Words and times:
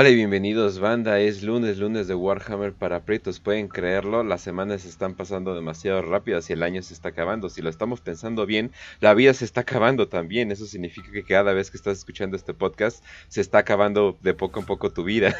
Hola 0.00 0.08
y 0.08 0.14
bienvenidos 0.14 0.78
banda, 0.78 1.20
es 1.20 1.42
lunes, 1.42 1.76
lunes 1.76 2.08
de 2.08 2.14
Warhammer 2.14 2.72
para 2.72 3.04
Pretos, 3.04 3.38
pueden 3.38 3.68
creerlo, 3.68 4.24
las 4.24 4.40
semanas 4.40 4.80
se 4.80 4.88
están 4.88 5.12
pasando 5.12 5.54
demasiado 5.54 6.00
rápidas 6.00 6.48
y 6.48 6.54
el 6.54 6.62
año 6.62 6.80
se 6.80 6.94
está 6.94 7.10
acabando, 7.10 7.50
si 7.50 7.60
lo 7.60 7.68
estamos 7.68 8.00
pensando 8.00 8.46
bien, 8.46 8.72
la 9.00 9.12
vida 9.12 9.34
se 9.34 9.44
está 9.44 9.60
acabando 9.60 10.08
también, 10.08 10.52
eso 10.52 10.64
significa 10.64 11.12
que 11.12 11.22
cada 11.22 11.52
vez 11.52 11.70
que 11.70 11.76
estás 11.76 11.98
escuchando 11.98 12.34
este 12.34 12.54
podcast 12.54 13.04
se 13.28 13.42
está 13.42 13.58
acabando 13.58 14.16
de 14.22 14.32
poco 14.32 14.60
en 14.60 14.64
poco 14.64 14.90
tu 14.90 15.04
vida. 15.04 15.36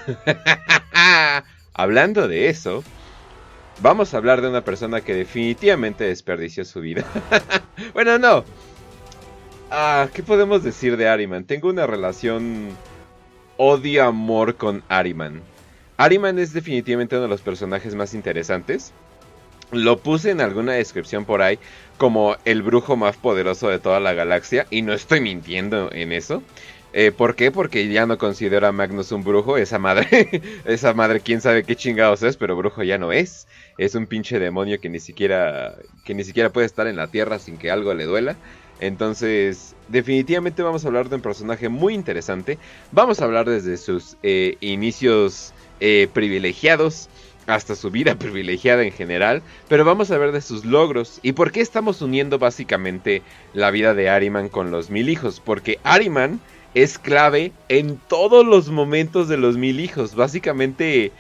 Hablando 1.73 2.29
de 2.29 2.51
eso, 2.51 2.85
vamos 3.81 4.13
a 4.13 4.19
hablar 4.19 4.43
de 4.43 4.51
una 4.51 4.63
persona 4.63 5.01
que 5.01 5.15
definitivamente 5.15 6.05
desperdició 6.05 6.67
su 6.67 6.83
vida. 6.83 7.07
bueno, 7.95 8.19
no. 8.19 8.45
Ah, 9.71 10.11
¿qué 10.13 10.23
podemos 10.23 10.63
decir 10.63 10.99
de 10.99 11.09
Ariman? 11.09 11.45
Tengo 11.45 11.71
una 11.71 11.87
relación 11.87 12.77
odio-amor 13.63 14.57
con 14.57 14.83
Ariman. 14.89 15.43
Ariman 15.99 16.39
es 16.39 16.55
definitivamente 16.55 17.17
uno 17.17 17.25
de 17.25 17.29
los 17.29 17.43
personajes 17.43 17.95
más 17.95 18.15
interesantes. 18.15 18.95
Lo 19.71 19.99
puse 19.99 20.31
en 20.31 20.41
alguna 20.41 20.73
descripción 20.73 21.27
por 21.27 21.43
ahí 21.43 21.59
como 21.99 22.37
el 22.47 22.63
brujo 22.63 22.97
más 22.97 23.19
poderoso 23.19 23.69
de 23.69 23.79
toda 23.79 24.01
la 24.01 24.15
galaxia 24.15 24.67
y 24.71 24.81
no 24.81 24.95
estoy 24.95 25.21
mintiendo 25.21 25.93
en 25.93 26.13
eso. 26.13 26.43
Eh, 26.95 27.13
¿Por 27.13 27.37
qué? 27.37 27.53
Porque 27.53 27.87
ya 27.89 28.07
no 28.07 28.17
considero 28.17 28.67
a 28.67 28.73
Magnus 28.73 29.13
un 29.13 29.25
brujo, 29.25 29.59
esa 29.59 29.79
madre, 29.79 30.41
esa 30.65 30.95
madre 30.95 31.21
quién 31.21 31.43
sabe 31.43 31.63
qué 31.63 31.77
chingados 31.77 32.23
es, 32.23 32.39
pero 32.39 32.57
brujo 32.57 32.83
ya 32.83 32.97
no 32.97 33.13
es. 33.13 33.47
Es 33.77 33.95
un 33.95 34.07
pinche 34.07 34.39
demonio 34.39 34.81
que 34.81 34.89
ni 34.89 35.01
siquiera, 35.01 35.77
que 36.07 36.15
ni 36.15 36.25
siquiera 36.25 36.49
puede 36.49 36.67
estar 36.67 36.87
en 36.87 36.97
la 36.97 37.09
tierra 37.09 37.39
sin 37.39 37.59
que 37.59 37.71
algo 37.71 37.93
le 37.93 38.05
duela. 38.05 38.37
Entonces, 38.81 39.77
definitivamente 39.91 40.63
vamos 40.63 40.85
a 40.85 40.89
hablar 40.89 41.09
de 41.09 41.17
un 41.17 41.23
personaje 41.23 41.69
muy 41.69 41.95
interesante. 41.95 42.59
Vamos 42.93 43.21
a 43.21 43.25
hablar 43.25 43.49
desde 43.49 43.77
sus 43.77 44.17
eh, 44.23 44.57
inicios 44.61 45.53
eh, 45.81 46.09
privilegiados 46.13 47.09
hasta 47.47 47.75
su 47.75 47.91
vida 47.91 48.15
privilegiada 48.19 48.85
en 48.85 48.93
general, 48.93 49.43
pero 49.69 49.85
vamos 49.85 50.11
a 50.11 50.19
ver 50.19 50.33
de 50.33 50.41
sus 50.41 50.65
logros 50.65 51.19
y 51.23 51.33
por 51.33 51.53
qué 51.53 51.61
estamos 51.61 52.01
uniendo 52.03 52.39
básicamente 52.39 53.23
la 53.55 53.71
vida 53.71 53.95
de 53.95 54.09
Ariman 54.09 54.49
con 54.49 54.71
los 54.71 54.91
mil 54.91 55.09
hijos, 55.09 55.41
porque 55.45 55.79
Ariman 55.83 56.41
es 56.75 56.99
clave 56.99 57.53
en 57.69 57.97
todos 58.09 58.47
los 58.47 58.71
momentos 58.71 59.29
de 59.29 59.37
los 59.37 59.57
mil 59.57 59.81
hijos, 59.81 60.15
básicamente, 60.15 61.11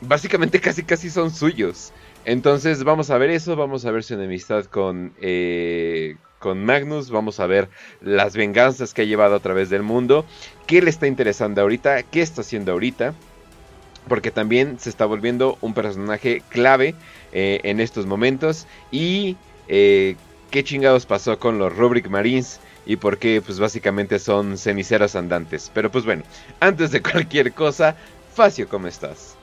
básicamente 0.00 0.60
casi 0.60 0.82
casi 0.82 1.10
son 1.10 1.30
suyos. 1.30 1.92
Entonces 2.24 2.84
vamos 2.84 3.10
a 3.10 3.18
ver 3.18 3.28
eso, 3.28 3.54
vamos 3.54 3.84
a 3.84 3.90
ver 3.90 4.02
su 4.02 4.14
enemistad 4.14 4.64
con, 4.64 5.12
eh, 5.20 6.16
con 6.44 6.62
Magnus, 6.62 7.08
vamos 7.08 7.40
a 7.40 7.46
ver 7.46 7.70
las 8.02 8.36
venganzas 8.36 8.92
que 8.92 9.00
ha 9.00 9.04
llevado 9.06 9.34
a 9.34 9.40
través 9.40 9.70
del 9.70 9.82
mundo, 9.82 10.26
qué 10.66 10.82
le 10.82 10.90
está 10.90 11.06
interesando 11.06 11.62
ahorita, 11.62 12.02
qué 12.02 12.20
está 12.20 12.42
haciendo 12.42 12.72
ahorita, 12.72 13.14
porque 14.10 14.30
también 14.30 14.78
se 14.78 14.90
está 14.90 15.06
volviendo 15.06 15.56
un 15.62 15.72
personaje 15.72 16.42
clave 16.50 16.94
eh, 17.32 17.60
en 17.62 17.80
estos 17.80 18.04
momentos. 18.04 18.66
Y 18.90 19.38
eh, 19.68 20.16
qué 20.50 20.62
chingados 20.62 21.06
pasó 21.06 21.38
con 21.38 21.58
los 21.58 21.74
Rubric 21.74 22.10
Marines 22.10 22.60
y 22.84 22.96
por 22.96 23.16
qué 23.16 23.40
pues 23.40 23.58
básicamente 23.58 24.18
son 24.18 24.58
ceniceros 24.58 25.16
andantes. 25.16 25.70
Pero 25.72 25.90
pues 25.90 26.04
bueno, 26.04 26.24
antes 26.60 26.90
de 26.90 27.00
cualquier 27.10 27.54
cosa, 27.54 27.96
Facio, 28.34 28.68
¿cómo 28.68 28.86
estás? 28.86 29.34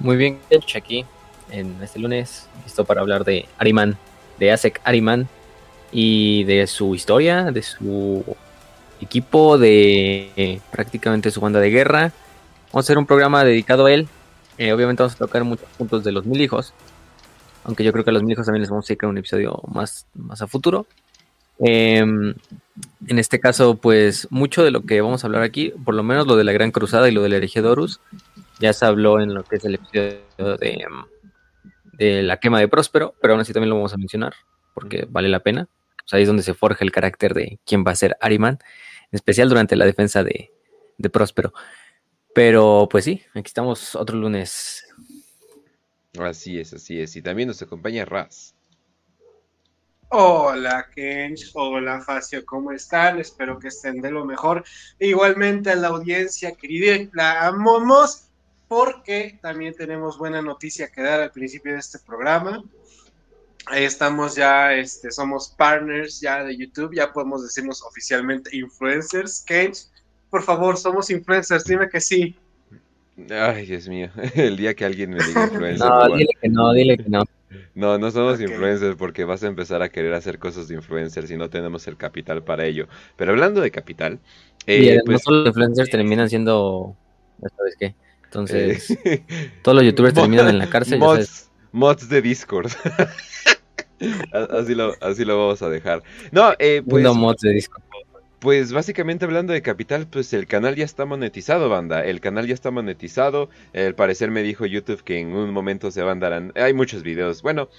Muy 0.00 0.16
bien, 0.16 0.40
aquí 0.74 1.06
en 1.50 1.80
este 1.82 1.98
lunes, 1.98 2.48
listo 2.64 2.84
para 2.84 3.00
hablar 3.00 3.24
de 3.24 3.46
Ariman 3.58 3.96
de 4.38 4.52
Asek 4.52 4.80
Ariman 4.84 5.28
y 5.92 6.44
de 6.44 6.66
su 6.66 6.94
historia, 6.94 7.44
de 7.44 7.62
su 7.62 8.24
equipo, 9.00 9.58
de 9.58 10.30
eh, 10.36 10.60
prácticamente 10.70 11.30
su 11.30 11.40
banda 11.40 11.60
de 11.60 11.70
guerra. 11.70 12.12
Vamos 12.72 12.84
a 12.84 12.86
hacer 12.86 12.98
un 12.98 13.06
programa 13.06 13.44
dedicado 13.44 13.86
a 13.86 13.92
él. 13.92 14.08
Eh, 14.58 14.72
obviamente 14.72 15.02
vamos 15.02 15.14
a 15.14 15.18
tocar 15.18 15.44
muchos 15.44 15.68
puntos 15.76 16.04
de 16.04 16.12
los 16.12 16.26
mil 16.26 16.40
hijos. 16.40 16.72
Aunque 17.64 17.84
yo 17.84 17.92
creo 17.92 18.04
que 18.04 18.10
a 18.10 18.12
los 18.12 18.22
mil 18.22 18.32
hijos 18.32 18.46
también 18.46 18.62
les 18.62 18.70
vamos 18.70 18.86
a 18.86 18.88
dedicar 18.88 19.10
un 19.10 19.18
episodio 19.18 19.60
más, 19.68 20.06
más 20.14 20.42
a 20.42 20.46
futuro. 20.46 20.86
Em, 21.58 22.34
en 23.06 23.18
este 23.18 23.40
caso, 23.40 23.76
pues 23.76 24.28
mucho 24.30 24.62
de 24.62 24.70
lo 24.70 24.82
que 24.82 25.00
vamos 25.00 25.24
a 25.24 25.26
hablar 25.26 25.42
aquí, 25.42 25.72
por 25.84 25.94
lo 25.94 26.02
menos 26.02 26.26
lo 26.26 26.36
de 26.36 26.44
la 26.44 26.52
Gran 26.52 26.70
Cruzada 26.70 27.08
y 27.08 27.12
lo 27.12 27.22
del 27.22 27.32
herejía 27.32 27.62
Dorus, 27.62 28.00
ya 28.60 28.72
se 28.72 28.84
habló 28.84 29.20
en 29.20 29.34
lo 29.34 29.42
que 29.42 29.56
es 29.56 29.64
el 29.64 29.76
episodio 29.76 30.56
de, 30.58 30.70
em, 30.70 31.04
de 31.96 32.22
la 32.22 32.38
quema 32.38 32.60
de 32.60 32.68
Próspero, 32.68 33.14
pero 33.20 33.34
aún 33.34 33.40
así 33.40 33.52
también 33.52 33.70
lo 33.70 33.76
vamos 33.76 33.94
a 33.94 33.98
mencionar 33.98 34.34
porque 34.74 35.06
vale 35.08 35.28
la 35.28 35.40
pena. 35.40 35.68
ahí 36.12 36.22
es 36.22 36.28
donde 36.28 36.42
se 36.42 36.54
forja 36.54 36.84
el 36.84 36.92
carácter 36.92 37.32
de 37.32 37.58
quién 37.64 37.84
va 37.86 37.92
a 37.92 37.96
ser 37.96 38.16
Ariman, 38.20 38.58
en 39.10 39.16
especial 39.16 39.48
durante 39.48 39.74
la 39.74 39.86
defensa 39.86 40.22
de, 40.22 40.50
de 40.98 41.10
Próspero. 41.10 41.52
Pero 42.34 42.86
pues 42.90 43.04
sí, 43.04 43.22
aquí 43.34 43.46
estamos 43.46 43.94
otro 43.94 44.16
lunes. 44.16 44.86
Así 46.18 46.58
es, 46.60 46.74
así 46.74 47.00
es. 47.00 47.16
Y 47.16 47.22
también 47.22 47.48
nos 47.48 47.62
acompaña 47.62 48.04
Raz. 48.04 48.54
Hola 50.08 50.88
Kench, 50.94 51.50
hola 51.54 52.00
Facio, 52.00 52.46
¿cómo 52.46 52.70
están? 52.70 53.18
Espero 53.18 53.58
que 53.58 53.68
estén 53.68 54.00
de 54.00 54.10
lo 54.10 54.24
mejor. 54.24 54.62
Igualmente 55.00 55.70
a 55.70 55.74
la 55.74 55.88
audiencia 55.88 56.54
querida, 56.54 57.08
la 57.12 57.48
amamos 57.48 58.25
porque 58.68 59.38
también 59.40 59.74
tenemos 59.74 60.18
buena 60.18 60.42
noticia 60.42 60.88
que 60.88 61.02
dar 61.02 61.20
al 61.20 61.30
principio 61.30 61.72
de 61.72 61.78
este 61.78 61.98
programa. 61.98 62.62
Estamos 63.74 64.36
ya, 64.36 64.74
este, 64.74 65.10
somos 65.10 65.48
partners 65.48 66.20
ya 66.20 66.44
de 66.44 66.56
YouTube, 66.56 66.94
ya 66.94 67.12
podemos 67.12 67.42
decirnos 67.42 67.82
oficialmente 67.82 68.56
influencers. 68.56 69.42
Kench, 69.44 69.88
por 70.30 70.42
favor, 70.42 70.76
somos 70.76 71.10
influencers, 71.10 71.64
dime 71.64 71.88
que 71.88 72.00
sí. 72.00 72.36
Ay, 73.30 73.66
Dios 73.66 73.88
mío, 73.88 74.10
el 74.34 74.56
día 74.56 74.74
que 74.74 74.84
alguien 74.84 75.10
me 75.10 75.24
diga 75.24 75.44
influencer. 75.44 75.88
no, 75.88 76.16
dile 76.16 76.30
que 76.40 76.48
no, 76.48 76.72
dile 76.72 76.96
que 76.96 77.08
no. 77.08 77.24
No, 77.74 77.98
no 77.98 78.10
somos 78.10 78.40
influencers 78.40 78.96
porque 78.96 79.24
vas 79.24 79.42
a 79.42 79.46
empezar 79.46 79.82
a 79.82 79.88
querer 79.88 80.14
hacer 80.14 80.38
cosas 80.38 80.68
de 80.68 80.74
influencers 80.74 81.30
y 81.30 81.36
no 81.36 81.48
tenemos 81.48 81.86
el 81.88 81.96
capital 81.96 82.42
para 82.42 82.66
ello. 82.66 82.88
Pero 83.16 83.32
hablando 83.32 83.60
de 83.60 83.70
capital... 83.70 84.18
Eh, 84.66 84.98
pues, 85.04 85.22
los 85.26 85.46
influencers 85.46 85.90
terminan 85.90 86.28
siendo... 86.28 86.96
¿Sabes 87.56 87.76
qué? 87.78 87.94
Entonces, 88.26 88.90
eh, 89.04 89.24
todos 89.62 89.76
los 89.76 89.84
youtubers 89.84 90.14
terminan 90.14 90.48
en 90.48 90.58
la 90.58 90.68
cárcel. 90.68 90.98
Mods, 90.98 91.50
mods 91.72 92.08
de 92.08 92.22
Discord. 92.22 92.70
así, 94.50 94.74
lo, 94.74 94.94
así 95.00 95.24
lo 95.24 95.38
vamos 95.38 95.62
a 95.62 95.68
dejar. 95.68 96.02
No, 96.32 96.52
eh, 96.58 96.82
pues. 96.86 97.04
mods 97.14 97.40
de 97.40 97.52
Discord. 97.52 97.82
Pues 98.38 98.72
básicamente 98.72 99.24
hablando 99.24 99.54
de 99.54 99.62
capital, 99.62 100.06
pues 100.06 100.32
el 100.34 100.46
canal 100.46 100.76
ya 100.76 100.84
está 100.84 101.06
monetizado, 101.06 101.68
banda. 101.68 102.04
El 102.04 102.20
canal 102.20 102.46
ya 102.46 102.54
está 102.54 102.70
monetizado. 102.70 103.48
Al 103.74 103.94
parecer 103.94 104.30
me 104.30 104.42
dijo 104.42 104.66
YouTube 104.66 105.02
que 105.02 105.18
en 105.18 105.32
un 105.32 105.50
momento 105.52 105.90
se 105.90 106.02
van 106.02 106.22
a 106.22 106.28
dar. 106.28 106.52
Hay 106.54 106.74
muchos 106.74 107.02
videos. 107.02 107.40
Bueno, 107.42 107.70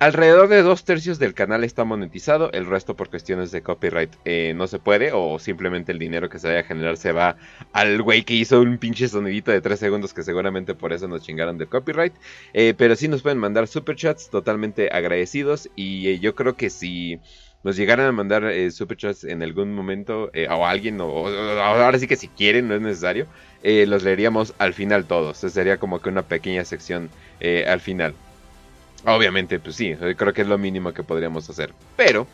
Alrededor 0.00 0.48
de 0.48 0.62
dos 0.62 0.84
tercios 0.84 1.20
del 1.20 1.34
canal 1.34 1.62
está 1.62 1.84
monetizado, 1.84 2.50
el 2.52 2.66
resto 2.66 2.96
por 2.96 3.10
cuestiones 3.10 3.52
de 3.52 3.62
copyright 3.62 4.10
eh, 4.24 4.52
no 4.56 4.66
se 4.66 4.80
puede 4.80 5.12
o 5.12 5.38
simplemente 5.38 5.92
el 5.92 6.00
dinero 6.00 6.28
que 6.28 6.40
se 6.40 6.48
vaya 6.48 6.60
a 6.60 6.64
generar 6.64 6.96
se 6.96 7.12
va 7.12 7.36
al 7.72 8.02
güey 8.02 8.24
que 8.24 8.34
hizo 8.34 8.60
un 8.60 8.78
pinche 8.78 9.06
sonidito 9.06 9.52
de 9.52 9.60
3 9.60 9.78
segundos 9.78 10.12
que 10.12 10.24
seguramente 10.24 10.74
por 10.74 10.92
eso 10.92 11.06
nos 11.06 11.22
chingaron 11.22 11.58
de 11.58 11.66
copyright. 11.66 12.12
Eh, 12.54 12.74
pero 12.76 12.96
sí 12.96 13.06
nos 13.06 13.22
pueden 13.22 13.38
mandar 13.38 13.68
superchats 13.68 14.30
totalmente 14.30 14.88
agradecidos 14.92 15.70
y 15.76 16.08
eh, 16.08 16.18
yo 16.18 16.34
creo 16.34 16.56
que 16.56 16.70
si 16.70 17.20
nos 17.62 17.76
llegaran 17.76 18.06
a 18.06 18.12
mandar 18.12 18.52
superchats 18.72 19.22
en 19.22 19.44
algún 19.44 19.74
momento 19.74 20.30
o 20.50 20.66
alguien 20.66 21.00
o, 21.00 21.28
ahora 21.28 21.98
sí 21.98 22.08
que 22.08 22.16
si 22.16 22.28
quieren 22.28 22.68
no 22.68 22.74
es 22.74 22.82
necesario, 22.82 23.26
los 23.62 24.02
leeríamos 24.02 24.54
al 24.58 24.74
final 24.74 25.06
todos. 25.06 25.38
Sería 25.38 25.78
como 25.78 26.00
que 26.00 26.10
una 26.10 26.22
pequeña 26.22 26.64
sección 26.66 27.08
al 27.66 27.80
final. 27.80 28.14
Obviamente, 29.06 29.58
pues 29.58 29.76
sí, 29.76 29.94
creo 30.16 30.32
que 30.32 30.42
es 30.42 30.48
lo 30.48 30.58
mínimo 30.58 30.92
que 30.92 31.02
podríamos 31.02 31.48
hacer. 31.50 31.74
Pero 31.96 32.26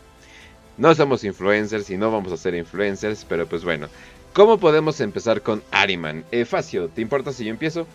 no 0.77 0.95
somos 0.95 1.25
influencers 1.25 1.91
y 1.91 1.97
no 1.97 2.11
vamos 2.11 2.33
a 2.33 2.37
ser 2.37 2.55
influencers, 2.55 3.25
pero 3.29 3.47
pues 3.47 3.65
bueno. 3.65 3.89
¿Cómo 4.33 4.59
podemos 4.59 5.01
empezar 5.01 5.43
con 5.43 5.63
Ariman? 5.73 6.25
Eh, 6.31 6.45
Facio, 6.45 6.89
¿te 6.89 7.01
importa 7.01 7.33
si 7.33 7.45
yo 7.45 7.51
empiezo? 7.51 7.87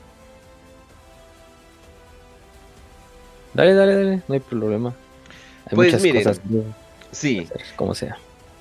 Dale, 3.54 3.74
dale, 3.74 3.95
dale, 3.95 4.22
no 4.27 4.33
hay 4.33 4.42
problema. 4.42 4.94
Hay 5.68 5.75
pues 5.75 5.94
muchas 5.94 6.13
cosas 6.13 6.42
sí, 7.12 7.48
como 7.77 7.95
sea. 7.95 8.18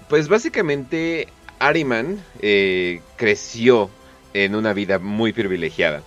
Pues 0.08 0.28
básicamente 0.28 1.26
Ariman 1.58 2.19
eh, 2.40 3.00
creció 3.16 3.90
en 4.34 4.55
una 4.55 4.72
vida 4.72 5.00
muy 5.00 5.32
privilegiada. 5.32 6.02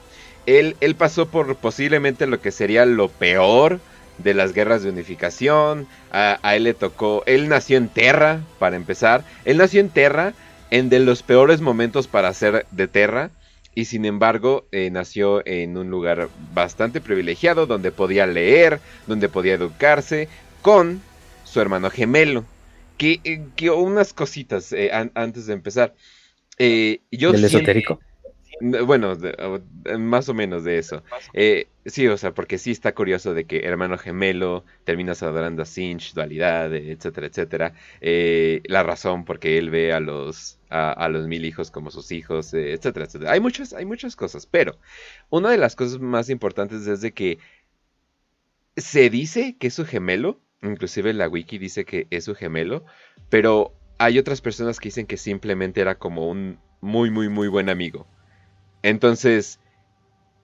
Él, 0.45 0.77
él 0.79 0.95
pasó 0.95 1.27
por 1.27 1.57
posiblemente 1.57 2.25
lo 2.27 2.39
que 2.39 2.51
sería 2.51 2.85
lo 2.85 3.09
peor 3.09 3.81
de 4.17 4.33
las 4.33 4.53
guerras 4.53 4.83
de 4.83 4.89
unificación. 4.89 5.87
A, 6.11 6.39
él 6.55 6.63
le 6.63 6.73
tocó. 6.73 7.23
Él 7.25 7.49
nació 7.49 7.77
en 7.77 7.89
Terra, 7.89 8.41
para 8.59 8.75
empezar. 8.75 9.23
Él 9.45 9.57
nació 9.57 9.81
en 9.81 9.89
Terra, 9.89 10.33
en 10.71 10.89
de 10.89 10.99
los 10.99 11.23
peores 11.23 11.61
momentos 11.61 12.07
para 12.07 12.33
ser 12.33 12.65
de 12.71 12.87
Terra. 12.87 13.29
Y 13.75 13.85
sin 13.85 14.05
embargo, 14.05 14.65
eh, 14.71 14.89
nació 14.89 15.45
en 15.45 15.77
un 15.77 15.89
lugar 15.91 16.29
bastante 16.53 16.99
privilegiado, 16.99 17.67
donde 17.67 17.91
podía 17.91 18.25
leer, 18.25 18.79
donde 19.05 19.29
podía 19.29 19.53
educarse, 19.53 20.27
con 20.63 21.01
su 21.43 21.61
hermano 21.61 21.89
gemelo. 21.91 22.43
Que, 22.97 23.19
eh, 23.23 23.41
que 23.55 23.69
unas 23.69 24.13
cositas 24.13 24.73
eh, 24.73 24.89
antes 25.13 25.45
de 25.45 25.53
empezar. 25.53 25.93
Eh, 26.57 27.01
yo 27.11 27.31
¿Del 27.31 27.41
siento- 27.41 27.57
esotérico? 27.59 27.99
Bueno, 28.59 29.15
de- 29.15 29.97
más 29.99 30.29
o 30.29 30.33
menos 30.33 30.63
de 30.63 30.79
eso. 30.79 31.03
Eh, 31.33 31.67
sí, 31.85 32.07
o 32.07 32.17
sea, 32.17 32.33
porque 32.33 32.57
sí 32.57 32.71
está 32.71 32.95
curioso 32.95 33.35
de 33.35 33.45
que 33.45 33.59
hermano 33.65 33.99
gemelo, 33.99 34.65
terminas 34.83 35.21
adorando 35.21 35.61
a 35.61 35.65
Sinch, 35.65 36.13
dualidad, 36.15 36.73
etcétera, 36.73 37.27
etcétera. 37.27 37.73
Eh, 38.01 38.61
la 38.65 38.81
razón 38.81 39.25
porque 39.25 39.59
él 39.59 39.69
ve 39.69 39.93
a 39.93 39.99
los, 39.99 40.59
a, 40.69 40.91
a 40.91 41.07
los 41.09 41.27
mil 41.27 41.45
hijos 41.45 41.69
como 41.69 41.91
sus 41.91 42.11
hijos, 42.11 42.51
eh, 42.55 42.73
etcétera, 42.73 43.05
etcétera. 43.05 43.31
Hay 43.33 43.39
muchas, 43.39 43.73
hay 43.73 43.85
muchas 43.85 44.15
cosas, 44.15 44.47
pero 44.47 44.79
una 45.29 45.51
de 45.51 45.57
las 45.57 45.75
cosas 45.75 45.99
más 45.99 46.29
importantes 46.31 46.87
es 46.87 47.01
de 47.01 47.13
que 47.13 47.37
se 48.75 49.09
dice 49.09 49.57
que 49.57 49.67
es 49.67 49.73
su 49.73 49.85
gemelo, 49.85 50.39
inclusive 50.61 51.13
la 51.13 51.27
wiki 51.27 51.57
dice 51.57 51.85
que 51.85 52.07
es 52.09 52.25
su 52.25 52.35
gemelo, 52.35 52.85
pero 53.29 53.73
hay 53.97 54.19
otras 54.19 54.41
personas 54.41 54.79
que 54.79 54.89
dicen 54.89 55.07
que 55.07 55.17
simplemente 55.17 55.81
era 55.81 55.95
como 55.97 56.27
un 56.29 56.59
muy, 56.81 57.09
muy, 57.09 57.29
muy 57.29 57.47
buen 57.47 57.69
amigo. 57.69 58.07
Entonces, 58.87 59.59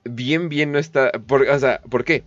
bien, 0.04 0.50
bien 0.50 0.72
no 0.74 0.80
está. 0.80 1.12
Por, 1.12 1.44
o 1.44 1.60
sea, 1.60 1.81
¿por 1.90 2.04
qué? 2.04 2.25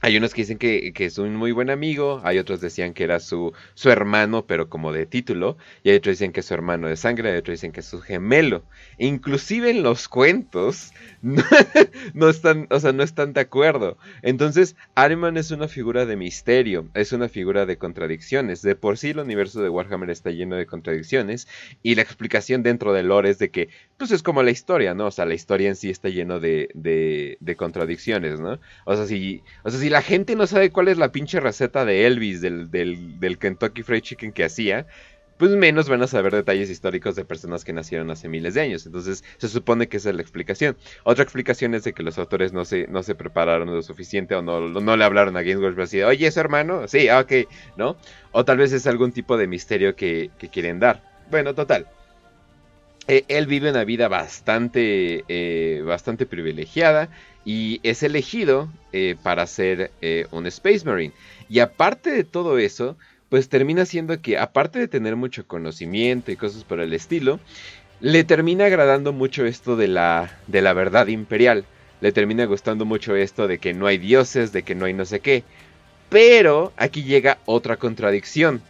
Hay 0.00 0.16
unos 0.16 0.32
que 0.32 0.42
dicen 0.42 0.58
que, 0.58 0.92
que 0.92 1.06
es 1.06 1.18
un 1.18 1.34
muy 1.34 1.50
buen 1.50 1.70
amigo, 1.70 2.20
hay 2.22 2.38
otros 2.38 2.60
decían 2.60 2.94
que 2.94 3.02
era 3.02 3.18
su, 3.18 3.52
su 3.74 3.90
hermano, 3.90 4.46
pero 4.46 4.68
como 4.68 4.92
de 4.92 5.06
título, 5.06 5.56
y 5.82 5.90
hay 5.90 5.96
otros 5.96 6.12
dicen 6.12 6.30
que 6.30 6.38
es 6.38 6.46
su 6.46 6.54
hermano 6.54 6.86
de 6.86 6.94
sangre, 6.94 7.32
hay 7.32 7.38
otros 7.38 7.54
dicen 7.54 7.72
que 7.72 7.80
es 7.80 7.86
su 7.86 8.00
gemelo. 8.00 8.62
Inclusive 8.98 9.70
en 9.70 9.82
los 9.82 10.06
cuentos 10.06 10.92
no, 12.14 12.28
están, 12.28 12.68
o 12.70 12.78
sea, 12.78 12.92
no 12.92 13.02
están 13.02 13.32
de 13.32 13.40
acuerdo. 13.40 13.98
Entonces, 14.22 14.76
Ariman 14.94 15.36
es 15.36 15.50
una 15.50 15.66
figura 15.66 16.06
de 16.06 16.14
misterio, 16.14 16.88
es 16.94 17.12
una 17.12 17.28
figura 17.28 17.66
de 17.66 17.76
contradicciones. 17.76 18.62
De 18.62 18.76
por 18.76 18.98
sí 18.98 19.10
el 19.10 19.18
universo 19.18 19.60
de 19.60 19.68
Warhammer 19.68 20.10
está 20.10 20.30
lleno 20.30 20.54
de 20.54 20.66
contradicciones, 20.66 21.48
y 21.82 21.96
la 21.96 22.02
explicación 22.02 22.62
dentro 22.62 22.92
del 22.92 23.08
lore 23.08 23.30
es 23.30 23.38
de 23.40 23.50
que, 23.50 23.68
pues 23.98 24.12
es 24.12 24.22
como 24.22 24.42
la 24.42 24.52
historia, 24.52 24.94
¿no? 24.94 25.06
O 25.06 25.10
sea, 25.10 25.26
la 25.26 25.34
historia 25.34 25.68
en 25.68 25.76
sí 25.76 25.90
está 25.90 26.08
lleno 26.08 26.38
de, 26.38 26.70
de, 26.74 27.36
de 27.40 27.56
contradicciones, 27.56 28.40
¿no? 28.40 28.60
O 28.84 28.96
sea, 28.96 29.06
si, 29.06 29.42
o 29.64 29.70
sea, 29.70 29.80
si 29.80 29.90
la 29.90 30.02
gente 30.02 30.36
no 30.36 30.46
sabe 30.46 30.70
cuál 30.70 30.88
es 30.88 30.98
la 30.98 31.10
pinche 31.10 31.40
receta 31.40 31.84
de 31.84 32.06
Elvis 32.06 32.40
del, 32.40 32.70
del, 32.70 33.18
del 33.18 33.38
Kentucky 33.38 33.82
Fried 33.82 34.02
Chicken 34.02 34.32
que 34.32 34.44
hacía, 34.44 34.86
pues 35.36 35.50
menos 35.52 35.88
van 35.88 36.02
a 36.02 36.06
saber 36.06 36.32
detalles 36.32 36.70
históricos 36.70 37.16
de 37.16 37.24
personas 37.24 37.64
que 37.64 37.72
nacieron 37.72 38.10
hace 38.10 38.28
miles 38.28 38.54
de 38.54 38.60
años. 38.60 38.86
Entonces, 38.86 39.24
se 39.38 39.48
supone 39.48 39.88
que 39.88 39.96
esa 39.96 40.10
es 40.10 40.16
la 40.16 40.22
explicación. 40.22 40.76
Otra 41.02 41.24
explicación 41.24 41.74
es 41.74 41.82
de 41.82 41.92
que 41.92 42.04
los 42.04 42.18
autores 42.18 42.52
no 42.52 42.64
se, 42.64 42.86
no 42.86 43.02
se 43.02 43.16
prepararon 43.16 43.74
lo 43.74 43.82
suficiente 43.82 44.36
o 44.36 44.42
no, 44.42 44.60
no 44.68 44.96
le 44.96 45.04
hablaron 45.04 45.36
a 45.36 45.42
Games 45.42 45.60
Workshop 45.60 45.82
así, 45.82 46.02
oye, 46.02 46.28
¿es 46.28 46.36
hermano? 46.36 46.86
Sí, 46.86 47.08
ah, 47.08 47.18
ok, 47.20 47.48
¿no? 47.76 47.96
O 48.30 48.44
tal 48.44 48.58
vez 48.58 48.72
es 48.72 48.86
algún 48.86 49.10
tipo 49.10 49.36
de 49.36 49.48
misterio 49.48 49.96
que, 49.96 50.30
que 50.38 50.48
quieren 50.48 50.78
dar. 50.78 51.02
Bueno, 51.30 51.52
total. 51.54 51.86
Eh, 53.10 53.24
él 53.28 53.46
vive 53.46 53.70
una 53.70 53.84
vida 53.84 54.08
bastante, 54.08 55.24
eh, 55.28 55.82
bastante 55.84 56.26
privilegiada 56.26 57.08
y 57.42 57.80
es 57.82 58.02
elegido 58.02 58.68
eh, 58.92 59.16
para 59.22 59.46
ser 59.46 59.90
un 60.30 60.46
Space 60.46 60.84
Marine. 60.84 61.14
Y 61.48 61.60
aparte 61.60 62.10
de 62.10 62.24
todo 62.24 62.58
eso, 62.58 62.98
pues 63.30 63.48
termina 63.48 63.86
siendo 63.86 64.20
que, 64.20 64.36
aparte 64.36 64.78
de 64.78 64.88
tener 64.88 65.16
mucho 65.16 65.46
conocimiento 65.46 66.30
y 66.30 66.36
cosas 66.36 66.64
por 66.64 66.80
el 66.80 66.92
estilo, 66.92 67.40
le 68.00 68.24
termina 68.24 68.66
agradando 68.66 69.14
mucho 69.14 69.46
esto 69.46 69.76
de 69.76 69.88
la, 69.88 70.38
de 70.46 70.60
la 70.60 70.74
verdad 70.74 71.06
imperial. 71.06 71.64
Le 72.02 72.12
termina 72.12 72.44
gustando 72.44 72.84
mucho 72.84 73.16
esto 73.16 73.48
de 73.48 73.58
que 73.58 73.72
no 73.72 73.86
hay 73.86 73.96
dioses, 73.96 74.52
de 74.52 74.62
que 74.62 74.74
no 74.74 74.84
hay 74.84 74.92
no 74.92 75.06
sé 75.06 75.20
qué. 75.20 75.42
Pero 76.10 76.72
aquí 76.76 77.02
llega 77.02 77.38
otra 77.46 77.76
contradicción. 77.78 78.62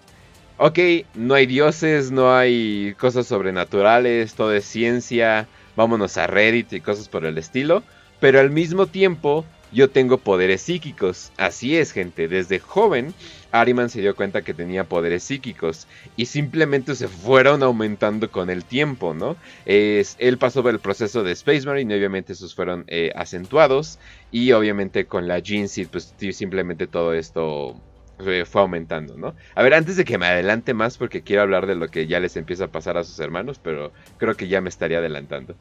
Ok, 0.61 0.79
no 1.15 1.35
hay 1.35 1.47
dioses, 1.47 2.11
no 2.11 2.35
hay 2.35 2.95
cosas 2.99 3.29
sobrenaturales, 3.29 4.35
todo 4.35 4.53
es 4.53 4.65
ciencia, 4.65 5.47
vámonos 5.77 6.17
a 6.17 6.27
Reddit 6.27 6.73
y 6.73 6.81
cosas 6.81 7.09
por 7.09 7.25
el 7.25 7.39
estilo. 7.39 7.85
Pero 8.19 8.41
al 8.41 8.51
mismo 8.51 8.89
tiempo, 8.89 9.45
yo 9.71 9.89
tengo 9.89 10.19
poderes 10.19 10.63
psíquicos. 10.63 11.31
Así 11.37 11.77
es, 11.77 11.93
gente, 11.93 12.27
desde 12.27 12.59
joven 12.59 13.15
Ariman 13.53 13.89
se 13.89 14.01
dio 14.01 14.17
cuenta 14.17 14.43
que 14.43 14.53
tenía 14.53 14.85
poderes 14.85 15.23
psíquicos 15.23 15.87
y 16.17 16.27
simplemente 16.27 16.95
se 16.97 17.09
fueron 17.09 17.63
aumentando 17.63 18.31
con 18.31 18.51
el 18.51 18.65
tiempo, 18.65 19.15
¿no? 19.15 19.37
Es, 19.65 20.17
él 20.19 20.39
pasó 20.39 20.63
por 20.63 20.73
el 20.73 20.81
proceso 20.81 21.23
de 21.23 21.33
Space 21.33 21.67
Marine 21.67 21.95
y 21.95 21.99
obviamente 21.99 22.33
esos 22.33 22.55
fueron 22.55 22.85
eh, 22.89 23.13
acentuados 23.15 23.99
y 24.31 24.53
obviamente 24.53 25.07
con 25.07 25.29
la 25.29 25.41
Seed 25.43 25.89
pues 25.91 26.15
simplemente 26.33 26.87
todo 26.87 27.15
esto 27.15 27.77
eh, 28.27 28.45
fue 28.45 28.63
aumentando, 28.63 29.17
¿no? 29.17 29.35
A 29.55 29.63
ver, 29.63 29.75
antes 29.75 29.97
de 29.97 30.05
que 30.05 30.19
me 30.19 30.27
adelante 30.27 30.75
más 30.75 30.99
porque 30.99 31.23
quiero 31.23 31.43
hablar 31.43 31.67
de 31.67 31.75
lo 31.75 31.89
que 31.89 32.07
ya 32.07 32.21
les 32.21 32.37
empieza 32.37 32.65
a 32.65 32.69
pasar 32.69 32.97
a 32.97 33.05
sus 33.05 33.19
hermanos, 33.21 33.61
pero 33.63 33.93
creo 34.17 34.35
que 34.35 34.49
ya 34.49 34.61
me 34.61 34.69
estaría 34.69 34.99
adelantando. 34.99 35.55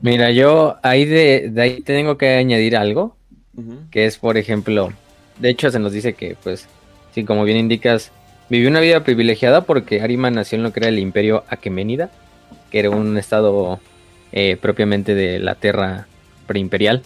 Mira, 0.00 0.30
yo 0.30 0.76
ahí 0.82 1.04
de, 1.04 1.50
de 1.50 1.62
ahí 1.62 1.80
tengo 1.80 2.18
que 2.18 2.30
añadir 2.30 2.76
algo, 2.76 3.16
que 3.90 4.06
es, 4.06 4.18
por 4.18 4.36
ejemplo, 4.36 4.92
de 5.38 5.50
hecho 5.50 5.70
se 5.70 5.78
nos 5.78 5.92
dice 5.92 6.14
que, 6.14 6.36
pues, 6.42 6.66
sí, 7.14 7.24
como 7.24 7.44
bien 7.44 7.58
indicas, 7.58 8.10
vivió 8.48 8.68
una 8.68 8.80
vida 8.80 9.04
privilegiada 9.04 9.60
porque 9.60 10.00
Ariman 10.00 10.34
nació 10.34 10.56
en 10.56 10.64
lo 10.64 10.72
que 10.72 10.80
era 10.80 10.88
el 10.88 10.98
Imperio 10.98 11.44
Aqueménida, 11.48 12.10
que 12.70 12.80
era 12.80 12.90
un 12.90 13.16
estado 13.16 13.78
eh, 14.32 14.56
propiamente 14.60 15.14
de 15.14 15.38
la 15.38 15.54
Tierra 15.54 16.06
preimperial, 16.46 17.02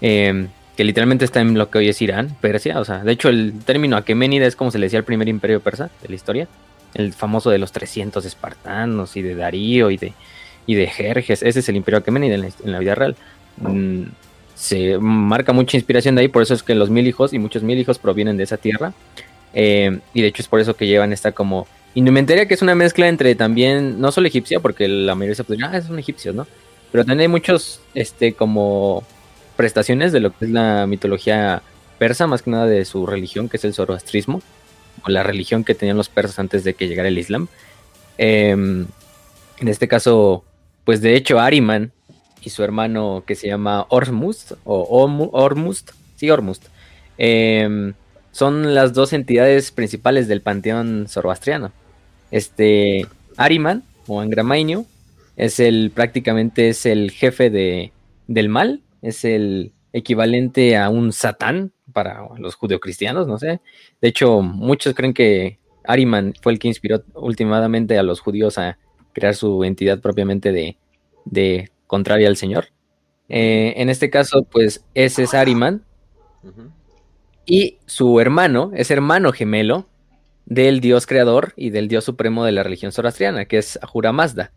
eh, 0.00 0.48
que 0.76 0.84
literalmente 0.84 1.24
está 1.24 1.40
en 1.40 1.56
lo 1.56 1.70
que 1.70 1.78
hoy 1.78 1.88
es 1.88 2.02
Irán, 2.02 2.36
Persia, 2.40 2.80
o 2.80 2.84
sea, 2.84 3.04
de 3.04 3.12
hecho 3.12 3.28
el 3.28 3.54
término 3.64 3.96
Aqueménida 3.96 4.46
es 4.46 4.56
como 4.56 4.70
se 4.70 4.78
le 4.78 4.86
decía 4.86 4.98
al 4.98 5.04
primer 5.04 5.28
imperio 5.28 5.60
persa 5.60 5.90
de 6.02 6.08
la 6.08 6.14
historia, 6.14 6.48
el 6.94 7.12
famoso 7.12 7.50
de 7.50 7.58
los 7.58 7.72
300 7.72 8.24
espartanos 8.24 9.16
y 9.16 9.22
de 9.22 9.34
Darío 9.34 9.90
y 9.90 9.96
de, 9.96 10.12
y 10.66 10.74
de 10.74 10.86
Jerjes, 10.86 11.42
ese 11.42 11.60
es 11.60 11.68
el 11.68 11.76
imperio 11.76 11.98
Aqueménida 11.98 12.34
en 12.34 12.40
la, 12.42 12.48
en 12.64 12.72
la 12.72 12.78
vida 12.78 12.94
real. 12.94 13.16
Mm, 13.58 14.04
se 14.54 14.98
marca 14.98 15.52
mucha 15.52 15.76
inspiración 15.76 16.14
de 16.14 16.22
ahí, 16.22 16.28
por 16.28 16.42
eso 16.42 16.54
es 16.54 16.62
que 16.62 16.74
los 16.74 16.90
mil 16.90 17.06
hijos 17.06 17.32
y 17.32 17.38
muchos 17.38 17.62
mil 17.62 17.78
hijos 17.78 17.98
provienen 17.98 18.36
de 18.36 18.44
esa 18.44 18.56
tierra. 18.56 18.92
Eh, 19.52 20.00
y 20.12 20.22
de 20.22 20.28
hecho 20.28 20.42
es 20.42 20.48
por 20.48 20.60
eso 20.60 20.74
que 20.74 20.86
llevan 20.86 21.12
esta 21.12 21.30
como 21.30 21.68
indumentaria 21.94 22.46
que 22.46 22.54
es 22.54 22.62
una 22.62 22.74
mezcla 22.74 23.08
entre 23.08 23.36
también, 23.36 24.00
no 24.00 24.10
solo 24.10 24.26
egipcia, 24.26 24.60
porque 24.60 24.88
la 24.88 25.14
mayoría 25.14 25.36
se 25.36 25.44
podría, 25.44 25.66
ah, 25.66 25.80
son 25.80 25.98
egipcios, 25.98 26.34
¿no? 26.34 26.46
Pero 26.90 27.04
también 27.04 27.20
hay 27.20 27.28
muchos, 27.28 27.80
este, 27.94 28.34
como 28.34 29.04
prestaciones 29.56 30.12
de 30.12 30.20
lo 30.20 30.36
que 30.36 30.46
es 30.46 30.50
la 30.50 30.86
mitología 30.86 31.62
persa, 31.98 32.26
más 32.26 32.42
que 32.42 32.50
nada 32.50 32.66
de 32.66 32.84
su 32.84 33.06
religión, 33.06 33.48
que 33.48 33.56
es 33.56 33.64
el 33.64 33.74
zoroastrismo, 33.74 34.42
o 35.04 35.08
la 35.08 35.22
religión 35.22 35.64
que 35.64 35.74
tenían 35.74 35.96
los 35.96 36.08
persas 36.08 36.38
antes 36.38 36.64
de 36.64 36.74
que 36.74 36.88
llegara 36.88 37.08
el 37.08 37.18
Islam. 37.18 37.48
Eh, 38.18 38.50
en 38.50 39.68
este 39.68 39.88
caso, 39.88 40.44
pues 40.84 41.00
de 41.00 41.16
hecho 41.16 41.40
Ariman 41.40 41.92
y 42.42 42.50
su 42.50 42.62
hermano 42.62 43.24
que 43.26 43.34
se 43.34 43.46
llama 43.46 43.86
Ormuzd, 43.88 44.54
o 44.64 45.02
Ormuzd, 45.32 45.90
sí, 46.16 46.30
Ormuzd, 46.30 46.64
eh, 47.16 47.92
son 48.32 48.74
las 48.74 48.92
dos 48.92 49.12
entidades 49.12 49.70
principales 49.70 50.26
del 50.26 50.40
panteón 50.40 51.06
zoroastriano. 51.08 51.72
Este, 52.30 53.06
Ariman, 53.36 53.84
o 54.08 54.20
Angramainio, 54.20 54.86
es 55.36 55.60
el, 55.60 55.92
prácticamente 55.94 56.68
es 56.68 56.84
el 56.84 57.12
jefe 57.12 57.48
de, 57.48 57.92
del 58.26 58.48
mal, 58.48 58.80
es 59.04 59.24
el 59.24 59.72
equivalente 59.92 60.76
a 60.76 60.88
un 60.88 61.12
satán 61.12 61.72
para 61.92 62.28
los 62.38 62.56
judeocristianos, 62.56 63.28
no 63.28 63.38
sé. 63.38 63.60
De 64.00 64.08
hecho, 64.08 64.40
muchos 64.40 64.94
creen 64.94 65.14
que 65.14 65.60
Ariman 65.84 66.34
fue 66.42 66.52
el 66.52 66.58
que 66.58 66.68
inspiró 66.68 67.04
últimamente 67.14 67.98
a 67.98 68.02
los 68.02 68.20
judíos 68.20 68.58
a 68.58 68.78
crear 69.12 69.34
su 69.34 69.62
entidad 69.62 70.00
propiamente 70.00 70.50
de, 70.50 70.76
de 71.24 71.70
contraria 71.86 72.28
al 72.28 72.36
Señor. 72.36 72.66
Eh, 73.28 73.74
en 73.76 73.88
este 73.88 74.10
caso, 74.10 74.44
pues 74.50 74.84
ese 74.94 75.22
es 75.22 75.34
Ariman 75.34 75.84
y 77.46 77.78
su 77.86 78.20
hermano 78.20 78.72
es 78.74 78.90
hermano 78.90 79.32
gemelo 79.32 79.86
del 80.46 80.80
dios 80.80 81.06
creador 81.06 81.52
y 81.56 81.70
del 81.70 81.88
dios 81.88 82.04
supremo 82.04 82.44
de 82.44 82.52
la 82.52 82.62
religión 82.62 82.92
zoroastriana, 82.92 83.44
que 83.46 83.58
es 83.58 83.78
Ahura 83.82 84.12
Mazda. 84.12 84.52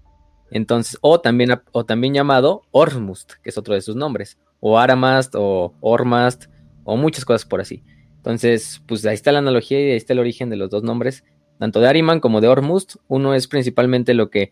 Entonces, 0.52 0.98
o 1.02 1.20
también, 1.20 1.52
o 1.72 1.86
también 1.86 2.14
llamado 2.14 2.64
Ormuzd, 2.72 3.40
que 3.44 3.50
es 3.50 3.58
otro 3.58 3.74
de 3.74 3.82
sus 3.82 3.96
nombres, 3.96 4.38
o 4.60 4.80
Aramast, 4.80 5.36
o 5.36 5.74
Ormast, 5.82 6.46
o 6.84 6.98
muchas 6.98 7.26
cosas 7.26 7.46
por 7.46 7.62
así. 7.62 7.84
Entonces, 8.18 8.82
pues 8.88 9.06
ahí 9.06 9.14
está 9.14 9.32
la 9.32 9.40
analogía 9.40 9.80
y 9.80 9.92
ahí 9.92 9.98
está 9.98 10.14
el 10.14 10.20
origen 10.20 10.50
de 10.50 10.58
los 10.58 10.70
dos 10.70 10.84
nombres, 10.84 11.24
tanto 11.60 11.80
de 11.80 11.88
Ariman 11.88 12.20
como 12.20 12.42
de 12.42 12.48
Ormuzd. 12.48 12.98
Uno 13.08 13.34
es 13.34 13.48
principalmente 13.48 14.14
lo 14.14 14.30
que 14.30 14.52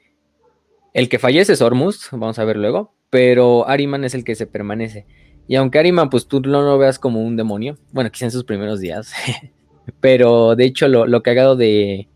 el 0.94 1.10
que 1.10 1.20
fallece 1.20 1.54
es 1.54 1.62
Ormuzd, 1.62 2.12
vamos 2.12 2.40
a 2.40 2.46
ver 2.46 2.56
luego, 2.56 2.94
pero 3.10 3.68
Ariman 3.68 4.06
es 4.06 4.16
el 4.16 4.24
que 4.24 4.36
se 4.36 4.48
permanece. 4.48 5.06
Y 5.48 5.56
aunque 5.56 5.78
Ariman, 5.78 6.10
pues 6.10 6.28
tú 6.28 6.42
no 6.42 6.62
lo 6.62 6.78
veas 6.78 7.00
como 7.00 7.22
un 7.22 7.36
demonio, 7.36 7.78
bueno, 7.92 8.10
quizá 8.12 8.26
en 8.26 8.32
sus 8.32 8.46
primeros 8.46 8.80
días, 8.80 9.14
pero 10.00 10.56
de 10.56 10.64
hecho 10.64 10.88
lo, 10.88 11.06
lo 11.06 11.22
cagado 11.22 11.56
de, 11.58 12.08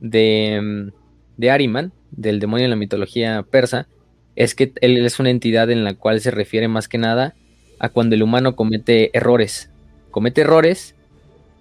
de, 0.00 0.60
mm, 0.60 0.92
de 1.36 1.50
Ariman, 1.50 1.92
del 2.10 2.40
demonio 2.40 2.64
en 2.64 2.70
la 2.70 2.76
mitología 2.76 3.44
persa, 3.48 3.86
es 4.34 4.54
que 4.54 4.72
él 4.80 5.04
es 5.04 5.18
una 5.18 5.30
entidad 5.30 5.70
en 5.70 5.84
la 5.84 5.94
cual 5.94 6.20
se 6.20 6.30
refiere 6.30 6.68
más 6.68 6.88
que 6.88 6.98
nada 6.98 7.34
a 7.78 7.88
cuando 7.88 8.14
el 8.14 8.22
humano 8.22 8.56
comete 8.56 9.16
errores. 9.16 9.70
Comete 10.10 10.42
errores, 10.42 10.94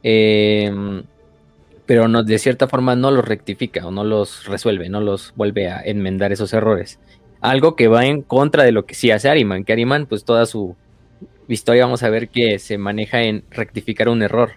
eh, 0.04 0.72
pero 1.86 2.08
no, 2.08 2.24
de 2.24 2.40
cierta 2.40 2.68
forma 2.68 2.96
no 2.96 3.12
los 3.12 3.25
rectifica 3.25 3.86
o 3.86 3.92
no 3.92 4.04
los 4.04 4.46
resuelve, 4.46 4.90
no 4.90 5.02
los 5.02 5.34
vuelve 5.36 5.70
a 5.70 5.82
enmendar 5.82 6.32
esos 6.32 6.54
errores. 6.54 7.00
Algo 7.42 7.75
que 7.75 7.88
va 7.88 8.06
en 8.06 8.22
contra 8.22 8.64
de 8.64 8.72
lo 8.72 8.86
que 8.86 8.96
sí 8.96 9.12
hace 9.12 9.30
Ariman, 9.30 9.64
que 9.64 9.74
Ariman, 9.74 10.06
pues 10.08 10.25
toda 10.25 10.46
su 10.46 10.75
historia 11.48 11.86
vamos 11.86 12.02
a 12.04 12.10
ver 12.10 12.30
que 12.30 12.60
se 12.60 12.78
maneja 12.78 13.22
en 13.22 13.44
rectificar 13.52 14.10
un 14.10 14.24
error, 14.24 14.54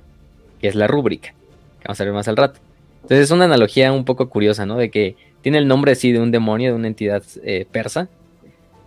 que 0.61 0.69
es 0.69 0.75
la 0.75 0.87
rúbrica, 0.87 1.35
que 1.81 1.87
vamos 1.87 2.01
a 2.01 2.05
ver 2.05 2.13
más 2.15 2.29
al 2.29 2.37
rato. 2.37 2.61
Entonces 3.03 3.27
es 3.27 3.31
una 3.31 3.45
analogía 3.45 3.93
un 3.93 4.05
poco 4.05 4.29
curiosa, 4.29 4.65
¿no? 4.65 4.77
De 4.77 4.91
que 4.91 5.17
tiene 5.43 5.59
el 5.59 5.69
nombre 5.69 5.95
sí 5.95 6.13
de 6.13 6.21
un 6.21 6.31
demonio, 6.31 6.71
de 6.71 6.77
una 6.77 6.89
entidad 6.89 7.23
eh, 7.43 7.67
persa, 7.71 8.09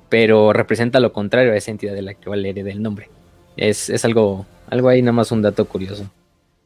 pero 0.10 0.54
representa 0.54 1.00
lo 1.00 1.14
contrario 1.14 1.54
a 1.54 1.56
esa 1.56 1.72
entidad 1.72 1.94
de 1.94 2.02
la 2.02 2.14
que 2.14 2.30
vale 2.30 2.50
el 2.50 2.82
nombre. 2.82 3.10
Es, 3.58 3.90
es 3.90 4.06
algo, 4.06 4.46
algo 4.70 4.90
ahí 4.90 5.02
nada 5.02 5.14
más 5.14 5.32
un 5.32 5.42
dato 5.42 5.66
curioso 5.66 6.10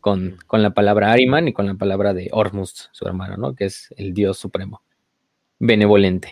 con, 0.06 0.38
la 0.51 0.70
palabra 0.70 1.12
Ariman 1.12 1.48
y 1.48 1.54
con 1.54 1.65
la 1.65 1.74
palabra 1.74 2.13
de 2.13 2.30
Ormuz, 2.32 2.89
su 2.92 3.08
hermano, 3.08 3.38
¿no? 3.38 3.56
Que 3.56 3.65
es 3.65 3.92
el 3.98 4.13
dios 4.13 4.38
supremo, 4.38 4.84
benevolente, 5.58 6.32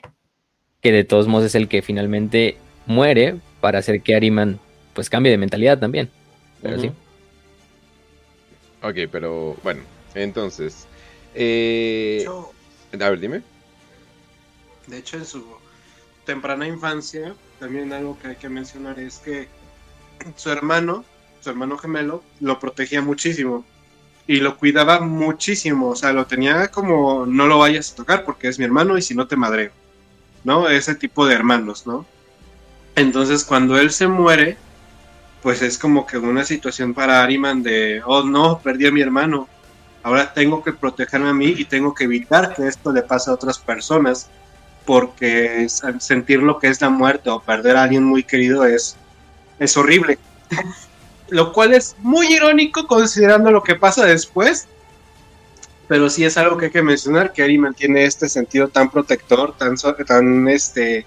que 0.80 0.92
de 0.92 1.04
todos 1.04 1.28
modos 1.28 1.48
es 1.48 1.56
el 1.56 1.68
que 1.68 1.82
finalmente 1.82 2.56
muere 2.86 3.40
para 3.62 3.80
hacer 3.80 4.02
que 4.02 4.14
Ariman 4.14 4.60
pues 4.94 5.10
cambie 5.10 5.32
de 5.32 5.40
mentalidad 5.40 5.80
también. 5.80 6.12
Pero 6.62 6.80
sí. 6.80 6.92
Ok, 8.84 9.10
pero 9.12 9.58
bueno, 9.64 9.82
entonces... 10.14 10.88
Eh... 11.34 12.28
a 13.02 13.10
ver, 13.10 13.20
dime. 13.20 13.42
De 14.88 14.98
hecho, 14.98 15.18
en 15.18 15.26
su 15.26 15.46
temprana 16.26 16.68
infancia, 16.68 17.34
también 17.60 17.94
algo 17.94 18.18
que 18.20 18.30
hay 18.30 18.36
que 18.36 18.50
mencionar 18.50 19.00
es 19.00 19.18
que 19.18 19.48
su 20.36 20.50
hermano 20.50 21.06
su 21.44 21.50
hermano 21.50 21.78
gemelo, 21.78 22.24
lo 22.40 22.58
protegía 22.60 23.02
muchísimo 23.02 23.66
y 24.26 24.38
lo 24.38 24.58
cuidaba 24.58 25.02
muchísimo, 25.02 25.90
o 25.90 25.96
sea, 25.96 26.14
lo 26.14 26.26
tenía 26.26 26.70
como 26.70 27.26
no 27.26 27.48
lo 27.48 27.60
vayas 27.60 27.92
a 27.92 27.96
tocar 27.96 28.24
porque 28.24 28.48
es 28.48 28.58
mi 28.58 28.66
hermano 28.66 28.98
y 28.98 29.02
si 29.02 29.14
no 29.14 29.28
te 29.28 29.36
madreo, 29.36 29.72
¿no? 30.46 30.70
Ese 30.70 30.96
tipo 30.96 31.26
de 31.26 31.36
hermanos, 31.36 31.86
¿no? 31.86 32.06
Entonces 32.96 33.44
cuando 33.44 33.78
él 33.78 33.92
se 33.92 34.08
muere, 34.08 34.56
pues 35.42 35.62
es 35.62 35.78
como 35.78 36.08
que 36.08 36.18
una 36.18 36.46
situación 36.46 36.94
para 36.94 37.22
Ariman 37.22 37.62
de, 37.62 38.02
oh 38.06 38.24
no, 38.24 38.62
perdí 38.64 38.88
a 38.88 38.92
mi 38.92 39.02
hermano, 39.02 39.50
ahora 40.04 40.34
tengo 40.34 40.64
que 40.64 40.74
protegerme 40.74 41.30
a 41.30 41.34
mí 41.34 41.56
y 41.58 41.66
tengo 41.66 41.94
que 41.94 42.04
evitar 42.04 42.54
que 42.54 42.68
esto 42.68 42.92
le 42.92 43.02
pase 43.02 43.32
a 43.32 43.34
otras 43.34 43.58
personas, 43.58 44.30
porque 44.86 45.68
sentir 46.00 46.44
lo 46.44 46.60
que 46.60 46.68
es 46.68 46.82
la 46.82 46.90
muerte 46.90 47.30
o 47.30 47.40
perder 47.40 47.78
a 47.78 47.84
alguien 47.84 48.04
muy 48.04 48.24
querido 48.24 48.66
es, 48.66 48.98
es 49.60 49.78
horrible 49.78 50.20
lo 51.30 51.52
cual 51.52 51.74
es 51.74 51.96
muy 52.00 52.32
irónico 52.34 52.86
considerando 52.88 53.52
lo 53.52 53.64
que 53.64 53.76
pasa 53.76 54.06
después. 54.06 54.68
Pero 55.88 56.10
sí 56.10 56.24
es 56.24 56.38
algo 56.38 56.58
que 56.58 56.66
hay 56.66 56.72
que 56.72 56.82
mencionar, 56.82 57.34
que 57.34 57.44
Ari 57.44 57.58
mantiene 57.58 58.06
este 58.06 58.30
sentido 58.30 58.70
tan 58.70 58.90
protector, 58.90 59.58
tan, 59.58 59.76
tan 60.08 60.48
este, 60.48 61.06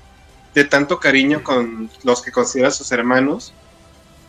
de 0.55 0.65
tanto 0.65 1.00
cariño 1.00 1.43
con 1.43 1.91
los 2.03 2.23
que 2.23 2.31
considera 2.33 2.71
sus 2.71 2.93
hermanos, 2.93 3.55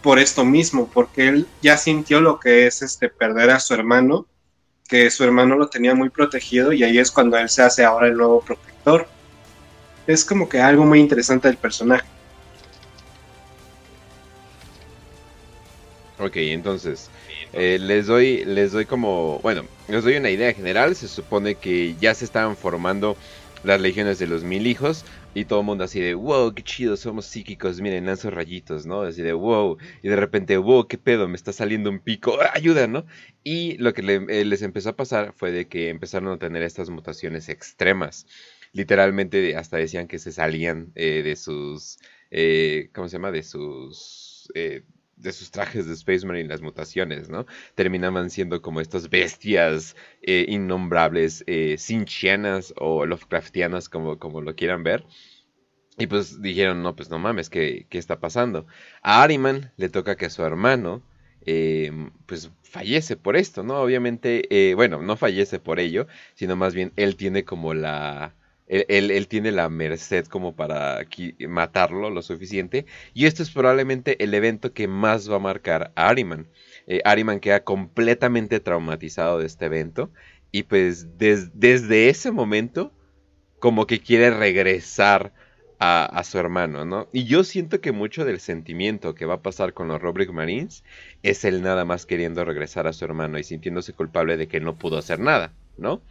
por 0.02 0.20
esto 0.20 0.46
mismo, 0.46 0.88
porque 0.88 1.28
él 1.28 1.48
ya 1.62 1.78
sintió 1.78 2.22
lo 2.22 2.40
que 2.40 2.68
es 2.68 2.82
este 2.82 3.10
perder 3.10 3.50
a 3.50 3.60
su 3.60 3.74
hermano, 3.74 4.26
que 4.88 5.10
su 5.12 5.24
hermano 5.24 5.56
lo 5.56 5.68
tenía 5.68 5.94
muy 5.94 6.10
protegido 6.10 6.72
y 6.72 6.84
ahí 6.84 6.98
es 6.98 7.12
cuando 7.12 7.38
él 7.38 7.50
se 7.50 7.62
hace 7.62 7.84
ahora 7.84 8.08
el 8.08 8.18
nuevo 8.18 8.42
protector. 8.42 9.08
Es 10.08 10.24
como 10.24 10.48
que 10.48 10.62
algo 10.62 10.86
muy 10.86 11.00
interesante 11.00 11.48
del 11.50 11.58
personaje. 11.58 12.06
Ok, 16.20 16.38
entonces, 16.38 17.10
eh, 17.54 17.78
les 17.80 18.08
doy, 18.08 18.44
les 18.46 18.72
doy 18.72 18.86
como, 18.86 19.40
bueno, 19.44 19.64
les 19.88 20.04
doy 20.04 20.16
una 20.16 20.30
idea 20.30 20.54
general. 20.54 20.96
Se 20.96 21.08
supone 21.08 21.56
que 21.56 21.96
ya 22.00 22.16
se 22.16 22.26
estaban 22.26 22.56
formando 22.56 23.18
las 23.68 23.82
legiones 23.82 24.18
de 24.18 24.28
los 24.28 24.44
mil 24.44 24.66
hijos 24.66 25.06
y 25.34 25.46
todo 25.46 25.60
el 25.60 25.66
mundo 25.66 25.84
así 25.84 26.00
de, 26.00 26.14
wow, 26.14 26.54
qué 26.54 26.64
chido, 26.64 26.96
somos 26.98 27.26
psíquicos, 27.26 27.82
miren, 27.82 28.06
lanzo 28.06 28.32
rayitos, 28.32 28.86
¿no? 28.86 29.02
Así 29.02 29.22
de, 29.22 29.34
wow, 29.34 29.78
y 30.02 30.08
de 30.08 30.16
repente, 30.16 30.58
wow, 30.58 30.88
qué 30.88 30.98
pedo, 30.98 31.28
me 31.28 31.36
está 31.36 31.52
saliendo 31.54 31.90
un 31.90 32.00
pico, 32.00 32.38
¡Ah, 32.42 32.52
ayuda, 32.56 32.88
¿no? 32.88 33.06
Y 33.44 33.78
lo 33.78 33.94
que 33.94 34.02
eh, 34.30 34.46
les 34.46 34.62
empezó 34.62 34.90
a 34.90 34.96
pasar 34.96 35.34
fue 35.36 35.52
de 35.52 35.68
que 35.68 35.90
empezaron 35.90 36.30
a 36.34 36.40
tener 36.40 36.64
estas 36.64 36.90
mutaciones 36.90 37.50
extremas. 37.50 38.26
Literalmente 38.72 39.56
hasta 39.58 39.78
decían 39.78 40.08
que 40.08 40.20
se 40.20 40.32
salían 40.32 40.92
eh, 40.96 41.22
de 41.24 41.36
sus, 41.36 42.00
¿cómo 42.94 43.10
se 43.10 43.14
llama? 43.18 43.32
De 43.32 43.44
sus 43.44 44.50
de 45.18 45.32
sus 45.34 45.52
trajes 45.52 45.88
de 45.88 45.94
Space 45.94 46.26
Marine, 46.26 46.48
las 46.50 46.62
mutaciones, 46.62 47.30
¿no? 47.30 47.46
Terminaban 47.76 48.30
siendo 48.30 48.62
como 48.62 48.82
estas 48.82 49.10
bestias 49.10 49.96
eh, 50.22 50.46
innombrables, 50.48 51.44
eh, 51.48 51.76
sinchianas 51.78 52.74
o 52.78 53.06
Lovecraftianas, 53.06 53.90
como, 53.90 54.20
como 54.20 54.42
lo 54.42 54.56
quieran 54.56 54.84
ver. 54.84 55.06
Y 55.98 56.08
pues 56.08 56.42
dijeron, 56.42 56.84
no, 56.84 56.96
pues 56.96 57.10
no 57.10 57.18
mames, 57.18 57.50
¿qué, 57.50 57.88
qué 57.90 57.98
está 57.98 58.20
pasando? 58.20 58.68
A 59.02 59.24
Ariman 59.24 59.72
le 59.78 59.90
toca 59.90 60.16
que 60.16 60.30
su 60.30 60.44
hermano, 60.44 61.02
eh, 61.46 61.92
pues 62.28 62.52
fallece 62.62 63.18
por 63.18 63.36
esto, 63.36 63.64
¿no? 63.64 63.82
Obviamente, 63.82 64.44
eh, 64.52 64.76
bueno, 64.76 65.02
no 65.02 65.18
fallece 65.18 65.60
por 65.60 65.80
ello, 65.80 66.08
sino 66.36 66.56
más 66.56 66.76
bien 66.76 66.94
él 66.98 67.16
tiene 67.16 67.46
como 67.46 67.74
la 67.74 68.36
él, 68.68 69.28
tiene 69.28 69.52
la 69.52 69.70
merced 69.70 70.26
como 70.26 70.56
para 70.56 71.06
matarlo 71.48 72.10
lo 72.10 72.22
suficiente. 72.22 72.86
Y 73.14 73.26
esto 73.26 73.44
es 73.44 73.50
probablemente 73.50 74.24
el 74.24 74.34
evento 74.34 74.74
que 74.74 74.88
más 74.88 75.32
va 75.32 75.38
a 75.38 75.40
marcar 75.40 75.92
a 75.96 76.10
Ariman. 76.10 76.48
Eh, 76.86 77.02
Ariman 77.06 77.40
queda 77.40 77.64
completamente 77.64 78.60
traumatizado 78.60 79.40
de 79.40 79.46
este 79.46 79.66
evento. 79.66 80.12
Y 80.52 80.64
pues 80.64 81.18
desde 81.18 82.10
ese 82.10 82.32
momento, 82.32 82.92
como 83.60 83.88
que 83.88 84.00
quiere 84.00 84.32
regresar 84.32 85.34
a, 85.80 86.24
su 86.24 86.40
hermano, 86.40 86.86
¿no? 86.86 87.08
Y 87.12 87.26
yo 87.26 87.44
siento 87.44 87.82
que 87.82 87.92
mucho 87.92 88.26
del 88.26 88.40
sentimiento 88.40 89.14
que 89.14 89.26
va 89.26 89.36
a 89.36 89.42
pasar 89.42 89.74
con 89.74 89.88
los 89.88 90.02
Robrick 90.02 90.32
Marines 90.32 90.84
es 91.22 91.46
él 91.46 91.62
nada 91.62 91.86
más 91.86 92.06
queriendo 92.06 92.44
regresar 92.44 92.88
a 92.88 92.94
su 92.94 93.06
hermano 93.06 93.38
y 93.38 93.44
sintiéndose 93.44 93.94
culpable 93.94 94.38
de 94.38 94.48
que 94.48 94.60
no 94.60 94.76
pudo 94.76 94.98
hacer 94.98 95.20
nada, 95.20 95.54
¿no? 95.78 96.02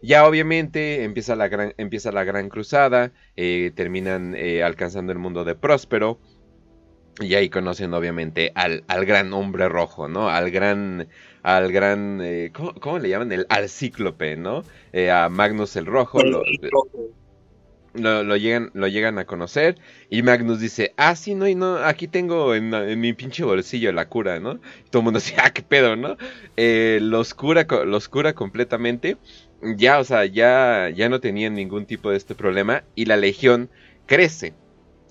Ya 0.00 0.26
obviamente 0.26 1.02
empieza 1.02 1.34
la 1.34 1.48
gran, 1.48 1.74
empieza 1.76 2.12
la 2.12 2.22
gran 2.22 2.48
cruzada, 2.48 3.12
eh, 3.36 3.72
terminan 3.74 4.34
eh, 4.36 4.62
alcanzando 4.62 5.12
el 5.12 5.18
mundo 5.18 5.44
de 5.44 5.54
Próspero. 5.54 6.20
Y 7.20 7.34
ahí 7.34 7.50
conocen 7.50 7.92
obviamente 7.94 8.52
al, 8.54 8.84
al, 8.86 9.04
gran 9.04 9.32
hombre 9.32 9.68
rojo, 9.68 10.06
¿no? 10.06 10.28
Al 10.28 10.52
gran, 10.52 11.08
al 11.42 11.72
gran, 11.72 12.20
eh, 12.22 12.52
¿cómo, 12.52 13.00
le 13.00 13.08
llaman? 13.08 13.32
El, 13.32 13.44
al 13.48 13.68
cíclope, 13.68 14.36
¿no? 14.36 14.62
a 15.12 15.28
Magnus 15.28 15.74
el 15.74 15.86
Rojo. 15.86 16.22
Lo, 16.22 16.44
lo, 18.22 18.36
llegan, 18.36 18.70
lo 18.74 18.86
llegan 18.86 19.18
a 19.18 19.24
conocer 19.24 19.80
y 20.08 20.22
Magnus 20.22 20.60
dice, 20.60 20.94
ah, 20.96 21.16
sí, 21.16 21.34
no, 21.34 21.48
y 21.48 21.56
no, 21.56 21.78
aquí 21.78 22.06
tengo 22.06 22.54
en, 22.54 23.00
mi 23.00 23.12
pinche 23.14 23.42
bolsillo 23.42 23.90
la 23.90 24.08
cura, 24.08 24.38
¿no? 24.38 24.60
todo 24.90 25.00
el 25.00 25.04
mundo 25.04 25.18
dice, 25.18 25.34
ah, 25.38 25.50
qué 25.50 25.62
pedo, 25.62 25.96
¿no? 25.96 26.16
los, 26.56 27.34
cura, 27.34 27.66
los 27.84 28.08
cura 28.08 28.34
completamente 28.34 29.16
ya, 29.62 29.98
o 29.98 30.04
sea, 30.04 30.24
ya, 30.24 30.90
ya 30.94 31.08
no 31.08 31.20
tenían 31.20 31.54
ningún 31.54 31.86
tipo 31.86 32.10
de 32.10 32.16
este 32.16 32.34
problema 32.34 32.84
y 32.94 33.06
la 33.06 33.16
legión 33.16 33.70
crece. 34.06 34.54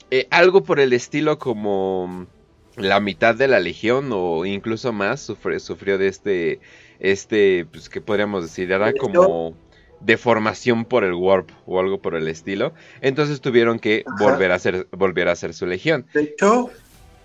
Eh, 0.10 0.28
algo 0.32 0.64
por 0.64 0.80
el 0.80 0.94
estilo 0.94 1.38
como 1.38 2.28
la 2.76 3.00
mitad 3.00 3.36
de 3.36 3.48
la 3.48 3.60
legión 3.60 4.10
o 4.12 4.46
incluso 4.46 4.94
más 4.94 5.22
sufrió, 5.22 5.98
de 5.98 6.08
este, 6.08 6.60
este, 7.00 7.66
pues, 7.72 7.90
¿qué 7.90 8.00
podríamos 8.00 8.44
decir? 8.44 8.72
Era 8.72 8.94
como 8.94 9.56
deformación 10.00 10.86
por 10.86 11.04
el 11.04 11.14
warp 11.14 11.50
o 11.66 11.80
algo 11.80 12.00
por 12.00 12.16
el 12.16 12.28
estilo. 12.28 12.74
Entonces 13.02 13.42
tuvieron 13.42 13.80
que 13.80 14.04
volver 14.20 14.52
a, 14.52 14.56
hacer, 14.56 14.88
volver 14.92 15.28
a 15.28 15.34
hacer 15.34 15.54
su 15.54 15.66
legión. 15.66 16.06
De 16.14 16.22
hecho, 16.22 16.70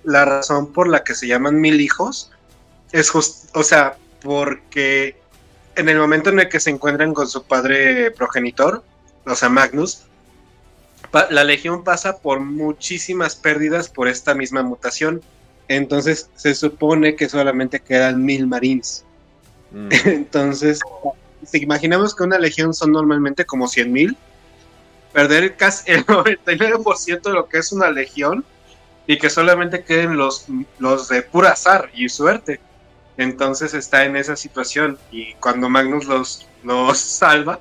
la 0.05 0.25
razón 0.25 0.73
por 0.73 0.89
la 0.89 1.05
que 1.05 1.15
se 1.15 1.29
llaman 1.29 1.61
mil 1.61 1.81
hijos 1.81 2.33
es 2.93 3.11
justo, 3.11 3.59
o 3.59 3.63
sea, 3.63 3.97
porque 4.23 5.22
en 5.77 5.89
el 5.89 5.99
momento 5.99 6.31
en 6.31 6.41
el 6.41 6.49
que 6.49 6.61
se 6.61 6.71
encuentran 6.71 7.15
con 7.15 7.29
su 7.29 7.45
padre 7.45 8.11
progenitor, 8.11 8.83
o 9.25 9.35
sea, 9.35 9.49
Magnus, 9.49 10.03
la 11.31 11.45
Legión 11.45 11.85
pasa 11.85 12.19
por 12.19 12.41
muchísimas 12.41 13.37
pérdidas 13.37 13.89
por 13.89 14.09
esta 14.09 14.35
misma 14.35 14.63
mutación. 14.63 15.23
Entonces 15.69 16.29
se 16.37 16.55
supone 16.55 17.17
que 17.17 17.29
solamente 17.29 17.81
quedan 17.81 18.25
mil 18.25 18.47
marines. 18.47 19.05
Mm. 19.71 19.89
Entonces, 20.07 20.81
si 21.45 21.59
imaginamos 21.63 22.15
que 22.15 22.25
una 22.25 22.39
legión 22.39 22.73
son 22.75 22.93
normalmente 22.93 23.45
como 23.45 23.69
cien 23.69 23.93
mil, 23.93 24.17
perder 25.13 25.57
casi 25.57 25.93
el 25.93 26.07
99% 26.07 27.23
de 27.23 27.33
lo 27.33 27.49
que 27.49 27.59
es 27.59 27.73
una 27.73 27.91
legión 27.91 28.45
y 29.07 29.19
que 29.19 29.31
solamente 29.31 29.85
queden 29.85 30.17
los, 30.17 30.47
los 30.79 31.09
de 31.09 31.23
pura 31.23 31.53
azar 31.53 31.91
y 31.95 32.09
suerte 32.09 32.61
entonces 33.17 33.75
está 33.75 34.05
en 34.05 34.17
esa 34.17 34.37
situación 34.37 34.99
y 35.11 35.35
cuando 35.35 35.69
Magnus 35.69 36.07
los, 36.07 36.49
los 36.63 36.99
salva, 36.99 37.61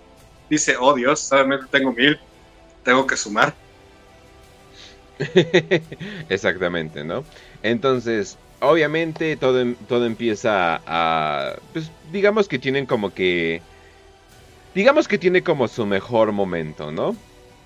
dice, 0.49 0.75
oh 0.79 0.93
Dios, 0.93 1.19
solamente 1.19 1.65
tengo 1.71 1.91
mil, 1.91 2.19
tengo 2.83 3.05
que 3.07 3.17
sumar. 3.17 3.53
Exactamente, 6.29 7.03
¿no? 7.03 7.23
Entonces, 7.63 8.37
obviamente 8.59 9.35
todo, 9.37 9.59
em, 9.59 9.75
todo 9.87 10.05
empieza 10.05 10.81
a... 10.85 11.55
Pues 11.73 11.91
digamos 12.11 12.47
que 12.47 12.59
tienen 12.59 12.85
como 12.85 13.13
que... 13.13 13.61
Digamos 14.73 15.07
que 15.07 15.17
tiene 15.17 15.43
como 15.43 15.67
su 15.67 15.85
mejor 15.85 16.31
momento, 16.31 16.91
¿no? 16.91 17.15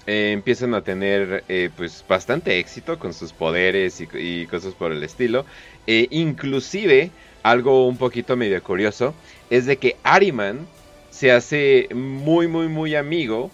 Eh, 0.07 0.31
empiezan 0.33 0.75
a 0.75 0.81
tener 0.83 1.43
eh, 1.49 1.69
pues 1.75 2.03
bastante 2.07 2.59
éxito 2.59 2.99
con 2.99 3.13
sus 3.13 3.33
poderes 3.33 4.01
y, 4.01 4.45
cosas 4.47 4.73
por 4.73 4.91
el 4.91 5.03
estilo. 5.03 5.45
E 5.87 6.07
inclusive, 6.11 7.11
algo 7.45 7.87
un 7.87 7.97
poquito 7.97 8.35
medio 8.35 8.61
curioso, 8.63 9.13
es 9.51 9.67
de 9.67 9.77
que 9.77 9.97
Ariman 10.01 10.65
se 11.11 11.31
hace 11.31 11.87
muy, 11.93 12.47
muy, 12.47 12.67
muy 12.67 12.95
amigo 12.95 13.51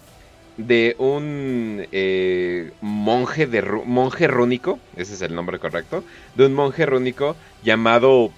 de 0.56 0.96
un 0.98 1.86
eh, 1.92 2.70
monje 2.80 3.46
de 3.46 3.60
monje 3.84 4.28
rúnico, 4.28 4.78
ese 4.96 5.12
es 5.12 5.20
el 5.20 5.34
nombre 5.34 5.58
correcto, 5.58 6.04
de 6.36 6.46
un 6.46 6.54
monje 6.54 6.86
rúnico 6.86 7.36
llamado 7.62 8.32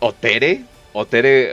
Otere, 0.00 0.64
Otere, 0.94 1.52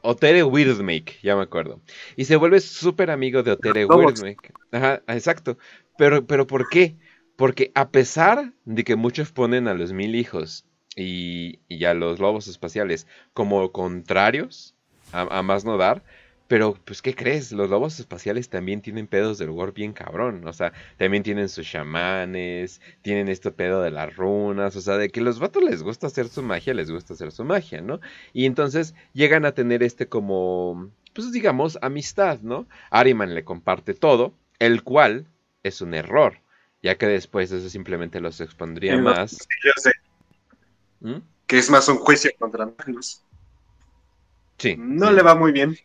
Otere 0.00 0.44
Weirdmake, 0.44 1.18
ya 1.22 1.36
me 1.36 1.42
acuerdo. 1.42 1.78
Y 2.16 2.24
se 2.24 2.36
vuelve 2.36 2.60
súper 2.60 3.10
amigo 3.10 3.42
de 3.42 3.52
Otere 3.52 3.84
Weirdmake. 3.84 4.50
Ajá, 4.70 5.02
exacto. 5.08 5.58
Pero, 5.98 6.26
pero 6.26 6.46
¿por 6.46 6.70
qué? 6.70 6.96
Porque 7.36 7.70
a 7.74 7.90
pesar 7.90 8.54
de 8.64 8.82
que 8.82 8.96
muchos 8.96 9.30
ponen 9.30 9.68
a 9.68 9.74
los 9.74 9.92
mil 9.92 10.14
hijos 10.14 10.64
y, 10.96 11.60
y 11.68 11.84
a 11.84 11.94
los 11.94 12.18
lobos 12.18 12.48
espaciales 12.48 13.06
como 13.34 13.72
contrarios, 13.72 14.74
a, 15.12 15.42
más 15.42 15.64
no 15.64 15.76
dar. 15.76 16.02
Pero, 16.48 16.76
pues, 16.84 17.00
¿qué 17.00 17.14
crees? 17.14 17.50
Los 17.52 17.70
lobos 17.70 17.98
espaciales 17.98 18.50
también 18.50 18.82
tienen 18.82 19.06
pedos 19.06 19.38
del 19.38 19.48
war 19.50 19.72
bien 19.72 19.94
cabrón. 19.94 20.46
O 20.46 20.52
sea, 20.52 20.74
también 20.98 21.22
tienen 21.22 21.48
sus 21.48 21.66
chamanes, 21.66 22.82
tienen 23.00 23.28
este 23.28 23.50
pedo 23.52 23.80
de 23.80 23.90
las 23.90 24.14
runas. 24.14 24.76
O 24.76 24.80
sea, 24.82 24.98
de 24.98 25.08
que 25.08 25.22
los 25.22 25.38
vatos 25.38 25.62
les 25.62 25.82
gusta 25.82 26.08
hacer 26.08 26.28
su 26.28 26.42
magia, 26.42 26.74
les 26.74 26.90
gusta 26.90 27.14
hacer 27.14 27.32
su 27.32 27.44
magia, 27.44 27.80
¿no? 27.80 28.00
Y 28.34 28.44
entonces 28.44 28.94
llegan 29.14 29.46
a 29.46 29.52
tener 29.52 29.82
este 29.82 30.08
como, 30.08 30.90
pues 31.14 31.32
digamos, 31.32 31.78
amistad, 31.80 32.40
¿no? 32.42 32.66
Ariman 32.90 33.34
le 33.34 33.44
comparte 33.44 33.94
todo, 33.94 34.34
el 34.58 34.82
cual 34.82 35.26
es 35.62 35.80
un 35.80 35.94
error, 35.94 36.40
ya 36.82 36.96
que 36.96 37.06
después 37.06 37.50
eso 37.50 37.70
simplemente 37.70 38.20
los 38.20 38.42
expondría 38.42 38.98
más. 38.98 39.48
¿Mm? 41.02 41.18
Que 41.46 41.58
es 41.58 41.68
más 41.70 41.88
un 41.88 41.98
juicio 41.98 42.30
contra 42.38 42.66
Magnus. 42.66 43.22
No 44.78 45.10
le 45.10 45.22
va 45.22 45.34
muy 45.34 45.52
bien. 45.52 45.76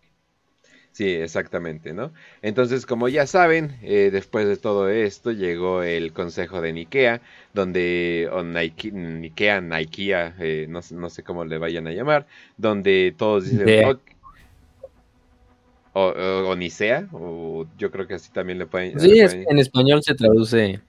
Sí, 0.91 1.07
exactamente, 1.09 1.93
¿no? 1.93 2.11
Entonces, 2.41 2.87
como 2.87 3.07
ya 3.07 3.27
saben, 3.27 3.77
eh, 3.83 4.09
después 4.11 4.47
de 4.47 4.57
todo 4.57 4.89
esto 4.89 5.31
llegó 5.31 5.83
el 5.83 6.11
consejo 6.11 6.59
de 6.59 6.73
Nikea, 6.73 7.21
donde, 7.53 8.27
o 8.31 8.41
Nike, 8.41 8.91
Nikea, 8.91 9.61
Nikea, 9.61 10.35
eh, 10.39 10.65
no, 10.67 10.79
no, 10.91 11.09
sé 11.11 11.21
cómo 11.21 11.45
le 11.45 11.59
vayan 11.59 11.85
a 11.85 11.91
llamar, 11.91 12.25
donde 12.57 13.13
todos 13.15 13.47
dicen, 13.47 13.99
o, 15.93 16.05
o, 16.05 16.55
Nicea, 16.55 17.07
o 17.11 17.67
yo 17.77 17.91
creo 17.91 18.07
que 18.07 18.15
así 18.15 18.31
también 18.31 18.57
le 18.57 18.65
pueden... 18.65 18.99
Sí, 18.99 19.19
en 19.19 19.59
español 19.59 20.01
se 20.01 20.15
traduce, 20.15 20.81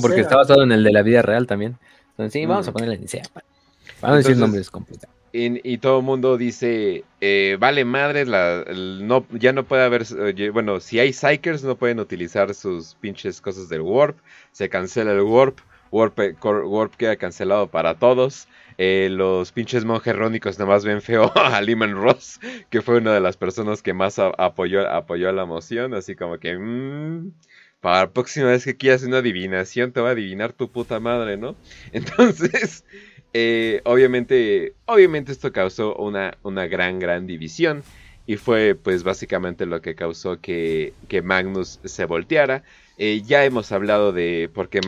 porque 0.00 0.20
está 0.20 0.36
basado 0.36 0.62
en 0.62 0.70
el 0.70 0.84
de 0.84 0.92
la 0.92 1.02
vida 1.02 1.22
real 1.22 1.48
también. 1.48 1.76
Entonces, 2.16 2.32
sí, 2.32 2.46
vamos 2.46 2.66
a 2.66 2.70
mm. 2.70 2.74
ponerle 2.74 2.98
Nicea. 2.98 3.22
Vamos 4.00 4.14
a 4.14 4.18
decir 4.18 4.36
nombres 4.36 4.70
completos. 4.70 5.10
Y, 5.38 5.76
todo 5.78 5.98
el 5.98 6.04
mundo 6.04 6.38
dice, 6.38 7.04
eh, 7.20 7.58
vale 7.60 7.84
madre, 7.84 8.24
la, 8.24 8.64
no, 8.74 9.26
ya 9.32 9.52
no 9.52 9.64
puede 9.64 9.84
haber, 9.84 10.06
bueno, 10.50 10.80
si 10.80 10.98
hay 10.98 11.12
Psychers 11.12 11.62
no 11.62 11.76
pueden 11.76 12.00
utilizar 12.00 12.54
sus 12.54 12.94
pinches 12.94 13.42
cosas 13.42 13.68
del 13.68 13.82
Warp, 13.82 14.16
se 14.52 14.70
cancela 14.70 15.12
el 15.12 15.20
Warp, 15.20 15.58
Warp, 15.90 16.18
warp 16.42 16.94
queda 16.96 17.16
cancelado 17.16 17.68
para 17.68 17.98
todos. 17.98 18.48
Eh, 18.78 19.08
los 19.10 19.52
pinches 19.52 19.84
monjes 19.84 20.14
rónicos 20.14 20.58
nada 20.58 20.70
más 20.70 20.84
ven 20.84 21.00
feo 21.00 21.32
a 21.36 21.60
Lehman 21.60 21.94
Ross, 21.94 22.38
que 22.68 22.82
fue 22.82 22.98
una 22.98 23.14
de 23.14 23.20
las 23.20 23.36
personas 23.36 23.82
que 23.82 23.94
más 23.94 24.18
apoyó, 24.18 24.88
apoyó 24.88 25.32
la 25.32 25.46
moción, 25.46 25.94
así 25.94 26.14
como 26.14 26.38
que, 26.38 26.58
mmm, 26.58 27.32
para 27.86 28.00
la 28.00 28.10
próxima 28.10 28.48
vez 28.48 28.64
que 28.64 28.76
quieras 28.76 29.04
una 29.04 29.18
adivinación, 29.18 29.92
te 29.92 30.00
va 30.00 30.08
a 30.08 30.10
adivinar 30.10 30.52
tu 30.52 30.68
puta 30.68 30.98
madre, 30.98 31.36
¿no? 31.36 31.54
Entonces, 31.92 32.84
eh, 33.32 33.80
obviamente, 33.84 34.74
obviamente 34.86 35.30
esto 35.30 35.52
causó 35.52 35.94
una, 35.94 36.36
una 36.42 36.66
gran, 36.66 36.98
gran 36.98 37.28
división. 37.28 37.84
Y 38.26 38.38
fue 38.38 38.74
pues 38.74 39.04
básicamente 39.04 39.66
lo 39.66 39.82
que 39.82 39.94
causó 39.94 40.40
que, 40.40 40.94
que 41.06 41.22
Magnus 41.22 41.78
se 41.84 42.06
volteara. 42.06 42.64
Eh, 42.98 43.22
ya 43.24 43.44
hemos 43.44 43.70
hablado 43.70 44.10
de 44.10 44.50
por 44.52 44.68
qué, 44.68 44.80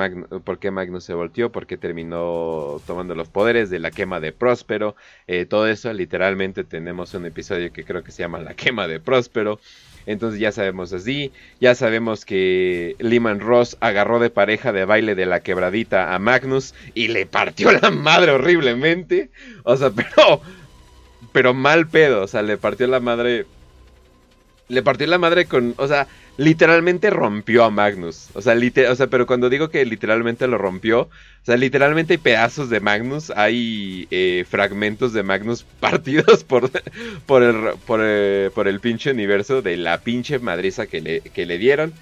por 0.44 0.58
qué, 0.58 0.72
Magnus 0.72 1.04
se 1.04 1.14
volteó, 1.14 1.52
por 1.52 1.68
qué 1.68 1.76
terminó 1.76 2.80
tomando 2.84 3.14
los 3.14 3.28
poderes 3.28 3.70
de 3.70 3.78
la 3.78 3.92
quema 3.92 4.18
de 4.18 4.32
Próspero. 4.32 4.96
Eh, 5.28 5.46
todo 5.46 5.68
eso, 5.68 5.92
literalmente 5.92 6.64
tenemos 6.64 7.14
un 7.14 7.26
episodio 7.26 7.72
que 7.72 7.84
creo 7.84 8.02
que 8.02 8.10
se 8.10 8.24
llama 8.24 8.40
La 8.40 8.54
quema 8.54 8.88
de 8.88 8.98
Próspero. 8.98 9.60
Entonces 10.08 10.40
ya 10.40 10.52
sabemos 10.52 10.94
así, 10.94 11.32
ya 11.60 11.74
sabemos 11.74 12.24
que 12.24 12.96
Lehman 12.98 13.40
Ross 13.40 13.76
agarró 13.80 14.18
de 14.20 14.30
pareja 14.30 14.72
de 14.72 14.86
baile 14.86 15.14
de 15.14 15.26
la 15.26 15.40
quebradita 15.40 16.14
a 16.14 16.18
Magnus 16.18 16.74
y 16.94 17.08
le 17.08 17.26
partió 17.26 17.70
la 17.72 17.90
madre 17.90 18.32
horriblemente. 18.32 19.28
O 19.64 19.76
sea, 19.76 19.90
pero 19.94 20.40
pero 21.32 21.52
mal 21.52 21.88
pedo, 21.88 22.22
o 22.22 22.26
sea, 22.26 22.40
le 22.40 22.56
partió 22.56 22.86
la 22.86 23.00
madre 23.00 23.44
le 24.68 24.82
partió 24.82 25.06
la 25.06 25.18
madre 25.18 25.44
con, 25.44 25.74
o 25.76 25.86
sea, 25.86 26.06
literalmente 26.38 27.10
rompió 27.10 27.64
a 27.64 27.70
Magnus. 27.70 28.28
O 28.32 28.40
sea, 28.40 28.54
o 28.54 28.94
sea, 28.94 29.06
pero 29.08 29.26
cuando 29.26 29.50
digo 29.50 29.68
que 29.68 29.84
literalmente 29.84 30.46
lo 30.46 30.56
rompió, 30.56 31.02
o 31.02 31.10
sea, 31.42 31.56
literalmente 31.56 32.14
hay 32.14 32.18
pedazos 32.18 32.70
de 32.70 32.80
Magnus, 32.80 33.30
hay 33.30 34.06
eh, 34.10 34.46
fragmentos 34.48 35.12
de 35.12 35.24
Magnus 35.24 35.64
partidos 35.80 36.44
por, 36.44 36.70
por, 37.26 37.42
el, 37.42 37.56
eh, 37.98 38.50
por, 38.54 38.68
el 38.68 38.80
pinche 38.80 39.10
universo 39.10 39.60
de 39.60 39.76
la 39.76 39.98
pinche 39.98 40.38
madriza 40.38 40.86
que 40.86 41.00
le, 41.00 41.20
que 41.20 41.44
le 41.44 41.58
dieron. 41.58 41.92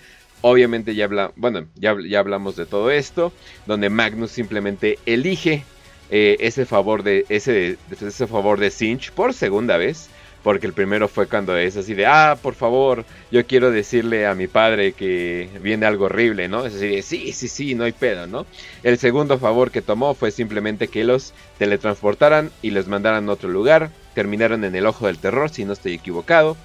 Obviamente 0.42 0.94
ya, 0.94 1.07
habla, 1.07 1.33
bueno, 1.37 1.66
ya, 1.75 1.96
ya 2.07 2.18
hablamos 2.18 2.57
de 2.57 2.66
todo 2.66 2.90
esto, 2.90 3.33
donde 3.64 3.88
Magnus 3.88 4.31
simplemente 4.31 4.99
elige 5.07 5.64
eh, 6.11 6.37
ese 6.40 6.66
favor 6.66 7.03
de 7.03 7.25
ese, 7.31 7.79
ese 7.90 8.27
favor 8.27 8.61
de 8.61 8.70
Sinch 8.70 9.12
por 9.12 9.33
segunda 9.33 9.79
vez 9.79 10.11
porque 10.46 10.68
el 10.68 10.74
primero 10.74 11.09
fue 11.09 11.26
cuando 11.26 11.56
es 11.56 11.76
así 11.76 11.92
de, 11.94 12.06
ah, 12.06 12.38
por 12.40 12.54
favor, 12.54 13.04
yo 13.32 13.44
quiero 13.48 13.72
decirle 13.72 14.28
a 14.28 14.37
mi 14.37 14.46
padre 14.46 14.92
que 14.92 15.50
viene 15.61 15.87
algo 15.87 16.04
horrible, 16.04 16.46
¿no? 16.46 16.64
Es 16.64 16.76
así 16.76 16.87
de, 16.87 17.02
sí, 17.02 17.32
sí, 17.32 17.48
sí, 17.48 17.74
no 17.74 17.82
hay 17.82 17.90
pedo, 17.90 18.28
¿no? 18.28 18.46
El 18.85 18.96
segundo 18.96 19.40
favor 19.40 19.72
que 19.72 19.82
tomó 19.82 20.14
fue 20.14 20.30
simplemente 20.30 20.87
que 20.87 21.02
los 21.02 21.35
teletransportaran 21.59 22.52
y 22.62 22.70
les 22.70 22.87
mandaran 22.87 23.28
a 23.28 23.32
otro 23.32 23.48
lugar. 23.48 23.90
Terminaron 24.14 24.62
en 24.62 24.76
el 24.76 24.87
Ojo 24.87 25.09
del 25.09 25.18
Terror, 25.18 25.50
si 25.50 25.64
no 25.64 25.72
estoy 25.72 25.94
equivocado. 25.94 26.56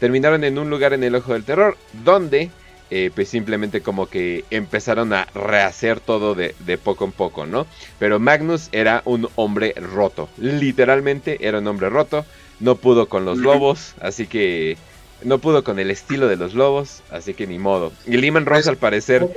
Terminaron 0.00 0.42
en 0.42 0.58
un 0.58 0.68
lugar 0.68 0.92
en 0.92 1.04
el 1.04 1.14
Ojo 1.14 1.32
del 1.32 1.44
Terror 1.44 1.76
donde 1.92 2.50
eh, 2.90 3.12
pues 3.14 3.28
simplemente 3.28 3.82
como 3.82 4.06
que 4.06 4.46
empezaron 4.50 5.12
a 5.12 5.28
rehacer 5.32 6.00
todo 6.00 6.34
de, 6.34 6.56
de, 6.66 6.76
poco 6.76 7.04
en 7.04 7.12
poco, 7.12 7.46
¿no? 7.46 7.68
Pero 8.00 8.18
Magnus 8.18 8.68
era 8.72 9.02
un 9.04 9.28
hombre 9.36 9.74
roto, 9.76 10.28
literalmente 10.38 11.46
era 11.46 11.58
un 11.58 11.66
hombre 11.68 11.88
roto, 11.90 12.24
no 12.60 12.76
pudo 12.76 13.08
con 13.08 13.24
los 13.24 13.38
lobos, 13.38 13.94
así 14.00 14.26
que 14.26 14.76
no 15.22 15.38
pudo 15.38 15.64
con 15.64 15.78
el 15.78 15.90
estilo 15.90 16.28
de 16.28 16.36
los 16.36 16.54
lobos, 16.54 17.02
así 17.10 17.34
que 17.34 17.46
ni 17.46 17.58
modo. 17.58 17.92
Y 18.06 18.16
Lehman 18.16 18.46
Ross 18.46 18.66
al 18.66 18.76
parecer... 18.76 19.28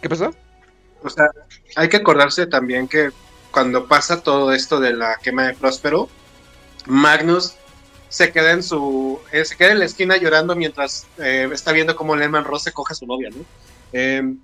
¿Qué 0.00 0.08
pasó? 0.08 0.34
O 1.02 1.10
sea, 1.10 1.26
hay 1.76 1.88
que 1.88 1.98
acordarse 1.98 2.46
también 2.46 2.88
que 2.88 3.10
cuando 3.50 3.86
pasa 3.86 4.22
todo 4.22 4.52
esto 4.52 4.80
de 4.80 4.94
la 4.94 5.16
quema 5.22 5.46
de 5.46 5.54
Próspero, 5.54 6.08
Magnus 6.86 7.54
se 8.08 8.32
queda 8.32 8.52
en 8.52 8.62
su 8.62 9.20
eh, 9.30 9.44
se 9.44 9.56
queda 9.56 9.72
en 9.72 9.78
la 9.78 9.84
esquina 9.84 10.16
llorando 10.16 10.56
mientras 10.56 11.06
eh, 11.18 11.48
está 11.52 11.72
viendo 11.72 11.94
cómo 11.94 12.16
Lehman 12.16 12.44
Ross 12.44 12.64
se 12.64 12.72
coge 12.72 12.92
a 12.92 12.96
su 12.96 13.06
novia, 13.06 13.30
¿no? 13.30 13.44
Em, 13.92 14.38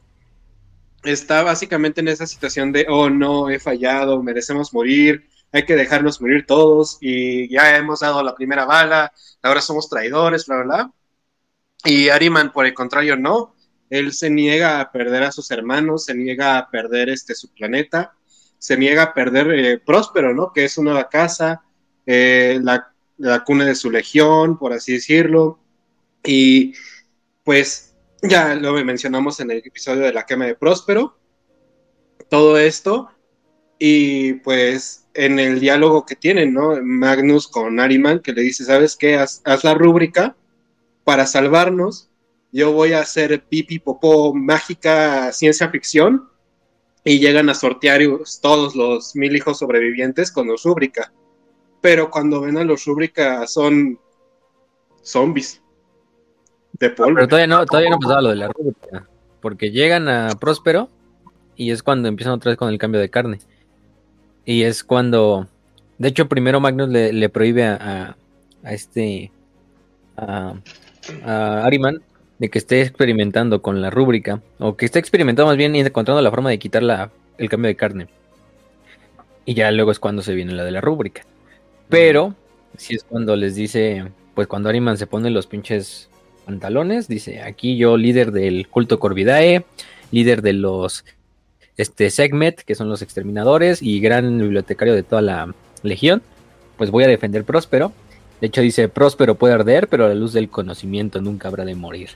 está 1.02 1.42
básicamente 1.42 2.00
en 2.00 2.09
esa 2.09 2.26
situación 2.26 2.72
de, 2.72 2.87
oh 2.88 3.11
no, 3.11 3.50
he 3.50 3.59
fallado, 3.59 4.22
merecemos 4.22 4.72
morir, 4.72 5.26
hay 5.52 5.64
que 5.64 5.76
dejarnos 5.76 6.20
morir 6.20 6.44
todos 6.46 6.98
y 7.00 7.48
ya 7.48 7.76
hemos 7.76 8.00
dado 8.00 8.22
la 8.22 8.35
primera 8.35 8.64
bala, 8.64 9.12
ahora 9.42 9.61
somos 9.61 9.88
traidores, 9.88 10.46
bla, 10.46 10.56
bla, 10.56 10.64
bla. 10.64 10.92
Y 11.85 12.09
Ariman, 12.09 12.52
por 12.52 12.66
el 12.66 12.74
contrario, 12.74 13.16
no. 13.16 13.54
Él 13.88 14.12
se 14.12 14.28
niega 14.28 14.80
a 14.80 14.90
perder 14.90 15.22
a 15.22 15.32
sus 15.32 15.50
hermanos, 15.50 16.04
se 16.06 16.14
niega 16.14 16.59
a 16.59 16.70
perder 16.70 17.09
este, 17.09 17.35
su 17.35 17.52
planeta, 17.54 18.14
se 18.59 18.76
niega 18.76 19.02
a 19.04 19.14
perder 19.14 19.50
eh, 19.52 19.78
Próspero, 19.78 20.35
¿no? 20.35 20.52
Que 20.52 20.64
es 20.64 20.72
su 20.72 20.82
nueva 20.82 21.09
casa, 21.09 21.62
eh, 22.04 22.59
la, 22.62 22.92
la 23.18 23.44
cuna 23.44 23.64
de 23.64 23.76
su 23.76 23.90
legión, 23.90 24.59
por 24.59 24.72
así 24.72 24.94
decirlo. 24.94 25.61
Y 26.24 26.74
pues 27.44 27.94
ya 28.22 28.54
lo 28.56 28.72
mencionamos 28.85 29.38
en 29.40 29.52
el 29.52 29.59
episodio 29.59 30.02
de 30.02 30.12
la 30.12 30.26
quema 30.26 30.46
de 30.46 30.56
Próspero. 30.56 31.16
Todo 32.28 32.59
esto. 32.59 33.11
Y 33.78 34.34
pues 34.34 35.06
en 35.14 35.38
el 35.38 35.60
diálogo 35.60 36.06
que 36.06 36.16
tienen, 36.16 36.52
¿no? 36.52 36.80
Magnus 36.82 37.48
con 37.48 37.80
Ariman, 37.80 38.20
que 38.20 38.32
le 38.32 38.42
dice, 38.42 38.64
¿sabes 38.64 38.96
qué? 38.96 39.16
Haz, 39.16 39.42
la 39.64 39.74
rúbrica 39.74 40.36
para 41.04 41.26
salvarnos. 41.26 42.10
Yo 42.52 42.72
voy 42.72 42.92
a 42.92 43.00
hacer 43.00 43.44
pipi 43.44 43.78
popó 43.78 44.34
mágica 44.34 45.32
ciencia 45.32 45.68
ficción 45.68 46.28
y 47.04 47.18
llegan 47.18 47.48
a 47.48 47.54
sortear 47.54 48.00
todos 48.40 48.74
los 48.74 49.14
mil 49.14 49.36
hijos 49.36 49.58
sobrevivientes 49.58 50.32
con 50.32 50.46
los 50.46 50.64
rúbrica. 50.64 51.12
Pero 51.80 52.10
cuando 52.10 52.40
ven 52.40 52.56
a 52.56 52.64
los 52.64 52.84
rúbrica 52.84 53.46
son 53.46 53.98
zombies 55.02 55.62
de 56.72 56.90
polvo. 56.90 57.14
Pero 57.14 57.28
todavía 57.28 57.46
no, 57.46 57.66
todavía 57.66 57.90
no 57.90 57.98
pasaba 57.98 58.22
lo 58.22 58.28
de 58.30 58.36
la 58.36 58.48
rúbrica, 58.48 59.08
porque 59.40 59.70
llegan 59.70 60.08
a 60.08 60.30
Próspero 60.40 60.88
y 61.54 61.70
es 61.70 61.82
cuando 61.82 62.08
empiezan 62.08 62.34
otra 62.34 62.50
vez 62.50 62.58
con 62.58 62.68
el 62.70 62.78
cambio 62.78 63.00
de 63.00 63.10
carne. 63.10 63.38
Y 64.46 64.62
es 64.62 64.85
cuando, 64.85 65.48
de 65.98 66.09
hecho, 66.09 66.28
primero 66.28 66.61
Magnus 66.61 66.88
le, 66.88 67.28
prohíbe 67.28 67.64
a, 67.64 68.16
a, 68.62 68.72
este, 68.72 69.32
a, 70.16 70.54
a 71.24 71.64
Ariman 71.64 72.00
de 72.38 72.48
que 72.48 72.59
esté 72.59 72.80
experimentando 72.80 73.61
con 73.61 73.82
la 73.82 73.90
rúbrica, 73.90 74.40
o 74.59 74.76
que 74.76 74.87
esté 74.87 74.98
experimentando 74.98 75.48
más 75.48 75.56
bien 75.56 75.74
y 75.74 75.80
encontrando 75.80 76.22
la 76.22 76.30
forma 76.30 76.50
de 76.50 76.59
quitar 76.59 76.82
la, 76.82 77.11
el 77.38 77.48
cambio 77.48 77.68
de 77.68 77.76
carne. 77.76 78.06
Y 79.44 79.54
ya 79.54 79.70
luego 79.72 79.90
es 79.90 79.98
cuando 79.98 80.22
se 80.22 80.35
viene 80.35 80.52
la 80.52 80.64
de 80.64 80.70
la 80.70 80.80
rúbrica. 80.80 81.22
Pero, 81.88 82.35
si 82.76 82.94
es 82.94 83.04
cuando 83.04 83.37
les 83.37 83.54
dice, 83.54 84.04
pues 84.35 84.46
cuando 84.46 84.68
Ariman 84.68 84.98
se 84.98 85.06
pone 85.06 85.30
los 85.30 85.46
pinches 85.46 86.09
pantalones, 86.44 87.09
dice, 87.09 87.42
aquí 87.42 87.76
yo 87.76 87.96
líder 87.96 88.32
del 88.32 88.68
culto 88.68 88.98
Corvidae, 89.00 89.64
líder 90.11 90.42
de 90.42 90.52
los 90.52 91.04
este 91.76 92.10
Segmet, 92.10 92.62
que 92.62 92.74
son 92.74 92.88
los 92.88 93.02
exterminadores, 93.02 93.82
y 93.82 94.00
gran 94.00 94.38
bibliotecario 94.38 94.94
de 94.94 95.02
toda 95.02 95.22
la 95.22 95.54
legión, 95.82 96.22
pues 96.76 96.90
voy 96.90 97.04
a 97.04 97.08
defender 97.08 97.44
Próspero 97.44 97.92
de 98.40 98.48
hecho 98.48 98.60
dice, 98.60 98.88
próspero 98.88 99.36
puede 99.36 99.54
arder, 99.54 99.88
pero 99.88 100.08
la 100.08 100.14
luz 100.14 100.32
del 100.32 100.50
conocimiento 100.50 101.20
nunca 101.20 101.48
habrá 101.48 101.64
de 101.64 101.74
morir. 101.74 102.10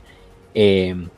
Em, 0.55 1.09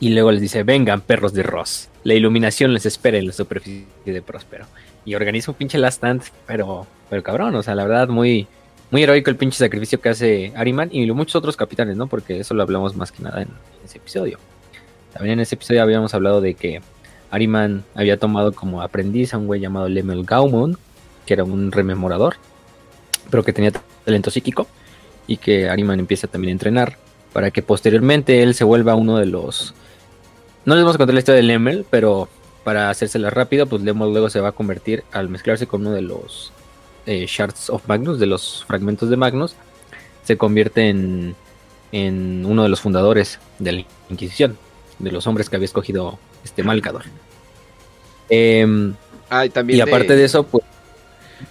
y 0.00 0.10
luego 0.10 0.32
les 0.32 0.40
dice, 0.40 0.64
vengan 0.64 1.00
perros 1.00 1.32
de 1.32 1.42
Ross. 1.42 1.88
La 2.04 2.14
iluminación 2.14 2.72
les 2.72 2.86
espera 2.86 3.18
en 3.18 3.26
la 3.26 3.32
superficie 3.32 3.86
de 4.04 4.22
Próspero. 4.22 4.66
Y 5.04 5.14
organiza 5.14 5.52
un 5.52 5.56
pinche 5.56 5.78
last 5.78 5.98
stand, 5.98 6.22
pero, 6.46 6.86
pero 7.08 7.22
cabrón, 7.22 7.54
o 7.54 7.62
sea, 7.62 7.74
la 7.74 7.84
verdad 7.84 8.08
muy, 8.08 8.46
muy 8.90 9.02
heroico 9.02 9.30
el 9.30 9.36
pinche 9.36 9.58
sacrificio 9.58 10.00
que 10.00 10.08
hace 10.08 10.52
Ariman 10.56 10.88
y 10.92 11.08
muchos 11.12 11.36
otros 11.36 11.56
capitanes, 11.56 11.96
¿no? 11.96 12.08
Porque 12.08 12.40
eso 12.40 12.54
lo 12.54 12.62
hablamos 12.62 12.96
más 12.96 13.12
que 13.12 13.22
nada 13.22 13.42
en, 13.42 13.48
ese 13.84 13.98
episodio. 13.98 14.38
También 15.12 15.34
en 15.34 15.40
ese 15.40 15.54
episodio 15.54 15.82
habíamos 15.82 16.12
hablado 16.12 16.40
de 16.40 16.54
que 16.54 16.82
Ariman 17.30 17.84
había 17.94 18.18
tomado 18.18 18.52
como 18.52 18.82
aprendiz 18.82 19.34
a 19.34 19.38
un 19.38 19.46
güey 19.46 19.60
llamado 19.60 19.88
Lemel 19.88 20.24
Gaumon, 20.24 20.78
que 21.26 21.34
era 21.34 21.44
un 21.44 21.72
rememorador, 21.72 22.36
pero 23.30 23.44
que 23.44 23.52
tenía 23.52 23.72
talento 24.04 24.30
psíquico 24.30 24.66
y 25.26 25.36
que 25.36 25.68
Ariman 25.68 26.00
empieza 26.00 26.26
también 26.26 26.50
a 26.50 26.52
entrenar 26.52 26.96
para 27.32 27.50
que 27.50 27.62
posteriormente 27.62 28.42
él 28.42 28.54
se 28.54 28.64
vuelva 28.64 28.94
uno 28.94 29.18
de 29.18 29.26
los... 29.26 29.74
No 30.64 30.74
les 30.74 30.82
vamos 30.82 30.96
a 30.96 30.98
contar 30.98 31.14
la 31.14 31.20
historia 31.20 31.40
de 31.40 31.46
Lemel, 31.46 31.84
pero 31.88 32.28
para 32.64 32.90
hacérsela 32.90 33.30
rápido, 33.30 33.66
pues 33.66 33.82
Lemel 33.82 34.10
luego 34.10 34.30
se 34.30 34.40
va 34.40 34.48
a 34.48 34.52
convertir 34.52 35.04
al 35.12 35.28
mezclarse 35.28 35.66
con 35.66 35.82
uno 35.82 35.92
de 35.92 36.02
los 36.02 36.52
eh, 37.06 37.26
Shards 37.28 37.70
of 37.70 37.86
Magnus, 37.86 38.18
de 38.18 38.26
los 38.26 38.64
fragmentos 38.66 39.08
de 39.08 39.16
Magnus, 39.16 39.54
se 40.24 40.36
convierte 40.36 40.88
en, 40.88 41.36
en 41.92 42.44
uno 42.44 42.62
de 42.62 42.68
los 42.68 42.80
fundadores 42.80 43.38
de 43.58 43.72
la 43.72 43.84
Inquisición, 44.10 44.58
de 44.98 45.12
los 45.12 45.26
hombres 45.26 45.48
que 45.48 45.56
había 45.56 45.66
escogido 45.66 46.18
este 46.48 46.62
Malcador. 46.62 47.04
Em, 48.30 48.94
también 49.52 49.78
y 49.78 49.80
aparte 49.80 50.16
de 50.16 50.24
eso, 50.24 50.44
pues... 50.44 50.64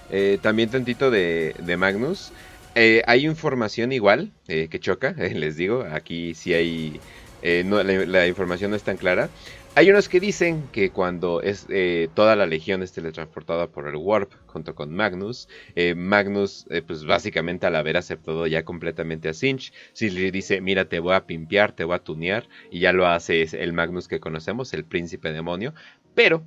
Eh, 0.10 0.38
también 0.42 0.70
tantito 0.70 1.12
de, 1.12 1.56
de 1.60 1.78
Magnus. 1.78 2.32
Eh, 2.80 3.02
hay 3.08 3.26
información 3.26 3.92
igual 3.92 4.32
eh, 4.48 4.68
que 4.70 4.80
choca, 4.80 5.12
les 5.18 5.56
digo, 5.56 5.86
aquí 5.92 6.36
sí 6.36 6.54
hay, 6.54 7.00
eh, 7.42 7.64
la, 7.66 8.28
información 8.28 8.70
no 8.72 8.78
es 8.78 8.84
tan 8.84 8.98
clara. 8.98 9.30
Hay 9.78 9.92
unos 9.92 10.10
que 10.10 10.20
dicen 10.20 10.64
que 10.72 10.90
cuando 10.90 11.44
es 11.44 11.68
toda 12.16 12.36
la 12.36 12.48
legión 12.48 12.82
es 12.82 12.94
teletransportada 12.94 13.68
por 13.68 13.88
el 13.88 13.96
Warp 13.96 14.32
junto 14.48 14.74
con 14.74 14.92
Magnus, 14.92 15.48
Magnus 15.96 16.66
pues 16.88 17.06
básicamente 17.06 17.68
al 17.68 17.76
haber 17.76 17.96
aceptado 17.96 18.48
ya 18.48 18.66
completamente 18.66 19.30
a 19.30 19.36
Sinch, 19.36 19.72
si 19.94 20.10
le 20.10 20.32
dice 20.32 20.62
mira 20.62 20.90
te 20.90 20.98
voy 20.98 21.14
a 21.14 21.28
pimpear, 21.28 21.74
te 21.74 21.84
voy 21.84 21.94
a 21.94 22.00
tunear 22.00 22.48
y 22.72 22.80
ya 22.80 22.92
lo 22.92 23.06
hace 23.06 23.44
el 23.44 23.72
Magnus 23.72 24.08
que 24.08 24.20
conocemos, 24.20 24.74
el 24.74 24.84
príncipe 24.84 25.32
demonio, 25.32 25.76
pero 26.16 26.42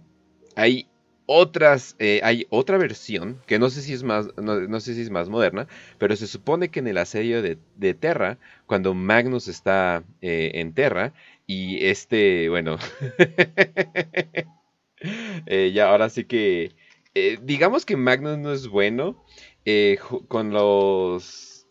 hay 0.56 0.88
otras, 1.32 1.94
eh, 2.00 2.18
hay 2.24 2.48
otra 2.50 2.76
versión 2.76 3.40
que 3.46 3.60
no 3.60 3.70
sé 3.70 3.82
si 3.82 3.92
es 3.92 4.02
más, 4.02 4.30
no, 4.36 4.80
sé 4.80 4.96
si 4.96 5.02
es 5.02 5.10
más 5.10 5.28
moderna, 5.28 5.68
pero 5.96 6.16
se 6.16 6.26
supone 6.26 6.70
que 6.70 6.80
en 6.80 6.88
el 6.88 6.98
asedio 6.98 7.40
de, 7.40 7.94
Terra, 7.94 8.38
cuando 8.66 8.94
Magnus 8.94 9.46
está 9.46 10.02
eh, 10.22 10.50
en 10.54 10.72
Terra 10.72 11.12
y 11.52 11.84
este, 11.84 12.48
bueno, 12.48 12.78
eh, 15.46 15.72
ya 15.74 15.90
ahora 15.90 16.08
sí 16.08 16.22
que, 16.22 16.76
digamos 17.42 17.84
que 17.84 17.96
Magnus 17.96 18.38
no 18.38 18.52
es 18.52 18.68
bueno 18.68 19.24
con 20.28 20.52
los, 20.52 21.66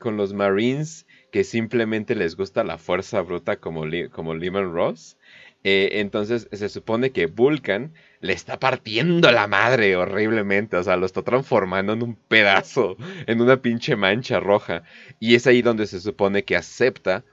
con 0.00 0.16
los 0.16 0.32
Marines 0.32 1.06
que 1.30 1.44
simplemente 1.44 2.16
les 2.16 2.34
gusta 2.34 2.64
la 2.64 2.76
fuerza 2.76 3.20
bruta 3.20 3.60
como, 3.60 3.84
como 4.10 4.34
Lehman 4.34 4.72
Ross. 4.72 5.16
entonces 5.62 6.48
se 6.50 6.68
supone 6.68 7.12
que 7.12 7.26
Vulcan 7.26 7.94
le 8.18 8.32
está 8.32 8.58
partiendo 8.58 9.30
la 9.30 9.46
madre 9.46 9.94
horriblemente. 9.94 10.76
O 10.76 10.82
sea, 10.82 10.96
lo 10.96 11.06
está 11.06 11.22
transformando 11.22 11.92
en 11.92 12.02
un 12.02 12.16
pedazo, 12.16 12.96
en 13.28 13.40
una 13.40 13.62
pinche 13.62 13.94
mancha 13.94 14.40
roja. 14.40 14.82
Y 15.20 15.36
es 15.36 15.46
ahí 15.46 15.62
donde 15.62 15.86
se 15.86 16.00
supone 16.00 16.42
que 16.42 16.56
acepta 16.56 17.24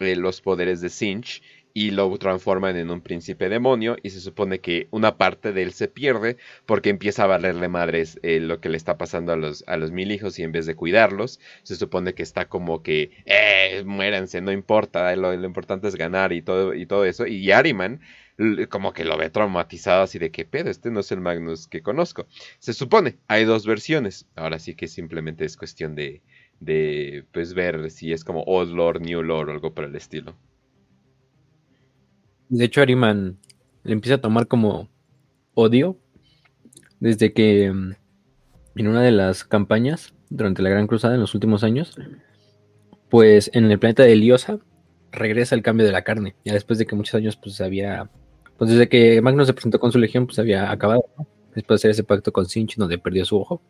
eh, 0.00 0.16
los 0.16 0.40
poderes 0.40 0.80
de 0.80 0.88
Sinch 0.88 1.42
y 1.76 1.90
lo 1.90 2.16
transforman 2.16 2.76
en 2.76 2.90
un 2.90 3.02
príncipe 3.02 3.50
demonio 3.50 3.98
y 4.02 4.08
se 4.08 4.20
supone 4.20 4.60
que 4.60 4.88
una 4.90 5.18
parte 5.18 5.52
de 5.52 5.60
él 5.60 5.74
se 5.74 5.88
pierde 5.88 6.38
porque 6.64 6.88
empieza 6.88 7.24
a 7.24 7.26
valerle 7.26 7.68
madres 7.68 8.18
eh, 8.22 8.40
lo 8.40 8.60
que 8.60 8.70
le 8.70 8.78
está 8.78 8.96
pasando 8.96 9.32
a 9.32 9.36
los, 9.36 9.62
a 9.66 9.76
los 9.76 9.90
mil 9.90 10.10
hijos 10.10 10.38
y 10.38 10.42
en 10.42 10.52
vez 10.52 10.64
de 10.64 10.74
cuidarlos 10.74 11.38
se 11.64 11.76
supone 11.76 12.14
que 12.14 12.22
está 12.22 12.48
como 12.48 12.82
que 12.82 13.10
eh, 13.26 13.82
muéranse, 13.84 14.40
no 14.40 14.52
importa, 14.52 15.14
lo, 15.16 15.36
lo, 15.36 15.46
importante 15.46 15.86
es 15.86 15.96
ganar 15.96 16.32
y 16.32 16.40
todo, 16.40 16.72
y 16.72 16.86
todo 16.86 17.04
eso 17.04 17.26
y 17.26 17.52
Ariman 17.52 18.00
como 18.70 18.92
que 18.92 19.04
lo 19.04 19.16
ve 19.16 19.30
traumatizado 19.30 20.02
así 20.02 20.18
de 20.18 20.30
que 20.30 20.44
pedo, 20.44 20.70
este 20.70 20.90
no 20.90 21.00
es 21.00 21.10
el 21.12 21.20
Magnus 21.20 21.66
que 21.68 21.82
conozco. 21.82 22.26
Se 22.58 22.74
supone, 22.74 23.16
hay 23.28 23.44
dos 23.44 23.66
versiones. 23.66 24.26
Ahora 24.36 24.58
sí 24.58 24.74
que 24.74 24.88
simplemente 24.88 25.44
es 25.44 25.56
cuestión 25.56 25.94
de, 25.94 26.20
de 26.60 27.24
pues 27.32 27.54
ver 27.54 27.90
si 27.90 28.12
es 28.12 28.24
como 28.24 28.42
Old 28.42 28.72
Lord, 28.72 29.00
New 29.02 29.22
Lord 29.22 29.48
o 29.48 29.52
algo 29.52 29.74
por 29.74 29.84
el 29.84 29.94
estilo. 29.94 30.34
De 32.48 32.64
hecho, 32.64 32.80
Ariman 32.80 33.38
le 33.82 33.92
empieza 33.92 34.16
a 34.16 34.20
tomar 34.20 34.46
como 34.46 34.88
odio 35.54 35.98
desde 37.00 37.32
que 37.32 37.72
mm, 37.72 37.92
en 38.76 38.88
una 38.88 39.02
de 39.02 39.12
las 39.12 39.44
campañas 39.44 40.14
durante 40.30 40.62
la 40.62 40.70
Gran 40.70 40.86
Cruzada 40.86 41.14
en 41.14 41.20
los 41.20 41.34
últimos 41.34 41.64
años, 41.64 41.96
pues 43.08 43.50
en 43.54 43.70
el 43.70 43.78
planeta 43.78 44.02
de 44.02 44.16
Liosa 44.16 44.58
regresa 45.12 45.54
el 45.54 45.62
cambio 45.62 45.86
de 45.86 45.92
la 45.92 46.02
carne. 46.02 46.36
Ya 46.44 46.52
después 46.52 46.78
de 46.78 46.86
que 46.86 46.96
muchos 46.96 47.14
años 47.14 47.36
pues 47.36 47.60
había 47.60 48.10
pues 48.58 48.70
desde 48.70 48.88
que 48.88 49.20
Magnus 49.20 49.48
se 49.48 49.52
presentó 49.52 49.78
con 49.78 49.92
su 49.92 49.98
legión, 49.98 50.26
pues 50.26 50.38
había 50.38 50.70
acabado, 50.70 51.04
Después 51.54 51.80
de 51.80 51.88
hacer 51.88 51.90
ese 51.92 52.04
pacto 52.04 52.32
con 52.32 52.46
Sinch, 52.46 52.76
donde 52.76 52.98
perdió 52.98 53.24
su 53.24 53.38
ojo. 53.38 53.62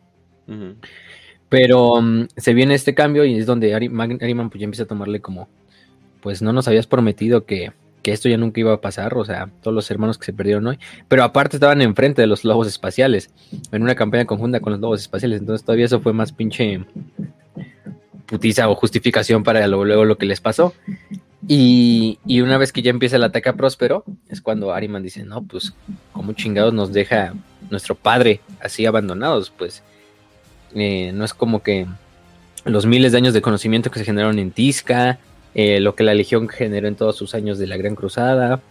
Pero 1.49 2.01
mm, 2.01 2.27
se 2.35 2.53
viene 2.53 2.75
este 2.75 2.93
cambio 2.93 3.25
y 3.25 3.37
es 3.37 3.45
donde 3.45 3.73
Ariman 3.73 4.49
pues 4.49 4.59
ya 4.59 4.65
empieza 4.65 4.83
a 4.83 4.87
tomarle 4.87 5.21
como, 5.21 5.47
pues 6.21 6.41
no 6.41 6.53
nos 6.53 6.67
habías 6.67 6.87
prometido 6.87 7.45
que, 7.45 7.71
que, 8.03 8.11
esto 8.11 8.29
ya 8.29 8.37
nunca 8.37 8.59
iba 8.59 8.73
a 8.73 8.81
pasar, 8.81 9.15
o 9.15 9.25
sea, 9.25 9.49
todos 9.61 9.73
los 9.73 9.89
hermanos 9.89 10.17
que 10.17 10.25
se 10.25 10.33
perdieron 10.33 10.67
hoy, 10.67 10.79
pero 11.07 11.23
aparte 11.23 11.57
estaban 11.57 11.81
enfrente 11.81 12.21
de 12.21 12.27
los 12.27 12.43
lobos 12.43 12.67
espaciales, 12.67 13.29
en 13.71 13.81
una 13.81 13.95
campaña 13.95 14.25
conjunta 14.25 14.59
con 14.59 14.73
los 14.73 14.81
lobos 14.81 15.01
espaciales, 15.01 15.39
entonces 15.39 15.65
todavía 15.65 15.85
eso 15.85 16.01
fue 16.01 16.13
más 16.13 16.31
pinche 16.31 16.81
putiza 18.27 18.69
o 18.69 18.75
justificación 18.75 19.43
para 19.43 19.65
luego 19.67 20.05
lo 20.05 20.17
que 20.17 20.25
les 20.25 20.41
pasó. 20.41 20.73
Y, 21.47 22.19
una 22.41 22.57
vez 22.57 22.73
que 22.73 22.81
ya 22.81 22.89
empieza 22.89 23.15
el 23.15 23.23
ataque 23.23 23.49
a 23.49 23.53
Próspero, 23.53 24.03
es 24.27 24.41
cuando 24.41 24.73
Ariman 24.73 25.01
dice, 25.01 25.23
no, 25.23 25.43
pues, 25.43 25.73
como 26.11 26.33
chingados 26.33 26.73
nos 26.73 26.91
deja 26.91 27.33
nuestro 27.69 27.95
padre 27.95 28.41
así 28.59 28.85
abandonados? 28.85 29.49
Pues 29.49 29.81
eh, 30.75 31.11
no 31.13 31.25
es 31.25 31.33
como 31.33 31.63
que 31.63 31.87
los 32.65 32.85
miles 32.85 33.11
de 33.11 33.19
años 33.19 33.33
de 33.33 33.41
conocimiento 33.41 33.91
que 33.91 33.99
se 33.99 34.05
generaron 34.05 34.39
en 34.39 34.51
Tisca, 34.51 35.19
eh, 35.55 35.79
lo 35.79 35.95
que 35.95 36.03
la 36.03 36.13
Legión 36.13 36.49
generó 36.49 36.87
en 36.87 36.95
todos 36.95 37.15
sus 37.15 37.33
años 37.33 37.57
de 37.57 37.67
la 37.67 37.77
Gran 37.77 37.95
Cruzada, 37.95 38.61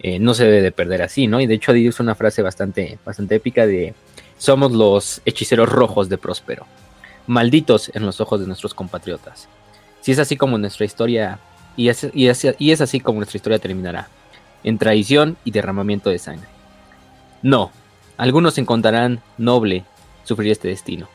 eh, 0.00 0.18
no 0.18 0.34
se 0.34 0.44
debe 0.44 0.62
de 0.62 0.72
perder 0.72 1.02
así, 1.02 1.26
¿no? 1.26 1.40
Y 1.40 1.46
de 1.46 1.54
hecho 1.54 1.72
dice 1.72 2.02
una 2.02 2.14
frase 2.14 2.42
bastante, 2.42 2.98
bastante 3.04 3.36
épica 3.36 3.66
de, 3.66 3.94
somos 4.38 4.72
los 4.72 5.20
hechiceros 5.26 5.68
rojos 5.68 6.08
de 6.08 6.18
Próspero, 6.18 6.66
malditos 7.26 7.90
en 7.94 8.06
los 8.06 8.20
ojos 8.20 8.40
de 8.40 8.46
nuestros 8.46 8.72
compatriotas. 8.72 9.48
Si 10.00 10.12
es 10.12 10.18
así 10.18 10.36
como 10.36 10.56
nuestra 10.56 10.86
historia 10.86 11.38
y 11.76 11.88
es, 11.88 12.80
así 12.80 13.00
como 13.00 13.18
nuestra 13.18 13.36
historia 13.36 13.58
terminará, 13.58 14.08
en 14.64 14.78
traición 14.78 15.36
y 15.44 15.50
derramamiento 15.50 16.10
de 16.10 16.18
sangre. 16.18 16.48
No, 17.42 17.70
algunos 18.16 18.58
encontrarán 18.58 19.20
noble 19.38 19.84
sufrir 20.24 20.52
este 20.52 20.68
destino, 20.68 21.08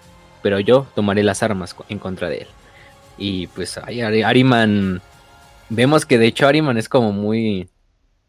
pero 0.45 0.59
yo 0.59 0.85
tomaré 0.93 1.23
las 1.23 1.41
armas 1.41 1.75
en 1.89 1.97
contra 1.97 2.29
de 2.29 2.37
él. 2.37 2.47
Y 3.17 3.47
pues 3.47 3.79
Ariman, 3.79 5.01
vemos 5.69 6.05
que 6.05 6.19
de 6.19 6.27
hecho 6.27 6.45
Ariman 6.45 6.77
es 6.77 6.87
como 6.87 7.11
muy 7.11 7.67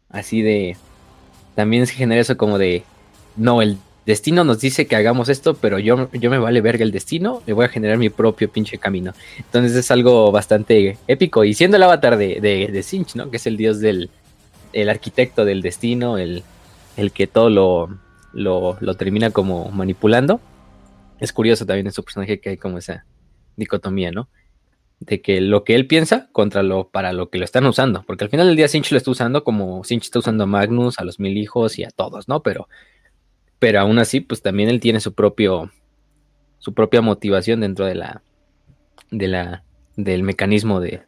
así 0.09 0.41
de, 0.41 0.77
también 1.53 1.85
se 1.85 1.93
genera 1.93 2.19
eso 2.19 2.35
como 2.35 2.57
de, 2.57 2.81
no, 3.35 3.61
el 3.61 3.77
destino 4.07 4.43
nos 4.43 4.59
dice 4.61 4.87
que 4.87 4.95
hagamos 4.95 5.29
esto, 5.29 5.53
pero 5.57 5.77
yo, 5.77 6.09
yo 6.11 6.31
me 6.31 6.39
vale 6.39 6.59
verga 6.61 6.83
el 6.83 6.91
destino, 6.91 7.43
me 7.45 7.53
voy 7.53 7.65
a 7.65 7.69
generar 7.69 7.99
mi 7.99 8.09
propio 8.09 8.49
pinche 8.49 8.79
camino. 8.79 9.13
Entonces 9.37 9.75
es 9.75 9.91
algo 9.91 10.31
bastante 10.31 10.97
épico. 11.07 11.43
Y 11.43 11.53
siendo 11.53 11.77
el 11.77 11.83
avatar 11.83 12.17
de, 12.17 12.41
de, 12.41 12.69
de 12.73 12.81
Sinch, 12.81 13.13
¿no? 13.13 13.29
Que 13.29 13.37
es 13.37 13.45
el 13.45 13.57
dios 13.57 13.79
del 13.79 14.09
el 14.73 14.89
arquitecto 14.89 15.45
del 15.45 15.61
destino, 15.61 16.17
el, 16.17 16.41
el 16.95 17.11
que 17.11 17.27
todo 17.27 17.51
lo, 17.51 17.89
lo, 18.33 18.75
lo 18.79 18.93
termina 18.95 19.29
como 19.29 19.69
manipulando. 19.69 20.41
Es 21.19 21.33
curioso 21.33 21.65
también 21.65 21.87
en 21.87 21.93
su 21.93 22.03
personaje 22.03 22.39
que 22.39 22.49
hay 22.49 22.57
como 22.57 22.77
esa 22.77 23.05
dicotomía, 23.55 24.11
¿no? 24.11 24.29
de 24.99 25.21
que 25.21 25.41
lo 25.41 25.63
que 25.63 25.75
él 25.75 25.87
piensa 25.87 26.29
contra 26.31 26.63
lo 26.63 26.89
para 26.89 27.13
lo 27.13 27.29
que 27.29 27.37
lo 27.37 27.45
están 27.45 27.65
usando, 27.65 28.03
porque 28.05 28.23
al 28.23 28.29
final 28.29 28.47
del 28.47 28.55
día 28.55 28.67
Sinch 28.67 28.91
lo 28.91 28.97
está 28.97 29.11
usando 29.11 29.43
como 29.43 29.83
Sinch 29.83 30.05
está 30.05 30.19
usando 30.19 30.45
a 30.45 30.47
Magnus, 30.47 30.99
a 30.99 31.03
los 31.03 31.19
mil 31.19 31.37
hijos 31.37 31.77
y 31.77 31.83
a 31.83 31.89
todos, 31.89 32.27
¿no? 32.27 32.41
Pero 32.41 32.67
pero 33.59 33.79
aún 33.79 33.99
así 33.99 34.21
pues 34.21 34.41
también 34.41 34.69
él 34.69 34.79
tiene 34.79 34.99
su 34.99 35.13
propio 35.13 35.71
su 36.59 36.73
propia 36.73 37.01
motivación 37.01 37.61
dentro 37.61 37.85
de 37.85 37.95
la 37.95 38.23
de 39.11 39.27
la 39.27 39.63
del 39.95 40.23
mecanismo 40.23 40.79
de, 40.79 41.03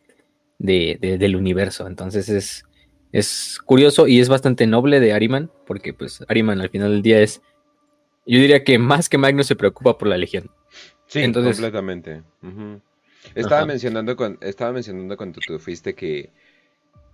del 0.60 1.36
universo. 1.36 1.88
Entonces 1.88 2.30
es 2.30 2.66
es 3.12 3.60
curioso 3.66 4.08
y 4.08 4.20
es 4.20 4.30
bastante 4.30 4.68
noble 4.68 5.00
de 5.00 5.14
Ariman, 5.14 5.50
porque 5.66 5.94
pues 5.94 6.24
Ariman 6.28 6.62
al 6.62 6.70
final 6.70 6.92
del 6.92 7.02
día 7.02 7.22
es 7.22 7.42
yo 8.36 8.40
diría 8.40 8.64
que 8.64 8.78
más 8.78 9.10
que 9.10 9.18
Magnus 9.18 9.48
se 9.48 9.56
preocupa 9.56 9.98
por 9.98 10.08
la 10.08 10.18
legión. 10.18 10.50
Sí, 11.08 11.22
Entonces, 11.22 11.58
completamente. 11.58 12.22
Estaba 13.34 13.66
mencionando, 13.66 14.16
con, 14.16 14.38
estaba 14.42 14.72
mencionando 14.72 15.18
cuando 15.18 15.40
tú 15.46 15.58
fuiste 15.60 15.96
que 15.96 16.30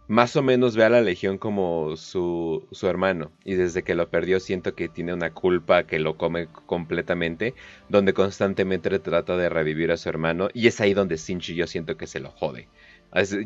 más 0.07 0.35
o 0.35 0.43
menos 0.43 0.75
ve 0.75 0.83
a 0.83 0.89
la 0.89 1.01
Legión 1.01 1.37
como 1.37 1.95
su, 1.95 2.67
su, 2.71 2.87
hermano. 2.87 3.31
Y 3.43 3.55
desde 3.55 3.83
que 3.83 3.95
lo 3.95 4.09
perdió 4.09 4.39
siento 4.39 4.75
que 4.75 4.87
tiene 4.87 5.13
una 5.13 5.31
culpa 5.31 5.83
que 5.83 5.99
lo 5.99 6.17
come 6.17 6.47
completamente. 6.65 7.55
Donde 7.89 8.13
constantemente 8.13 8.99
trata 8.99 9.37
de 9.37 9.49
revivir 9.49 9.91
a 9.91 9.97
su 9.97 10.09
hermano. 10.09 10.49
Y 10.53 10.67
es 10.67 10.79
ahí 10.81 10.93
donde 10.93 11.17
Sinchi 11.17 11.55
yo 11.55 11.65
siento 11.65 11.97
que 11.97 12.07
se 12.07 12.19
lo 12.19 12.31
jode. 12.31 12.67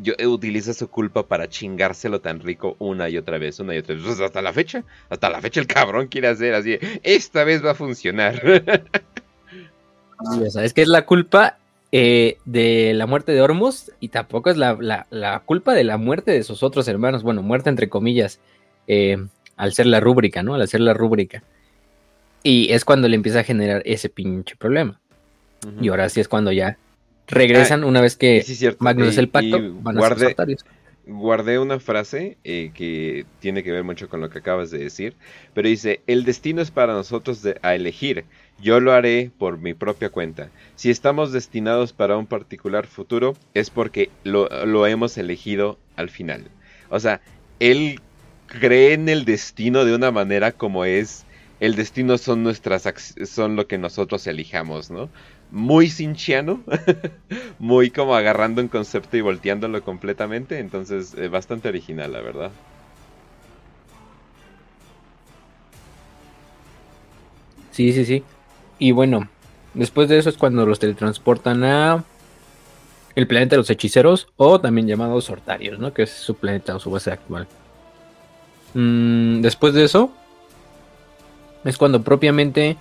Yo, 0.02 0.14
eh, 0.18 0.26
utiliza 0.26 0.74
su 0.74 0.88
culpa 0.88 1.26
para 1.26 1.48
chingárselo 1.48 2.20
tan 2.20 2.40
rico 2.40 2.74
una 2.80 3.08
y 3.08 3.16
otra 3.16 3.38
vez, 3.38 3.60
una 3.60 3.74
y 3.74 3.78
otra 3.78 3.94
vez. 3.94 4.04
Pues 4.04 4.20
hasta 4.20 4.42
la 4.42 4.52
fecha, 4.52 4.82
hasta 5.08 5.30
la 5.30 5.40
fecha 5.40 5.60
el 5.60 5.68
cabrón 5.68 6.08
quiere 6.08 6.26
hacer 6.26 6.54
así. 6.54 6.76
Esta 7.04 7.44
vez 7.44 7.64
va 7.64 7.70
a 7.70 7.74
funcionar. 7.74 8.42
es 10.62 10.72
que 10.74 10.82
es 10.82 10.88
la 10.88 11.06
culpa 11.06 11.58
eh, 11.92 12.38
de 12.44 12.94
la 12.94 13.06
muerte 13.06 13.30
de 13.32 13.42
Ormus 13.42 13.92
y 14.00 14.08
tampoco 14.08 14.50
es 14.50 14.56
la, 14.56 15.42
culpa 15.46 15.72
de 15.74 15.84
la 15.84 15.98
muerte 15.98 16.32
de 16.32 16.42
sus 16.42 16.64
otros 16.64 16.88
hermanos. 16.88 17.22
Bueno, 17.22 17.42
muerte 17.42 17.70
entre 17.70 17.88
comillas, 17.88 18.40
eh, 18.88 19.24
al 19.56 19.72
ser 19.72 19.86
la 19.86 20.00
rúbrica, 20.00 20.42
¿no? 20.42 20.54
Al 20.54 20.62
hacer 20.62 20.80
la 20.80 20.94
rúbrica. 20.94 21.44
Y 22.42 22.72
es 22.72 22.84
cuando 22.84 23.06
le 23.06 23.14
empieza 23.14 23.40
a 23.40 23.44
generar 23.44 23.82
ese 23.84 24.08
pinche 24.08 24.56
problema. 24.56 24.98
Y 25.80 25.90
ahora 25.90 26.08
sí 26.08 26.20
es 26.20 26.28
cuando 26.28 26.50
ya 26.52 26.78
regresan 27.30 27.82
ah, 27.82 27.86
una 27.86 28.00
vez 28.00 28.16
que 28.16 28.44
Magnus 28.78 29.18
el 29.18 29.28
pacto, 29.28 29.58
van 29.82 29.98
a 29.98 30.16
ser 30.16 30.36
guardé 31.06 31.58
una 31.58 31.80
frase 31.80 32.36
eh, 32.44 32.70
que 32.74 33.26
tiene 33.40 33.62
que 33.62 33.72
ver 33.72 33.84
mucho 33.84 34.08
con 34.08 34.20
lo 34.20 34.30
que 34.30 34.38
acabas 34.38 34.70
de 34.70 34.78
decir, 34.78 35.14
pero 35.54 35.68
dice, 35.68 36.00
el 36.06 36.24
destino 36.24 36.62
es 36.62 36.70
para 36.70 36.92
nosotros 36.92 37.42
de, 37.42 37.58
a 37.62 37.74
elegir, 37.74 38.24
yo 38.60 38.80
lo 38.80 38.92
haré 38.92 39.30
por 39.38 39.58
mi 39.58 39.74
propia 39.74 40.10
cuenta. 40.10 40.50
Si 40.76 40.90
estamos 40.90 41.32
destinados 41.32 41.92
para 41.92 42.16
un 42.16 42.26
particular 42.26 42.86
futuro, 42.86 43.34
es 43.54 43.70
porque 43.70 44.10
lo, 44.24 44.48
lo 44.66 44.86
hemos 44.86 45.16
elegido 45.18 45.78
al 45.96 46.10
final. 46.10 46.44
O 46.90 47.00
sea, 47.00 47.20
él 47.58 48.00
cree 48.46 48.92
en 48.92 49.08
el 49.08 49.24
destino 49.24 49.84
de 49.84 49.94
una 49.94 50.10
manera 50.10 50.52
como 50.52 50.84
es 50.84 51.24
el 51.60 51.76
destino 51.76 52.16
son 52.16 52.42
nuestras 52.42 52.88
son 53.26 53.54
lo 53.54 53.66
que 53.66 53.76
nosotros 53.76 54.26
elijamos, 54.26 54.90
¿no? 54.90 55.10
Muy 55.50 55.88
cinchiano, 55.88 56.60
muy 57.58 57.90
como 57.90 58.14
agarrando 58.14 58.62
un 58.62 58.68
concepto 58.68 59.16
y 59.16 59.20
volteándolo 59.20 59.82
completamente, 59.82 60.58
entonces 60.58 61.14
eh, 61.14 61.28
bastante 61.28 61.68
original, 61.68 62.12
la 62.12 62.20
verdad. 62.20 62.50
Sí, 67.70 67.92
sí, 67.92 68.04
sí. 68.04 68.22
Y 68.78 68.92
bueno, 68.92 69.28
después 69.74 70.08
de 70.08 70.18
eso 70.18 70.30
es 70.30 70.36
cuando 70.36 70.66
los 70.66 70.78
teletransportan 70.78 71.64
a 71.64 72.04
el 73.14 73.26
planeta 73.26 73.50
de 73.50 73.58
los 73.58 73.70
hechiceros 73.70 74.28
o 74.36 74.60
también 74.60 74.86
llamado 74.86 75.20
Sortarios, 75.20 75.78
¿no? 75.78 75.92
Que 75.92 76.02
es 76.04 76.10
su 76.10 76.36
planeta 76.36 76.76
o 76.76 76.80
su 76.80 76.90
base 76.90 77.10
actual. 77.10 77.46
Mm, 78.74 79.40
después 79.40 79.74
de 79.74 79.84
eso 79.84 80.12
es 81.64 81.76
cuando 81.76 82.02
propiamente 82.02 82.76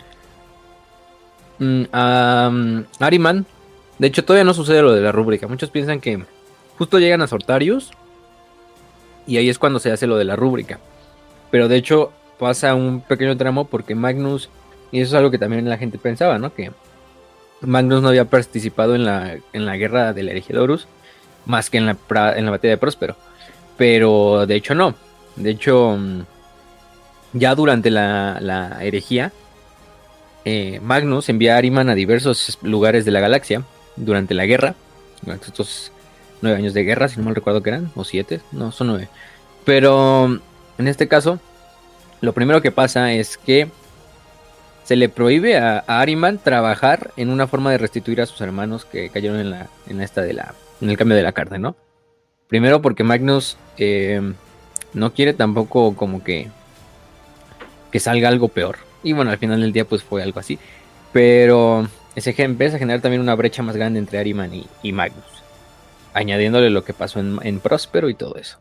Mm, 1.60 1.84
a 1.92 2.52
Ariman. 3.00 3.46
De 3.98 4.08
hecho, 4.08 4.24
todavía 4.24 4.46
no 4.46 4.54
sucede 4.54 4.82
lo 4.82 4.94
de 4.94 5.02
la 5.02 5.12
rúbrica. 5.12 5.48
Muchos 5.48 5.70
piensan 5.70 6.00
que 6.00 6.24
justo 6.78 7.00
llegan 7.00 7.22
a 7.22 7.28
Sortarius 7.28 7.92
y 9.28 9.38
ahí 9.38 9.50
es 9.50 9.60
cuando 9.60 9.80
se 9.80 9.92
hace 9.92 10.08
lo 10.08 10.18
de 10.18 10.26
la 10.26 10.36
rúbrica. 10.36 10.80
Pero 11.52 11.68
de 11.68 11.76
hecho 11.76 12.12
pasa 12.40 12.74
un 12.74 13.02
pequeño 13.02 13.36
tramo 13.38 13.66
porque 13.66 13.96
Magnus, 13.96 14.50
y 14.92 15.02
eso 15.02 15.16
es 15.16 15.18
algo 15.18 15.32
que 15.32 15.38
también 15.38 15.70
la 15.70 15.78
gente 15.78 15.98
pensaba, 15.98 16.40
¿no? 16.40 16.54
Que 16.54 16.72
Magnus 17.62 18.02
no 18.02 18.08
había 18.08 18.26
participado 18.26 18.96
en 18.96 19.06
la, 19.06 19.38
en 19.52 19.66
la 19.66 19.76
guerra 19.76 20.14
del 20.14 20.30
Erigedorus 20.30 20.88
más 21.46 21.70
que 21.70 21.78
en 21.78 21.86
la, 21.86 21.98
en 22.36 22.46
la 22.46 22.52
batalla 22.52 22.72
de 22.72 22.78
Próspero. 22.78 23.16
Pero 23.78 24.46
de 24.46 24.56
hecho 24.56 24.76
no. 24.76 24.96
De 25.36 25.52
hecho, 25.52 25.98
mm, 25.98 26.22
ya 27.34 27.56
durante 27.56 27.90
la, 27.90 28.38
la 28.40 28.84
herejía, 28.84 29.32
eh, 30.46 30.80
Magnus 30.82 31.30
envía 31.30 31.56
a 31.56 31.58
Ariman 31.58 31.90
a 31.90 31.96
diversos 31.96 32.58
lugares 32.62 33.06
de 33.06 33.12
la 33.12 33.20
galaxia 33.20 33.64
durante 33.96 34.34
la 34.34 34.46
guerra, 34.46 34.76
durante 35.22 35.48
estos 35.48 35.92
nueve 36.42 36.58
años 36.58 36.74
de 36.74 36.84
guerra, 36.84 37.08
si 37.08 37.18
no 37.18 37.26
mal 37.26 37.36
recuerdo 37.36 37.62
que 37.62 37.70
eran, 37.70 37.92
o 37.96 38.04
siete, 38.04 38.42
no, 38.52 38.72
son 38.72 38.88
nueve. 38.88 39.10
Pero 39.66 40.40
en 40.78 40.88
este 40.88 41.08
caso, 41.08 41.40
lo 42.22 42.34
primero 42.34 42.62
que 42.62 42.72
pasa 42.72 43.12
es 43.14 43.38
que 43.38 43.70
se 44.84 44.96
le 44.96 45.10
prohíbe 45.10 45.58
a, 45.58 45.80
Ariman 45.88 46.40
trabajar 46.40 47.12
en 47.18 47.30
una 47.30 47.48
forma 47.48 47.72
de 47.72 47.78
restituir 47.78 48.22
a 48.22 48.26
sus 48.26 48.42
hermanos 48.42 48.86
que 48.86 49.10
cayeron 49.10 49.40
en 49.40 49.52
la, 49.52 49.68
en 49.88 50.02
esta 50.02 50.26
en 50.26 50.90
el 50.90 50.98
cambio 50.98 51.18
de 51.18 51.24
la 51.24 51.34
carne, 51.34 51.60
¿no? 51.60 51.76
Primero 52.48 52.82
porque 52.82 53.04
Magnus 53.04 53.58
eh, 53.78 54.34
no 54.94 55.14
quiere 55.14 55.34
tampoco 55.34 55.96
como 55.96 56.24
que 56.24 56.48
que 57.92 58.00
salga 58.00 58.30
algo 58.30 58.48
peor. 58.48 58.89
Y 59.04 59.14
bueno, 59.14 59.32
al 59.32 59.38
final 59.38 59.62
del 59.62 59.74
día 59.74 59.86
pues 59.86 60.04
fue 60.04 60.24
algo 60.24 60.40
así. 60.40 60.60
Pero 61.12 61.88
ese 62.16 62.36
empieza 62.44 62.76
a 62.76 62.80
generar 62.80 63.02
también 63.02 63.22
una 63.22 63.36
brecha 63.36 63.64
más 63.64 63.76
grande 63.76 64.00
entre 64.00 64.20
Ariman 64.20 64.52
y, 64.84 64.92
Magnus. 64.92 65.44
Añadiéndole 66.14 66.70
lo 66.70 66.84
que 66.84 66.94
pasó 66.94 67.20
en, 67.20 67.60
Próspero 67.60 68.10
y 68.10 68.16
todo 68.16 68.36
eso. 68.36 68.60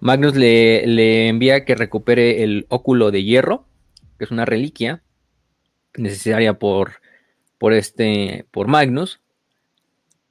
Magnus 0.00 0.34
le, 0.34 0.86
le, 0.86 1.28
envía 1.28 1.64
que 1.64 1.74
recupere 1.74 2.42
el 2.42 2.66
óculo 2.68 3.10
de 3.10 3.22
hierro, 3.22 3.66
que 4.18 4.24
es 4.24 4.30
una 4.30 4.44
reliquia 4.44 5.02
necesaria 5.94 6.58
por, 6.58 6.94
por, 7.58 7.72
este, 7.72 8.46
por 8.50 8.66
Magnus, 8.66 9.20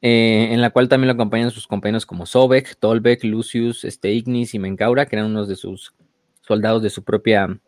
eh, 0.02 0.50
en 0.52 0.62
la 0.62 0.72
cual 0.72 0.90
también 0.90 1.08
lo 1.08 1.14
acompañan 1.14 1.52
sus 1.52 1.68
compañeros 1.68 2.06
como 2.06 2.26
Sobek, 2.26 2.76
Tolbek, 2.78 3.24
Lucius, 3.24 3.86
este, 3.86 4.12
Ignis 4.12 4.54
y 4.54 4.60
Menkaura, 4.60 5.06
que 5.06 5.16
eran 5.16 5.28
unos 5.28 5.48
de 5.48 5.56
sus 5.56 5.94
soldados 6.42 6.82
de 6.82 6.90
su 6.90 7.04
propia 7.04 7.60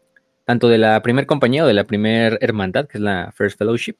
tanto 0.45 0.67
de 0.67 0.77
la 0.77 1.01
primer 1.01 1.25
compañía 1.25 1.63
o 1.63 1.67
de 1.67 1.73
la 1.73 1.86
primer 1.86 2.38
hermandad, 2.41 2.88
que 2.88 2.97
es 2.97 3.03
la 3.03 3.32
First 3.36 3.58
Fellowship, 3.58 3.97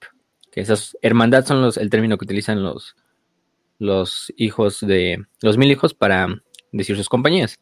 que 0.52 0.62
esas 0.62 0.98
hermandad 1.02 1.46
son 1.46 1.72
el 1.76 1.90
término 1.90 2.18
que 2.18 2.26
utilizan 2.26 2.64
los, 2.64 2.96
los 3.80 4.32
hijos 4.38 4.80
de, 4.82 5.26
los 5.42 5.58
mil 5.58 5.72
hijos 5.72 5.94
para 5.94 6.28
decir 6.72 6.96
sus 6.96 7.10
compañías. 7.10 7.60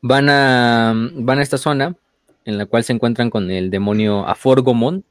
Van 0.00 0.28
a, 0.28 0.92
van 1.14 1.38
a 1.38 1.42
esta 1.42 1.58
zona 1.58 1.96
en 2.44 2.58
la 2.58 2.66
cual 2.66 2.84
se 2.84 2.92
encuentran 2.92 3.30
con 3.30 3.50
el 3.50 3.70
demonio 3.70 4.26
Aforgomon. 4.26 5.04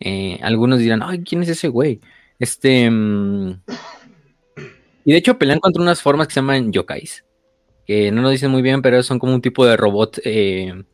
Eh, 0.00 0.38
algunos 0.42 0.80
dirán, 0.80 1.02
ay, 1.02 1.22
¿quién 1.22 1.42
es 1.42 1.48
ese 1.48 1.68
güey? 1.68 2.00
Este... 2.38 2.90
Mm, 2.90 3.60
y 5.04 5.12
de 5.12 5.18
hecho 5.18 5.38
pelean 5.38 5.60
contra 5.60 5.82
unas 5.82 6.02
formas 6.02 6.26
que 6.26 6.34
se 6.34 6.40
llaman 6.40 6.72
yokais. 6.72 7.24
Que 7.86 8.10
no 8.10 8.22
lo 8.22 8.30
dicen 8.30 8.50
muy 8.50 8.62
bien, 8.62 8.82
pero 8.82 9.02
son 9.02 9.18
como 9.18 9.34
un 9.34 9.42
tipo 9.42 9.66
de 9.66 9.76
robot 9.76 10.18
eh, 10.24 10.84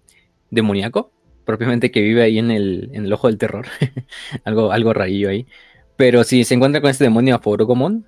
demoníaco, 0.51 1.13
propiamente 1.45 1.91
que 1.91 2.01
vive 2.01 2.23
ahí 2.23 2.39
en 2.39 2.51
el, 2.51 2.91
en 2.93 3.05
el 3.05 3.13
ojo 3.13 3.29
del 3.29 3.39
terror. 3.39 3.67
algo, 4.45 4.73
algo 4.73 4.93
ahí. 5.01 5.47
Pero 5.97 6.25
si 6.25 6.45
se 6.45 6.55
encuentra 6.55 6.81
con 6.81 6.91
este 6.91 7.05
demonio 7.05 7.35
Aforogomon, 7.35 8.07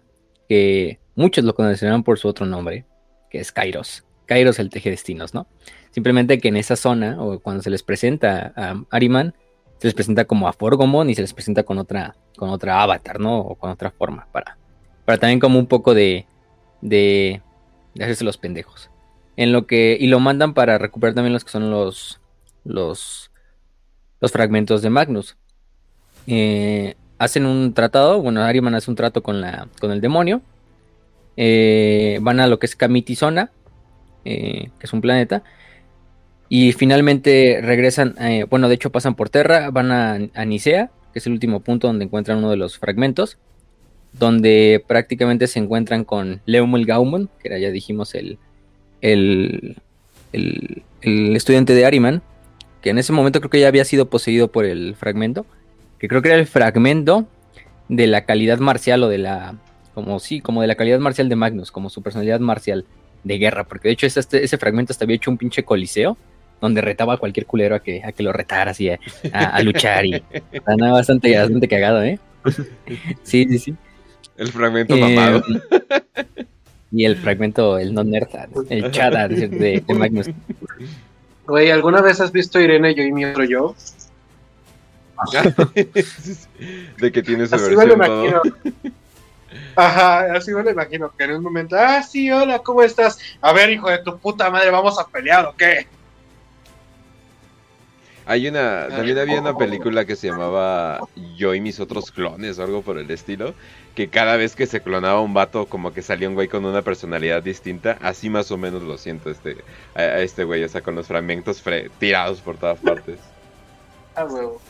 que 0.49 0.99
muchos 1.15 1.45
lo 1.45 1.55
conocerán 1.55 2.03
por 2.03 2.19
su 2.19 2.29
otro 2.29 2.47
nombre, 2.47 2.85
que 3.31 3.39
es 3.39 3.53
Kairos. 3.53 4.05
Kairos 4.27 4.59
el 4.59 4.71
teje 4.71 4.91
destinos, 4.91 5.35
¿no? 5.35 5.47
Simplemente 5.91 6.39
que 6.39 6.49
en 6.49 6.57
esa 6.57 6.77
zona, 6.77 7.23
o 7.23 7.39
cuando 7.41 7.63
se 7.63 7.71
les 7.71 7.83
presenta 7.83 8.53
a 8.57 8.83
Ariman, 8.91 9.35
se 9.79 9.89
les 9.89 9.95
presenta 9.95 10.25
como 10.25 10.49
Aforgomon 10.49 11.11
y 11.11 11.15
se 11.15 11.21
les 11.21 11.35
presenta 11.35 11.65
con 11.65 11.77
otra, 11.77 12.17
con 12.37 12.49
otra 12.49 12.83
avatar, 12.83 13.21
¿no? 13.21 13.41
O 13.41 13.57
con 13.57 13.71
otra 13.71 13.91
forma, 13.91 14.27
para, 14.33 14.57
para 15.05 15.19
también 15.19 15.41
como 15.41 15.59
un 15.59 15.67
poco 15.67 15.93
de, 15.93 16.25
de, 16.81 17.43
de 17.95 18.05
hacerse 18.05 18.25
los 18.25 18.39
pendejos. 18.39 18.91
En 19.37 19.53
lo 19.53 19.67
que. 19.67 19.97
Y 19.99 20.07
lo 20.07 20.21
mandan 20.21 20.55
para 20.55 20.79
recuperar 20.79 21.15
también 21.15 21.33
los 21.33 21.45
que 21.45 21.51
son 21.51 21.71
los. 21.71 22.22
Los. 22.65 23.31
los 24.21 24.33
fragmentos 24.33 24.83
de 24.83 24.91
Magnus. 24.91 25.37
Eh, 26.27 26.95
hacen 27.19 27.47
un 27.47 27.75
tratado. 27.75 28.21
Bueno, 28.23 28.43
Ariman 28.43 28.75
hace 28.75 28.91
un 28.91 28.97
trato 28.97 29.23
con 29.23 29.41
la. 29.41 29.69
con 29.81 29.91
el 29.91 30.01
demonio. 30.01 30.43
Eh, 31.37 32.19
van 32.23 32.41
a 32.41 32.47
lo 32.47 32.59
que 32.59 32.67
es 32.67 32.77
Kamitizona. 32.77 33.51
Eh, 34.25 34.71
que 34.79 34.87
es 34.87 34.93
un 34.93 35.01
planeta. 35.01 35.43
Y 36.49 36.73
finalmente 36.73 37.61
regresan. 37.63 38.15
bueno, 38.51 38.69
de 38.69 38.75
hecho 38.75 38.91
pasan 38.91 39.15
por 39.15 39.31
Terra. 39.31 39.71
Van 39.71 39.91
a, 39.91 40.19
a 40.35 40.45
Nicea. 40.45 40.91
Que 41.13 41.19
es 41.19 41.27
el 41.27 41.33
último 41.33 41.61
punto 41.61 41.87
donde 41.87 42.05
encuentran 42.05 42.39
uno 42.39 42.51
de 42.51 42.57
los 42.57 42.79
fragmentos 42.79 43.39
donde 44.13 44.85
prácticamente 44.87 45.47
se 45.47 45.59
encuentran 45.59 46.05
con 46.05 46.43
Leumul 46.47 46.85
Gaumon, 46.85 47.31
que 47.41 47.49
era 47.49 47.59
ya 47.59 47.71
dijimos 47.71 48.15
el, 48.15 48.39
el, 49.01 49.77
el, 50.33 50.83
el 51.01 51.37
estudiante 51.37 51.75
de 51.75 51.87
Ariman, 51.87 52.23
que 52.83 52.91
en 52.91 52.99
ese 52.99 53.13
momento 53.13 53.41
creo 53.41 53.51
que 53.51 53.61
ya 53.61 53.69
había 53.69 53.85
sido 53.85 54.07
poseído 54.11 54.49
por 54.49 54.65
el 54.65 54.97
fragmento, 54.97 55.47
que 55.99 56.09
creo 56.09 56.21
que 56.21 56.29
era 56.29 56.39
el 56.39 56.47
fragmento 56.47 57.27
de 57.89 58.07
la 58.07 58.25
calidad 58.25 58.59
marcial 58.59 59.05
o 59.05 59.09
de 59.09 59.19
la, 59.19 59.55
como 59.95 60.19
sí, 60.19 60.41
como 60.41 60.61
de 60.61 60.67
la 60.67 60.75
calidad 60.75 60.99
marcial 60.99 61.29
de 61.29 61.37
Magnus, 61.37 61.71
como 61.71 61.91
su 61.91 62.03
personalidad 62.03 62.41
marcial 62.41 62.85
de 63.25 63.39
guerra, 63.39 63.65
porque 63.65 63.89
de 63.89 63.95
hecho 63.95 64.07
ese, 64.07 64.21
ese 64.33 64.59
fragmento 64.59 64.93
hasta 64.93 65.05
había 65.05 65.17
hecho 65.17 65.31
un 65.31 65.39
pinche 65.39 65.63
coliseo, 65.63 66.17
donde 66.61 66.81
retaba 66.81 67.15
a 67.15 67.17
cualquier 67.17 67.47
culero 67.47 67.75
a 67.75 67.81
que, 67.81 68.03
a 68.05 68.13
que 68.13 68.23
lo 68.23 68.33
retara 68.33 68.73
así, 68.73 68.89
a, 68.89 68.99
a, 69.33 69.45
a 69.47 69.63
luchar 69.63 70.07
y 70.07 70.23
nada, 70.79 70.93
bastante, 70.93 71.37
bastante 71.37 71.69
cagado, 71.69 72.03
¿eh? 72.03 72.19
Sí, 73.23 73.47
sí, 73.49 73.59
sí. 73.59 73.75
El 74.37 74.49
fragmento 74.49 74.97
mamado. 74.97 75.39
Eh, 75.39 76.47
y 76.93 77.05
el 77.05 77.17
fragmento, 77.17 77.79
el 77.79 77.95
non 77.95 78.11
nerd, 78.11 78.29
el 78.69 78.91
chada 78.91 79.29
de, 79.29 79.49
de, 79.49 79.83
de 79.87 79.95
Magnus. 79.95 80.29
Güey, 81.47 81.71
¿alguna 81.71 82.01
vez 82.01 82.21
has 82.21 82.33
visto 82.33 82.61
Irene, 82.61 82.95
yo 82.95 83.03
y 83.03 83.13
mi 83.13 83.25
otro 83.25 83.45
yo? 83.45 83.75
de 86.99 87.13
que 87.13 87.23
tiene 87.23 87.47
su 87.47 87.55
Así 87.55 87.71
me 87.71 87.77
versión 87.77 87.99
lo 87.99 88.07
todo. 88.07 88.25
imagino. 88.27 88.43
Ajá, 89.77 90.35
así 90.35 90.53
me 90.53 90.63
lo 90.63 90.71
imagino, 90.71 91.13
que 91.17 91.25
en 91.25 91.33
un 91.33 91.43
momento, 91.43 91.77
ah, 91.79 92.03
sí, 92.03 92.31
hola, 92.31 92.59
¿cómo 92.61 92.83
estás? 92.83 93.19
A 93.41 93.53
ver, 93.53 93.71
hijo 93.71 93.89
de 93.89 93.99
tu 93.99 94.19
puta 94.19 94.51
madre, 94.51 94.71
¿vamos 94.71 94.99
a 94.99 95.07
pelear 95.07 95.47
o 95.47 95.55
qué? 95.57 95.87
Hay 98.27 98.47
una, 98.47 98.87
también 98.89 99.19
había 99.19 99.41
una 99.41 99.57
película 99.57 100.05
que 100.05 100.17
se 100.17 100.29
llamaba 100.29 101.01
Yo 101.37 101.55
y 101.55 101.61
mis 101.61 101.81
otros 101.81 102.11
clones 102.13 102.59
o 102.59 102.63
algo 102.63 102.83
por 102.83 102.99
el 102.99 103.11
estilo, 103.11 103.55
que 103.95 104.09
cada 104.09 104.37
vez 104.37 104.55
que 104.55 104.67
se 104.67 104.81
clonaba 104.81 105.21
un 105.21 105.35
vato 105.35 105.67
como 105.67 105.93
que 105.93 106.03
salía 106.03 106.29
un 106.29 106.35
güey 106.35 106.49
con 106.49 106.65
una 106.65 106.83
personalidad 106.83 107.43
distinta, 107.43 107.99
así 108.01 108.31
más 108.31 108.51
o 108.53 108.57
menos 108.59 108.83
lo 108.83 108.97
siento 108.97 109.29
este 109.31 109.57
a, 109.95 110.01
a 110.01 110.21
este 110.21 110.45
güey, 110.45 110.63
o 110.65 110.69
sea, 110.69 110.81
con 110.83 110.95
los 110.95 111.07
fragmentos 111.09 111.65
fre- 111.65 111.91
tirados 111.99 112.41
por 112.41 112.57
todas 112.57 112.79
partes. 112.79 113.19
Ah, 114.15 114.27
huevo. 114.27 114.61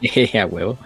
a 0.40 0.46
huevo. 0.46 0.78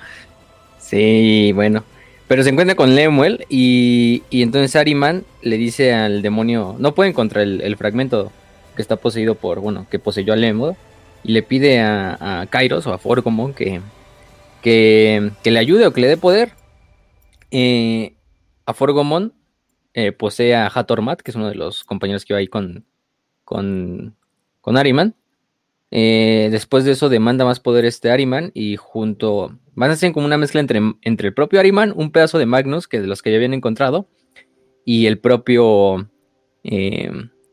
Sí, 0.79 1.53
bueno. 1.55 1.85
Pero 2.27 2.43
se 2.43 2.51
encuentra 2.51 2.75
con 2.75 2.95
Lemuel 2.95 3.45
y, 3.49 4.23
y 4.31 4.43
entonces 4.43 4.77
Ariman 4.77 5.25
le 5.43 5.57
dice 5.59 5.93
al 5.93 6.23
demonio, 6.23 6.77
no 6.79 6.95
puede 6.95 7.11
encontrar 7.11 7.43
el, 7.43 7.61
el 7.61 7.77
fragmento 7.77 8.33
que 8.77 8.83
está 8.83 8.97
poseído 8.97 9.35
por, 9.35 9.61
bueno, 9.61 9.87
que 9.91 9.99
poseyó 9.99 10.33
a 10.33 10.37
Lemuel 10.37 10.75
y 11.23 11.33
le 11.33 11.43
pide 11.43 11.81
a, 11.81 12.41
a 12.41 12.47
Kairos 12.47 12.87
o 12.87 12.93
a 12.93 12.99
Forgomon 12.99 13.55
que, 13.55 13.81
que, 14.63 15.31
que 15.43 15.51
le 15.51 15.59
ayude 15.59 15.87
o 15.87 15.93
que 15.93 16.01
le 16.01 16.09
dé 16.09 16.17
poder. 16.17 16.53
Eh, 17.51 18.15
a 18.67 18.75
Forgomon 18.75 19.35
eh, 19.95 20.13
posee 20.13 20.55
a 20.55 20.71
Hatormat, 20.73 21.21
que 21.21 21.31
es 21.31 21.37
uno 21.37 21.49
de 21.49 21.55
los 21.55 21.85
compañeros 21.85 22.25
que 22.25 22.33
va 22.33 22.39
ahí 22.39 22.49
con, 22.49 22.87
con, 23.45 24.17
con 24.61 24.77
Ariman. 24.77 25.15
Eh, 25.91 26.49
después 26.53 26.85
de 26.85 26.93
eso 26.93 27.09
demanda 27.09 27.45
más 27.45 27.59
poder 27.59 27.85
este 27.85 28.11
Ariman 28.11 28.53
y 28.55 28.77
junto 28.77 29.59
van 29.75 29.91
a 29.91 29.95
hacer 29.95 30.13
como 30.13 30.27
una 30.27 30.39
mezcla 30.39 30.61
entre, 30.61 30.81
entre 31.03 31.29
el 31.29 31.35
propio 31.35 31.59
Ariman, 31.59 31.93
un 31.97 32.13
pedazo 32.13 32.39
de 32.39 32.47
Magnus 32.47 32.87
que 32.87 33.01
de 33.01 33.09
los 33.09 33.23
que 33.23 33.31
ya 33.31 33.37
habían 33.37 33.55
encontrado 33.55 34.09
y 34.85 35.07
el 35.07 35.19
propio 35.19 36.09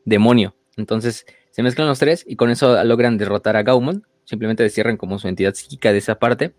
demonio. 0.06 0.56
Entonces 0.76 1.26
se 1.58 1.64
mezclan 1.64 1.88
los 1.88 1.98
tres 1.98 2.24
y 2.28 2.36
con 2.36 2.52
eso 2.52 2.84
logran 2.84 3.18
derrotar 3.18 3.56
a 3.58 3.64
Gaumon. 3.64 4.06
Simplemente 4.26 4.62
descierran 4.62 4.96
como 4.96 5.18
su 5.18 5.28
entidad 5.28 5.56
psíquica 5.56 5.92
de 5.92 5.98
esa 5.98 6.20
parte. 6.20 6.54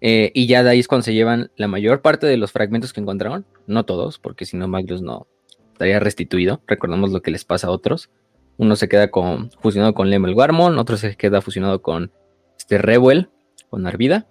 Eh, 0.00 0.32
y 0.34 0.48
ya 0.48 0.64
de 0.64 0.70
ahí 0.70 0.80
es 0.80 0.88
cuando 0.88 1.04
se 1.04 1.14
llevan 1.14 1.52
la 1.54 1.68
mayor 1.68 2.02
parte 2.02 2.26
de 2.26 2.36
los 2.36 2.50
fragmentos 2.50 2.92
que 2.92 3.00
encontraron. 3.00 3.46
No 3.68 3.84
todos, 3.84 4.18
porque 4.18 4.44
si 4.44 4.56
no 4.56 4.66
Magnus 4.66 5.00
no 5.00 5.28
estaría 5.74 6.00
restituido. 6.00 6.60
Recordamos 6.66 7.12
lo 7.12 7.22
que 7.22 7.30
les 7.30 7.44
pasa 7.44 7.68
a 7.68 7.70
otros. 7.70 8.10
Uno 8.56 8.74
se 8.74 8.88
queda 8.88 9.12
con, 9.12 9.52
fusionado 9.60 9.94
con 9.94 10.10
Lemel 10.10 10.34
Warmon, 10.34 10.76
otro 10.76 10.96
se 10.96 11.14
queda 11.14 11.40
fusionado 11.40 11.80
con 11.80 12.10
este 12.58 12.78
Rebuel, 12.78 13.28
con 13.70 13.86
Arvida. 13.86 14.26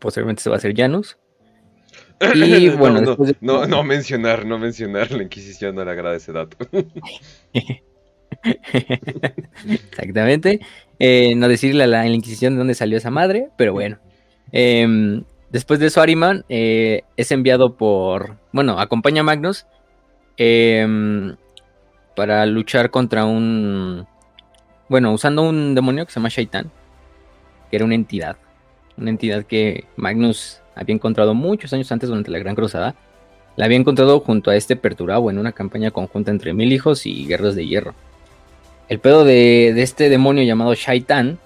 Posteriormente 0.00 0.42
se 0.42 0.48
va 0.48 0.56
a 0.56 0.58
hacer 0.60 0.74
Janus. 0.74 1.18
Y 2.34 2.68
No, 2.70 2.76
bueno, 2.78 3.00
no, 3.02 3.16
de- 3.16 3.36
no, 3.42 3.66
no 3.66 3.84
mencionar, 3.84 4.46
no 4.46 4.58
mencionar, 4.58 5.10
la 5.10 5.24
Inquisición 5.24 5.74
no 5.74 5.84
le 5.84 5.90
agrada 5.90 6.16
ese 6.16 6.32
dato. 6.32 6.56
Exactamente. 9.64 10.60
Eh, 10.98 11.34
no 11.36 11.48
decirle 11.48 11.84
a 11.84 11.86
la, 11.86 12.06
Inquisición 12.06 12.54
de 12.54 12.58
dónde 12.58 12.74
salió 12.74 12.98
esa 12.98 13.10
madre, 13.10 13.48
pero 13.56 13.72
bueno. 13.72 13.98
Em, 14.52 15.24
después 15.50 15.80
de 15.80 15.86
eso, 15.86 16.00
Ariman 16.00 16.44
eh, 16.48 17.02
es 17.16 17.30
enviado 17.32 17.76
por. 17.76 18.36
Bueno, 18.52 18.78
acompaña 18.78 19.20
a 19.20 19.24
Magnus 19.24 19.66
em, 20.36 21.36
para 22.16 22.46
luchar 22.46 22.90
contra 22.90 23.24
un. 23.24 24.06
Bueno, 24.88 25.12
usando 25.12 25.42
un 25.42 25.74
demonio 25.74 26.06
que 26.06 26.12
se 26.12 26.20
llama 26.20 26.28
Shaitan, 26.28 26.70
que 27.70 27.76
era 27.76 27.84
una 27.84 27.94
entidad. 27.94 28.36
Una 28.96 29.10
entidad 29.10 29.44
que 29.44 29.84
Magnus 29.96 30.60
había 30.76 30.94
encontrado 30.94 31.34
muchos 31.34 31.72
años 31.72 31.90
antes 31.90 32.08
durante 32.08 32.30
la 32.30 32.38
Gran 32.38 32.54
Cruzada. 32.54 32.94
La 33.56 33.66
había 33.66 33.78
encontrado 33.78 34.20
junto 34.20 34.50
a 34.50 34.56
este 34.56 34.76
Perturabo 34.76 35.30
en 35.30 35.38
una 35.38 35.52
campaña 35.52 35.90
conjunta 35.90 36.30
entre 36.30 36.52
Mil 36.54 36.72
Hijos 36.72 37.06
y 37.06 37.26
Guerras 37.26 37.54
de 37.54 37.66
Hierro. 37.66 37.94
El 38.88 38.98
pedo 38.98 39.24
de, 39.24 39.70
este 39.80 40.08
demonio 40.08 40.44
llamado 40.44 40.74
Shaitan 40.74 41.38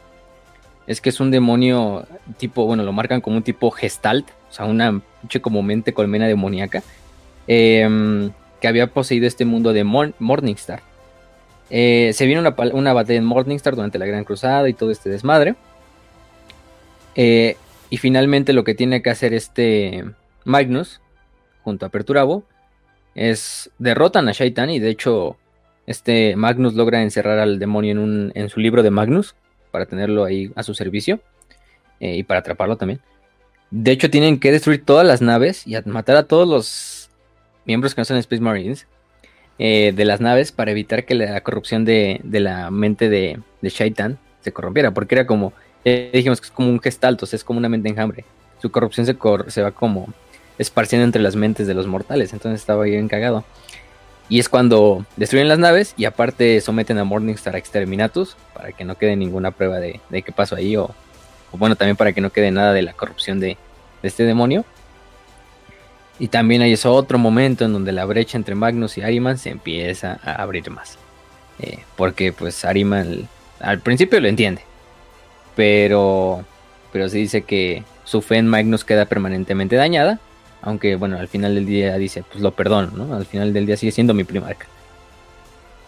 es 0.86 1.00
que 1.00 1.10
es 1.10 1.20
un 1.20 1.30
demonio 1.30 2.06
tipo, 2.38 2.64
bueno, 2.66 2.82
lo 2.82 2.92
marcan 2.92 3.20
como 3.20 3.36
un 3.36 3.42
tipo 3.42 3.70
gestalt, 3.70 4.28
o 4.50 4.52
sea, 4.52 4.64
una 4.64 5.00
como 5.42 5.62
mente 5.62 5.92
colmena 5.92 6.26
demoníaca, 6.26 6.82
em, 7.46 8.30
que 8.60 8.68
había 8.68 8.88
poseído 8.88 9.26
este 9.26 9.44
mundo 9.44 9.72
de 9.72 9.84
Mor- 9.84 10.14
Morningstar. 10.18 10.80
Eh, 11.70 12.12
se 12.14 12.26
viene 12.26 12.40
una 12.72 12.92
batalla 12.92 13.18
en 13.18 13.24
Morningstar 13.24 13.74
durante 13.76 13.98
la 13.98 14.06
Gran 14.06 14.24
Cruzada 14.24 14.68
y 14.68 14.72
todo 14.74 14.90
este 14.90 15.10
desmadre. 15.10 15.54
Eh, 17.14 17.56
y 17.90 17.96
finalmente 17.98 18.52
lo 18.52 18.64
que 18.64 18.74
tiene 18.74 19.02
que 19.02 19.10
hacer 19.10 19.34
este 19.34 20.04
Magnus, 20.44 21.00
junto 21.62 21.84
a 21.84 21.88
Perturabo, 21.90 22.44
es 23.14 23.70
derrotan 23.78 24.28
a 24.28 24.32
Shaitan 24.32 24.70
y 24.70 24.78
de 24.78 24.90
hecho 24.90 25.36
este 25.88 26.36
Magnus 26.36 26.74
logra 26.74 27.02
encerrar 27.02 27.38
al 27.38 27.58
demonio 27.58 27.92
en, 27.92 27.98
un, 27.98 28.32
en 28.34 28.48
su 28.48 28.60
libro 28.60 28.82
de 28.82 28.90
Magnus 28.90 29.34
para 29.72 29.86
tenerlo 29.86 30.24
ahí 30.24 30.52
a 30.54 30.62
su 30.62 30.74
servicio 30.74 31.20
eh, 31.98 32.16
y 32.16 32.22
para 32.22 32.40
atraparlo 32.40 32.76
también. 32.76 33.00
De 33.70 33.90
hecho, 33.90 34.08
tienen 34.08 34.38
que 34.38 34.52
destruir 34.52 34.84
todas 34.84 35.06
las 35.06 35.20
naves 35.20 35.66
y 35.66 35.76
matar 35.86 36.16
a 36.16 36.22
todos 36.22 36.48
los 36.48 37.10
miembros 37.66 37.94
que 37.94 38.00
no 38.00 38.04
son 38.06 38.16
Space 38.16 38.40
Marines 38.40 38.86
eh, 39.58 39.92
de 39.94 40.04
las 40.04 40.20
naves 40.20 40.52
para 40.52 40.70
evitar 40.70 41.04
que 41.04 41.14
la 41.14 41.40
corrupción 41.42 41.84
de, 41.84 42.20
de 42.22 42.40
la 42.40 42.70
mente 42.70 43.08
de, 43.10 43.40
de 43.60 43.68
Shaitan 43.68 44.18
se 44.40 44.52
corrompiera, 44.52 44.92
porque 44.92 45.16
era 45.16 45.26
como, 45.26 45.52
eh, 45.84 46.10
dijimos 46.14 46.40
que 46.40 46.46
es 46.46 46.50
como 46.52 46.70
un 46.70 46.80
gestalto, 46.80 47.24
o 47.24 47.26
sea, 47.26 47.36
es 47.36 47.44
como 47.44 47.58
una 47.58 47.68
mente 47.68 47.88
enjambre. 47.88 48.24
Su 48.62 48.70
corrupción 48.70 49.04
se, 49.04 49.16
cor- 49.16 49.50
se 49.50 49.62
va 49.62 49.72
como 49.72 50.08
esparciendo 50.58 51.04
entre 51.04 51.20
las 51.20 51.36
mentes 51.36 51.66
de 51.66 51.74
los 51.74 51.86
mortales, 51.86 52.32
entonces 52.32 52.60
estaba 52.60 52.84
bien 52.84 53.08
cagado. 53.08 53.44
Y 54.28 54.38
es 54.38 54.48
cuando 54.48 55.06
destruyen 55.16 55.48
las 55.48 55.58
naves 55.58 55.94
y 55.96 56.04
aparte 56.04 56.60
someten 56.60 56.98
a 56.98 57.04
Morningstar 57.04 57.54
a 57.54 57.58
Exterminatus 57.58 58.36
para 58.52 58.72
que 58.72 58.84
no 58.84 58.96
quede 58.96 59.16
ninguna 59.16 59.50
prueba 59.52 59.78
de, 59.78 60.00
de 60.10 60.22
qué 60.22 60.32
pasó 60.32 60.56
ahí 60.56 60.76
o, 60.76 60.94
bueno, 61.52 61.76
también 61.76 61.96
para 61.96 62.12
que 62.12 62.20
no 62.20 62.30
quede 62.30 62.50
nada 62.50 62.72
de 62.72 62.82
la 62.82 62.92
corrupción 62.92 63.40
de, 63.40 63.56
de 64.02 64.08
este 64.08 64.24
demonio. 64.24 64.64
Y 66.18 66.28
también 66.28 66.62
hay 66.62 66.72
ese 66.72 66.88
otro 66.88 67.16
momento 67.18 67.64
en 67.64 67.72
donde 67.72 67.92
la 67.92 68.04
brecha 68.04 68.36
entre 68.36 68.54
Magnus 68.54 68.98
y 68.98 69.02
Ariman 69.02 69.38
se 69.38 69.50
empieza 69.50 70.18
a 70.22 70.42
abrir 70.42 70.68
más. 70.70 70.98
Eh, 71.60 71.78
porque 71.96 72.32
pues 72.32 72.64
Ariman 72.64 73.28
al 73.60 73.80
principio 73.80 74.20
lo 74.20 74.28
entiende. 74.28 74.62
Pero, 75.56 76.44
pero 76.92 77.08
se 77.08 77.18
dice 77.18 77.42
que 77.42 77.84
su 78.04 78.20
fe 78.22 78.36
en 78.36 78.48
Magnus 78.48 78.84
queda 78.84 79.06
permanentemente 79.06 79.76
dañada. 79.76 80.18
Aunque 80.62 80.96
bueno, 80.96 81.18
al 81.18 81.28
final 81.28 81.54
del 81.54 81.66
día 81.66 81.96
dice, 81.98 82.24
pues 82.28 82.42
lo 82.42 82.52
perdono, 82.52 82.90
¿no? 82.90 83.14
Al 83.14 83.26
final 83.26 83.52
del 83.52 83.66
día 83.66 83.76
sigue 83.76 83.92
siendo 83.92 84.14
mi 84.14 84.24
primarca. 84.24 84.66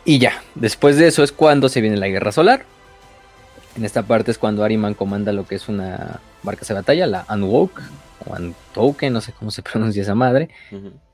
Y 0.05 0.19
ya, 0.19 0.43
después 0.55 0.97
de 0.97 1.09
eso 1.09 1.23
es 1.23 1.33
cuando 1.33 1.69
se 1.69 1.81
viene 1.81 1.97
la 1.97 2.09
guerra 2.09 2.33
solar. 2.33 2.65
En 3.77 3.85
esta 3.85 4.03
parte 4.03 4.31
es 4.31 4.39
cuando 4.39 4.65
Ariman 4.65 4.95
comanda 4.95 5.33
lo 5.33 5.47
que 5.47 5.55
es 5.55 5.69
una 5.69 6.21
barca 6.43 6.65
de 6.67 6.75
batalla, 6.75 7.07
la 7.07 7.27
Unwoke, 7.29 7.81
o 8.27 8.37
Untouke, 8.37 9.11
no 9.11 9.21
sé 9.21 9.33
cómo 9.33 9.51
se 9.51 9.63
pronuncia 9.63 10.03
esa 10.03 10.15
madre. 10.15 10.49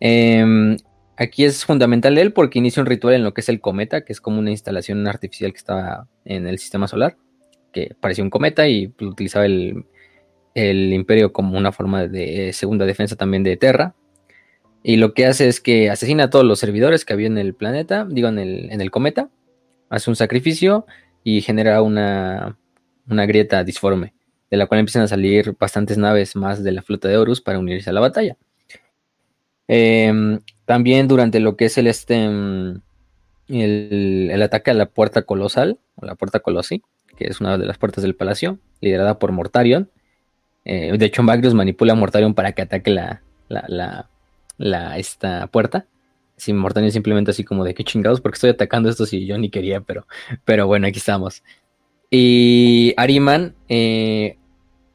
Em, 0.00 0.76
aquí 1.16 1.44
es 1.44 1.64
fundamental 1.64 2.16
él 2.18 2.32
porque 2.32 2.58
inicia 2.58 2.80
un 2.80 2.86
ritual 2.86 3.14
en 3.14 3.24
lo 3.24 3.34
que 3.34 3.40
es 3.40 3.48
el 3.48 3.60
cometa, 3.60 4.04
que 4.04 4.12
es 4.12 4.20
como 4.20 4.38
una 4.38 4.50
instalación 4.50 5.06
artificial 5.06 5.52
que 5.52 5.58
estaba 5.58 6.08
en 6.24 6.46
el 6.46 6.58
sistema 6.58 6.88
solar, 6.88 7.16
que 7.72 7.94
parecía 8.00 8.24
un 8.24 8.30
cometa 8.30 8.68
y 8.68 8.94
utilizaba 9.00 9.46
el, 9.46 9.84
el 10.56 10.92
imperio 10.94 11.32
como 11.32 11.58
una 11.58 11.70
forma 11.70 12.08
de 12.08 12.52
segunda 12.54 12.86
defensa 12.86 13.14
también 13.14 13.42
de 13.42 13.58
Terra. 13.58 13.94
Y 14.82 14.96
lo 14.96 15.12
que 15.12 15.26
hace 15.26 15.48
es 15.48 15.60
que 15.60 15.90
asesina 15.90 16.24
a 16.24 16.30
todos 16.30 16.44
los 16.44 16.58
servidores 16.58 17.04
que 17.04 17.12
había 17.12 17.26
en 17.26 17.36
el 17.36 17.54
planeta, 17.54 18.06
digo 18.08 18.28
en 18.28 18.38
el, 18.38 18.70
en 18.72 18.80
el 18.80 18.90
cometa, 18.90 19.28
hace 19.90 20.08
un 20.08 20.16
sacrificio 20.16 20.86
y 21.22 21.42
genera 21.42 21.82
una, 21.82 22.56
una 23.06 23.26
grieta 23.26 23.64
disforme, 23.64 24.14
de 24.50 24.56
la 24.56 24.66
cual 24.66 24.80
empiezan 24.80 25.02
a 25.02 25.08
salir 25.08 25.54
bastantes 25.60 25.98
naves 25.98 26.36
más 26.36 26.64
de 26.64 26.72
la 26.72 26.82
flota 26.82 27.08
de 27.08 27.18
Horus 27.18 27.42
para 27.42 27.58
unirse 27.58 27.90
a 27.90 27.92
la 27.92 28.00
batalla. 28.00 28.38
Em, 29.68 30.40
también 30.64 31.06
durante 31.06 31.38
lo 31.40 31.56
que 31.56 31.66
es 31.66 31.76
el, 31.76 31.86
este, 31.86 32.28
mm, 32.28 32.80
el, 33.48 34.42
ataque 34.42 34.70
a 34.70 34.74
la 34.74 34.86
puerta 34.86 35.22
colosal, 35.22 35.78
o 35.96 36.06
la 36.06 36.14
puerta 36.14 36.40
colosi, 36.40 36.82
que 37.16 37.26
es 37.26 37.40
una 37.42 37.58
de 37.58 37.66
las 37.66 37.76
puertas 37.76 38.02
del 38.02 38.14
palacio, 38.14 38.58
liderada 38.80 39.18
por 39.18 39.32
Mortarion. 39.32 39.90
Eh, 40.66 40.98
de 40.98 41.06
hecho, 41.06 41.22
Magnus 41.22 41.54
manipula 41.54 41.92
a 41.92 41.96
Mortarion 41.96 42.34
para 42.34 42.52
que 42.52 42.62
ataque 42.62 42.90
la, 42.90 43.22
la, 43.48 44.98
esta 44.98 45.46
puerta. 45.46 45.86
Sin 46.36 46.56
Mortarion 46.56 46.90
simplemente 46.90 47.30
así 47.30 47.44
como 47.44 47.64
de 47.64 47.72
qué 47.72 47.84
chingados, 47.84 48.20
porque 48.20 48.36
estoy 48.36 48.50
atacando 48.50 48.90
esto 48.90 49.06
si 49.06 49.26
yo 49.26 49.38
ni 49.38 49.48
quería, 49.48 49.80
pero, 49.80 50.06
pero 50.44 50.66
bueno, 50.66 50.88
aquí 50.88 50.98
estamos. 50.98 51.44
Y 52.10 52.94
Ariman 52.96 53.54
eh, 53.68 54.36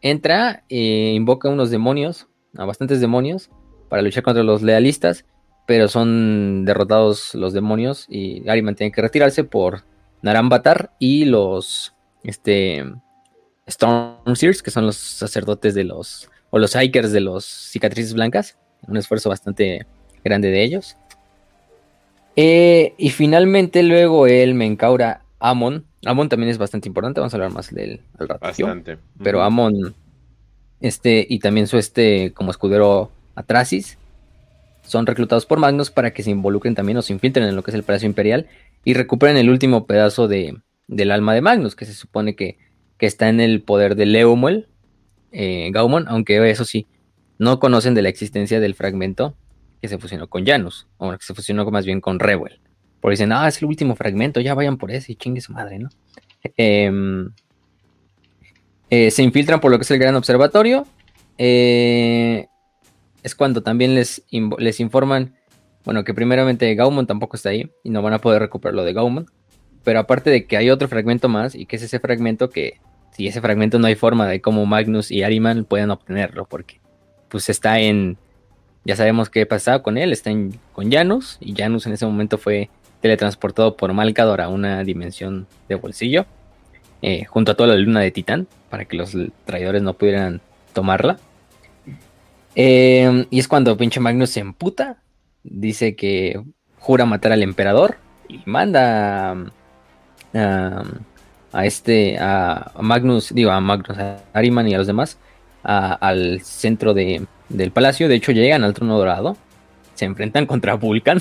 entra, 0.02 0.64
e 0.68 1.14
invoca 1.16 1.50
unos 1.50 1.72
demonios, 1.72 2.28
a 2.58 2.66
bastantes 2.66 3.00
demonios, 3.00 3.50
para 3.90 4.02
luchar 4.02 4.24
contra 4.24 4.44
los 4.44 4.62
lealistas, 4.62 5.26
pero 5.66 5.88
son 5.88 6.66
derrotados 6.66 7.34
los 7.34 7.54
demonios 7.54 8.08
y 8.10 8.48
Ariman 8.50 8.76
tiene 8.76 8.92
que 8.92 9.02
retirarse 9.02 9.46
por 9.46 9.84
Narambatar 10.22 10.92
y 11.00 11.26
los 11.26 11.96
este, 12.24 12.86
Stormseers, 13.72 14.62
que 14.62 14.72
son 14.72 14.86
los 14.86 14.98
sacerdotes 14.98 15.74
de 15.74 15.84
los, 15.84 16.30
o 16.50 16.60
los 16.60 16.76
Hikers 16.76 17.12
de 17.12 17.22
los 17.22 17.46
cicatrices 17.46 18.14
blancas, 18.14 18.58
un 18.88 18.98
esfuerzo 18.98 19.30
bastante 19.30 19.86
grande 20.24 20.52
de 20.52 20.64
ellos. 20.64 20.98
Eh, 22.36 22.94
y 22.98 23.10
finalmente 23.10 23.84
luego 23.84 24.28
él 24.28 24.54
me 24.54 24.66
encaura 24.66 25.24
Amon. 25.40 25.86
Amon 26.06 26.30
también 26.30 26.50
es 26.50 26.58
bastante 26.58 26.88
importante, 26.88 27.20
vamos 27.20 27.34
a 27.34 27.38
hablar 27.38 27.52
más 27.52 27.74
de 27.74 27.84
él 27.84 28.02
al 28.18 28.28
rato. 28.28 28.40
Bastante. 28.42 28.98
Pero 29.22 29.44
Amon, 29.44 29.94
este, 30.80 31.26
y 31.30 31.40
también 31.40 31.68
su 31.68 31.78
este 31.78 32.34
como 32.34 32.52
escudero 32.52 33.12
Atrasis, 33.36 33.98
son 34.84 35.06
reclutados 35.06 35.46
por 35.46 35.60
Magnus 35.60 35.92
para 35.92 36.12
que 36.12 36.24
se 36.24 36.32
involucren 36.32 36.76
también 36.76 36.98
o 36.98 37.02
se 37.02 37.14
infiltren 37.14 37.46
en 37.46 37.56
lo 37.56 37.64
que 37.64 37.72
es 37.72 37.76
el 37.76 37.84
Palacio 37.84 38.08
Imperial 38.08 38.48
y 38.84 38.94
recuperen 38.94 39.38
el 39.38 39.50
último 39.50 39.86
pedazo 39.86 40.28
de, 40.28 40.58
del 40.88 41.12
alma 41.12 41.34
de 41.34 41.42
Magnus, 41.42 41.76
que 41.76 41.86
se 41.86 41.94
supone 41.94 42.36
que, 42.36 42.58
que 43.02 43.08
está 43.08 43.30
en 43.30 43.39
el 43.39 43.64
poder 43.64 43.95
de 43.95 44.06
Leomuel, 44.06 44.68
eh, 45.32 45.72
Gaumon, 45.74 46.06
aunque 46.08 46.52
eso 46.52 46.66
sí, 46.66 46.86
no 47.39 47.60
conocen 47.60 47.95
de 47.95 48.04
la 48.04 48.10
existencia 48.10 48.60
del 48.60 48.76
fragmento 48.76 49.36
que 49.82 49.88
se 49.88 49.97
fusionó 49.97 50.30
con 50.30 50.45
Janus, 50.45 50.86
o 50.97 51.10
que 51.10 51.18
se 51.26 51.34
fusionó 51.34 51.66
más 51.72 51.84
bien 51.84 51.99
con 51.99 52.20
Rewell. 52.20 52.60
Porque 52.99 53.14
dicen, 53.14 53.32
ah, 53.32 53.47
es 53.47 53.60
el 53.60 53.68
último 53.68 53.95
fragmento, 53.95 54.39
ya 54.39 54.54
vayan 54.54 54.78
por 54.78 54.91
ese 54.91 55.14
y 55.14 55.16
chingue 55.16 55.41
su 55.41 55.52
madre, 55.52 55.80
¿no? 55.80 55.89
Em, 56.58 57.32
eh, 58.91 59.10
se 59.10 59.24
infiltran 59.24 59.60
por 59.62 59.72
lo 59.72 59.80
que 59.80 59.82
es 59.82 59.89
el 59.89 59.97
gran 59.97 60.16
observatorio. 60.16 60.86
Eh, 61.39 62.45
es 63.24 63.34
cuando 63.34 63.64
también 63.64 63.95
les, 63.95 64.24
les 64.60 64.80
informan, 64.80 65.34
bueno, 65.86 66.04
que 66.04 66.14
primeramente 66.14 66.76
Gaumon 66.76 67.08
tampoco 67.08 67.36
está 67.36 67.49
ahí 67.49 67.68
y 67.84 67.89
no 67.89 68.04
van 68.04 68.14
a 68.14 68.20
poder 68.20 68.43
recuperar 68.43 68.76
lo 68.76 68.84
de 68.84 68.93
Gaumon. 68.93 69.26
Pero 69.84 69.97
aparte 69.97 70.30
de 70.30 70.45
que 70.45 70.56
hay 70.56 70.70
otro 70.70 70.88
fragmento 70.88 71.30
más 71.30 71.56
y 71.56 71.66
que 71.66 71.78
es 71.78 71.82
ese 71.82 71.99
fragmento 71.99 72.52
que, 72.52 72.80
si 73.12 73.28
ese 73.28 73.41
fragmento 73.41 73.80
no 73.80 73.88
hay 73.88 73.95
forma 73.95 74.28
de 74.28 74.41
cómo 74.41 74.66
Magnus 74.66 75.12
y 75.12 75.24
Ariman 75.24 75.66
puedan 75.66 75.91
obtenerlo, 75.91 76.45
porque 76.45 76.80
pues 77.30 77.49
está 77.49 77.80
en 77.80 78.18
ya 78.84 78.95
sabemos 78.95 79.30
qué 79.30 79.45
pasaba 79.45 79.84
con 79.84 79.97
él, 79.97 80.12
está 80.12 80.32
con 80.74 80.91
Janus, 80.91 81.38
y 81.39 81.53
Janus 81.55 81.86
en 81.86 81.93
ese 81.93 82.05
momento 82.05 82.38
fue 82.38 82.70
teletransportado 82.99 83.78
por 83.78 83.93
Malcador 83.93 84.41
a 84.41 84.49
una 84.49 84.84
dimensión 84.84 85.47
de 85.70 85.76
bolsillo, 85.76 86.26
eh, 87.01 87.26
junto 87.26 87.51
a 87.51 87.55
toda 87.55 87.70
la 87.70 87.76
luna 87.76 87.99
de 88.01 88.12
Titán, 88.12 88.47
para 88.70 88.86
que 88.86 88.97
los 88.97 89.16
traidores 89.45 89.82
no 89.82 89.93
pudieran 89.93 90.41
tomarla. 90.74 91.20
Eh, 92.55 93.26
y 93.30 93.39
es 93.39 93.47
cuando 93.47 93.78
pinche 93.78 93.99
Magnus 93.99 94.32
se 94.32 94.39
emputa, 94.39 95.01
dice 95.43 95.95
que 95.95 96.41
jura 96.80 97.05
matar 97.05 97.32
al 97.32 97.43
emperador 97.43 97.97
y 98.28 98.41
manda 98.45 99.36
a, 101.52 101.66
este, 101.66 102.18
a, 102.20 102.72
Magnus, 102.80 103.34
digo, 103.34 103.52
a 103.52 103.60
Magnus, 103.60 103.97
a 103.97 104.18
Ariman 104.34 104.68
y 104.68 104.76
a 104.76 104.78
los 104.78 104.88
demás, 104.88 105.18
al 105.64 106.41
centro 106.41 106.93
de, 106.93 107.26
del 107.49 107.72
palacio. 107.72 108.08
De 108.08 108.16
hecho, 108.16 108.32
llegan 108.32 108.64
al 108.64 108.74
trono 108.74 108.97
dorado. 108.97 109.38
Se 109.95 110.06
enfrentan 110.06 110.45
contra 110.45 110.76
Vulcan, 110.76 111.20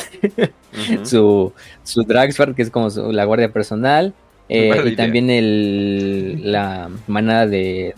su, 1.03 1.53
su 1.83 2.03
Dragsford, 2.05 2.55
que 2.55 2.62
es 2.62 2.70
como 2.70 2.89
la 3.12 3.24
guardia 3.24 3.53
personal. 3.53 4.14
Eh, 4.49 4.83
y 4.85 4.97
también 4.97 5.31
el, 5.31 6.51
la 6.51 6.91
manada 7.07 7.47
de, 7.47 7.95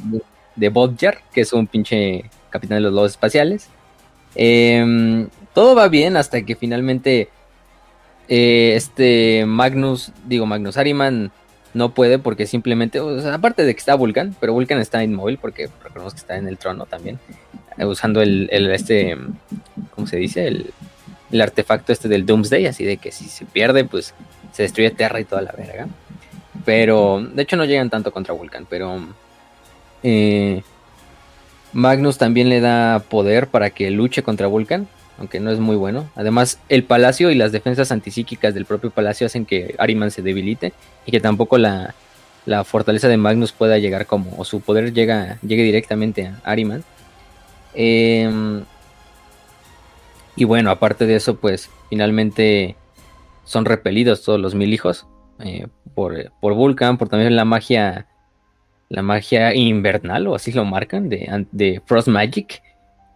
de 0.57 0.69
Bodjar, 0.69 1.19
que 1.33 1.43
es 1.43 1.53
un 1.53 1.67
pinche 1.67 2.25
capitán 2.51 2.77
de 2.77 2.83
los 2.83 2.93
lobos 2.93 3.13
espaciales. 3.13 3.69
Em, 4.35 5.29
todo 5.55 5.75
va 5.75 5.89
bien 5.89 6.17
hasta 6.17 6.43
que 6.43 6.57
finalmente 6.57 7.29
eh, 8.29 8.75
este 8.77 9.45
Magnus, 9.47 10.13
digo 10.27 10.47
Magnus 10.47 10.77
Ariman, 10.77 11.33
no 11.75 11.95
puede 11.95 12.19
porque 12.19 12.47
simplemente, 12.47 13.01
aparte 13.33 13.65
de 13.65 13.75
que 13.75 13.79
está 13.79 13.95
Vulcan, 13.95 14.37
pero 14.41 14.53
Vulcan 14.53 14.79
está 14.79 15.03
inmóvil 15.03 15.39
porque 15.39 15.69
recordemos 15.83 16.15
que 16.15 16.21
está 16.21 16.37
en 16.37 16.49
el 16.49 16.59
trono 16.59 16.87
también, 16.87 17.19
eh, 17.79 17.85
usando 17.85 18.21
el, 18.21 18.49
este, 18.51 19.17
¿cómo 19.95 20.07
se 20.07 20.17
dice? 20.17 20.47
El, 20.47 20.73
artefacto 21.41 21.93
este 21.93 22.09
del 22.09 22.27
Doomsday, 22.27 22.67
así 22.67 22.85
de 22.85 22.99
que 22.99 23.11
si 23.11 23.25
se 23.25 23.47
pierde, 23.47 23.85
pues 23.85 24.13
se 24.53 24.65
destruye 24.65 24.91
Terra 24.91 25.19
y 25.19 25.25
toda 25.25 25.41
la 25.41 25.53
verga. 25.53 25.89
Pero, 26.67 27.27
de 27.27 27.43
hecho 27.43 27.57
no 27.57 27.65
llegan 27.65 27.89
tanto 27.89 28.13
contra 28.13 28.35
Vulcan, 28.35 28.67
pero 28.69 29.01
eh, 30.03 30.63
Magnus 31.73 32.19
también 32.19 32.51
le 32.51 32.61
da 32.61 33.03
poder 33.09 33.47
para 33.47 33.71
que 33.71 33.91
luche 33.91 34.23
contra 34.23 34.47
Vulcan, 34.47 34.89
aunque 35.23 35.39
no 35.39 35.53
es 35.53 35.61
muy 35.61 35.77
bueno. 35.77 36.11
Además, 36.17 36.59
el 36.69 36.83
palacio 36.83 37.31
y 37.31 37.37
las 37.37 37.53
defensas 37.53 37.93
antipsíquicas 37.93 38.55
del 38.55 38.65
propio 38.65 38.91
palacio 38.91 39.25
hacen 39.25 39.47
que 39.47 39.77
Ariman 39.79 40.11
se 40.11 40.21
debilite 40.21 40.73
y 41.07 41.13
que 41.13 41.21
tampoco 41.21 41.59
la, 41.59 41.95
la 42.45 42.65
fortaleza 42.65 43.07
de 43.07 43.17
Magnus 43.17 43.53
pueda 43.53 43.79
llegar 43.79 44.07
como, 44.07 44.35
o 44.37 44.45
su 44.45 44.61
poder 44.63 44.93
llega, 44.93 45.39
llegue 45.43 45.63
directamente 45.63 46.27
a 46.27 46.41
Ariman. 46.43 46.83
Em, 47.73 48.65
y 50.35 50.43
bueno, 50.43 50.73
aparte 50.73 51.07
de 51.07 51.15
eso, 51.15 51.37
pues 51.37 51.71
finalmente 51.89 52.75
son 53.45 53.65
repelidos 53.65 54.25
todos 54.25 54.41
los 54.41 54.57
mil 54.57 54.75
hijos 54.75 55.07
eh, 55.39 55.69
por, 55.95 56.33
por, 56.41 56.55
Vulcan, 56.55 56.99
por 56.99 57.09
también 57.09 57.37
la 57.37 57.45
magia, 57.45 58.09
la 58.89 59.03
magia 59.03 59.55
invernal, 59.55 60.27
o 60.27 60.35
así 60.35 60.51
lo 60.51 60.65
marcan, 60.65 61.09
de, 61.09 61.47
de 61.53 61.81
Frost 61.87 62.09
Magic, 62.09 62.61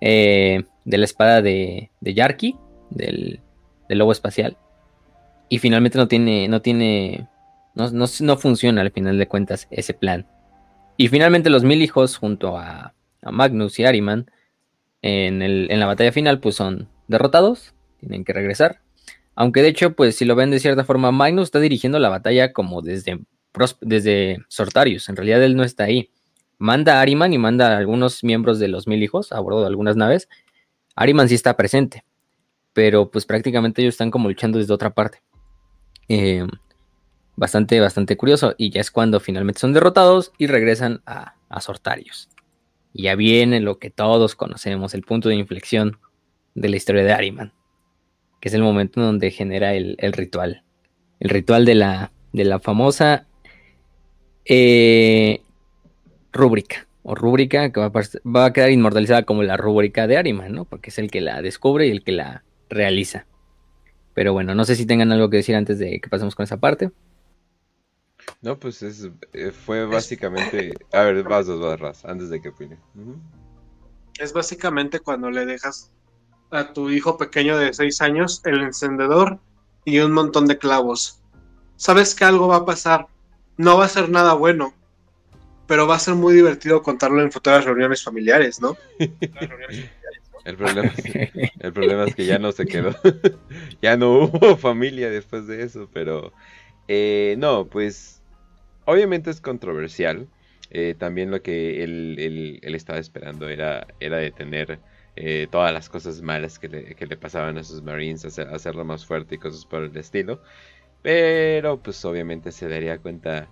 eh, 0.00 0.62
de 0.86 0.98
la 0.98 1.04
espada 1.04 1.42
de, 1.42 1.90
de 2.00 2.14
Yarki, 2.14 2.56
del, 2.90 3.40
del, 3.88 3.98
lobo 3.98 4.12
espacial. 4.12 4.56
Y 5.48 5.58
finalmente 5.58 5.98
no 5.98 6.08
tiene, 6.08 6.48
no 6.48 6.62
tiene, 6.62 7.28
no, 7.74 7.90
no, 7.90 8.06
no, 8.20 8.36
funciona 8.36 8.80
al 8.80 8.92
final 8.92 9.18
de 9.18 9.28
cuentas 9.28 9.66
ese 9.70 9.92
plan. 9.92 10.26
Y 10.96 11.08
finalmente 11.08 11.50
los 11.50 11.64
mil 11.64 11.82
hijos 11.82 12.16
junto 12.16 12.56
a, 12.56 12.94
a 13.22 13.30
Magnus 13.30 13.78
y 13.78 13.84
Ariman 13.84 14.30
en, 15.02 15.80
la 15.80 15.86
batalla 15.86 16.12
final, 16.12 16.40
pues 16.40 16.54
son 16.54 16.88
derrotados, 17.08 17.74
tienen 18.00 18.24
que 18.24 18.32
regresar. 18.32 18.80
Aunque 19.34 19.62
de 19.62 19.68
hecho, 19.68 19.94
pues 19.94 20.16
si 20.16 20.24
lo 20.24 20.34
ven 20.34 20.50
de 20.50 20.60
cierta 20.60 20.84
forma, 20.84 21.12
Magnus 21.12 21.44
está 21.44 21.60
dirigiendo 21.60 21.98
la 21.98 22.08
batalla 22.08 22.52
como 22.52 22.80
desde, 22.80 23.20
desde 23.80 24.38
Sortarius. 24.48 25.08
En 25.08 25.16
realidad 25.16 25.42
él 25.42 25.56
no 25.56 25.64
está 25.64 25.84
ahí. 25.84 26.10
Manda 26.58 26.98
a 26.98 27.00
Ariman 27.02 27.32
y 27.34 27.38
manda 27.38 27.74
a 27.74 27.76
algunos 27.76 28.24
miembros 28.24 28.58
de 28.58 28.68
los 28.68 28.86
mil 28.86 29.02
hijos 29.02 29.32
a 29.32 29.40
bordo 29.40 29.60
de 29.60 29.66
algunas 29.66 29.96
naves. 29.96 30.28
Ariman 30.96 31.28
sí 31.28 31.34
está 31.34 31.56
presente, 31.56 32.04
pero 32.72 33.10
pues 33.10 33.26
prácticamente 33.26 33.82
ellos 33.82 33.94
están 33.94 34.10
como 34.10 34.28
luchando 34.28 34.58
desde 34.58 34.72
otra 34.72 34.94
parte. 34.94 35.22
Eh, 36.08 36.46
bastante, 37.36 37.78
bastante 37.80 38.16
curioso. 38.16 38.54
Y 38.58 38.70
ya 38.70 38.80
es 38.80 38.90
cuando 38.90 39.20
finalmente 39.20 39.60
son 39.60 39.72
derrotados 39.72 40.32
y 40.38 40.46
regresan 40.46 41.02
a, 41.06 41.34
a 41.48 41.60
Sortarius. 41.60 42.28
Y 42.92 43.04
ya 43.04 43.14
viene 43.14 43.60
lo 43.60 43.78
que 43.78 43.90
todos 43.90 44.34
conocemos, 44.34 44.94
el 44.94 45.02
punto 45.02 45.28
de 45.28 45.36
inflexión 45.36 45.98
de 46.54 46.70
la 46.70 46.76
historia 46.76 47.04
de 47.04 47.12
Ariman, 47.12 47.52
que 48.40 48.48
es 48.48 48.54
el 48.54 48.62
momento 48.62 49.00
en 49.00 49.06
donde 49.06 49.30
genera 49.30 49.74
el, 49.74 49.96
ritual. 50.12 50.64
El 51.20 51.28
ritual 51.28 51.66
de 51.66 51.74
la, 51.74 52.12
de 52.32 52.44
la 52.44 52.58
famosa 52.58 53.26
eh, 54.46 55.42
rúbrica, 56.32 56.85
o 57.08 57.14
rúbrica 57.14 57.70
que 57.70 57.78
va 57.80 58.44
a, 58.44 58.52
quedar 58.52 58.70
inmortalizada 58.72 59.22
como 59.22 59.44
la 59.44 59.56
rúbrica 59.56 60.08
de 60.08 60.16
Ariman, 60.16 60.52
¿no? 60.52 60.64
Porque 60.64 60.90
es 60.90 60.98
el 60.98 61.08
que 61.08 61.20
la 61.20 61.40
descubre 61.40 61.86
y 61.86 61.92
el 61.92 62.02
que 62.02 62.10
la 62.10 62.42
realiza. 62.68 63.26
Pero 64.12 64.32
bueno, 64.32 64.56
no 64.56 64.64
sé 64.64 64.74
si 64.74 64.86
tengan 64.86 65.12
algo 65.12 65.30
que 65.30 65.36
decir 65.36 65.54
antes 65.54 65.78
de 65.78 66.00
que 66.00 66.08
pasemos 66.08 66.34
con 66.34 66.42
esa 66.42 66.56
parte. 66.56 66.90
No, 68.42 68.58
pues 68.58 68.82
es, 68.82 69.08
eh, 69.32 69.52
fue 69.52 69.86
básicamente... 69.86 70.74
A 70.92 71.02
ver, 71.02 71.22
vas 71.22 71.46
dos 71.46 71.60
barras 71.60 72.04
antes 72.04 72.28
de 72.28 72.42
que 72.42 72.48
opine. 72.48 72.76
Es 74.18 74.32
básicamente 74.32 74.98
cuando 74.98 75.30
le 75.30 75.46
dejas 75.46 75.92
a 76.50 76.72
tu 76.72 76.90
hijo 76.90 77.16
pequeño 77.16 77.56
de 77.56 77.72
6 77.72 78.00
años 78.00 78.42
el 78.44 78.62
encendedor 78.62 79.38
y 79.84 80.00
un 80.00 80.10
montón 80.10 80.46
de 80.46 80.58
clavos. 80.58 81.22
Sabes 81.76 82.16
que 82.16 82.24
algo 82.24 82.48
va 82.48 82.56
a 82.56 82.66
pasar. 82.66 83.06
No 83.56 83.78
va 83.78 83.84
a 83.84 83.88
ser 83.88 84.08
nada 84.08 84.34
bueno, 84.34 84.74
pero 85.66 85.86
va 85.86 85.96
a 85.96 85.98
ser 85.98 86.14
muy 86.14 86.34
divertido 86.34 86.82
contarlo 86.82 87.22
en 87.22 87.32
futuras 87.32 87.64
reuniones 87.64 88.02
familiares, 88.02 88.60
¿no? 88.60 88.76
El 88.98 90.56
problema, 90.56 90.92
es, 90.96 91.04
el 91.58 91.72
problema 91.72 92.04
es 92.04 92.14
que 92.14 92.24
ya 92.24 92.38
no 92.38 92.52
se 92.52 92.66
quedó. 92.66 92.94
ya 93.82 93.96
no 93.96 94.12
hubo 94.12 94.56
familia 94.56 95.10
después 95.10 95.48
de 95.48 95.64
eso, 95.64 95.90
pero 95.92 96.32
eh, 96.86 97.34
no, 97.38 97.66
pues 97.66 98.22
obviamente 98.84 99.30
es 99.30 99.40
controversial. 99.40 100.28
Eh, 100.70 100.94
también 100.96 101.30
lo 101.30 101.42
que 101.42 101.82
él, 101.82 102.60
estaba 102.62 102.98
esperando 102.98 103.48
era, 103.48 103.88
era 103.98 104.18
detener 104.18 104.78
eh, 105.16 105.48
todas 105.50 105.72
las 105.72 105.88
cosas 105.88 106.22
malas 106.22 106.58
que 106.58 106.68
le, 106.68 107.16
pasaban 107.16 107.58
a 107.58 107.64
sus 107.64 107.82
Marines, 107.82 108.24
hacerlo 108.38 108.84
más 108.84 109.06
fuerte 109.06 109.36
y 109.36 109.38
cosas 109.38 109.64
por 109.64 109.82
el 109.82 109.96
estilo. 109.96 110.40
Pero 111.02 111.78
pues 111.82 112.04
obviamente 112.04 112.52
se 112.52 112.68
daría 112.68 112.98
cuenta 112.98 113.48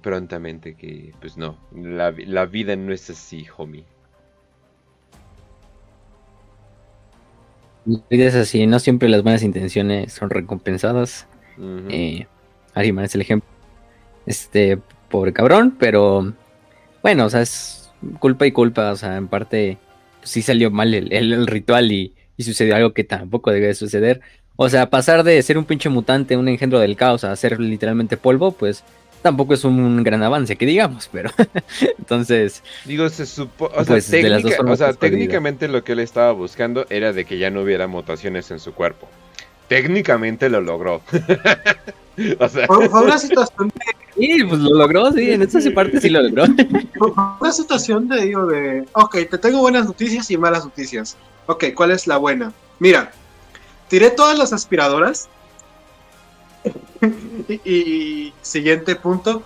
prontamente 0.00 0.74
que 0.74 1.12
pues 1.20 1.36
no, 1.36 1.58
la, 1.74 2.14
la 2.16 2.46
vida 2.46 2.76
no 2.76 2.92
es 2.92 3.10
así, 3.10 3.46
homie. 3.56 3.84
es 8.10 8.34
así, 8.34 8.66
no 8.66 8.78
siempre 8.78 9.08
las 9.08 9.22
buenas 9.22 9.42
intenciones 9.42 10.12
son 10.12 10.30
recompensadas. 10.30 11.26
Eh, 11.88 12.26
Ariman 12.74 13.04
es 13.04 13.14
el 13.14 13.20
ejemplo. 13.20 13.48
Este, 14.26 14.78
pobre 15.08 15.32
cabrón, 15.32 15.76
pero 15.78 16.32
bueno, 17.02 17.26
o 17.26 17.30
sea, 17.30 17.42
es 17.42 17.90
culpa 18.18 18.46
y 18.46 18.52
culpa, 18.52 18.90
o 18.90 18.96
sea, 18.96 19.16
en 19.16 19.28
parte 19.28 19.78
pues, 20.18 20.30
sí 20.30 20.42
salió 20.42 20.70
mal 20.70 20.92
el, 20.92 21.46
ritual 21.46 21.92
y, 21.92 22.14
y, 22.36 22.42
sucedió 22.42 22.74
algo 22.74 22.92
que 22.92 23.04
tampoco 23.04 23.52
debe 23.52 23.72
suceder. 23.74 24.20
O 24.56 24.68
sea, 24.68 24.90
pasar 24.90 25.22
de 25.22 25.40
ser 25.42 25.58
un 25.58 25.64
pinche 25.64 25.88
mutante, 25.88 26.36
un 26.36 26.48
engendro 26.48 26.80
del 26.80 26.96
caos, 26.96 27.24
a 27.24 27.36
ser 27.36 27.60
literalmente 27.60 28.16
polvo, 28.16 28.52
pues 28.52 28.82
tampoco 29.22 29.54
es 29.54 29.64
un 29.64 30.02
gran 30.02 30.22
avance, 30.22 30.56
que 30.56 30.66
digamos, 30.66 31.08
pero 31.12 31.30
entonces... 31.98 32.62
Digo, 32.84 33.08
se 33.08 33.26
supone... 33.26 33.74
O, 33.76 33.84
sea, 33.84 33.94
pues, 33.94 34.98
técnicamente 34.98 35.68
lo 35.68 35.84
que 35.84 35.92
él 35.92 36.00
estaba 36.00 36.32
buscando 36.32 36.86
era 36.90 37.12
de 37.12 37.24
que 37.24 37.38
ya 37.38 37.50
no 37.50 37.62
hubiera 37.62 37.86
mutaciones 37.86 38.50
en 38.50 38.60
su 38.60 38.72
cuerpo. 38.72 39.08
Técnicamente 39.68 40.48
lo 40.48 40.60
logró. 40.60 41.02
o 42.38 42.48
sea... 42.48 42.66
Fue, 42.66 42.88
una 42.88 43.18
situación 43.18 43.68
de... 43.68 43.96
Sí, 44.16 44.44
pues 44.44 44.60
lo 44.60 44.78
logró, 44.78 45.12
sí, 45.12 45.30
en 45.30 45.42
esa 45.42 45.58
parte 45.72 46.00
sí 46.00 46.08
lo 46.08 46.22
logró. 46.22 46.46
Fue 46.98 47.12
una 47.40 47.52
situación 47.52 48.08
de, 48.08 48.24
digo, 48.24 48.46
de... 48.46 48.86
Ok, 48.92 49.16
te 49.30 49.38
tengo 49.38 49.58
buenas 49.60 49.86
noticias 49.86 50.30
y 50.30 50.38
malas 50.38 50.64
noticias. 50.64 51.16
Ok, 51.46 51.64
¿cuál 51.74 51.90
es 51.90 52.06
la 52.06 52.16
buena? 52.16 52.52
Mira, 52.78 53.12
tiré 53.88 54.10
todas 54.10 54.38
las 54.38 54.52
aspiradoras 54.52 55.28
y, 57.64 58.32
siguiente 58.42 58.96
punto. 58.96 59.42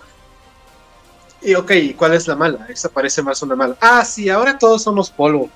Y 1.41 1.55
ok, 1.55 1.71
¿cuál 1.97 2.13
es 2.13 2.27
la 2.27 2.35
mala? 2.35 2.67
Esa 2.69 2.89
parece 2.89 3.21
más 3.21 3.41
una 3.41 3.55
mala. 3.55 3.75
Ah, 3.81 4.05
sí, 4.05 4.29
ahora 4.29 4.57
todos 4.57 4.83
somos 4.83 5.09
polvo. 5.09 5.49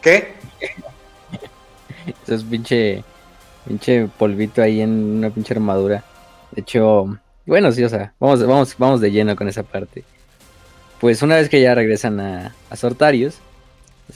¿Qué? 0.00 0.34
Eso 2.24 2.34
es 2.34 2.44
pinche, 2.44 3.02
pinche 3.66 4.08
polvito 4.18 4.62
ahí 4.62 4.80
en 4.80 4.90
una 5.18 5.30
pinche 5.30 5.54
armadura. 5.54 6.04
De 6.52 6.60
hecho, 6.60 7.18
bueno, 7.46 7.72
sí, 7.72 7.82
o 7.82 7.88
sea, 7.88 8.12
vamos, 8.20 8.46
vamos, 8.46 8.74
vamos 8.78 9.00
de 9.00 9.10
lleno 9.10 9.34
con 9.34 9.48
esa 9.48 9.62
parte. 9.62 10.04
Pues 11.00 11.22
una 11.22 11.36
vez 11.36 11.48
que 11.48 11.60
ya 11.60 11.74
regresan 11.74 12.20
a, 12.20 12.54
a 12.70 12.76
Sortarius, 12.76 13.38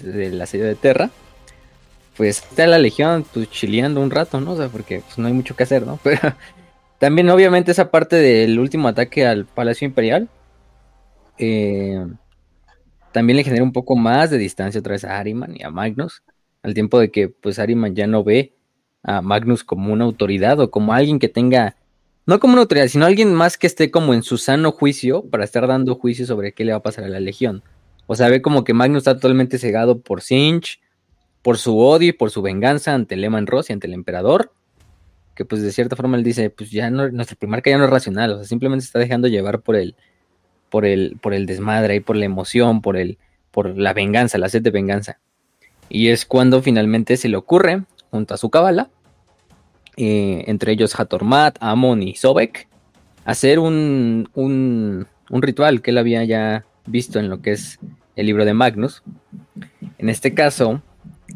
del 0.01 0.41
asedio 0.41 0.67
de 0.67 0.75
Terra, 0.75 1.11
pues 2.19 2.45
está 2.51 2.67
la 2.67 2.79
legión 2.79 3.25
pues 3.33 3.49
chileando 3.49 4.01
un 4.01 4.11
rato, 4.11 4.41
¿no? 4.41 4.53
O 4.53 4.57
sea, 4.57 4.69
porque 4.69 5.03
pues, 5.07 5.17
no 5.19 5.29
hay 5.29 5.33
mucho 5.33 5.55
que 5.55 5.63
hacer, 5.63 5.87
¿no? 5.87 6.01
Pero 6.03 6.35
también 6.99 7.31
obviamente 7.31 7.71
esa 7.71 7.93
parte 7.93 8.17
del 8.17 8.59
último 8.59 8.89
ataque 8.89 9.25
al 9.25 9.47
Palacio 9.47 9.87
Imperial 9.87 10.29
eh, 11.39 12.05
también 13.13 13.37
le 13.37 13.45
genera 13.45 13.63
un 13.63 13.73
poco 13.73 13.95
más 13.95 14.31
de 14.31 14.39
distancia 14.39 14.81
otra 14.81 14.95
vez 14.95 15.05
a 15.05 15.17
Ariman 15.17 15.57
y 15.57 15.63
a 15.63 15.71
Magnus, 15.71 16.25
al 16.65 16.75
tiempo 16.75 16.99
de 16.99 17.13
que 17.13 17.29
pues 17.29 17.61
Ariman 17.61 17.95
ya 17.95 18.09
no 18.09 18.25
ve 18.25 18.53
a 19.05 19.23
Magnus 19.23 19.63
como 19.63 19.93
una 19.93 20.05
autoridad 20.05 20.59
o 20.59 20.73
como 20.73 20.93
alguien 20.93 21.21
que 21.21 21.29
tenga, 21.29 21.77
no 22.27 22.41
como 22.41 22.55
una 22.55 22.63
autoridad, 22.63 22.89
sino 22.89 23.07
alguien 23.07 23.33
más 23.33 23.57
que 23.57 23.69
esté 23.69 23.93
como 23.93 24.13
en 24.13 24.25
su 24.25 24.39
sano 24.39 24.73
juicio 24.73 25.23
para 25.31 25.45
estar 25.45 25.69
dando 25.69 25.95
juicio 25.95 26.27
sobre 26.27 26.53
qué 26.53 26.65
le 26.65 26.73
va 26.73 26.79
a 26.79 26.83
pasar 26.83 27.05
a 27.05 27.09
la 27.09 27.21
legión. 27.21 27.63
O 28.09 28.17
sea, 28.17 28.29
ve 28.29 28.43
como 28.43 28.65
que 28.65 28.75
Magnus 28.75 29.03
está 29.03 29.15
totalmente 29.15 29.59
cegado 29.59 30.01
por 30.01 30.21
Sinch, 30.21 30.81
por 31.49 31.57
su 31.57 31.79
odio 31.79 32.11
y 32.11 32.13
por 32.13 32.31
su 32.31 32.43
venganza 32.43 32.93
ante 32.93 33.17
Lehman 33.17 33.47
Ross 33.47 33.71
y 33.71 33.73
ante 33.73 33.87
el 33.87 33.95
emperador, 33.95 34.53
que 35.35 35.47
pues 35.47 35.63
de 35.63 35.73
cierta 35.73 35.97
forma 35.97 36.19
él 36.19 36.23
dice, 36.23 36.51
pues 36.51 36.71
ya 36.71 36.91
no, 36.91 37.09
nuestro 37.09 37.39
primarca 37.39 37.71
ya 37.71 37.79
no 37.79 37.85
es 37.85 37.91
racional, 37.91 38.33
o 38.33 38.37
sea, 38.37 38.45
simplemente 38.45 38.83
se 38.83 38.89
está 38.89 38.99
dejando 38.99 39.29
llevar 39.29 39.63
por 39.63 39.75
el, 39.75 39.95
por 40.69 40.85
el, 40.85 41.17
por 41.23 41.33
el 41.33 41.47
desmadre 41.47 41.95
y 41.95 42.01
por 42.01 42.17
la 42.17 42.27
emoción, 42.27 42.83
por 42.83 42.99
el, 42.99 43.17
por 43.51 43.79
la 43.79 43.95
venganza, 43.95 44.37
la 44.37 44.51
sed 44.51 44.61
de 44.61 44.71
venganza. 44.71 45.21
Y 45.89 46.09
es 46.09 46.27
cuando 46.27 46.61
finalmente 46.61 47.17
se 47.17 47.31
le 47.31 47.39
ocurre, 47.39 47.85
junto 48.11 48.35
a 48.35 48.37
su 48.37 48.51
cabala, 48.51 48.91
eh, 49.97 50.45
entre 50.49 50.73
ellos 50.73 51.01
Hatormat, 51.01 51.57
Amon 51.61 52.03
y 52.03 52.15
Sobek, 52.15 52.69
hacer 53.25 53.59
un, 53.59 54.29
un, 54.35 55.07
un 55.31 55.41
ritual 55.41 55.81
que 55.81 55.93
él 55.93 55.97
había 55.97 56.23
ya 56.25 56.67
visto 56.85 57.19
en 57.19 57.31
lo 57.31 57.41
que 57.41 57.53
es 57.53 57.79
el 58.17 58.27
libro 58.27 58.45
de 58.45 58.53
Magnus. 58.53 59.03
En 59.97 60.11
este 60.11 60.35
caso, 60.35 60.83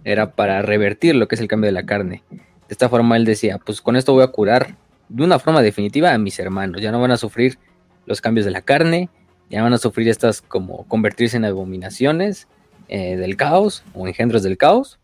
era 0.04 0.32
para 0.32 0.62
revertir 0.62 1.14
lo 1.14 1.28
que 1.28 1.34
es 1.34 1.40
el 1.40 1.48
cambio 1.48 1.66
de 1.66 1.72
la 1.72 1.84
carne. 1.84 2.22
De 2.30 2.38
esta 2.68 2.88
forma 2.88 3.16
él 3.16 3.24
decía, 3.24 3.58
pues 3.58 3.80
con 3.80 3.96
esto 3.96 4.12
voy 4.12 4.24
a 4.24 4.28
curar 4.28 4.76
de 5.08 5.24
una 5.24 5.38
forma 5.38 5.62
definitiva 5.62 6.12
a 6.12 6.18
mis 6.18 6.38
hermanos, 6.38 6.80
ya 6.80 6.90
no 6.90 7.00
van 7.00 7.10
a 7.10 7.16
sufrir 7.16 7.58
los 8.06 8.20
cambios 8.20 8.46
de 8.46 8.50
la 8.50 8.62
carne, 8.62 9.10
ya 9.50 9.62
van 9.62 9.74
a 9.74 9.78
sufrir 9.78 10.08
estas 10.08 10.40
como 10.40 10.88
convertirse 10.88 11.36
en 11.36 11.44
abominaciones 11.44 12.48
eh, 12.88 13.16
del 13.16 13.36
caos 13.36 13.84
o 13.94 14.08
engendros 14.08 14.42
del 14.42 14.56
caos. 14.56 14.98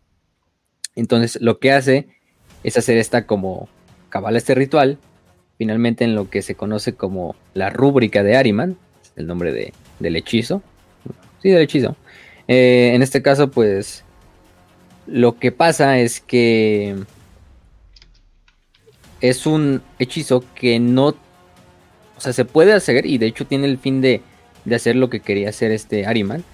Entonces 0.96 1.40
lo 1.42 1.59
que 1.59 1.72
hace 1.72 2.09
es 2.64 2.76
hacer 2.76 2.96
esta 2.96 3.26
como 3.26 3.68
cabala 4.09 4.38
este 4.38 4.55
ritual, 4.55 4.99
finalmente 5.59 6.05
en 6.05 6.14
lo 6.14 6.30
que 6.30 6.42
se 6.42 6.55
conoce 6.55 6.94
como 6.94 7.36
la 7.55 7.70
rúbrica 7.70 8.22
de 8.22 8.36
Ariman, 8.36 8.78
el 9.16 9.26
nombre 9.26 9.53
de, 9.53 9.74
del 9.99 10.16
hechizo, 10.16 10.62
sí, 11.42 11.51
del 11.51 11.62
hechizo. 11.62 11.96
Eh, 12.46 12.92
en 12.94 13.03
este 13.03 13.20
caso, 13.20 13.51
pues 13.51 14.05
lo 15.09 15.38
que 15.38 15.52
pasa 15.52 15.98
es 15.98 16.20
que 16.20 16.96
es 19.20 19.46
un 19.46 19.82
hechizo 19.98 20.44
que 20.54 20.78
no, 20.78 21.09
o 21.09 22.20
sea, 22.20 22.32
se 22.32 22.44
puede 22.44 22.72
hacer 22.72 23.06
y 23.06 23.18
de 23.18 23.26
hecho 23.26 23.46
tiene 23.46 23.66
el 23.66 23.78
fin 23.78 24.00
de, 24.00 24.22
hacer 24.72 24.96
lo 24.96 25.09
que 25.09 25.20
quería 25.20 25.48
hacer 25.48 25.70
este 25.70 26.06
Ariman, 26.06 26.44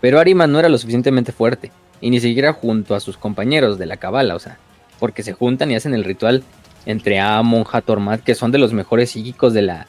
pero 0.00 0.18
Ariman 0.18 0.50
no 0.50 0.58
era 0.58 0.68
lo 0.68 0.76
suficientemente 0.76 1.30
fuerte 1.30 1.70
y 2.00 2.10
ni 2.10 2.18
siquiera 2.18 2.52
junto 2.52 2.96
a 2.96 3.00
sus 3.00 3.16
compañeros 3.16 3.78
de 3.78 3.86
la 3.86 3.96
cabala, 3.96 4.34
o 4.34 4.40
sea, 4.40 4.58
porque 4.98 5.22
se 5.22 5.32
juntan 5.32 5.70
y 5.70 5.76
hacen 5.76 5.94
el 5.94 6.02
ritual 6.02 6.42
entre 6.86 7.20
Amon, 7.20 7.64
Hatormat, 7.70 8.22
que 8.22 8.34
son 8.34 8.50
de 8.50 8.58
los 8.58 8.72
mejores 8.72 9.10
psíquicos 9.10 9.52
de 9.52 9.62
la, 9.62 9.86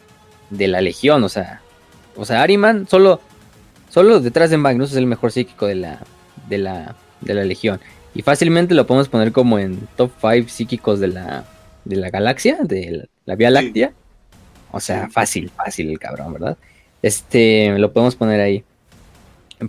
de 0.52 0.68
la 0.68 0.82
legión, 0.82 1.24
o 1.24 1.30
sea, 1.30 1.62
o 2.16 2.24
sea, 2.24 2.44
Ariman 2.44 2.88
solo, 2.88 3.20
solo 3.90 4.20
detrás 4.20 4.52
de 4.52 4.58
Magnus 4.58 4.92
es 4.92 4.98
el 4.98 5.08
mejor 5.08 5.32
psíquico 5.32 5.66
de 5.66 5.76
la, 5.76 6.00
de 6.48 6.60
la, 6.60 6.96
de 7.22 7.34
la 7.34 7.46
legión. 7.46 7.80
Y 8.14 8.22
fácilmente 8.24 8.74
lo 8.74 8.86
podemos 8.86 9.08
poner 9.08 9.32
como 9.32 9.58
en 9.58 9.88
top 9.96 10.12
5 10.20 10.50
psíquicos 10.50 11.00
de 11.00 11.08
la, 11.08 11.46
de 11.86 11.96
la 11.96 12.10
galaxia, 12.10 12.58
de 12.64 13.08
la 13.26 13.36
Vía 13.36 13.50
Láctea. 13.50 13.94
O 14.72 14.80
sea, 14.80 15.10
fácil, 15.10 15.50
fácil 15.50 15.90
el 15.90 16.00
cabrón, 16.00 16.34
¿verdad? 16.34 16.58
Este, 17.02 17.78
lo 17.78 17.94
podemos 17.94 18.16
poner 18.16 18.42
ahí. 18.42 18.64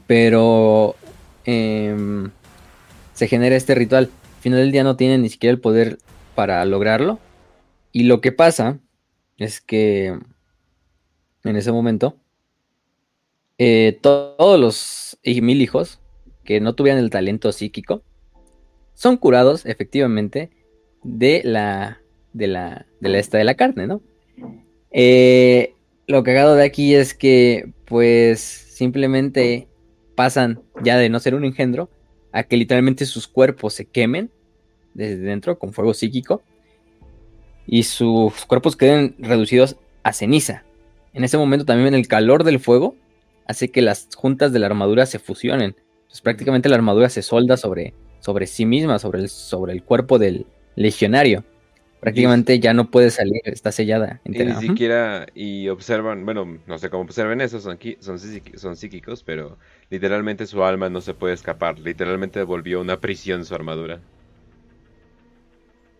Pero 0.07 0.97
em, 1.45 2.31
se 3.15 3.29
genera 3.29 3.57
este 3.57 3.75
ritual. 3.75 4.11
Al 4.37 4.43
final 4.43 4.59
del 4.61 4.73
día 4.73 4.85
no 4.85 4.97
tiene 4.97 5.19
ni 5.19 5.29
siquiera 5.29 5.53
el 5.53 5.61
poder 5.61 5.99
para 6.35 6.65
lograrlo. 6.65 7.21
Y 7.93 8.05
lo 8.05 8.21
que 8.21 8.33
pasa 8.33 8.79
es 9.39 9.61
que 9.61 10.19
en 11.45 11.57
ese 11.57 11.73
momento 11.73 12.17
eh, 13.59 13.99
todos 14.01 14.59
los 14.59 15.19
mil 15.25 15.61
hijos 15.61 16.01
que 16.45 16.61
no 16.61 16.75
tuvieran 16.75 17.03
el 17.03 17.11
talento 17.11 17.53
psíquico 17.53 18.03
son 18.95 19.17
curados 19.17 19.67
efectivamente 19.67 20.51
de 21.03 21.43
la, 21.45 22.01
de 22.33 22.47
la, 22.47 22.87
de 23.01 23.09
la 23.09 23.19
esta 23.19 23.39
de 23.39 23.45
la 23.45 23.55
carne, 23.55 23.87
¿no? 23.87 24.01
Eh, 24.91 25.75
lo 26.07 26.23
cagado 26.23 26.55
de 26.55 26.65
aquí 26.65 26.95
es 26.95 27.15
que, 27.15 27.73
pues, 27.87 28.41
simplemente 28.41 29.69
pasan 30.15 30.61
ya 30.83 30.99
de 30.99 31.09
no 31.09 31.21
ser 31.21 31.35
un 31.35 31.45
engendro 31.45 31.89
a 32.33 32.45
que 32.45 32.57
literalmente 32.57 33.07
sus 33.07 33.29
cuerpos 33.29 33.75
se 33.75 33.87
quemen 33.87 34.31
desde 34.95 35.19
dentro 35.19 35.59
con 35.59 35.73
fuego 35.73 35.95
psíquico 35.95 36.43
y 37.67 37.85
sus 37.85 38.45
cuerpos 38.47 38.77
queden 38.77 39.15
reducidos 39.19 39.77
a 40.03 40.13
ceniza. 40.13 40.65
En 41.15 41.25
ese 41.25 41.39
momento 41.39 41.65
también 41.65 41.95
el 41.95 42.09
calor 42.09 42.45
del 42.45 42.59
fuego 42.59 42.97
hace 43.47 43.71
que 43.71 43.83
las 43.83 44.09
juntas 44.15 44.53
de 44.53 44.59
la 44.59 44.67
armadura 44.67 45.07
se 45.07 45.19
fusionen. 45.19 45.77
Entonces 46.03 46.21
prácticamente 46.21 46.69
la 46.69 46.77
armadura 46.77 47.09
se 47.09 47.23
solda 47.23 47.57
sobre, 47.57 47.95
sobre 48.23 48.47
sí 48.47 48.65
misma, 48.65 48.99
sobre 48.99 49.21
el, 49.21 49.29
sobre 49.29 49.73
el 49.73 49.83
cuerpo 49.83 50.19
del 50.19 50.47
legionario. 50.77 51.45
Prácticamente 52.01 52.59
ya 52.59 52.73
no 52.75 52.91
puede 52.91 53.11
salir, 53.11 53.43
está 53.45 53.71
sellada. 53.71 54.21
Y 54.25 54.31
ni 54.31 54.55
siquiera, 54.57 55.27
y 55.35 55.69
observan, 55.69 56.25
bueno, 56.25 56.59
no 56.67 56.79
sé 56.79 56.91
cómo 56.91 57.05
observen 57.05 57.41
eso, 57.41 57.61
son, 57.61 57.79
son, 58.01 58.19
son 58.19 58.77
psíquicos, 58.77 59.23
pero 59.23 59.57
literalmente 59.89 60.47
su 60.47 60.65
alma 60.65 60.89
no 60.89 61.01
se 61.01 61.15
puede 61.15 61.35
escapar. 61.35 61.79
Literalmente 61.79 62.43
volvió 62.43 62.81
una 62.81 62.99
prisión 62.99 63.45
su 63.45 63.55
armadura. 63.55 64.01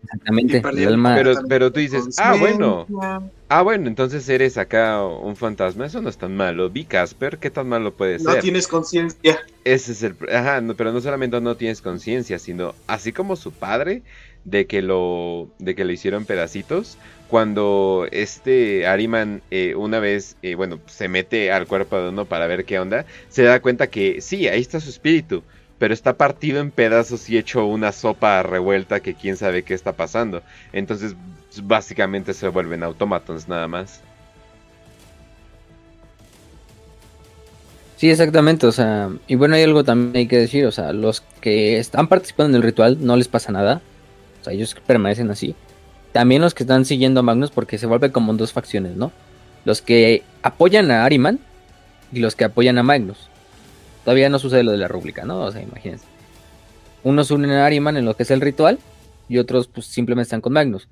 Exactamente, 0.03 0.61
Pero, 0.61 1.33
pero 1.47 1.71
tú 1.71 1.79
dices, 1.79 2.15
ah, 2.19 2.35
bueno. 2.37 2.85
Ah, 3.47 3.61
bueno, 3.61 3.87
entonces 3.87 4.27
eres 4.27 4.57
acá 4.57 5.05
un 5.05 5.35
fantasma. 5.35 5.85
Eso 5.85 6.01
no 6.01 6.09
es 6.09 6.17
tan 6.17 6.35
malo. 6.35 6.69
Vi 6.69 6.85
Casper, 6.85 7.37
¿qué 7.37 7.49
tan 7.49 7.69
malo 7.69 7.93
puede 7.93 8.19
ser? 8.19 8.35
No 8.35 8.39
tienes 8.39 8.67
conciencia. 8.67 9.39
Ese 9.63 9.91
es 9.93 10.03
el. 10.03 10.15
Ajá, 10.33 10.61
pero 10.75 10.91
no 10.91 10.99
solamente 10.99 11.39
no 11.39 11.55
tienes 11.55 11.81
conciencia, 11.81 12.37
sino 12.37 12.75
así 12.87 13.13
como 13.13 13.35
su 13.35 13.51
padre, 13.51 14.03
de 14.43 14.65
que 14.65 14.81
lo. 14.81 15.49
de 15.59 15.75
que 15.75 15.85
le 15.85 15.93
hicieron 15.93 16.25
pedacitos. 16.25 16.97
Cuando 17.29 18.07
este 18.11 18.85
Ariman 18.85 19.41
eh, 19.49 19.73
una 19.75 19.99
vez, 19.99 20.35
eh, 20.43 20.53
bueno, 20.55 20.79
se 20.85 21.07
mete 21.07 21.51
al 21.51 21.65
cuerpo 21.65 21.97
de 21.97 22.09
uno 22.09 22.25
para 22.25 22.45
ver 22.45 22.65
qué 22.65 22.77
onda, 22.77 23.05
se 23.29 23.41
da 23.43 23.59
cuenta 23.59 23.87
que 23.87 24.21
sí, 24.21 24.47
ahí 24.47 24.61
está 24.61 24.79
su 24.79 24.89
espíritu 24.89 25.43
pero 25.83 25.93
está 25.93 26.13
partido 26.15 26.61
en 26.61 26.71
pedazos 26.71 27.29
y 27.29 27.37
hecho 27.37 27.65
una 27.65 27.91
sopa 27.91 28.41
revuelta 28.41 29.01
que 29.01 29.15
quién 29.15 29.35
sabe 29.35 29.63
qué 29.63 29.73
está 29.73 29.91
pasando. 29.91 30.41
Entonces, 30.71 31.13
básicamente 31.61 32.33
se 32.33 32.47
vuelven 32.47 32.83
automatons 32.83 33.49
nada 33.49 33.67
más. 33.67 33.99
Sí, 37.97 38.09
exactamente, 38.09 38.65
o 38.65 38.71
sea, 38.71 39.09
y 39.27 39.35
bueno, 39.35 39.55
hay 39.55 39.63
algo 39.63 39.83
también 39.83 40.15
hay 40.15 40.27
que 40.29 40.37
decir, 40.37 40.65
o 40.65 40.71
sea, 40.71 40.93
los 40.93 41.19
que 41.41 41.77
están 41.77 42.07
participando 42.07 42.51
en 42.51 42.63
el 42.63 42.65
ritual 42.65 43.05
no 43.05 43.17
les 43.17 43.27
pasa 43.27 43.51
nada, 43.51 43.81
o 44.39 44.43
sea, 44.45 44.53
ellos 44.53 44.77
permanecen 44.87 45.31
así. 45.31 45.53
También 46.13 46.41
los 46.41 46.53
que 46.53 46.63
están 46.63 46.85
siguiendo 46.85 47.19
a 47.19 47.23
Magnus 47.23 47.51
porque 47.51 47.77
se 47.77 47.87
vuelve 47.87 48.13
como 48.13 48.33
dos 48.35 48.53
facciones, 48.53 48.95
¿no? 48.95 49.11
Los 49.65 49.81
que 49.81 50.23
apoyan 50.43 50.91
a 50.91 51.03
Ariman 51.03 51.41
y 52.13 52.19
los 52.19 52.37
que 52.37 52.45
apoyan 52.45 52.77
a 52.77 52.83
Magnus. 52.83 53.32
Todavía 54.03 54.29
no 54.29 54.39
sucede 54.39 54.63
lo 54.63 54.71
de 54.71 54.77
la 54.77 54.87
rúbrica, 54.87 55.23
¿no? 55.25 55.41
O 55.41 55.51
sea, 55.51 55.61
imagínense. 55.61 56.05
Unos 57.03 57.31
unen 57.31 57.51
a 57.51 57.65
Ariman 57.65 57.97
en 57.97 58.05
lo 58.05 58.15
que 58.15 58.23
es 58.23 58.31
el 58.31 58.41
ritual 58.41 58.79
y 59.29 59.37
otros 59.37 59.67
pues 59.67 59.87
simplemente 59.87 60.23
están 60.23 60.41
con 60.41 60.53
Magnus. 60.53 60.87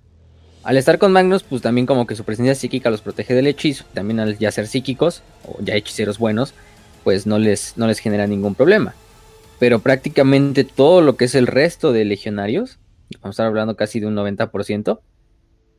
Al 0.64 0.78
estar 0.78 1.00
con 1.00 1.12
Magnus, 1.12 1.44
pues 1.44 1.62
también 1.62 1.88
como 1.88 2.06
que 2.06 2.16
su 2.16 2.24
presencia 2.24 2.54
psíquica 2.54 2.90
los 2.92 3.02
protege 3.02 3.34
del 3.34 3.48
hechizo. 3.48 3.86
También 3.94 4.20
al 4.20 4.38
ya 4.38 4.52
ser 4.52 4.68
psíquicos, 4.68 5.24
o 5.48 5.58
ya 5.62 5.76
hechiceros 5.76 6.20
buenos, 6.20 6.54
pues 7.04 7.26
no 7.26 7.40
les, 7.40 7.78
no 7.78 7.88
les 7.88 8.00
genera 8.00 8.28
ningún 8.28 8.56
problema. 8.56 8.94
Pero 9.60 9.80
prácticamente 9.80 10.64
todo 10.64 11.02
lo 11.02 11.18
que 11.18 11.26
es 11.26 11.36
el 11.36 11.48
resto 11.48 11.92
de 11.92 12.06
legionarios, 12.06 12.80
vamos 13.22 13.26
a 13.26 13.30
estar 13.30 13.46
hablando 13.48 13.76
casi 13.76 14.00
de 14.00 14.08
un 14.08 14.16
90%, 14.16 15.00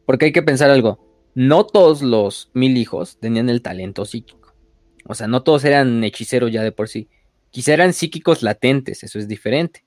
porque 0.05 0.27
hay 0.27 0.33
que 0.33 0.43
pensar 0.43 0.71
algo, 0.71 0.99
no 1.35 1.65
todos 1.65 2.03
los 2.03 2.51
mil 2.53 2.77
hijos 2.77 3.19
tenían 3.21 3.49
el 3.49 3.63
talento 3.63 4.05
psíquico. 4.05 4.55
O 5.05 5.15
sea, 5.15 5.27
no 5.27 5.43
todos 5.43 5.65
eran 5.65 6.03
hechiceros 6.05 6.53
ya 6.53 6.63
de 6.63 6.73
por 6.73 6.89
sí. 6.89 7.09
Quizá 7.53 7.75
eran 7.75 7.93
psíquicos 7.93 8.43
latentes, 8.43 9.05
eso 9.05 9.19
es 9.19 9.29
diferente. 9.29 9.85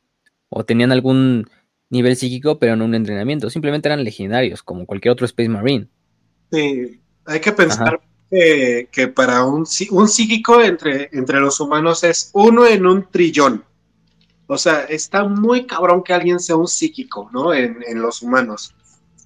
O 0.50 0.64
tenían 0.64 0.94
algún 0.94 1.50
nivel 1.90 2.16
psíquico, 2.16 2.60
pero 2.60 2.76
no 2.76 2.86
un 2.86 2.96
entrenamiento. 2.96 3.50
Simplemente 3.50 3.90
eran 3.90 4.04
legionarios, 4.04 4.64
como 4.64 4.86
cualquier 4.86 5.12
otro 5.12 5.26
Space 5.26 5.50
Marine. 5.50 5.90
Sí, 6.52 7.02
hay 7.26 7.40
que 7.40 7.52
pensar 7.52 8.00
que, 8.30 9.12
para 9.14 9.44
un, 9.44 9.66
un 9.90 10.08
psíquico 10.08 10.62
entre, 10.62 11.10
entre 11.12 11.40
los 11.40 11.60
humanos 11.60 12.04
es 12.04 12.30
uno 12.34 12.68
en 12.68 12.86
un 12.86 13.10
trillón. 13.10 13.66
O 14.46 14.60
sea, 14.60 14.84
está 14.84 15.24
muy 15.24 15.66
cabrón 15.66 16.04
que 16.04 16.14
alguien 16.14 16.40
sea 16.40 16.56
un 16.56 16.68
psíquico, 16.68 17.32
¿no? 17.34 17.52
En, 17.52 17.84
en 17.88 18.00
los 18.00 18.22
humanos. 18.22 18.76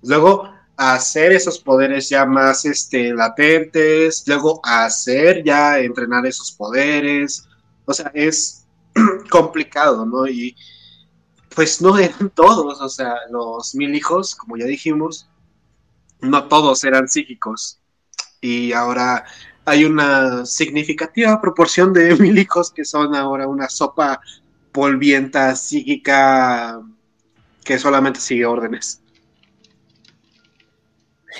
Luego, 0.01 0.49
hacer 0.77 1.33
esos 1.33 1.59
poderes 1.59 2.07
ya 2.07 2.25
más 2.25 2.63
este, 2.63 3.13
latentes, 3.13 4.23
luego 4.25 4.61
hacer 4.63 5.43
ya 5.43 5.77
entrenar 5.77 6.25
esos 6.25 6.53
poderes, 6.53 7.48
o 7.89 7.93
sea, 7.93 8.11
es 8.13 8.67
complicado, 9.31 10.05
¿no? 10.05 10.27
Y 10.27 10.55
pues 11.55 11.81
no 11.81 11.97
eran 11.97 12.29
todos, 12.35 12.79
o 12.79 12.89
sea, 12.89 13.15
los 13.31 13.73
mil 13.73 13.95
hijos, 13.95 14.35
como 14.35 14.57
ya 14.57 14.65
dijimos, 14.65 15.27
no 16.21 16.47
todos 16.47 16.83
eran 16.83 17.09
psíquicos. 17.09 17.79
Y 18.41 18.73
ahora 18.73 19.25
hay 19.65 19.85
una 19.85 20.45
significativa 20.45 21.41
proporción 21.41 21.91
de 21.91 22.15
mil 22.19 22.37
hijos 22.37 22.71
que 22.71 22.85
son 22.85 23.15
ahora 23.15 23.47
una 23.47 23.67
sopa 23.69 24.21
polvienta 24.71 25.55
psíquica 25.55 26.79
que 27.63 27.79
solamente 27.79 28.19
sigue 28.19 28.45
órdenes. 28.45 29.01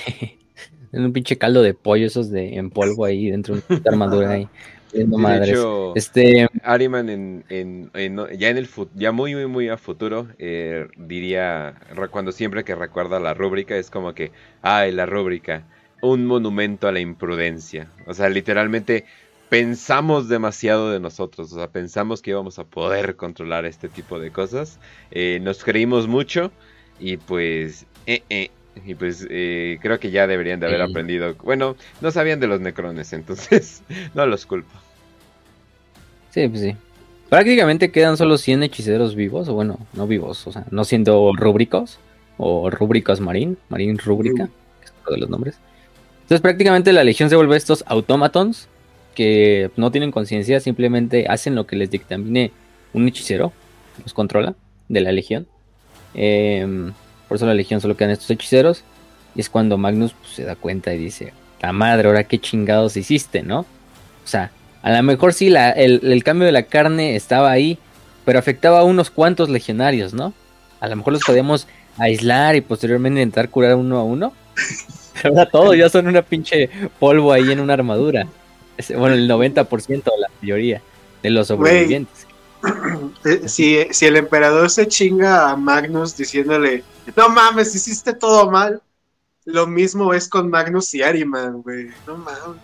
en 0.92 1.06
un 1.06 1.14
pinche 1.14 1.38
caldo 1.38 1.62
de 1.62 1.76
pollo 1.76 2.08
esos 2.08 2.32
de 2.32 2.56
en 2.56 2.72
polvo 2.72 3.06
ahí 3.06 3.30
dentro 3.30 3.56
de 3.56 3.64
una 3.70 3.82
armadura 3.86 4.32
ahí. 4.32 4.50
De 4.92 5.52
hecho, 5.52 5.94
este... 5.96 6.48
Ariman 6.64 7.10
en, 7.10 7.92
ya 8.38 8.50
en 8.50 8.58
el 8.58 8.68
ya 8.96 9.12
muy 9.12 9.36
muy 9.36 9.48
muy 9.48 9.70
a 9.70 9.78
futuro 9.78 10.28
eh, 10.40 10.88
diría 10.98 11.76
cuando 12.12 12.32
siempre 12.32 12.64
que 12.64 12.76
recuerda 12.76 13.20
la 13.20 13.34
rúbrica 13.34 13.76
es 13.76 13.90
como 13.90 14.14
que 14.14 14.32
ay 14.62 14.92
la 14.92 15.06
rúbrica 15.06 15.64
un 16.02 16.26
monumento 16.26 16.88
a 16.88 16.92
la 16.92 17.00
imprudencia 17.00 17.88
o 18.08 18.14
sea 18.14 18.30
literalmente 18.30 19.06
pensamos 19.50 20.28
demasiado 20.28 20.92
de 20.92 21.00
nosotros 21.00 21.54
o 21.54 21.56
sea 21.56 21.68
pensamos 21.68 22.22
que 22.22 22.32
íbamos 22.32 22.58
a 22.58 22.64
poder 22.64 23.16
controlar 23.16 23.66
este 23.66 23.90
tipo 23.90 24.20
de 24.20 24.32
cosas 24.32 24.80
eh, 25.12 25.40
nos 25.42 25.64
creímos 25.64 26.08
mucho 26.08 26.52
y 27.00 27.18
pues 27.18 27.86
eh, 28.08 28.50
y 28.86 28.96
pues 28.96 29.26
eh, 29.30 29.78
creo 29.82 30.00
que 30.00 30.12
ya 30.12 30.28
deberían 30.28 30.60
de 30.60 30.68
haber 30.68 30.82
aprendido. 30.82 31.36
Bueno, 31.44 31.76
no 32.02 32.12
sabían 32.12 32.40
de 32.40 32.48
los 32.48 32.60
necrones, 32.60 33.14
entonces 33.14 33.84
no 34.14 34.26
los 34.26 34.46
culpo. 34.46 34.72
Sí, 36.32 36.48
pues 36.48 36.62
sí. 36.62 36.76
Prácticamente 37.30 37.92
quedan 37.92 38.18
solo 38.18 38.38
100 38.38 38.64
hechiceros 38.64 39.16
vivos, 39.16 39.48
o 39.50 39.54
bueno, 39.54 39.80
no 39.94 40.08
vivos, 40.08 40.48
o 40.48 40.52
sea, 40.52 40.66
no 40.72 40.84
siendo 40.84 41.32
rúbricos, 41.36 42.00
o 42.38 42.70
rúbricos 42.70 43.20
marín, 43.20 43.58
marín 43.70 43.98
rúbrica, 43.98 44.50
que 44.80 44.86
es 44.86 44.94
uno 45.02 45.16
de 45.16 45.22
los 45.22 45.30
nombres. 45.30 45.60
Entonces 46.22 46.42
prácticamente 46.42 46.94
la 46.94 47.04
legión 47.04 47.30
se 47.30 47.36
vuelve 47.36 47.56
estos 47.56 47.84
automatons 47.88 48.68
que 49.14 49.70
no 49.76 49.92
tienen 49.92 50.12
conciencia, 50.12 50.60
simplemente 50.60 51.28
hacen 51.28 51.54
lo 51.54 51.68
que 51.68 51.76
les 51.76 51.92
dictamine 51.92 52.52
un 52.94 53.08
hechicero, 53.08 53.52
los 54.04 54.14
controla 54.14 54.56
de 54.88 55.02
la 55.02 55.12
legión. 55.12 55.48
Eh, 56.16 56.92
por 57.30 57.38
eso 57.38 57.46
la 57.46 57.54
legión 57.54 57.80
solo 57.80 57.96
quedan 57.96 58.12
estos 58.12 58.30
hechiceros. 58.30 58.84
Y 59.36 59.42
es 59.42 59.50
cuando 59.50 59.78
Magnus 59.78 60.14
pues, 60.14 60.34
se 60.34 60.44
da 60.44 60.56
cuenta 60.56 60.94
y 60.94 60.98
dice, 60.98 61.32
la 61.62 61.72
madre, 61.72 62.08
ahora 62.08 62.24
qué 62.24 62.40
chingados 62.40 62.98
hiciste, 62.98 63.44
¿no? 63.44 63.60
O 63.60 64.28
sea, 64.28 64.52
a 64.82 64.92
lo 64.92 65.04
mejor 65.04 65.34
sí 65.34 65.54
el, 65.56 66.24
cambio 66.24 66.48
de 66.48 66.52
la 66.52 66.64
carne 66.64 67.16
estaba 67.16 67.52
ahí, 67.52 67.78
pero 68.26 68.40
afectaba 68.40 68.80
a 68.80 68.84
unos 68.84 69.12
cuantos 69.12 69.50
legionarios, 69.50 70.14
¿no? 70.14 70.34
A 70.80 70.88
lo 70.88 70.96
mejor 70.96 71.14
los 71.14 71.24
podíamos 71.24 71.68
aislar 71.98 72.56
y 72.56 72.62
posteriormente 72.62 73.22
intentar 73.22 73.50
curar 73.50 73.76
uno 73.76 74.00
a 74.00 74.04
uno. 74.04 74.34
Pero 75.22 75.30
ahora 75.38 75.50
todos 75.50 75.78
ya 75.78 75.90
son 75.90 76.08
una 76.08 76.24
pinche 76.24 76.70
polvo 76.98 77.32
ahí 77.32 77.52
en 77.52 77.60
una 77.60 77.74
armadura. 77.74 78.28
Bueno, 78.98 79.16
el 79.16 79.30
90% 79.30 80.04
o 80.08 80.20
la 80.20 80.30
mayoría 80.42 80.82
de 81.22 81.30
los 81.30 81.48
sobrevivientes. 81.48 82.29
Si, 83.46 83.86
si 83.92 84.06
el 84.06 84.18
emperador 84.18 84.70
se 84.70 84.88
chinga 84.88 85.50
a 85.50 85.56
Magnus 85.56 86.16
diciéndole, 86.16 86.84
no 87.16 87.30
mames, 87.30 87.76
hiciste 87.76 88.14
todo 88.14 88.50
mal, 88.52 88.82
lo 89.46 89.68
mismo 89.68 90.14
es 90.14 90.28
con 90.28 90.50
Magnus 90.50 90.94
y 90.94 91.02
Ariman, 91.02 91.62
güey, 91.62 91.90
no 92.06 92.18
mames. 92.18 92.62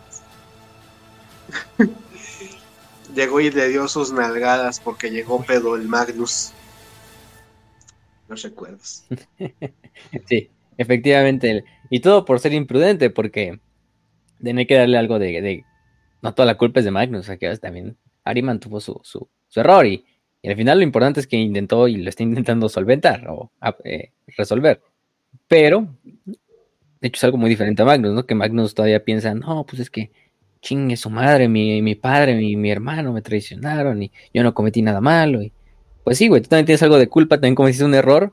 llegó 3.16 3.40
y 3.40 3.50
le 3.50 3.70
dio 3.70 3.88
sus 3.88 4.12
nalgadas 4.12 4.80
porque 4.80 5.10
llegó 5.10 5.44
pedo 5.44 5.76
el 5.76 5.88
Magnus. 5.88 6.52
No 8.28 8.36
recuerdos. 8.36 9.06
sí, 10.28 10.50
efectivamente. 10.78 11.64
Y 11.90 12.02
todo 12.02 12.26
por 12.26 12.40
ser 12.40 12.54
imprudente, 12.54 13.10
porque 13.10 13.60
tiene 14.42 14.68
que 14.68 14.76
darle 14.76 14.98
algo 14.98 15.20
de, 15.20 15.64
No 16.22 16.34
toda 16.34 16.46
la 16.46 16.58
culpa 16.58 16.80
es 16.80 16.86
de 16.86 16.92
Magnus, 16.92 17.30
o 17.30 17.38
que 17.38 17.58
también 17.58 17.98
Ariman 18.24 18.60
tuvo 18.60 18.80
su, 18.80 19.00
su, 19.04 19.30
error 19.56 19.86
y, 19.86 20.06
al 20.44 20.56
final 20.56 20.78
lo 20.78 20.84
importante 20.84 21.20
es 21.20 21.26
que 21.26 21.38
intentó 21.38 21.88
y 21.88 21.98
lo 21.98 22.08
está 22.08 22.22
intentando 22.22 22.70
solventar 22.70 23.28
o 23.30 23.52
eh, 23.84 24.12
resolver. 24.38 24.80
Pero, 25.48 25.88
de 27.02 27.08
hecho 27.08 27.18
es 27.18 27.24
algo 27.24 27.40
muy 27.40 27.50
diferente 27.50 27.82
a 27.82 27.86
Magnus, 27.86 28.14
¿no? 28.14 28.28
Que 28.28 28.36
Magnus 28.36 28.76
todavía 28.76 29.04
piensa, 29.04 29.34
no, 29.34 29.66
pues 29.66 29.82
es 29.82 29.90
que 29.90 30.12
chingue 30.62 30.98
su 30.98 31.10
madre, 31.10 31.48
mi, 31.48 31.82
mi 31.82 31.96
padre, 31.96 32.36
mi, 32.36 32.56
mi, 32.56 32.70
hermano 32.70 33.12
me 33.12 33.24
traicionaron 33.24 34.04
y 34.04 34.12
yo 34.36 34.44
no 34.44 34.54
cometí 34.54 34.84
nada 34.84 35.02
malo. 35.02 35.42
Y, 35.42 35.52
pues 36.04 36.20
sí, 36.20 36.28
güey, 36.28 36.44
tú 36.44 36.50
también 36.50 36.68
tienes 36.68 36.84
algo 36.84 37.00
de 37.00 37.08
culpa, 37.08 37.38
también 37.38 37.56
cometiste 37.56 37.84
un 37.84 37.96
error, 37.96 38.32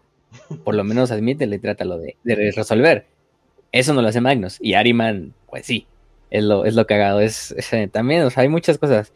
por 0.64 0.74
lo 0.74 0.84
menos 0.84 1.10
admítelo 1.10 1.54
y 1.54 1.60
trátalo 1.60 1.98
de, 1.98 2.16
de 2.24 2.52
resolver. 2.52 3.06
Eso 3.72 3.94
no 3.94 4.02
lo 4.02 4.08
hace 4.08 4.20
Magnus. 4.20 4.58
Y 4.60 4.74
Ariman, 4.74 5.32
pues 5.48 5.64
sí, 5.64 5.86
es 6.32 6.44
lo, 6.44 6.64
es 6.64 6.74
lo 6.74 6.86
cagado. 6.86 7.20
Es, 7.20 7.54
eh, 7.72 7.88
también, 7.88 8.22
o 8.22 8.30
sea, 8.30 8.42
hay 8.42 8.48
muchas 8.48 8.78
cosas. 8.78 9.12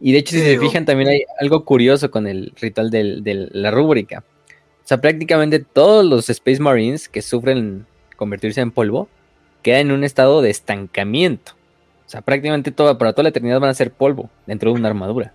Y 0.00 0.12
de 0.12 0.18
hecho, 0.18 0.34
si 0.34 0.42
se 0.42 0.58
fijan, 0.58 0.86
también 0.86 1.10
hay 1.10 1.22
algo 1.38 1.64
curioso 1.64 2.10
con 2.10 2.26
el 2.26 2.52
ritual 2.60 2.90
de 2.90 3.48
la 3.52 3.70
rúbrica. 3.70 4.24
O 4.82 4.88
sea, 4.90 5.00
prácticamente 5.00 5.60
todos 5.60 6.04
los 6.04 6.30
Space 6.30 6.60
Marines 6.60 7.08
que 7.08 7.22
sufren 7.22 7.86
convertirse 8.16 8.60
en 8.60 8.70
polvo 8.70 9.08
quedan 9.62 9.88
en 9.88 9.92
un 9.92 10.04
estado 10.04 10.42
de 10.42 10.50
estancamiento. 10.50 11.52
O 12.06 12.10
sea, 12.10 12.22
prácticamente 12.22 12.72
todo, 12.72 12.98
para 12.98 13.12
toda 13.12 13.24
la 13.24 13.28
eternidad 13.28 13.60
van 13.60 13.70
a 13.70 13.74
ser 13.74 13.92
polvo 13.92 14.30
dentro 14.46 14.72
de 14.72 14.78
una 14.78 14.88
armadura. 14.88 15.32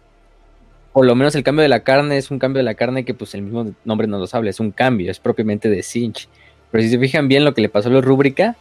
Por 0.91 1.05
lo 1.05 1.15
menos 1.15 1.35
el 1.35 1.43
cambio 1.43 1.61
de 1.61 1.69
la 1.69 1.83
carne 1.83 2.17
es 2.17 2.31
un 2.31 2.39
cambio 2.39 2.59
de 2.59 2.63
la 2.63 2.73
carne 2.73 3.05
que 3.05 3.13
pues 3.13 3.33
el 3.33 3.43
mismo 3.43 3.73
nombre 3.85 4.07
nos 4.07 4.19
lo 4.19 4.37
habla, 4.37 4.49
es 4.49 4.59
un 4.59 4.71
cambio, 4.71 5.11
es 5.11 5.19
propiamente 5.19 5.69
de 5.69 5.83
Cinch. 5.83 6.27
Pero 6.71 6.83
si 6.83 6.89
se 6.89 6.99
fijan 6.99 7.27
bien 7.27 7.45
lo 7.45 7.53
que 7.53 7.61
le 7.61 7.69
pasó 7.69 7.89
a 7.89 7.91
la 7.93 8.01
rúbrica, 8.01 8.57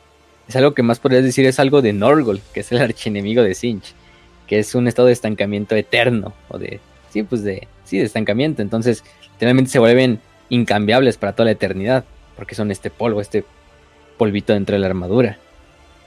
es 0.46 0.54
algo 0.56 0.74
que 0.74 0.82
más 0.82 1.00
podrías 1.00 1.24
decir 1.24 1.46
es 1.46 1.58
algo 1.58 1.82
de 1.82 1.92
Norgol, 1.92 2.40
que 2.52 2.60
es 2.60 2.70
el 2.70 2.78
archienemigo 2.82 3.42
de 3.42 3.54
Sinch, 3.54 3.94
que 4.46 4.58
es 4.58 4.74
un 4.74 4.88
estado 4.88 5.06
de 5.06 5.12
estancamiento 5.12 5.74
eterno, 5.74 6.32
o 6.48 6.58
de, 6.58 6.80
sí, 7.10 7.22
pues 7.22 7.42
de, 7.42 7.68
sí, 7.84 7.98
de 7.98 8.04
estancamiento. 8.04 8.62
Entonces, 8.62 9.04
realmente 9.40 9.70
se 9.70 9.78
vuelven 9.78 10.20
incambiables 10.48 11.16
para 11.16 11.32
toda 11.32 11.46
la 11.46 11.52
eternidad, 11.52 12.04
porque 12.36 12.54
son 12.54 12.70
este 12.70 12.90
polvo, 12.90 13.20
este 13.20 13.44
polvito 14.16 14.52
dentro 14.52 14.74
de 14.74 14.80
la 14.80 14.86
armadura. 14.86 15.38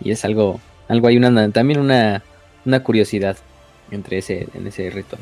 Y 0.01 0.11
es 0.11 0.25
algo, 0.25 0.59
algo 0.87 1.07
hay 1.07 1.17
una, 1.17 1.51
también 1.51 1.79
una, 1.79 2.23
una 2.65 2.83
curiosidad 2.83 3.37
entre 3.91 4.19
ese, 4.19 4.47
en 4.53 4.67
ese 4.67 4.89
ritual. 4.89 5.21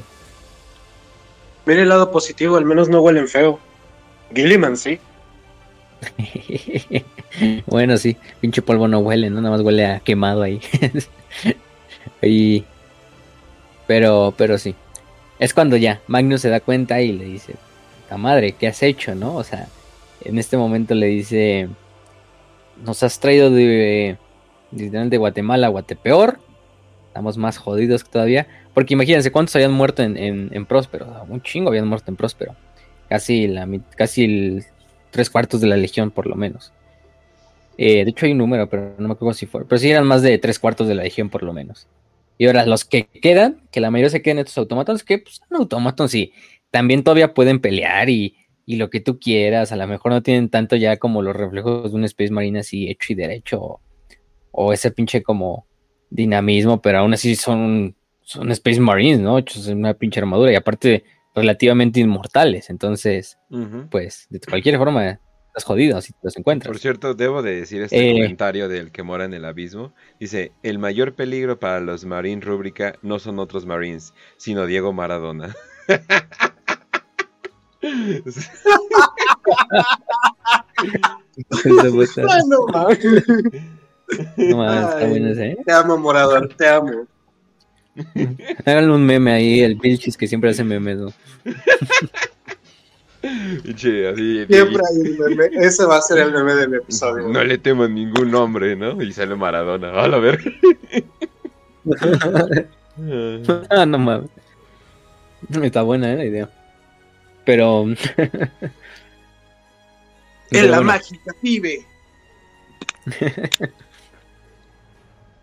Mira 1.65 1.81
el 1.81 1.89
lado 1.89 2.11
positivo, 2.11 2.57
al 2.57 2.65
menos 2.65 2.89
no 2.89 3.01
huelen 3.01 3.27
feo. 3.27 3.59
Gilliman, 4.33 4.77
sí. 4.77 4.99
bueno, 7.65 7.97
sí, 7.97 8.17
pinche 8.41 8.61
polvo 8.61 8.87
no 8.87 8.99
huele, 8.99 9.29
¿no? 9.29 9.41
Nada 9.41 9.55
más 9.55 9.65
huele 9.65 9.85
a 9.85 9.99
quemado 9.99 10.43
ahí. 10.43 10.59
Pero, 13.87 14.33
pero 14.37 14.57
sí. 14.57 14.75
Es 15.39 15.53
cuando 15.53 15.77
ya 15.77 16.01
Magnus 16.07 16.41
se 16.41 16.49
da 16.49 16.59
cuenta 16.59 17.01
y 17.01 17.11
le 17.11 17.25
dice, 17.25 17.55
la 18.09 18.17
madre, 18.17 18.53
¿qué 18.53 18.67
has 18.67 18.81
hecho, 18.83 19.15
no? 19.15 19.35
O 19.35 19.43
sea, 19.43 19.67
en 20.23 20.39
este 20.39 20.57
momento 20.57 20.95
le 20.95 21.07
dice, 21.07 21.67
nos 22.83 23.03
has 23.03 23.19
traído 23.19 23.51
de, 23.51 24.17
de 24.71 25.17
Guatemala 25.17 25.67
a 25.67 25.69
Guatepeor. 25.69 26.39
Estamos 27.07 27.37
más 27.37 27.57
jodidos 27.57 28.03
que 28.03 28.11
todavía. 28.11 28.47
Porque 28.73 28.93
imagínense 28.93 29.31
cuántos 29.31 29.55
habían 29.55 29.71
muerto 29.71 30.03
en, 30.03 30.17
en, 30.17 30.65
Próspero. 30.65 31.07
Un 31.29 31.41
chingo 31.41 31.69
habían 31.69 31.87
muerto 31.87 32.11
en 32.11 32.17
Próspero. 32.17 32.55
Casi, 33.07 33.53
casi 33.95 34.25
el 34.25 34.65
tres 35.11 35.29
cuartos 35.29 35.61
de 35.61 35.67
la 35.67 35.77
legión, 35.77 36.11
por 36.11 36.27
lo 36.27 36.35
menos. 36.35 36.73
Eh, 37.77 38.03
de 38.03 38.09
hecho, 38.09 38.25
hay 38.25 38.33
un 38.33 38.39
número, 38.39 38.69
pero 38.69 38.95
no 38.97 39.07
me 39.07 39.13
acuerdo 39.13 39.33
si 39.33 39.45
fue. 39.45 39.65
Pero 39.65 39.79
sí 39.79 39.89
eran 39.89 40.05
más 40.05 40.21
de 40.21 40.37
tres 40.37 40.59
cuartos 40.59 40.87
de 40.87 40.95
la 40.95 41.03
legión, 41.03 41.29
por 41.29 41.43
lo 41.43 41.53
menos. 41.53 41.87
Y 42.37 42.47
ahora, 42.47 42.65
los 42.65 42.85
que 42.85 43.07
quedan, 43.07 43.61
que 43.71 43.79
la 43.79 43.91
mayoría 43.91 44.09
se 44.09 44.21
quedan 44.21 44.39
estos 44.39 44.57
automatones, 44.57 45.03
que 45.03 45.19
pues, 45.19 45.41
son 45.47 45.57
automatones 45.57 46.11
sí. 46.11 46.33
También 46.71 47.03
todavía 47.03 47.33
pueden 47.33 47.59
pelear 47.59 48.09
y, 48.09 48.35
y, 48.65 48.75
lo 48.75 48.89
que 48.89 48.99
tú 48.99 49.19
quieras. 49.19 49.71
A 49.71 49.77
lo 49.77 49.87
mejor 49.87 50.11
no 50.11 50.21
tienen 50.21 50.49
tanto 50.49 50.75
ya 50.75 50.97
como 50.97 51.21
los 51.21 51.35
reflejos 51.35 51.91
de 51.91 51.97
un 51.97 52.03
Space 52.03 52.31
Marine 52.31 52.59
así 52.59 52.89
hecho 52.89 53.13
y 53.13 53.15
derecho. 53.15 53.79
O, 54.51 54.73
ese 54.73 54.91
pinche 54.91 55.23
como 55.23 55.67
dinamismo, 56.09 56.81
pero 56.81 56.99
aún 56.99 57.13
así 57.13 57.35
son, 57.35 57.95
son 58.21 58.51
Space 58.51 58.79
Marines, 58.79 59.19
¿no? 59.19 59.37
Hechos 59.37 59.67
en 59.67 59.79
una 59.79 59.93
pinche 59.93 60.19
armadura. 60.19 60.51
Y 60.51 60.55
aparte 60.55 61.03
relativamente 61.33 61.99
inmortales. 61.99 62.69
Entonces, 62.69 63.37
pues, 63.91 64.27
de 64.29 64.39
cualquier 64.39 64.77
forma, 64.77 65.19
estás 65.55 65.63
jodido 65.63 66.01
si 66.01 66.11
te 66.11 66.19
los 66.23 66.35
encuentras. 66.35 66.69
Por 66.69 66.79
cierto, 66.79 67.13
debo 67.13 67.41
de 67.41 67.55
decir 67.55 67.81
este 67.81 68.09
eh, 68.09 68.11
comentario 68.11 68.67
del 68.67 68.91
que 68.91 69.03
mora 69.03 69.23
en 69.23 69.33
el 69.33 69.45
abismo. 69.45 69.93
Dice, 70.19 70.51
el 70.63 70.79
mayor 70.79 71.15
peligro 71.15 71.57
para 71.59 71.79
los 71.79 72.03
Marines 72.03 72.43
Rúbrica 72.43 72.95
no 73.01 73.19
son 73.19 73.39
otros 73.39 73.65
Marines, 73.65 74.13
sino 74.35 74.65
Diego 74.65 74.91
Maradona. 74.91 75.55
no 84.35 84.57
mames. 84.57 85.37
¿eh? 85.37 85.57
Te 85.65 85.71
amo, 85.71 85.97
Morador, 85.97 86.49
te 86.53 86.67
amo. 86.67 87.07
Háganle 88.65 88.91
un 88.93 89.05
meme 89.05 89.31
ahí, 89.31 89.61
el 89.61 89.75
Vilchis 89.75 90.17
que 90.17 90.27
siempre 90.27 90.49
hace 90.49 90.65
memes, 90.65 90.97
¿no? 90.97 91.13
Siempre 93.75 94.01
hay 94.07 94.99
un 94.99 95.17
meme. 95.17 95.49
Ese 95.53 95.85
va 95.85 95.97
a 95.97 96.01
ser 96.01 96.19
el 96.19 96.31
meme 96.31 96.53
del 96.55 96.75
episodio. 96.75 97.27
No 97.27 97.43
le 97.43 97.57
temo 97.57 97.87
ningún 97.87 98.31
nombre, 98.31 98.75
¿no? 98.75 99.01
Y 99.01 99.11
sale 99.13 99.35
Maradona. 99.35 99.89
A 99.89 100.07
ver. 100.19 100.39
ah, 103.69 103.85
no 103.85 103.97
mames. 103.99 104.29
Está 105.61 105.81
buena 105.83 106.13
¿eh? 106.13 106.17
la 106.17 106.25
idea. 106.25 106.49
Pero. 107.45 107.85
en 110.51 110.71
la 110.71 110.81
mágica, 110.81 111.33
pibe. 111.41 111.85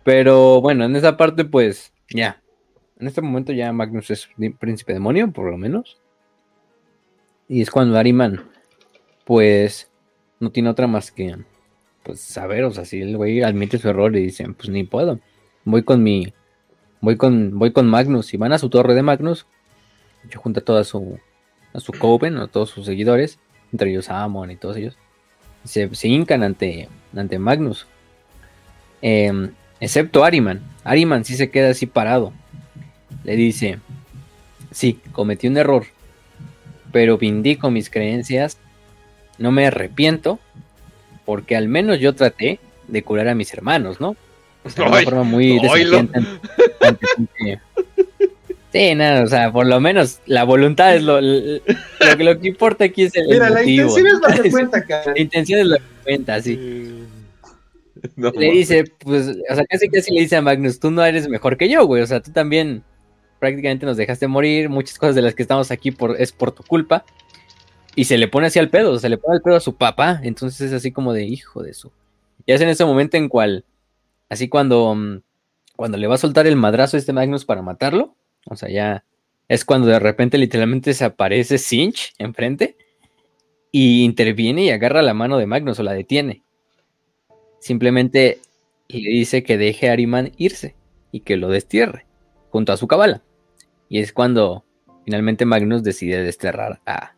Pero 0.03 0.61
bueno, 0.61 0.85
en 0.85 0.95
esa 0.95 1.17
parte, 1.17 1.45
pues, 1.45 1.93
ya. 2.09 2.41
En 2.99 3.07
este 3.07 3.21
momento 3.21 3.51
ya 3.51 3.73
Magnus 3.73 4.11
es 4.11 4.29
príncipe 4.59 4.93
demonio, 4.93 5.31
por 5.31 5.49
lo 5.49 5.57
menos. 5.57 6.02
Y 7.53 7.61
es 7.61 7.69
cuando 7.69 7.99
Ariman, 7.99 8.41
pues, 9.25 9.91
no 10.39 10.49
tiene 10.49 10.69
otra 10.69 10.87
más 10.87 11.11
que, 11.11 11.37
pues, 12.01 12.19
saber, 12.19 12.63
o 12.63 12.71
sea, 12.71 12.83
si 12.83 12.99
el 12.99 13.15
güey 13.15 13.43
admite 13.43 13.77
su 13.77 13.87
error 13.87 14.15
y 14.15 14.21
dice, 14.21 14.47
pues 14.57 14.69
ni 14.69 14.83
puedo. 14.83 15.19
Voy 15.63 15.83
con 15.83 16.01
mi, 16.01 16.33
voy 16.99 17.15
con, 17.15 17.59
voy 17.59 17.71
con 17.71 17.87
Magnus. 17.87 18.33
Y 18.33 18.37
van 18.37 18.53
a 18.53 18.57
su 18.57 18.69
torre 18.69 18.95
de 18.95 19.03
Magnus. 19.03 19.45
Yo 20.31 20.39
junto 20.39 20.61
a 20.61 20.63
toda 20.63 20.83
su, 20.83 21.19
a 21.73 21.79
su 21.79 21.91
coven, 21.93 22.37
a 22.37 22.47
todos 22.47 22.71
sus 22.71 22.87
seguidores, 22.87 23.37
entre 23.71 23.91
ellos 23.91 24.09
Amon 24.09 24.49
y 24.49 24.55
todos 24.55 24.77
ellos. 24.77 24.97
Se, 25.63 25.93
se 25.93 26.07
hincan 26.07 26.41
ante, 26.41 26.89
ante 27.15 27.37
Magnus. 27.37 27.85
Em, 29.01 29.51
excepto 29.79 30.23
Ariman. 30.23 30.59
Ariman 30.83 31.23
sí 31.23 31.35
se 31.35 31.51
queda 31.51 31.69
así 31.69 31.85
parado 31.85 32.33
le 33.23 33.35
dice, 33.35 33.79
sí, 34.71 34.99
cometí 35.11 35.47
un 35.47 35.57
error, 35.57 35.85
pero 36.93 37.17
vindico 37.17 37.69
mis 37.71 37.89
creencias, 37.89 38.57
no 39.37 39.51
me 39.51 39.67
arrepiento, 39.67 40.39
porque 41.25 41.57
al 41.57 41.67
menos 41.67 41.99
yo 41.99 42.15
traté 42.15 42.59
de 42.87 43.03
curar 43.03 43.27
a 43.27 43.35
mis 43.35 43.53
hermanos, 43.53 43.99
¿no? 43.99 44.15
de 44.63 44.81
una 44.81 45.01
forma 45.01 45.23
muy 45.23 45.59
Sí, 48.71 48.95
nada, 48.95 49.23
o 49.23 49.27
sea, 49.27 49.51
por 49.51 49.67
lo 49.67 49.79
menos 49.81 50.19
la 50.25 50.45
voluntad 50.45 50.95
es 50.95 51.03
lo, 51.03 51.19
lo, 51.19 51.59
que, 52.17 52.23
lo 52.23 52.39
que 52.39 52.47
importa 52.47 52.85
aquí 52.85 53.03
es 53.03 53.15
el, 53.15 53.27
Mira, 53.27 53.49
la 53.49 53.63
intención 53.63 54.07
es 54.07 54.13
lo 54.13 54.43
que 54.43 54.51
cuenta, 54.51 54.85
cara. 54.85 55.13
La 55.13 55.19
intención 55.19 55.59
es 55.59 55.65
lo 55.67 55.75
que 55.77 55.83
cuenta, 56.03 56.41
sí. 56.41 57.03
le 58.17 58.51
dice, 58.51 58.85
pues, 58.99 59.27
o 59.27 59.55
sea, 59.55 59.65
casi 59.65 59.89
casi 59.89 60.11
le 60.11 60.21
dice 60.21 60.37
a 60.37 60.41
Magnus, 60.41 60.79
tú 60.79 60.89
no 60.89 61.03
eres 61.03 61.27
mejor 61.27 61.57
que 61.57 61.69
yo, 61.69 61.85
güey, 61.85 62.01
o 62.01 62.07
sea, 62.07 62.21
tú 62.21 62.31
también 62.31 62.83
prácticamente 63.43 63.85
nos 63.85 63.97
dejaste 63.97 64.25
morir, 64.25 64.69
muchas 64.69 64.97
cosas 64.97 65.15
de 65.15 65.21
las 65.21 65.35
que 65.35 65.41
estamos 65.41 65.69
aquí 65.69 65.91
por, 65.91 66.15
es 66.17 66.31
por 66.31 66.53
tu 66.53 66.63
culpa. 66.63 67.03
Y 67.93 68.05
se 68.05 68.17
le 68.17 68.29
pone 68.29 68.47
así 68.47 68.57
al 68.57 68.69
pedo, 68.69 68.97
se 68.99 69.09
le 69.09 69.17
pone 69.17 69.35
al 69.35 69.41
pedo 69.41 69.57
a 69.57 69.59
su 69.59 69.75
papá, 69.75 70.21
entonces 70.23 70.61
es 70.61 70.71
así 70.71 70.93
como 70.93 71.11
de 71.11 71.25
hijo 71.25 71.61
de 71.61 71.73
su. 71.73 71.91
Y 72.45 72.53
es 72.53 72.61
en 72.61 72.69
ese 72.69 72.85
momento 72.85 73.17
en 73.17 73.27
cual, 73.27 73.65
así 74.29 74.47
cuando, 74.47 74.95
mm, 74.95 75.21
cuando 75.75 75.97
le 75.97 76.07
va 76.07 76.15
a 76.15 76.19
soltar 76.19 76.47
el 76.47 76.55
madrazo 76.55 76.95
a 76.95 77.01
este 77.01 77.11
Magnus 77.11 77.43
para 77.43 77.61
matarlo, 77.61 78.15
o 78.49 78.55
sea, 78.55 78.69
ya 78.69 79.03
es 79.49 79.65
cuando 79.65 79.87
de 79.87 79.99
repente 79.99 80.37
literalmente 80.37 80.93
se 80.93 81.03
aparece 81.03 81.57
Cinch 81.57 82.13
enfrente 82.19 82.77
y 83.73 84.05
interviene 84.05 84.63
y 84.63 84.69
agarra 84.69 85.01
la 85.01 85.13
mano 85.13 85.37
de 85.37 85.47
Magnus 85.47 85.81
o 85.81 85.83
la 85.83 85.91
detiene. 85.91 86.43
Simplemente 87.59 88.39
le 88.87 89.09
dice 89.09 89.43
que 89.43 89.57
deje 89.57 89.89
a 89.89 89.91
Ariman 89.91 90.31
irse 90.37 90.75
y 91.11 91.19
que 91.19 91.35
lo 91.35 91.49
destierre 91.49 92.05
junto 92.53 92.71
a 92.71 92.77
su 92.77 92.85
cabala. 92.85 93.23
Y 93.93 93.99
es 93.99 94.11
cuando 94.11 94.65
finalmente 95.05 95.45
Magnus 95.45 95.83
decide 95.83 96.23
desterrar 96.23 96.81
a, 96.83 97.13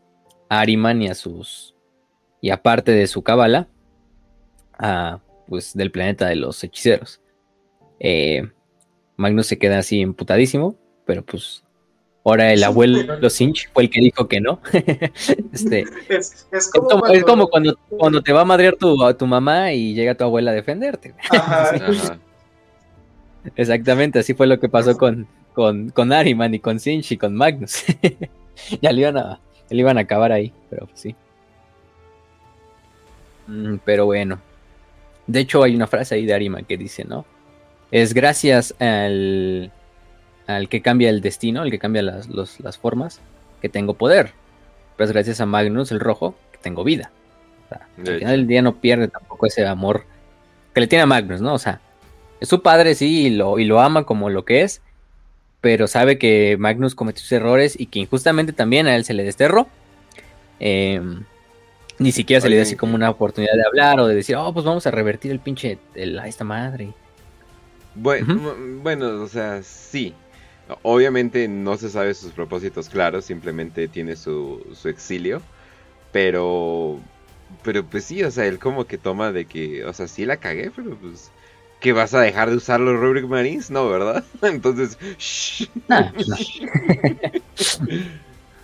Ariman 0.49 1.01
y 1.01 1.07
a 1.07 1.15
sus. 1.15 1.73
y 2.41 2.49
aparte 2.49 2.91
de 2.91 3.07
su 3.07 3.23
cabala, 3.23 3.69
a, 4.77 5.21
pues 5.47 5.73
del 5.73 5.89
planeta 5.89 6.27
de 6.27 6.35
los 6.35 6.61
hechiceros. 6.65 7.21
Eh, 8.01 8.51
Magnus 9.15 9.47
se 9.47 9.57
queda 9.57 9.77
así 9.77 10.01
emputadísimo, 10.01 10.75
pero 11.05 11.23
pues 11.23 11.63
ahora 12.25 12.51
el 12.51 12.61
abuelo 12.61 13.29
Sinch 13.29 13.71
fue 13.71 13.83
el 13.83 13.89
que 13.89 14.01
dijo 14.01 14.27
que 14.27 14.41
no. 14.41 14.59
este, 15.53 15.85
es, 16.09 16.45
como, 16.73 16.99
cuando, 17.47 17.79
cuando, 17.87 18.21
te 18.21 18.33
va 18.33 18.41
a 18.41 18.45
madrear 18.45 18.75
tu, 18.75 18.97
tu 19.17 19.25
mamá 19.25 19.71
y 19.71 19.93
llega 19.93 20.15
tu 20.15 20.25
abuela 20.25 20.51
a 20.51 20.55
defenderte. 20.55 21.15
Exactamente, 23.55 24.19
así 24.19 24.33
fue 24.33 24.45
lo 24.45 24.59
que 24.59 24.67
pasó 24.67 24.97
con, 24.97 25.25
con, 25.55 25.89
con 25.89 26.13
Ariman 26.13 26.53
y 26.53 26.59
con 26.59 26.79
Sinch 26.79 27.13
y 27.13 27.17
con 27.17 27.33
Magnus. 27.33 27.83
ya 28.81 28.91
le 28.91 29.01
iban 29.01 29.17
a, 29.17 29.39
le 29.69 29.79
iban 29.79 29.97
a 29.97 30.01
acabar 30.01 30.31
ahí, 30.31 30.53
pero 30.69 30.85
pues 30.85 30.99
sí. 30.99 31.15
Mm, 33.47 33.77
pero 33.83 34.05
bueno. 34.05 34.39
De 35.27 35.39
hecho, 35.39 35.63
hay 35.63 35.75
una 35.75 35.87
frase 35.87 36.15
ahí 36.15 36.25
de 36.25 36.33
Arima 36.35 36.61
que 36.61 36.77
dice, 36.77 37.03
¿no? 37.03 37.25
Es 37.89 38.13
gracias 38.13 38.75
al, 38.79 39.71
al 40.45 40.69
que 40.69 40.81
cambia 40.81 41.09
el 41.09 41.21
destino, 41.21 41.61
al 41.61 41.71
que 41.71 41.79
cambia 41.79 42.03
las, 42.03 42.29
las 42.29 42.77
formas, 42.77 43.21
que 43.61 43.69
tengo 43.69 43.95
poder. 43.95 44.33
Pero 44.95 45.05
es 45.05 45.11
gracias 45.11 45.41
a 45.41 45.45
Magnus 45.45 45.91
el 45.91 45.99
rojo 45.99 46.35
que 46.51 46.59
tengo 46.59 46.83
vida. 46.83 47.11
al 47.71 48.19
final 48.19 48.31
del 48.31 48.47
día 48.47 48.61
no 48.61 48.75
pierde 48.75 49.07
tampoco 49.07 49.47
ese 49.47 49.65
amor 49.65 50.05
que 50.73 50.81
le 50.81 50.87
tiene 50.87 51.03
a 51.03 51.07
Magnus, 51.07 51.41
¿no? 51.41 51.53
O 51.53 51.59
sea, 51.59 51.81
es 52.39 52.49
su 52.49 52.61
padre, 52.61 52.95
sí, 52.95 53.27
y 53.27 53.29
lo, 53.31 53.57
y 53.59 53.65
lo 53.65 53.79
ama 53.79 54.03
como 54.03 54.29
lo 54.29 54.45
que 54.45 54.61
es, 54.61 54.81
pero 55.65 55.87
sabe 55.87 56.19
que 56.19 56.57
Magnus 56.59 56.93
cometió 56.93 57.23
sus 57.23 57.31
errores 57.31 57.75
y 57.75 57.87
que 57.87 57.97
injustamente 57.97 58.53
también 58.53 58.85
a 58.85 58.95
él 58.95 59.03
se 59.03 59.15
le 59.15 59.23
desterró. 59.23 59.67
Em, 60.59 61.23
ni 61.97 62.11
siquiera 62.11 62.39
se 62.39 62.49
le 62.49 62.57
dio 62.57 62.61
así 62.61 62.75
como 62.75 62.93
una 62.93 63.09
oportunidad 63.09 63.55
de 63.55 63.65
hablar 63.65 63.99
o 63.99 64.05
de 64.05 64.13
decir, 64.13 64.35
oh, 64.35 64.53
pues 64.53 64.63
vamos 64.63 64.85
a 64.85 64.91
revertir 64.91 65.31
el 65.31 65.39
pinche 65.39 65.79
a 66.21 66.27
esta 66.27 66.43
madre. 66.43 66.93
Bueno, 67.95 68.53
bueno, 68.83 69.23
o 69.23 69.27
sea, 69.27 69.63
sí. 69.63 70.13
Obviamente 70.83 71.47
no 71.47 71.77
se 71.77 71.89
sabe 71.89 72.13
sus 72.13 72.31
propósitos 72.31 72.87
claros, 72.87 73.25
simplemente 73.25 73.87
tiene 73.87 74.17
su, 74.17 74.63
su 74.75 74.87
exilio. 74.87 75.41
Pero, 76.11 76.99
pero 77.63 77.83
pues 77.83 78.03
sí, 78.03 78.21
o 78.21 78.29
sea, 78.29 78.45
él 78.45 78.59
como 78.59 78.85
que 78.85 78.99
toma 78.99 79.31
de 79.31 79.45
que, 79.45 79.83
o 79.83 79.93
sea, 79.93 80.07
sí 80.07 80.27
la 80.27 80.37
cagué, 80.37 80.69
pero 80.69 80.95
pues 80.95 81.31
que 81.79 81.93
vas 81.93 82.13
a 82.13 82.21
dejar 82.21 82.49
de 82.49 82.57
usar 82.57 82.79
los 82.79 82.99
Rubric 82.99 83.25
Marines, 83.25 83.69
no, 83.69 83.89
¿verdad? 83.89 84.23
Entonces, 84.41 84.97
shh. 85.17 85.67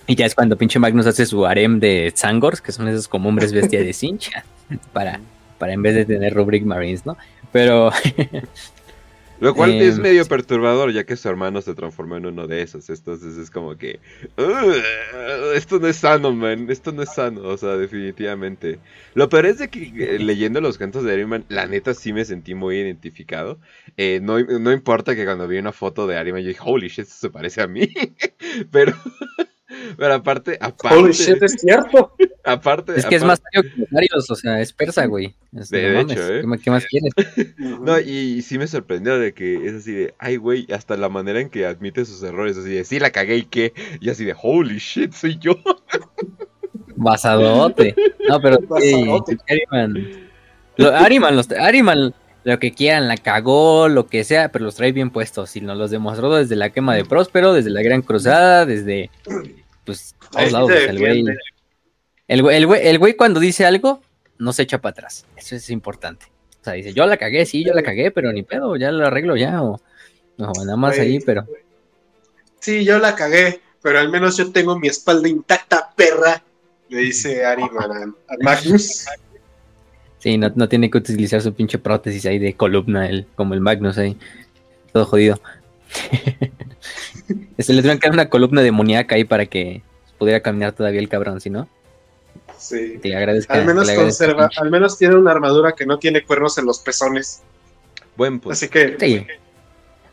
y 0.07 0.15
ya 0.15 0.25
es 0.25 0.35
cuando 0.35 0.57
pinche 0.57 0.79
Magnus 0.79 1.07
hace 1.07 1.25
su 1.25 1.45
harem 1.45 1.79
de 1.79 2.13
Zangors, 2.15 2.61
que 2.61 2.71
son 2.71 2.87
esos 2.87 3.07
como 3.07 3.29
hombres 3.29 3.53
bestia 3.53 3.81
de 3.81 3.93
cincha, 3.93 4.45
para, 4.93 5.19
para 5.57 5.73
en 5.73 5.81
vez 5.81 5.95
de 5.95 6.05
tener 6.05 6.33
Rubric 6.33 6.63
Marines, 6.63 7.05
¿no? 7.05 7.17
Pero 7.51 7.91
Lo 9.41 9.55
cual 9.55 9.81
es 9.81 9.97
em, 9.97 10.03
medio 10.03 10.23
perturbador, 10.27 10.93
ya 10.93 11.03
que 11.03 11.17
su 11.17 11.27
hermano 11.27 11.63
se 11.63 11.73
transformó 11.73 12.15
en 12.15 12.27
uno 12.27 12.45
de 12.45 12.61
esos. 12.61 12.87
Entonces 12.91 13.37
es 13.37 13.49
como 13.49 13.75
que. 13.75 13.99
esto 15.55 15.79
no 15.79 15.87
es 15.87 15.95
sano, 15.95 16.31
man. 16.31 16.69
Esto 16.69 16.91
no 16.91 17.01
es 17.01 17.11
sano. 17.11 17.41
O 17.47 17.57
sea, 17.57 17.75
definitivamente. 17.75 18.77
Lo 19.15 19.29
peor 19.29 19.47
es 19.47 19.57
de 19.57 19.69
que 19.69 19.91
eh, 19.97 20.19
leyendo 20.19 20.61
los 20.61 20.77
cantos 20.77 21.03
de 21.03 21.13
Ariman, 21.13 21.43
la 21.49 21.65
neta 21.65 21.95
sí 21.95 22.13
me 22.13 22.23
sentí 22.23 22.53
muy 22.53 22.77
identificado. 22.77 23.59
Eh, 23.97 24.19
no, 24.21 24.39
no, 24.39 24.71
importa 24.71 25.15
que 25.15 25.25
cuando 25.25 25.47
vi 25.47 25.57
una 25.57 25.71
foto 25.71 26.05
de 26.05 26.17
Ariman, 26.17 26.43
yo 26.43 26.49
dije, 26.49 26.61
holy 26.63 26.89
shit, 26.89 27.07
esto 27.07 27.15
se 27.15 27.29
parece 27.31 27.63
a 27.63 27.67
mí. 27.67 27.89
Pero. 28.71 28.93
Pero 29.97 30.13
aparte, 30.13 30.59
aparte. 30.61 30.99
Holy 30.99 31.13
shit, 31.13 31.41
es 31.41 31.53
cierto. 31.53 32.13
Aparte. 32.43 32.93
Es 32.97 33.05
que 33.05 33.15
es 33.15 33.23
más 33.23 33.41
serio 33.51 33.69
que 33.73 34.07
los 34.13 34.29
o 34.29 34.35
sea, 34.35 34.61
es 34.61 34.73
persa, 34.73 35.05
güey. 35.05 35.35
de, 35.51 35.99
hecho, 35.99 36.33
¿eh? 36.33 36.41
¿Qué, 36.63 36.71
más 36.71 36.85
quieres? 36.85 37.13
no, 37.57 37.99
y, 37.99 38.41
sí 38.41 38.57
me 38.57 38.67
sorprendió 38.67 39.19
de 39.19 39.33
que 39.33 39.67
es 39.67 39.73
así 39.75 39.91
de, 39.91 40.13
ay, 40.19 40.37
güey, 40.37 40.67
hasta 40.71 40.97
la 40.97 41.09
manera 41.09 41.39
en 41.39 41.49
que 41.49 41.65
admite 41.65 42.05
sus 42.05 42.21
errores, 42.23 42.57
así 42.57 42.69
de, 42.69 42.83
sí, 42.83 42.99
la 42.99 43.11
cagué 43.11 43.37
y 43.37 43.43
qué. 43.43 43.73
Y 43.99 44.09
así 44.09 44.25
de, 44.25 44.35
holy 44.41 44.77
shit, 44.77 45.13
soy 45.13 45.37
yo. 45.37 45.55
Basadote. 46.95 47.95
No, 48.29 48.39
pero 48.39 48.57
sí, 48.79 49.05
Ariman. 49.49 50.29
Lo, 50.77 50.95
Ariman, 50.95 51.35
los, 51.35 51.51
Ariman, 51.51 52.13
lo 52.43 52.59
que 52.59 52.71
quieran, 52.73 53.07
la 53.07 53.17
cagó, 53.17 53.87
lo 53.87 54.07
que 54.07 54.23
sea, 54.23 54.51
pero 54.51 54.65
los 54.65 54.75
trae 54.75 54.91
bien 54.91 55.09
puestos. 55.09 55.55
Y 55.55 55.61
nos 55.61 55.77
los 55.77 55.91
demostró 55.91 56.33
desde 56.35 56.55
la 56.55 56.69
quema 56.69 56.95
de 56.95 57.05
Próspero, 57.05 57.53
desde 57.53 57.69
la 57.69 57.81
Gran 57.81 58.01
Cruzada, 58.01 58.65
desde 58.65 59.09
pues 59.85 60.15
todos 60.31 60.51
lados. 60.51 60.71
el, 60.71 60.99
güey, 60.99 61.25
el, 62.31 62.41
güey, 62.41 62.87
el, 62.87 62.97
güey, 62.97 63.15
cuando 63.17 63.41
dice 63.41 63.65
algo, 63.65 64.01
no 64.37 64.53
se 64.53 64.63
echa 64.63 64.79
para 64.79 64.91
atrás. 64.91 65.25
Eso 65.35 65.53
es 65.57 65.69
importante. 65.69 66.27
O 66.61 66.63
sea, 66.63 66.73
dice, 66.73 66.93
yo 66.93 67.05
la 67.05 67.17
cagué, 67.17 67.45
sí, 67.45 67.65
yo 67.65 67.73
la 67.73 67.83
cagué, 67.83 68.09
pero 68.09 68.31
ni 68.31 68.41
pedo, 68.41 68.77
ya 68.77 68.89
lo 68.89 69.05
arreglo 69.05 69.35
ya. 69.35 69.61
O 69.61 69.81
no, 70.37 70.53
nada 70.63 70.77
más 70.77 70.97
ahí, 70.97 71.19
pero. 71.19 71.45
Sí, 72.61 72.85
yo 72.85 72.99
la 72.99 73.15
cagué, 73.15 73.59
pero 73.81 73.99
al 73.99 74.09
menos 74.09 74.37
yo 74.37 74.49
tengo 74.53 74.79
mi 74.79 74.87
espalda 74.87 75.27
intacta, 75.27 75.91
perra. 75.93 76.41
Le 76.87 76.99
dice 76.99 77.43
Ari 77.43 77.63
a, 77.63 78.37
Magnus. 78.39 79.07
Sí, 80.19 80.37
no, 80.37 80.49
no, 80.55 80.69
tiene 80.69 80.89
que 80.89 80.99
utilizar 80.99 81.41
su 81.41 81.53
pinche 81.53 81.79
prótesis 81.79 82.25
ahí 82.27 82.39
de 82.39 82.53
columna, 82.53 83.09
el, 83.09 83.27
como 83.35 83.55
el 83.55 83.59
Magnus 83.59 83.97
ahí. 83.97 84.17
Todo 84.93 85.05
jodido. 85.05 85.41
Se 87.59 87.73
le 87.73 87.81
tuvieron 87.81 87.99
que 87.99 88.07
dar 88.07 88.13
una 88.13 88.29
columna 88.29 88.61
demoníaca 88.61 89.15
ahí 89.15 89.25
para 89.25 89.47
que 89.47 89.81
pudiera 90.17 90.39
caminar 90.39 90.71
todavía 90.71 91.01
el 91.01 91.09
cabrón, 91.09 91.41
¿sí 91.41 91.49
no? 91.49 91.67
Sí. 92.61 92.99
Te 93.01 93.15
agradezco. 93.15 93.51
Al 93.53 93.65
menos 93.65 93.89
conserva, 93.91 94.49
al 94.55 94.69
menos 94.69 94.97
tiene 94.97 95.15
una 95.15 95.31
armadura 95.31 95.73
que 95.73 95.85
no 95.85 95.97
tiene 95.97 96.23
cuernos 96.23 96.57
en 96.59 96.65
los 96.65 96.79
pezones. 96.79 97.41
Buen 98.15 98.39
punto. 98.39 98.53
Así 98.53 98.69
que. 98.69 98.95
Sí. 98.99 99.25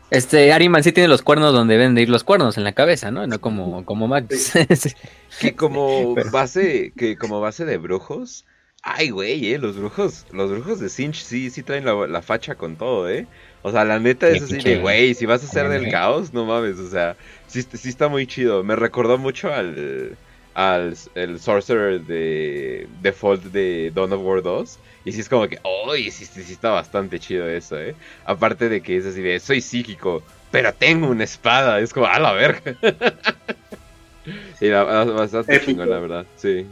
Este, 0.09 0.51
Ariman 0.51 0.83
sí 0.83 0.91
tiene 0.91 1.07
los 1.07 1.21
cuernos 1.21 1.53
donde 1.53 1.75
deben 1.75 1.93
de 1.93 2.01
ir 2.01 2.09
los 2.09 2.23
cuernos, 2.23 2.57
en 2.57 2.63
la 2.63 2.71
cabeza, 2.71 3.11
¿no? 3.11 3.27
No 3.27 3.39
como, 3.39 3.85
como 3.85 4.07
Max. 4.07 4.53
que 5.39 5.55
como 5.55 6.15
base, 6.31 6.91
que 6.97 7.15
como 7.15 7.39
base 7.39 7.65
de 7.65 7.77
brujos, 7.77 8.45
ay 8.81 9.11
güey, 9.11 9.53
eh, 9.53 9.59
los 9.59 9.77
brujos, 9.77 10.25
los 10.31 10.49
brujos 10.49 10.79
de 10.79 10.89
Sinch 10.89 11.21
sí, 11.21 11.51
sí 11.51 11.61
traen 11.61 11.85
la, 11.85 12.07
la 12.07 12.23
facha 12.23 12.55
con 12.55 12.75
todo, 12.75 13.07
eh. 13.07 13.27
O 13.61 13.71
sea, 13.71 13.85
la 13.85 13.99
neta 13.99 14.27
es 14.29 14.41
así 14.41 14.57
de, 14.57 14.79
güey, 14.79 15.13
si 15.13 15.27
vas 15.27 15.43
a 15.43 15.45
hacer 15.45 15.69
del 15.69 15.91
caos, 15.91 16.33
no 16.33 16.45
mames, 16.45 16.79
o 16.79 16.89
sea, 16.89 17.15
sí, 17.45 17.61
sí 17.61 17.89
está 17.89 18.07
muy 18.07 18.25
chido. 18.25 18.63
Me 18.63 18.75
recordó 18.75 19.19
mucho 19.19 19.53
al, 19.53 20.17
al 20.59 20.97
el 21.15 21.39
Sorcerer 21.39 22.01
de 22.01 22.85
Default 23.01 23.45
de 23.45 23.93
Dawn 23.95 24.11
of 24.11 24.21
War 24.21 24.43
2. 24.43 24.77
Y 25.05 25.13
sí 25.13 25.21
es 25.21 25.29
como 25.29 25.47
que, 25.47 25.57
uy, 25.87 26.11
sí, 26.11 26.25
sí, 26.25 26.51
está 26.51 26.71
bastante 26.71 27.17
chido 27.17 27.47
eso, 27.47 27.79
¿eh? 27.79 27.95
Aparte 28.25 28.67
de 28.67 28.81
que 28.81 28.97
es 28.97 29.05
así 29.05 29.21
de, 29.21 29.39
soy 29.39 29.61
psíquico, 29.61 30.21
pero 30.51 30.73
tengo 30.73 31.07
una 31.07 31.23
espada. 31.23 31.79
Es 31.79 31.93
como, 31.93 32.07
a 32.07 32.19
la 32.19 32.33
verga. 32.33 32.75
y 34.59 34.69
bastante 34.69 35.61
chingón, 35.61 35.89
la 35.89 35.99
verdad, 35.99 36.25
sí. 36.35 36.65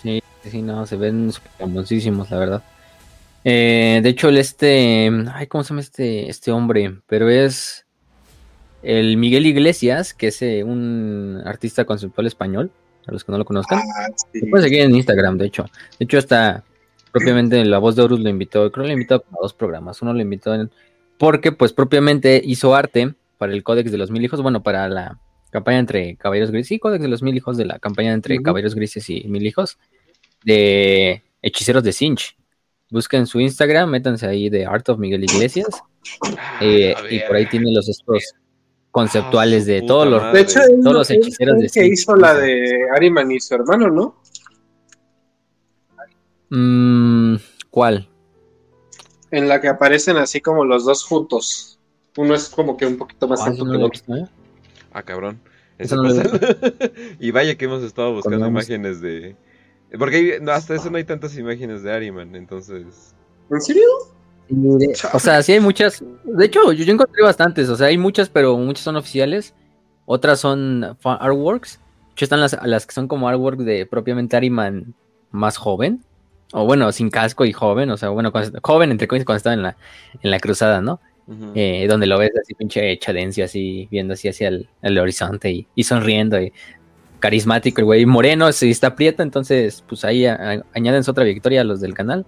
Sí, 0.00 0.22
sí, 0.48 0.62
no, 0.62 0.86
se 0.86 0.96
ven 0.96 1.32
famosísimos, 1.58 2.30
la 2.30 2.38
verdad. 2.38 2.62
Eh, 3.44 3.98
de 4.00 4.08
hecho, 4.08 4.28
el 4.28 4.38
este. 4.38 5.10
Ay, 5.34 5.48
¿cómo 5.48 5.64
se 5.64 5.70
llama 5.70 5.80
este, 5.80 6.30
este 6.30 6.52
hombre? 6.52 6.98
Pero 7.08 7.28
es. 7.28 7.84
El 8.84 9.16
Miguel 9.16 9.46
Iglesias, 9.46 10.14
que 10.14 10.28
es 10.28 10.42
eh, 10.42 10.64
un 10.64 11.40
artista 11.44 11.84
conceptual 11.84 12.26
español, 12.26 12.72
a 13.06 13.12
los 13.12 13.24
que 13.24 13.32
no 13.32 13.38
lo 13.38 13.44
conozcan. 13.44 13.80
Ah, 13.80 14.06
pueden 14.50 14.64
seguir 14.64 14.82
en 14.82 14.94
Instagram, 14.94 15.38
de 15.38 15.46
hecho. 15.46 15.64
De 15.98 16.04
hecho, 16.04 16.18
hasta 16.18 16.64
propiamente 17.10 17.64
La 17.64 17.78
Voz 17.78 17.96
de 17.96 18.02
Horus 18.02 18.20
lo 18.20 18.28
invitó, 18.28 18.70
creo 18.72 18.84
que 18.84 18.88
lo 18.88 18.94
invitó 18.94 19.16
a 19.16 19.36
dos 19.40 19.54
programas. 19.54 20.00
Uno 20.02 20.12
lo 20.12 20.20
invitó 20.20 20.54
en, 20.54 20.70
porque, 21.18 21.52
pues, 21.52 21.72
propiamente 21.72 22.40
hizo 22.44 22.74
arte 22.74 23.14
para 23.38 23.52
el 23.52 23.62
Códex 23.62 23.90
de 23.90 23.98
los 23.98 24.10
Mil 24.10 24.24
Hijos, 24.24 24.40
bueno, 24.42 24.62
para 24.62 24.88
la 24.88 25.18
campaña 25.50 25.78
entre 25.78 26.16
Caballeros 26.16 26.50
Grises, 26.50 26.68
sí, 26.68 26.78
Códex 26.78 27.02
de 27.02 27.08
los 27.08 27.22
Mil 27.22 27.36
Hijos, 27.36 27.56
de 27.56 27.66
la 27.66 27.78
campaña 27.78 28.12
entre 28.12 28.40
Caballeros 28.42 28.74
Grises 28.74 29.08
y 29.10 29.24
Mil 29.28 29.46
Hijos, 29.46 29.78
de 30.44 31.22
Hechiceros 31.42 31.82
de 31.82 31.92
Sinch 31.92 32.36
busquen 32.92 33.26
su 33.26 33.40
Instagram, 33.40 33.88
métanse 33.88 34.26
ahí 34.26 34.50
de 34.50 34.66
Art 34.66 34.88
of 34.90 34.98
Miguel 34.98 35.24
Iglesias. 35.24 35.82
Ah, 36.36 36.58
eh, 36.60 36.94
y 37.10 37.20
por 37.20 37.36
ahí 37.36 37.46
tiene 37.46 37.72
los 37.72 37.88
estos 37.88 38.34
conceptuales 38.92 39.66
de 39.66 39.82
todos 39.82 40.06
los, 40.06 40.32
de 40.32 40.40
hecho, 40.40 40.60
todos 40.82 40.94
los 40.94 41.10
hechiceros 41.10 41.58
de 41.58 41.68
que 41.68 41.86
hizo 41.86 42.14
la 42.14 42.34
de 42.34 42.88
Ariman 42.94 43.30
y 43.32 43.40
su 43.40 43.54
hermano, 43.54 43.90
¿no? 43.90 44.22
Mm, 46.50 47.36
¿Cuál? 47.70 48.08
En 49.30 49.48
la 49.48 49.60
que 49.60 49.68
aparecen 49.68 50.18
así 50.18 50.40
como 50.40 50.64
los 50.64 50.84
dos 50.84 51.04
juntos. 51.04 51.80
Uno 52.16 52.34
es 52.34 52.50
como 52.50 52.76
que 52.76 52.86
un 52.86 52.98
poquito 52.98 53.26
más 53.26 53.40
ah, 53.40 53.46
alto 53.46 53.64
que 53.64 53.70
el 53.70 53.82
otro. 53.82 54.16
¿eh? 54.16 54.28
Ah, 54.92 55.02
cabrón. 55.02 55.40
y 57.18 57.30
vaya 57.32 57.56
que 57.56 57.64
hemos 57.64 57.82
estado 57.82 58.12
buscando 58.12 58.46
imágenes 58.46 59.00
de, 59.00 59.34
porque 59.98 60.40
hasta 60.48 60.74
eso 60.74 60.90
no 60.90 60.96
hay 60.96 61.04
tantas 61.04 61.36
imágenes 61.36 61.82
de 61.82 61.92
Ariman, 61.92 62.34
entonces. 62.34 63.14
¿En 63.50 63.60
serio? 63.60 63.86
O 65.12 65.18
sea, 65.18 65.42
sí 65.42 65.52
hay 65.52 65.60
muchas. 65.60 66.04
De 66.24 66.44
hecho, 66.44 66.72
yo, 66.72 66.92
encontré 66.92 67.22
bastantes. 67.22 67.68
O 67.68 67.76
sea, 67.76 67.88
hay 67.88 67.98
muchas, 67.98 68.28
pero 68.28 68.56
muchas 68.58 68.84
son 68.84 68.96
oficiales. 68.96 69.54
Otras 70.06 70.40
son 70.40 70.96
artworks. 71.02 71.78
De 71.78 72.12
hecho, 72.12 72.24
están 72.24 72.40
las, 72.40 72.56
las 72.64 72.86
que 72.86 72.94
son 72.94 73.08
como 73.08 73.28
artwork 73.28 73.60
de 73.60 73.86
propiamente 73.86 74.36
Ariman 74.36 74.94
más 75.30 75.56
joven. 75.56 76.04
O 76.52 76.66
bueno, 76.66 76.92
sin 76.92 77.10
casco 77.10 77.44
y 77.44 77.52
joven. 77.52 77.90
O 77.90 77.96
sea, 77.96 78.10
bueno, 78.10 78.32
joven 78.62 78.90
entre 78.90 79.08
comillas 79.08 79.24
cuando 79.24 79.38
estaba 79.38 79.54
en 79.54 79.62
la, 79.62 79.76
en 80.22 80.30
la 80.30 80.40
cruzada, 80.40 80.80
¿no? 80.80 81.00
eh, 81.54 81.86
donde 81.88 82.06
lo 82.06 82.18
ves 82.18 82.32
así 82.40 82.52
pinche 82.54 82.98
chadencio, 82.98 83.44
así 83.44 83.88
viendo 83.90 84.14
así 84.14 84.28
hacia 84.28 84.48
el, 84.48 84.68
el 84.82 84.98
horizonte 84.98 85.50
y, 85.50 85.66
y, 85.74 85.84
sonriendo. 85.84 86.40
Y 86.40 86.52
carismático 87.20 87.80
el 87.80 87.84
güey, 87.84 88.04
moreno, 88.04 88.50
si 88.52 88.70
está 88.70 88.96
prieto, 88.96 89.22
entonces 89.22 89.84
pues 89.88 90.04
ahí 90.04 90.26
añaden 90.26 91.04
su 91.04 91.12
otra 91.12 91.24
victoria 91.24 91.60
a 91.60 91.64
los 91.64 91.80
del 91.80 91.94
canal. 91.94 92.26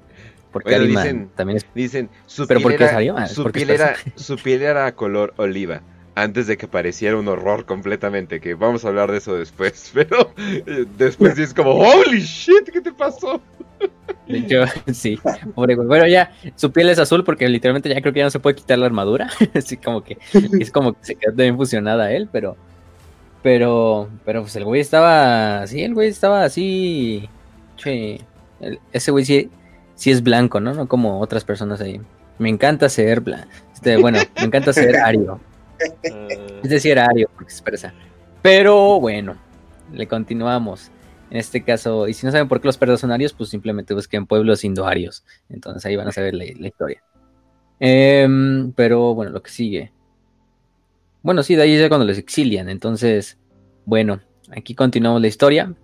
Porque 0.55 0.79
dicen, 0.79 1.31
también 1.35 1.59
es... 1.59 1.67
Dicen, 1.75 2.09
su 2.27 2.47
¿Pero 2.47 2.61
piel 2.61 2.81
era, 2.81 3.27
Su, 3.27 3.45
piel 3.51 3.71
era, 3.71 3.97
su 4.15 4.37
piel 4.37 4.63
era 4.63 4.95
color 4.95 5.35
oliva 5.37 5.83
antes 6.15 6.47
de 6.47 6.57
que 6.57 6.69
pareciera 6.69 7.17
un 7.17 7.27
horror 7.29 7.65
completamente, 7.65 8.41
que 8.41 8.55
vamos 8.55 8.85
a 8.85 8.89
hablar 8.89 9.11
de 9.11 9.19
eso 9.19 9.37
después, 9.37 9.91
pero 9.95 10.33
eh, 10.39 10.87
después 10.97 11.39
es 11.39 11.53
como, 11.53 11.73
holy 11.73 12.21
shit, 12.21 12.71
¿qué 12.73 12.81
te 12.81 12.93
pasó? 12.93 13.43
De 14.29 14.39
hecho, 14.39 14.65
sí, 14.93 15.19
pobre 15.55 15.75
güey. 15.75 15.89
Bueno, 15.89 16.07
ya, 16.07 16.33
su 16.55 16.73
piel 16.73 16.89
es 16.89 16.99
azul 16.99 17.25
porque 17.25 17.49
literalmente 17.49 17.89
ya 17.89 18.01
creo 18.01 18.13
que 18.13 18.21
ya 18.21 18.25
no 18.25 18.31
se 18.31 18.41
puede 18.41 18.57
quitar 18.57 18.79
la 18.79 18.87
armadura. 18.87 19.29
Así 19.55 19.77
como 19.77 20.03
que 20.03 20.19
es 20.33 20.71
como 20.71 20.93
que 20.93 21.05
se 21.05 21.15
quedó 21.17 21.33
bien 21.35 21.57
fusionada 21.57 22.13
él, 22.13 22.29
pero. 22.31 22.57
Pero, 23.43 24.09
pero 24.25 24.41
pues 24.41 24.57
el 24.57 24.65
güey 24.65 24.81
estaba. 24.81 25.67
Sí, 25.67 25.83
el 25.83 25.93
güey 25.93 26.09
estaba 26.09 26.45
así. 26.45 27.29
Che, 27.77 28.19
ese 28.91 29.11
güey 29.11 29.27
sí, 29.27 29.51
sí 29.95 30.11
es 30.11 30.23
blanco, 30.23 30.61
¿no? 30.61 30.75
No 30.75 30.89
como 30.89 31.21
otras 31.21 31.45
personas 31.45 31.81
ahí. 31.81 32.01
Me 32.39 32.49
encanta 32.49 32.89
ser 32.89 33.21
blanco. 33.21 33.49
Este, 33.73 33.97
bueno, 33.97 34.19
me 34.37 34.45
encanta 34.45 34.73
ser 34.73 34.97
ario. 34.97 35.41
Es 36.63 36.71
decir, 36.71 36.99
ario, 36.99 37.29
porque 37.35 37.51
se 37.51 37.59
expresa. 37.59 37.93
Pero 38.41 38.99
bueno, 38.99 39.37
le 39.93 40.07
continuamos. 40.07 40.91
En 41.31 41.39
este 41.39 41.63
caso, 41.63 42.09
y 42.09 42.15
si 42.15 42.25
no 42.25 42.33
saben 42.33 42.49
por 42.49 42.61
qué 42.61 42.69
los 42.69 42.79
perros 42.79 43.01
son 43.01 43.11
arios, 43.11 43.33
pues 43.33 43.51
simplemente 43.51 43.93
busquen 43.93 44.27
pueblos 44.27 44.65
indoarios. 44.65 45.25
Entonces 45.51 45.85
ahí 45.85 45.97
van 45.97 46.09
a 46.09 46.13
saber 46.13 46.35
la, 46.35 46.45
historia. 46.45 47.03
Em, 47.81 48.73
pero 48.73 49.15
bueno, 49.15 49.33
lo 49.33 49.43
que 49.43 49.51
sigue. 49.51 49.93
Bueno, 51.23 51.43
sí, 51.43 51.55
de 51.55 51.63
ahí 51.63 51.75
es 51.75 51.89
cuando 51.89 52.07
los 52.07 52.19
exilian. 52.19 52.69
Entonces, 52.69 53.37
bueno, 53.85 54.21
aquí 54.51 54.75
continuamos 54.75 55.21
la 55.21 55.29
historia. 55.29 55.75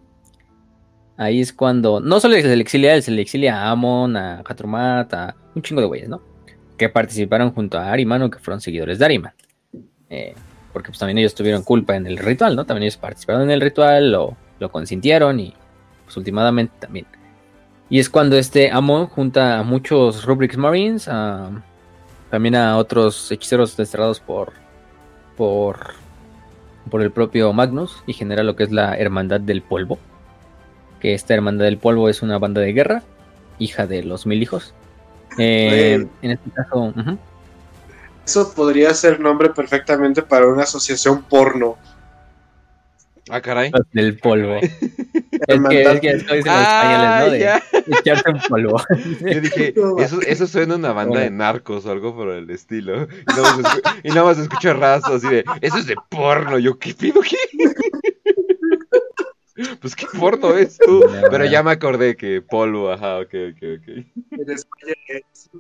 Ahí 1.21 1.43
es 1.43 1.53
cuando 1.53 2.01
no 2.01 2.19
solo 2.19 2.35
se 2.37 2.57
le 2.57 2.63
exilia, 2.63 3.03
se 3.03 3.11
le 3.11 3.21
exilia 3.21 3.55
a 3.61 3.71
Amon, 3.73 4.17
a 4.17 4.39
Hatrumat, 4.39 5.13
a 5.13 5.37
un 5.55 5.61
chingo 5.61 5.83
de 5.83 5.87
güeyes, 5.87 6.09
¿no? 6.09 6.23
Que 6.79 6.89
participaron 6.89 7.53
junto 7.53 7.77
a 7.77 7.93
Ariman 7.93 8.23
o 8.23 8.31
que 8.31 8.39
fueron 8.39 8.63
seguidores 8.63 8.99
de 8.99 9.05
Ariman. 9.05 9.35
Eh, 10.09 10.35
porque 10.73 10.89
pues 10.89 10.99
también 10.99 11.19
ellos 11.19 11.35
tuvieron 11.35 11.63
culpa 11.63 11.95
en 11.95 12.07
el 12.07 12.17
ritual, 12.17 12.57
¿no? 12.57 12.65
También 12.65 12.85
ellos 12.85 12.97
participaron 12.97 13.43
en 13.43 13.51
el 13.51 13.61
ritual, 13.61 14.11
lo, 14.11 14.35
lo 14.61 14.73
consintieron 14.73 15.41
y 15.41 15.53
pues 16.07 16.17
últimamente 16.17 16.73
también. 16.79 17.05
Y 17.91 17.99
es 17.99 18.09
cuando 18.09 18.39
este 18.39 18.71
Amon 18.71 19.07
junta 19.07 19.59
a 19.59 19.63
muchos 19.63 20.25
Rubrics 20.25 20.57
Marines, 20.57 21.05
también 22.31 22.55
a 22.55 22.79
otros 22.79 23.31
hechiceros 23.31 23.77
desterrados 23.77 24.21
por, 24.21 24.55
por, 25.37 25.93
por 26.91 27.03
el 27.03 27.11
propio 27.11 27.53
Magnus 27.53 28.03
y 28.07 28.15
genera 28.15 28.43
lo 28.43 28.57
que 28.57 28.63
es 28.63 28.73
la 28.73 28.97
Hermandad 28.97 29.41
del 29.41 29.61
Polvo. 29.61 29.99
Que 31.01 31.15
esta 31.15 31.35
Hermandad 31.35 31.65
del 31.65 31.79
Polvo 31.79 32.09
es 32.09 32.23
una 32.23 32.39
banda 32.39 32.61
de 32.61 32.73
guerra, 32.73 33.03
hija 33.59 33.87
de 33.87 34.03
los 34.03 34.27
mil 34.27 34.43
hijos. 34.43 34.75
Eh, 35.39 36.07
en 36.23 36.31
este 36.31 36.51
caso, 36.51 36.93
eso 38.27 38.53
podría 38.55 38.93
ser 38.95 39.21
nombre 39.21 39.51
perfectamente 39.51 40.23
para 40.23 40.47
una 40.47 40.65
asociación 40.65 41.23
porno. 41.23 41.79
Ah, 43.31 43.41
caray. 43.41 43.71
Del 43.93 44.19
polvo. 44.19 44.57
es 44.57 44.71
que, 45.69 45.83
es 45.83 46.01
que 46.01 46.11
eso 46.11 46.35
dicen 46.35 46.53
los 46.53 46.63
españoles, 46.63 47.21
¿no? 47.21 47.31
De 47.31 47.99
echarse 48.01 48.31
un 48.31 48.41
polvo. 48.49 48.83
Yo 49.21 49.41
dije, 49.41 49.75
eso, 49.99 50.21
eso 50.23 50.47
suena 50.49 50.75
a 50.75 50.79
una 50.79 50.93
banda 50.93 51.21
de 51.21 51.31
narcos 51.31 51.87
o 51.87 51.93
algo 51.93 52.15
por 52.15 52.31
el 52.31 52.51
estilo. 52.51 53.07
Y 54.03 54.09
nada 54.09 54.25
más, 54.25 54.39
escucho 54.39 54.75
raso 54.75 55.15
así 55.15 55.29
de, 55.29 55.45
eso 55.61 55.79
es 55.79 55.87
de 55.87 55.95
porno. 56.09 56.59
Yo, 56.59 56.77
¿qué 56.79 56.93
pido 56.93 57.21
qué? 57.21 57.37
Pues 59.81 59.95
qué 59.95 60.07
porno 60.19 60.51
es 60.57 60.79
tú. 60.79 61.03
Pero 61.31 61.45
ya 61.45 61.63
me 61.63 61.73
acordé 61.73 62.17
que 62.17 62.43
polvo, 62.43 62.91
ajá, 62.91 63.19
ok, 63.19 63.35
ok, 63.53 63.63
ok. 63.79 63.89
En 64.33 64.51
España 64.51 64.95
es. 65.09 65.51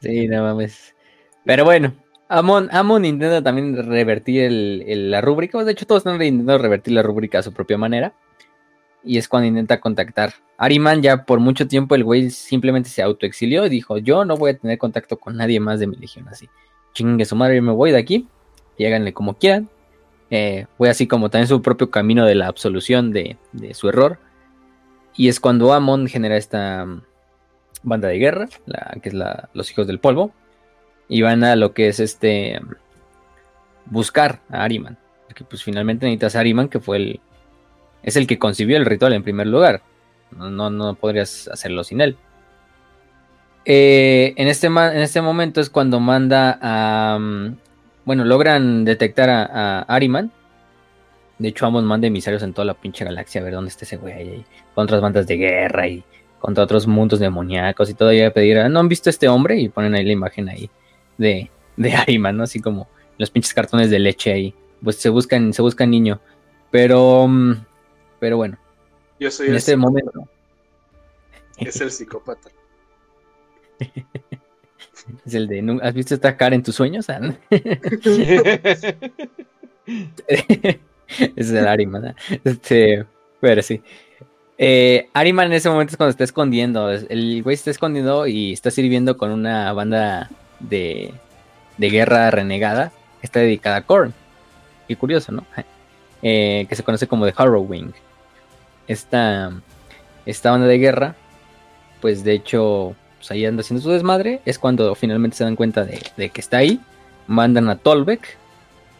sí, 0.00 0.28
no 0.28 0.42
mames. 0.42 0.94
Pero 1.44 1.64
bueno, 1.64 1.92
Amon, 2.28 2.68
Amon 2.72 3.04
intenta 3.04 3.42
también 3.42 3.76
revertir 3.76 4.50
la 4.50 5.20
rúbrica. 5.20 5.62
De 5.64 5.72
hecho, 5.72 5.86
todos 5.86 6.00
están 6.00 6.14
intentando 6.22 6.58
revertir 6.58 6.94
la 6.94 7.02
rúbrica 7.02 7.40
a 7.40 7.42
su 7.42 7.52
propia 7.52 7.78
manera. 7.78 8.14
Y 9.04 9.18
es 9.18 9.28
cuando 9.28 9.48
intenta 9.48 9.80
contactar. 9.80 10.34
Ariman 10.56 11.02
ya 11.02 11.24
por 11.24 11.40
mucho 11.40 11.66
tiempo 11.66 11.96
el 11.96 12.04
güey 12.04 12.30
simplemente 12.30 12.88
se 12.88 13.02
autoexilió 13.02 13.66
y 13.66 13.68
dijo, 13.68 13.98
yo 13.98 14.24
no 14.24 14.36
voy 14.36 14.52
a 14.52 14.56
tener 14.56 14.78
contacto 14.78 15.18
con 15.18 15.36
nadie 15.36 15.58
más 15.58 15.80
de 15.80 15.88
mi 15.88 15.96
legión 15.96 16.28
así. 16.28 16.48
Chingue 16.94 17.24
su 17.24 17.34
madre, 17.34 17.60
me 17.60 17.72
voy 17.72 17.90
de 17.90 17.98
aquí. 17.98 18.28
Y 18.76 18.86
háganle 18.86 19.12
como 19.12 19.34
quieran. 19.34 19.68
Eh, 20.30 20.66
fue 20.78 20.88
así 20.88 21.06
como 21.06 21.28
también 21.28 21.48
su 21.48 21.60
propio 21.60 21.90
camino 21.90 22.24
de 22.24 22.34
la 22.34 22.46
absolución 22.46 23.12
de, 23.12 23.36
su 23.72 23.88
error. 23.88 24.18
Y 25.14 25.28
es 25.28 25.40
cuando 25.40 25.72
Amon 25.72 26.06
genera 26.06 26.36
esta, 26.36 26.86
banda 27.82 28.08
de 28.08 28.18
guerra, 28.18 28.48
que 29.02 29.08
es 29.08 29.14
la, 29.14 29.50
los 29.52 29.70
hijos 29.70 29.86
del 29.86 29.98
polvo, 29.98 30.32
y 31.08 31.22
van 31.22 31.44
a 31.44 31.56
lo 31.56 31.74
que 31.74 31.88
es 31.88 32.00
este 32.00 32.60
buscar 33.86 34.40
a 34.48 34.62
Ariman, 34.62 34.96
porque 35.26 35.44
pues 35.44 35.62
finalmente 35.62 36.06
necesitas 36.06 36.36
a 36.36 36.40
Ariman, 36.40 36.68
que 36.68 36.80
fue 36.80 36.96
el 36.96 37.20
es 38.02 38.16
el 38.16 38.26
que 38.26 38.38
concibió 38.38 38.76
el 38.76 38.86
ritual 38.86 39.12
en 39.12 39.22
primer 39.22 39.46
lugar, 39.46 39.82
no, 40.36 40.70
no, 40.70 40.94
podrías 40.94 41.48
hacerlo 41.48 41.84
sin 41.84 42.00
él. 42.00 42.16
Eh, 43.64 44.34
en, 44.36 44.48
este, 44.48 44.66
en 44.66 44.98
este 44.98 45.22
momento 45.22 45.60
es 45.60 45.70
cuando 45.70 46.00
manda 46.00 46.58
a. 46.60 47.18
Bueno, 48.04 48.24
logran 48.24 48.84
detectar 48.84 49.30
a, 49.30 49.82
Ariman. 49.82 50.32
De 51.38 51.48
hecho, 51.48 51.66
ambos 51.66 51.84
manda 51.84 52.06
emisarios 52.06 52.42
en 52.42 52.52
toda 52.52 52.64
la 52.64 52.74
pinche 52.74 53.04
galaxia 53.04 53.40
a 53.40 53.44
ver 53.44 53.54
dónde 53.54 53.70
está 53.70 53.84
ese 53.84 53.96
güey 53.96 54.12
ahí. 54.12 54.44
Con 54.74 54.84
otras 54.84 55.00
bandas 55.00 55.26
de 55.26 55.36
guerra 55.36 55.88
y 55.88 56.04
contra 56.38 56.64
otros 56.64 56.86
mundos 56.86 57.20
demoníacos 57.20 57.88
y 57.90 57.94
todo, 57.94 58.12
y 58.12 58.20
a 58.20 58.32
pedir, 58.32 58.68
¿no 58.68 58.80
han 58.80 58.88
visto 58.88 59.08
este 59.08 59.28
hombre? 59.28 59.60
Y 59.60 59.68
ponen 59.68 59.94
ahí 59.94 60.04
la 60.04 60.12
imagen 60.12 60.48
ahí 60.48 60.68
de, 61.16 61.50
de 61.76 61.94
Ariman, 61.94 62.36
¿no? 62.36 62.42
Así 62.42 62.60
como 62.60 62.88
los 63.18 63.30
pinches 63.30 63.54
cartones 63.54 63.90
de 63.90 63.98
leche 63.98 64.32
ahí. 64.32 64.54
Pues 64.82 64.96
se 64.96 65.08
buscan, 65.08 65.52
se 65.52 65.62
buscan 65.62 65.90
niño. 65.90 66.20
Pero, 66.70 67.28
mm, 67.28 67.64
pero 68.18 68.36
bueno. 68.36 68.58
Yo 69.20 69.30
soy 69.30 69.48
en 69.48 69.54
este 69.54 69.76
momento. 69.76 70.28
Es 71.58 71.80
el 71.80 71.92
psicópata. 71.92 72.50
es 75.26 75.34
el 75.34 75.48
de, 75.48 75.80
¿has 75.82 75.94
visto 75.94 76.14
esta 76.14 76.36
cara 76.36 76.54
en 76.54 76.62
tus 76.62 76.74
sueños? 76.74 77.06
es 81.36 81.50
el 81.50 81.66
Ariman. 81.66 82.14
Este, 82.44 83.04
pero 83.40 83.62
sí. 83.62 83.82
Eh, 84.58 85.08
Ariman 85.12 85.46
en 85.46 85.54
ese 85.54 85.68
momento 85.68 85.92
es 85.92 85.96
cuando 85.96 86.10
está 86.10 86.24
escondiendo. 86.24 86.90
El 86.90 87.42
güey 87.42 87.54
está 87.54 87.70
escondiendo 87.70 88.26
y 88.26 88.52
está 88.52 88.70
sirviendo 88.70 89.16
con 89.16 89.30
una 89.30 89.72
banda 89.72 90.30
de, 90.60 91.12
de 91.78 91.90
guerra 91.90 92.30
renegada 92.30 92.92
está 93.22 93.40
dedicada 93.40 93.76
a 93.76 93.82
Korn. 93.82 94.12
Y 94.88 94.96
curioso, 94.96 95.32
¿no? 95.32 95.46
Eh, 96.22 96.66
que 96.68 96.76
se 96.76 96.82
conoce 96.82 97.06
como 97.06 97.24
The 97.24 97.34
Harrowing. 97.36 97.94
Esta, 98.88 99.52
esta 100.26 100.50
banda 100.50 100.66
de 100.66 100.78
guerra, 100.78 101.14
pues 102.00 102.24
de 102.24 102.34
hecho, 102.34 102.94
pues 103.22 103.30
ahí 103.30 103.46
anda 103.46 103.60
haciendo 103.60 103.82
su 103.82 103.90
desmadre. 103.90 104.40
Es 104.44 104.58
cuando 104.58 104.94
finalmente 104.96 105.36
se 105.36 105.44
dan 105.44 105.54
cuenta 105.54 105.84
de, 105.84 106.02
de 106.16 106.30
que 106.30 106.40
está 106.40 106.56
ahí. 106.56 106.80
Mandan 107.28 107.68
a 107.68 107.76
Tolbeck, 107.76 108.20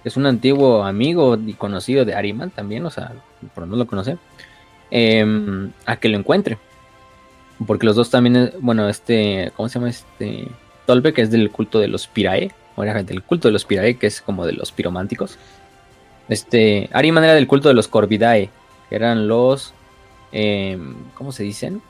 que 0.03 0.09
es 0.09 0.17
un 0.17 0.27
antiguo 0.27 0.85
amigo 0.85 1.37
y 1.37 1.55
conocido 1.55 2.05
de 2.05 2.15
Ariman 2.15 2.51
también, 2.51 2.87
o 2.87 2.91
sea, 2.91 3.13
por 3.55 3.67
no 3.67 3.77
lo 3.77 3.87
conoce 3.87 4.17
Em, 4.95 5.73
a 5.87 5.97
que 5.97 6.11
lo 6.11 6.19
encuentre. 6.19 6.59
Porque 7.67 7.87
los 7.87 7.97
dos 7.97 8.11
también, 8.11 8.37
eh, 8.37 8.53
bueno, 8.61 8.91
este, 8.91 9.51
¿cómo 9.57 9.71
se 9.71 9.79
llama? 9.79 9.89
Este, 9.89 10.49
Tolbe, 10.85 11.15
que 11.15 11.23
es 11.23 11.31
del 11.31 11.51
culto 11.51 11.79
de 11.79 11.89
los 11.89 12.07
Pirae, 12.07 12.53
o 12.77 12.85
era 12.85 13.03
del 13.03 13.23
culto 13.23 13.49
de 13.49 13.53
los 13.53 13.65
Pirae, 13.65 13.97
que 13.97 14.07
es 14.07 14.21
como 14.21 14.45
de 14.45 14.53
los 14.53 14.71
pirománticos. 14.71 15.39
Este, 16.29 16.91
Ariman 16.93 17.25
era 17.25 17.33
del 17.33 17.47
culto 17.47 17.69
de 17.69 17.75
los 17.75 17.89
Corvidae, 17.89 18.51
que 18.91 18.95
eran 18.95 19.29
los, 19.29 19.73
em, 20.31 20.95
¿cómo 21.15 21.33
se 21.33 21.43
dicen? 21.43 21.81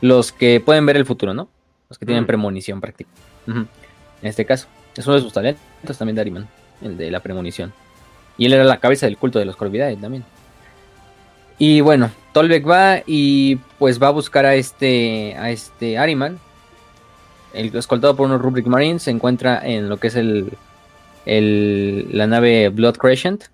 Los 0.00 0.32
que 0.32 0.60
pueden 0.60 0.86
ver 0.86 0.96
el 0.96 1.06
futuro, 1.06 1.34
¿no? 1.34 1.48
Los 1.88 1.98
que 1.98 2.06
tienen 2.06 2.26
premonición 2.26 2.80
práctica. 2.80 3.10
En 3.46 3.68
este 4.22 4.44
caso, 4.44 4.66
es 4.96 5.06
uno 5.06 5.16
de 5.16 5.22
sus 5.22 5.32
talentos 5.32 5.96
también 5.96 6.16
de 6.16 6.20
Ariman, 6.20 6.48
el 6.82 6.96
de 6.96 7.10
la 7.10 7.20
premonición. 7.20 7.72
Y 8.36 8.46
él 8.46 8.52
era 8.52 8.64
la 8.64 8.78
cabeza 8.78 9.06
del 9.06 9.16
culto 9.16 9.38
de 9.38 9.44
los 9.44 9.56
Corvidae 9.56 9.96
también. 9.96 10.24
Y 11.58 11.80
bueno, 11.80 12.10
Tolbeck 12.32 12.68
va 12.68 13.02
y 13.04 13.56
pues 13.78 14.00
va 14.00 14.08
a 14.08 14.12
buscar 14.12 14.46
a 14.46 14.54
este, 14.54 15.34
a 15.36 15.50
este 15.50 15.98
Ariman. 15.98 16.38
El 17.52 17.74
escoltado 17.74 18.14
por 18.14 18.26
unos 18.26 18.40
Rubric 18.40 18.66
Marines 18.66 19.02
se 19.02 19.10
encuentra 19.10 19.60
en 19.66 19.88
lo 19.88 19.96
que 19.96 20.08
es 20.08 20.14
el, 20.14 20.52
la 21.26 22.26
nave 22.26 22.68
Blood 22.68 22.96
Crescent. 22.96 23.44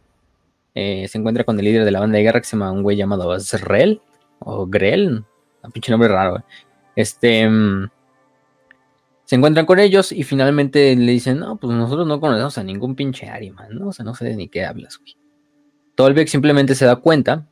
Eh, 0.74 1.06
se 1.08 1.18
encuentra 1.18 1.44
con 1.44 1.58
el 1.58 1.64
líder 1.64 1.84
de 1.84 1.92
la 1.92 2.00
banda 2.00 2.18
de 2.18 2.24
guerra 2.24 2.40
que 2.40 2.46
se 2.46 2.56
llama 2.56 2.72
un 2.72 2.82
güey 2.82 2.96
llamado 2.96 3.38
Zrel 3.40 4.00
o 4.40 4.66
Grel, 4.66 5.24
un 5.64 5.72
pinche 5.72 5.90
nombre 5.90 6.08
raro. 6.08 6.44
Este 6.96 7.48
mm, 7.48 7.88
se 9.24 9.36
encuentran 9.36 9.66
con 9.66 9.78
ellos 9.78 10.12
y 10.12 10.22
finalmente 10.22 10.94
le 10.94 11.12
dicen, 11.12 11.38
no, 11.38 11.56
pues 11.56 11.74
nosotros 11.76 12.06
no 12.06 12.20
conocemos 12.20 12.58
a 12.58 12.62
ningún 12.62 12.94
pinche 12.94 13.28
Ariman, 13.28 13.74
¿no? 13.74 13.88
O 13.88 13.92
sea, 13.92 14.04
no 14.04 14.14
sé 14.14 14.36
ni 14.36 14.48
qué 14.48 14.64
hablas, 14.64 14.98
güey. 14.98 15.16
Tolbeck 15.94 16.28
simplemente 16.28 16.74
se 16.74 16.84
da 16.84 16.96
cuenta 16.96 17.46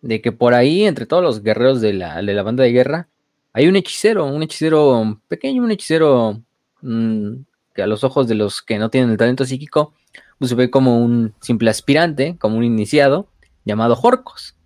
de 0.00 0.20
que 0.20 0.32
por 0.32 0.54
ahí, 0.54 0.84
entre 0.84 1.06
todos 1.06 1.22
los 1.22 1.42
guerreros 1.42 1.80
de 1.80 1.92
la, 1.92 2.22
de 2.22 2.34
la 2.34 2.42
banda 2.42 2.64
de 2.64 2.72
guerra, 2.72 3.08
hay 3.52 3.68
un 3.68 3.76
hechicero, 3.76 4.26
un 4.26 4.42
hechicero 4.42 5.20
pequeño, 5.28 5.62
un 5.62 5.70
hechicero 5.70 6.42
mm, 6.82 7.34
que 7.74 7.82
a 7.82 7.86
los 7.86 8.04
ojos 8.04 8.28
de 8.28 8.34
los 8.34 8.62
que 8.62 8.78
no 8.78 8.90
tienen 8.90 9.10
el 9.10 9.16
talento 9.16 9.44
psíquico, 9.44 9.94
pues 10.38 10.50
se 10.50 10.54
ve 10.54 10.70
como 10.70 10.98
un 10.98 11.34
simple 11.40 11.70
aspirante, 11.70 12.36
como 12.38 12.56
un 12.56 12.64
iniciado, 12.64 13.28
llamado 13.64 13.98
Horcos. 14.00 14.56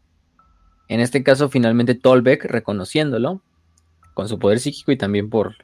En 0.89 1.01
este 1.01 1.23
caso, 1.23 1.49
finalmente 1.49 1.95
Tolbeck, 1.95 2.45
reconociéndolo, 2.45 3.41
con 4.15 4.29
su 4.29 4.39
poder 4.39 4.59
psíquico 4.59 4.91
y 4.93 4.97
también 4.97 5.31
por, 5.31 5.57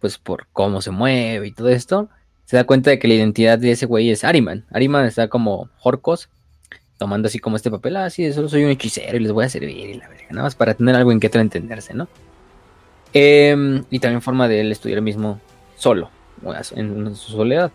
pues, 0.00 0.18
por 0.18 0.46
cómo 0.52 0.80
se 0.80 0.90
mueve 0.90 1.48
y 1.48 1.52
todo 1.52 1.68
esto, 1.68 2.08
se 2.44 2.56
da 2.56 2.64
cuenta 2.64 2.90
de 2.90 2.98
que 2.98 3.08
la 3.08 3.14
identidad 3.14 3.58
de 3.58 3.72
ese 3.72 3.86
güey 3.86 4.10
es 4.10 4.24
Ariman. 4.24 4.64
Ariman 4.70 5.04
está 5.04 5.28
como 5.28 5.68
Horcos, 5.82 6.28
tomando 6.96 7.26
así 7.26 7.38
como 7.38 7.56
este 7.56 7.70
papel, 7.70 7.96
ah, 7.96 8.08
sí, 8.08 8.32
solo 8.32 8.48
soy 8.48 8.64
un 8.64 8.70
hechicero 8.70 9.16
y 9.16 9.20
les 9.20 9.32
voy 9.32 9.44
a 9.44 9.48
servir 9.48 9.70
y 9.70 9.94
la 9.94 10.08
verga, 10.08 10.26
nada 10.30 10.44
más 10.44 10.54
para 10.54 10.74
tener 10.74 10.94
algo 10.94 11.12
en 11.12 11.20
que 11.20 11.26
entenderse, 11.26 11.92
¿no? 11.92 12.08
Em, 13.12 13.84
y 13.90 13.98
también 13.98 14.22
forma 14.22 14.48
de 14.48 14.60
él 14.60 14.72
estudiar 14.72 15.00
mismo 15.02 15.40
solo, 15.76 16.10
en 16.74 17.14
su 17.14 17.32
soledad. 17.32 17.72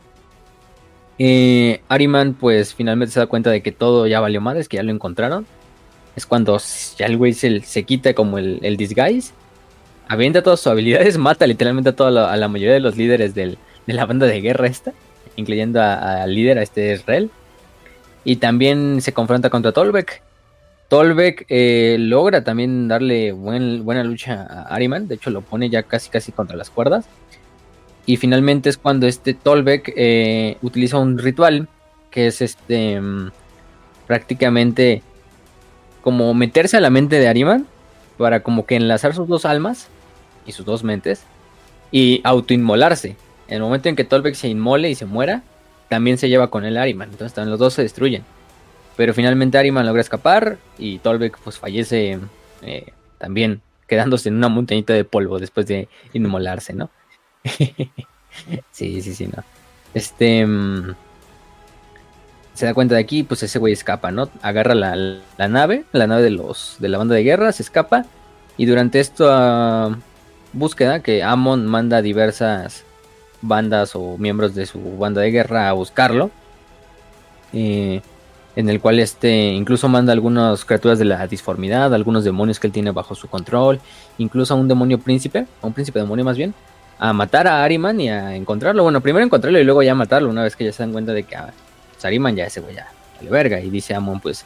Eh, 1.19 1.81
Ariman, 1.87 2.33
pues 2.33 2.73
finalmente 2.73 3.13
se 3.13 3.19
da 3.19 3.27
cuenta 3.27 3.51
de 3.51 3.61
que 3.61 3.71
todo 3.71 4.07
ya 4.07 4.19
valió 4.19 4.41
madres, 4.41 4.67
que 4.67 4.77
ya 4.77 4.83
lo 4.83 4.91
encontraron. 4.91 5.45
Es 6.15 6.25
cuando 6.25 6.59
ya 6.97 7.05
el 7.05 7.17
güey 7.17 7.33
se, 7.33 7.83
quita 7.83 8.13
como 8.13 8.37
el, 8.37 8.77
disguise, 8.77 9.33
avienta 10.07 10.43
todas 10.43 10.59
sus 10.59 10.67
habilidades, 10.67 11.17
mata 11.19 11.47
literalmente 11.47 11.89
a, 11.89 11.95
toda 11.95 12.31
a 12.31 12.37
la 12.37 12.47
mayoría 12.47 12.73
de 12.73 12.79
los 12.79 12.97
líderes 12.97 13.33
de 13.33 13.57
la 13.85 14.05
banda 14.05 14.25
de 14.25 14.41
guerra 14.41 14.67
esta, 14.67 14.93
incluyendo 15.35 15.81
al 15.81 16.33
líder, 16.33 16.57
a 16.57 16.63
este 16.63 16.93
Israel. 16.93 17.29
Y 18.23 18.35
también 18.35 19.01
se 19.01 19.13
confronta 19.13 19.49
contra 19.49 19.71
Tolbeck. 19.71 20.21
Tolbeck 20.89 21.45
eh, 21.47 21.95
logra 21.99 22.43
también 22.43 22.87
darle 22.89 23.31
buena 23.31 24.03
lucha 24.03 24.45
a 24.47 24.75
Ariman, 24.75 25.07
de 25.07 25.15
hecho 25.15 25.29
lo 25.29 25.41
pone 25.41 25.69
ya 25.69 25.83
casi 25.83 26.09
casi 26.09 26.33
contra 26.33 26.57
las 26.57 26.69
cuerdas. 26.69 27.05
Y 28.05 28.17
finalmente 28.17 28.69
es 28.69 28.77
cuando 28.77 29.07
este 29.07 29.33
Tolbeck 29.33 29.93
eh, 29.95 30.57
utiliza 30.61 30.97
un 30.97 31.17
ritual 31.17 31.69
que 32.09 32.27
es 32.27 32.41
este 32.41 32.99
mm, 32.99 33.31
prácticamente 34.05 35.01
como 36.01 36.33
meterse 36.33 36.77
a 36.77 36.81
la 36.81 36.89
mente 36.89 37.19
de 37.19 37.27
Ariman 37.27 37.67
para 38.17 38.41
como 38.41 38.65
que 38.65 38.75
enlazar 38.75 39.13
sus 39.13 39.27
dos 39.27 39.45
almas 39.45 39.87
y 40.45 40.51
sus 40.51 40.65
dos 40.65 40.83
mentes 40.83 41.23
y 41.91 42.21
autoinmolarse. 42.23 43.15
En 43.47 43.55
el 43.55 43.61
momento 43.61 43.89
en 43.89 43.95
que 43.95 44.03
Tolbeck 44.03 44.35
se 44.35 44.47
inmole 44.47 44.89
y 44.89 44.95
se 44.95 45.05
muera, 45.05 45.43
también 45.89 46.17
se 46.17 46.29
lleva 46.29 46.49
con 46.49 46.65
el 46.65 46.77
Ariman. 46.77 47.09
Entonces 47.11 47.33
también 47.33 47.51
los 47.51 47.59
dos 47.59 47.73
se 47.73 47.83
destruyen. 47.83 48.23
Pero 48.95 49.13
finalmente 49.13 49.57
Ariman 49.57 49.85
logra 49.85 50.01
escapar 50.01 50.57
y 50.77 50.99
Tolbeck 50.99 51.37
pues 51.39 51.57
fallece 51.57 52.19
eh, 52.61 52.93
también 53.17 53.61
quedándose 53.87 54.29
en 54.29 54.35
una 54.35 54.47
montañita 54.47 54.93
de 54.93 55.03
polvo 55.03 55.37
después 55.37 55.65
de 55.67 55.89
inmolarse, 56.13 56.73
¿no? 56.73 56.89
sí, 58.71 59.01
sí, 59.01 59.13
sí, 59.13 59.27
no. 59.27 59.43
Este. 59.93 60.45
Mm, 60.45 60.95
se 62.53 62.65
da 62.65 62.73
cuenta 62.73 62.95
de 62.95 63.01
aquí, 63.01 63.23
pues 63.23 63.43
ese 63.43 63.59
güey 63.59 63.73
escapa, 63.73 64.11
¿no? 64.11 64.29
Agarra 64.41 64.75
la, 64.75 64.95
nave, 65.47 65.85
la 65.91 66.07
nave 66.07 66.21
de 66.21 66.31
los 66.31 66.75
de 66.79 66.89
la 66.89 66.97
banda 66.97 67.15
de 67.15 67.23
guerra, 67.23 67.51
se 67.51 67.63
escapa. 67.63 68.05
Y 68.57 68.65
durante 68.65 68.99
esta 68.99 69.97
búsqueda, 70.53 70.99
que 71.01 71.23
Amon 71.23 71.65
manda 71.65 72.01
diversas 72.01 72.83
bandas 73.41 73.95
o 73.95 74.17
miembros 74.17 74.53
de 74.53 74.65
su 74.65 74.97
banda 74.97 75.21
de 75.21 75.31
guerra 75.31 75.69
a 75.69 75.73
buscarlo. 75.73 76.29
Eh, 77.53 78.01
en 78.55 78.69
el 78.69 78.81
cual 78.81 78.99
este 78.99 79.47
incluso 79.47 79.87
manda 79.87 80.11
algunas 80.11 80.65
criaturas 80.65 80.99
de 80.99 81.05
la 81.05 81.25
disformidad, 81.27 81.93
algunos 81.93 82.23
demonios 82.23 82.59
que 82.59 82.67
él 82.67 82.73
tiene 82.73 82.91
bajo 82.91 83.15
su 83.15 83.27
control, 83.27 83.79
incluso 84.17 84.53
a 84.53 84.57
un 84.57 84.67
demonio 84.67 84.99
príncipe, 84.99 85.47
a 85.61 85.67
un 85.67 85.73
príncipe 85.73 85.99
demonio 85.99 86.25
más 86.25 86.37
bien, 86.37 86.53
a 86.99 87.13
matar 87.13 87.47
a 87.47 87.63
Ariman 87.63 87.99
y 88.01 88.09
a 88.09 88.35
encontrarlo. 88.35 88.83
Bueno, 88.83 89.01
primero 89.01 89.25
encontrarlo 89.25 89.59
y 89.59 89.63
luego 89.63 89.83
ya 89.83 89.95
matarlo 89.95 90.29
una 90.29 90.43
vez 90.43 90.55
que 90.55 90.65
ya 90.65 90.73
se 90.73 90.83
dan 90.83 90.91
cuenta 90.91 91.13
de 91.13 91.23
que 91.23 91.35
ah, 91.35 91.53
pues 92.01 92.05
Ariman 92.05 92.35
ya 92.35 92.45
ese 92.45 92.61
güey 92.61 92.75
ya 92.75 92.91
vale 93.17 93.29
verga. 93.29 93.59
Y 93.59 93.69
dice 93.69 93.93
Amon, 93.93 94.19
pues, 94.19 94.43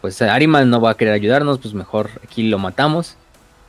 pues 0.00 0.22
Ariman 0.22 0.70
no 0.70 0.80
va 0.80 0.90
a 0.90 0.96
querer 0.96 1.14
ayudarnos, 1.14 1.58
pues 1.58 1.74
mejor 1.74 2.10
aquí 2.22 2.44
lo 2.44 2.58
matamos 2.58 3.16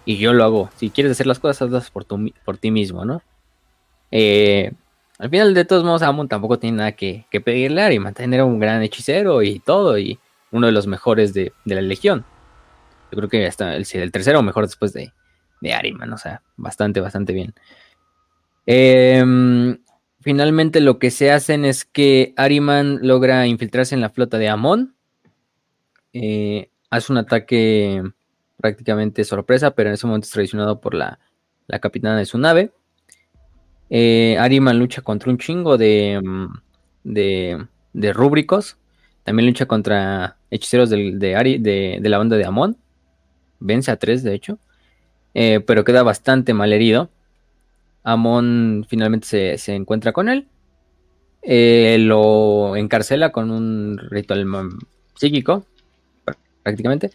y 0.05 0.17
yo 0.17 0.33
lo 0.33 0.43
hago. 0.43 0.69
Si 0.77 0.91
quieres 0.91 1.13
hacer 1.13 1.25
las 1.25 1.39
cosas, 1.39 1.63
hazlas 1.63 1.89
por, 1.89 2.05
por 2.05 2.57
ti 2.57 2.69
mismo, 2.69 3.05
¿no? 3.05 3.23
Eh, 4.11 4.71
al 5.17 5.31
final 5.31 5.55
de 5.55 5.65
todos 5.65 5.83
modos, 5.83 6.03
Amon 6.03 6.27
tampoco 6.27 6.59
tiene 6.59 6.77
nada 6.77 6.91
que, 6.91 7.25
pedirle 7.43 7.81
a 7.81 7.87
Ariman. 7.87 8.13
También 8.13 8.35
era 8.35 8.45
un 8.45 8.59
gran 8.59 8.83
hechicero 8.83 9.41
y 9.41 9.59
todo, 9.59 9.97
y 9.97 10.19
uno 10.51 10.67
de 10.67 10.73
los 10.73 10.85
mejores 10.85 11.33
de, 11.33 11.53
la 11.65 11.81
legión. 11.81 12.23
Yo 13.11 13.17
creo 13.17 13.29
que 13.29 13.47
hasta 13.47 13.75
el, 13.75 13.87
el 13.91 14.11
tercero 14.11 14.43
mejor 14.43 14.67
después 14.67 14.93
de, 14.93 15.11
de 15.61 15.73
Ariman, 15.73 16.13
o 16.13 16.17
sea, 16.19 16.43
bastante, 16.55 16.99
bastante 16.99 17.33
bien. 17.33 17.55
Em, 18.67 19.79
finalmente 20.27 20.81
lo 20.81 20.99
que 20.99 21.09
se 21.09 21.31
hacen 21.31 21.63
es 21.63 21.85
que 21.85 22.33
Ariman 22.35 22.99
logra 23.01 23.47
infiltrarse 23.47 23.95
en 23.95 24.01
la 24.01 24.09
flota 24.09 24.37
de 24.37 24.49
Amon. 24.49 24.93
Eh, 26.11 26.69
hace 26.89 27.13
un 27.13 27.17
ataque 27.17 28.03
prácticamente 28.57 29.23
sorpresa, 29.23 29.71
pero 29.71 29.87
en 29.87 29.93
ese 29.93 30.05
momento 30.05 30.25
es 30.25 30.31
traicionado 30.31 30.81
por 30.81 30.95
la, 30.95 31.17
capitana 31.79 32.17
de 32.17 32.25
su 32.25 32.37
nave. 32.37 32.73
Eh, 33.89 34.35
Ariman 34.37 34.77
lucha 34.77 35.01
contra 35.01 35.31
un 35.31 35.37
chingo 35.37 35.77
de, 35.77 36.19
mm, 36.21 36.47
de, 37.05 38.13
rúbricos. 38.13 38.75
También 39.23 39.47
lucha 39.47 39.65
contra 39.65 40.35
hechiceros 40.51 40.89
de, 40.89 41.13
de, 41.17 41.99
la 42.01 42.17
banda 42.17 42.35
de 42.35 42.43
Amon. 42.43 42.75
Vence 43.61 43.91
a 43.91 43.95
tres, 43.95 44.23
de 44.23 44.33
hecho. 44.33 44.59
Eh, 45.33 45.61
pero 45.65 45.85
queda 45.85 46.03
bastante 46.03 46.53
mal 46.53 46.73
herido. 46.73 47.11
Amon 48.07 48.85
finalmente 48.87 49.57
se, 49.57 49.75
encuentra 49.75 50.13
con 50.13 50.29
él. 50.29 50.47
Eh, 51.41 51.97
lo 51.99 52.77
encarcela 52.77 53.33
con 53.33 53.51
un 53.51 53.97
ritual 54.09 54.47
psíquico, 55.15 55.65
prácticamente, 56.63 57.11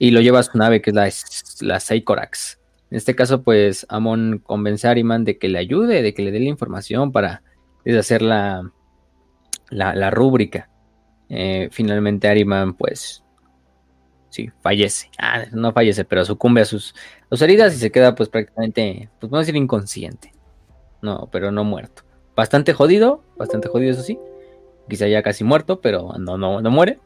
y 0.00 0.10
lo 0.10 0.20
lleva 0.20 0.40
a 0.40 0.42
su 0.42 0.58
nave, 0.58 0.82
que 0.82 0.90
es 0.90 0.96
la, 0.96 1.08
la 1.60 1.78
Seikorax. 1.78 2.58
En 2.90 2.96
este 2.96 3.14
caso, 3.14 3.42
pues 3.42 3.86
Amon 3.88 4.40
convence 4.44 4.88
a 4.88 4.90
Ariman 4.90 5.24
de 5.24 5.38
que 5.38 5.48
le 5.48 5.60
ayude, 5.60 6.02
de 6.02 6.12
que 6.12 6.22
le 6.22 6.32
dé 6.32 6.40
la 6.40 6.48
información 6.48 7.12
para 7.12 7.44
deshacer 7.84 8.20
la, 8.20 8.68
la, 9.70 10.10
rúbrica. 10.10 10.68
Eh, 11.28 11.68
finalmente 11.70 12.26
Ariman, 12.26 12.74
pues, 12.74 13.22
sí, 14.28 14.50
fallece. 14.60 15.08
Ah, 15.18 15.44
no 15.52 15.72
fallece, 15.72 16.04
pero 16.04 16.24
sucumbe 16.24 16.62
a 16.62 16.64
sus, 16.64 16.94
heridas 17.30 17.74
y 17.76 17.78
se 17.78 17.92
queda, 17.92 18.16
pues, 18.16 18.28
prácticamente, 18.28 19.08
pues, 19.20 19.30
vamos 19.30 19.44
a 19.44 19.46
decir, 19.46 19.56
inconsciente. 19.56 20.31
No, 21.02 21.28
pero 21.32 21.50
no 21.50 21.64
muerto. 21.64 22.02
Bastante 22.36 22.72
jodido, 22.72 23.22
bastante 23.36 23.68
jodido, 23.68 23.90
eso 23.90 24.02
sí. 24.02 24.18
Quizá 24.88 25.08
ya 25.08 25.22
casi 25.22 25.44
muerto, 25.44 25.80
pero 25.80 26.14
no, 26.18 26.38
no, 26.38 26.62
no 26.62 26.70
muere. 26.70 26.98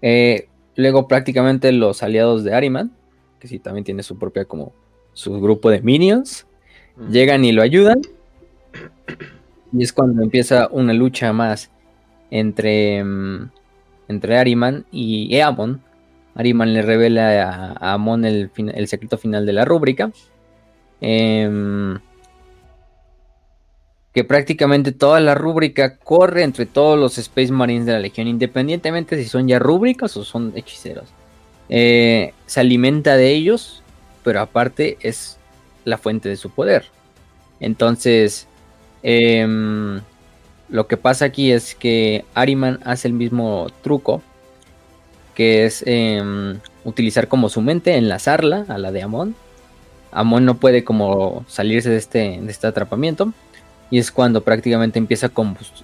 Eh, 0.00 0.48
luego 0.74 1.06
prácticamente 1.06 1.70
los 1.72 2.02
aliados 2.02 2.42
de 2.42 2.54
Ariman, 2.54 2.90
que 3.38 3.48
sí 3.48 3.58
también 3.58 3.84
tiene 3.84 4.02
su 4.02 4.18
propia 4.18 4.46
como 4.46 4.72
su 5.12 5.40
grupo 5.40 5.70
de 5.70 5.82
minions, 5.82 6.46
llegan 7.10 7.44
y 7.44 7.52
lo 7.52 7.62
ayudan. 7.62 8.00
Y 9.72 9.82
es 9.82 9.92
cuando 9.92 10.22
empieza 10.22 10.68
una 10.70 10.94
lucha 10.94 11.32
más 11.34 11.70
entre, 12.30 13.04
mm, 13.04 13.50
entre 14.08 14.38
Ariman 14.38 14.86
y 14.90 15.34
Eamon. 15.36 15.82
Ariman 16.34 16.72
le 16.72 16.82
revela 16.82 17.74
a, 17.78 17.94
Amon 17.94 18.24
el, 18.24 18.50
el, 18.56 18.88
secreto 18.88 19.18
final 19.18 19.44
de 19.44 19.52
la 19.52 19.64
rúbrica. 19.64 20.10
Eh, 21.00 21.98
que 24.16 24.24
prácticamente 24.24 24.92
toda 24.92 25.20
la 25.20 25.34
rúbrica 25.34 25.98
corre 25.98 26.42
entre 26.42 26.64
todos 26.64 26.98
los 26.98 27.18
Space 27.18 27.52
Marines 27.52 27.84
de 27.84 27.92
la 27.92 27.98
Legión, 27.98 28.26
independientemente 28.28 29.22
si 29.22 29.28
son 29.28 29.46
ya 29.46 29.58
rúbricas 29.58 30.16
o 30.16 30.24
son 30.24 30.54
hechiceros. 30.56 31.10
Eh, 31.68 32.32
se 32.46 32.60
alimenta 32.60 33.18
de 33.18 33.32
ellos, 33.32 33.82
pero 34.24 34.40
aparte 34.40 34.96
es 35.02 35.36
la 35.84 35.98
fuente 35.98 36.30
de 36.30 36.36
su 36.36 36.48
poder. 36.48 36.86
Entonces, 37.60 38.48
em, 39.02 40.00
lo 40.70 40.86
que 40.86 40.96
pasa 40.96 41.26
aquí 41.26 41.52
es 41.52 41.74
que 41.74 42.24
Ariman 42.32 42.80
hace 42.86 43.08
el 43.08 43.12
mismo 43.12 43.66
truco, 43.82 44.22
que 45.34 45.66
es 45.66 45.84
em, 45.86 46.58
utilizar 46.84 47.28
como 47.28 47.50
su 47.50 47.60
mente, 47.60 47.96
enlazarla 47.96 48.64
a 48.68 48.78
la 48.78 48.92
de 48.92 49.02
Amon. 49.02 49.34
Amon 50.10 50.46
no 50.46 50.54
puede 50.56 50.84
como 50.84 51.44
salirse 51.48 51.90
de 51.90 51.98
este, 51.98 52.40
de 52.40 52.50
este 52.50 52.66
atrapamiento 52.66 53.34
y 53.90 53.98
es 53.98 54.10
cuando 54.10 54.42
prácticamente 54.42 54.98
empieza 54.98 55.30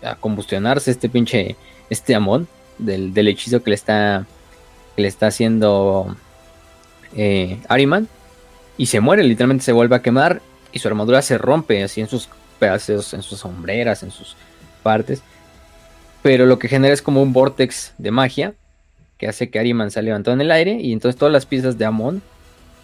a, 0.02 0.14
combustionarse 0.16 0.90
este 0.90 1.08
pinche, 1.08 1.56
este 1.88 2.14
amón 2.14 2.48
del, 2.78 3.28
hechizo 3.28 3.62
que 3.62 3.70
le 3.70 3.76
está, 3.76 4.26
que 4.96 5.02
le 5.02 5.08
está 5.08 5.28
haciendo 5.28 6.16
eh, 7.16 7.60
Ariman. 7.68 8.08
Y 8.76 8.86
se 8.86 9.00
muere, 9.00 9.22
literalmente 9.22 9.64
se 9.64 9.72
vuelve 9.72 9.96
a 9.96 10.02
quemar 10.02 10.40
y 10.72 10.78
su 10.78 10.88
armadura 10.88 11.22
se 11.22 11.38
rompe 11.38 11.82
así 11.82 12.00
en 12.00 12.08
sus 12.08 12.28
pedazos, 12.58 13.12
en 13.14 13.22
sus 13.22 13.40
sombreras, 13.40 14.02
en 14.02 14.10
sus 14.10 14.34
partes. 14.82 15.22
Pero 16.22 16.46
lo 16.46 16.58
que 16.58 16.68
genera 16.68 16.94
es 16.94 17.02
como 17.02 17.22
un 17.22 17.32
vortex 17.32 17.92
de 17.98 18.10
magia 18.10 18.54
que 19.18 19.28
hace 19.28 19.50
que 19.50 19.58
Ariman 19.58 19.90
se 19.90 20.02
levantado 20.02 20.34
en 20.34 20.40
el 20.40 20.50
aire 20.50 20.78
y 20.80 20.92
entonces 20.92 21.18
todas 21.18 21.32
las 21.32 21.46
piezas 21.46 21.78
de 21.78 21.84
Amon 21.84 22.22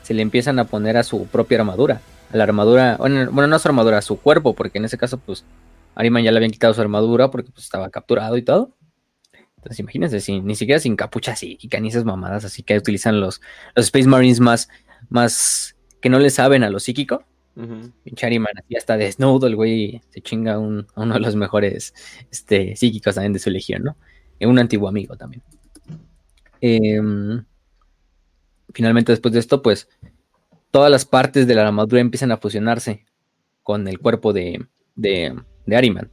se 0.02 0.14
le 0.14 0.22
empiezan 0.22 0.58
a 0.58 0.64
poner 0.64 0.96
a 0.96 1.02
su 1.02 1.26
propia 1.26 1.58
armadura 1.58 2.00
a 2.32 2.36
la 2.36 2.44
armadura, 2.44 2.96
bueno, 2.98 3.46
no 3.46 3.56
a 3.56 3.58
su 3.58 3.68
armadura, 3.68 3.98
a 3.98 4.02
su 4.02 4.20
cuerpo, 4.20 4.54
porque 4.54 4.78
en 4.78 4.84
ese 4.84 4.98
caso, 4.98 5.18
pues, 5.18 5.44
Ariman 5.94 6.22
ya 6.22 6.30
le 6.30 6.38
habían 6.38 6.52
quitado 6.52 6.74
su 6.74 6.80
armadura 6.80 7.30
porque 7.30 7.50
pues, 7.50 7.64
estaba 7.64 7.90
capturado 7.90 8.36
y 8.36 8.42
todo. 8.42 8.74
Entonces 9.56 9.80
imagínense, 9.80 10.20
sin, 10.20 10.46
ni 10.46 10.54
siquiera 10.54 10.78
sin 10.78 10.94
capucha 10.94 11.34
psíquica 11.34 11.80
ni 11.80 11.88
esas 11.88 12.04
mamadas, 12.04 12.44
así 12.44 12.62
que 12.62 12.76
utilizan 12.76 13.20
los, 13.20 13.40
los 13.74 13.86
Space 13.86 14.06
Marines 14.06 14.38
más, 14.38 14.68
más 15.08 15.76
que 16.00 16.08
no 16.08 16.20
le 16.20 16.30
saben 16.30 16.62
a 16.62 16.70
lo 16.70 16.78
psíquico. 16.78 17.24
Pinche 18.04 18.24
Ariman, 18.24 18.52
así 18.56 18.76
hasta 18.76 18.96
desnudo, 18.96 19.48
el 19.48 19.56
güey 19.56 20.00
se 20.10 20.20
chinga 20.20 20.54
a 20.54 20.58
uno 20.60 20.84
de 20.94 21.18
los 21.20 21.34
mejores 21.34 21.92
este, 22.30 22.76
psíquicos 22.76 23.16
también 23.16 23.32
de 23.32 23.40
su 23.40 23.50
legión, 23.50 23.82
¿no? 23.82 23.96
Un 24.40 24.60
antiguo 24.60 24.88
amigo 24.88 25.16
también. 25.16 25.42
Em, 26.60 27.44
finalmente, 28.72 29.10
después 29.10 29.34
de 29.34 29.40
esto, 29.40 29.60
pues 29.60 29.88
todas 30.70 30.90
las 30.90 31.04
partes 31.04 31.46
de 31.46 31.54
la 31.54 31.66
armadura 31.66 32.00
empiezan 32.00 32.32
a 32.32 32.36
fusionarse 32.36 33.04
con 33.62 33.88
el 33.88 33.98
cuerpo 33.98 34.32
de, 34.32 34.66
de, 34.94 35.34
de 35.66 35.76
Ariman. 35.76 36.10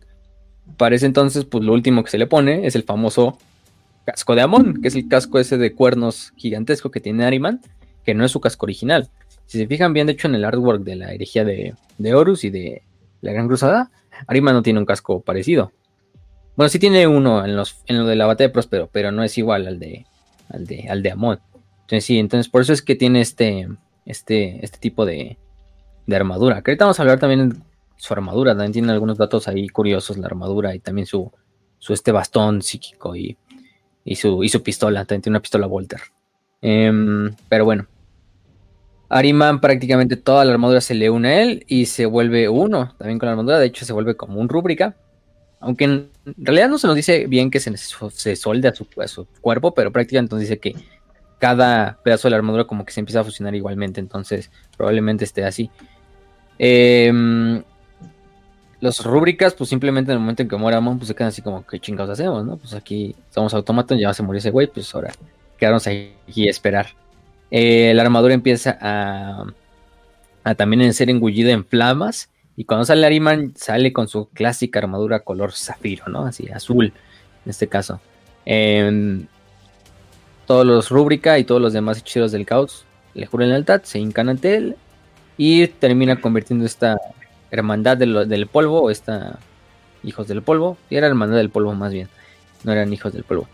Para 0.77 0.95
ese 0.95 1.05
entonces, 1.05 1.45
pues 1.45 1.63
lo 1.63 1.73
último 1.73 2.03
que 2.03 2.11
se 2.11 2.17
le 2.17 2.27
pone 2.27 2.65
es 2.65 2.75
el 2.75 2.83
famoso 2.83 3.37
casco 4.05 4.35
de 4.35 4.41
Amon, 4.41 4.81
que 4.81 4.87
es 4.87 4.95
el 4.95 5.07
casco 5.07 5.39
ese 5.39 5.57
de 5.57 5.73
cuernos 5.73 6.31
gigantesco 6.35 6.91
que 6.91 6.99
tiene 6.99 7.25
Ariman, 7.25 7.61
que 8.03 8.13
no 8.13 8.23
es 8.23 8.31
su 8.31 8.39
casco 8.39 8.65
original. 8.65 9.09
Si 9.45 9.57
se 9.57 9.67
fijan 9.67 9.93
bien, 9.93 10.07
de 10.07 10.13
hecho, 10.13 10.27
en 10.27 10.35
el 10.35 10.45
artwork 10.45 10.83
de 10.83 10.95
la 10.95 11.13
herejía 11.13 11.43
de, 11.43 11.75
Horus 12.13 12.43
y 12.43 12.49
de 12.49 12.83
la 13.21 13.31
Gran 13.31 13.47
Cruzada, 13.47 13.91
Ariman 14.27 14.53
no 14.53 14.63
tiene 14.63 14.79
un 14.79 14.85
casco 14.85 15.21
parecido. 15.21 15.71
Bueno, 16.55 16.69
sí 16.69 16.79
tiene 16.79 17.05
uno 17.05 17.43
en, 17.43 17.55
los, 17.55 17.83
en 17.87 17.97
lo 17.97 18.05
de 18.05 18.15
la 18.15 18.25
batalla 18.25 18.47
de 18.47 18.53
Próspero, 18.53 18.89
pero 18.91 19.11
no 19.11 19.23
es 19.23 19.37
igual 19.37 19.67
al 19.67 19.79
de, 19.79 20.05
al 20.49 20.65
de, 20.65 20.87
al 20.89 21.03
de 21.03 21.11
Amon. 21.11 21.39
Entonces, 21.81 22.05
sí, 22.05 22.17
entonces 22.17 22.49
por 22.49 22.61
eso 22.61 22.73
es 22.73 22.81
que 22.81 22.95
tiene 22.95 23.21
este, 23.21 23.67
este, 24.05 24.63
este 24.63 24.77
tipo 24.77 25.05
de, 25.05 25.37
de 26.05 26.15
armadura. 26.15 26.61
Que 26.61 26.75
vamos 26.75 26.99
a 26.99 27.03
hablar 27.03 27.19
también 27.19 27.63
su 27.97 28.13
armadura, 28.13 28.51
también 28.51 28.71
tiene 28.71 28.91
algunos 28.91 29.17
datos 29.17 29.47
ahí 29.47 29.67
curiosos, 29.69 30.17
la 30.17 30.27
armadura 30.27 30.75
y 30.75 30.79
también 30.79 31.07
su, 31.07 31.31
su 31.79 31.93
este 31.93 32.11
bastón 32.11 32.61
psíquico 32.61 33.15
y, 33.15 33.37
y, 34.03 34.15
su, 34.15 34.43
y 34.43 34.49
su 34.49 34.61
pistola, 34.63 35.05
también 35.05 35.23
tiene 35.23 35.33
una 35.35 35.41
pistola 35.41 35.67
Volter. 35.67 36.01
Em, 36.61 37.33
pero 37.49 37.65
bueno, 37.65 37.87
Ariman 39.09 39.61
prácticamente 39.61 40.15
toda 40.15 40.45
la 40.45 40.53
armadura 40.53 40.81
se 40.81 40.95
le 40.95 41.09
une 41.09 41.27
a 41.27 41.41
él 41.43 41.65
y 41.67 41.85
se 41.85 42.05
vuelve 42.05 42.49
uno 42.49 42.95
también 42.97 43.19
con 43.19 43.27
la 43.27 43.33
armadura, 43.33 43.59
de 43.59 43.67
hecho 43.67 43.85
se 43.85 43.93
vuelve 43.93 44.15
como 44.15 44.39
un 44.39 44.49
rúbrica. 44.49 44.95
Aunque 45.61 45.85
en 45.85 46.09
realidad 46.37 46.69
no 46.69 46.77
se 46.77 46.85
nos 46.85 46.95
dice 46.95 47.25
bien 47.27 47.49
que 47.49 47.59
se, 47.59 47.75
se 47.77 48.35
solde 48.35 48.67
a 48.67 48.75
su, 48.75 48.85
a 49.01 49.07
su 49.07 49.25
cuerpo, 49.41 49.73
pero 49.73 49.91
prácticamente 49.91 50.35
nos 50.35 50.41
dice 50.41 50.59
que 50.59 50.75
cada 51.39 51.97
pedazo 52.03 52.27
de 52.27 52.31
la 52.31 52.37
armadura 52.37 52.65
como 52.65 52.85
que 52.85 52.93
se 52.93 52.99
empieza 52.99 53.19
a 53.19 53.23
fusionar 53.23 53.55
igualmente, 53.55 53.99
entonces 53.99 54.51
probablemente 54.77 55.25
esté 55.25 55.43
así. 55.45 55.69
Eh, 56.59 57.11
los 58.81 59.03
rúbricas, 59.03 59.53
pues 59.53 59.69
simplemente 59.69 60.11
en 60.11 60.17
el 60.17 60.19
momento 60.19 60.43
en 60.43 60.49
que 60.49 60.57
muera 60.57 60.77
Amon, 60.77 60.97
pues 60.97 61.07
se 61.07 61.15
quedan 61.15 61.29
así 61.29 61.41
como, 61.41 61.65
¿qué 61.65 61.79
chingados 61.79 62.11
hacemos, 62.11 62.45
no? 62.45 62.57
Pues 62.57 62.73
aquí 62.73 63.15
somos 63.29 63.53
automatos, 63.53 63.99
ya 63.99 64.13
se 64.13 64.21
murió 64.21 64.39
ese 64.39 64.51
güey, 64.51 64.67
pues 64.67 64.93
ahora 64.93 65.11
quedarnos 65.57 65.87
ahí 65.87 66.15
y 66.27 66.47
esperar. 66.47 66.87
Eh, 67.51 67.93
la 67.95 68.03
armadura 68.03 68.33
empieza 68.33 68.77
a, 68.79 69.45
a 70.43 70.55
también 70.55 70.93
ser 70.93 71.09
engullida 71.09 71.51
en 71.51 71.65
flamas. 71.65 72.29
Y 72.57 72.65
cuando 72.65 72.85
sale 72.85 73.05
Ariman, 73.05 73.53
sale 73.55 73.91
con 73.91 74.07
su 74.07 74.29
clásica 74.29 74.79
armadura 74.79 75.21
color 75.21 75.51
zafiro, 75.51 76.05
¿no? 76.07 76.25
Así, 76.25 76.49
azul, 76.49 76.93
en 77.45 77.49
este 77.49 77.67
caso. 77.67 77.99
Em, 78.45 79.25
todos 80.45 80.65
los 80.65 80.89
rúbrica 80.89 81.39
y 81.39 81.43
todos 81.43 81.61
los 81.61 81.73
demás 81.73 81.99
hechiceros 81.99 82.31
del 82.31 82.45
caos 82.45 82.85
le 83.13 83.25
juran 83.25 83.49
lealtad, 83.49 83.81
se 83.83 83.99
hincan 83.99 84.29
ante 84.29 84.55
él 84.55 84.75
y 85.37 85.67
termina 85.67 86.21
convirtiendo 86.21 86.65
esta 86.65 86.97
hermandad 87.51 87.97
del 87.97 88.47
polvo, 88.47 88.81
o 88.83 88.89
esta 88.89 89.39
hijos 90.03 90.27
del 90.27 90.41
polvo, 90.41 90.77
y 90.89 90.97
era 90.97 91.07
hermandad 91.07 91.37
del 91.37 91.49
polvo 91.49 91.73
más 91.73 91.91
bien, 91.91 92.09
no 92.63 92.71
eran 92.71 92.93
hijos 92.93 93.13
del 93.13 93.23
polvo, 93.23 93.47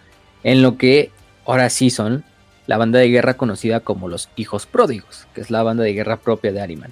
en 0.43 0.61
lo 0.61 0.77
que 0.77 1.11
ahora 1.45 1.69
sí 1.69 1.89
son 1.89 2.23
la 2.67 2.77
banda 2.77 2.99
de 2.99 3.09
guerra 3.09 3.35
conocida 3.35 3.79
como 3.79 4.07
los 4.07 4.29
hijos 4.35 4.65
pródigos, 4.65 5.27
que 5.33 5.41
es 5.41 5.51
la 5.51 5.63
banda 5.63 5.83
de 5.83 5.93
guerra 5.93 6.17
propia 6.17 6.51
de 6.51 6.61
Ariman, 6.61 6.91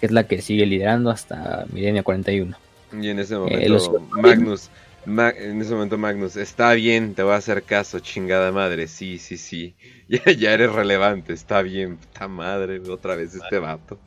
que 0.00 0.06
es 0.06 0.12
la 0.12 0.24
que 0.24 0.42
sigue 0.42 0.66
liderando 0.66 1.10
hasta 1.10 1.66
Milenia 1.72 2.02
41. 2.02 2.56
Y 3.00 3.08
en 3.08 3.18
ese 3.18 3.34
eh, 3.34 3.38
momento 3.38 4.00
Magnus, 4.10 4.70
en 5.06 5.60
ese 5.60 5.72
momento 5.72 5.96
Magnus, 5.96 6.36
está 6.36 6.72
bien, 6.74 7.14
te 7.14 7.22
voy 7.22 7.32
a 7.32 7.36
hacer 7.36 7.62
caso, 7.62 8.00
chingada 8.00 8.50
madre, 8.50 8.88
sí, 8.88 9.18
sí, 9.18 9.36
sí, 9.36 9.76
ya, 10.08 10.52
eres 10.52 10.72
relevante, 10.72 11.32
está 11.32 11.62
bien, 11.62 11.96
puta 11.96 12.26
madre, 12.26 12.80
otra 12.90 13.14
vez 13.14 13.34
este 13.34 13.58
vato. 13.58 13.98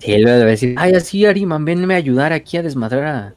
Sí, 0.00 0.12
él 0.12 0.24
debe 0.24 0.50
decir, 0.50 0.74
ay, 0.78 0.94
así 0.94 1.26
Ariman, 1.26 1.64
venme 1.64 1.94
a 1.94 1.98
ayudar 1.98 2.32
aquí 2.32 2.56
a 2.56 2.62
desmadrar 2.62 3.04
a, 3.04 3.34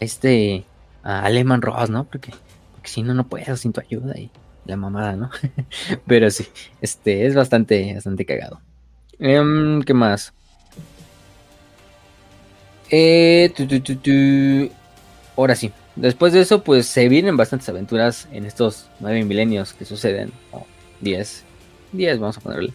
este, 0.00 0.64
a 1.02 1.24
Aleman 1.24 1.62
Ross, 1.62 1.88
¿no? 1.88 2.04
Porque, 2.04 2.32
porque 2.72 2.88
si 2.88 3.02
no, 3.02 3.14
no 3.14 3.26
puedo 3.28 3.56
sin 3.56 3.72
tu 3.72 3.80
ayuda 3.80 4.18
y 4.18 4.30
la 4.66 4.76
mamada, 4.76 5.14
¿no? 5.16 5.30
Pero 6.06 6.30
sí, 6.30 6.46
este, 6.80 7.26
es 7.26 7.34
bastante, 7.34 7.94
bastante 7.94 8.26
cagado. 8.26 8.60
Em, 9.18 9.82
¿Qué 9.82 9.94
más? 9.94 10.34
Eh, 12.90 13.52
Ahora 15.36 15.56
sí, 15.56 15.72
después 15.96 16.32
de 16.32 16.40
eso, 16.40 16.62
pues 16.62 16.86
se 16.86 17.08
vienen 17.08 17.36
bastantes 17.36 17.68
aventuras 17.68 18.28
en 18.32 18.44
estos 18.44 18.88
nueve 19.00 19.24
milenios 19.24 19.72
que 19.72 19.84
suceden, 19.84 20.32
o 20.52 20.66
diez, 21.00 21.44
diez 21.92 22.18
vamos 22.18 22.38
a 22.38 22.40
ponerle. 22.40 22.72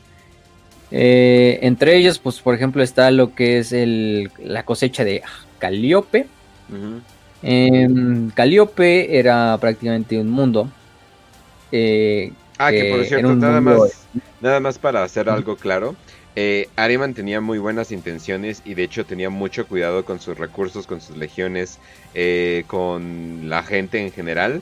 Eh, 0.91 1.59
entre 1.61 1.97
ellos, 1.97 2.19
pues 2.19 2.39
por 2.39 2.55
ejemplo, 2.55 2.81
está 2.81 3.11
lo 3.11 3.35
que 3.35 3.59
es 3.59 3.71
el, 3.71 4.31
la 4.39 4.63
cosecha 4.63 5.03
de 5.03 5.21
Caliope. 5.59 6.27
Caliope 8.33 9.19
era 9.19 9.57
prácticamente 9.59 10.17
un 10.17 10.29
mundo. 10.29 10.69
Eh, 11.71 12.33
ah, 12.57 12.71
que, 12.71 12.91
por 12.91 13.05
cierto, 13.05 13.35
nada, 13.35 13.61
más, 13.61 14.07
nada 14.41 14.59
más 14.59 14.79
para 14.79 15.03
hacer 15.03 15.29
algo 15.29 15.55
claro. 15.55 15.95
Eh, 16.35 16.69
Ariman 16.75 17.13
tenía 17.13 17.41
muy 17.41 17.57
buenas 17.57 17.91
intenciones 17.91 18.61
y 18.63 18.75
de 18.75 18.83
hecho 18.83 19.05
tenía 19.05 19.29
mucho 19.29 19.67
cuidado 19.67 20.05
con 20.05 20.19
sus 20.19 20.37
recursos, 20.37 20.87
con 20.87 21.01
sus 21.01 21.17
legiones, 21.17 21.79
con 22.67 23.49
la 23.49 23.63
gente 23.63 23.99
en 23.99 24.11
general. 24.11 24.61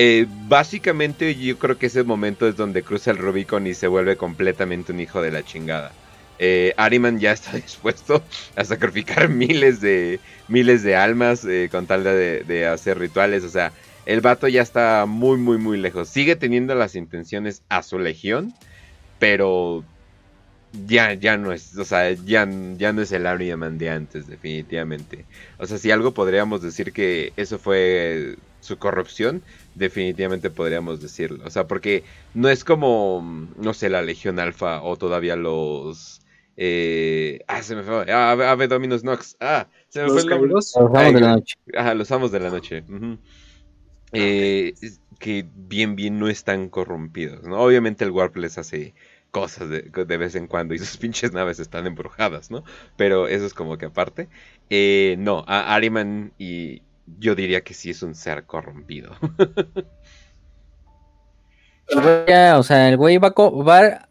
Eh, 0.00 0.26
básicamente 0.46 1.34
yo 1.34 1.58
creo 1.58 1.76
que 1.76 1.86
ese 1.86 2.04
momento 2.04 2.46
es 2.46 2.54
donde 2.54 2.84
cruza 2.84 3.10
el 3.10 3.18
Rubicon 3.18 3.66
y 3.66 3.74
se 3.74 3.88
vuelve 3.88 4.16
completamente 4.16 4.92
un 4.92 5.00
hijo 5.00 5.20
de 5.20 5.32
la 5.32 5.42
chingada. 5.42 5.90
Eh, 6.38 6.72
Ariman 6.76 7.18
ya 7.18 7.32
está 7.32 7.56
dispuesto 7.56 8.22
a 8.54 8.64
sacrificar 8.64 9.28
miles 9.28 9.80
de 9.80 10.20
miles 10.46 10.84
de 10.84 10.94
almas 10.94 11.44
eh, 11.44 11.68
con 11.68 11.88
tal 11.88 12.04
de, 12.04 12.68
hacer 12.72 12.96
rituales. 12.96 13.42
O 13.42 13.48
sea, 13.48 13.72
el 14.06 14.20
vato 14.20 14.46
ya 14.46 14.62
está 14.62 15.04
muy, 15.04 15.36
muy, 15.36 15.58
muy 15.58 15.76
lejos. 15.76 16.08
Sigue 16.08 16.36
teniendo 16.36 16.76
las 16.76 16.94
intenciones 16.94 17.62
a 17.68 17.82
su 17.82 17.98
legión, 17.98 18.54
pero 19.18 19.82
ya, 20.72 21.14
ya 21.14 21.36
no 21.36 21.52
es, 21.52 21.76
o 21.76 21.84
sea, 21.84 22.12
ya, 22.12 22.48
ya 22.76 22.92
no 22.92 23.02
es 23.02 23.12
el 23.12 23.26
Ariman 23.26 23.78
de 23.78 23.90
antes, 23.90 24.26
definitivamente. 24.26 25.24
O 25.58 25.66
sea, 25.66 25.78
si 25.78 25.90
algo 25.90 26.12
podríamos 26.12 26.62
decir 26.62 26.92
que 26.92 27.32
eso 27.36 27.58
fue 27.58 28.36
su 28.60 28.78
corrupción, 28.78 29.42
definitivamente 29.74 30.50
podríamos 30.50 31.00
decirlo. 31.00 31.44
O 31.46 31.50
sea, 31.50 31.66
porque 31.66 32.04
no 32.34 32.48
es 32.48 32.64
como, 32.64 33.48
no 33.56 33.74
sé, 33.74 33.88
la 33.88 34.02
Legión 34.02 34.38
Alfa 34.38 34.82
o 34.82 34.96
todavía 34.96 35.36
los... 35.36 36.20
Eh, 36.56 37.40
ah, 37.46 37.62
se 37.62 37.76
me 37.76 37.84
fue. 37.84 38.10
Ah, 38.10 38.32
Ave 38.32 38.66
Dominus 38.66 39.04
Nox. 39.04 39.36
Ah, 39.38 39.68
se 39.88 40.02
me 40.02 40.08
fue 40.10 40.22
el 40.22 40.26
nombre. 40.26 40.50
Los 40.50 40.76
amos 40.76 41.14
de 41.14 41.20
la 41.20 41.36
noche. 41.36 41.54
Ajá, 41.76 41.94
los 41.94 42.10
amos 42.10 42.32
de 42.32 42.40
la 42.40 42.50
noche. 42.50 42.82
eh, 44.12 44.74
que 45.18 45.46
bien, 45.54 45.94
bien 45.96 46.18
no 46.18 46.28
están 46.28 46.68
corrompidos, 46.68 47.44
¿no? 47.44 47.60
Obviamente 47.60 48.04
el 48.04 48.10
Warp 48.10 48.36
les 48.36 48.58
hace 48.58 48.94
cosas 49.30 49.68
de, 49.68 50.16
vez 50.16 50.34
en 50.34 50.46
cuando 50.46 50.74
y 50.74 50.78
sus 50.78 50.96
pinches 50.98 51.32
naves 51.32 51.60
están 51.60 51.86
embrujadas, 51.86 52.50
¿no? 52.50 52.64
Pero 52.96 53.28
eso 53.28 53.46
es 53.46 53.54
como 53.54 53.78
que 53.78 53.86
aparte. 53.86 54.28
Eh, 54.70 55.16
no, 55.18 55.44
a 55.46 55.74
Ariman 55.74 56.32
y, 56.38 56.82
yo 57.18 57.34
diría 57.34 57.62
que 57.62 57.74
sí 57.74 57.90
es 57.90 58.02
un 58.02 58.14
ser 58.14 58.44
corrompido. 58.44 59.12
o 62.56 62.62
sea, 62.62 62.88
el 62.88 62.96
güey 62.96 63.18
va, 63.18 63.34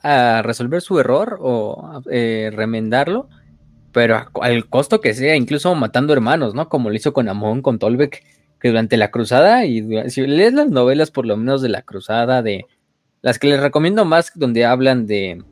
a 0.02 0.42
resolver 0.42 0.82
su 0.82 1.00
error 1.00 1.38
o 1.42 2.02
eh, 2.10 2.52
remendarlo, 2.54 3.30
pero 3.92 4.28
al 4.42 4.68
costo 4.68 5.02
que 5.02 5.14
sea, 5.14 5.36
incluso 5.36 5.76
matando 5.76 6.14
hermanos, 6.14 6.56
¿no? 6.56 6.70
Como 6.70 6.90
lo 6.90 6.96
hizo 6.96 7.12
con 7.14 7.30
Amon, 7.30 7.62
con 7.62 7.78
Tolbek, 7.80 8.24
que 8.60 8.70
durante 8.70 8.98
la 8.98 9.12
cruzada, 9.12 9.66
y 9.66 10.10
si 10.10 10.26
lees 10.26 10.54
las 10.54 10.70
novelas 10.70 11.12
por 11.12 11.28
lo 11.28 11.38
menos 11.38 11.62
de 11.62 11.70
la 11.70 11.84
cruzada, 11.84 12.42
de 12.42 12.66
las 13.28 13.40
que 13.40 13.48
les 13.48 13.60
recomiendo 13.60 14.06
más, 14.06 14.32
donde 14.36 14.64
hablan 14.64 15.06
de, 15.06 15.44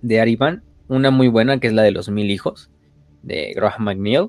de 0.00 0.20
Ariman, 0.20 0.62
una 0.86 1.10
muy 1.10 1.26
buena 1.26 1.58
que 1.58 1.66
es 1.66 1.72
la 1.72 1.82
de 1.82 1.90
los 1.90 2.08
mil 2.08 2.30
hijos, 2.30 2.70
de 3.22 3.52
Graham 3.56 3.82
McNeil, 3.82 4.28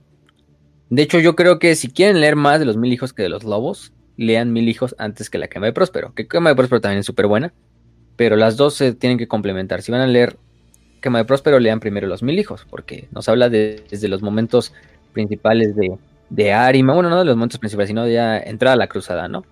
de 0.90 1.04
hecho, 1.04 1.20
yo 1.20 1.36
creo 1.36 1.60
que 1.60 1.76
si 1.76 1.90
quieren 1.90 2.20
leer 2.20 2.36
más 2.36 2.60
de 2.60 2.66
los 2.66 2.76
mil 2.76 2.92
hijos 2.92 3.14
que 3.14 3.22
de 3.22 3.30
los 3.30 3.44
lobos, 3.46 3.94
lean 4.18 4.52
mil 4.52 4.68
hijos 4.68 4.96
antes 4.98 5.30
que 5.30 5.38
la 5.38 5.48
quema 5.48 5.68
de 5.68 5.74
Próspero. 5.74 6.14
Que 6.16 6.28
quema 6.28 6.50
de 6.50 6.56
Próspero 6.56 6.82
también 6.82 7.00
es 7.00 7.06
súper 7.06 7.28
buena, 7.28 7.54
pero 8.16 8.36
las 8.36 8.58
dos 8.58 8.74
se 8.74 8.94
tienen 8.94 9.20
que 9.20 9.28
complementar. 9.28 9.84
Si 9.84 9.92
van 9.92 10.02
a 10.02 10.08
leer 10.08 10.36
quema 11.02 11.20
de 11.20 11.26
Próspero, 11.26 11.60
lean 11.60 11.80
primero 11.80 12.08
los 12.08 12.24
mil 12.24 12.38
hijos, 12.40 12.66
porque 12.68 13.08
nos 13.12 13.30
habla 13.30 13.50
desde 13.50 14.08
los 14.08 14.24
momentos 14.24 14.74
principales 15.14 15.78
de, 15.78 15.98
de 16.30 16.52
Arima, 16.52 16.94
bueno, 16.94 17.10
no 17.10 17.20
de 17.20 17.26
los 17.26 17.38
momentos 17.38 17.60
principales, 17.60 17.88
sino 17.88 18.04
de 18.04 18.14
ya 18.14 18.38
entrada 18.40 18.74
a 18.74 18.78
la 18.78 18.88
cruzada, 18.88 19.28
¿no? 19.28 19.46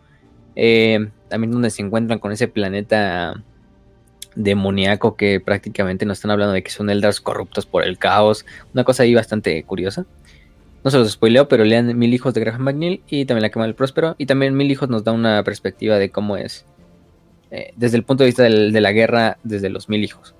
Eh, 0.62 1.08
también 1.30 1.52
donde 1.52 1.70
se 1.70 1.82
encuentran 1.82 2.20
con 2.20 2.34
ese 2.34 2.50
planeta 2.50 3.42
demoníaco 4.36 5.16
que 5.16 5.40
prácticamente 5.40 6.06
nos 6.06 6.18
están 6.18 6.32
hablando 6.32 6.52
de 6.54 6.64
que 6.64 6.70
son 6.70 6.90
Eldars 6.90 7.22
corruptos 7.22 7.66
por 7.66 7.86
el 7.86 7.98
caos. 7.98 8.46
Una 8.74 8.84
cosa 8.84 9.04
ahí 9.04 9.16
bastante 9.16 9.64
curiosa. 9.64 10.06
No 10.84 10.92
se 10.92 10.98
los 10.98 11.10
spoileo, 11.10 11.48
pero 11.48 11.64
lean 11.64 11.98
Mil 11.98 12.14
Hijos 12.14 12.34
de 12.34 12.42
Graham 12.42 12.64
McNeil 12.64 13.02
y 13.08 13.24
también 13.24 13.44
La 13.44 13.52
Quema 13.52 13.66
del 13.66 13.76
Próspero. 13.76 14.16
Y 14.18 14.26
también 14.26 14.58
Mil 14.58 14.70
Hijos 14.70 14.90
nos 14.90 15.06
da 15.06 15.14
una 15.14 15.42
perspectiva 15.46 15.98
de 15.98 16.10
cómo 16.10 16.36
es 16.36 16.66
eh, 17.52 17.72
desde 17.78 17.96
el 17.96 18.04
punto 18.04 18.24
de 18.24 18.28
vista 18.28 18.44
de 18.44 18.82
la 18.82 18.92
guerra 18.92 19.38
desde 19.44 19.70
los 19.70 19.88
Mil 19.88 20.04
Hijos. 20.04 20.36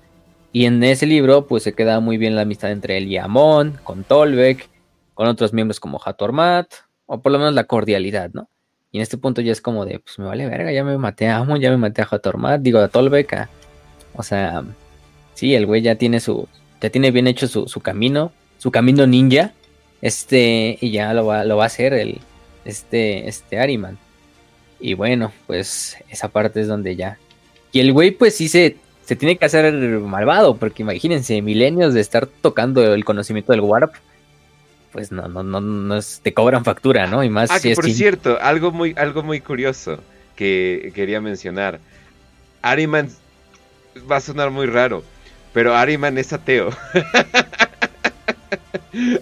Y 0.52 0.66
en 0.66 0.84
ese 0.84 1.06
libro, 1.06 1.46
pues 1.46 1.62
se 1.62 1.72
queda 1.72 1.98
muy 2.00 2.18
bien 2.18 2.36
la 2.36 2.42
amistad 2.42 2.72
entre 2.72 2.98
él 2.98 3.08
y 3.08 3.16
Amon, 3.16 3.78
con 3.84 4.04
Tolbek, 4.04 4.68
con 5.14 5.28
otros 5.28 5.54
miembros 5.54 5.80
como 5.80 5.98
Hatormat, 6.04 6.66
o 7.06 7.22
por 7.22 7.32
lo 7.32 7.38
menos 7.38 7.54
la 7.54 7.64
cordialidad, 7.64 8.30
¿no? 8.34 8.50
Y 8.92 8.98
en 8.98 9.02
este 9.02 9.18
punto 9.18 9.40
ya 9.40 9.52
es 9.52 9.60
como 9.60 9.84
de, 9.84 10.00
pues 10.00 10.18
me 10.18 10.26
vale 10.26 10.46
verga, 10.48 10.72
ya 10.72 10.82
me 10.82 10.98
maté 10.98 11.28
a 11.28 11.38
Amon, 11.38 11.60
ya 11.60 11.70
me 11.70 11.76
maté 11.76 12.02
a 12.02 12.08
Hatormat, 12.10 12.60
digo 12.60 12.80
a 12.80 12.88
Tolbek, 12.88 13.48
o 14.14 14.22
sea, 14.22 14.64
sí, 15.34 15.54
el 15.54 15.66
güey 15.66 15.82
ya 15.82 15.94
tiene 15.94 16.18
su, 16.18 16.48
ya 16.80 16.90
tiene 16.90 17.10
bien 17.10 17.26
hecho 17.26 17.46
su, 17.46 17.68
su 17.68 17.80
camino, 17.80 18.32
su 18.58 18.70
camino 18.70 19.06
ninja, 19.06 19.52
este, 20.02 20.76
y 20.80 20.90
ya 20.90 21.14
lo 21.14 21.26
va, 21.26 21.44
lo 21.44 21.56
va 21.56 21.64
a 21.64 21.66
hacer 21.66 21.92
el, 21.92 22.20
este, 22.64 23.28
este 23.28 23.58
Ariman. 23.58 23.98
Y 24.80 24.94
bueno, 24.94 25.30
pues 25.46 25.96
esa 26.08 26.28
parte 26.28 26.60
es 26.60 26.68
donde 26.68 26.96
ya. 26.96 27.18
Y 27.70 27.80
el 27.80 27.92
güey, 27.92 28.10
pues 28.10 28.34
sí 28.34 28.48
se 28.48 28.76
se 29.10 29.16
tiene 29.16 29.36
que 29.36 29.44
hacer 29.44 29.74
malvado, 29.74 30.56
porque 30.56 30.84
imagínense, 30.84 31.42
milenios 31.42 31.94
de 31.94 32.00
estar 32.00 32.28
tocando 32.28 32.94
el 32.94 33.04
conocimiento 33.04 33.50
del 33.50 33.60
Warp, 33.60 33.92
pues 34.92 35.12
no, 35.12 35.28
no, 35.28 35.42
no, 35.42 35.60
no 35.60 36.00
te 36.22 36.34
cobran 36.34 36.64
factura, 36.64 37.06
¿no? 37.06 37.22
Y 37.22 37.30
más 37.30 37.50
ah, 37.50 37.60
que 37.60 37.74
por 37.74 37.90
cierto, 37.90 38.38
algo 38.40 38.72
muy, 38.72 38.94
algo 38.96 39.22
muy 39.22 39.40
curioso 39.40 40.00
que 40.36 40.92
quería 40.94 41.20
mencionar. 41.20 41.80
Ariman 42.62 43.08
va 44.10 44.16
a 44.16 44.20
sonar 44.20 44.50
muy 44.50 44.66
raro, 44.66 45.04
pero 45.52 45.76
Ariman 45.76 46.18
es 46.18 46.32
ateo. 46.32 46.70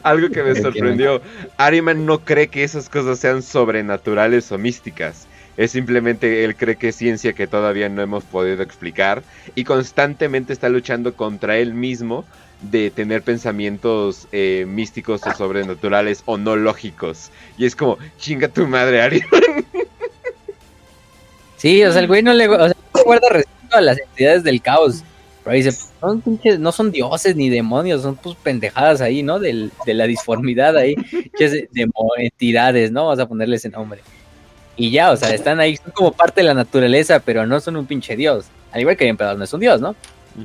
algo 0.03 0.31
que 0.31 0.43
me 0.43 0.55
sorprendió. 0.55 1.20
Ariman 1.57 2.07
no 2.07 2.20
cree 2.20 2.49
que 2.49 2.65
esas 2.65 2.89
cosas 2.89 3.19
sean 3.19 3.43
sobrenaturales 3.43 4.51
o 4.53 4.59
místicas. 4.59 5.27
Es 5.57 5.73
simplemente 5.73 6.45
él 6.45 6.55
cree 6.55 6.77
que 6.77 6.89
es 6.89 6.97
ciencia 6.97 7.32
que 7.32 7.49
todavía 7.49 7.89
no 7.89 8.01
hemos 8.01 8.24
podido 8.24 8.62
explicar 8.62 9.24
y 9.57 9.65
constantemente 9.65 10.53
está 10.53 10.69
luchando 10.69 11.15
contra 11.15 11.59
él 11.59 11.74
mismo 11.74 12.24
de 12.60 12.90
tener 12.90 13.22
pensamientos 13.22 14.26
eh, 14.32 14.64
místicos 14.66 15.22
o 15.26 15.35
sobrenaturales 15.35 16.22
o 16.26 16.39
no 16.39 16.56
lógicos. 16.56 17.30
Y 17.56 17.66
es 17.66 17.76
como, 17.76 17.98
chinga 18.18 18.48
tu 18.48 18.66
madre, 18.66 19.02
Ari. 19.02 19.22
Sí, 21.59 21.82
o 21.82 21.90
sea, 21.90 22.01
el 22.01 22.06
güey 22.06 22.22
no 22.22 22.32
le, 22.32 22.47
guarda 22.47 23.28
respeto 23.30 23.76
a 23.76 23.80
las 23.80 23.98
entidades 23.98 24.44
del 24.44 24.62
caos. 24.62 25.02
Pero 25.43 25.56
dice, 25.56 25.72
son 25.72 26.22
no 26.60 26.70
son 26.70 26.93
dioses 26.93 27.35
ni 27.35 27.48
demonios, 27.48 28.02
son 28.02 28.14
pues 28.14 28.36
pendejadas 28.40 29.01
ahí, 29.01 29.24
¿no? 29.24 29.40
de 29.40 29.70
la 29.86 30.06
disformidad 30.06 30.76
ahí, 30.76 30.94
de 31.39 31.89
entidades, 32.18 32.93
¿no? 32.93 33.06
Vas 33.09 33.18
a 33.18 33.26
ponerle 33.26 33.56
ese 33.56 33.70
nombre. 33.70 34.02
Y 34.76 34.93
ya, 34.93 35.10
o 35.10 35.16
sea, 35.16 35.35
están 35.35 35.59
ahí, 35.59 35.76
son 35.76 35.90
como 35.90 36.12
parte 36.12 36.43
de 36.43 36.47
la 36.47 36.55
naturaleza, 36.55 37.18
pero 37.18 37.44
no 37.44 37.59
son 37.59 37.76
un 37.76 37.86
pinche 37.86 38.14
dios. 38.14 38.44
Al 38.70 38.80
igual 38.82 38.97
que 38.97 39.05
el 39.05 39.10
emperador 39.10 39.39
no 39.39 39.44
es 39.44 39.52
un 39.52 39.60
dios, 39.60 39.80
¿no? 39.80 39.97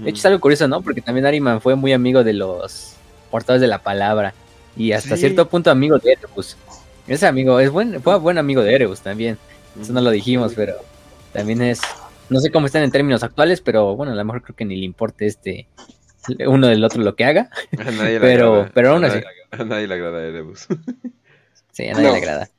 De 0.02 0.10
hecho, 0.10 0.20
es 0.20 0.26
algo 0.26 0.40
curioso, 0.40 0.68
¿no? 0.68 0.82
Porque 0.82 1.02
también 1.02 1.26
Ariman 1.26 1.62
fue 1.62 1.76
muy 1.76 1.94
amigo 1.94 2.24
de 2.24 2.34
los 2.34 2.96
portadores 3.30 3.62
de 3.62 3.68
la 3.68 3.80
palabra. 3.80 4.34
Y 4.76 4.92
hasta 4.92 5.18
cierto 5.18 5.48
punto 5.48 5.70
amigo 5.70 6.00
de 6.00 6.14
Erebus. 6.14 6.58
Ese 7.08 7.28
amigo, 7.28 7.60
es 7.60 7.70
buen, 7.70 8.02
fue 8.02 8.18
buen 8.18 8.38
amigo 8.38 8.64
de 8.64 8.74
Erebus 8.74 9.02
también. 9.02 9.38
Eso 9.80 9.94
no 9.94 10.02
lo 10.02 10.10
dijimos, 10.10 10.54
pero 10.56 10.76
también 11.32 11.62
es. 11.62 11.82
No 12.30 12.40
sé 12.40 12.52
cómo 12.52 12.66
están 12.66 12.84
en 12.84 12.92
términos 12.92 13.22
actuales, 13.24 13.62
pero 13.62 13.96
bueno, 13.96 14.14
a 14.14 14.16
lo 14.16 14.26
mejor 14.26 14.42
creo 14.42 14.56
que 14.56 14.66
ni 14.66 14.78
le 14.78 14.86
importe 14.86 15.28
este 15.28 15.68
uno 16.48 16.68
del 16.68 16.84
otro 16.84 17.04
lo 17.04 17.16
que 17.16 17.26
haga. 17.26 17.50
pero, 18.22 18.70
pero 18.74 18.92
aún 18.92 19.06
así. 19.06 19.20
A 19.52 19.64
nadie 19.64 19.88
le 19.88 19.94
agrada 19.96 20.24
Erebus. 20.24 20.68
Sí, 21.72 21.88
a 21.88 21.94
nadie 21.94 22.12
le 22.12 22.18
agrada. 22.18 22.50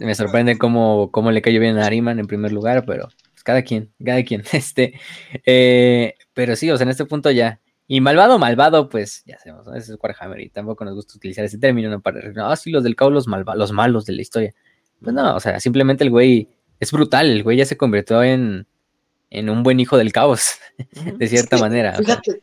Me 0.00 0.14
sorprende 0.14 0.58
cómo, 0.58 1.10
cómo 1.10 1.30
le 1.30 1.42
cayó 1.42 1.60
bien 1.60 1.78
a 1.78 1.86
Ariman 1.86 2.18
en 2.18 2.26
primer 2.26 2.52
lugar, 2.52 2.84
pero 2.86 3.08
cada 3.48 3.62
quien, 3.62 3.90
cada 4.04 4.22
quien. 4.24 4.42
Este, 4.52 5.00
eh, 5.46 6.14
pero 6.34 6.54
sí, 6.54 6.70
o 6.70 6.76
sea, 6.76 6.84
en 6.84 6.90
este 6.90 7.06
punto 7.06 7.30
ya. 7.30 7.62
Y 7.86 8.02
malvado, 8.02 8.38
malvado, 8.38 8.90
pues 8.90 9.22
ya 9.24 9.38
sabemos, 9.38 9.66
¿no? 9.66 9.74
ese 9.74 9.94
es 9.94 9.98
Warhammer 10.02 10.40
y 10.42 10.50
tampoco 10.50 10.84
nos 10.84 10.94
gusta 10.94 11.14
utilizar 11.16 11.46
ese 11.46 11.56
término, 11.56 11.88
¿no? 11.88 12.02
Para 12.02 12.20
ah, 12.44 12.56
sí, 12.56 12.70
los 12.70 12.84
del 12.84 12.94
caos, 12.94 13.10
los, 13.10 13.26
los 13.26 13.72
malos 13.72 14.04
de 14.04 14.12
la 14.12 14.20
historia. 14.20 14.54
Pues 15.00 15.14
no, 15.14 15.34
o 15.34 15.40
sea, 15.40 15.60
simplemente 15.60 16.04
el 16.04 16.10
güey 16.10 16.50
es 16.78 16.92
brutal, 16.92 17.30
el 17.30 17.42
güey 17.42 17.56
ya 17.56 17.64
se 17.64 17.78
convirtió 17.78 18.22
en, 18.22 18.66
en 19.30 19.48
un 19.48 19.62
buen 19.62 19.80
hijo 19.80 19.96
del 19.96 20.12
caos, 20.12 20.58
de 21.16 21.26
cierta 21.26 21.56
manera. 21.56 21.94
Fíjate, 21.94 22.42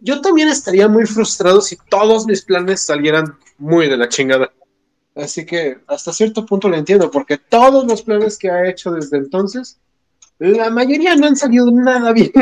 yo 0.00 0.20
también 0.20 0.48
estaría 0.48 0.86
muy 0.86 1.06
frustrado 1.06 1.60
si 1.60 1.76
todos 1.88 2.24
mis 2.26 2.42
planes 2.42 2.82
salieran 2.82 3.36
muy 3.58 3.88
de 3.88 3.96
la 3.96 4.08
chingada. 4.08 4.52
Así 5.16 5.44
que 5.44 5.78
hasta 5.88 6.12
cierto 6.12 6.46
punto 6.46 6.68
lo 6.68 6.76
entiendo, 6.76 7.10
porque 7.10 7.36
todos 7.36 7.84
los 7.84 8.02
planes 8.02 8.38
que 8.38 8.48
ha 8.48 8.68
hecho 8.68 8.92
desde 8.92 9.16
entonces, 9.16 9.80
la 10.40 10.70
mayoría 10.70 11.14
no 11.16 11.26
han 11.26 11.36
salido 11.36 11.70
nada 11.70 12.12
bien. 12.12 12.32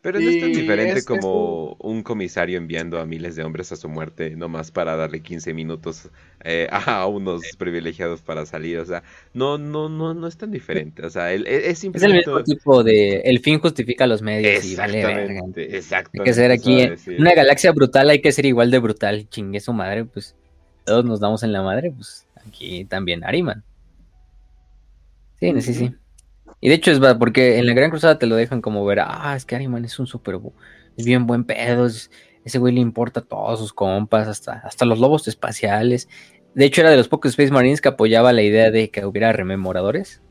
Pero 0.00 0.20
no 0.20 0.30
es 0.30 0.40
tan 0.40 0.52
diferente 0.52 1.04
como 1.04 1.76
un 1.80 2.02
comisario 2.04 2.56
enviando 2.56 3.00
a 3.00 3.04
miles 3.04 3.34
de 3.34 3.42
hombres 3.42 3.72
a 3.72 3.76
su 3.76 3.88
muerte, 3.88 4.36
nomás 4.36 4.70
para 4.70 4.96
darle 4.96 5.20
15 5.20 5.52
minutos 5.52 6.08
eh, 6.44 6.68
a 6.70 7.04
unos 7.06 7.42
privilegiados 7.58 8.22
para 8.22 8.46
salir. 8.46 8.78
O 8.78 8.86
sea, 8.86 9.02
no, 9.34 9.58
no, 9.58 9.88
no, 9.88 10.14
no 10.14 10.26
es 10.28 10.36
tan 10.36 10.52
diferente. 10.52 11.04
O 11.04 11.10
sea, 11.10 11.32
es 11.32 11.78
simplemente. 11.78 12.20
Es 12.20 12.26
el 12.26 12.32
mismo 12.32 12.44
tipo 12.44 12.84
de. 12.84 13.22
El 13.24 13.40
fin 13.40 13.58
justifica 13.58 14.06
los 14.06 14.22
medios 14.22 14.64
y 14.64 14.76
vale 14.76 15.04
Hay 15.04 16.24
que 16.24 16.32
ser 16.32 16.52
aquí. 16.52 16.80
En 16.82 16.96
una 17.18 17.34
galaxia 17.34 17.72
brutal 17.72 18.08
hay 18.08 18.22
que 18.22 18.30
ser 18.30 18.46
igual 18.46 18.70
de 18.70 18.78
brutal. 18.78 19.28
Chingue 19.28 19.58
su 19.58 19.72
madre, 19.72 20.04
pues 20.04 20.36
todos 20.84 21.04
nos 21.04 21.18
damos 21.18 21.42
en 21.42 21.52
la 21.52 21.62
madre, 21.62 21.90
pues 21.90 22.24
aquí 22.46 22.84
también 22.84 23.24
Ariman. 23.24 23.64
Sí, 25.40 25.60
sí, 25.60 25.74
sí. 25.74 25.94
Y 26.60 26.68
de 26.68 26.74
hecho 26.74 26.90
es 26.90 27.00
porque 27.16 27.58
en 27.58 27.66
la 27.66 27.74
Gran 27.74 27.90
Cruzada 27.90 28.18
te 28.18 28.26
lo 28.26 28.36
dejan 28.36 28.60
como 28.60 28.84
ver, 28.84 29.00
ah, 29.00 29.34
es 29.36 29.44
que 29.44 29.54
Ariman 29.54 29.84
es 29.84 29.98
un 29.98 30.06
super, 30.06 30.38
es 30.96 31.04
bien 31.04 31.26
buen 31.26 31.44
pedo, 31.44 31.86
ese 31.86 32.58
güey 32.58 32.74
le 32.74 32.80
importa 32.80 33.20
a 33.20 33.24
todos 33.24 33.60
sus 33.60 33.72
compas, 33.72 34.26
hasta, 34.26 34.54
hasta 34.64 34.84
los 34.84 34.98
lobos 34.98 35.28
espaciales. 35.28 36.08
De 36.54 36.64
hecho 36.64 36.80
era 36.80 36.90
de 36.90 36.96
los 36.96 37.08
pocos 37.08 37.30
Space 37.30 37.52
Marines 37.52 37.80
que 37.80 37.88
apoyaba 37.88 38.32
la 38.32 38.42
idea 38.42 38.70
de 38.70 38.90
que 38.90 39.04
hubiera 39.04 39.32
rememoradores. 39.32 40.22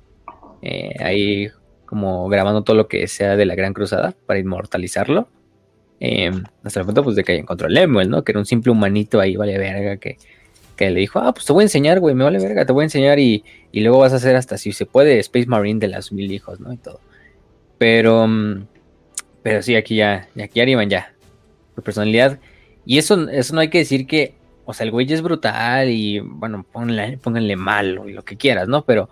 Eh, 0.62 0.95
ahí 0.99 1.49
como 1.86 2.28
grabando 2.28 2.64
todo 2.64 2.76
lo 2.76 2.88
que 2.88 3.08
sea 3.08 3.38
de 3.38 3.45
la 3.45 3.56
Gran 3.56 3.74
Cruzada 3.74 4.14
para 4.26 4.40
inmortalizarlo. 4.40 5.30
Eh, 5.99 6.32
hasta 6.64 6.82
el 6.82 6.86
punto 6.86 7.04
pues 7.04 7.16
de 7.16 7.24
que 7.24 7.36
encontró 7.36 7.68
el 7.68 7.74
Lemuel, 7.74 8.10
¿no? 8.10 8.24
Que 8.24 8.34
era 8.34 8.40
un 8.40 8.45
simple 8.45 8.72
humanito 8.72 9.20
ahí, 9.20 9.36
vale 9.36 9.58
verga, 9.58 9.98
que 9.98 10.18
que 10.78 10.90
le 10.91 11.02
dijo, 11.02 11.20
ah, 11.20 11.34
pues 11.34 11.45
te 11.45 11.52
voy 11.52 11.64
a 11.64 11.66
enseñar, 11.66 11.99
güey, 11.99 12.16
me 12.16 12.24
vale 12.24 12.40
verga, 12.40 12.66
te 12.66 12.72
voy 12.72 12.84
a 12.84 12.86
enseñar 12.86 13.20
y, 13.20 13.44
luego 13.74 13.99
vas 13.99 14.14
a 14.14 14.18
hacer 14.18 14.36
hasta 14.36 14.58
si 14.58 14.72
se 14.72 14.86
puede 14.86 15.20
Space 15.20 15.48
Marine 15.48 15.80
de 15.80 15.88
las 15.88 16.12
mil 16.14 16.32
hijos, 16.32 16.60
¿no? 16.60 16.72
Y 16.72 16.78
todo. 16.78 17.02
Pero, 17.78 18.28
mm, 18.28 18.68
pero 19.44 19.62
sí, 19.62 19.76
aquí 19.76 19.95
ya, 19.98 20.30
aquí 20.41 20.62
arriban 20.62 20.90
ya, 20.90 21.14
por 21.76 21.84
personalidad. 21.84 22.40
Y 22.86 22.98
eso, 22.99 23.30
eso 23.30 23.54
no 23.54 23.62
hay 23.62 23.70
que 23.70 23.80
decir 23.80 24.08
que, 24.08 24.36
o 24.66 24.74
sea, 24.74 24.86
el 24.86 24.91
güey 24.91 25.12
es 25.12 25.22
brutal 25.22 25.90
y, 25.90 26.20
bueno, 26.20 26.66
pónganle, 26.72 27.18
pónganle 27.18 27.56
malo 27.56 28.08
y 28.08 28.14
lo 28.14 28.24
que 28.24 28.38
quieras, 28.38 28.68
¿no? 28.68 28.86
Pero 28.86 29.10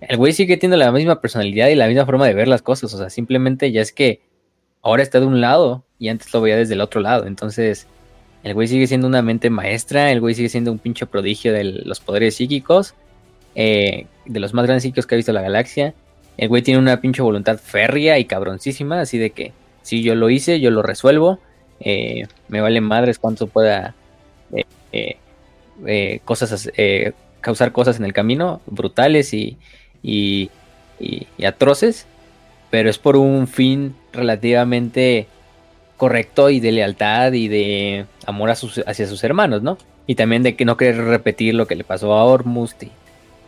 el 0.00 0.16
güey 0.16 0.32
sigue 0.32 0.56
teniendo 0.56 0.84
la 0.84 0.92
misma 0.92 1.20
personalidad 1.20 1.68
y 1.68 1.74
la 1.74 1.88
misma 1.88 2.06
forma 2.06 2.26
de 2.26 2.34
ver 2.34 2.48
las 2.48 2.62
cosas, 2.62 2.92
o 2.94 2.98
sea, 2.98 3.10
simplemente 3.10 3.72
ya 3.72 3.80
es 3.80 3.92
que 3.92 4.22
ahora 4.82 5.02
está 5.02 5.20
de 5.20 5.26
un 5.26 5.40
lado 5.40 5.84
y 5.98 6.08
antes 6.08 6.32
lo 6.32 6.40
veía 6.40 6.56
desde 6.56 6.74
el 6.74 6.80
otro 6.80 7.00
lado, 7.00 7.26
entonces 7.26 7.88
el 8.44 8.54
güey 8.54 8.68
sigue 8.68 8.86
siendo 8.86 9.06
una 9.06 9.22
mente 9.22 9.50
maestra, 9.50 10.12
el 10.12 10.20
güey 10.20 10.34
sigue 10.34 10.48
siendo 10.48 10.70
un 10.70 10.78
pinche 10.78 11.06
prodigio 11.06 11.52
de 11.52 11.64
los 11.64 12.00
poderes 12.00 12.36
psíquicos, 12.36 12.94
eh, 13.54 14.06
de 14.26 14.40
los 14.40 14.54
más 14.54 14.64
grandes 14.64 14.84
psíquicos 14.84 15.06
que 15.06 15.14
ha 15.14 15.16
visto 15.16 15.32
la 15.32 15.42
galaxia. 15.42 15.94
El 16.36 16.48
güey 16.48 16.62
tiene 16.62 16.78
una 16.78 17.00
pinche 17.00 17.20
voluntad 17.20 17.58
férrea 17.58 18.18
y 18.18 18.24
cabroncísima, 18.24 19.00
así 19.00 19.18
de 19.18 19.30
que 19.30 19.52
si 19.82 20.02
yo 20.02 20.14
lo 20.14 20.30
hice, 20.30 20.60
yo 20.60 20.70
lo 20.70 20.82
resuelvo. 20.82 21.40
Eh, 21.80 22.26
me 22.48 22.60
vale 22.60 22.80
madres 22.80 23.18
cuánto 23.18 23.46
pueda 23.48 23.94
eh, 24.92 26.20
cosas, 26.24 26.70
causar 27.40 27.72
cosas 27.72 27.98
en 27.98 28.04
el 28.04 28.12
camino, 28.12 28.60
brutales 28.66 29.34
y, 29.34 29.58
y 30.02 30.50
atroces, 31.44 32.06
pero 32.70 32.88
es 32.88 32.98
por 32.98 33.16
un 33.16 33.48
fin 33.48 33.96
relativamente 34.12 35.26
correcto 35.98 36.48
y 36.48 36.60
de 36.60 36.72
lealtad 36.72 37.32
y 37.32 37.48
de 37.48 38.06
amor 38.24 38.48
a 38.48 38.54
sus, 38.54 38.78
hacia 38.86 39.06
sus 39.06 39.22
hermanos, 39.24 39.62
¿no? 39.62 39.76
Y 40.06 40.14
también 40.14 40.42
de 40.42 40.56
que 40.56 40.64
no 40.64 40.78
querer 40.78 41.04
repetir 41.04 41.54
lo 41.54 41.66
que 41.66 41.74
le 41.74 41.84
pasó 41.84 42.14
a 42.14 42.24
Ormusti. 42.24 42.90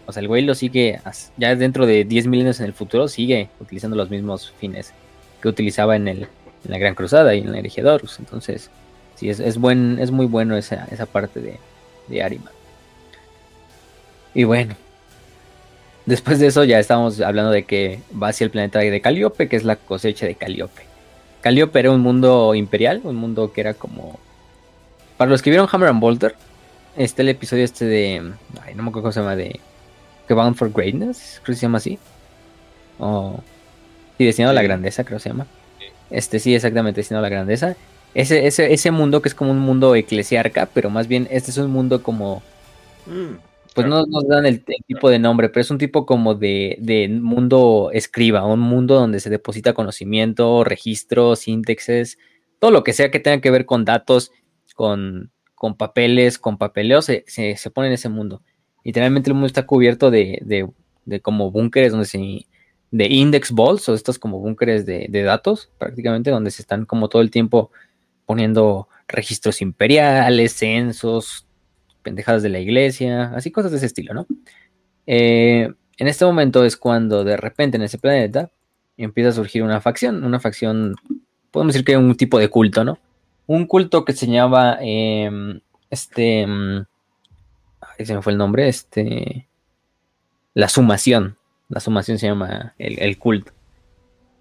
O 0.06 0.12
sea, 0.12 0.20
el 0.20 0.28
güey 0.28 0.43
lo 0.43 0.55
sigue, 0.55 1.01
ya 1.39 1.55
dentro 1.55 1.86
de 1.86 2.05
10 2.05 2.27
milenios 2.27 2.59
en 2.60 2.66
el 2.66 2.74
futuro, 2.74 3.09
sigue 3.09 3.48
utilizando 3.60 3.97
los 3.97 4.10
mismos 4.10 4.52
fines 4.59 4.93
que 5.40 5.48
utilizaba 5.48 5.97
en, 5.97 6.09
el, 6.09 6.22
en 6.64 6.70
la 6.70 6.78
Gran 6.78 6.94
Cruzada 6.94 7.35
y 7.35 7.39
en 7.39 7.48
el 7.48 7.55
Erigedorus. 7.55 8.18
Entonces, 8.18 8.70
sí, 9.14 9.31
es, 9.31 9.39
es, 9.39 9.56
buen, 9.56 9.98
es 10.01 10.10
muy 10.10 10.27
bueno 10.27 10.56
esa, 10.56 10.86
esa 10.90 11.06
parte 11.06 11.40
de, 11.40 11.59
de 12.09 12.22
Arima. 12.22 12.51
Y 14.35 14.44
bueno, 14.44 14.74
después 16.05 16.40
de 16.40 16.48
eso 16.48 16.64
ya 16.64 16.81
estamos 16.81 17.20
hablando 17.20 17.52
de 17.52 17.62
que 17.62 18.01
va 18.20 18.28
hacia 18.28 18.44
el 18.44 18.51
planeta 18.51 18.81
de 18.81 19.01
Caliope, 19.01 19.48
que 19.48 19.56
es 19.56 19.64
la 19.64 19.77
cosecha 19.77 20.27
de 20.27 20.35
Caliope. 20.35 20.90
Caliope 21.41 21.79
era 21.79 21.91
un 21.91 22.01
mundo 22.01 22.55
imperial, 22.55 23.01
un 23.05 23.17
mundo 23.17 23.53
que 23.53 23.61
era 23.61 23.75
como... 23.75 24.19
Para 25.17 25.31
los 25.31 25.43
que 25.43 25.51
vieron 25.51 25.69
Hammer 25.71 25.89
and 25.89 26.01
Bolter, 26.01 26.35
está 26.97 27.23
el 27.23 27.29
episodio 27.31 27.65
este 27.65 27.85
de... 27.85 28.33
Ay, 28.62 28.75
no 28.75 28.83
me 28.83 28.89
acuerdo 28.91 29.03
cómo 29.03 29.12
se 29.12 29.21
llama, 29.21 29.37
de... 29.37 29.61
Que 30.27 30.35
Bound 30.35 30.57
for 30.57 30.73
Greatness, 30.73 31.41
creo 31.43 31.55
que 31.55 31.59
se 31.61 31.62
llama 31.62 31.79
así. 31.79 31.99
O... 32.99 33.41
Sí, 34.19 34.25
Destinado 34.25 34.51
a 34.51 34.55
la 34.55 34.62
Grandeza, 34.62 35.05
creo 35.05 35.19
que 35.19 35.23
se 35.23 35.29
llama. 35.31 35.47
Este 36.11 36.39
sí, 36.39 36.55
exactamente, 36.55 37.01
Destinado 37.01 37.25
a 37.25 37.29
la 37.29 37.35
Grandeza. 37.35 37.77
Ese, 38.15 38.47
ese, 38.47 38.73
ese 38.73 38.91
mundo 38.91 39.23
que 39.23 39.29
es 39.29 39.35
como 39.35 39.51
un 39.51 39.61
mundo 39.61 39.95
eclesiarca, 39.95 40.69
pero 40.73 40.91
más 40.91 41.09
bien 41.09 41.27
este 41.31 41.51
es 41.51 41.57
un 41.57 41.71
mundo 41.71 42.03
como... 42.03 42.43
Mm, 43.07 43.49
Pues 43.81 43.90
no 43.90 44.07
nos 44.07 44.27
dan 44.28 44.47
el, 44.47 44.65
tipo 44.65 45.11
de 45.11 45.19
nombre, 45.19 45.48
pero 45.48 45.62
es 45.62 45.70
un 45.70 45.78
tipo 45.78 46.07
como 46.07 46.35
de, 46.35 46.77
de 46.81 47.09
mundo 47.09 47.90
escriba, 47.93 48.44
un 48.47 48.61
mundo 48.61 48.94
donde 48.94 49.20
se 49.20 49.31
deposita 49.31 49.73
conocimiento, 49.73 50.65
registros, 50.65 51.48
índexes, 51.48 52.19
todo 52.59 52.70
lo 52.70 52.85
que 52.85 52.93
sea 52.93 53.11
que 53.11 53.20
tenga 53.20 53.40
que 53.40 53.51
ver 53.51 53.66
con 53.66 53.85
datos, 53.85 54.32
con, 54.74 55.31
con 55.55 55.77
papeles, 55.77 56.39
con 56.39 56.59
papeleo, 56.59 57.02
se, 57.02 57.24
se, 57.27 57.57
se 57.57 57.70
pone 57.70 57.89
en 57.89 57.94
ese 57.94 58.09
mundo. 58.09 58.43
Literalmente 58.85 59.31
el 59.31 59.35
mundo 59.35 59.47
está 59.47 59.66
cubierto 59.66 60.11
de, 60.11 60.40
de, 60.43 60.69
de 61.05 61.20
como 61.20 61.51
búnkeres 61.51 61.93
donde 61.93 62.07
se 62.07 62.47
de 62.93 63.07
index 63.07 63.52
balls 63.52 63.89
o 63.89 63.94
estos 63.94 64.19
como 64.19 64.40
búnkeres 64.40 64.85
de, 64.85 65.07
de 65.09 65.23
datos 65.23 65.70
prácticamente 65.78 66.31
donde 66.31 66.51
se 66.51 66.62
están 66.62 66.86
como 66.86 67.09
todo 67.09 67.23
el 67.23 67.31
tiempo 67.31 67.70
poniendo 68.27 68.89
registros 69.07 69.61
imperiales, 69.61 70.55
censos, 70.55 71.47
pendejadas 72.02 72.43
de 72.43 72.48
la 72.48 72.59
iglesia, 72.59 73.32
así 73.35 73.51
cosas 73.51 73.70
de 73.70 73.78
ese 73.78 73.86
estilo, 73.86 74.14
¿no? 74.14 74.27
Eh, 75.06 75.72
en 75.98 76.09
este 76.09 76.24
momento 76.24 76.64
es 76.64 76.77
cuando 76.77 77.24
de 77.24 77.36
repente 77.36 77.77
en 77.77 77.82
ese 77.82 77.98
planeta 77.98 78.51
empieza 78.97 79.31
a 79.31 79.32
surgir 79.32 79.62
una 79.62 79.81
facción, 79.81 80.24
una 80.24 80.40
facción, 80.40 80.94
podemos 81.51 81.74
decir 81.74 81.85
que 81.85 81.97
un 81.97 82.16
tipo 82.16 82.39
de 82.39 82.48
culto, 82.48 82.85
¿no? 82.85 82.98
Un 83.47 83.66
culto 83.66 84.05
que 84.05 84.12
se 84.12 84.27
llamaba, 84.27 84.78
eh, 84.81 85.60
este, 85.90 86.47
ay, 87.81 88.06
se 88.06 88.14
me 88.14 88.22
fue 88.22 88.32
el 88.32 88.39
nombre, 88.39 88.68
este, 88.68 89.48
la 90.55 90.68
sumación, 90.68 91.36
la 91.68 91.81
sumación 91.81 92.18
se 92.18 92.27
llama 92.28 92.74
el 92.78 93.18
culto. 93.18 93.52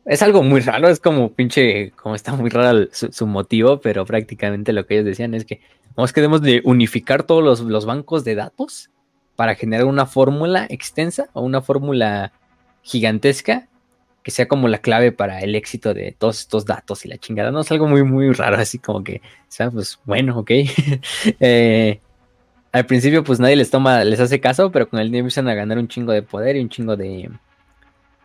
Es 0.09 0.23
algo 0.23 0.41
muy 0.41 0.61
raro, 0.61 0.89
es 0.89 0.99
como 0.99 1.33
pinche, 1.33 1.91
como 1.91 2.15
está 2.15 2.33
muy 2.33 2.49
raro 2.49 2.87
su, 2.91 3.27
motivo, 3.27 3.79
pero 3.79 4.05
prácticamente 4.05 4.73
lo 4.73 4.87
que 4.87 4.95
ellos 4.95 5.05
decían 5.05 5.35
es 5.35 5.45
que 5.45 5.61
vamos 5.95 6.13
que 6.13 6.21
debemos 6.21 6.41
de 6.41 6.63
unificar 6.65 7.21
todos 7.21 7.43
los, 7.43 7.59
los 7.59 7.85
bancos 7.85 8.23
de 8.23 8.33
datos 8.33 8.89
para 9.35 9.53
generar 9.53 9.85
una 9.85 10.07
fórmula 10.07 10.65
extensa 10.67 11.29
o 11.33 11.41
una 11.41 11.61
fórmula 11.61 12.31
gigantesca 12.81 13.67
que 14.23 14.31
sea 14.31 14.47
como 14.47 14.67
la 14.67 14.79
clave 14.79 15.11
para 15.11 15.41
el 15.41 15.53
éxito 15.53 15.93
de 15.93 16.15
todos 16.17 16.39
estos 16.39 16.65
datos 16.65 17.05
y 17.05 17.07
la 17.07 17.19
chingada. 17.19 17.51
No 17.51 17.61
es 17.61 17.71
algo 17.71 17.87
muy, 17.87 18.01
muy 18.01 18.33
raro, 18.33 18.57
así 18.57 18.79
como 18.79 19.03
que, 19.03 19.21
o 19.23 19.51
sea, 19.51 19.69
pues 19.69 19.99
bueno, 20.05 20.39
ok. 20.39 20.51
Eh, 21.39 21.99
al 22.71 22.87
principio, 22.87 23.23
pues 23.23 23.39
nadie 23.39 23.55
les 23.55 23.69
toma, 23.69 24.03
les 24.03 24.19
hace 24.19 24.39
caso, 24.39 24.71
pero 24.71 24.89
con 24.89 24.99
el 24.99 25.11
tiempo 25.11 25.27
empiezan 25.27 25.47
a 25.49 25.53
ganar 25.53 25.77
un 25.77 25.87
chingo 25.87 26.13
de 26.13 26.23
poder 26.23 26.55
y 26.55 26.61
un 26.61 26.69
chingo 26.69 26.95
de. 26.95 27.29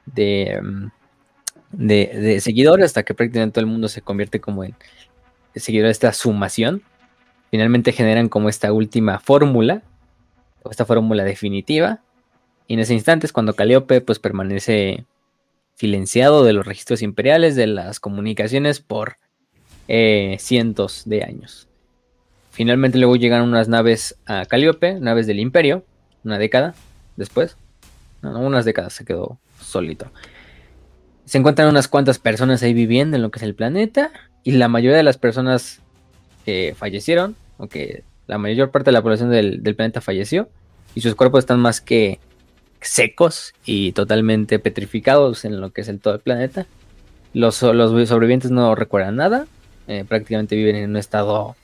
de. 0.07 0.61
mm, 0.63 1.04
de, 1.77 2.41
seguidores 2.41 2.87
hasta 2.87 3.03
que 3.03 3.15
prácticamente 3.15 3.55
todo 3.55 3.65
el 3.65 3.71
mundo 3.71 3.89
se 3.89 4.03
convierte 4.03 4.41
como 4.41 4.65
en 4.65 4.75
seguidor 5.55 5.87
de 5.87 5.93
esta 5.93 6.13
sumación. 6.13 6.83
Finalmente 7.51 7.93
generan 7.93 8.29
como 8.29 8.49
esta 8.49 8.73
última 8.73 9.21
fórmula, 9.21 9.83
esta 10.71 10.85
fórmula 10.85 11.25
definitiva. 11.25 12.01
Y 12.67 12.75
en 12.75 12.81
ese 12.81 12.95
instante 12.95 13.27
es 13.27 13.33
cuando 13.33 13.55
Calíope 13.55 14.01
pues 14.01 14.19
permanece 14.19 15.05
silenciado 15.75 16.45
de 16.45 16.53
los 16.53 16.67
registros 16.67 17.03
imperiales, 17.03 17.57
de 17.57 17.67
las 17.67 18.01
comunicaciones 18.01 18.81
por 18.81 19.17
eh, 19.89 20.37
cientos 20.41 21.03
de 21.05 21.25
años. 21.25 21.69
Finalmente 22.51 22.99
luego 22.99 23.17
llegan 23.17 23.43
unas 23.43 23.69
naves 23.69 24.17
a 24.27 24.47
Calíope, 24.47 25.01
naves 25.01 25.27
del 25.27 25.41
imperio, 25.41 25.85
una 26.25 26.39
década 26.39 26.75
después. 27.17 27.57
Unas 28.23 28.65
décadas 28.65 28.93
se 28.95 29.05
quedó 29.05 29.39
solito. 29.61 30.11
Se 31.25 31.39
encuentran 31.39 31.69
unas 31.69 31.89
cuantas 31.89 32.19
personas 32.19 32.63
ahí 32.63 32.75
viviendo 32.75 33.17
en 33.17 33.23
lo 33.23 33.31
que 33.31 33.39
es 33.39 33.43
el 33.43 33.55
planeta 33.55 34.11
y 34.43 34.53
la 34.53 34.69
mayoría 34.69 34.97
de 34.97 35.03
las 35.03 35.17
personas 35.17 35.81
eh, 36.47 36.75
fallecieron, 36.77 37.35
aunque 37.59 38.05
la 38.27 38.39
mayor 38.39 38.71
parte 38.71 38.91
de 38.91 38.93
la 38.93 39.03
población 39.03 39.31
del, 39.31 39.61
planeta 39.75 40.01
falleció 40.01 40.49
y 40.95 41.01
sus 41.01 41.15
cuerpos 41.15 41.41
están 41.41 41.61
más 41.61 41.81
que 41.81 42.21
secos 42.81 43.55
y 43.65 43.93
totalmente 43.93 44.59
petrificados 44.59 45.45
en 45.45 45.61
lo 45.61 45.73
que 45.73 45.81
es 45.81 45.89
el 45.89 46.01
todo 46.01 46.15
el 46.15 46.21
planeta. 46.21 46.67
Los, 47.33 47.57
sobrevivientes 47.57 48.51
no 48.51 48.75
recuerdan 48.75 49.17
nada, 49.17 49.47
eh, 49.89 50.05
prácticamente 50.07 50.57
viven 50.57 50.77
en 50.77 50.91
un 50.91 50.97
estado 50.97 51.57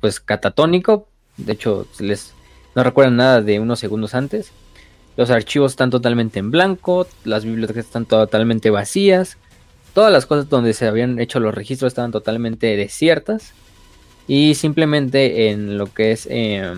pues 0.00 0.20
catatónico, 0.20 1.06
de 1.36 1.52
hecho 1.52 1.86
les 2.00 2.34
no 2.74 2.82
recuerdan 2.82 3.16
nada 3.16 3.40
de 3.40 3.60
unos 3.60 3.78
segundos 3.78 4.14
antes. 4.14 4.50
Los 5.16 5.30
archivos 5.30 5.72
están 5.72 5.90
totalmente 5.90 6.38
en 6.40 6.50
blanco, 6.50 7.06
las 7.24 7.44
bibliotecas 7.44 7.86
están 7.86 8.04
totalmente 8.04 8.70
vacías, 8.70 9.36
todas 9.92 10.12
las 10.12 10.26
cosas 10.26 10.48
donde 10.48 10.72
se 10.72 10.86
habían 10.86 11.20
hecho 11.20 11.38
los 11.40 11.54
registros 11.54 11.92
estaban 11.92 12.10
totalmente 12.10 12.76
desiertas 12.76 13.52
y 14.26 14.54
simplemente 14.54 15.50
en 15.50 15.78
lo 15.78 15.92
que 15.92 16.12
es 16.12 16.26
eh, 16.30 16.72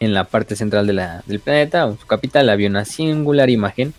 en 0.00 0.14
la 0.14 0.24
parte 0.24 0.56
central 0.56 0.86
del 0.86 1.40
planeta, 1.40 1.84
en 1.84 1.98
su 1.98 2.06
capital, 2.06 2.48
había 2.48 2.68
una 2.68 2.84
singular 2.84 3.50
imagen 3.50 3.94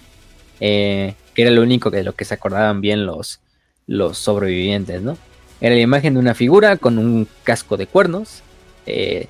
eh, 0.60 1.15
que 1.34 1.44
era 1.44 1.52
lo 1.52 1.61
único 1.61 1.90
de 1.90 2.03
lo 2.03 2.14
que 2.14 2.26
se 2.26 2.34
acordaban 2.34 2.81
bien 2.81 3.06
los, 3.06 3.40
los 3.88 4.18
sobrevivientes, 4.18 5.02
¿no? 5.02 5.18
Era 5.61 5.76
la 5.76 5.81
imagen 5.81 6.15
de 6.15 6.19
una 6.19 6.34
figura 6.34 6.77
con 6.77 6.98
un 6.98 7.27
casco 7.44 7.77
de 7.77 7.88
cuernos, 7.88 8.44
eh, 8.85 9.27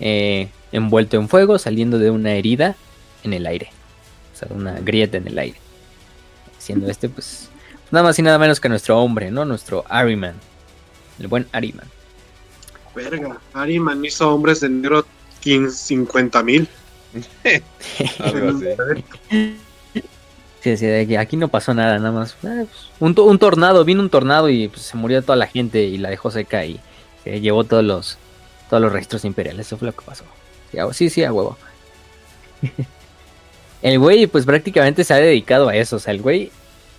eh, 0.00 0.48
envuelto 0.70 1.16
en 1.16 1.28
fuego, 1.28 1.58
saliendo 1.58 1.98
de 1.98 2.10
una 2.10 2.34
herida 2.34 2.76
en 3.22 3.32
el 3.32 3.46
aire. 3.46 3.70
O 4.34 4.38
sea, 4.38 4.48
una 4.50 4.80
grieta 4.80 5.16
en 5.16 5.28
el 5.28 5.38
aire. 5.38 5.58
Siendo 6.58 6.90
este, 6.90 7.08
pues, 7.08 7.48
nada 7.90 8.04
más 8.04 8.18
y 8.18 8.22
nada 8.22 8.38
menos 8.38 8.60
que 8.60 8.68
nuestro 8.68 8.98
hombre, 8.98 9.30
¿no? 9.30 9.44
Nuestro 9.44 9.84
Ariman. 9.88 10.34
El 11.18 11.28
buen 11.28 11.46
Ariman. 11.52 11.86
Verga, 12.94 13.38
Ariman 13.54 14.04
hizo 14.04 14.32
hombres 14.32 14.60
de 14.60 14.68
negro 14.68 15.04
50 15.42 16.42
mil. 16.42 16.68
Sí, 20.62 20.76
sí, 20.76 20.86
de 20.86 21.08
que 21.08 21.18
aquí 21.18 21.36
no 21.36 21.48
pasó 21.48 21.74
nada, 21.74 21.98
nada 21.98 22.12
más. 22.12 22.36
eh, 22.44 22.66
pues, 22.70 22.88
un, 23.00 23.18
un 23.18 23.38
tornado, 23.40 23.84
vino 23.84 24.00
un 24.00 24.10
tornado 24.10 24.48
y 24.48 24.68
pues, 24.68 24.82
se 24.82 24.96
murió 24.96 25.20
toda 25.20 25.34
la 25.34 25.48
gente 25.48 25.82
y 25.82 25.98
la 25.98 26.08
dejó 26.08 26.30
seca 26.30 26.64
y 26.64 26.78
se 27.24 27.40
llevó 27.40 27.64
todos 27.64 27.82
los 27.82 28.16
todos 28.70 28.80
los 28.80 28.92
registros 28.92 29.24
imperiales. 29.24 29.66
Eso 29.66 29.76
fue 29.76 29.86
lo 29.86 29.92
que 29.92 30.04
pasó. 30.04 30.24
Sí, 30.92 31.10
sí, 31.10 31.24
a 31.24 31.32
huevo. 31.32 31.58
el 33.82 33.98
güey, 33.98 34.26
pues 34.26 34.46
prácticamente 34.46 35.04
se 35.04 35.14
ha 35.14 35.18
dedicado 35.18 35.68
a 35.68 35.76
eso. 35.76 35.96
O 35.96 35.98
sea, 35.98 36.14
el 36.14 36.22
güey, 36.22 36.50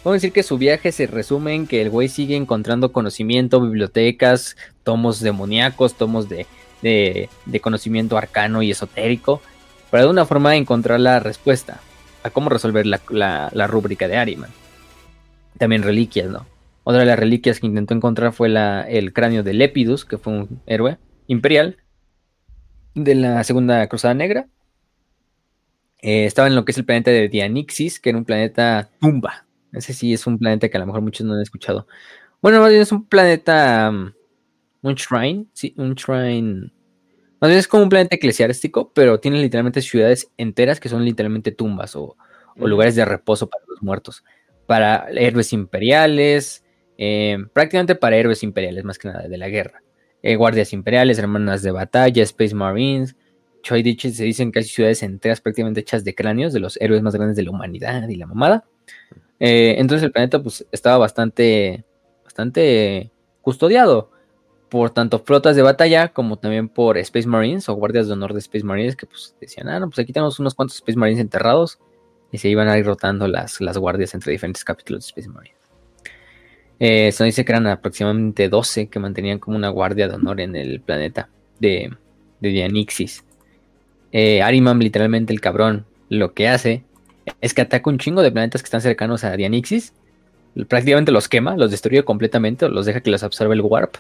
a 0.03 0.11
decir 0.11 0.31
que 0.31 0.43
su 0.43 0.57
viaje 0.57 0.91
se 0.91 1.07
resume 1.07 1.55
en 1.55 1.67
que 1.67 1.81
el 1.81 1.89
güey 1.89 2.09
sigue 2.09 2.35
encontrando 2.35 2.91
conocimiento, 2.91 3.61
bibliotecas, 3.61 4.57
tomos 4.83 5.21
demoníacos, 5.21 5.95
tomos 5.95 6.27
de, 6.29 6.45
de, 6.81 7.29
de 7.45 7.59
conocimiento 7.59 8.17
arcano 8.17 8.61
y 8.61 8.71
esotérico, 8.71 9.41
para 9.89 10.03
de 10.03 10.09
una 10.09 10.25
forma 10.25 10.51
de 10.51 10.57
encontrar 10.57 10.99
la 10.99 11.19
respuesta 11.19 11.79
a 12.23 12.29
cómo 12.29 12.49
resolver 12.49 12.85
la, 12.85 13.01
la, 13.09 13.49
la 13.53 13.67
rúbrica 13.67 14.07
de 14.07 14.17
Ariman. 14.17 14.49
También 15.57 15.83
reliquias, 15.83 16.29
¿no? 16.29 16.45
Otra 16.83 17.01
de 17.01 17.05
las 17.05 17.19
reliquias 17.19 17.59
que 17.59 17.67
intentó 17.67 17.93
encontrar 17.93 18.33
fue 18.33 18.49
la, 18.49 18.81
el 18.81 19.13
cráneo 19.13 19.43
de 19.43 19.53
Lepidus, 19.53 20.03
que 20.03 20.17
fue 20.17 20.33
un 20.33 20.61
héroe 20.65 20.97
imperial 21.27 21.77
de 22.93 23.15
la 23.15 23.43
Segunda 23.43 23.87
Cruzada 23.87 24.13
Negra. 24.13 24.47
Eh, 26.03 26.25
estaba 26.25 26.49
en 26.49 26.55
lo 26.55 26.65
que 26.65 26.73
es 26.73 26.77
el 26.77 26.83
planeta 26.83 27.11
de 27.11 27.29
Dianixis, 27.29 28.01
que 28.01 28.09
era 28.09 28.17
un 28.17 28.25
planeta 28.25 28.89
tumba. 28.99 29.47
Ese 29.71 29.93
sí 29.93 30.13
es 30.13 30.27
un 30.27 30.37
planeta 30.37 30.67
que 30.67 30.75
a 30.75 30.81
lo 30.81 30.85
mejor 30.85 31.01
muchos 31.01 31.25
no 31.25 31.33
han 31.33 31.41
escuchado. 31.41 31.87
Bueno, 32.41 32.59
más 32.59 32.71
bien 32.71 32.81
es 32.81 32.91
un 32.91 33.07
planeta, 33.07 33.89
um, 33.89 34.11
un 34.81 34.95
shrine, 34.95 35.45
sí, 35.53 35.73
un 35.77 35.95
shrine. 35.95 36.73
Más 37.39 37.49
bien 37.49 37.57
es 37.57 37.69
como 37.69 37.83
un 37.83 37.89
planeta 37.89 38.17
eclesiástico, 38.17 38.91
pero 38.93 39.21
tiene 39.21 39.41
literalmente 39.41 39.81
ciudades 39.81 40.29
enteras 40.37 40.81
que 40.81 40.89
son 40.89 41.05
literalmente 41.05 41.53
tumbas 41.53 41.95
o, 41.95 42.17
o 42.59 42.67
lugares 42.67 42.95
de 42.95 43.05
reposo 43.05 43.49
para 43.49 43.63
los 43.65 43.81
muertos. 43.81 44.25
Para 44.65 45.07
héroes 45.09 45.53
imperiales, 45.53 46.65
eh, 46.97 47.37
prácticamente 47.53 47.95
para 47.95 48.17
héroes 48.17 48.43
imperiales, 48.43 48.83
más 48.83 48.99
que 48.99 49.07
nada, 49.07 49.29
de 49.29 49.37
la 49.37 49.47
guerra. 49.47 49.81
Eh, 50.21 50.35
guardias 50.35 50.73
imperiales, 50.73 51.17
hermanas 51.17 51.63
de 51.63 51.71
batalla, 51.71 52.23
Space 52.23 52.53
Marines. 52.53 53.15
Se 53.63 54.23
dicen 54.23 54.51
hay 54.53 54.63
ciudades 54.63 55.03
enteras 55.03 55.41
prácticamente 55.41 55.79
hechas 55.79 56.03
de 56.03 56.13
cráneos 56.13 56.53
de 56.53 56.59
los 56.59 56.77
héroes 56.81 57.01
más 57.01 57.15
grandes 57.15 57.37
de 57.37 57.43
la 57.43 57.51
humanidad 57.51 58.07
y 58.07 58.15
la 58.15 58.27
mamada. 58.27 58.65
Eh, 59.39 59.75
entonces 59.77 60.03
el 60.03 60.11
planeta 60.11 60.41
pues 60.41 60.65
estaba 60.71 60.97
bastante, 60.97 61.83
bastante 62.23 63.11
custodiado. 63.41 64.11
por 64.69 64.89
tanto 64.89 65.19
flotas 65.19 65.55
de 65.55 65.61
batalla 65.61 66.07
como 66.09 66.37
también 66.37 66.67
por 66.67 66.97
Space 66.97 67.27
Marines 67.27 67.69
o 67.69 67.75
guardias 67.75 68.07
de 68.07 68.13
honor 68.13 68.33
de 68.33 68.39
Space 68.39 68.65
Marines 68.65 68.95
que 68.95 69.05
pues 69.05 69.35
decían, 69.39 69.69
ah, 69.69 69.79
no, 69.79 69.87
pues 69.87 69.99
aquí 69.99 70.11
tenemos 70.13 70.39
unos 70.39 70.55
cuantos 70.55 70.77
Space 70.77 70.97
Marines 70.97 71.21
enterrados 71.21 71.79
y 72.31 72.39
se 72.39 72.49
iban 72.49 72.67
a 72.67 72.77
ir 72.77 72.85
rotando 72.85 73.27
las, 73.27 73.61
las 73.61 73.77
guardias 73.77 74.13
entre 74.15 74.31
diferentes 74.31 74.65
capítulos 74.65 75.03
de 75.03 75.07
Space 75.07 75.29
Marines. 75.29 75.57
Eh, 76.79 77.11
se 77.11 77.23
dice 77.23 77.45
que 77.45 77.51
eran 77.51 77.67
aproximadamente 77.67 78.49
12 78.49 78.89
que 78.89 78.99
mantenían 78.99 79.39
como 79.39 79.55
una 79.55 79.69
guardia 79.69 80.07
de 80.07 80.15
honor 80.15 80.41
en 80.41 80.55
el 80.55 80.81
planeta 80.81 81.29
de, 81.59 81.95
de 82.41 82.49
Dianixis. 82.49 83.23
Eh, 84.13 84.41
Arimam, 84.41 84.79
literalmente 84.79 85.33
el 85.33 85.41
cabrón, 85.41 85.85
lo 86.07 86.33
que 86.33 86.47
hace 86.47 86.83
es 87.41 87.53
que 87.53 87.61
ataca 87.61 87.89
un 87.89 87.97
chingo 87.97 88.21
de 88.21 88.31
planetas 88.31 88.61
que 88.61 88.67
están 88.67 88.81
cercanos 88.81 89.25
a 89.25 89.35
Dianixis. 89.35 89.93
Prácticamente 90.67 91.11
los 91.11 91.27
quema, 91.27 91.57
los 91.57 91.71
destruye 91.71 92.03
completamente, 92.03 92.69
los 92.69 92.85
deja 92.85 93.01
que 93.01 93.11
los 93.11 93.23
absorbe 93.23 93.55
el 93.55 93.61
warp 93.61 93.97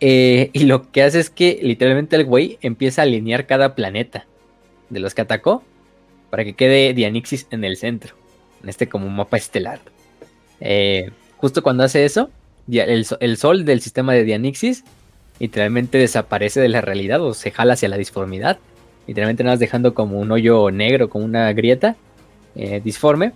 eh, 0.00 0.50
y 0.52 0.64
lo 0.64 0.90
que 0.90 1.02
hace 1.02 1.20
es 1.20 1.30
que 1.30 1.58
literalmente 1.62 2.16
el 2.16 2.24
güey 2.24 2.58
empieza 2.60 3.02
a 3.02 3.04
alinear 3.04 3.46
cada 3.46 3.74
planeta 3.74 4.26
de 4.90 5.00
los 5.00 5.14
que 5.14 5.22
atacó 5.22 5.62
para 6.30 6.44
que 6.44 6.54
quede 6.54 6.94
Dianixis 6.94 7.46
en 7.50 7.64
el 7.64 7.76
centro, 7.76 8.14
en 8.62 8.68
este 8.68 8.88
como 8.88 9.08
mapa 9.08 9.36
estelar. 9.36 9.80
Eh, 10.60 11.10
justo 11.36 11.62
cuando 11.62 11.84
hace 11.84 12.04
eso, 12.04 12.30
el, 12.68 13.36
sol 13.36 13.64
del 13.64 13.80
sistema 13.80 14.12
de 14.14 14.24
Dianixis 14.24 14.84
literalmente 15.38 15.98
desaparece 15.98 16.60
de 16.60 16.68
la 16.68 16.80
realidad 16.80 17.20
o 17.22 17.34
se 17.34 17.50
jala 17.50 17.74
hacia 17.74 17.88
la 17.88 17.96
disformidad, 17.96 18.58
literalmente 19.06 19.44
nada 19.44 19.54
más 19.54 19.60
dejando 19.60 19.94
como 19.94 20.18
un 20.18 20.30
hoyo 20.32 20.70
negro, 20.70 21.08
como 21.08 21.24
una 21.24 21.52
grieta 21.52 21.96
eh, 22.54 22.80
disforme, 22.82 23.32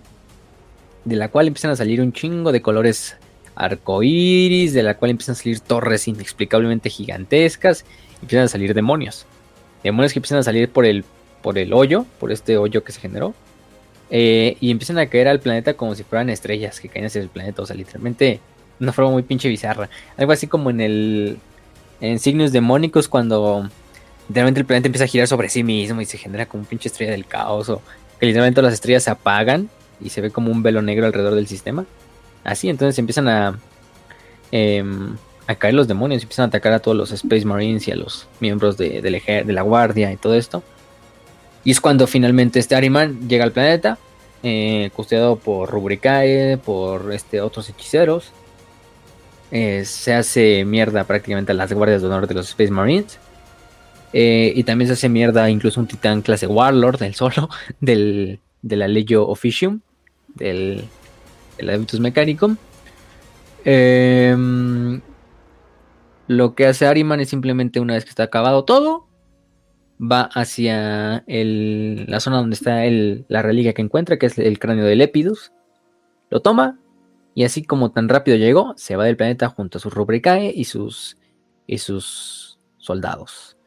de 1.05 1.15
la 1.15 1.29
cual 1.29 1.47
empiezan 1.47 1.71
a 1.71 1.75
salir 1.75 2.01
un 2.01 2.13
chingo 2.13 2.51
de 2.51 2.61
colores 2.61 3.17
arcoíris, 3.55 4.73
de 4.73 4.83
la 4.83 4.95
cual 4.95 5.11
empiezan 5.11 5.33
a 5.33 5.37
salir 5.37 5.59
torres 5.59 6.07
inexplicablemente 6.07 6.89
gigantescas, 6.89 7.85
y 8.19 8.23
empiezan 8.23 8.45
a 8.45 8.49
salir 8.49 8.73
demonios. 8.73 9.25
Demonios 9.83 10.13
que 10.13 10.19
empiezan 10.19 10.39
a 10.39 10.43
salir 10.43 10.69
por 10.69 10.85
el, 10.85 11.03
por 11.41 11.57
el 11.57 11.73
hoyo, 11.73 12.05
por 12.19 12.31
este 12.31 12.57
hoyo 12.57 12.83
que 12.83 12.91
se 12.91 12.99
generó, 12.99 13.33
eh, 14.09 14.57
y 14.59 14.71
empiezan 14.71 14.97
a 14.97 15.05
caer 15.07 15.27
al 15.27 15.39
planeta 15.39 15.75
como 15.75 15.93
si 15.95 16.03
fueran 16.03 16.29
estrellas 16.29 16.79
que 16.79 16.89
caen 16.89 17.05
hacia 17.05 17.21
el 17.21 17.29
planeta, 17.29 17.61
o 17.61 17.65
sea, 17.65 17.75
literalmente 17.75 18.39
una 18.79 18.93
forma 18.93 19.11
muy 19.11 19.23
pinche 19.23 19.49
bizarra. 19.49 19.89
Algo 20.17 20.31
así 20.31 20.47
como 20.47 20.69
en 20.69 20.81
el 20.81 21.37
en 22.01 22.19
signos 22.19 22.51
demónicos 22.51 23.07
cuando 23.07 23.69
literalmente 24.29 24.61
el 24.61 24.65
planeta 24.65 24.87
empieza 24.87 25.03
a 25.03 25.07
girar 25.07 25.27
sobre 25.27 25.49
sí 25.49 25.63
mismo 25.63 25.99
y 26.01 26.05
se 26.05 26.17
genera 26.17 26.45
como 26.45 26.61
un 26.61 26.67
pinche 26.67 26.87
estrella 26.87 27.11
del 27.11 27.25
caos, 27.25 27.67
o 27.69 27.81
literalmente 28.21 28.61
las 28.61 28.73
estrellas 28.73 29.03
se 29.03 29.11
apagan 29.11 29.69
y 29.99 30.09
se 30.09 30.21
ve 30.21 30.31
como 30.31 30.51
un 30.51 30.63
velo 30.63 30.81
negro 30.81 31.05
alrededor 31.05 31.35
del 31.35 31.47
sistema. 31.47 31.85
Así, 32.43 32.69
entonces 32.69 32.97
empiezan 32.97 33.27
a, 33.27 33.59
em, 34.51 35.17
a 35.47 35.55
caer 35.55 35.73
los 35.73 35.87
demonios, 35.87 36.21
empiezan 36.23 36.43
a 36.43 36.47
atacar 36.47 36.71
a 36.73 36.79
todos 36.79 36.95
los 36.95 37.11
Space 37.11 37.45
Marines 37.45 37.87
y 37.87 37.91
a 37.91 37.95
los 37.95 38.27
miembros 38.39 38.77
de, 38.77 39.01
de 39.01 39.53
la 39.53 39.61
Guardia 39.61 40.11
y 40.13 40.17
todo 40.17 40.35
esto. 40.35 40.63
Y 41.63 41.71
es 41.71 41.81
cuando 41.81 42.07
finalmente 42.07 42.59
este 42.59 42.75
Ariman 42.75 43.27
llega 43.27 43.43
al 43.43 43.51
planeta, 43.51 43.97
eh, 44.41 44.89
custodiado 44.95 45.35
por 45.35 45.69
Rubricae, 45.69 46.57
por 46.57 47.11
este, 47.11 47.41
otros 47.41 47.69
hechiceros. 47.69 48.31
Eh, 49.51 49.83
se 49.85 50.13
hace 50.13 50.63
mierda 50.63 51.03
prácticamente 51.03 51.51
a 51.51 51.55
las 51.55 51.73
guardias 51.73 52.01
de 52.01 52.07
honor 52.07 52.27
de 52.27 52.35
los 52.35 52.49
Space 52.49 52.71
Marines. 52.71 53.19
Eh, 54.13 54.53
y 54.55 54.63
también 54.63 54.87
se 54.87 54.93
hace 54.93 55.09
mierda 55.09 55.49
incluso 55.49 55.79
un 55.79 55.87
titán 55.87 56.21
clase 56.21 56.47
Warlord, 56.47 56.99
del 56.99 57.15
solo, 57.15 57.49
del, 57.79 58.39
de 58.61 58.75
la 58.75 58.87
Legio 58.87 59.27
Officium, 59.27 59.81
del, 60.35 60.83
el 61.57 61.69
Habitus 61.69 61.99
Mechanicum. 61.99 62.57
Em, 63.65 65.01
lo 66.27 66.55
que 66.55 66.65
hace 66.65 66.85
Ariman 66.85 67.19
es 67.19 67.29
simplemente 67.29 67.79
una 67.79 67.95
vez 67.95 68.03
que 68.03 68.09
está 68.09 68.23
acabado 68.23 68.63
todo, 68.65 69.07
va 69.99 70.29
hacia 70.33 71.23
la 71.27 72.19
zona 72.19 72.37
donde 72.37 72.55
está 72.55 72.81
la 73.27 73.41
reliquia 73.41 73.73
que 73.73 73.81
encuentra, 73.81 74.17
que 74.17 74.27
es 74.27 74.39
el 74.39 74.57
cráneo 74.59 74.85
de 74.85 74.95
Lepidus, 74.95 75.51
lo 76.29 76.41
toma 76.41 76.79
y 77.35 77.43
así 77.43 77.63
como 77.63 77.91
tan 77.91 78.09
rápido 78.09 78.37
llegó, 78.37 78.73
se 78.77 78.95
va 78.95 79.05
del 79.05 79.17
planeta 79.17 79.49
junto 79.49 79.77
a 79.77 79.81
sus 79.81 79.93
Rubricae 79.93 80.51
y 80.55 80.65
sus, 80.65 81.17
y 81.67 81.77
sus 81.77 82.59
soldados. 82.77 83.58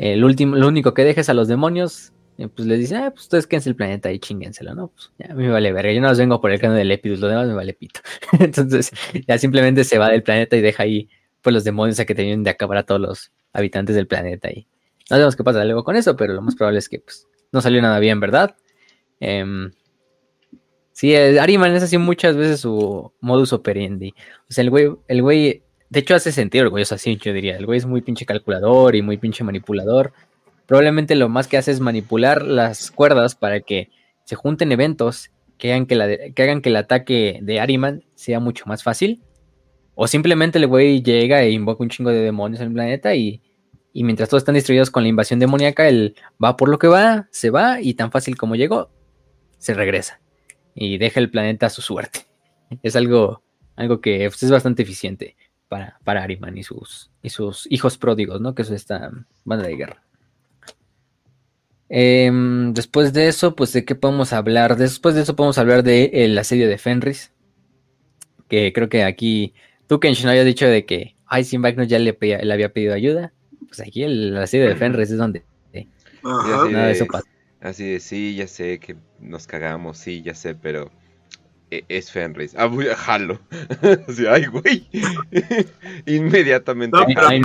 El 0.00 0.24
último, 0.24 0.56
lo 0.56 0.66
único 0.66 0.94
que 0.94 1.04
deja 1.04 1.20
es 1.20 1.28
a 1.28 1.34
los 1.34 1.46
demonios 1.46 2.12
pues 2.48 2.66
les 2.66 2.78
dice, 2.78 2.96
ah, 2.96 3.10
pues 3.10 3.24
ustedes 3.24 3.46
quédense 3.46 3.68
el 3.68 3.76
planeta 3.76 4.10
y 4.10 4.18
chinguenselo, 4.18 4.74
¿no? 4.74 4.88
Pues 4.88 5.12
ya 5.18 5.34
me 5.34 5.50
vale 5.50 5.72
verga, 5.72 5.92
yo 5.92 6.00
no 6.00 6.08
los 6.08 6.18
vengo 6.18 6.40
por 6.40 6.50
el 6.50 6.58
canal 6.58 6.78
de 6.78 6.84
Lepidus, 6.84 7.20
lo 7.20 7.28
demás 7.28 7.46
me 7.46 7.54
vale 7.54 7.74
pito. 7.74 8.00
Entonces, 8.40 8.92
ya 9.28 9.36
simplemente 9.36 9.84
se 9.84 9.98
va 9.98 10.08
del 10.08 10.22
planeta 10.22 10.56
y 10.56 10.62
deja 10.62 10.84
ahí, 10.84 11.10
pues 11.42 11.52
los 11.52 11.64
demonios 11.64 12.00
a 12.00 12.06
que 12.06 12.14
tenían 12.14 12.42
de 12.42 12.48
acabar 12.48 12.78
a 12.78 12.82
todos 12.84 13.00
los 13.00 13.32
habitantes 13.52 13.94
del 13.94 14.06
planeta 14.06 14.50
y 14.50 14.66
no 15.10 15.16
sabemos 15.16 15.36
qué 15.36 15.44
pasa 15.44 15.64
luego 15.64 15.84
con 15.84 15.96
eso, 15.96 16.16
pero 16.16 16.32
lo 16.32 16.40
más 16.40 16.54
probable 16.54 16.78
es 16.78 16.88
que 16.88 17.00
pues 17.00 17.26
no 17.52 17.60
salió 17.60 17.82
nada 17.82 17.98
bien, 17.98 18.20
¿verdad? 18.20 18.56
Eh, 19.20 19.44
sí, 20.92 21.14
Ariman 21.14 21.74
es 21.74 21.82
así 21.82 21.98
muchas 21.98 22.36
veces 22.36 22.60
su 22.60 23.12
modus 23.20 23.52
operandi. 23.52 24.14
O 24.48 24.52
sea, 24.52 24.62
el 24.62 24.70
güey, 24.70 24.90
el 25.08 25.22
güey, 25.22 25.62
de 25.90 26.00
hecho 26.00 26.14
hace 26.14 26.32
sentido 26.32 26.64
el 26.64 26.70
güey, 26.70 26.82
es 26.82 26.92
así, 26.92 27.16
yo 27.16 27.32
diría, 27.32 27.56
el 27.56 27.66
güey 27.66 27.78
es 27.78 27.86
muy 27.86 28.00
pinche 28.00 28.24
calculador 28.24 28.96
y 28.96 29.02
muy 29.02 29.18
pinche 29.18 29.44
manipulador 29.44 30.12
probablemente 30.70 31.16
lo 31.16 31.28
más 31.28 31.48
que 31.48 31.56
hace 31.56 31.72
es 31.72 31.80
manipular 31.80 32.46
las 32.46 32.92
cuerdas 32.92 33.34
para 33.34 33.58
que 33.58 33.90
se 34.22 34.36
junten 34.36 34.70
eventos 34.70 35.32
que 35.58 35.72
hagan 35.72 35.84
que, 35.84 36.32
que, 36.32 36.42
hagan 36.44 36.62
que 36.62 36.68
el 36.68 36.76
ataque 36.76 37.40
de 37.42 37.58
Ariman 37.58 38.04
sea 38.14 38.38
mucho 38.38 38.66
más 38.66 38.84
fácil. 38.84 39.20
O 39.96 40.06
simplemente 40.06 40.58
el 40.58 40.68
güey 40.68 41.02
llega 41.02 41.42
e 41.42 41.50
invoca 41.50 41.82
un 41.82 41.88
chingo 41.88 42.10
de 42.10 42.20
demonios 42.20 42.60
en 42.60 42.68
el 42.68 42.72
planeta 42.72 43.16
y, 43.16 43.42
y 43.92 44.04
mientras 44.04 44.28
todos 44.28 44.42
están 44.42 44.54
destruidos 44.54 44.92
con 44.92 45.02
la 45.02 45.08
invasión 45.08 45.40
demoníaca, 45.40 45.88
él 45.88 46.14
va 46.42 46.56
por 46.56 46.68
lo 46.68 46.78
que 46.78 46.86
va, 46.86 47.26
se 47.32 47.50
va 47.50 47.80
y 47.80 47.94
tan 47.94 48.12
fácil 48.12 48.36
como 48.36 48.54
llegó, 48.54 48.92
se 49.58 49.74
regresa 49.74 50.20
y 50.72 50.98
deja 50.98 51.18
el 51.18 51.32
planeta 51.32 51.66
a 51.66 51.70
su 51.70 51.82
suerte. 51.82 52.26
Es 52.84 52.94
algo, 52.94 53.42
algo 53.74 54.00
que 54.00 54.28
pues, 54.28 54.40
es 54.44 54.52
bastante 54.52 54.84
eficiente 54.84 55.34
para, 55.70 56.00
para 56.02 56.24
Ariman 56.24 56.58
y 56.58 56.64
sus, 56.64 57.12
y 57.22 57.30
sus 57.30 57.70
hijos 57.70 57.96
pródigos, 57.96 58.40
¿no? 58.40 58.56
Que 58.56 58.62
es 58.62 58.70
esta 58.70 59.12
banda 59.44 59.66
de 59.66 59.76
guerra. 59.76 60.02
Em, 61.88 62.74
después 62.74 63.12
de 63.12 63.28
eso, 63.28 63.54
pues 63.54 63.72
de 63.72 63.84
qué 63.84 63.94
podemos 63.94 64.32
hablar. 64.32 64.76
Después 64.76 65.14
de 65.14 65.22
eso 65.22 65.36
podemos 65.36 65.58
hablar 65.58 65.84
de 65.84 66.10
el 66.12 66.36
asedio 66.36 66.68
de 66.68 66.76
Fenris. 66.76 67.32
Que 68.48 68.72
creo 68.72 68.88
que 68.88 69.04
aquí 69.04 69.54
tú, 69.86 70.00
Kenshin, 70.00 70.28
había 70.28 70.42
dicho 70.42 70.66
de 70.66 70.84
que 70.84 71.14
Heisenberg 71.30 71.86
ya 71.86 72.00
le, 72.00 72.18
le, 72.20 72.52
había 72.52 72.72
pedido 72.72 72.92
ayuda. 72.92 73.32
Pues 73.68 73.78
aquí 73.80 74.02
el 74.02 74.36
asedio 74.36 74.68
de 74.68 74.74
Fenris 74.74 75.12
es 75.12 75.18
donde 75.18 75.44
nada 76.24 76.86
de 76.86 76.92
eso 76.92 77.06
pasa. 77.06 77.28
Así 77.60 77.84
de 77.84 78.00
sí, 78.00 78.34
ya 78.34 78.48
sé 78.48 78.80
que 78.80 78.96
nos 79.20 79.46
cagamos, 79.46 79.98
sí, 79.98 80.22
ya 80.22 80.34
sé, 80.34 80.56
pero 80.56 80.90
es 81.70 82.10
Fenris. 82.10 82.54
Ah, 82.56 82.66
voy 82.66 82.88
a 82.88 82.96
jalo. 82.96 83.40
así, 84.08 84.26
ay, 84.26 84.46
güey. 84.46 84.88
Inmediatamente. 86.06 86.96
No, 86.96 87.06
pero, 87.06 87.28
ahí, 87.28 87.42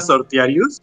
Sortiarius 0.00 0.82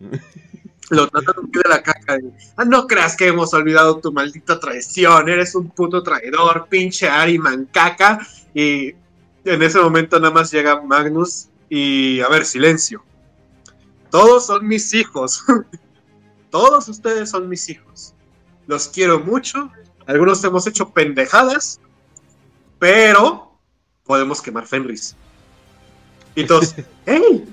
lo 0.90 1.08
tratan 1.08 1.50
de 1.50 1.68
la 1.68 1.82
caca. 1.82 2.18
ah, 2.56 2.64
no 2.64 2.86
creas 2.86 3.16
que 3.16 3.28
hemos 3.28 3.52
olvidado 3.54 3.98
tu 4.00 4.12
maldita 4.12 4.60
traición, 4.60 5.28
eres 5.28 5.54
un 5.54 5.70
puto 5.70 6.02
traidor, 6.02 6.66
pinche 6.68 7.08
Ariman 7.08 7.66
caca. 7.72 8.26
Y 8.54 8.94
en 9.44 9.62
ese 9.62 9.80
momento 9.80 10.18
nada 10.18 10.32
más 10.32 10.50
llega 10.50 10.80
Magnus 10.82 11.48
y, 11.68 12.20
a 12.20 12.28
ver, 12.28 12.44
silencio. 12.44 13.02
Todos 14.10 14.46
son 14.46 14.66
mis 14.66 14.94
hijos. 14.94 15.44
Todos 16.50 16.88
ustedes 16.88 17.30
son 17.30 17.48
mis 17.48 17.68
hijos. 17.68 18.14
Los 18.66 18.88
quiero 18.88 19.20
mucho. 19.20 19.70
Algunos 20.06 20.42
hemos 20.44 20.66
hecho 20.66 20.90
pendejadas, 20.90 21.80
pero 22.78 23.58
podemos 24.04 24.40
quemar 24.40 24.66
Fenris. 24.66 25.16
Y 26.34 26.44
todos, 26.44 26.74
¡Hey! 27.06 27.44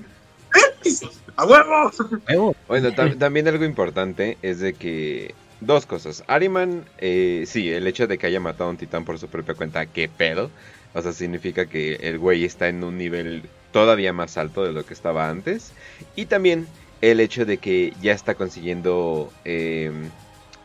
¡Fenris! 0.50 1.02
¡A 1.36 1.44
huevo! 1.46 2.54
Bueno, 2.68 2.92
también 3.18 3.48
algo 3.48 3.64
importante 3.64 4.38
es 4.42 4.60
de 4.60 4.74
que. 4.74 5.34
Dos 5.60 5.86
cosas. 5.86 6.24
Ariman, 6.26 6.84
eh, 6.98 7.44
sí, 7.46 7.72
el 7.72 7.86
hecho 7.86 8.06
de 8.06 8.18
que 8.18 8.26
haya 8.26 8.40
matado 8.40 8.68
a 8.68 8.70
un 8.70 8.76
titán 8.76 9.06
por 9.06 9.18
su 9.18 9.28
propia 9.28 9.54
cuenta, 9.54 9.86
qué 9.86 10.08
pedo. 10.08 10.50
O 10.92 11.00
sea, 11.00 11.12
significa 11.12 11.66
que 11.66 11.94
el 11.94 12.18
güey 12.18 12.44
está 12.44 12.68
en 12.68 12.84
un 12.84 12.98
nivel 12.98 13.44
todavía 13.72 14.12
más 14.12 14.36
alto 14.36 14.62
de 14.62 14.72
lo 14.72 14.84
que 14.84 14.92
estaba 14.92 15.30
antes. 15.30 15.72
Y 16.16 16.26
también 16.26 16.66
el 17.00 17.20
hecho 17.20 17.44
de 17.44 17.58
que 17.58 17.92
ya 18.02 18.12
está 18.12 18.34
consiguiendo 18.34 19.32
em, 19.44 20.10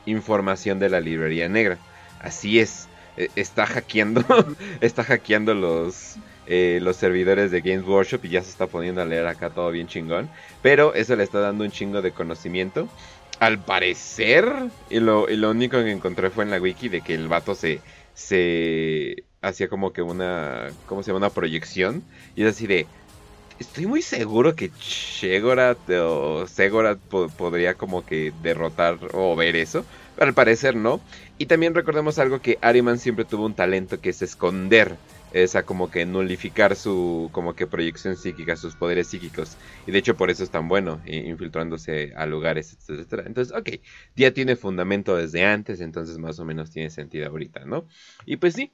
información 0.10 0.80
de 0.80 0.90
la 0.90 1.00
librería 1.00 1.50
negra. 1.50 1.78
Así 2.20 2.60
es, 2.60 2.88
e, 3.18 3.30
está 3.36 3.66
hackeando, 3.66 4.24
está 4.82 5.04
hackeando 5.04 5.54
los, 5.54 6.16
eh, 6.48 6.80
los 6.82 6.96
servidores 6.96 7.52
de 7.52 7.62
Games 7.62 7.86
Workshop 7.86 8.26
y 8.26 8.30
ya 8.30 8.42
se 8.42 8.50
está 8.50 8.68
poniendo 8.68 9.02
a 9.02 9.06
leer 9.06 9.28
acá 9.28 9.50
todo 9.50 9.72
bien 9.72 9.88
chingón. 9.88 10.30
Pero 10.62 10.94
eso 10.94 11.16
le 11.16 11.24
está 11.24 11.40
dando 11.40 11.64
un 11.64 11.72
chingo 11.72 12.02
de 12.02 12.12
conocimiento. 12.12 12.88
Al 13.40 13.60
parecer, 13.60 14.52
y 14.90 15.00
lo, 15.00 15.30
y 15.30 15.38
lo 15.38 15.52
único 15.52 15.78
que 15.78 15.92
encontré 15.92 16.30
fue 16.30 16.44
en 16.44 16.52
la 16.52 16.60
wiki 16.60 16.90
de 16.90 17.02
que 17.02 17.14
el 17.14 17.28
vato 17.30 17.56
se, 17.56 17.80
se 18.14 19.24
hacía 19.42 19.70
como 19.70 19.94
que 19.94 20.02
una, 20.02 20.68
¿cómo 20.86 21.04
se 21.04 21.08
llama? 21.08 21.20
Una 21.20 21.30
proyección. 21.30 22.04
Y 22.36 22.44
es 22.44 22.50
así 22.50 22.68
de, 22.68 22.86
Estoy 23.60 23.88
muy 23.88 24.02
seguro 24.02 24.56
que 24.56 24.72
Shegorat 24.80 25.78
o 25.90 26.48
Segorat 26.48 26.98
podría 27.00 27.74
como 27.74 28.06
que 28.06 28.32
derrotar 28.42 28.98
o 29.14 29.36
ver 29.36 29.58
eso. 29.58 29.86
Al 30.18 30.34
parecer 30.34 30.76
no. 30.78 31.02
Y 31.38 31.46
también 31.46 31.76
recordemos 31.76 32.20
algo 32.20 32.42
que 32.42 32.58
Ariman 32.62 33.00
siempre 33.00 33.26
tuvo 33.26 33.46
un 33.46 33.56
talento 33.56 34.00
que 34.00 34.12
es 34.12 34.22
esconder 34.22 34.96
esa 35.34 35.64
como 35.64 35.92
que 35.92 36.06
nulificar 36.06 36.76
su 36.76 37.30
como 37.34 37.54
que 37.54 37.68
proyección 37.68 38.16
psíquica, 38.16 38.56
sus 38.56 38.76
poderes 38.76 39.08
psíquicos. 39.08 39.58
Y 39.86 39.92
de 39.92 40.00
hecho 40.00 40.16
por 40.16 40.30
eso 40.30 40.44
es 40.44 40.50
tan 40.50 40.70
bueno, 40.70 41.02
infiltrándose 41.06 42.14
a 42.16 42.26
lugares, 42.26 42.74
etcétera. 42.74 43.24
Entonces, 43.26 43.56
ok, 43.56 43.82
ya 44.16 44.32
tiene 44.32 44.56
fundamento 44.56 45.16
desde 45.18 45.46
antes, 45.46 45.82
entonces 45.82 46.18
más 46.18 46.40
o 46.40 46.46
menos 46.46 46.72
tiene 46.72 46.90
sentido 46.90 47.28
ahorita, 47.28 47.66
¿no? 47.66 47.88
Y 48.26 48.38
pues 48.38 48.54
sí, 48.56 48.74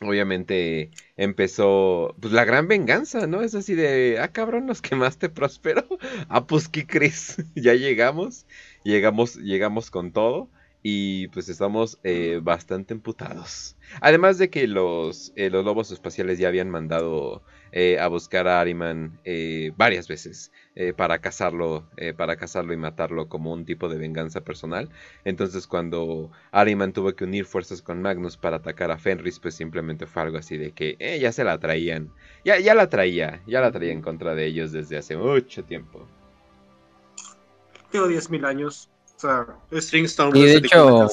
obviamente 0.00 0.90
empezó 1.16 2.14
pues 2.20 2.32
la 2.32 2.44
gran 2.44 2.68
venganza, 2.68 3.26
¿no? 3.26 3.42
Es 3.42 3.54
así 3.54 3.74
de, 3.74 4.18
ah 4.20 4.28
cabrón, 4.28 4.66
nos 4.66 4.82
quemaste 4.82 5.28
próspero. 5.28 5.86
ah, 6.28 6.46
pues 6.46 6.68
¿qué 6.68 6.86
crees? 6.86 7.36
ya 7.54 7.74
llegamos, 7.74 8.46
llegamos, 8.84 9.36
llegamos 9.36 9.90
con 9.90 10.12
todo 10.12 10.48
y 10.82 11.28
pues 11.28 11.48
estamos 11.48 11.98
eh, 12.02 12.40
bastante 12.42 12.94
emputados. 12.94 13.76
Además 14.00 14.38
de 14.38 14.50
que 14.50 14.66
los, 14.66 15.32
eh, 15.36 15.50
los 15.50 15.64
lobos 15.64 15.90
espaciales 15.92 16.38
ya 16.38 16.48
habían 16.48 16.70
mandado 16.70 17.42
eh, 17.72 17.98
a 17.98 18.06
buscar 18.08 18.46
a 18.46 18.60
Ariman 18.60 19.18
varias 19.76 20.08
veces 20.08 20.52
para 20.96 21.18
cazarlo, 21.18 21.86
para 22.16 22.36
cazarlo 22.36 22.72
y 22.72 22.76
matarlo 22.76 23.28
como 23.28 23.52
un 23.52 23.64
tipo 23.64 23.88
de 23.88 23.98
venganza 23.98 24.42
personal. 24.42 24.88
Entonces 25.24 25.66
cuando 25.66 26.30
Ariman 26.50 26.92
tuvo 26.92 27.14
que 27.14 27.24
unir 27.24 27.44
fuerzas 27.44 27.82
con 27.82 28.00
Magnus 28.00 28.36
para 28.36 28.56
atacar 28.56 28.90
a 28.90 28.98
Fenris, 28.98 29.38
pues 29.38 29.54
simplemente 29.54 30.06
fue 30.06 30.22
algo 30.22 30.38
así 30.38 30.56
de 30.56 30.72
que 30.72 30.96
ya 31.20 31.32
se 31.32 31.44
la 31.44 31.58
traían, 31.58 32.10
ya, 32.44 32.58
ya 32.58 32.74
la 32.74 32.88
traía, 32.88 33.42
ya 33.46 33.60
la 33.60 33.72
traía 33.72 33.92
en 33.92 34.02
contra 34.02 34.34
de 34.34 34.46
ellos 34.46 34.72
desde 34.72 34.96
hace 34.96 35.16
mucho 35.16 35.64
tiempo. 35.64 36.06
Tengo 37.90 38.08
10.000 38.08 38.46
años 38.46 38.88
sea, 39.22 39.46
Storm 39.70 40.36
y 40.36 40.42
de 40.42 40.56
hecho... 40.56 41.08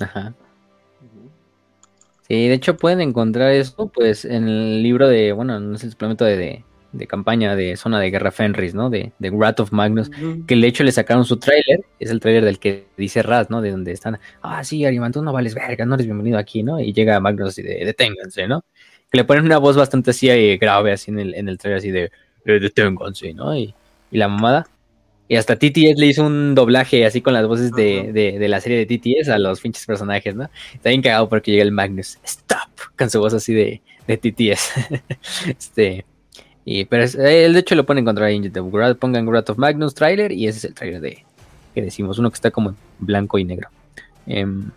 Ajá. 0.00 0.34
Sí, 2.28 2.46
de 2.46 2.54
hecho 2.54 2.76
pueden 2.76 3.00
encontrar 3.00 3.52
esto 3.52 3.88
pues 3.88 4.26
en 4.26 4.46
el 4.48 4.82
libro 4.82 5.08
de, 5.08 5.32
bueno, 5.32 5.58
no 5.60 5.76
es 5.76 5.84
el 5.84 5.92
suplemento 5.92 6.26
de, 6.26 6.62
de, 6.92 7.06
campaña 7.06 7.56
de 7.56 7.74
Zona 7.76 8.00
de 8.00 8.10
Guerra 8.10 8.30
Fenris, 8.30 8.74
¿no? 8.74 8.90
De, 8.90 9.12
de 9.18 9.30
Wrath 9.30 9.60
of 9.60 9.72
Magnus, 9.72 10.10
que 10.46 10.54
de 10.54 10.66
hecho 10.66 10.84
le 10.84 10.92
sacaron 10.92 11.24
su 11.24 11.38
tráiler, 11.38 11.80
es 11.98 12.10
el 12.10 12.20
tráiler 12.20 12.44
del 12.44 12.58
que 12.58 12.88
dice 12.98 13.22
Raz, 13.22 13.48
¿no? 13.48 13.62
De 13.62 13.70
donde 13.70 13.92
están, 13.92 14.18
ah, 14.42 14.62
sí, 14.62 14.84
Ariman, 14.84 15.10
tú 15.10 15.22
no 15.22 15.32
vales 15.32 15.54
verga, 15.54 15.86
no 15.86 15.94
eres 15.94 16.06
bienvenido 16.06 16.36
aquí, 16.36 16.62
¿no? 16.62 16.78
Y 16.78 16.92
llega 16.92 17.18
Magnus 17.18 17.58
y 17.58 17.62
de, 17.62 17.86
deténganse, 17.86 18.46
¿no? 18.46 18.62
Que 19.10 19.16
le 19.16 19.24
ponen 19.24 19.46
una 19.46 19.56
voz 19.56 19.78
bastante 19.78 20.10
así 20.10 20.28
eh, 20.28 20.58
grave, 20.58 20.92
así 20.92 21.10
en 21.10 21.20
el, 21.20 21.34
en 21.34 21.48
el 21.48 21.56
trailer, 21.56 21.78
así 21.78 21.90
de, 21.90 22.10
eh, 22.44 22.60
deténganse, 22.60 23.32
¿no? 23.32 23.56
Y, 23.56 23.74
y 24.10 24.18
la 24.18 24.28
mamada, 24.28 24.66
y 25.28 25.36
hasta 25.36 25.56
TTS 25.56 25.98
le 25.98 26.06
hizo 26.06 26.24
un 26.24 26.54
doblaje 26.54 27.04
así 27.04 27.20
con 27.20 27.34
las 27.34 27.46
voces 27.46 27.70
de, 27.72 28.12
de, 28.12 28.48
la 28.48 28.60
serie 28.60 28.84
de 28.84 28.86
TTS 28.86 29.28
a 29.28 29.38
los 29.38 29.60
pinches 29.60 29.84
personajes, 29.84 30.34
¿no? 30.34 30.48
Está 30.74 30.88
bien 30.88 31.02
cagado 31.02 31.28
porque 31.28 31.50
llega 31.50 31.62
el 31.62 31.72
Magnus, 31.72 32.18
stop, 32.24 32.70
con 32.96 33.10
su 33.10 33.20
voz 33.20 33.34
así 33.34 33.52
de, 33.52 33.82
de 34.06 34.16
TTS. 34.16 34.72
este, 35.46 36.06
y, 36.64 36.86
pero 36.86 37.04
él 37.04 37.52
de 37.52 37.58
hecho 37.58 37.74
lo 37.74 37.84
pone 37.84 38.00
en 38.00 38.06
contra 38.06 38.26
de 38.26 38.40
YouTube. 38.40 38.98
Pongan 38.98 39.26
Wrath 39.26 39.50
of 39.50 39.58
Magnus 39.58 39.94
trailer 39.94 40.32
y 40.32 40.46
ese 40.46 40.58
es 40.58 40.64
el 40.64 40.74
trailer 40.74 41.00
de 41.02 41.24
que 41.74 41.82
decimos, 41.82 42.18
uno 42.18 42.30
que 42.30 42.34
está 42.34 42.50
como 42.50 42.74
blanco 42.98 43.38
y 43.38 43.44
negro. 43.44 43.68
Em, 44.26 44.70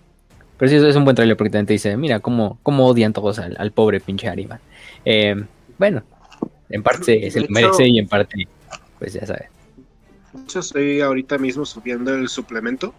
pero 0.58 0.70
sí, 0.70 0.76
es 0.76 0.96
un 0.96 1.06
buen 1.06 1.16
trailer 1.16 1.38
porque 1.38 1.50
también 1.50 1.66
te 1.66 1.74
dice, 1.74 1.96
mira 1.96 2.20
cómo, 2.20 2.60
cómo 2.62 2.88
odian 2.88 3.14
todos 3.14 3.40
al, 3.40 3.72
pobre 3.72 4.02
pinche 4.02 4.28
Ariman. 4.28 4.60
Em, 5.06 5.48
bueno, 5.78 6.04
en 6.70 6.84
parte 6.84 7.32
se 7.32 7.40
lo 7.40 7.48
merece 7.50 7.88
y 7.88 8.00
en 8.00 8.08
parte, 8.08 8.48
pues 9.00 9.14
ya 9.14 9.26
sabes. 9.26 9.51
Estoy 10.54 11.02
ahorita 11.02 11.38
mismo 11.38 11.66
subiendo 11.66 12.14
el 12.14 12.30
suplemento. 12.30 12.94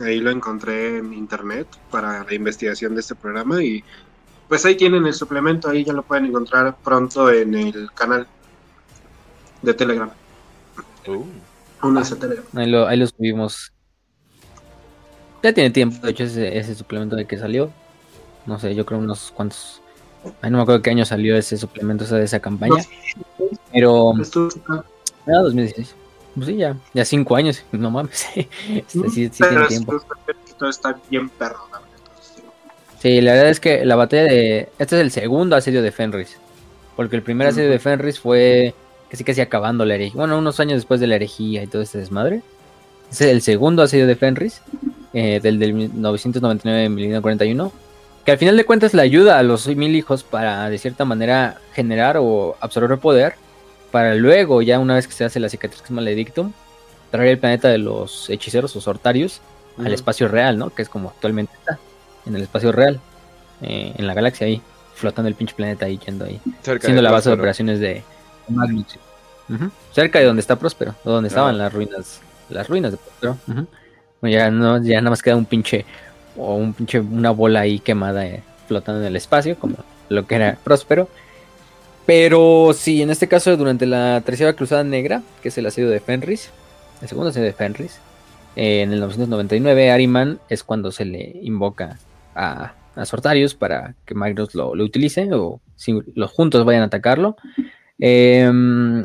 Ahí 0.00 0.18
lo 0.20 0.30
encontré 0.30 0.98
en 0.98 1.12
internet 1.12 1.68
para 1.90 2.24
la 2.24 2.34
investigación 2.34 2.94
de 2.94 3.00
este 3.00 3.14
programa 3.14 3.62
y 3.62 3.84
pues 4.48 4.64
ahí 4.66 4.76
tienen 4.76 5.06
el 5.06 5.14
suplemento, 5.14 5.70
ahí 5.70 5.84
ya 5.84 5.92
lo 5.92 6.02
pueden 6.02 6.26
encontrar 6.26 6.76
pronto 6.82 7.30
en 7.30 7.54
el 7.54 7.90
canal 7.92 8.26
de 9.62 9.74
Telegram. 9.74 10.10
Uh. 11.06 11.24
Telegram. 12.18 12.44
Ahí 12.54 12.98
lo, 12.98 13.06
subimos. 13.06 13.72
Ya 15.42 15.52
tiene 15.52 15.70
tiempo, 15.70 16.04
de 16.04 16.12
hecho, 16.12 16.24
ese, 16.24 16.74
suplemento 16.74 17.16
de 17.16 17.26
que 17.26 17.38
salió. 17.38 17.70
No 18.46 18.58
sé, 18.58 18.74
yo 18.74 18.84
creo 18.86 18.98
unos 18.98 19.30
cuantos. 19.30 19.80
Ay, 20.40 20.50
no 20.50 20.56
me 20.56 20.62
acuerdo 20.62 20.82
qué 20.82 20.90
año 20.90 21.04
salió 21.04 21.36
ese 21.36 21.56
suplemento 21.56 22.04
de 22.04 22.24
esa 22.24 22.40
campaña. 22.40 22.82
Pero. 23.72 24.14
Era 25.26 25.42
2016. 25.42 25.94
Pues 26.34 26.46
sí, 26.46 26.56
ya, 26.56 26.76
ya 26.92 27.04
cinco 27.04 27.36
años, 27.36 27.64
no 27.72 27.90
mames. 27.90 28.26
este, 28.34 29.10
sí, 29.10 29.10
sí 29.10 29.30
tiene 29.30 29.66
tiempo. 29.66 30.00
Todo 30.58 30.70
está 30.70 30.98
bien 31.10 31.28
perro, 31.28 31.58
Sí, 33.00 33.20
la 33.20 33.32
verdad 33.32 33.50
es 33.50 33.60
que 33.60 33.84
la 33.84 33.96
batalla 33.96 34.24
de. 34.24 34.68
Este 34.78 34.96
es 34.96 35.02
el 35.02 35.10
segundo 35.10 35.56
asedio 35.56 35.82
de 35.82 35.92
Fenris. 35.92 36.38
Porque 36.96 37.16
el 37.16 37.22
primer 37.22 37.48
asedio 37.48 37.68
de 37.68 37.78
Fenris 37.78 38.18
fue 38.18 38.74
casi 39.10 39.24
casi 39.24 39.42
acabando 39.42 39.84
la 39.84 39.96
herejía. 39.96 40.16
Bueno, 40.16 40.38
unos 40.38 40.58
años 40.58 40.76
después 40.76 41.00
de 41.00 41.06
la 41.06 41.16
herejía 41.16 41.62
y 41.62 41.66
todo 41.66 41.82
este 41.82 41.98
desmadre. 41.98 42.40
Este 43.10 43.26
es 43.26 43.32
el 43.32 43.42
segundo 43.42 43.82
asedio 43.82 44.06
de 44.06 44.16
Fenris. 44.16 44.62
Eh, 45.12 45.38
del, 45.40 45.58
del 45.60 45.92
999-1941. 45.92 47.70
Que 48.24 48.32
al 48.32 48.38
final 48.38 48.56
de 48.56 48.64
cuentas 48.64 48.94
le 48.94 49.02
ayuda 49.02 49.38
a 49.38 49.44
los 49.44 49.68
mil 49.68 49.94
hijos 49.94 50.24
para 50.24 50.68
de 50.68 50.78
cierta 50.78 51.04
manera 51.04 51.60
generar 51.72 52.16
o 52.18 52.56
absorber 52.60 52.98
poder 52.98 53.34
para 53.94 54.16
luego, 54.16 54.60
ya 54.60 54.80
una 54.80 54.96
vez 54.96 55.06
que 55.06 55.12
se 55.12 55.24
hace 55.24 55.38
la 55.38 55.48
cicatriz 55.48 55.88
maledictum, 55.88 56.50
traer 57.12 57.28
el 57.28 57.38
planeta 57.38 57.68
de 57.68 57.78
los 57.78 58.28
hechiceros 58.28 58.74
o 58.74 58.80
sortarios 58.80 59.40
al 59.78 59.94
espacio 59.94 60.26
real, 60.26 60.58
¿no? 60.58 60.70
Que 60.70 60.82
es 60.82 60.88
como 60.88 61.10
actualmente 61.10 61.52
está, 61.56 61.78
en 62.26 62.34
el 62.34 62.42
espacio 62.42 62.72
real, 62.72 62.98
eh, 63.62 63.94
en 63.96 64.08
la 64.08 64.14
galaxia 64.14 64.48
ahí, 64.48 64.60
flotando 64.96 65.28
el 65.28 65.36
pinche 65.36 65.54
planeta 65.54 65.86
ahí, 65.86 66.00
yendo 66.04 66.24
ahí, 66.24 66.40
siendo 66.80 67.02
la 67.02 67.12
base 67.12 67.28
de 67.28 67.36
operaciones 67.36 67.78
de 67.78 68.02
Magnus. 68.48 68.98
Cerca 69.92 70.18
de 70.18 70.24
donde 70.24 70.40
está 70.40 70.56
Próspero, 70.58 70.96
donde 71.04 71.28
estaban 71.28 71.56
las 71.56 71.72
ruinas, 71.72 72.20
las 72.50 72.68
ruinas 72.68 72.90
de 72.90 72.98
Próspero. 72.98 73.38
ya 74.22 74.50
no, 74.50 74.82
ya 74.82 75.00
nada 75.02 75.10
más 75.10 75.22
queda 75.22 75.36
un 75.36 75.46
pinche, 75.46 75.84
o 76.36 76.56
un 76.56 76.74
pinche, 76.74 76.98
una 76.98 77.30
bola 77.30 77.60
ahí 77.60 77.78
quemada 77.78 78.26
eh, 78.26 78.42
flotando 78.66 79.02
en 79.02 79.06
el 79.06 79.14
espacio, 79.14 79.56
como 79.56 79.76
lo 80.08 80.26
que 80.26 80.34
era 80.34 80.58
Próspero 80.64 81.08
pero 82.06 82.72
sí, 82.74 83.02
en 83.02 83.10
este 83.10 83.28
caso, 83.28 83.56
durante 83.56 83.86
la 83.86 84.20
Tercera 84.24 84.52
Cruzada 84.54 84.84
Negra, 84.84 85.22
que 85.42 85.48
es 85.48 85.58
el 85.58 85.66
asedio 85.66 85.90
de 85.90 86.00
Fenris, 86.00 86.50
el 87.02 87.08
segundo 87.08 87.30
asedio 87.30 87.46
de 87.46 87.52
Fenris, 87.52 88.00
eh, 88.56 88.82
en 88.82 88.92
el 88.92 89.00
999, 89.00 89.90
Ariman 89.90 90.38
es 90.48 90.62
cuando 90.62 90.92
se 90.92 91.04
le 91.04 91.38
invoca 91.42 91.98
a, 92.34 92.74
a 92.94 93.04
Sortarius 93.04 93.54
para 93.54 93.94
que 94.04 94.14
Magnus 94.14 94.54
lo, 94.54 94.70
utilice 94.70 95.28
o 95.32 95.60
si 95.76 95.98
los 96.14 96.30
juntos 96.30 96.64
vayan 96.64 96.82
a 96.82 96.86
atacarlo. 96.86 97.36
Em, 97.98 99.04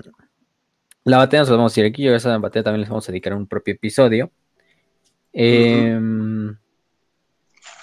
la 1.03 1.17
batalla 1.17 1.41
nos 1.41 1.49
la 1.49 1.55
vamos 1.57 1.77
a 1.77 1.79
ir 1.79 1.85
aquí, 1.87 2.03
yo 2.03 2.13
a 2.13 2.17
esa 2.17 2.37
batalla 2.37 2.63
también 2.63 2.81
les 2.81 2.89
vamos 2.89 3.07
a 3.07 3.11
dedicar 3.11 3.33
un 3.33 3.47
propio 3.47 3.73
episodio. 3.73 4.31
Em, 5.33 6.55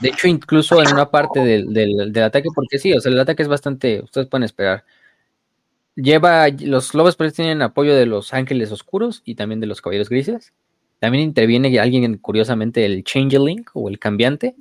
de 0.00 0.08
hecho, 0.08 0.28
incluso 0.28 0.80
en 0.82 0.92
una 0.92 1.10
parte 1.10 1.40
del, 1.40 1.72
del, 1.72 2.22
ataque, 2.22 2.48
porque 2.54 2.78
sí, 2.78 2.92
o 2.92 3.00
sea, 3.00 3.10
el 3.10 3.18
ataque 3.18 3.42
es 3.42 3.48
bastante, 3.48 4.00
ustedes 4.02 4.28
pueden 4.28 4.44
esperar, 4.44 4.84
Lleva, 5.96 6.48
los 6.48 6.92
lobos 6.92 7.16
tienen 7.34 7.62
apoyo 7.62 7.94
de 7.96 8.04
los 8.04 8.34
ángeles 8.34 8.70
oscuros 8.70 9.22
y 9.24 9.34
también 9.34 9.60
de 9.60 9.66
los 9.66 9.80
caballeros 9.80 10.10
grises. 10.10 10.52
También 10.98 11.24
interviene 11.24 11.78
alguien, 11.78 12.18
curiosamente, 12.18 12.84
el 12.84 13.02
Changeling 13.02 13.64
o 13.72 13.88
el 13.88 13.98
cambiante, 13.98 14.54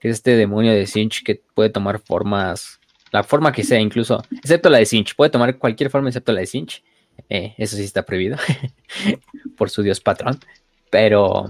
que 0.00 0.08
es 0.08 0.16
este 0.16 0.36
demonio 0.36 0.72
de 0.72 0.86
Sinch 0.88 1.22
que 1.22 1.40
puede 1.54 1.70
tomar 1.70 2.00
formas, 2.00 2.80
la 3.12 3.22
forma 3.22 3.52
que 3.52 3.62
sea, 3.62 3.78
incluso, 3.78 4.22
excepto 4.32 4.70
la 4.70 4.78
de 4.78 4.86
Sinch, 4.86 5.14
puede 5.14 5.30
tomar 5.30 5.56
cualquier 5.58 5.88
forma 5.88 6.08
excepto 6.08 6.32
la 6.32 6.40
de 6.40 6.46
Sinch. 6.46 6.82
Eh, 7.28 7.54
eso 7.58 7.76
sí 7.76 7.84
está 7.84 8.04
prohibido 8.04 8.36
por 9.56 9.70
su 9.70 9.82
dios 9.82 10.00
patrón. 10.00 10.40
Pero, 10.90 11.46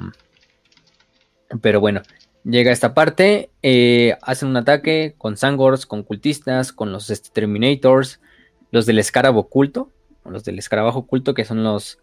pero 1.63 1.81
bueno, 1.81 2.03
llega 2.45 2.71
a 2.71 2.75
esta 2.75 2.93
parte, 2.93 3.51
eh, 3.63 4.15
hacen 4.21 4.51
un 4.51 4.59
ataque 4.59 5.15
con 5.17 5.39
Sangors, 5.39 5.87
con 5.87 6.03
cultistas, 6.03 6.73
con 6.73 6.93
los 6.93 7.07
Terminators 7.33 8.21
los 8.73 8.87
del 8.87 8.99
escarabajo 8.99 9.41
oculto, 9.41 9.93
los 10.25 10.43
del 10.43 10.59
escarabajo 10.59 11.01
oculto, 11.01 11.35
que 11.35 11.45
son 11.45 11.63
los, 11.63 11.99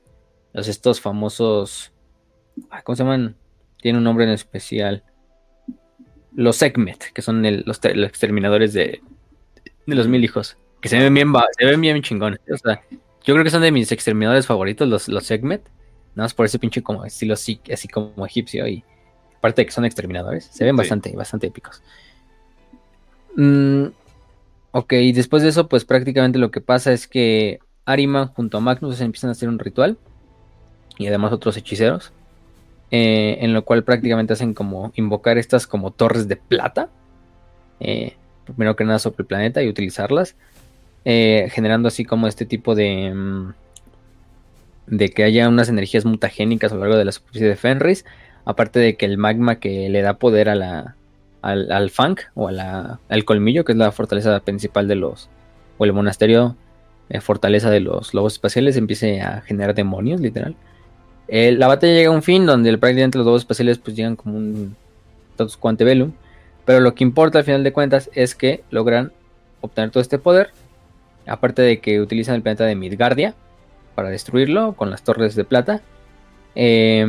los 0.53 0.69
estos 0.69 1.01
famosos, 1.01 1.91
¿cómo 2.83 2.95
se 2.95 3.03
llaman? 3.03 3.35
Tiene 3.81 3.97
un 3.97 4.03
nombre 4.03 4.23
en 4.23 4.31
especial. 4.31 5.03
Los 6.33 6.57
Segmet, 6.57 7.11
que 7.11 7.21
son 7.21 7.43
los, 7.65 7.79
exterminadores 7.83 8.71
de, 8.73 9.01
de 9.85 9.95
los 9.95 10.07
mil 10.07 10.23
hijos, 10.23 10.57
que 10.79 10.89
se 10.89 10.99
ven 10.99 11.13
bien, 11.13 11.33
se 11.57 11.65
ven 11.65 11.81
bien 11.81 12.01
chingones. 12.01 12.39
O 12.53 12.57
sea, 12.57 12.81
yo 13.23 13.33
creo 13.33 13.43
que 13.43 13.49
son 13.49 13.63
de 13.63 13.71
mis 13.71 13.91
exterminadores 13.91 14.45
favoritos, 14.45 14.87
los, 14.87 15.09
los 15.09 15.25
Segmet. 15.25 15.63
Nada 16.15 16.25
más 16.25 16.33
por 16.33 16.45
ese 16.45 16.59
pinche 16.59 16.83
como 16.83 17.03
estilo 17.03 17.33
así, 17.33 17.59
así 17.71 17.87
como 17.87 18.25
egipcio 18.25 18.67
y 18.67 18.83
aparte 19.37 19.61
de 19.61 19.65
que 19.67 19.71
son 19.71 19.85
exterminadores, 19.85 20.45
se 20.45 20.65
ven 20.65 20.75
bastante, 20.75 21.15
bastante 21.15 21.47
épicos. 21.47 21.81
Mm, 23.35 23.85
Ok, 24.71 24.93
y 24.93 25.13
después 25.13 25.41
de 25.41 25.49
eso, 25.49 25.67
pues 25.67 25.83
prácticamente 25.83 26.37
lo 26.37 26.51
que 26.51 26.61
pasa 26.61 26.93
es 26.93 27.07
que 27.07 27.59
Ariman 27.85 28.27
junto 28.27 28.57
a 28.57 28.61
Magnus 28.61 29.01
empiezan 29.01 29.29
a 29.29 29.31
hacer 29.31 29.49
un 29.49 29.59
ritual. 29.59 29.97
Y 30.97 31.07
además 31.07 31.33
otros 31.33 31.57
hechiceros. 31.57 32.11
Eh, 32.91 33.37
en 33.41 33.53
lo 33.53 33.63
cual 33.65 33.83
prácticamente 33.83 34.33
hacen 34.33 34.53
como 34.53 34.91
invocar 34.95 35.37
estas 35.37 35.65
como 35.65 35.91
torres 35.91 36.27
de 36.27 36.35
plata. 36.35 36.89
Eh, 37.79 38.15
primero 38.45 38.75
que 38.75 38.83
nada 38.83 38.99
sobre 38.99 39.17
el 39.19 39.25
planeta 39.25 39.63
y 39.63 39.69
utilizarlas. 39.69 40.35
Eh, 41.05 41.49
generando 41.51 41.87
así 41.87 42.05
como 42.05 42.27
este 42.27 42.45
tipo 42.45 42.75
de... 42.75 43.11
Mm, 43.13 43.53
de 44.87 45.09
que 45.09 45.23
haya 45.23 45.47
unas 45.47 45.69
energías 45.69 46.05
mutagénicas 46.05 46.71
a 46.71 46.75
lo 46.75 46.81
largo 46.81 46.97
de 46.97 47.05
la 47.05 47.11
superficie 47.11 47.47
de 47.47 47.55
Fenris. 47.55 48.05
Aparte 48.45 48.79
de 48.79 48.97
que 48.97 49.05
el 49.05 49.17
magma 49.17 49.59
que 49.59 49.89
le 49.89 50.01
da 50.01 50.15
poder 50.17 50.49
a 50.49 50.55
la, 50.55 50.95
al, 51.41 51.71
al 51.71 51.89
Funk 51.89 52.21
o 52.35 52.47
al 52.47 53.25
colmillo, 53.25 53.63
que 53.63 53.71
es 53.71 53.77
la 53.77 53.91
fortaleza 53.91 54.39
principal 54.41 54.87
de 54.87 54.95
los, 54.95 55.29
o 55.77 55.85
el 55.85 55.93
monasterio, 55.93 56.55
eh, 57.09 57.21
fortaleza 57.21 57.69
de 57.69 57.79
los 57.79 58.13
lobos 58.13 58.33
espaciales, 58.33 58.77
empiece 58.77 59.21
a 59.21 59.41
generar 59.41 59.73
demonios, 59.73 60.21
literal. 60.21 60.55
Eh, 61.27 61.51
la 61.51 61.67
batalla 61.67 61.93
llega 61.93 62.09
a 62.09 62.13
un 62.13 62.23
fin 62.23 62.45
donde 62.45 62.77
prácticamente 62.77 63.17
los 63.17 63.25
lobos 63.25 63.43
espaciales 63.43 63.77
pues 63.77 63.95
llegan 63.95 64.15
como 64.15 64.37
un 64.37 64.75
status 65.31 65.57
quante 65.57 65.83
velum, 65.83 66.11
pero 66.65 66.79
lo 66.79 66.93
que 66.95 67.03
importa 67.03 67.39
al 67.39 67.45
final 67.45 67.63
de 67.63 67.73
cuentas 67.73 68.09
es 68.13 68.35
que 68.35 68.63
logran 68.71 69.11
obtener 69.61 69.91
todo 69.91 70.01
este 70.01 70.17
poder, 70.17 70.51
aparte 71.27 71.61
de 71.61 71.79
que 71.79 72.01
utilizan 72.01 72.35
el 72.35 72.41
planeta 72.41 72.65
de 72.65 72.75
Midgardia 72.75 73.35
para 73.95 74.09
destruirlo 74.09 74.73
con 74.73 74.89
las 74.89 75.03
torres 75.03 75.35
de 75.35 75.43
plata. 75.43 75.81
Eh, 76.55 77.05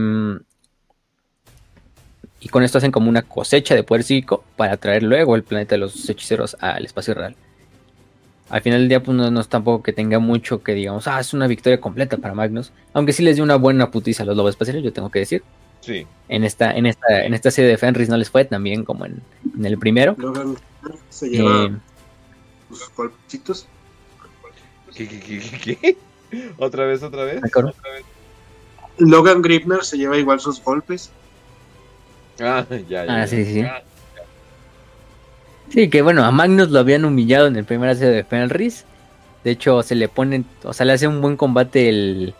y 2.41 2.49
con 2.49 2.63
esto 2.63 2.79
hacen 2.79 2.91
como 2.91 3.09
una 3.09 3.23
cosecha 3.23 3.75
de 3.75 3.83
poder 3.83 4.03
psíquico 4.03 4.45
para 4.57 4.77
traer 4.79 5.03
luego 5.03 5.37
el 5.37 5.43
planeta 5.43 5.75
de 5.75 5.81
los 5.81 6.09
hechiceros 6.09 6.57
al 6.61 6.85
espacio 6.85 7.15
real. 7.15 7.37
Al 8.49 8.63
final 8.63 8.81
del 8.81 8.89
día, 8.89 9.03
pues 9.03 9.17
no, 9.17 9.41
es 9.41 9.49
tampoco 9.49 9.83
que 9.83 9.93
tenga 9.93 10.19
mucho 10.19 10.63
que 10.63 10.75
digamos, 10.75 11.07
ah, 11.07 11.21
es 11.21 11.33
una 11.35 11.47
victoria 11.47 11.81
completa 11.81 12.17
para 12.17 12.35
Magnus. 12.35 12.73
Aunque 12.95 13.13
sí 13.13 13.23
les 13.23 13.37
dio 13.37 13.45
una 13.45 13.57
buena 13.57 13.91
putiza 13.91 14.25
a 14.25 14.27
los 14.27 14.37
lobos 14.37 14.51
espaciales, 14.51 14.83
yo 14.83 14.93
tengo 14.93 15.11
que 15.11 15.21
decir. 15.21 15.45
Sí. 15.81 16.07
En 16.29 16.43
esta, 16.45 16.73
en 16.73 16.87
esta, 16.87 17.25
en 17.25 17.33
esta 17.33 17.51
serie 17.51 17.71
de 17.71 17.79
Fenris 17.79 18.09
no 18.09 18.17
les 18.17 18.29
fue 18.29 18.45
tan 18.45 18.63
bien 18.63 18.85
como 18.85 19.07
en, 19.07 19.23
el 19.63 19.79
primero. 19.79 20.17
Logan 20.19 20.57
se 21.11 21.29
lleva 21.29 21.65
eh, 21.65 21.73
sus 22.71 22.91
golpecitos. 22.97 23.67
¿Qué, 24.95 25.07
qué, 25.07 25.21
qué, 25.21 25.77
qué, 25.77 25.97
¿Otra 26.59 26.87
vez, 26.87 27.03
otra 27.03 27.25
vez? 27.25 27.41
¿Otra 27.45 27.63
vez? 27.63 28.05
Logan 28.99 29.43
Gripner 29.43 29.85
se 29.85 29.97
lleva 29.97 30.19
igual 30.19 30.41
sus 30.41 30.63
golpes. 30.63 31.11
Ah, 32.41 32.65
ya, 32.89 33.05
ya. 33.05 33.23
Ah, 33.23 33.27
sí, 33.27 33.45
sí. 33.45 33.65
Sí, 35.71 35.89
que 35.89 36.03
bueno, 36.03 36.25
a 36.25 36.31
Magnus 36.33 36.71
lo 36.71 36.81
habían 36.81 37.05
humillado 37.05 37.47
en 37.47 37.57
el 37.57 37.65
primer 37.65 37.91
asedio 37.91 38.13
de 38.13 38.25
Fenris. 38.25 38.85
De 39.45 39.53
hecho, 39.53 39.83
se 39.83 39.95
le 39.95 40.09
pone, 40.09 40.45
o 40.65 40.73
sea, 40.73 40.85
le 40.85 40.93
hace 40.93 41.07
un 41.07 41.21
buen 41.21 41.37
combate 41.37 41.89
el, 41.89 42.35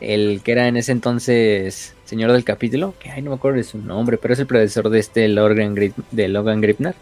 el 0.00 0.40
que 0.42 0.52
era 0.52 0.68
en 0.68 0.76
ese 0.76 0.92
entonces 0.92 1.94
señor 2.04 2.32
del 2.32 2.44
capítulo, 2.44 2.94
que 2.98 3.10
ay, 3.10 3.22
no 3.22 3.30
me 3.30 3.36
acuerdo 3.36 3.58
de 3.58 3.64
su 3.64 3.78
nombre, 3.78 4.18
pero 4.18 4.34
es 4.34 4.40
el 4.40 4.46
predecesor 4.46 4.90
de 4.90 5.00
este 5.00 5.28
Logan, 5.28 5.74
de 6.10 6.28
Logan 6.28 6.60
Gripner. 6.60 6.94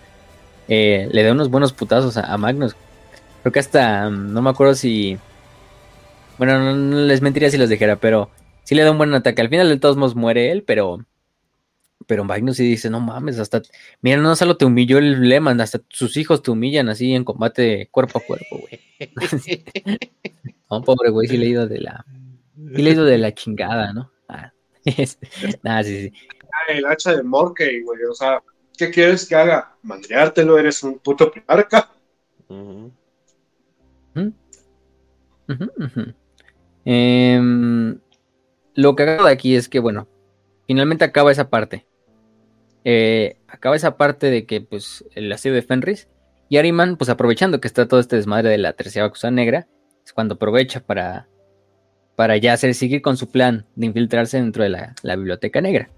Eh, 0.68 1.08
le 1.10 1.22
da 1.22 1.32
unos 1.32 1.50
buenos 1.50 1.72
putazos 1.72 2.16
a, 2.16 2.36
Magnus. 2.38 2.74
Creo 3.42 3.52
que 3.52 3.58
hasta, 3.58 4.08
no 4.10 4.42
me 4.42 4.50
acuerdo 4.50 4.74
si... 4.74 5.18
Bueno, 6.38 6.58
no, 6.58 6.96
les 7.06 7.20
mentiría 7.20 7.50
si 7.50 7.58
los 7.58 7.68
dijera, 7.68 7.96
pero 7.96 8.30
sí 8.64 8.74
le 8.74 8.84
da 8.84 8.90
un 8.90 8.98
buen 8.98 9.12
ataque. 9.14 9.42
Al 9.42 9.48
final 9.48 9.68
de 9.68 9.78
todos 9.78 9.96
modos 9.96 10.14
muere 10.14 10.50
él, 10.50 10.62
pero 10.62 11.04
pero 12.06 12.24
Magnus 12.24 12.56
sí 12.56 12.64
dice, 12.64 12.90
no 12.90 13.00
mames, 13.00 13.38
hasta, 13.38 13.62
mira, 14.00 14.18
no 14.18 14.34
solo 14.36 14.56
te 14.56 14.64
humilló 14.64 14.98
el 14.98 15.28
Lehman, 15.28 15.60
hasta 15.60 15.80
sus 15.88 16.16
hijos 16.16 16.42
te 16.42 16.50
humillan 16.50 16.88
así 16.88 17.14
en 17.14 17.24
combate 17.24 17.88
cuerpo 17.90 18.18
a 18.18 18.22
cuerpo, 18.22 18.58
güey. 18.58 18.80
no, 20.70 20.82
pobre 20.82 21.10
güey, 21.10 21.28
sí 21.28 21.36
le 21.36 21.46
he 21.46 21.50
ido 21.50 21.66
de 21.66 21.80
la, 21.80 22.04
sí 22.74 22.82
le 22.82 22.90
he 22.90 22.92
ido 22.92 23.04
de 23.04 23.18
la 23.18 23.34
chingada, 23.34 23.92
¿no? 23.92 24.12
Ah, 24.28 24.52
sí, 24.84 25.04
sí. 25.04 26.12
Ah, 26.52 26.72
el 26.72 26.86
hacha 26.86 27.16
de 27.16 27.22
Morkey, 27.22 27.82
güey, 27.82 28.02
o 28.04 28.14
sea, 28.14 28.42
¿qué 28.76 28.90
quieres 28.90 29.28
que 29.28 29.34
haga? 29.34 29.76
Mandreártelo, 29.82 30.58
eres 30.58 30.82
un 30.82 30.98
puto 30.98 31.30
primarca. 31.30 31.90
Em, 36.84 37.98
lo 38.74 38.96
que 38.96 39.02
hago 39.02 39.26
de 39.26 39.32
aquí 39.32 39.54
es 39.54 39.68
que, 39.68 39.78
bueno, 39.78 40.08
finalmente 40.66 41.04
acaba 41.04 41.32
esa 41.32 41.48
parte. 41.48 41.86
Eh, 42.84 43.36
acaba 43.48 43.76
esa 43.76 43.96
parte 43.96 44.30
de 44.30 44.46
que, 44.46 44.60
pues, 44.60 45.04
el 45.14 45.30
asedio 45.32 45.54
de 45.54 45.62
Fenris. 45.62 46.08
Y 46.48 46.58
Ariman, 46.58 46.96
pues 46.96 47.08
aprovechando 47.08 47.60
que 47.60 47.68
está 47.68 47.88
todo 47.88 48.00
este 48.00 48.16
desmadre 48.16 48.50
de 48.50 48.58
la 48.58 48.74
tercera 48.74 49.08
cosa 49.08 49.30
negra, 49.30 49.66
es 50.04 50.12
cuando 50.12 50.34
aprovecha 50.34 50.80
para, 50.80 51.28
para 52.16 52.36
ya 52.36 52.52
hacer, 52.52 52.74
seguir 52.74 53.00
con 53.02 53.16
su 53.16 53.30
plan 53.30 53.66
de 53.74 53.86
infiltrarse 53.86 54.36
dentro 54.36 54.62
de 54.62 54.68
la, 54.68 55.16
biblioteca 55.16 55.60
negra. 55.60 55.88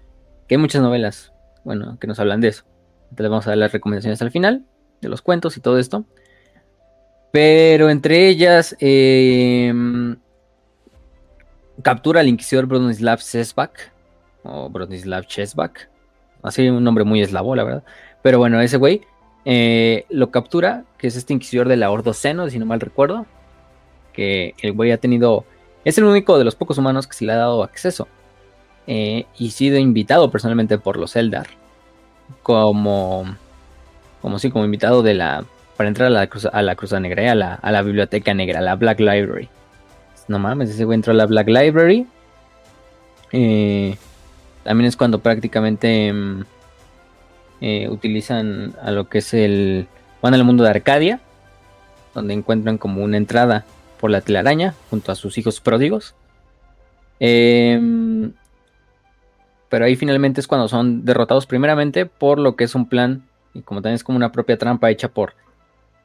Que 0.47 0.55
hay 0.55 0.61
muchas 0.61 0.81
novelas, 0.81 1.33
bueno, 1.63 1.97
que 1.99 2.07
nos 2.07 2.19
hablan 2.19 2.39
de 2.41 2.49
eso. 2.49 2.63
Entonces 3.09 3.29
vamos 3.29 3.47
a 3.47 3.51
dar 3.51 3.57
las 3.57 3.71
recomendaciones 3.73 4.21
al 4.21 4.31
final, 4.31 4.65
de 5.01 5.09
los 5.09 5.21
cuentos 5.21 5.57
y 5.57 5.61
todo 5.61 5.77
esto. 5.77 6.05
Pero 7.31 7.89
entre 7.89 8.29
ellas, 8.29 8.77
em, 8.79 10.15
captura 11.81 12.21
al 12.21 12.29
inquisidor 12.29 12.65
Bronislav 12.65 13.19
Sesbak, 13.19 13.91
o 14.43 14.69
Bronislav 14.69 15.25
Chesbak, 15.25 15.89
Así 16.45 16.67
un 16.69 16.83
nombre 16.83 17.03
muy 17.03 17.21
eslavo, 17.21 17.55
la 17.55 17.63
verdad. 17.63 17.83
Pero 18.21 18.39
bueno, 18.39 18.61
ese 18.61 18.77
güey 18.77 19.01
eh, 19.45 20.05
lo 20.09 20.31
captura, 20.31 20.83
que 20.97 21.07
es 21.07 21.15
este 21.15 21.33
inquisidor 21.33 21.67
de 21.67 21.77
la 21.77 21.91
Ordoceno, 21.91 22.49
si 22.49 22.57
no 22.59 22.65
mal 22.65 22.79
recuerdo. 22.79 23.25
Que 24.13 24.55
el 24.61 24.73
güey 24.73 24.91
ha 24.91 24.97
tenido. 24.97 25.45
Es 25.83 25.97
el 25.97 26.05
único 26.05 26.37
de 26.37 26.43
los 26.43 26.55
pocos 26.55 26.77
humanos 26.77 27.05
que 27.07 27.13
se 27.13 27.25
le 27.25 27.33
ha 27.33 27.37
dado 27.37 27.63
acceso. 27.63 28.07
Eh, 28.87 29.25
y 29.37 29.51
sido 29.51 29.77
invitado 29.77 30.31
personalmente 30.31 30.77
por 30.77 30.97
los 30.97 31.15
Eldar. 31.15 31.47
Como. 32.41 33.25
Como 34.21 34.39
sí, 34.39 34.49
como 34.49 34.65
invitado 34.65 35.03
de 35.03 35.13
la. 35.13 35.45
Para 35.77 35.89
entrar 35.89 36.07
a 36.07 36.09
la, 36.11 36.27
cruz, 36.27 36.45
a 36.45 36.61
la 36.61 36.75
Cruzada 36.75 37.01
Negra, 37.01 37.31
a 37.31 37.35
la, 37.35 37.53
a 37.55 37.71
la 37.71 37.81
Biblioteca 37.81 38.33
Negra, 38.33 38.59
a 38.59 38.61
la 38.61 38.75
Black 38.75 38.99
Library. 38.99 39.49
No 40.27 40.39
mames, 40.39 40.69
ese 40.69 40.85
güey 40.85 40.95
entró 40.95 41.11
a 41.11 41.15
la 41.15 41.25
Black 41.25 41.47
Library. 41.47 42.07
Eh, 43.33 43.97
también 44.65 44.87
es 44.87 44.97
cuando 44.97 45.19
prácticamente 45.19 46.11
mm, 46.11 46.41
eh, 47.61 47.87
utilizan 47.89 48.73
a 48.81 48.91
lo 48.91 49.07
que 49.07 49.19
es 49.19 49.33
el... 49.33 49.87
Van 50.23 50.33
al 50.33 50.43
mundo 50.43 50.63
de 50.63 50.71
Arcadia, 50.71 51.21
donde 52.15 52.33
encuentran 52.33 52.79
como 52.79 53.03
una 53.03 53.17
entrada 53.17 53.63
por 53.99 54.09
la 54.09 54.21
telaraña 54.21 54.73
junto 54.89 55.11
a 55.11 55.15
sus 55.15 55.37
hijos 55.37 55.61
pródigos. 55.61 56.15
Em, 57.19 58.33
pero 59.69 59.85
ahí 59.85 59.95
finalmente 59.95 60.41
es 60.41 60.47
cuando 60.47 60.67
son 60.67 61.05
derrotados 61.05 61.45
primeramente 61.45 62.07
por 62.07 62.39
lo 62.39 62.55
que 62.55 62.63
es 62.63 62.73
un 62.73 62.89
plan 62.89 63.23
y 63.53 63.61
como 63.61 63.83
también 63.83 63.95
es 63.95 64.03
como 64.03 64.17
una 64.17 64.31
propia 64.31 64.57
trampa 64.57 64.89
hecha 64.89 65.09
por 65.09 65.33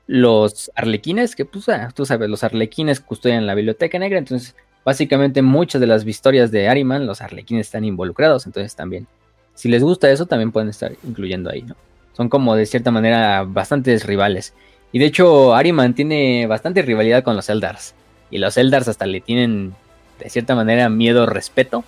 los 0.07 0.70
arlequines, 0.74 1.35
que 1.35 1.47
pues 1.47 1.66
ah, 1.70 1.91
tú 1.95 2.05
sabes, 2.05 2.28
los 2.28 2.45
arlequines 2.45 3.01
custodian 3.01 3.47
la 3.47 3.55
biblioteca 3.55 3.99
negra, 3.99 4.19
entonces 4.19 4.55
Básicamente 4.85 5.43
muchas 5.43 5.81
de 5.81 5.86
las 5.86 6.07
historias 6.07 6.51
de 6.51 6.69
Ariman, 6.69 7.07
los 7.07 7.20
arlequines 7.20 7.66
están 7.66 7.85
involucrados, 7.85 8.47
entonces 8.47 8.74
también, 8.74 9.07
si 9.55 9.69
les 9.69 9.82
gusta 9.82 10.11
eso, 10.11 10.27
también 10.27 10.52
pueden 10.52 10.70
estar 10.70 10.93
incluyendo 11.05 11.51
ahí, 11.51 11.62
¿no? 11.62 11.77
Son 12.16 12.28
como 12.28 12.57
de 12.57 12.66
cierta 12.66 12.90
manera 12.90 13.44
bastantes 13.47 14.05
rivales. 14.07 14.55
Y 14.93 14.98
de 14.98 15.07
hecho, 15.07 15.55
Ariman 15.55 15.94
tiene 15.94 16.47
bastante 16.47 16.82
rivalidad 16.82 17.23
con 17.23 17.36
los 17.36 17.48
Eldars. 17.48 17.94
Y 18.31 18.39
los 18.39 18.57
Eldars 18.57 18.89
hasta 18.89 19.07
le 19.07 19.20
tienen, 19.20 19.74
de 20.19 20.28
cierta 20.31 20.55
manera, 20.55 20.89
miedo, 20.89 21.27
respeto 21.27 21.85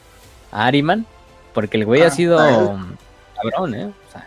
a 0.50 0.66
Ariman. 0.66 1.06
Porque 1.52 1.76
el 1.76 1.84
güey 1.84 2.02
ha 2.02 2.06
ah, 2.06 2.10
sido 2.10 2.36
cabrón, 2.38 3.74
¿eh? 3.74 3.86
O 3.86 4.12
sea, 4.12 4.26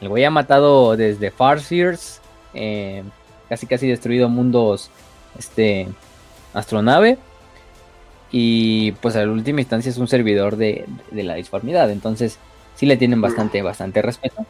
el 0.00 0.08
güey 0.08 0.24
ha 0.24 0.30
matado 0.30 0.96
desde 0.96 1.30
Farseers, 1.30 2.20
eh, 2.54 3.02
casi 3.48 3.66
casi 3.66 3.88
destruido 3.88 4.28
mundos, 4.28 4.90
este, 5.38 5.88
astronave 6.52 7.18
y 8.32 8.92
pues 8.92 9.14
a 9.14 9.24
la 9.24 9.30
última 9.30 9.60
instancia 9.60 9.90
es 9.90 9.98
un 9.98 10.08
servidor 10.08 10.56
de, 10.56 10.86
la 11.12 11.34
disformidad. 11.34 11.90
Entonces 11.90 12.38
sí 12.74 12.86
le 12.86 12.96
tienen 12.96 13.20
bastante, 13.20 13.60
bastante 13.60 14.00
respeto. 14.00 14.46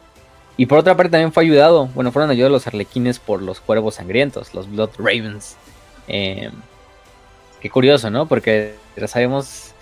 Y 0.55 0.67
por 0.67 0.79
otra 0.79 0.95
parte 0.95 1.11
también 1.11 1.33
fue 1.33 1.43
ayudado, 1.43 1.87
bueno, 1.87 2.11
fueron 2.11 2.31
ayudados 2.31 2.51
los 2.51 2.67
arlequines 2.67 3.19
por 3.19 3.41
los 3.41 3.59
cuervos 3.59 3.95
sangrientos, 3.95 4.53
los 4.53 4.71
Blood 4.71 4.91
Ravens. 4.97 5.57
Eh, 6.07 6.49
qué 7.59 7.69
curioso, 7.69 8.09
¿no? 8.09 8.27
Porque 8.27 8.75
ya 8.95 9.07
sabemos 9.07 9.73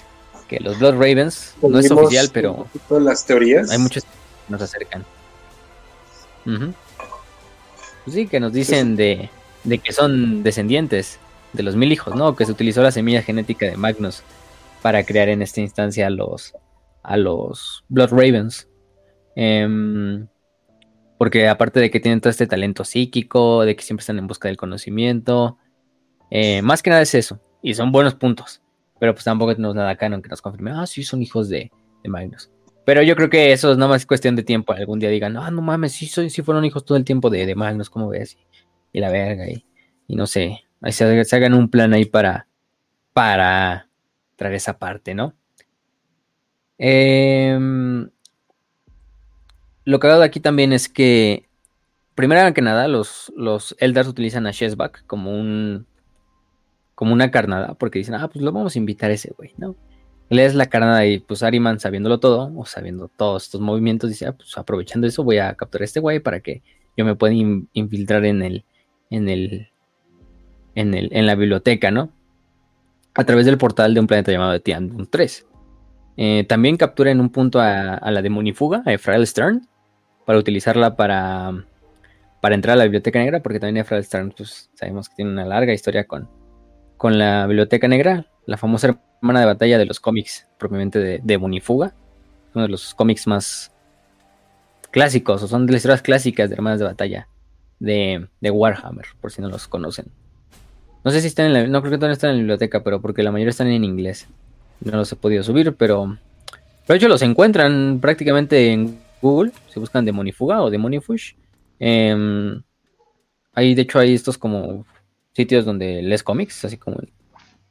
que 0.48 0.60
los 0.60 0.80
Blood 0.80 0.94
Ravens 0.94 1.54
no 1.62 1.78
es 1.78 1.92
oficial, 1.92 2.30
pero... 2.34 2.68
Las 2.90 3.26
teorías. 3.26 3.70
Hay 3.70 3.78
muchos 3.78 4.04
que 4.04 4.10
nos 4.50 4.62
acercan. 4.62 5.06
Pues 6.44 8.16
sí, 8.16 8.26
que 8.26 8.40
nos 8.40 8.52
dicen 8.52 8.96
de, 8.96 9.30
de 9.64 9.78
que 9.78 9.94
son 9.94 10.42
descendientes 10.42 11.20
de 11.54 11.64
los 11.64 11.76
mil 11.76 11.92
hijos, 11.92 12.16
¿no? 12.16 12.36
Que 12.36 12.46
se 12.46 12.52
utilizó 12.52 12.82
la 12.82 12.92
semilla 12.92 13.22
genética 13.22 13.66
de 13.66 13.78
Magnus 13.78 14.24
para 14.82 15.04
crear 15.04 15.30
en 15.30 15.42
esta 15.42 15.62
instancia 15.62 16.08
a 16.08 16.10
los, 16.10 16.54
a 17.04 17.18
los 17.18 17.84
Blood 17.90 18.12
Ravens. 18.12 18.68
Em, 19.36 20.28
Porque 21.18 21.48
aparte 21.48 21.80
de 21.80 21.92
que 21.92 22.00
tienen 22.00 22.20
todo 22.20 22.32
este 22.32 22.48
talento 22.48 22.84
psíquico, 22.84 23.64
de 23.64 23.76
que 23.76 23.84
siempre 23.84 24.02
están 24.02 24.18
en 24.18 24.28
busca 24.28 24.48
del 24.48 24.58
conocimiento, 24.58 25.58
eh, 26.32 26.62
más 26.62 26.82
que 26.82 26.90
nada 26.90 27.04
es 27.04 27.14
eso. 27.14 27.40
Y 27.62 27.76
son 27.76 27.92
buenos 27.92 28.16
puntos. 28.16 28.62
Pero 29.00 29.14
pues 29.14 29.26
tampoco 29.26 29.56
tenemos 29.56 29.76
nada 29.76 29.96
canon 29.96 30.22
que 30.22 30.30
nos 30.30 30.42
confirme, 30.42 30.72
ah, 30.72 30.86
sí, 30.86 31.04
son 31.04 31.22
hijos 31.22 31.50
de, 31.50 31.72
Magnus. 32.06 32.52
Pero 32.86 33.02
yo 33.04 33.16
creo 33.16 33.30
que 33.30 33.52
eso 33.52 33.72
es 33.72 33.78
nada 33.78 33.90
más 33.90 34.06
cuestión 34.06 34.36
de 34.36 34.44
tiempo. 34.44 34.74
Algún 34.74 35.00
día 35.00 35.10
digan, 35.10 35.38
ah, 35.38 35.52
no 35.52 35.62
mames, 35.62 35.94
sí, 35.94 36.08
sí 36.08 36.42
fueron 36.44 36.66
hijos 36.66 36.86
todo 36.86 36.98
el 36.98 37.04
tiempo 37.04 37.30
de, 37.30 37.46
de 37.46 37.56
Magnus, 37.56 37.90
¿cómo 37.90 38.10
ves? 38.10 38.38
Y, 38.94 39.00
la 39.00 39.10
verga, 39.10 39.48
y, 39.50 39.66
y, 40.08 40.16
no 40.16 40.28
sé, 40.28 40.66
se, 40.90 41.36
hagan 41.36 41.54
un 41.54 41.70
plan 41.70 41.94
ahí 41.94 42.06
para, 42.06 42.48
para 43.14 43.88
traer 44.36 44.56
esa 44.56 44.78
parte, 44.80 45.14
¿no? 45.14 45.34
Eh, 46.78 47.58
lo 49.84 50.00
que 50.00 50.08
hago 50.08 50.22
aquí 50.24 50.40
también 50.40 50.74
es 50.74 50.90
que, 50.90 51.48
primero 52.16 52.54
que 52.54 52.62
nada, 52.62 52.88
los, 52.88 53.32
los 53.36 53.76
Eldars 53.80 54.08
utilizan 54.08 54.48
a 54.48 54.52
Shesbak 54.52 55.06
como 55.06 55.32
un 55.32 55.86
como 57.02 57.14
una 57.14 57.32
carnada, 57.32 57.74
porque 57.74 57.98
dicen, 57.98 58.14
ah, 58.14 58.30
pues 58.32 58.46
lo 58.46 58.52
vamos 58.52 58.76
a 58.76 58.78
invitar 58.78 59.10
a 59.10 59.16
ese 59.16 59.34
güey, 59.36 59.56
¿no? 59.58 59.76
Le 60.30 60.46
es 60.46 60.54
la 60.54 60.68
carnada 60.68 61.04
y 61.08 61.18
pues 61.18 61.42
Ariman, 61.42 61.80
sabiéndolo 61.80 62.20
todo, 62.20 62.54
o 62.56 62.64
sabiendo 62.68 63.08
todos 63.08 63.46
estos 63.46 63.60
movimientos, 63.60 64.12
dice, 64.12 64.28
ah, 64.28 64.34
pues 64.34 64.56
aprovechando 64.56 65.08
eso 65.08 65.24
voy 65.24 65.40
a 65.40 65.56
capturar 65.56 65.82
a 65.82 65.86
este 65.86 66.00
güey 66.00 66.20
para 66.20 66.42
que 66.42 66.62
yo 66.96 67.04
me 67.04 67.16
pueda 67.16 67.34
infiltrar 67.34 68.24
en 68.26 68.44
el, 68.44 68.66
en 69.10 69.30
el, 69.30 69.71
en 70.76 70.94
el, 70.94 71.10
en 71.12 71.26
la 71.26 71.36
biblioteca, 71.36 71.92
¿no? 71.92 72.10
A 73.14 73.24
través 73.24 73.46
del 73.46 73.58
portal 73.58 73.94
de 73.94 74.00
un 74.00 74.08
planeta 74.08 74.32
llamado 74.32 74.60
Tiandun 74.62 75.08
3. 75.08 75.46
Eh, 76.18 76.46
también 76.48 76.78
captura 76.78 77.12
en 77.12 77.20
un 77.20 77.30
punto 77.30 77.60
a, 77.60 77.96
a 77.96 78.12
la 78.12 78.22
demonifuga, 78.22 78.84
a 78.86 78.94
Efrael 78.94 79.26
Stern, 79.28 79.68
para 80.26 80.40
utilizarla 80.40 80.96
para, 80.96 81.66
para 82.42 82.56
entrar 82.56 82.74
a 82.74 82.78
la 82.78 82.84
Biblioteca 82.84 83.20
Negra, 83.20 83.42
porque 83.42 83.60
también 83.60 83.78
Efrael 83.78 84.04
Stern, 84.04 84.34
pues 84.36 84.70
sabemos 84.76 85.10
que 85.10 85.16
tiene 85.16 85.32
una 85.32 85.46
larga 85.46 85.74
historia 85.74 86.06
con, 86.06 86.30
con 86.98 87.18
la 87.18 87.48
Biblioteca 87.48 87.88
Negra, 87.88 88.26
la 88.46 88.58
famosa 88.58 88.98
hermana 89.22 89.42
de 89.42 89.46
batalla 89.46 89.78
de 89.78 89.86
los 89.86 90.00
cómics, 90.00 90.48
propiamente 90.58 91.00
de, 91.00 91.20
de 91.24 91.38
Bonifuga, 91.38 91.94
uno 92.54 92.64
de 92.64 92.70
los 92.70 92.94
cómics 92.94 93.28
más 93.28 93.72
clásicos, 94.92 95.42
o 95.44 95.48
son 95.48 95.66
de 95.66 95.74
las 95.74 95.80
historias 95.80 96.02
clásicas 96.02 96.50
de 96.50 96.56
hermanas 96.56 96.80
de 96.80 96.86
batalla 96.86 97.28
de, 97.82 98.52
Warhammer, 98.52 99.06
por 99.20 99.32
si 99.32 99.42
no 99.42 99.50
los 99.50 99.68
conocen. 99.68 100.06
No 101.04 101.12
sé 101.12 101.22
si 101.22 101.28
están 101.28 101.48
en 101.48 101.54
la, 101.54 101.68
no 101.68 101.82
creo 101.82 101.92
que 101.92 101.98
todavía 101.98 102.14
están 102.14 102.32
en 102.32 102.36
la 102.38 102.42
biblioteca, 102.42 102.84
pero 102.84 103.02
porque 103.02 103.24
la 103.24 103.32
mayoría 103.32 103.50
están 103.50 103.68
en 103.68 103.84
inglés. 103.84 104.28
No 104.82 104.98
los 104.98 105.12
he 105.12 105.16
podido 105.16 105.44
subir, 105.44 105.74
pero, 105.76 106.18
pero 106.86 106.94
de 106.94 106.96
hecho 106.96 107.08
los 107.08 107.22
encuentran 107.22 108.00
prácticamente 108.00 108.72
en 108.72 109.00
Google, 109.22 109.52
si 109.70 109.80
buscan 109.80 110.06
Demonifuga 110.06 110.62
o 110.62 110.70
Demonifush. 110.70 111.34
Eh, 111.80 112.62
hay, 113.54 113.76
de 113.76 113.82
hecho, 113.82 114.00
hay 114.00 114.14
estos 114.14 114.38
como 114.38 114.86
sitios 115.34 115.66
donde 115.66 116.02
lees 116.02 116.24
cómics, 116.24 116.64
así 116.66 116.78
como 116.78 116.98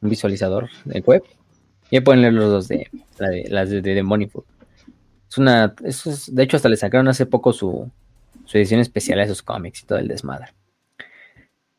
un 0.00 0.10
visualizador 0.10 0.68
de 0.84 1.00
web. 1.00 1.22
Y 1.90 1.96
ahí 1.96 2.02
pueden 2.02 2.22
leer 2.22 2.34
los 2.34 2.50
dos 2.50 2.68
de, 2.68 2.88
las 3.48 3.70
de, 3.70 3.82
de 3.82 4.30
Es 5.28 5.38
una, 5.38 5.74
es, 5.84 6.34
de 6.34 6.42
hecho, 6.42 6.56
hasta 6.56 6.68
le 6.68 6.76
sacaron 6.76 7.08
hace 7.08 7.26
poco 7.26 7.52
su, 7.52 7.90
su 8.44 8.58
edición 8.58 8.80
especial 8.80 9.18
a 9.20 9.24
esos 9.24 9.42
cómics 9.42 9.82
y 9.82 9.86
todo 9.86 9.98
el 9.98 10.08
desmadre. 10.08 10.52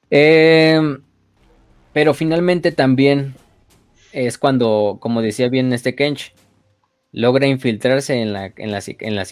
Eh, 0.09 0.81
pero 1.93 2.13
finalmente 2.13 2.71
también 2.71 3.35
es 4.13 4.37
cuando, 4.37 4.97
como 4.99 5.21
decía 5.21 5.49
bien 5.49 5.73
este 5.73 5.95
Kench, 5.95 6.33
logra 7.11 7.47
infiltrarse 7.47 8.21
en 8.21 8.33
la, 8.33 8.53
en 8.57 8.71
la, 8.71 8.81
en 8.85 9.15
la 9.15 9.25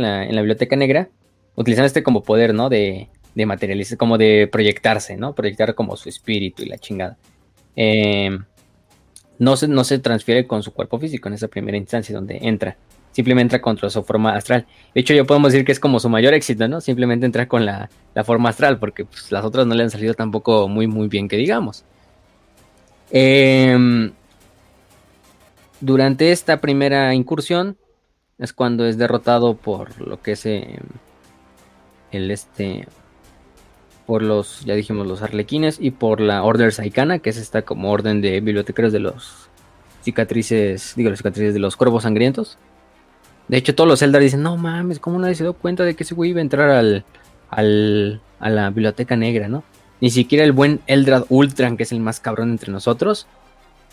la, 0.00 0.24
en 0.24 0.34
la 0.34 0.40
biblioteca 0.40 0.76
negra, 0.76 1.08
utilizando 1.54 1.86
este 1.86 2.02
como 2.02 2.22
poder, 2.22 2.54
¿no? 2.54 2.68
De, 2.68 3.08
de 3.34 3.46
materializar, 3.46 3.98
como 3.98 4.18
de 4.18 4.48
proyectarse, 4.50 5.16
¿no? 5.16 5.34
Proyectar 5.34 5.74
como 5.74 5.96
su 5.96 6.08
espíritu 6.08 6.62
y 6.62 6.66
la 6.66 6.78
chingada. 6.78 7.18
Em, 7.76 8.44
no, 9.38 9.56
se, 9.56 9.68
no 9.68 9.84
se 9.84 9.98
transfiere 10.00 10.46
con 10.46 10.62
su 10.62 10.72
cuerpo 10.72 10.98
físico 10.98 11.28
en 11.28 11.34
esa 11.34 11.48
primera 11.48 11.76
instancia 11.76 12.14
donde 12.14 12.38
entra. 12.42 12.76
Simplemente 13.18 13.56
entra 13.56 13.60
contra 13.60 13.90
su 13.90 14.04
forma 14.04 14.36
astral. 14.36 14.64
De 14.94 15.00
hecho, 15.00 15.12
ya 15.12 15.24
podemos 15.24 15.50
decir 15.50 15.66
que 15.66 15.72
es 15.72 15.80
como 15.80 15.98
su 15.98 16.08
mayor 16.08 16.34
éxito, 16.34 16.68
¿no? 16.68 16.80
Simplemente 16.80 17.26
entra 17.26 17.48
con 17.48 17.66
la, 17.66 17.90
forma 18.24 18.50
astral, 18.50 18.78
porque 18.78 19.06
pues, 19.06 19.32
las 19.32 19.44
otras 19.44 19.66
no 19.66 19.74
le 19.74 19.82
han 19.82 19.90
salido 19.90 20.14
tampoco 20.14 20.68
muy, 20.68 20.86
muy 20.86 21.08
bien 21.08 21.26
que 21.26 21.36
digamos. 21.36 21.84
Em, 23.10 24.12
durante 25.80 26.30
esta 26.30 26.60
primera 26.60 27.12
incursión, 27.12 27.76
es 28.38 28.52
cuando 28.52 28.86
es 28.86 28.98
derrotado 28.98 29.54
por 29.56 30.00
lo 30.00 30.22
que 30.22 30.32
es 30.32 30.46
eh, 30.46 30.78
el 32.12 32.30
este 32.30 32.86
por 34.06 34.22
los 34.22 34.64
ya 34.64 34.76
dijimos 34.76 35.08
los 35.08 35.22
arlequines 35.22 35.78
y 35.80 35.90
por 35.90 36.20
la 36.20 36.44
Order 36.44 36.72
Saikana 36.72 37.18
que 37.18 37.30
es 37.30 37.36
esta 37.36 37.62
como 37.62 37.90
orden 37.90 38.20
de 38.20 38.40
bibliotecarios 38.40 38.92
de 38.92 39.00
los 39.00 39.48
cicatrices 40.04 40.94
digo 40.94 41.10
las 41.10 41.18
cicatrices 41.18 41.52
de 41.52 41.58
los 41.58 41.76
cuervos 41.76 42.04
sangrientos 42.04 42.58
de 43.48 43.56
hecho 43.56 43.74
todos 43.74 43.88
los 43.88 44.02
Eldar 44.02 44.22
dicen 44.22 44.42
no 44.42 44.56
mames 44.56 44.98
cómo 44.98 45.18
nadie 45.18 45.34
se 45.34 45.44
dio 45.44 45.54
cuenta 45.54 45.84
de 45.84 45.94
que 45.94 46.04
ese 46.04 46.14
güey 46.14 46.30
iba 46.30 46.38
a 46.38 46.42
entrar 46.42 46.70
al, 46.70 47.04
al 47.50 48.20
a 48.40 48.50
la 48.50 48.70
biblioteca 48.70 49.16
negra 49.16 49.48
no 49.48 49.64
ni 50.00 50.10
siquiera 50.10 50.44
el 50.44 50.52
buen 50.52 50.80
Eldrad 50.86 51.24
Ultran 51.28 51.76
que 51.76 51.82
es 51.82 51.92
el 51.92 52.00
más 52.00 52.20
cabrón 52.20 52.50
entre 52.50 52.70
nosotros 52.72 53.26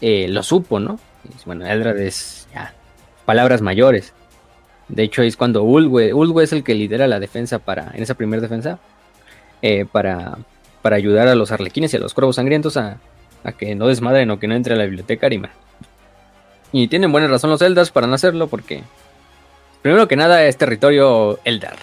eh, 0.02 0.28
lo 0.28 0.44
supo 0.44 0.80
no 0.80 1.00
bueno 1.46 1.66
Eldrad 1.66 1.98
es 2.00 2.48
ya 2.54 2.74
palabras 3.26 3.62
mayores 3.62 4.14
de 4.88 5.04
hecho, 5.04 5.24
es 5.24 5.36
cuando 5.36 5.64
Ulwe, 5.64 6.44
es 6.44 6.54
el 6.54 6.64
que 6.64 6.76
lidera 6.76 7.08
la 7.08 7.20
defensa 7.20 7.60
para, 7.60 7.92
en 7.94 8.04
esa 8.04 8.14
primera 8.14 8.42
defensa, 8.42 8.80
eh, 9.62 9.86
para, 9.92 10.38
para 10.82 10.96
ayudar 10.96 11.28
a 11.28 11.36
los 11.36 11.52
arlequines 11.52 11.94
y 11.94 11.98
a 11.98 12.00
los 12.00 12.14
cuervos 12.14 12.36
sangrientos 12.36 12.78
a, 12.78 13.00
que 13.58 13.76
no 13.76 13.88
desmadren 13.88 14.30
o 14.32 14.40
que 14.40 14.48
no 14.48 14.56
entre 14.56 14.74
a 14.74 14.78
la 14.78 14.86
biblioteca 14.86 15.26
Arima. 15.26 15.50
Y 16.72 16.88
tienen 16.88 17.12
buena 17.12 17.28
razón 17.28 17.50
los 17.50 17.62
Eldas 17.62 17.92
para 17.92 18.08
no 18.08 18.14
hacerlo 18.14 18.48
porque, 18.48 18.84
primero 19.86 20.08
que 20.08 20.16
nada, 20.16 20.44
es 20.48 20.58
territorio 20.58 21.38
Eldar, 21.44 21.78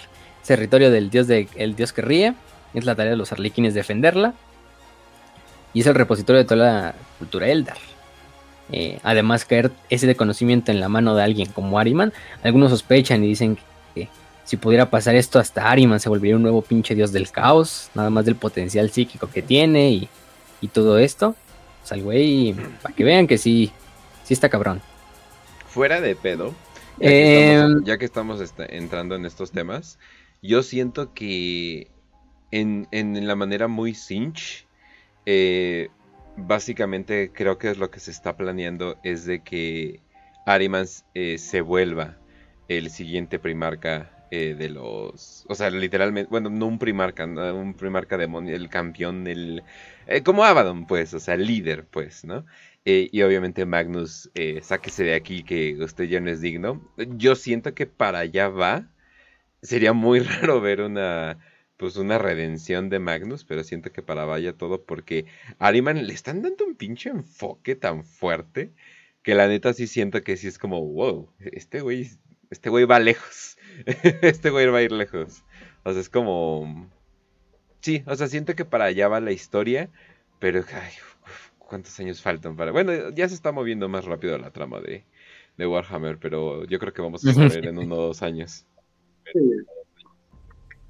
territorio 0.45 0.91
del 0.91 1.09
dios, 1.09 1.29
de, 1.29 1.47
el 1.55 1.77
dios 1.77 1.93
que 1.93 2.03
ríe, 2.03 2.35
es 2.75 2.85
la 2.85 2.97
tarea 2.97 3.13
de 3.13 3.17
los 3.17 3.31
arlequines 3.31 3.75
defenderla, 3.75 4.35
y 5.73 5.83
es 5.83 5.87
el 5.87 5.95
repositorio 5.95 6.39
de 6.43 6.45
toda 6.45 6.65
la 6.65 6.95
cultura 7.21 7.47
Eldar. 7.47 7.77
Eh, 8.73 8.99
además, 9.05 9.45
caer 9.45 9.71
ese 9.89 10.17
conocimiento 10.17 10.73
en 10.73 10.81
la 10.81 10.89
mano 10.89 11.15
de 11.15 11.23
alguien 11.23 11.49
como 11.53 11.79
Ariman, 11.79 12.13
algunos 12.43 12.73
sospechan 12.73 13.23
y 13.23 13.29
dicen 13.29 13.57
que, 13.95 14.09
si 14.47 14.57
pudiera 14.57 14.91
pasar 14.91 15.15
esto, 15.15 15.39
hasta 15.39 15.71
Ariman 15.71 16.01
se 16.01 16.09
volvería 16.09 16.35
un 16.35 16.43
nuevo 16.43 16.61
pinche 16.61 16.97
dios 16.97 17.13
del 17.13 17.31
caos, 17.31 17.89
nada 17.95 18.11
más 18.11 18.25
del 18.25 18.35
potencial 18.35 18.91
psíquico 18.91 19.31
que 19.31 19.43
tiene 19.43 19.91
y, 20.61 20.69
todo 20.73 20.99
esto. 20.99 21.37
Pues 21.83 21.93
al 21.93 22.03
güey, 22.03 22.53
para 22.83 22.97
que 22.97 23.05
vean 23.05 23.29
que 23.29 23.39
sí, 23.39 23.71
sí 24.25 24.35
está 24.35 24.49
cabrón. 24.49 24.83
Fuera 25.69 26.01
de 26.01 26.17
pedo, 26.17 26.53
ya 26.99 27.99
que 27.99 28.05
estamos, 28.05 28.39
em, 28.39 28.45
este, 28.45 28.77
entrando 28.77 29.15
en 29.15 29.25
estos 29.25 29.53
temas, 29.53 29.99
yo 30.43 30.63
siento 30.63 31.15
que 31.15 31.91
en, 32.51 32.89
en 32.91 33.27
la 33.27 33.37
manera 33.37 33.69
muy 33.69 33.95
cinch, 33.95 34.67
eh, 35.27 35.89
básicamente 36.37 37.31
creo 37.33 37.59
que 37.59 37.71
es 37.71 37.79
lo 37.79 37.91
que 37.91 38.01
se 38.01 38.11
está 38.11 38.37
planeando 38.37 38.99
es 39.03 39.25
de 39.27 39.43
que 39.43 40.01
Ariman 40.47 40.87
eh, 41.15 41.39
se 41.39 41.61
vuelva 41.61 42.19
el 42.69 42.91
siguiente 42.91 43.39
primarca 43.39 44.11
eh, 44.31 44.55
de 44.55 44.71
los, 44.71 45.45
o 45.49 45.55
sea, 45.55 45.69
literalmente, 45.71 46.31
bueno, 46.31 46.49
no 46.49 46.67
un 46.67 46.79
primarca, 46.79 47.27
un 47.27 47.75
primarca 47.75 48.17
demonio, 48.17 48.57
el 48.57 48.71
campeón, 48.71 49.27
el, 49.27 49.63
eh, 50.07 50.23
como 50.23 50.45
Abaddon, 50.45 50.87
pues, 50.87 51.13
o 51.13 51.21
sea, 51.21 51.35
el 51.35 51.47
líder, 51.47 51.85
pues, 51.87 52.25
¿no? 52.25 52.47
Y 52.85 53.23
obviamente 53.23 53.65
Magnus, 53.67 54.31
sáquese 54.63 55.05
de 55.05 55.15
aquí 55.15 55.45
que 55.45 55.77
usted 55.83 56.05
ya 56.05 56.21
no 56.21 56.31
es 56.31 56.41
digno. 56.41 56.93
Yo 56.97 57.37
siento 57.37 57.75
que 57.75 57.87
para 57.87 58.21
allá 58.21 58.49
va. 58.49 58.89
Sería 59.63 59.93
muy 59.93 60.21
raro 60.21 60.61
ver 60.61 60.81
una 60.83 61.39
pues 61.83 61.97
una 61.97 62.17
redención 62.17 62.91
de 62.91 63.01
Magnus, 63.01 63.45
pero 63.45 63.65
siento 63.65 63.91
que 63.91 64.03
para 64.03 64.25
vaya 64.25 64.53
todo 64.53 64.85
porque 64.85 65.27
a 65.59 65.67
Ariman 65.67 66.07
le 66.07 66.15
están 66.15 66.41
dando 66.41 66.65
un 66.65 66.77
pinche 66.77 67.11
enfoque 67.11 67.75
tan 67.75 68.05
fuerte 68.05 68.73
que 69.25 69.35
la 69.35 69.49
neta 69.49 69.73
sí 69.73 69.89
siento 69.89 70.23
que 70.23 70.37
sí 70.37 70.47
es 70.47 70.59
como, 70.59 70.81
wow, 70.81 71.29
este 71.41 71.81
güey, 71.81 72.09
este 72.51 72.71
güey 72.71 72.85
va 72.85 73.01
lejos, 73.01 73.59
este 74.23 74.51
güey 74.51 74.67
va 74.67 74.79
a 74.79 74.83
ir 74.83 74.93
lejos. 74.93 75.43
O 75.83 75.91
sea, 75.91 76.01
es 76.01 76.09
como, 76.09 76.89
sí, 77.81 78.05
o 78.07 78.15
sea, 78.15 78.29
siento 78.29 78.55
que 78.55 78.65
para 78.65 78.85
allá 78.85 79.09
va 79.09 79.21
la 79.21 79.33
historia, 79.33 79.91
pero, 80.39 80.65
ay, 80.73 80.93
¿cuántos 81.73 81.99
años 82.01 82.21
faltan 82.21 82.55
para? 82.55 82.71
Bueno, 82.71 82.93
ya 83.15 83.27
se 83.27 83.35
está 83.35 83.51
moviendo 83.51 83.89
más 83.89 84.05
rápido 84.05 84.37
la 84.37 84.51
trama 84.51 84.79
de, 84.81 85.07
de 85.57 85.67
Warhammer, 85.67 86.19
pero 86.19 86.67
yo 86.67 86.79
creo 86.79 86.93
que 86.93 87.01
vamos 87.01 87.25
a 87.25 87.33
saber 87.33 87.67
en 87.67 87.79
unos 87.79 87.97
dos 87.97 88.23
años. 88.23 88.67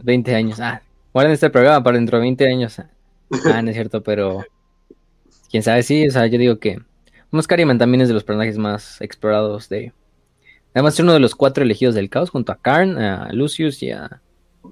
20 0.02 0.34
años. 0.34 0.58
Ah, 0.58 0.82
guarden 1.12 1.34
este 1.34 1.50
programa 1.50 1.84
para 1.84 1.98
dentro 1.98 2.18
de 2.18 2.22
20 2.22 2.48
años. 2.48 2.80
Ah, 2.80 3.62
no 3.62 3.70
es 3.70 3.76
cierto, 3.76 4.02
pero 4.02 4.44
quién 5.48 5.62
sabe, 5.62 5.84
sí, 5.84 6.08
o 6.08 6.10
sea, 6.10 6.26
yo 6.26 6.36
digo 6.36 6.58
que 6.58 6.80
Moscariman 7.30 7.78
también 7.78 8.00
es 8.00 8.08
de 8.08 8.14
los 8.14 8.24
personajes 8.24 8.58
más 8.58 9.00
explorados 9.00 9.68
de... 9.68 9.92
Además 10.74 10.94
es 10.94 11.00
uno 11.00 11.12
de 11.12 11.20
los 11.20 11.36
cuatro 11.36 11.62
elegidos 11.62 11.94
del 11.94 12.10
caos 12.10 12.30
junto 12.30 12.50
a 12.50 12.56
Karn, 12.56 12.98
a 12.98 13.32
Lucius 13.32 13.84
y 13.84 13.92
a, 13.92 14.20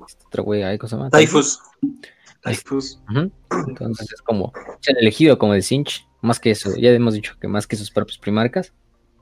Este 0.09 0.25
otro 0.27 0.43
güey, 0.43 0.65
¿ay, 0.65 0.77
¿cómo 0.77 0.89
se 0.89 0.97
llama? 0.97 1.11
Typhus. 1.11 1.61
Entonces 2.45 4.13
es 4.13 4.23
como, 4.23 4.53
se 4.81 4.93
han 4.93 4.99
elegido 4.99 5.39
como 5.39 5.55
el 5.55 5.63
Cinch, 5.63 6.07
más 6.23 6.41
que 6.41 6.51
eso, 6.51 6.75
ya 6.77 6.91
hemos 6.91 7.15
dicho 7.15 7.35
que 7.41 7.49
más 7.49 7.67
que 7.67 7.77
sus 7.77 7.91
propios 7.91 8.19
primarcas. 8.19 8.73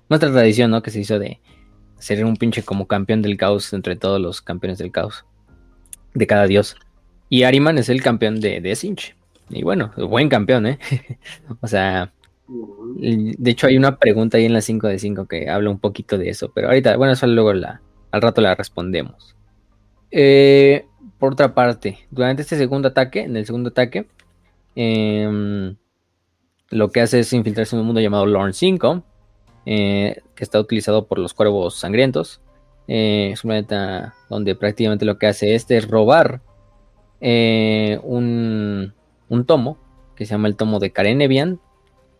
Nuestra 0.08 0.30
tradición, 0.30 0.70
¿no? 0.70 0.82
Que 0.82 0.90
se 0.90 1.00
hizo 1.00 1.18
de 1.18 1.40
ser 1.98 2.24
un 2.24 2.36
pinche 2.36 2.62
como 2.62 2.86
campeón 2.86 3.22
del 3.22 3.36
caos 3.36 3.72
entre 3.72 3.96
todos 3.96 4.20
los 4.20 4.40
campeones 4.40 4.78
del 4.78 4.90
caos, 4.90 5.26
de 6.14 6.26
cada 6.26 6.46
dios. 6.46 6.76
Y 7.28 7.42
Ariman 7.42 7.76
es 7.78 7.88
el 7.88 8.02
campeón 8.02 8.40
de, 8.40 8.60
de 8.60 8.76
Cinch. 8.76 9.14
Y 9.50 9.62
bueno, 9.62 9.92
buen 9.96 10.28
campeón, 10.28 10.66
¿eh? 10.66 10.78
o 11.60 11.66
sea, 11.66 12.12
de 12.48 13.50
hecho 13.50 13.66
hay 13.66 13.76
una 13.76 13.98
pregunta 13.98 14.38
ahí 14.38 14.46
en 14.46 14.52
la 14.52 14.60
5 14.60 14.86
de 14.88 14.98
5 14.98 15.26
que 15.26 15.48
habla 15.48 15.70
un 15.70 15.78
poquito 15.78 16.18
de 16.18 16.30
eso, 16.30 16.50
pero 16.54 16.68
ahorita, 16.68 16.96
bueno, 16.96 17.12
eso 17.12 17.26
luego 17.26 17.52
la, 17.52 17.82
al 18.10 18.22
rato 18.22 18.40
la 18.40 18.54
respondemos. 18.54 19.36
Eh, 20.10 20.86
por 21.18 21.32
otra 21.32 21.54
parte, 21.54 21.98
durante 22.10 22.42
este 22.42 22.56
segundo 22.56 22.88
ataque, 22.88 23.20
en 23.20 23.36
el 23.36 23.44
segundo 23.44 23.70
ataque, 23.70 24.06
em, 24.76 25.76
lo 26.70 26.90
que 26.90 27.00
hace 27.00 27.20
es 27.20 27.32
infiltrarse 27.32 27.74
en 27.74 27.80
un 27.80 27.86
mundo 27.86 28.00
llamado 28.00 28.26
Lorn 28.26 28.52
5, 28.52 29.02
eh, 29.66 30.22
que 30.34 30.44
está 30.44 30.60
utilizado 30.60 31.06
por 31.06 31.18
los 31.18 31.34
cuervos 31.34 31.76
sangrientos. 31.76 32.40
Eh, 32.86 33.30
es 33.32 33.44
un 33.44 33.48
planeta 33.48 34.14
donde 34.30 34.54
prácticamente 34.54 35.04
lo 35.04 35.18
que 35.18 35.26
hace 35.26 35.54
este 35.54 35.76
es 35.76 35.88
robar 35.88 36.40
eh, 37.20 37.98
un, 38.02 38.94
un 39.28 39.44
tomo, 39.44 39.78
que 40.14 40.24
se 40.24 40.32
llama 40.32 40.48
el 40.48 40.56
tomo 40.56 40.78
de 40.78 40.90
Karenevian, 40.90 41.60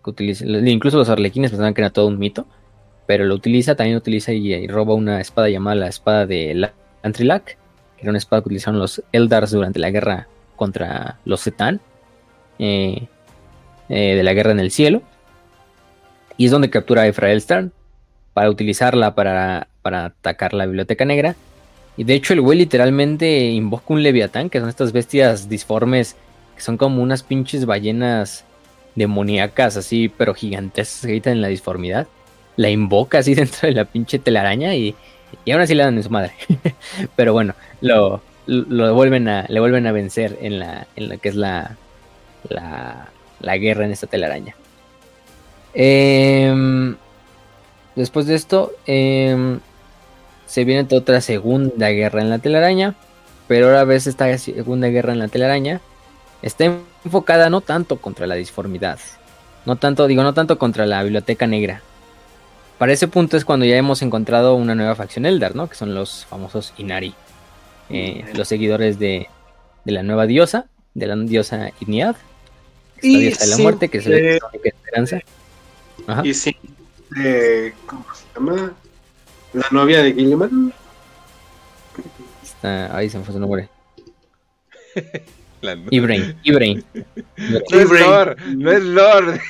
que 0.04 0.10
utiliza, 0.10 0.44
incluso 0.44 0.98
los 0.98 1.08
arlequines 1.08 1.50
pensaban 1.50 1.74
que 1.74 1.82
era 1.82 1.90
todo 1.90 2.08
un 2.08 2.18
mito, 2.18 2.46
pero 3.06 3.24
lo 3.24 3.34
utiliza, 3.34 3.76
también 3.76 3.96
utiliza 3.96 4.32
y, 4.32 4.52
y 4.52 4.66
roba 4.66 4.94
una 4.94 5.20
espada 5.20 5.48
llamada 5.48 5.76
la 5.76 5.88
espada 5.88 6.26
de 6.26 6.70
Antrilac, 7.02 7.58
que 7.98 8.04
era 8.04 8.10
una 8.10 8.18
espada 8.18 8.42
que 8.42 8.48
utilizaron 8.48 8.78
los 8.78 9.02
Eldars 9.12 9.50
durante 9.50 9.80
la 9.80 9.90
guerra 9.90 10.28
contra 10.56 11.18
los 11.24 11.42
Zetan, 11.42 11.80
eh, 12.58 13.08
eh, 13.88 14.14
de 14.14 14.22
la 14.22 14.32
guerra 14.34 14.52
en 14.52 14.60
el 14.60 14.70
cielo. 14.70 15.02
Y 16.36 16.46
es 16.46 16.52
donde 16.52 16.70
captura 16.70 17.02
a 17.02 17.06
Efrael 17.08 17.40
Stern 17.40 17.72
para 18.32 18.50
utilizarla 18.50 19.14
para, 19.14 19.66
para 19.82 20.06
atacar 20.06 20.54
la 20.54 20.66
biblioteca 20.66 21.04
negra. 21.04 21.34
Y 21.96 22.04
de 22.04 22.14
hecho 22.14 22.32
el 22.32 22.40
güey 22.40 22.58
literalmente 22.58 23.46
invoca 23.46 23.86
un 23.88 24.04
leviatán, 24.04 24.48
que 24.48 24.60
son 24.60 24.68
estas 24.68 24.92
bestias 24.92 25.48
disformes, 25.48 26.14
que 26.54 26.62
son 26.62 26.76
como 26.76 27.02
unas 27.02 27.24
pinches 27.24 27.66
ballenas 27.66 28.44
demoníacas 28.94 29.76
así, 29.76 30.08
pero 30.08 30.34
gigantes, 30.34 31.00
que 31.02 31.20
en 31.24 31.42
la 31.42 31.48
disformidad. 31.48 32.06
La 32.56 32.70
invoca 32.70 33.18
así 33.18 33.34
dentro 33.36 33.68
de 33.68 33.74
la 33.74 33.84
pinche 33.84 34.20
telaraña 34.20 34.76
y, 34.76 34.94
y 35.44 35.52
aún 35.52 35.62
así 35.62 35.74
le 35.74 35.82
dan 35.82 35.96
en 35.96 36.02
su 36.02 36.10
madre. 36.10 36.32
pero 37.16 37.32
bueno, 37.32 37.54
lo, 37.80 38.20
lo 38.46 38.84
a, 38.84 39.46
le 39.48 39.60
vuelven 39.60 39.86
a 39.86 39.92
vencer 39.92 40.38
en 40.40 40.58
la, 40.58 40.86
en 40.96 41.08
lo 41.08 41.18
que 41.18 41.28
es 41.28 41.34
la, 41.34 41.76
la, 42.48 43.08
la 43.40 43.56
guerra 43.58 43.84
en 43.84 43.92
esta 43.92 44.06
telaraña. 44.06 44.54
Eh, 45.74 46.94
después 47.94 48.26
de 48.26 48.34
esto, 48.34 48.72
eh, 48.86 49.58
se 50.46 50.64
viene 50.64 50.86
otra 50.90 51.20
segunda 51.20 51.90
guerra 51.90 52.22
en 52.22 52.30
la 52.30 52.38
telaraña, 52.38 52.94
pero 53.46 53.66
ahora 53.66 53.84
ves 53.84 54.06
esta 54.06 54.36
segunda 54.38 54.88
guerra 54.88 55.12
en 55.12 55.18
la 55.18 55.28
telaraña 55.28 55.80
está 56.42 56.64
enfocada 57.04 57.50
no 57.50 57.60
tanto 57.60 57.96
contra 57.98 58.26
la 58.26 58.34
disformidad, 58.34 58.98
no 59.66 59.76
tanto, 59.76 60.06
digo, 60.06 60.22
no 60.22 60.34
tanto 60.34 60.58
contra 60.58 60.86
la 60.86 61.02
biblioteca 61.02 61.46
negra. 61.46 61.82
Para 62.78 62.92
ese 62.92 63.08
punto 63.08 63.36
es 63.36 63.44
cuando 63.44 63.66
ya 63.66 63.76
hemos 63.76 64.02
encontrado 64.02 64.54
una 64.54 64.74
nueva 64.74 64.94
facción 64.94 65.26
Eldar, 65.26 65.56
¿no? 65.56 65.68
Que 65.68 65.74
son 65.74 65.94
los 65.94 66.26
famosos 66.26 66.72
Inari, 66.78 67.12
eh, 67.90 68.24
los 68.34 68.46
seguidores 68.46 69.00
de, 69.00 69.26
de, 69.84 69.92
la 69.92 70.04
nueva 70.04 70.26
diosa, 70.26 70.66
de 70.94 71.06
la 71.08 71.16
diosa 71.16 71.70
Igniad, 71.80 72.14
esta 72.96 73.06
y 73.06 73.20
diosa 73.20 73.44
de 73.44 73.50
la 73.50 73.56
sí, 73.56 73.62
muerte, 73.62 73.88
que 73.88 73.98
es 73.98 74.06
eh, 74.06 74.38
la 74.40 74.48
única 74.48 74.68
esperanza. 74.68 75.20
Ajá. 76.06 76.22
Y 76.24 76.34
sí, 76.34 76.56
eh, 77.20 77.72
¿cómo 77.86 78.04
se 78.14 78.24
llama? 78.34 78.72
La 79.52 79.66
novia 79.72 80.02
de 80.02 80.12
Gilliman. 80.12 80.72
Está, 82.44 82.96
ahí 82.96 83.10
se 83.10 83.18
me 83.18 83.24
fue 83.24 83.34
su 83.34 83.40
nombre. 83.40 83.68
La- 85.60 85.76
Ibrain, 85.90 86.38
Ibrain. 86.44 86.84
No 87.36 87.80
es. 87.80 87.90
Lord, 87.90 88.38
no 88.56 88.70
es 88.70 88.82
Lord. 88.82 89.40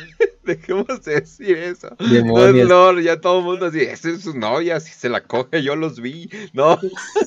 Dejemos 0.44 1.02
de 1.04 1.20
decir 1.20 1.56
eso. 1.58 1.88
No 1.98 2.06
es 2.06 2.12
Demonios. 2.12 2.68
Lord, 2.68 3.00
ya 3.00 3.20
todo 3.20 3.38
el 3.40 3.44
mundo 3.44 3.66
así, 3.66 3.80
esa 3.80 4.10
es 4.10 4.22
su 4.22 4.38
novia, 4.38 4.78
si 4.80 4.92
se 4.92 5.08
la 5.08 5.22
coge, 5.22 5.62
yo 5.62 5.74
los 5.74 6.00
vi. 6.00 6.30
No, 6.52 6.78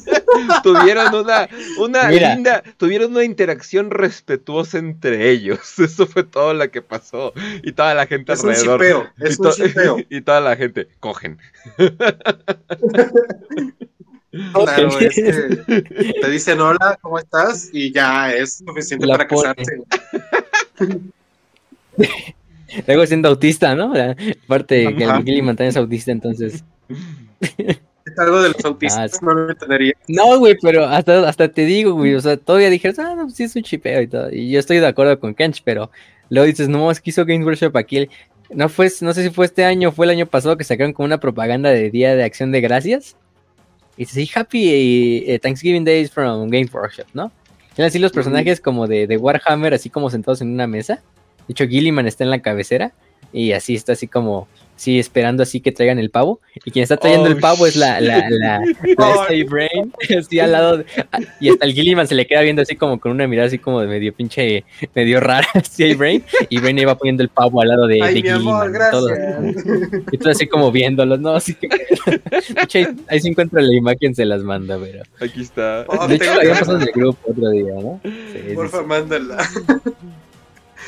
tuvieron 0.63 1.13
una, 1.13 1.49
una 1.79 2.07
Mira. 2.07 2.33
linda, 2.35 2.63
tuvieron 2.77 3.11
una 3.11 3.23
interacción 3.25 3.91
respetuosa 3.91 4.77
entre 4.77 5.29
ellos. 5.31 5.59
Eso 5.79 6.07
fue 6.07 6.23
todo 6.23 6.53
lo 6.53 6.71
que 6.71 6.81
pasó. 6.81 7.33
Y 7.63 7.73
toda 7.73 7.93
la 7.93 8.07
gente 8.07 8.31
Es 8.33 8.41
un 8.43 8.51
alrededor. 8.51 8.79
chipeo, 8.79 9.07
y, 9.17 9.23
es 9.27 9.39
un 9.39 9.45
to- 9.45 9.51
chipeo. 9.53 9.97
y 10.09 10.21
toda 10.21 10.39
la 10.41 10.55
gente, 10.55 10.87
cogen. 10.99 11.37
Claro, 14.53 14.99
es 14.99 15.15
que 15.15 16.13
te 16.21 16.29
dicen 16.29 16.61
hola, 16.61 16.97
¿cómo 17.01 17.17
estás? 17.17 17.69
Y 17.73 17.91
ya 17.91 18.31
es 18.31 18.59
suficiente 18.65 19.05
La 19.07 19.17
para 19.17 19.27
pone. 19.27 19.55
casarse. 19.55 19.83
Luego 22.87 23.05
siendo 23.05 23.29
autista, 23.29 23.75
¿no? 23.75 23.93
La- 23.93 24.15
Aparte 24.45 24.95
que 24.95 25.03
el 25.03 25.09
también 25.09 25.59
es 25.59 25.77
autista, 25.77 26.11
entonces. 26.11 26.63
Es 28.05 28.17
algo 28.17 28.41
de 28.41 28.49
los 28.49 28.65
autistas, 28.65 29.13
Ah, 29.15 29.19
no 29.21 29.33
lo 29.33 29.51
entendería. 29.51 29.93
No, 30.07 30.39
güey, 30.39 30.57
pero 30.59 30.85
hasta, 30.85 31.27
hasta 31.27 31.47
te 31.47 31.65
digo, 31.65 31.93
güey. 31.93 32.15
O 32.15 32.21
sea, 32.21 32.37
todavía 32.37 32.69
dijeras, 32.71 32.97
ah, 32.97 33.13
no, 33.15 33.29
sí 33.29 33.43
es 33.43 33.55
un 33.55 33.61
chipeo 33.61 34.01
y 34.01 34.07
todo. 34.07 34.31
Y 34.31 34.49
yo 34.49 34.59
estoy 34.59 34.77
de 34.79 34.87
acuerdo 34.87 35.19
con 35.19 35.35
Kench, 35.35 35.61
pero 35.63 35.91
luego 36.29 36.47
dices, 36.47 36.69
no, 36.69 36.89
es 36.89 36.99
que 37.01 37.11
hizo 37.11 37.25
Games 37.25 37.45
Workshop 37.45 37.77
aquí. 37.77 38.09
No 38.49 38.67
fue, 38.67 38.89
no 39.01 39.13
sé 39.13 39.21
si 39.23 39.29
fue 39.29 39.45
este 39.45 39.63
año 39.63 39.89
o 39.89 39.91
fue 39.91 40.07
el 40.07 40.11
año 40.11 40.25
pasado 40.25 40.57
que 40.57 40.63
sacaron 40.63 40.91
como 40.93 41.05
una 41.05 41.19
propaganda 41.19 41.69
de 41.69 41.91
Día 41.91 42.15
de 42.15 42.23
Acción 42.23 42.51
de 42.51 42.61
Gracias. 42.61 43.15
Y 43.95 44.03
dice, 44.05 44.25
sí, 44.25 44.31
Happy 44.33 45.23
eh, 45.27 45.37
Thanksgiving 45.39 45.83
Days 45.85 46.09
from 46.09 46.49
Games 46.49 46.73
Workshop, 46.73 47.05
¿no? 47.13 47.31
Eran 47.77 47.89
así 47.89 47.99
los 47.99 48.11
personajes 48.11 48.59
como 48.59 48.87
de, 48.87 49.05
de 49.05 49.17
Warhammer, 49.17 49.73
así 49.73 49.89
como 49.89 50.09
sentados 50.09 50.41
en 50.41 50.51
una 50.51 50.65
mesa. 50.65 51.03
De 51.49 51.53
hecho, 51.53 51.67
Gilliman 51.67 52.05
está 52.07 52.23
en 52.23 52.29
la 52.29 52.41
cabecera 52.43 52.93
y 53.33 53.51
así 53.53 53.75
está 53.75 53.93
así 53.93 54.07
como, 54.07 54.47
sí, 54.75 54.97
esperando 54.97 55.43
así 55.43 55.59
que 55.61 55.71
traigan 55.71 55.99
el 55.99 56.09
pavo. 56.09 56.39
Y 56.63 56.69
quien 56.71 56.83
está 56.83 56.97
trayendo 56.97 57.25
Oh, 57.25 57.31
el 57.31 57.37
pavo 57.37 57.65
es 57.67 57.75
la, 57.75 57.99
la, 58.01 58.27
la, 58.29 58.59
la 58.59 58.61
Oh, 58.97 59.23
Stay 59.23 59.43
Brain, 59.43 59.91
así 60.17 60.39
al 60.39 60.51
lado. 60.51 60.77
de- 60.77 60.85
y 61.39 61.49
hasta 61.49 61.65
el 61.65 61.73
Gilliman 61.73 62.07
se 62.07 62.15
le 62.15 62.25
queda 62.27 62.41
viendo 62.41 62.61
así 62.61 62.75
como 62.75 62.99
con 62.99 63.11
una 63.11 63.27
mirada 63.27 63.47
así 63.47 63.57
como 63.59 63.81
de 63.81 63.87
medio 63.87 64.13
pinche, 64.13 64.63
medio 64.95 65.19
rara, 65.19 65.47
a 65.53 65.95
Brain. 65.97 66.23
Y 66.49 66.59
Brain 66.59 66.77
iba 66.79 66.95
poniendo 66.97 67.21
el 67.23 67.29
pavo 67.29 67.61
al 67.61 67.67
lado 67.69 67.87
de, 67.87 67.99
Ay, 68.01 68.13
de 68.15 68.21
mi 68.23 68.29
amor, 68.29 68.65
Gilliman. 68.67 68.91
todo. 68.91 69.07
gracias. 69.07 69.65
Y 70.11 70.17
todo 70.17 70.29
así 70.31 70.47
como 70.47 70.71
viéndolos, 70.71 71.19
¿no? 71.19 71.31
Así 71.35 71.53
que- 71.55 71.67
de 71.67 72.61
hecho, 72.63 72.77
ahí, 72.79 72.87
ahí 73.09 73.19
se 73.19 73.27
encuentra 73.29 73.61
la 73.61 73.75
imagen, 73.75 74.15
se 74.15 74.25
las 74.25 74.41
manda, 74.43 74.77
pero. 74.79 75.03
Aquí 75.19 75.41
está. 75.41 75.83
Oh, 75.87 76.07
De 76.07 76.15
hecho, 76.15 76.25
que 76.25 76.29
habíamos 76.31 76.59
pasado 76.59 76.77
en 76.77 76.83
el 76.87 76.91
grupo 76.93 77.31
otro 77.31 77.49
día, 77.51 77.73
¿no? 77.73 77.99
Sí, 78.03 78.11
sí, 78.49 78.55
Porfa, 78.55 78.79
sí. 78.79 78.85
mándala. 78.85 79.37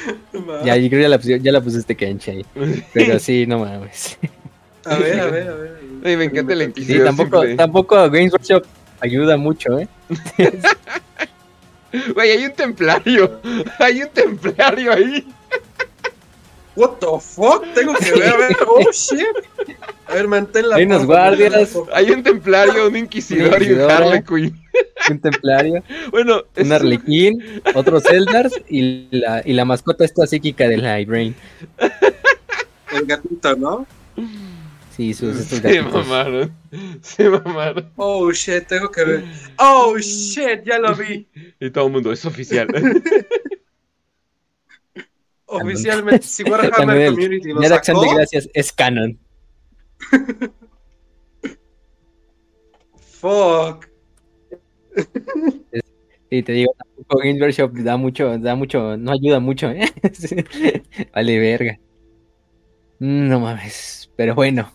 Ya, 0.65 0.75
yo 0.77 0.89
creo 0.89 0.99
que 0.99 1.01
ya 1.03 1.09
la, 1.09 1.19
pusi- 1.19 1.41
ya 1.41 1.51
la 1.51 1.61
pusiste 1.61 1.95
Kenchi 1.95 2.31
ahí. 2.31 2.45
Pero 2.93 3.19
sí, 3.19 3.45
no 3.45 3.59
mames. 3.59 4.17
A 4.85 4.95
ver, 4.95 5.19
a 5.19 5.25
ver, 5.27 5.47
a 5.49 5.53
ver. 5.55 5.79
Ay, 6.03 6.17
me 6.17 6.23
encanta 6.25 6.55
la 6.55 6.65
Sí, 6.75 6.99
tampoco, 7.03 7.39
simple. 7.41 7.55
tampoco 7.55 8.09
Games 8.09 8.31
Workshop 8.33 8.63
ayuda 8.99 9.37
mucho, 9.37 9.77
¿eh? 9.79 9.87
Güey, 12.15 12.31
hay 12.31 12.45
un 12.45 12.53
templario. 12.53 13.41
Hay 13.79 14.01
un 14.01 14.09
templario 14.09 14.93
ahí. 14.93 15.27
What 16.75 16.91
the 16.99 17.07
fuck? 17.19 17.65
Tengo 17.75 17.93
que 17.95 18.11
ver, 18.13 18.29
a 18.33 18.37
ver. 18.37 18.57
Oh 18.65 18.89
shit. 18.93 19.25
A 20.07 20.13
ver, 20.13 20.27
manténla. 20.27 20.77
Hay 20.77 20.85
unos 20.85 21.05
porfa, 21.05 21.21
guardias. 21.35 21.77
Hay 21.93 22.11
un 22.11 22.23
templario, 22.23 22.87
un 22.87 22.95
inquisidor 22.95 23.61
y 23.61 23.73
un. 23.73 23.81
Harley 23.91 24.23
Quinn. 24.23 24.60
Un 25.09 25.19
templario. 25.19 25.83
Bueno, 26.11 26.43
es 26.55 26.65
un 26.65 26.71
arlequín, 26.71 27.43
otros 27.75 28.05
Eldars 28.05 28.53
y 28.69 29.07
la, 29.11 29.41
y 29.43 29.53
la 29.53 29.65
mascota 29.65 30.05
esta 30.05 30.25
psíquica 30.27 30.67
de 30.67 30.77
la 30.77 31.03
Brain. 31.03 31.35
El 32.93 33.05
gatito, 33.05 33.55
¿no? 33.55 33.87
Sí, 34.95 35.13
sus 35.13 35.37
estos 35.37 35.59
Se 35.59 35.79
gatitos. 35.79 36.07
mamaron. 36.07 36.53
Se 37.01 37.29
mamaron. 37.29 37.91
Oh 37.95 38.31
shit, 38.31 38.67
tengo 38.67 38.91
que 38.91 39.03
ver. 39.03 39.23
Oh 39.57 39.97
shit, 39.97 40.63
ya 40.65 40.77
lo 40.79 40.93
vi. 40.95 41.27
Y 41.59 41.69
todo 41.71 41.87
el 41.87 41.93
mundo, 41.93 42.11
es 42.11 42.23
oficial. 42.25 42.67
Oficialmente, 45.45 46.25
si 46.25 46.43
Warhammer 46.43 47.09
Community 47.09 47.49
lo 47.49 47.59
Día 47.59 47.69
de 47.69 47.75
Acción 47.75 47.97
de 47.99 48.03
sacó, 48.03 48.15
Gracias 48.15 48.49
es 48.53 48.71
canon. 48.71 49.19
fuck. 53.19 53.90
Y 56.29 56.43
te 56.43 56.53
digo, 56.53 56.73
tampoco 56.77 57.19
Games 57.19 57.41
Workshop 57.41 57.73
da 57.79 57.97
mucho, 57.97 58.37
da 58.37 58.55
mucho, 58.55 58.95
no 58.97 59.11
ayuda 59.11 59.39
mucho, 59.39 59.69
¿eh? 59.69 59.89
Sí. 60.13 60.35
Vale, 61.13 61.39
verga. 61.39 61.79
Mm, 62.99 63.27
No 63.29 63.39
mames. 63.39 64.11
Pero 64.15 64.35
bueno, 64.35 64.71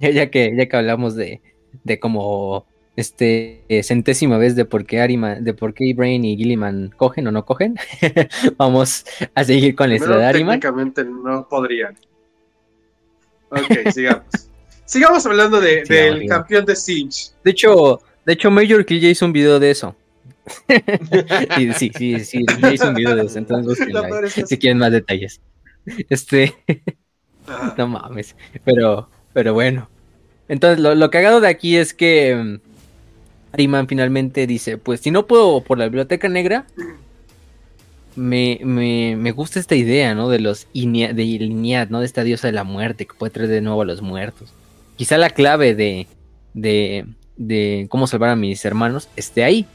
ya, 0.00 0.10
ya 0.10 0.30
que, 0.30 0.54
ya 0.56 0.66
que 0.68 0.76
hablamos 0.76 1.16
de, 1.16 1.42
de 1.84 2.00
como 2.00 2.66
este 2.96 3.64
eh, 3.68 3.82
centésima 3.82 4.38
vez 4.38 4.56
de 4.56 4.64
por 4.64 4.86
qué 4.86 5.00
Arima, 5.00 5.36
de 5.36 5.54
por 5.54 5.74
qué 5.74 5.92
Brain 5.94 6.24
y 6.24 6.36
Gilliman 6.36 6.90
cogen 6.96 7.26
o 7.28 7.32
no 7.32 7.44
cogen, 7.44 7.76
vamos 8.58 9.04
a 9.34 9.44
seguir 9.44 9.74
con 9.76 9.90
la 9.90 9.96
historia 9.96 10.18
de 10.18 10.26
Ariman. 10.26 10.60
Técnicamente 10.60 11.04
no 11.04 11.48
podrían. 11.48 11.96
Ok, 13.50 13.90
sigamos. 13.92 14.24
sigamos 14.84 15.26
hablando 15.26 15.60
de, 15.60 15.84
del 15.84 16.26
campeón 16.26 16.64
de 16.64 16.76
Sinch. 16.76 17.32
De 17.44 17.50
hecho, 17.52 18.00
de 18.24 18.32
hecho, 18.32 18.50
Major 18.50 18.84
Kill 18.84 19.00
ya 19.00 19.08
hizo 19.08 19.24
un 19.26 19.32
video 19.32 19.60
de 19.60 19.70
eso. 19.70 19.96
sí, 21.56 21.72
sí, 21.72 21.90
sí, 21.94 22.20
sí, 22.20 22.44
ya 22.60 22.72
hizo 22.72 22.88
un 22.88 22.94
video 22.94 23.14
de 23.16 23.24
eso. 23.24 23.38
Entonces, 23.38 23.78
si 24.46 24.58
quieren 24.58 24.78
más 24.78 24.92
detalles. 24.92 25.40
Este. 26.08 26.54
no 27.78 27.88
mames. 27.88 28.36
Pero, 28.64 29.08
pero 29.32 29.54
bueno. 29.54 29.88
Entonces, 30.48 30.78
lo, 30.78 30.94
lo 30.94 31.10
cagado 31.10 31.40
de 31.40 31.48
aquí 31.48 31.76
es 31.76 31.94
que 31.94 32.34
mm, 32.34 32.60
Ariman 33.52 33.88
finalmente 33.88 34.46
dice: 34.46 34.78
Pues 34.78 35.00
si 35.00 35.10
no 35.10 35.26
puedo 35.26 35.62
por 35.62 35.78
la 35.78 35.84
biblioteca 35.84 36.28
negra, 36.28 36.66
me, 38.16 38.60
me, 38.62 39.16
me 39.16 39.32
gusta 39.32 39.58
esta 39.58 39.74
idea, 39.74 40.14
¿no? 40.14 40.28
De 40.28 40.40
los 40.40 40.66
de 40.72 41.22
Iliad, 41.22 41.88
¿no? 41.88 42.00
De 42.00 42.06
esta 42.06 42.24
diosa 42.24 42.48
de 42.48 42.52
la 42.52 42.64
muerte 42.64 43.06
que 43.06 43.14
puede 43.14 43.32
traer 43.32 43.48
de 43.48 43.60
nuevo 43.60 43.82
a 43.82 43.86
los 43.86 44.02
muertos. 44.02 44.52
Quizá 44.96 45.18
la 45.18 45.30
clave 45.30 45.74
de, 45.74 46.06
de, 46.52 47.06
de 47.36 47.86
cómo 47.90 48.06
salvar 48.06 48.30
a 48.30 48.36
mis 48.36 48.64
hermanos 48.64 49.08
esté 49.16 49.44
ahí. 49.44 49.66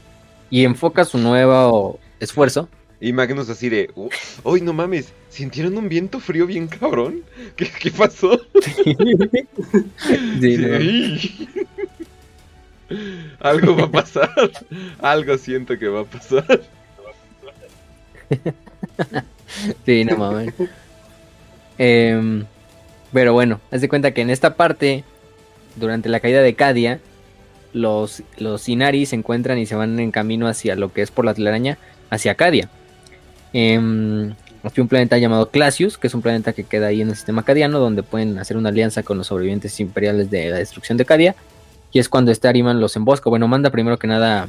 Y 0.50 0.64
enfoca 0.64 1.04
su 1.04 1.18
nuevo 1.18 2.00
esfuerzo. 2.18 2.68
Y 3.00 3.12
Magnus 3.12 3.48
así 3.48 3.68
de, 3.70 3.90
uy, 4.44 4.60
no 4.60 4.72
mames, 4.74 5.12
¿sintieron 5.30 5.78
un 5.78 5.88
viento 5.88 6.20
frío 6.20 6.46
bien 6.46 6.66
cabrón? 6.68 7.22
¿Qué, 7.56 7.70
qué 7.80 7.90
pasó? 7.90 8.38
sí, 10.40 11.38
Algo 13.40 13.76
va 13.76 13.84
a 13.84 13.90
pasar. 13.90 14.28
Algo 14.98 15.38
siento 15.38 15.78
que 15.78 15.88
va 15.88 16.00
a 16.00 16.04
pasar. 16.04 16.60
sí, 19.86 20.04
no 20.04 20.16
mames. 20.16 20.52
Em, 21.78 22.44
pero 23.12 23.32
bueno, 23.32 23.60
haz 23.70 23.80
de 23.80 23.88
cuenta 23.88 24.12
que 24.12 24.20
en 24.20 24.30
esta 24.30 24.56
parte, 24.56 25.04
durante 25.76 26.08
la 26.08 26.20
caída 26.20 26.42
de 26.42 26.54
Cadia, 26.54 27.00
los, 27.72 28.22
los 28.38 28.68
Inari 28.68 29.06
se 29.06 29.16
encuentran 29.16 29.58
y 29.58 29.66
se 29.66 29.74
van 29.74 29.98
en 30.00 30.10
camino 30.10 30.48
hacia 30.48 30.76
lo 30.76 30.92
que 30.92 31.02
es 31.02 31.10
por 31.10 31.24
la 31.24 31.34
telaraña, 31.34 31.78
hacia 32.10 32.34
Cadia. 32.34 32.68
Eh, 33.52 33.78
un 33.78 34.88
planeta 34.88 35.18
llamado 35.18 35.50
Clasius, 35.50 35.98
que 35.98 36.06
es 36.06 36.14
un 36.14 36.22
planeta 36.22 36.52
que 36.52 36.64
queda 36.64 36.88
ahí 36.88 37.00
en 37.00 37.08
el 37.08 37.16
sistema 37.16 37.44
cadiano, 37.44 37.78
donde 37.78 38.02
pueden 38.02 38.38
hacer 38.38 38.56
una 38.56 38.68
alianza 38.68 39.02
con 39.02 39.18
los 39.18 39.28
sobrevivientes 39.28 39.78
imperiales 39.80 40.30
de 40.30 40.50
la 40.50 40.58
destrucción 40.58 40.98
de 40.98 41.04
Cadia. 41.04 41.34
Y 41.92 41.98
es 41.98 42.08
cuando 42.08 42.30
este 42.30 42.46
Ariman 42.48 42.80
los 42.80 42.94
embosca. 42.96 43.30
Bueno, 43.30 43.48
manda 43.48 43.70
primero 43.70 43.98
que 43.98 44.06
nada 44.06 44.48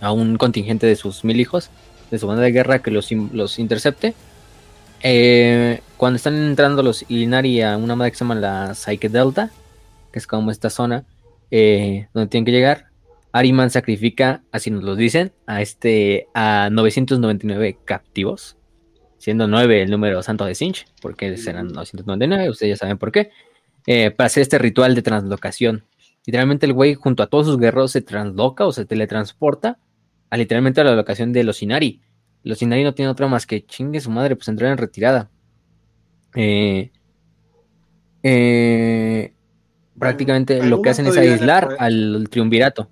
a 0.00 0.12
un 0.12 0.36
contingente 0.36 0.86
de 0.86 0.94
sus 0.94 1.24
mil 1.24 1.40
hijos, 1.40 1.70
de 2.10 2.18
su 2.18 2.26
banda 2.26 2.42
de 2.42 2.52
guerra, 2.52 2.80
que 2.80 2.90
los, 2.90 3.10
los 3.10 3.58
intercepte. 3.58 4.14
Eh, 5.02 5.80
cuando 5.96 6.16
están 6.16 6.34
entrando 6.34 6.82
los 6.82 7.04
Inari 7.08 7.62
a 7.62 7.76
una 7.76 7.96
madre 7.96 8.12
que 8.12 8.18
se 8.18 8.24
llama 8.24 8.34
la 8.34 8.74
Psyche 8.74 9.08
Delta, 9.08 9.50
que 10.12 10.18
es 10.18 10.26
como 10.26 10.50
esta 10.50 10.70
zona, 10.70 11.04
eh, 11.50 12.08
donde 12.12 12.28
tienen 12.28 12.44
que 12.44 12.52
llegar. 12.52 12.86
Ariman 13.32 13.70
sacrifica, 13.70 14.42
así 14.52 14.70
nos 14.70 14.82
lo 14.82 14.96
dicen, 14.96 15.32
a 15.46 15.60
este 15.60 16.26
a 16.34 16.70
999 16.72 17.78
captivos, 17.84 18.56
siendo 19.18 19.46
9 19.46 19.82
el 19.82 19.90
número 19.90 20.22
santo 20.22 20.44
de 20.44 20.54
Sinch, 20.54 20.86
porque 21.02 21.36
serán 21.36 21.68
999, 21.68 22.50
ustedes 22.50 22.70
ya 22.70 22.76
saben 22.76 22.98
por 22.98 23.12
qué, 23.12 23.30
eh, 23.86 24.10
para 24.10 24.26
hacer 24.26 24.42
este 24.42 24.58
ritual 24.58 24.94
de 24.94 25.02
translocación. 25.02 25.84
Literalmente 26.26 26.66
el 26.66 26.72
güey 26.72 26.94
junto 26.94 27.22
a 27.22 27.26
todos 27.26 27.46
sus 27.46 27.58
guerreros 27.58 27.92
se 27.92 28.02
transloca 28.02 28.66
o 28.66 28.72
se 28.72 28.84
teletransporta 28.84 29.78
a 30.30 30.36
literalmente 30.36 30.80
a 30.80 30.84
la 30.84 30.94
locación 30.94 31.32
de 31.32 31.44
los 31.44 31.62
Inari. 31.62 32.02
Los 32.42 32.62
Inari 32.62 32.84
no 32.84 32.94
tienen 32.94 33.10
otra 33.10 33.28
más 33.28 33.46
que 33.46 33.64
chingue 33.64 34.00
su 34.00 34.10
madre, 34.10 34.36
pues 34.36 34.48
entrar 34.48 34.70
en 34.70 34.78
retirada. 34.78 35.30
Eh, 36.34 36.90
eh, 38.22 39.32
prácticamente 39.98 40.62
lo 40.62 40.82
que 40.82 40.90
hacen 40.90 41.06
es 41.06 41.16
aislar 41.16 41.76
al 41.78 42.28
triunvirato. 42.30 42.88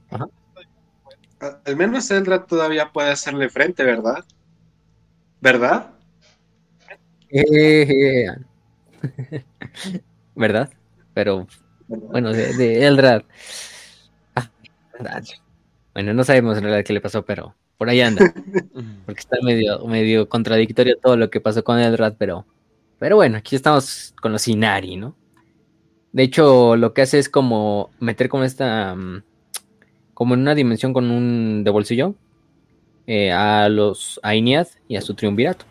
Al 1.64 1.76
menos 1.76 2.10
Eldra 2.10 2.44
todavía 2.44 2.90
puede 2.92 3.10
hacerle 3.10 3.48
frente, 3.48 3.84
¿verdad? 3.84 4.24
¿Verdad? 5.40 5.90
Eh, 7.30 8.26
¿Verdad? 10.34 10.70
Pero 11.14 11.46
bueno, 11.88 12.32
de, 12.32 12.86
Eldrad. 12.86 13.22
Ah, 14.34 14.50
bueno, 15.94 16.14
no 16.14 16.24
sabemos 16.24 16.56
en 16.56 16.64
realidad 16.64 16.84
qué 16.84 16.92
le 16.92 17.00
pasó, 17.00 17.24
pero 17.24 17.54
por 17.78 17.88
ahí 17.88 18.00
anda. 18.00 18.32
Porque 19.06 19.20
está 19.20 19.36
medio, 19.42 19.84
medio 19.86 20.28
contradictorio 20.28 20.96
todo 20.98 21.16
lo 21.16 21.30
que 21.30 21.40
pasó 21.40 21.62
con 21.62 21.78
Eldrad, 21.78 22.14
pero, 22.18 22.46
pero 22.98 23.16
bueno, 23.16 23.38
aquí 23.38 23.56
estamos 23.56 24.14
con 24.20 24.32
los 24.32 24.48
Inari, 24.48 24.96
¿no? 24.96 25.16
De 26.16 26.22
hecho, 26.22 26.76
lo 26.76 26.94
que 26.94 27.02
hace 27.02 27.18
es 27.18 27.28
como 27.28 27.90
meter 28.00 28.30
como 28.30 28.44
esta. 28.44 28.94
Mm, 28.94 29.22
como 30.14 30.32
en 30.32 30.40
una 30.40 30.54
dimensión 30.54 30.94
con 30.94 31.10
un 31.10 31.62
de 31.62 31.70
bolsillo. 31.70 32.14
Eh, 33.06 33.32
a 33.32 33.68
los 33.68 34.18
a 34.22 34.34
Inead 34.34 34.66
y 34.88 34.96
a 34.96 35.02
su 35.02 35.12
triunvirato. 35.12 35.66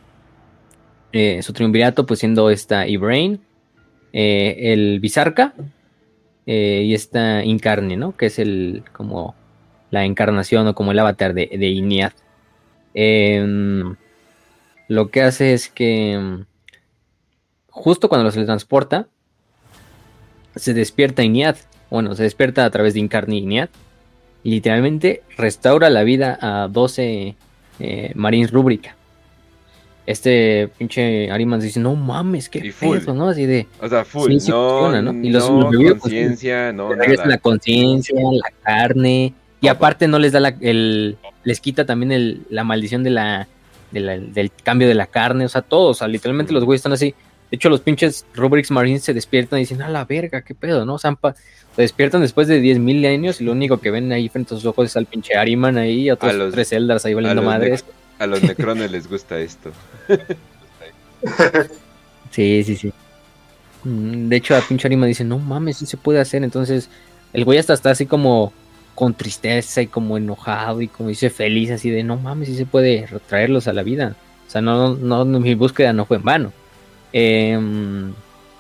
Eh, 1.14 1.42
su 1.42 1.52
triunvirato, 1.52 2.06
pues 2.06 2.20
siendo 2.20 2.52
esta 2.52 2.88
Ibrain, 2.88 3.42
eh, 4.14 4.56
el 4.72 5.00
Bizarca 5.00 5.56
y 6.46 6.94
esta 6.94 7.44
Incarne, 7.44 7.98
¿no? 7.98 8.16
Que 8.16 8.28
es 8.28 8.38
el 8.38 8.84
como 8.94 9.34
la 9.90 10.06
encarnación 10.06 10.68
o 10.68 10.76
como 10.76 10.92
el 10.92 11.00
avatar 11.00 11.34
de, 11.34 11.48
de. 11.48 12.12
Em, 12.94 13.96
lo 14.90 15.10
que 15.10 15.24
hace 15.24 15.54
es 15.54 15.70
que 15.70 16.20
mm, 16.20 16.46
justo 17.70 18.10
cuando 18.10 18.26
los 18.26 18.36
transporta, 18.36 19.08
se 20.56 20.74
despierta 20.74 21.24
Iñad, 21.24 21.56
bueno, 21.90 22.16
se 22.16 22.24
despierta 22.24 22.66
a 22.66 22.70
través 22.70 22.94
de 22.94 23.00
Incarni 23.00 23.40
Iñad, 23.40 23.70
y 24.44 24.52
literalmente 24.52 25.24
restaura 25.38 25.90
la 25.90 26.04
vida 26.04 26.38
a 26.40 26.68
12 26.68 27.36
eh, 27.80 28.12
Marines 28.16 28.52
Rúbrica. 28.52 28.96
Este 30.06 30.70
pinche 30.78 31.32
Ariman 31.32 31.60
dice, 31.60 31.80
no 31.80 31.96
mames, 31.96 32.48
qué 32.48 32.72
peso, 32.80 33.16
¿no? 33.16 33.30
Así 33.30 33.48
de... 33.48 33.66
O 33.82 33.90
sea, 33.90 34.06
full, 34.06 34.36
no, 34.48 35.02
¿no? 35.02 35.14
Y 35.14 35.32
los 35.32 35.50
no 35.50 35.72
pues, 35.72 35.96
conciencia, 35.96 36.72
no 36.72 36.94
la 36.94 37.38
conciencia, 37.40 38.16
la 38.16 38.52
carne, 38.62 39.34
y 39.62 39.68
aparte 39.68 40.08
no 40.08 40.20
les 40.20 40.32
da 40.32 40.40
la, 40.40 40.56
el... 40.62 41.18
Les 41.44 41.60
quita 41.60 41.86
también 41.86 42.12
el, 42.12 42.42
la 42.52 42.64
maldición 42.64 43.04
de 43.04 43.10
la, 43.10 43.48
del 43.92 44.52
cambio 44.64 44.88
de 44.88 44.94
la 44.94 45.08
carne, 45.08 45.46
o 45.46 45.50
sea, 45.50 45.64
todos, 45.64 45.98
o 45.98 46.00
sea, 46.00 46.08
literalmente 46.08 46.54
los 46.54 46.66
güeyes 46.66 46.80
están 46.80 46.94
así, 46.94 47.16
de 47.52 47.56
hecho, 47.56 47.70
los 47.70 47.82
pinches 47.82 48.26
Rubrics 48.34 48.72
Marines 48.72 49.04
se 49.04 49.14
despiertan 49.14 49.60
y 49.60 49.64
dicen, 49.64 49.82
a 49.82 49.90
la 49.90 50.06
verga, 50.06 50.42
qué 50.42 50.56
pedo, 50.56 50.86
¿no? 50.86 50.98
Zampa. 50.98 51.36
Se 51.76 51.82
despiertan 51.82 52.22
después 52.22 52.48
de 52.48 52.62
10.000 52.62 53.08
años 53.08 53.42
y 53.42 53.44
lo 53.44 53.52
único 53.52 53.80
que 53.80 53.92
ven 53.92 54.12
ahí 54.12 54.30
frente 54.30 54.56
a 54.56 54.58
sus 54.58 54.66
ojos 54.66 54.88
es 54.88 54.98
al 54.98 55.06
pinche 55.06 55.36
Ariman 55.36 55.78
ahí 55.78 56.04
y 56.04 56.12
otros 56.12 56.34
los, 56.34 56.54
tres 56.54 56.72
Eldars 56.72 57.06
ahí 57.06 57.14
valiendo 57.14 57.44
madres. 57.44 57.86
A 58.18 58.28
los 58.28 58.42
Necrones 58.42 58.92
les 58.92 59.10
gusta 59.10 59.40
esto. 59.40 59.72
sí, 62.32 62.64
sí, 62.64 62.78
sí. 62.78 62.94
Mm, 63.84 64.30
de 64.30 64.36
hecho, 64.38 64.56
a 64.56 64.62
pinche 64.62 64.88
Ariman 64.88 65.10
dice, 65.10 65.24
no 65.24 65.38
mames, 65.38 65.78
sí 65.78 65.86
se 65.86 65.98
puede 65.98 66.20
hacer. 66.20 66.44
Entonces, 66.44 66.90
el 67.34 67.46
güey 67.46 67.60
hasta 67.60 67.74
está 67.74 67.92
así 67.92 68.06
como 68.06 68.54
con 68.96 69.14
tristeza 69.14 69.82
y 69.82 69.88
como 69.88 70.18
enojado 70.18 70.82
y 70.82 70.88
como 70.88 71.10
dice 71.10 71.30
feliz, 71.30 71.70
así 71.70 71.90
de, 71.90 72.04
no 72.04 72.16
mames, 72.16 72.48
sí 72.48 72.56
se 72.56 72.66
puede 72.66 73.06
retraerlos 73.06 73.68
a 73.68 73.74
la 73.74 73.84
vida. 73.84 74.16
O 74.48 74.50
sea, 74.50 74.62
no, 74.62 74.96
no, 74.96 75.26
mi 75.26 75.54
búsqueda 75.54 75.94
no 75.94 76.06
fue 76.06 76.18
en 76.18 76.24
vano. 76.24 76.54
Em, 77.18 78.14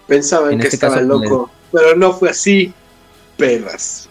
Pensaban 0.07 0.57
que 0.57 0.63
este 0.63 0.77
estaba 0.77 1.01
loco, 1.01 1.51
pero 1.73 1.93
no 1.97 2.13
fue 2.13 2.29
así, 2.29 2.71
perras. 3.35 4.07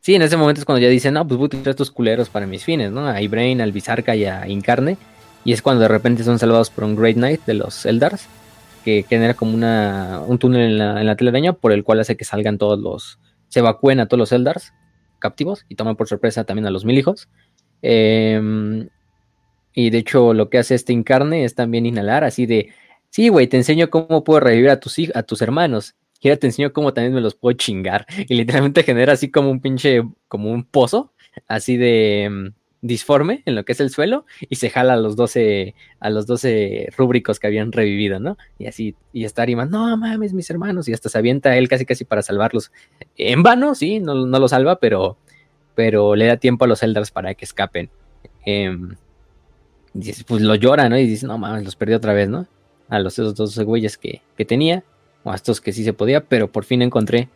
Sí, 0.00 0.16
en 0.16 0.22
ese 0.22 0.36
momento 0.36 0.60
es 0.60 0.64
cuando 0.64 0.80
ya 0.80 0.88
dicen, 0.88 1.14
no, 1.14 1.24
pues 1.24 1.38
voy 1.38 1.44
a 1.44 1.46
utilizar 1.46 1.70
estos 1.70 1.92
culeros 1.92 2.28
para 2.30 2.48
mis 2.48 2.64
fines, 2.64 2.90
¿no? 2.90 3.06
A 3.06 3.22
Ibrain, 3.22 3.60
al 3.60 3.70
Bizarca 3.70 4.16
y 4.16 4.24
a 4.24 4.48
Incarne. 4.48 4.96
Y 5.44 5.52
es 5.52 5.62
cuando 5.62 5.82
de 5.82 5.88
repente 5.88 6.24
son 6.24 6.40
salvados 6.40 6.68
por 6.70 6.82
un 6.82 6.96
Great 6.96 7.14
Knight 7.14 7.44
de 7.46 7.54
los 7.54 7.86
Eldars, 7.86 8.26
que 8.84 9.04
genera 9.08 9.34
como 9.34 9.54
una, 9.54 10.20
un 10.26 10.38
túnel 10.38 10.62
en 10.62 10.78
la, 10.78 11.00
en 11.00 11.06
la 11.06 11.14
telaraña 11.14 11.52
por 11.52 11.70
el 11.70 11.84
cual 11.84 12.00
hace 12.00 12.16
que 12.16 12.24
salgan 12.24 12.58
todos 12.58 12.80
los, 12.80 13.20
se 13.50 13.60
evacúen 13.60 14.00
a 14.00 14.06
todos 14.06 14.18
los 14.18 14.32
Eldars 14.32 14.72
captivos 15.20 15.64
y 15.68 15.76
toman 15.76 15.94
por 15.94 16.08
sorpresa 16.08 16.42
también 16.42 16.66
a 16.66 16.70
los 16.70 16.84
mil 16.84 16.98
hijos. 16.98 17.28
Eh, 17.82 18.88
y 19.74 19.90
de 19.90 19.98
hecho, 19.98 20.34
lo 20.34 20.50
que 20.50 20.58
hace 20.58 20.74
este 20.74 20.92
Incarne 20.92 21.44
es 21.44 21.54
también 21.54 21.86
inhalar, 21.86 22.24
así 22.24 22.46
de, 22.46 22.70
sí, 23.10 23.28
güey, 23.28 23.46
te 23.46 23.56
enseño 23.56 23.90
cómo 23.90 24.24
puedo 24.24 24.40
revivir 24.40 24.70
a 24.70 24.80
tus, 24.80 24.96
a 25.14 25.22
tus 25.22 25.42
hermanos. 25.42 25.94
Y 26.20 26.28
ahora 26.28 26.38
te 26.38 26.46
enseño 26.46 26.72
cómo 26.72 26.94
también 26.94 27.14
me 27.14 27.20
los 27.20 27.34
puedo 27.34 27.56
chingar. 27.56 28.06
Y 28.28 28.34
literalmente 28.34 28.82
genera 28.84 29.12
así 29.14 29.30
como 29.30 29.50
un 29.50 29.60
pinche, 29.60 30.02
como 30.28 30.50
un 30.50 30.64
pozo, 30.64 31.12
así 31.48 31.76
de, 31.76 32.52
disforme 32.82 33.42
en 33.46 33.54
lo 33.54 33.64
que 33.64 33.72
es 33.72 33.80
el 33.80 33.90
suelo 33.90 34.26
y 34.40 34.56
se 34.56 34.68
jala 34.68 34.94
a 34.94 34.96
los 34.96 35.14
12, 35.14 35.74
a 36.00 36.10
los 36.10 36.26
12 36.26 36.88
rúbricos 36.96 37.38
que 37.38 37.46
habían 37.46 37.70
revivido, 37.72 38.18
¿no? 38.18 38.36
Y 38.58 38.66
así, 38.66 38.96
y 39.12 39.24
está 39.24 39.42
Ariman, 39.42 39.70
no 39.70 39.96
mames, 39.96 40.34
mis 40.34 40.50
hermanos, 40.50 40.88
y 40.88 40.92
hasta 40.92 41.08
se 41.08 41.16
avienta 41.16 41.56
él 41.56 41.68
casi 41.68 41.86
casi 41.86 42.04
para 42.04 42.22
salvarlos. 42.22 42.72
En 43.16 43.42
vano, 43.42 43.74
sí, 43.76 44.00
no, 44.00 44.26
no 44.26 44.38
lo 44.38 44.48
salva, 44.48 44.76
pero, 44.80 45.16
pero 45.76 46.16
le 46.16 46.26
da 46.26 46.36
tiempo 46.36 46.64
a 46.64 46.68
los 46.68 46.82
Eldars 46.82 47.12
para 47.12 47.34
que 47.34 47.44
escapen. 47.44 47.88
Eh, 48.44 48.76
pues 50.26 50.42
lo 50.42 50.54
llora, 50.54 50.88
¿no? 50.88 50.98
Y 50.98 51.06
dice, 51.06 51.26
no 51.26 51.38
mames, 51.38 51.64
los 51.64 51.76
perdió 51.76 51.96
otra 51.96 52.12
vez, 52.12 52.28
¿no? 52.28 52.46
A 52.88 52.98
los 52.98 53.14
esos 53.14 53.34
dos 53.34 53.58
güeyes 53.58 53.96
que, 53.96 54.22
que 54.36 54.44
tenía, 54.44 54.84
o 55.24 55.32
a 55.32 55.34
estos 55.34 55.60
que 55.60 55.72
sí 55.72 55.84
se 55.84 55.92
podía, 55.92 56.24
pero 56.24 56.50
por 56.50 56.64
fin 56.64 56.82
encontré 56.82 57.28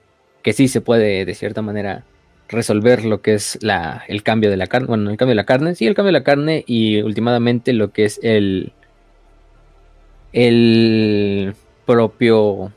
que 0.42 0.52
sí 0.52 0.68
se 0.68 0.80
puede, 0.80 1.24
de 1.24 1.34
cierta 1.34 1.60
manera, 1.62 2.04
resolver 2.48 3.04
lo 3.04 3.20
que 3.20 3.34
es 3.34 3.58
la, 3.62 4.04
el 4.08 4.22
cambio 4.22 4.50
de 4.50 4.56
la 4.56 4.66
carne, 4.66 4.86
bueno, 4.86 5.10
el 5.10 5.16
cambio 5.16 5.32
de 5.32 5.36
la 5.36 5.46
carne, 5.46 5.74
sí, 5.74 5.86
el 5.86 5.94
cambio 5.94 6.12
de 6.12 6.18
la 6.20 6.24
carne 6.24 6.64
y 6.66 7.02
últimamente 7.02 7.72
lo 7.72 7.90
que 7.90 8.04
es 8.04 8.20
el, 8.22 8.72
el 10.32 11.54
propio 11.84 12.72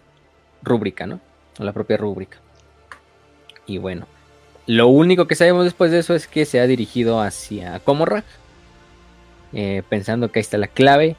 rúbrica, 0.64 1.06
¿no? 1.06 1.19
La 1.60 1.73
propia 1.73 1.97
rúbrica. 1.97 2.38
Y 3.68 3.77
bueno, 3.77 4.07
lo 4.65 4.88
único 4.88 5.27
que 5.27 5.35
sabemos 5.35 5.65
después 5.65 5.91
de 5.91 5.99
eso 5.99 6.15
es 6.15 6.27
que 6.27 6.45
se 6.45 6.60
ha 6.60 6.68
dirigido 6.68 7.22
hacia 7.22 7.80
Comorrag, 7.80 8.23
eh, 9.54 9.84
pensando 9.90 10.32
que 10.32 10.40
ahí 10.40 10.42
está 10.42 10.58
la 10.58 10.68
clave 10.68 11.16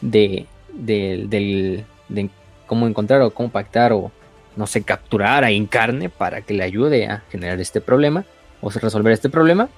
de, 0.00 0.46
de, 0.72 1.84
de 2.08 2.30
cómo 2.66 2.86
encontrar 2.86 3.20
o 3.22 3.30
cómo 3.30 3.50
pactar 3.50 3.92
o 3.92 4.10
no 4.56 4.66
sé, 4.66 4.82
capturar 4.82 5.44
a 5.44 5.50
Incarne 5.50 6.08
para 6.08 6.42
que 6.42 6.54
le 6.54 6.62
ayude 6.62 7.06
a 7.06 7.22
generar 7.30 7.60
este 7.60 7.80
problema 7.80 8.24
o 8.60 8.70
resolver 8.70 9.12
este 9.12 9.28
problema. 9.30 9.68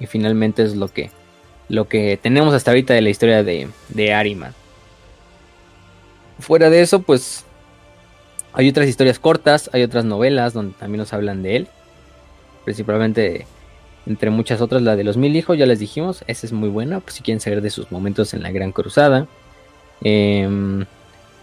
Y 0.00 0.06
finalmente 0.06 0.62
es 0.62 0.74
lo 0.74 0.88
que, 0.88 1.10
lo 1.68 1.88
que 1.88 2.18
tenemos 2.20 2.54
hasta 2.54 2.70
ahorita 2.72 2.94
de 2.94 3.02
la 3.02 3.10
historia 3.10 3.42
de, 3.42 3.68
de 3.88 4.12
Ariman. 4.12 4.52
Fuera 6.40 6.70
de 6.70 6.82
eso, 6.82 7.02
pues 7.02 7.44
hay 8.52 8.68
otras 8.68 8.88
historias 8.88 9.18
cortas, 9.18 9.70
hay 9.72 9.82
otras 9.82 10.04
novelas 10.04 10.52
donde 10.52 10.74
también 10.76 10.98
nos 10.98 11.12
hablan 11.12 11.42
de 11.42 11.56
él. 11.56 11.68
Principalmente, 12.64 13.46
entre 14.06 14.30
muchas 14.30 14.60
otras, 14.60 14.82
la 14.82 14.96
de 14.96 15.04
los 15.04 15.16
mil 15.16 15.34
hijos, 15.36 15.56
ya 15.56 15.66
les 15.66 15.78
dijimos, 15.78 16.24
esa 16.26 16.46
es 16.46 16.52
muy 16.52 16.68
buena, 16.68 17.00
pues 17.00 17.14
si 17.14 17.22
quieren 17.22 17.40
saber 17.40 17.60
de 17.60 17.70
sus 17.70 17.90
momentos 17.90 18.34
en 18.34 18.42
la 18.42 18.50
Gran 18.50 18.72
Cruzada. 18.72 19.26
Eh, 20.02 20.84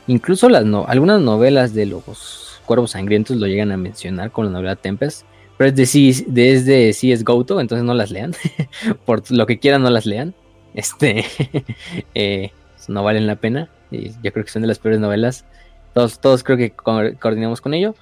Incluso 0.08 0.50
las 0.50 0.66
no, 0.66 0.86
algunas 0.88 1.22
novelas 1.22 1.74
de 1.74 1.86
los 1.86 2.60
cuervos 2.66 2.92
sangrientos 2.92 3.38
lo 3.38 3.48
llegan 3.48 3.72
a 3.72 3.78
mencionar 3.78 4.32
con 4.32 4.46
la 4.46 4.52
novela 4.52 4.76
Tempest. 4.76 5.26
Pero 5.58 5.70
es 5.70 5.76
de, 5.76 6.26
desde 6.28 6.94
C.S. 6.94 7.24
Goto, 7.24 7.62
entonces 7.62 7.86
no 7.86 7.94
las 7.94 8.10
lean. 8.10 8.34
Por 9.06 9.30
lo 9.32 9.46
que 9.46 9.60
quieran, 9.60 9.84
no 9.84 9.90
las 9.92 10.06
lean. 10.06 10.34
Este 10.74 11.24
eh, 12.16 12.52
no 12.88 13.04
valen 13.04 13.28
la 13.28 13.36
pena. 13.36 13.70
Y 13.92 14.10
yo 14.24 14.34
creo 14.34 14.44
que 14.44 14.52
son 14.52 14.64
de 14.64 14.68
las 14.68 14.80
peores 14.80 15.00
novelas. 15.00 15.46
Todos, 15.94 16.20
todos 16.20 16.44
creo 16.44 16.58
que 16.58 16.72
coordinamos 16.72 17.62
con 17.62 17.74
ello. 17.74 17.96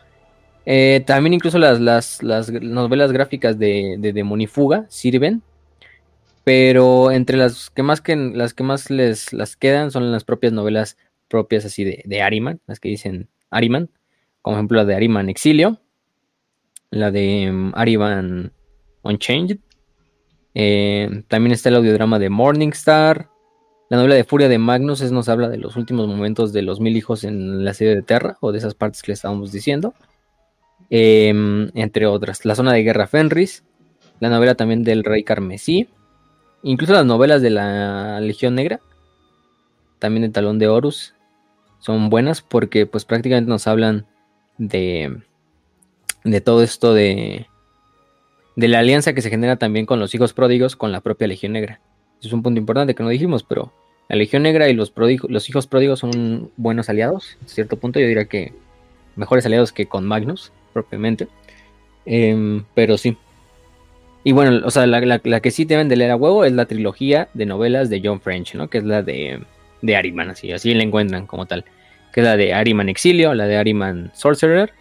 Eh, 0.66 1.04
también 1.06 1.34
incluso 1.34 1.58
las, 1.58 1.80
las, 1.80 2.22
las, 2.22 2.52
novelas 2.52 3.12
gráficas 3.12 3.58
de, 3.58 3.96
de 4.00 4.14
Demonifuga 4.14 4.86
sirven. 4.90 5.42
Pero 6.44 7.12
entre 7.12 7.38
las 7.38 7.70
que 7.70 7.84
más 7.84 8.02
que 8.02 8.16
las 8.16 8.54
que 8.54 8.64
más 8.64 8.90
les 8.90 9.34
las 9.34 9.56
quedan 9.56 9.92
son 9.92 10.12
las 10.12 10.24
propias 10.24 10.54
novelas 10.54 10.98
propias 11.28 11.66
así 11.66 11.84
de, 11.84 12.02
de 12.06 12.22
Ariman, 12.22 12.60
las 12.66 12.80
que 12.80 12.90
dicen 12.90 13.30
Ariman, 13.52 13.90
como 14.42 14.58
ejemplo 14.58 14.78
la 14.78 14.86
de 14.86 14.96
Ariman 14.96 15.30
Exilio, 15.30 15.80
la 16.92 17.12
de 17.12 17.50
um, 17.52 17.72
Ariman 17.76 18.52
Unchanged, 19.04 19.60
eh, 20.56 21.24
también 21.28 21.54
está 21.54 21.70
el 21.70 21.76
audiodrama 21.76 22.20
de 22.20 22.30
Morningstar, 22.30 23.30
la 23.90 23.98
novela 23.98 24.16
de 24.16 24.24
Furia 24.24 24.50
de 24.50 24.58
Magnus 24.58 25.02
es, 25.02 25.12
nos 25.12 25.30
habla 25.30 25.50
de 25.50 25.58
los 25.58 25.76
últimos 25.76 26.08
momentos 26.08 26.52
de 26.54 26.62
los 26.62 26.80
mil 26.80 26.98
hijos 26.98 27.24
en 27.24 27.64
la 27.64 27.74
serie 27.74 27.96
de 27.96 28.02
Terra, 28.02 28.38
o 28.42 28.52
de 28.52 28.58
esas 28.58 28.76
partes 28.76 29.02
que 29.02 29.12
le 29.12 29.14
estábamos 29.14 29.52
diciendo, 29.52 29.94
em, 30.90 31.70
entre 31.76 32.06
otras. 32.06 32.46
La 32.46 32.56
zona 32.56 32.74
de 32.74 32.84
guerra 32.84 33.08
Fenris, 33.08 33.64
la 34.20 34.30
novela 34.30 34.56
también 34.56 34.84
del 34.84 35.04
Rey 35.04 35.24
Carmesí, 35.24 35.88
incluso 36.64 36.94
las 36.94 37.06
novelas 37.06 37.42
de 37.42 37.50
la 37.50 38.20
Legión 38.22 38.56
Negra, 38.56 38.80
también 40.00 40.24
el 40.24 40.32
Talón 40.32 40.60
de 40.60 40.68
Horus, 40.68 41.14
son 41.80 42.10
buenas 42.10 42.42
porque 42.42 42.86
pues 42.86 43.06
prácticamente 43.06 43.50
nos 43.50 43.68
hablan 43.68 44.06
de, 44.58 45.22
de 46.24 46.42
todo 46.42 46.64
esto 46.64 46.94
de, 46.94 47.48
de 48.56 48.68
la 48.68 48.80
alianza 48.80 49.14
que 49.14 49.22
se 49.22 49.30
genera 49.30 49.56
también 49.56 49.86
con 49.86 50.00
los 50.00 50.14
hijos 50.14 50.34
pródigos 50.34 50.76
con 50.76 50.92
la 50.92 51.02
propia 51.02 51.28
Legión 51.28 51.54
Negra. 51.54 51.80
Es 52.22 52.34
un 52.34 52.44
punto 52.44 52.60
importante 52.60 52.96
que 52.96 53.04
no 53.04 53.10
dijimos, 53.10 53.44
pero 53.44 53.72
la 54.10 54.18
Legión 54.18 54.44
Negra 54.44 54.68
y 54.70 54.74
los, 54.74 54.92
los 55.30 55.50
hijos 55.50 55.68
pródigos 55.68 56.00
son 56.00 56.52
buenos 56.58 56.90
aliados. 56.90 57.38
A 57.46 57.48
cierto 57.48 57.78
punto 57.78 58.00
yo 58.00 58.08
diría 58.08 58.26
que 58.26 58.54
mejores 59.16 59.46
aliados 59.46 59.72
que 59.72 59.86
con 59.86 60.06
Magnus, 60.06 60.52
propiamente. 60.74 61.28
Em, 62.06 62.64
pero 62.74 62.98
sí. 62.98 63.18
Y 64.24 64.32
bueno, 64.32 64.66
o 64.66 64.72
sea, 64.72 64.86
la, 64.86 65.20
que 65.20 65.52
sí 65.52 65.66
deben 65.66 65.90
de 65.90 65.96
leer 65.96 66.12
a 66.12 66.16
huevo 66.16 66.46
es 66.46 66.54
la 66.54 66.66
trilogía 66.66 67.30
de 67.34 67.46
novelas 67.46 67.90
de 67.90 68.02
John 68.04 68.20
French, 68.20 68.56
¿no? 68.56 68.70
Que 68.70 68.80
es 68.80 68.84
la 68.84 69.02
de 69.02 69.42
de 69.82 69.96
Ariman, 69.96 70.30
así, 70.30 70.52
así 70.52 70.74
la 70.74 70.84
encuentran 70.84 71.26
como 71.26 71.46
tal. 71.46 71.66
Que 72.14 72.22
es 72.22 72.26
la 72.26 72.38
de 72.38 72.54
Ariman 72.54 72.90
Exilio, 72.90 73.34
la 73.34 73.46
de 73.46 73.58
Ariman 73.58 74.12
Sorcerer 74.14 74.74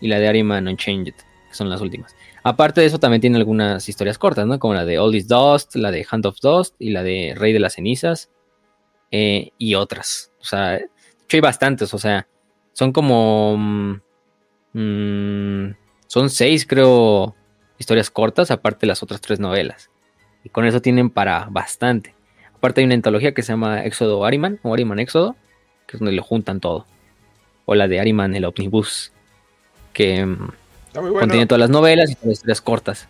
y 0.00 0.08
la 0.08 0.18
de 0.18 0.28
Ariman 0.28 0.68
Unchanged, 0.68 1.14
que 1.14 1.54
son 1.54 1.70
las 1.70 1.80
últimas. 1.80 2.14
Aparte 2.42 2.82
de 2.82 2.86
eso, 2.86 2.98
también 2.98 3.20
tiene 3.20 3.38
algunas 3.38 3.88
historias 3.88 4.18
cortas, 4.18 4.46
¿no? 4.46 4.58
Como 4.58 4.74
la 4.74 4.84
de 4.84 4.98
All 4.98 5.14
is 5.14 5.28
Dust, 5.28 5.76
la 5.76 5.90
de 5.90 6.06
Hand 6.08 6.26
of 6.26 6.38
Dust 6.40 6.74
y 6.78 6.90
la 6.90 7.02
de 7.02 7.34
Rey 7.36 7.52
de 7.52 7.60
las 7.60 7.74
Cenizas 7.74 8.30
eh, 9.10 9.50
y 9.56 9.74
otras. 9.74 10.30
O 10.40 10.44
sea, 10.44 10.72
de 10.72 10.88
hecho 11.24 11.36
hay 11.36 11.40
bastantes, 11.40 11.94
o 11.94 11.98
sea, 11.98 12.26
son 12.72 12.92
como... 12.92 14.00
Mm, 14.74 15.68
mm, 15.68 15.74
son 16.06 16.30
seis, 16.30 16.66
creo, 16.66 17.34
historias 17.78 18.10
cortas, 18.10 18.50
aparte 18.50 18.80
de 18.80 18.88
las 18.88 19.02
otras 19.02 19.20
tres 19.20 19.40
novelas. 19.40 19.90
Y 20.44 20.50
con 20.50 20.66
eso 20.66 20.82
tienen 20.82 21.08
para 21.08 21.48
bastante. 21.50 22.14
Aparte 22.54 22.80
hay 22.80 22.84
una 22.84 22.94
antología 22.94 23.32
que 23.32 23.42
se 23.42 23.52
llama 23.52 23.84
Éxodo 23.84 24.24
Ariman 24.24 24.58
o 24.62 24.74
Ariman 24.74 24.98
Éxodo, 24.98 25.36
que 25.86 25.96
es 25.96 26.00
donde 26.00 26.12
lo 26.12 26.22
juntan 26.22 26.60
todo. 26.60 26.86
O 27.64 27.74
la 27.74 27.88
de 27.88 28.00
Ariman, 28.00 28.34
el 28.34 28.44
Omnibus, 28.44 29.12
que 29.92 30.24
mm, 30.26 30.48
contiene 30.92 31.46
todas 31.46 31.60
las 31.60 31.70
novelas 31.70 32.10
y 32.10 32.14
todas 32.14 32.28
las 32.28 32.38
historias 32.38 32.60
cortas. 32.60 33.08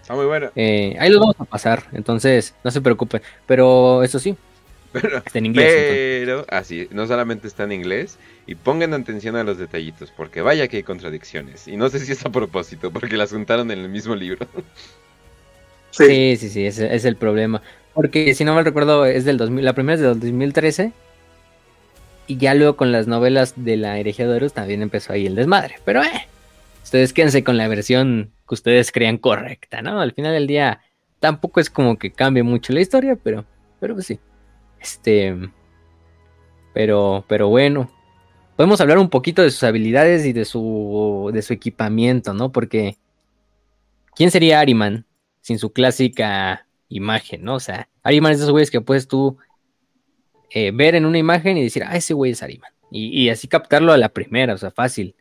Está 0.00 0.14
muy 0.14 0.26
bueno. 0.26 0.50
Eh, 0.54 0.96
ahí 0.98 1.10
lo 1.10 1.20
vamos 1.20 1.36
a 1.38 1.44
pasar, 1.44 1.84
entonces 1.92 2.54
no 2.62 2.70
se 2.70 2.80
preocupen. 2.80 3.22
Pero 3.46 4.02
eso 4.02 4.18
sí, 4.18 4.36
está 4.94 5.38
en 5.38 5.46
inglés. 5.46 5.72
Pero, 5.72 6.44
así, 6.48 6.88
no 6.90 7.06
solamente 7.06 7.46
está 7.46 7.64
en 7.64 7.72
inglés. 7.72 8.18
Y 8.46 8.54
pongan 8.54 8.94
atención 8.94 9.36
a 9.36 9.44
los 9.44 9.58
detallitos, 9.58 10.10
porque 10.10 10.40
vaya 10.40 10.68
que 10.68 10.78
hay 10.78 10.82
contradicciones. 10.82 11.68
Y 11.68 11.76
no 11.76 11.88
sé 11.88 12.00
si 12.00 12.12
es 12.12 12.24
a 12.24 12.30
propósito, 12.30 12.90
porque 12.90 13.16
las 13.16 13.30
juntaron 13.30 13.70
en 13.70 13.78
el 13.78 13.88
mismo 13.88 14.14
libro. 14.14 14.46
Sí, 15.92 16.36
sí, 16.36 16.48
sí, 16.50 16.64
ese 16.64 16.94
es 16.94 17.04
el 17.04 17.16
problema. 17.16 17.62
Porque 17.94 18.34
si 18.34 18.44
no 18.44 18.54
mal 18.54 18.64
recuerdo, 18.64 19.06
es 19.06 19.24
del 19.24 19.36
2000, 19.36 19.64
la 19.64 19.72
primera 19.72 19.94
es 19.94 20.00
del 20.00 20.20
2013. 20.20 20.92
Y 22.28 22.36
ya 22.36 22.54
luego 22.54 22.76
con 22.76 22.92
las 22.92 23.08
novelas 23.08 23.54
de 23.56 23.76
la 23.76 23.98
herejía 23.98 24.28
de 24.28 24.36
Horus 24.36 24.52
también 24.52 24.82
empezó 24.82 25.12
ahí 25.12 25.26
el 25.26 25.34
desmadre. 25.34 25.80
Pero 25.84 26.02
eh, 26.04 26.28
ustedes 26.84 27.12
quédense 27.12 27.42
con 27.42 27.56
la 27.56 27.66
versión 27.66 28.30
que 28.48 28.54
ustedes 28.54 28.92
crean 28.92 29.18
correcta, 29.18 29.82
¿no? 29.82 30.00
Al 30.00 30.12
final 30.12 30.32
del 30.32 30.46
día 30.46 30.80
tampoco 31.18 31.60
es 31.60 31.70
como 31.70 31.98
que 31.98 32.12
cambie 32.12 32.44
mucho 32.44 32.72
la 32.72 32.80
historia, 32.80 33.16
pero, 33.16 33.44
pero 33.80 33.94
pues 33.94 34.06
sí. 34.06 34.20
Este, 34.80 35.36
pero, 36.72 37.24
pero 37.28 37.48
bueno. 37.48 37.90
Podemos 38.56 38.80
hablar 38.80 38.98
un 38.98 39.08
poquito 39.08 39.42
de 39.42 39.50
sus 39.50 39.62
habilidades 39.62 40.26
y 40.26 40.32
de 40.32 40.44
su, 40.44 41.30
de 41.32 41.40
su 41.40 41.54
equipamiento, 41.54 42.34
¿no? 42.34 42.52
Porque, 42.52 42.98
¿quién 44.14 44.30
sería 44.30 44.60
Ariman 44.60 45.06
sin 45.40 45.58
su 45.58 45.72
clásica 45.72 46.66
imagen, 46.88 47.42
¿no? 47.42 47.54
O 47.54 47.60
sea, 47.60 47.88
Ariman 48.02 48.32
es 48.32 48.38
de 48.38 48.44
esos 48.44 48.52
güeyes 48.52 48.70
que 48.70 48.82
puedes 48.82 49.08
tú 49.08 49.38
eh, 50.50 50.72
ver 50.72 50.94
en 50.94 51.06
una 51.06 51.18
imagen 51.18 51.56
y 51.56 51.62
decir, 51.62 51.84
ah, 51.86 51.96
ese 51.96 52.12
güey 52.12 52.32
es 52.32 52.42
Ariman. 52.42 52.72
Y, 52.92 53.28
así 53.28 53.46
captarlo 53.46 53.92
a 53.92 53.96
la 53.96 54.08
primera, 54.08 54.52
o 54.52 54.58
sea, 54.58 54.72
fácil. 54.72 55.14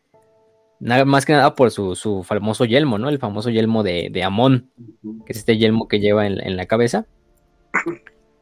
Nada 0.80 1.06
más 1.06 1.24
que 1.24 1.34
nada 1.34 1.54
por 1.54 1.70
su, 1.70 2.26
famoso 2.26 2.66
yelmo, 2.66 2.98
¿no? 2.98 3.10
El 3.10 3.20
famoso 3.20 3.52
yelmo 3.52 3.84
de, 3.84 4.10
de 4.12 4.24
Amon, 4.24 4.72
que 5.26 5.34
es 5.34 5.38
este 5.38 5.58
yelmo 5.58 5.88
que 5.88 6.00
lleva 6.00 6.26
en, 6.26 6.58
la 6.58 6.66
cabeza. 6.66 7.06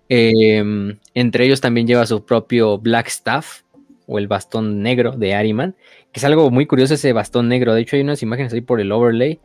Em, 0.09 0.97
entre 1.13 1.45
ellos 1.45 1.61
también 1.61 1.87
lleva 1.87 2.05
su 2.05 2.25
propio 2.25 2.77
Black 2.77 3.07
Staff, 3.07 3.61
o 4.07 4.17
el 4.17 4.27
bastón 4.27 4.81
negro 4.81 5.11
de 5.11 5.35
Ariman, 5.35 5.75
que 6.11 6.19
es 6.19 6.23
algo 6.23 6.49
muy 6.49 6.65
curioso 6.65 6.93
ese 6.93 7.13
bastón 7.13 7.49
negro. 7.49 7.73
De 7.73 7.81
hecho, 7.81 7.97
hay 7.97 8.01
unas 8.01 8.23
imágenes 8.23 8.53
ahí 8.53 8.61
por 8.61 8.79
el 8.79 8.91
overlay 8.91 9.39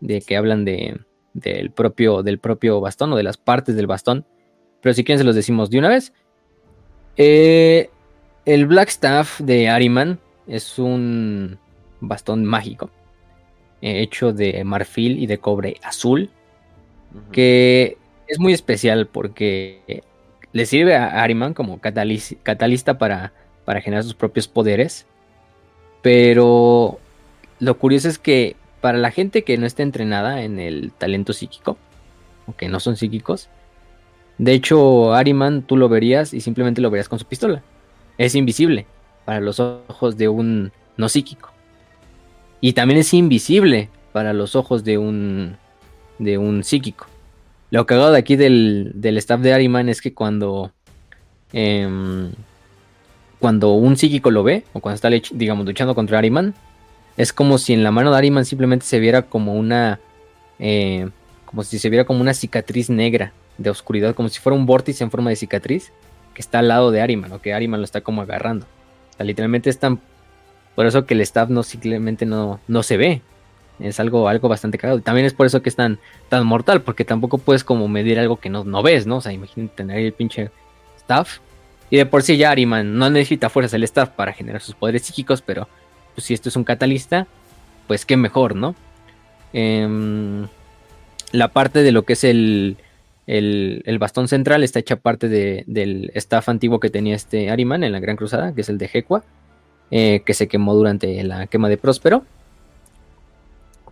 de 0.00 0.20
que 0.20 0.36
hablan 0.36 0.64
de, 0.64 1.00
del 1.32 1.70
propio, 1.70 2.22
del 2.22 2.38
propio 2.38 2.80
bastón 2.80 3.12
o 3.12 3.16
de 3.16 3.22
las 3.22 3.38
partes 3.38 3.74
del 3.74 3.86
bastón. 3.86 4.26
Pero 4.82 4.94
si 4.94 5.04
quieren 5.04 5.18
se 5.18 5.24
los 5.24 5.34
decimos 5.34 5.70
de 5.70 5.78
una 5.78 5.88
vez. 5.88 6.12
Eh, 7.16 7.90
el 8.44 8.66
Black 8.66 8.88
Staff 8.88 9.40
de 9.40 9.68
Ariman 9.68 10.18
es 10.46 10.78
un 10.78 11.58
bastón 12.00 12.44
mágico. 12.44 12.90
Eh, 13.80 14.02
hecho 14.02 14.32
de 14.32 14.62
marfil 14.64 15.18
y 15.18 15.26
de 15.26 15.38
cobre 15.38 15.76
azul. 15.82 16.30
que 17.30 17.98
es 18.28 18.38
muy 18.38 18.52
especial 18.52 19.06
porque 19.06 20.02
le 20.52 20.66
sirve 20.66 20.96
a 20.96 21.22
Ariman 21.22 21.54
como 21.54 21.80
catalista 21.80 22.98
para, 22.98 23.32
para 23.64 23.80
generar 23.80 24.04
sus 24.04 24.14
propios 24.14 24.48
poderes. 24.48 25.06
Pero 26.02 26.98
lo 27.58 27.78
curioso 27.78 28.08
es 28.08 28.18
que 28.18 28.56
para 28.80 28.98
la 28.98 29.10
gente 29.10 29.44
que 29.44 29.56
no 29.58 29.66
está 29.66 29.82
entrenada 29.82 30.42
en 30.42 30.58
el 30.58 30.92
talento 30.92 31.32
psíquico, 31.32 31.78
o 32.46 32.56
que 32.56 32.68
no 32.68 32.80
son 32.80 32.96
psíquicos, 32.96 33.48
de 34.38 34.52
hecho, 34.52 35.14
Ariman 35.14 35.62
tú 35.62 35.76
lo 35.76 35.88
verías 35.88 36.34
y 36.34 36.40
simplemente 36.40 36.80
lo 36.80 36.90
verías 36.90 37.08
con 37.08 37.18
su 37.18 37.26
pistola. 37.26 37.62
Es 38.18 38.34
invisible 38.34 38.86
para 39.24 39.40
los 39.40 39.60
ojos 39.60 40.16
de 40.16 40.28
un 40.28 40.72
no 40.96 41.08
psíquico. 41.08 41.50
Y 42.60 42.72
también 42.72 43.00
es 43.00 43.14
invisible 43.14 43.88
para 44.12 44.32
los 44.32 44.56
ojos 44.56 44.84
de 44.84 44.98
un, 44.98 45.56
de 46.18 46.38
un 46.38 46.64
psíquico. 46.64 47.06
Lo 47.72 47.86
cagado 47.86 48.12
de 48.12 48.18
aquí 48.18 48.36
del, 48.36 48.92
staff 49.02 49.40
de 49.40 49.54
Ariman 49.54 49.88
es 49.88 50.02
que 50.02 50.12
cuando, 50.12 50.72
em, 51.54 52.30
cuando 53.40 53.72
un 53.72 53.96
psíquico 53.96 54.30
lo 54.30 54.42
ve, 54.42 54.64
o 54.74 54.80
cuando 54.80 54.96
está, 54.96 55.08
digamos, 55.08 55.64
luchando 55.64 55.94
contra 55.94 56.18
Ariman, 56.18 56.52
es 57.16 57.32
como 57.32 57.56
si 57.56 57.72
en 57.72 57.82
la 57.82 57.90
mano 57.90 58.10
de 58.10 58.18
Ariman 58.18 58.44
simplemente 58.44 58.84
se 58.84 59.00
viera 59.00 59.22
como 59.22 59.54
una, 59.54 60.00
eh, 60.58 61.08
como 61.46 61.64
si 61.64 61.78
se 61.78 61.88
viera 61.88 62.04
como 62.04 62.20
una 62.20 62.34
cicatriz 62.34 62.90
negra 62.90 63.32
de 63.56 63.70
oscuridad, 63.70 64.14
como 64.14 64.28
si 64.28 64.38
fuera 64.38 64.58
un 64.58 64.66
vórtice 64.66 65.02
en 65.02 65.10
forma 65.10 65.30
de 65.30 65.36
cicatriz 65.36 65.92
que 66.34 66.42
está 66.42 66.58
al 66.58 66.68
lado 66.68 66.90
de 66.90 67.00
Ariman, 67.00 67.32
o 67.32 67.40
que 67.40 67.54
Ariman 67.54 67.80
lo 67.80 67.86
está 67.86 68.02
como 68.02 68.20
agarrando. 68.20 68.66
O 69.12 69.16
sea, 69.16 69.24
literalmente 69.24 69.70
es 69.70 69.78
tan... 69.78 69.98
Por 70.74 70.84
eso 70.84 71.06
que 71.06 71.14
el 71.14 71.22
staff 71.22 71.48
no 71.48 71.62
simplemente 71.62 72.26
no, 72.26 72.60
no 72.68 72.82
se 72.82 72.98
ve. 72.98 73.22
Es 73.82 74.00
algo, 74.00 74.28
algo 74.28 74.48
bastante 74.48 74.78
cagado. 74.78 74.98
Y 74.98 75.02
también 75.02 75.26
es 75.26 75.34
por 75.34 75.46
eso 75.46 75.62
que 75.62 75.68
es 75.68 75.76
tan, 75.76 75.98
tan 76.28 76.46
mortal, 76.46 76.82
porque 76.82 77.04
tampoco 77.04 77.38
puedes 77.38 77.64
como 77.64 77.88
medir 77.88 78.18
algo 78.18 78.36
que 78.36 78.48
no, 78.48 78.64
no 78.64 78.82
ves, 78.82 79.06
¿no? 79.06 79.16
O 79.16 79.20
sea, 79.20 79.32
imagínate 79.32 79.76
tener 79.76 79.98
el 79.98 80.12
pinche 80.12 80.50
staff. 80.98 81.38
Y 81.90 81.96
de 81.96 82.06
por 82.06 82.22
sí 82.22 82.36
ya 82.36 82.50
Ariman 82.50 82.96
no 82.96 83.10
necesita 83.10 83.50
fuerzas 83.50 83.74
el 83.74 83.84
staff 83.84 84.10
para 84.10 84.32
generar 84.32 84.62
sus 84.62 84.74
poderes 84.74 85.02
psíquicos, 85.02 85.42
pero 85.42 85.68
pues 86.14 86.24
si 86.26 86.34
esto 86.34 86.48
es 86.48 86.56
un 86.56 86.64
catalista, 86.64 87.26
pues 87.86 88.06
qué 88.06 88.16
mejor, 88.16 88.56
¿no? 88.56 88.74
Em, 89.52 90.46
la 91.32 91.48
parte 91.48 91.82
de 91.82 91.92
lo 91.92 92.04
que 92.04 92.14
es 92.14 92.24
el, 92.24 92.76
el, 93.26 93.82
el, 93.84 93.98
bastón 93.98 94.28
central 94.28 94.64
está 94.64 94.78
hecha 94.78 94.96
parte 94.96 95.28
de, 95.28 95.64
del 95.66 96.10
staff 96.14 96.48
antiguo 96.48 96.80
que 96.80 96.90
tenía 96.90 97.14
este 97.14 97.50
Ariman 97.50 97.84
en 97.84 97.92
la 97.92 98.00
Gran 98.00 98.16
Cruzada, 98.16 98.54
que 98.54 98.62
es 98.62 98.68
el 98.68 98.78
de 98.78 98.90
Hekwa, 98.92 99.24
eh, 99.90 100.22
que 100.24 100.32
se 100.32 100.48
quemó 100.48 100.74
durante 100.74 101.22
la 101.22 101.46
quema 101.46 101.68
de 101.68 101.76
Próspero. 101.76 102.24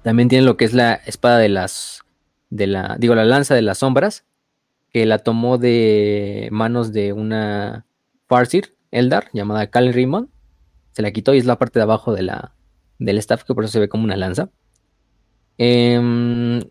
También 0.03 0.29
tiene 0.29 0.45
lo 0.45 0.57
que 0.57 0.65
es 0.65 0.73
la 0.73 0.95
espada 0.95 1.39
de 1.39 1.49
las. 1.49 2.03
De 2.49 2.67
la, 2.67 2.97
digo, 2.99 3.15
la 3.15 3.25
lanza 3.25 3.55
de 3.55 3.63
las 3.63 3.79
sombras. 3.79 4.25
Que 4.93 5.07
la 5.07 5.19
tomó 5.19 5.57
de 5.59 6.49
manos 6.51 6.93
de 6.93 7.13
una 7.13 7.87
Farsir 8.27 8.75
Eldar 8.91 9.29
llamada 9.33 9.69
Kalen 9.69 9.93
Rimon. 9.93 10.31
Se 10.93 11.03
la 11.03 11.13
quitó 11.13 11.33
y 11.35 11.39
es 11.39 11.47
la 11.47 11.59
parte 11.59 11.79
de 11.79 11.85
abajo 11.85 12.13
de 12.13 12.23
la, 12.23 12.55
del 12.99 13.19
staff, 13.19 13.45
que 13.45 13.55
por 13.55 13.65
eso 13.65 13.75
se 13.75 13.81
ve 13.81 13.89
como 13.89 14.05
una 14.05 14.17
lanza. 14.17 14.51
Em, 15.59 16.63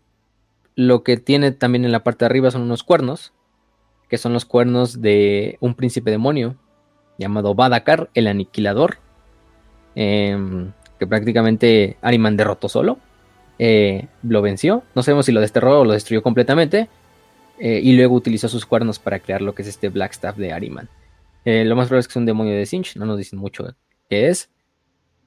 lo 0.74 1.02
que 1.02 1.16
tiene 1.16 1.52
también 1.52 1.84
en 1.84 1.92
la 1.92 2.04
parte 2.04 2.24
de 2.24 2.26
arriba 2.26 2.50
son 2.50 2.62
unos 2.62 2.82
cuernos. 2.82 3.32
Que 4.08 4.18
son 4.18 4.32
los 4.32 4.44
cuernos 4.44 5.00
de 5.00 5.56
un 5.60 5.74
príncipe 5.74 6.10
demonio. 6.10 6.56
Llamado 7.16 7.54
Badakar, 7.54 8.10
el 8.14 8.26
aniquilador. 8.26 8.98
Em, 9.94 10.72
que 10.98 11.06
prácticamente 11.06 11.96
Ariman 12.02 12.36
derrotó 12.36 12.68
solo. 12.68 12.98
Eh, 13.62 14.06
lo 14.22 14.40
venció. 14.40 14.84
No 14.94 15.02
sabemos 15.02 15.26
si 15.26 15.32
lo 15.32 15.40
desterró 15.42 15.80
o 15.80 15.84
lo 15.84 15.92
destruyó 15.92 16.22
completamente. 16.22 16.88
Eh, 17.58 17.78
y 17.82 17.92
luego 17.92 18.14
utilizó 18.14 18.48
sus 18.48 18.64
cuernos 18.64 18.98
para 18.98 19.18
crear 19.18 19.42
lo 19.42 19.54
que 19.54 19.60
es 19.60 19.68
este 19.68 19.90
Black 19.90 20.12
Staff 20.12 20.38
de 20.38 20.54
Ariman. 20.54 20.88
Eh, 21.44 21.66
lo 21.66 21.76
más 21.76 21.88
probable 21.88 22.00
es 22.00 22.08
que 22.08 22.12
es 22.12 22.16
un 22.16 22.24
demonio 22.24 22.54
de 22.54 22.64
Sinch, 22.64 22.96
no 22.96 23.04
nos 23.04 23.18
dicen 23.18 23.38
mucho 23.38 23.66
qué 24.08 24.28
es. 24.28 24.48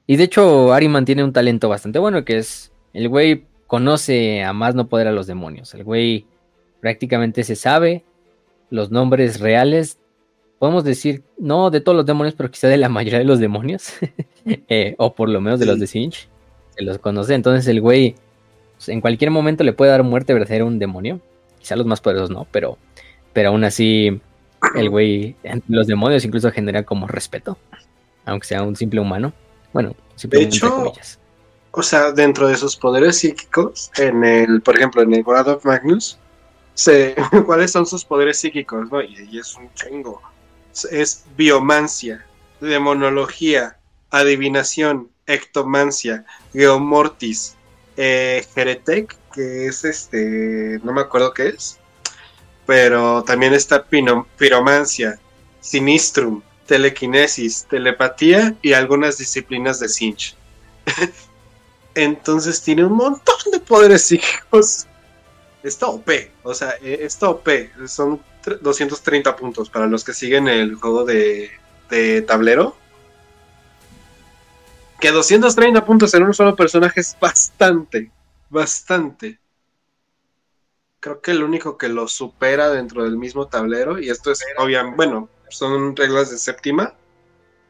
Y 0.08 0.16
de 0.16 0.24
hecho, 0.24 0.74
Ariman 0.74 1.06
tiene 1.06 1.24
un 1.24 1.32
talento 1.32 1.70
bastante 1.70 2.00
bueno, 2.00 2.26
que 2.26 2.40
es 2.40 2.72
el 2.94 3.08
güey 3.08 3.46
conoce 3.68 4.44
a 4.44 4.52
más 4.52 4.74
no 4.74 4.88
poder 4.88 5.08
a 5.08 5.12
los 5.12 5.28
demonios. 5.28 5.76
El 5.76 5.84
güey 5.84 6.26
prácticamente 6.82 7.44
se 7.44 7.56
sabe 7.56 8.04
los 8.72 8.90
nombres 8.90 9.42
reales. 9.42 10.00
Podemos 10.58 10.84
decir, 10.84 11.24
no 11.38 11.70
de 11.70 11.82
todos 11.82 11.96
los 11.96 12.06
demonios, 12.08 12.34
pero 12.34 12.50
quizá 12.50 12.68
de 12.68 12.78
la 12.78 12.90
mayoría 12.90 13.20
de 13.20 13.26
los 13.26 13.38
demonios. 13.38 13.94
o 14.98 15.14
por 15.14 15.30
lo 15.30 15.40
menos 15.40 15.60
de 15.60 15.68
los 15.68 15.80
de 15.80 15.86
Sinch. 15.86 16.28
Se 16.76 16.84
los 16.84 16.98
conoce. 16.98 17.36
Entonces 17.36 17.68
el 17.68 17.80
güey 17.80 18.16
pues, 18.84 18.90
en 18.90 19.02
cualquier 19.02 19.32
momento 19.32 19.64
le 19.64 19.72
puede 19.72 19.92
dar 19.92 20.04
muerte 20.04 20.34
verdadera 20.34 20.66
a 20.66 20.68
un 20.68 20.78
demonio. 20.78 21.22
Quizá 21.60 21.78
los 21.78 21.86
más 21.86 22.02
poderosos 22.02 22.30
no, 22.30 22.46
pero, 22.52 22.78
pero 23.32 23.50
aún 23.50 23.64
así 23.64 24.20
el 24.76 24.90
güey, 24.90 25.36
los 25.70 25.88
demonios 25.88 26.26
incluso 26.26 26.52
genera 26.52 26.84
como 26.84 27.08
respeto, 27.08 27.58
aunque 28.26 28.48
sea 28.48 28.64
un 28.64 28.76
simple 28.76 29.00
humano. 29.00 29.32
Bueno, 29.72 29.96
de 30.24 30.42
hecho, 30.42 30.94
o 31.72 31.82
sea, 31.82 32.12
dentro 32.12 32.48
de 32.48 32.58
sus 32.58 32.76
poderes 32.76 33.20
psíquicos, 33.20 33.90
en 33.98 34.24
el, 34.24 34.62
por 34.62 34.76
ejemplo, 34.76 35.02
en 35.02 35.14
el 35.14 35.24
God 35.24 35.48
of 35.48 35.66
Magnus, 35.66 36.20
se, 36.74 37.16
¿cuáles 37.46 37.72
son 37.72 37.86
sus 37.86 38.04
poderes 38.04 38.38
psíquicos? 38.38 38.92
No? 38.92 39.02
Y, 39.02 39.30
y 39.32 39.40
es 39.40 39.56
un 39.56 39.74
chingo. 39.74 40.22
Es 40.92 41.24
biomancia, 41.38 42.26
demonología, 42.60 43.78
adivinación, 44.12 45.10
ectomancia, 45.26 46.26
geomortis, 46.52 47.56
eh, 47.98 48.46
que 49.34 49.68
es 49.68 49.84
este, 49.84 50.80
no 50.84 50.94
me 50.94 51.02
acuerdo 51.02 51.34
qué 51.34 51.50
es, 51.50 51.80
pero 52.66 53.24
también 53.24 53.54
está 53.54 53.86
piromancia, 54.38 55.20
sinistrum, 55.60 56.42
telequinesis, 56.66 57.66
telepatía 57.70 58.56
y 58.62 58.74
algunas 58.74 59.18
disciplinas 59.18 59.80
de 59.80 59.90
Sinch. 59.90 60.36
Entonces 61.96 62.62
tiene 62.62 62.86
un 62.86 62.94
montón 62.94 63.36
de 63.52 63.60
poderes 63.60 64.04
psíquicos. 64.04 64.88
Está 65.62 65.88
OP, 65.88 66.10
o 66.44 66.54
sea, 66.54 66.76
eh, 66.82 67.00
está 67.02 67.30
OP. 67.30 67.48
Son 67.88 68.22
230 68.62 69.36
puntos 69.36 69.70
para 69.70 69.88
los 69.88 70.04
que 70.04 70.14
siguen 70.14 70.48
el 70.48 70.76
juego 70.76 71.06
de 71.06 71.52
tablero 72.28 72.76
que 75.04 75.12
230 75.12 75.84
puntos 75.84 76.14
en 76.14 76.24
un 76.24 76.34
solo 76.34 76.56
personaje 76.56 77.02
es 77.02 77.18
bastante, 77.20 78.10
bastante. 78.50 79.38
Creo 81.02 81.20
que 81.20 81.32
el 81.32 81.44
único 81.44 81.78
que 81.78 81.90
lo 81.90 82.08
supera 82.08 82.70
dentro 82.70 83.04
del 83.04 83.18
mismo 83.18 83.50
tablero, 83.50 84.00
y 84.00 84.10
esto 84.10 84.32
es 84.32 84.42
obviamente, 84.58 84.96
bueno, 84.96 85.28
son 85.50 85.94
reglas 85.98 86.32
de 86.32 86.38
séptima. 86.38 86.94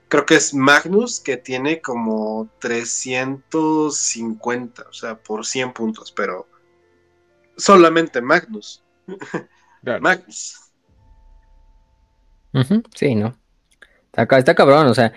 Creo 0.10 0.28
que 0.28 0.36
es 0.36 0.54
Magnus, 0.54 1.20
que 1.20 1.38
tiene 1.38 1.82
como 1.82 2.52
350, 2.60 4.84
o 4.88 4.94
sea, 4.94 5.16
por 5.16 5.44
100 5.44 5.74
puntos, 5.74 6.12
pero 6.12 6.48
solamente 7.58 8.22
Magnus. 8.22 8.84
Magnus. 10.02 10.72
Sí, 12.94 13.16
¿no? 13.16 13.36
Está, 14.16 14.38
está 14.38 14.54
cabrón, 14.54 14.86
o 14.86 14.94
sea, 14.94 15.12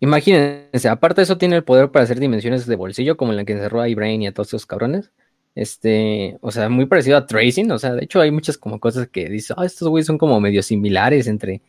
Imagínense, 0.00 0.88
aparte 0.88 1.20
de 1.20 1.24
eso 1.24 1.38
tiene 1.38 1.56
el 1.56 1.64
poder 1.64 1.90
para 1.90 2.04
hacer 2.04 2.20
dimensiones 2.20 2.66
de 2.66 2.76
bolsillo, 2.76 3.16
como 3.16 3.32
la 3.32 3.44
que 3.44 3.54
encerró 3.54 3.80
a 3.80 3.88
Brain 3.94 4.22
y 4.22 4.26
a 4.26 4.32
todos 4.32 4.48
esos 4.48 4.66
cabrones. 4.66 5.10
Este, 5.54 6.36
o 6.42 6.50
sea, 6.50 6.68
muy 6.68 6.84
parecido 6.84 7.16
a 7.16 7.24
Tracing, 7.24 7.70
o 7.70 7.78
sea, 7.78 7.94
de 7.94 8.04
hecho 8.04 8.20
hay 8.20 8.30
muchas 8.30 8.58
como 8.58 8.78
cosas 8.78 9.08
que 9.08 9.30
dices, 9.30 9.56
ah, 9.56 9.64
estos 9.64 9.88
güeyes 9.88 10.06
son 10.06 10.18
como 10.18 10.38
medio 10.38 10.62
similares 10.62 11.26
entre, 11.28 11.62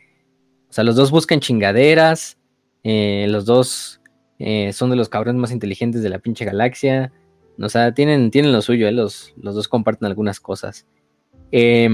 o 0.69 0.73
sea, 0.73 0.83
los 0.83 0.97
dos 0.97 1.09
buscan 1.09 1.39
chingaderas, 1.39 2.37
eh, 2.83 3.27
los 3.29 3.45
dos 3.45 4.01
eh, 4.39 4.73
son 4.73 4.89
de 4.89 4.97
los 4.97 5.07
cabrones 5.07 5.39
más 5.39 5.53
inteligentes 5.53 6.01
de 6.03 6.09
la 6.09 6.19
pinche 6.19 6.43
galaxia, 6.43 7.13
o 7.57 7.69
sea, 7.69 7.93
tienen, 7.93 8.29
tienen 8.29 8.51
lo 8.51 8.61
suyo, 8.61 8.89
eh, 8.89 8.91
los, 8.91 9.33
los 9.37 9.55
dos 9.55 9.69
comparten 9.69 10.05
algunas 10.05 10.41
cosas. 10.41 10.85
Eh, 11.53 11.89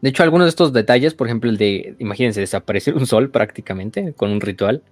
de 0.00 0.08
hecho, 0.08 0.22
algunos 0.22 0.46
de 0.46 0.50
estos 0.50 0.72
detalles, 0.72 1.14
por 1.14 1.26
ejemplo, 1.26 1.50
el 1.50 1.58
de, 1.58 1.94
imagínense, 1.98 2.40
desaparecer 2.40 2.94
un 2.94 3.06
sol 3.06 3.30
prácticamente 3.30 4.14
con 4.14 4.30
un 4.30 4.40
ritual. 4.40 4.82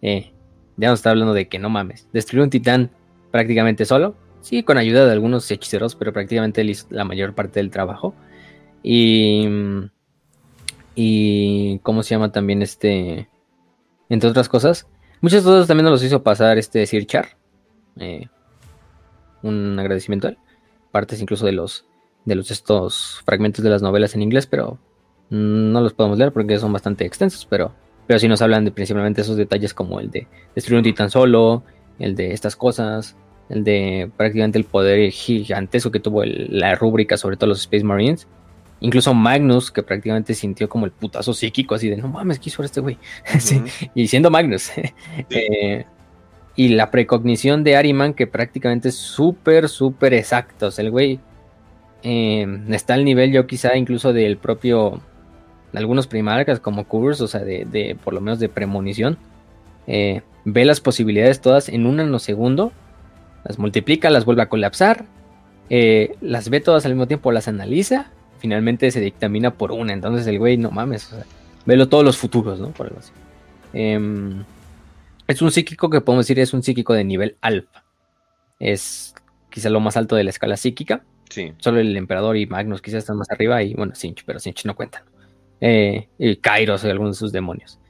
Eh, 0.00 0.32
ya 0.76 0.88
nos 0.88 1.00
está 1.00 1.10
hablando 1.10 1.34
de 1.34 1.48
que 1.48 1.58
no 1.58 1.68
mames. 1.68 2.08
Destruir 2.12 2.42
un 2.42 2.50
titán 2.50 2.90
prácticamente 3.30 3.84
solo. 3.84 4.16
Sí, 4.40 4.62
con 4.62 4.78
ayuda 4.78 5.04
de 5.04 5.12
algunos 5.12 5.50
hechiceros, 5.50 5.94
pero 5.94 6.12
prácticamente 6.12 6.62
él 6.62 6.70
hizo 6.70 6.86
la 6.90 7.04
mayor 7.04 7.34
parte 7.34 7.60
del 7.60 7.70
trabajo. 7.70 8.14
Y. 8.82 9.48
Y. 10.94 11.78
¿Cómo 11.82 12.02
se 12.02 12.14
llama 12.14 12.32
también 12.32 12.62
este? 12.62 13.28
Entre 14.08 14.30
otras 14.30 14.48
cosas. 14.48 14.88
Muchas 15.20 15.42
cosas 15.42 15.66
también 15.66 15.84
nos 15.84 15.92
los 15.92 16.04
hizo 16.04 16.22
pasar 16.22 16.56
este 16.56 16.86
Sir 16.86 17.06
Char. 17.06 17.36
Eh, 17.98 18.28
un 19.42 19.78
agradecimiento 19.78 20.28
a 20.28 20.30
él. 20.30 20.38
Partes 20.90 21.20
incluso 21.20 21.44
de 21.44 21.52
los 21.52 21.86
de 22.24 22.34
los 22.34 22.50
estos 22.50 23.22
fragmentos 23.24 23.62
de 23.62 23.70
las 23.70 23.82
novelas 23.82 24.14
en 24.14 24.22
inglés, 24.22 24.46
pero 24.46 24.78
no 25.30 25.80
los 25.80 25.94
podemos 25.94 26.18
leer 26.18 26.32
porque 26.32 26.58
son 26.58 26.72
bastante 26.72 27.04
extensos, 27.04 27.46
pero, 27.48 27.72
pero 28.06 28.18
sí 28.18 28.28
nos 28.28 28.42
hablan 28.42 28.64
de 28.64 28.70
principalmente 28.70 29.20
esos 29.20 29.36
detalles 29.36 29.74
como 29.74 30.00
el 30.00 30.10
de 30.10 30.26
destruir 30.54 30.78
un 30.78 30.84
titán 30.84 31.10
solo, 31.10 31.62
el 31.98 32.14
de 32.14 32.32
estas 32.32 32.56
cosas, 32.56 33.16
el 33.48 33.64
de 33.64 34.10
prácticamente 34.16 34.58
el 34.58 34.64
poder 34.64 35.10
gigantesco 35.10 35.90
que 35.90 36.00
tuvo 36.00 36.22
la 36.24 36.74
rúbrica, 36.74 37.16
sobre 37.16 37.36
todo 37.36 37.48
los 37.48 37.60
Space 37.60 37.84
Marines. 37.84 38.26
Incluso 38.80 39.14
Magnus, 39.14 39.70
que 39.70 39.82
prácticamente 39.82 40.34
sintió 40.34 40.68
como 40.68 40.84
el 40.84 40.92
putazo 40.92 41.32
psíquico, 41.32 41.74
así 41.74 41.88
de 41.88 41.96
no 41.96 42.08
mames, 42.08 42.38
¿qué 42.38 42.50
hizo 42.50 42.62
este 42.62 42.80
güey? 42.80 42.98
y 43.94 44.08
siendo 44.08 44.30
Magnus. 44.30 44.70
Eh, 45.30 45.86
y 46.56 46.68
la 46.68 46.90
precognición 46.90 47.64
de 47.64 47.76
Ariman, 47.76 48.14
que 48.14 48.26
prácticamente 48.26 48.90
es 48.90 48.94
súper, 48.94 49.68
súper 49.68 50.14
exacto. 50.14 50.68
el 50.76 50.90
güey 50.90 51.18
eh, 52.04 52.46
está 52.70 52.94
al 52.94 53.04
nivel, 53.04 53.32
yo 53.32 53.46
quizá 53.46 53.76
incluso 53.76 54.12
del 54.12 54.36
propio. 54.36 55.00
De 55.72 55.80
algunos 55.80 56.06
primarcas 56.06 56.60
como 56.60 56.86
Curse, 56.86 57.24
o 57.24 57.26
sea, 57.26 57.40
de, 57.40 57.96
por 58.04 58.14
lo 58.14 58.20
menos 58.20 58.38
de 58.38 58.48
premonición. 58.48 59.18
Eh, 59.88 60.22
ve 60.44 60.64
las 60.64 60.80
posibilidades 60.80 61.40
todas 61.40 61.68
en 61.68 61.86
un 61.86 61.96
nanosegundo 61.96 62.72
las 63.44 63.58
multiplica, 63.58 64.10
las 64.10 64.24
vuelve 64.24 64.42
a 64.42 64.48
colapsar, 64.48 65.04
eh, 65.70 66.16
las 66.20 66.48
ve 66.48 66.60
todas 66.60 66.84
al 66.86 66.92
mismo 66.92 67.06
tiempo, 67.06 67.30
las 67.30 67.46
analiza, 67.46 68.10
finalmente 68.38 68.90
se 68.90 69.00
dictamina 69.00 69.52
por 69.52 69.70
una. 69.70 69.92
Entonces 69.92 70.26
el 70.26 70.38
güey, 70.38 70.56
no 70.56 70.70
mames, 70.70 71.12
o 71.12 71.16
sea, 71.16 71.26
velo 71.66 71.88
todos 71.88 72.04
los 72.04 72.16
futuros, 72.16 72.58
¿no? 72.58 72.70
Por 72.70 72.86
algo 72.86 72.98
así. 72.98 73.12
Em, 73.74 74.44
es 75.26 75.42
un 75.42 75.50
psíquico 75.50 75.90
que 75.90 76.00
podemos 76.00 76.26
decir 76.26 76.38
es 76.40 76.54
un 76.54 76.62
psíquico 76.62 76.94
de 76.94 77.04
nivel 77.04 77.36
alfa. 77.40 77.84
Es 78.58 79.14
quizá 79.50 79.68
lo 79.68 79.80
más 79.80 79.96
alto 79.96 80.16
de 80.16 80.24
la 80.24 80.30
escala 80.30 80.56
psíquica. 80.56 81.04
Sí. 81.34 81.52
Solo 81.58 81.80
el 81.80 81.96
emperador 81.96 82.36
y 82.36 82.46
Magnus 82.46 82.80
quizás 82.80 82.98
están 82.98 83.16
más 83.16 83.28
arriba 83.28 83.60
y 83.60 83.74
bueno, 83.74 83.92
Sinch, 83.96 84.24
pero 84.24 84.38
Sinch 84.38 84.64
no 84.66 84.76
cuentan. 84.76 85.02
Eh, 85.60 86.06
y 86.16 86.36
Kairos 86.36 86.84
y 86.84 86.90
algunos 86.90 87.16
de 87.16 87.18
sus 87.18 87.32
demonios. 87.32 87.80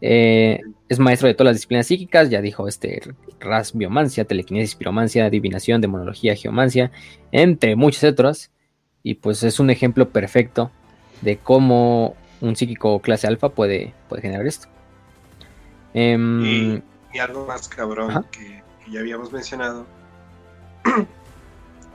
Eh, 0.00 0.58
es 0.88 0.98
maestro 0.98 1.28
de 1.28 1.34
todas 1.34 1.50
las 1.50 1.56
disciplinas 1.56 1.86
psíquicas, 1.86 2.30
ya 2.30 2.40
dijo 2.40 2.66
este 2.66 3.02
Ras 3.40 3.76
Biomancia, 3.76 4.24
Telequinesis, 4.24 4.74
Piromancia, 4.74 5.26
Adivinación, 5.26 5.82
Demonología, 5.82 6.34
Geomancia, 6.34 6.92
entre 7.30 7.76
muchas 7.76 8.04
otras. 8.04 8.50
Y 9.02 9.14
pues 9.16 9.42
es 9.42 9.60
un 9.60 9.68
ejemplo 9.68 10.08
perfecto 10.08 10.70
de 11.20 11.36
cómo 11.36 12.16
un 12.40 12.56
psíquico 12.56 13.00
clase 13.00 13.26
alfa 13.26 13.50
puede, 13.50 13.92
puede 14.08 14.22
generar 14.22 14.46
esto. 14.46 14.68
Em, 15.92 16.82
y, 17.12 17.18
algo 17.18 17.44
más 17.44 17.68
cabrón 17.68 18.24
que, 18.32 18.62
ya 18.90 19.00
habíamos 19.00 19.30
mencionado. 19.30 19.84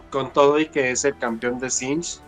Con 0.10 0.34
todo 0.34 0.60
y 0.60 0.68
que 0.68 0.92
es 0.92 1.06
el 1.06 1.18
campeón 1.18 1.60
de 1.60 1.70
Sinch, 1.70 2.20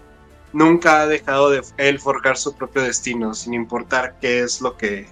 nunca 0.53 1.01
ha 1.01 1.07
dejado 1.07 1.49
de 1.49 1.61
él 1.77 1.99
forjar 1.99 2.37
su 2.37 2.55
propio 2.55 2.83
destino, 2.83 3.33
sin 3.33 3.53
importar 3.53 4.17
qué 4.19 4.41
es 4.41 4.61
lo 4.61 4.77
que 4.77 5.07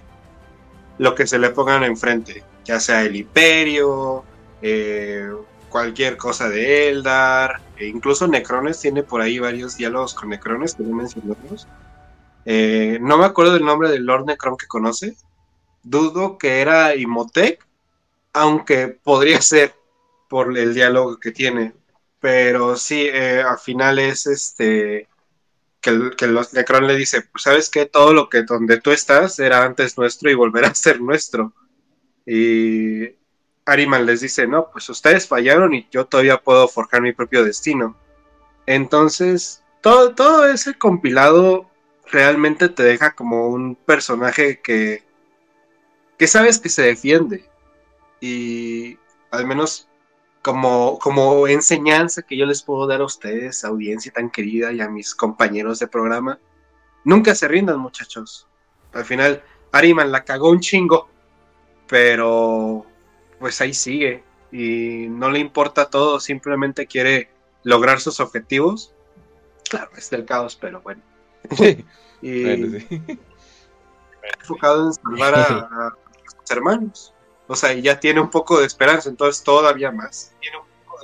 lo 0.98 1.14
que 1.14 1.26
se 1.26 1.38
le 1.38 1.48
pongan 1.48 1.82
enfrente, 1.82 2.44
ya 2.62 2.78
sea 2.78 3.02
el 3.02 3.16
Imperio, 3.16 4.22
eh, 4.60 5.30
cualquier 5.70 6.18
cosa 6.18 6.50
de 6.50 6.90
Eldar, 6.90 7.62
e 7.78 7.86
incluso 7.86 8.28
Necrones 8.28 8.80
tiene 8.80 9.02
por 9.02 9.22
ahí 9.22 9.38
varios 9.38 9.78
diálogos 9.78 10.12
con 10.12 10.28
Necrones 10.28 10.74
que 10.74 10.82
no 10.82 10.94
mencionamos. 10.94 11.66
Eh, 12.44 12.98
no 13.00 13.16
me 13.16 13.24
acuerdo 13.24 13.54
del 13.54 13.64
nombre 13.64 13.88
del 13.88 14.04
Lord 14.04 14.26
Necron 14.26 14.58
que 14.58 14.66
conoce. 14.66 15.16
Dudo 15.82 16.36
que 16.36 16.60
era 16.60 16.94
Imhotep, 16.94 17.62
aunque 18.34 18.88
podría 18.88 19.40
ser 19.40 19.74
por 20.28 20.56
el 20.58 20.74
diálogo 20.74 21.18
que 21.18 21.30
tiene. 21.30 21.72
Pero 22.20 22.76
sí, 22.76 23.08
eh, 23.08 23.42
al 23.42 23.58
final 23.58 23.98
es 23.98 24.26
este 24.26 25.08
que, 25.80 26.10
que 26.16 26.26
los 26.26 26.52
Necron 26.52 26.86
le 26.86 26.96
dice, 26.96 27.22
pues 27.22 27.42
sabes 27.42 27.70
que 27.70 27.86
todo 27.86 28.12
lo 28.12 28.28
que 28.28 28.42
donde 28.42 28.80
tú 28.80 28.90
estás 28.90 29.38
era 29.38 29.64
antes 29.64 29.96
nuestro 29.96 30.30
y 30.30 30.34
volverá 30.34 30.68
a 30.68 30.74
ser 30.74 31.00
nuestro. 31.00 31.54
Y 32.26 33.14
Ariman 33.64 34.06
les 34.06 34.20
dice, 34.20 34.46
no, 34.46 34.70
pues 34.70 34.88
ustedes 34.88 35.26
fallaron 35.26 35.74
y 35.74 35.88
yo 35.90 36.06
todavía 36.06 36.42
puedo 36.42 36.68
forjar 36.68 37.02
mi 37.02 37.12
propio 37.12 37.44
destino. 37.44 37.96
Entonces, 38.66 39.62
todo, 39.80 40.14
todo 40.14 40.46
ese 40.48 40.74
compilado 40.74 41.70
realmente 42.10 42.68
te 42.68 42.82
deja 42.82 43.14
como 43.14 43.48
un 43.48 43.76
personaje 43.76 44.60
que, 44.60 45.02
que 46.18 46.26
sabes 46.26 46.58
que 46.58 46.68
se 46.68 46.82
defiende. 46.82 47.48
Y 48.20 48.98
al 49.30 49.46
menos 49.46 49.88
como, 50.42 50.98
como 50.98 51.46
enseñanza 51.46 52.22
que 52.22 52.36
yo 52.36 52.46
les 52.46 52.62
puedo 52.62 52.86
dar 52.86 53.00
a 53.00 53.04
ustedes, 53.04 53.64
audiencia 53.64 54.12
tan 54.12 54.30
querida 54.30 54.72
y 54.72 54.80
a 54.80 54.88
mis 54.88 55.14
compañeros 55.14 55.78
de 55.78 55.86
programa, 55.86 56.38
nunca 57.04 57.34
se 57.34 57.48
rindan 57.48 57.78
muchachos. 57.78 58.46
Al 58.92 59.04
final, 59.04 59.42
Ariman 59.72 60.10
la 60.10 60.24
cagó 60.24 60.50
un 60.50 60.60
chingo, 60.60 61.08
pero 61.86 62.86
pues 63.38 63.60
ahí 63.60 63.74
sigue 63.74 64.24
y 64.52 65.06
no 65.08 65.30
le 65.30 65.38
importa 65.38 65.90
todo, 65.90 66.20
simplemente 66.20 66.86
quiere 66.86 67.30
lograr 67.62 68.00
sus 68.00 68.20
objetivos. 68.20 68.94
Claro, 69.68 69.90
es 69.96 70.10
del 70.10 70.24
caos, 70.24 70.56
pero 70.56 70.80
bueno. 70.80 71.02
y 72.22 72.40
enfocado 74.40 74.88
en 74.88 74.94
salvar 74.94 75.34
a, 75.34 75.42
a 75.86 75.96
sus 76.24 76.50
hermanos. 76.50 77.14
O 77.50 77.56
sea, 77.56 77.72
ya 77.74 77.98
tiene 77.98 78.20
un 78.20 78.30
poco 78.30 78.60
de 78.60 78.66
esperanza, 78.66 79.08
entonces 79.08 79.42
todavía 79.42 79.90
más. 79.90 80.32
Tiene 80.40 80.58
un 80.58 80.62
poco 80.86 81.00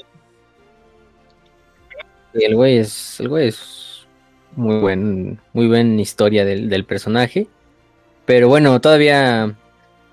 de... 2.33 2.45
El 2.47 2.55
güey 2.55 2.79
es, 2.79 3.19
el 3.19 3.29
güey 3.29 3.49
es 3.49 4.07
muy 4.55 4.79
buen, 4.79 5.41
muy 5.53 5.67
buena 5.67 6.01
historia 6.01 6.45
del, 6.45 6.85
personaje. 6.85 7.49
Pero 8.27 8.47
bueno, 8.47 8.81
todavía 8.81 9.57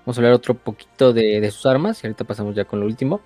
vamos 0.04 0.18
a 0.18 0.20
hablar 0.20 0.32
otro 0.32 0.54
poquito 0.54 1.12
de, 1.12 1.48
sus 1.52 1.66
armas. 1.66 2.02
Y 2.02 2.08
ahorita 2.08 2.24
pasamos 2.24 2.56
ya 2.56 2.64
con 2.64 2.80
lo 2.80 2.86
último. 2.86 3.20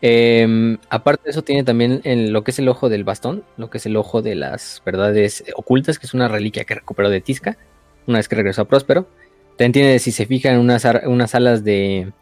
Em, 0.00 0.78
aparte 0.88 1.24
de 1.24 1.30
eso, 1.32 1.42
tiene 1.42 1.64
también 1.64 2.00
en 2.04 2.32
lo 2.32 2.44
que 2.44 2.52
es 2.52 2.60
el 2.60 2.68
ojo 2.68 2.88
del 2.88 3.02
bastón, 3.02 3.42
lo 3.56 3.70
que 3.70 3.78
es 3.78 3.86
el 3.86 3.96
ojo 3.96 4.22
de 4.22 4.36
las 4.36 4.82
verdades 4.86 5.42
ocultas, 5.56 5.98
que 5.98 6.06
es 6.06 6.14
una 6.14 6.28
reliquia 6.28 6.62
que 6.62 6.76
recuperó 6.76 7.10
de 7.10 7.20
Tisca, 7.20 7.58
una 8.06 8.18
vez 8.18 8.28
que 8.28 8.36
regresó 8.36 8.62
a 8.62 8.68
Próspero. 8.68 9.08
También 9.60 9.72
tiene, 9.72 9.98
si 9.98 10.10
se 10.10 10.24
fijan, 10.24 10.58
unas, 10.58 10.86
unas 11.04 11.34
alas 11.34 11.62
de, 11.64 12.14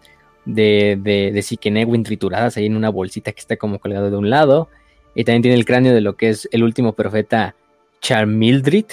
de, 0.44 0.98
de, 1.00 1.30
de 1.30 2.02
trituradas 2.02 2.56
ahí 2.56 2.66
en 2.66 2.74
una 2.74 2.88
bolsita 2.88 3.30
que 3.30 3.38
está 3.38 3.56
como 3.56 3.78
colgado 3.78 4.10
de 4.10 4.16
un 4.16 4.28
lado. 4.28 4.68
Y 5.14 5.22
también 5.22 5.42
tiene 5.42 5.56
el 5.56 5.64
cráneo 5.64 5.94
de 5.94 6.00
lo 6.00 6.16
que 6.16 6.30
es 6.30 6.48
el 6.50 6.64
último 6.64 6.94
profeta 6.94 7.54
Charmildrit, 8.00 8.90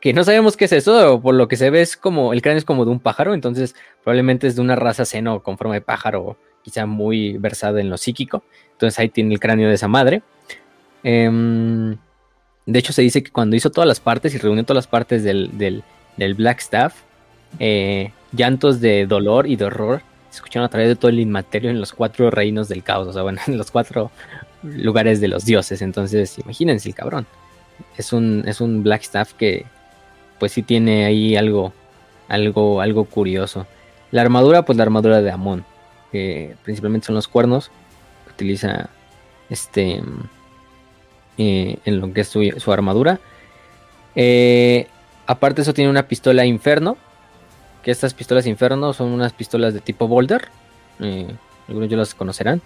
que 0.00 0.12
no 0.12 0.22
sabemos 0.22 0.56
qué 0.56 0.66
es 0.66 0.72
eso, 0.72 1.20
por 1.20 1.34
lo 1.34 1.48
que 1.48 1.56
se 1.56 1.68
ve 1.70 1.80
es 1.80 1.96
como, 1.96 2.32
el 2.32 2.42
cráneo 2.42 2.58
es 2.58 2.64
como 2.64 2.84
de 2.84 2.92
un 2.92 3.00
pájaro, 3.00 3.34
entonces 3.34 3.74
probablemente 4.04 4.46
es 4.46 4.54
de 4.54 4.62
una 4.62 4.76
raza 4.76 5.04
seno 5.04 5.42
con 5.42 5.58
forma 5.58 5.74
de 5.74 5.80
pájaro, 5.80 6.36
quizá 6.62 6.86
muy 6.86 7.38
versado 7.38 7.78
en 7.78 7.90
lo 7.90 7.96
psíquico. 7.96 8.44
Entonces 8.70 9.00
ahí 9.00 9.08
tiene 9.08 9.34
el 9.34 9.40
cráneo 9.40 9.68
de 9.68 9.74
esa 9.74 9.88
madre. 9.88 10.22
Em, 11.02 11.96
de 12.66 12.78
hecho 12.78 12.92
se 12.92 13.02
dice 13.02 13.24
que 13.24 13.32
cuando 13.32 13.56
hizo 13.56 13.70
todas 13.70 13.88
las 13.88 13.98
partes 13.98 14.32
y 14.32 14.38
reunió 14.38 14.62
todas 14.62 14.76
las 14.76 14.86
partes 14.86 15.24
del, 15.24 15.58
del, 15.58 15.82
Black 16.34 16.60
Staff, 16.60 16.94
eh, 17.58 18.12
llantos 18.32 18.80
de 18.80 19.06
dolor 19.06 19.46
y 19.46 19.56
de 19.56 19.64
horror 19.64 20.02
se 20.30 20.36
escucharon 20.36 20.66
a 20.66 20.68
través 20.68 20.88
de 20.88 20.96
todo 20.96 21.08
el 21.08 21.18
inmaterio 21.18 21.70
en 21.70 21.80
los 21.80 21.92
cuatro 21.92 22.30
reinos 22.30 22.68
del 22.68 22.82
caos, 22.82 23.08
o 23.08 23.12
sea, 23.12 23.22
bueno, 23.22 23.40
en 23.46 23.58
los 23.58 23.70
cuatro 23.70 24.10
lugares 24.62 25.20
de 25.20 25.28
los 25.28 25.44
dioses. 25.44 25.82
Entonces, 25.82 26.38
imagínense 26.38 26.88
el 26.88 26.94
cabrón. 26.94 27.26
Es 27.96 28.12
un, 28.12 28.44
es 28.46 28.60
un 28.60 28.82
Black 28.82 29.02
Staff 29.02 29.32
que, 29.34 29.66
pues 30.38 30.52
sí 30.52 30.62
tiene 30.62 31.04
ahí 31.04 31.36
algo, 31.36 31.72
algo, 32.28 32.80
algo 32.80 33.04
curioso. 33.04 33.66
La 34.12 34.22
armadura, 34.22 34.64
pues 34.64 34.76
la 34.76 34.84
armadura 34.84 35.20
de 35.20 35.30
Amon, 35.30 35.64
que 36.12 36.56
principalmente 36.62 37.06
son 37.06 37.14
los 37.14 37.28
cuernos 37.28 37.70
que 38.26 38.32
utiliza 38.32 38.90
este 39.48 40.02
eh, 41.38 41.78
en 41.84 42.00
lo 42.00 42.12
que 42.12 42.20
es 42.20 42.28
su, 42.28 42.72
armadura. 42.72 43.18
Eh, 44.14 44.86
aparte 45.26 45.62
eso 45.62 45.74
tiene 45.74 45.90
una 45.90 46.06
pistola 46.06 46.44
inferno 46.44 46.96
que 47.82 47.90
estas 47.90 48.14
pistolas 48.14 48.46
Inferno 48.46 48.92
son 48.92 49.08
unas 49.08 49.32
pistolas 49.32 49.74
de 49.74 49.80
tipo 49.80 50.08
Boulder. 50.08 50.48
Eh, 51.00 51.28
algunos 51.68 51.88
ya 51.88 51.96
las 51.96 52.14
conocerán. 52.14 52.60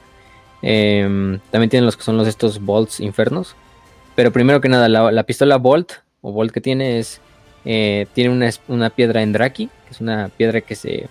Em, 0.62 1.39
también 1.51 1.70
tienen 1.70 1.85
los 1.85 1.97
que 1.97 2.03
son 2.03 2.16
los 2.16 2.27
estos 2.27 2.61
Bolts 2.61 3.01
Infernos. 3.01 3.55
Pero 4.15 4.32
primero 4.32 4.61
que 4.61 4.69
nada, 4.69 4.89
la, 4.89 5.23
pistola 5.24 5.57
Bolt 5.57 5.93
o 6.23 6.32
Bolt 6.32 6.53
que 6.53 6.61
tiene 6.61 6.99
es. 6.99 7.20
Eh, 7.66 8.07
tiene 8.12 8.31
una, 8.31 8.51
una, 8.69 8.91
piedra 8.91 9.23
Endraki, 9.23 9.66
que 9.66 9.91
es 9.91 10.01
una 10.01 10.28
piedra 10.28 10.61
que 10.61 10.74
se, 10.74 11.09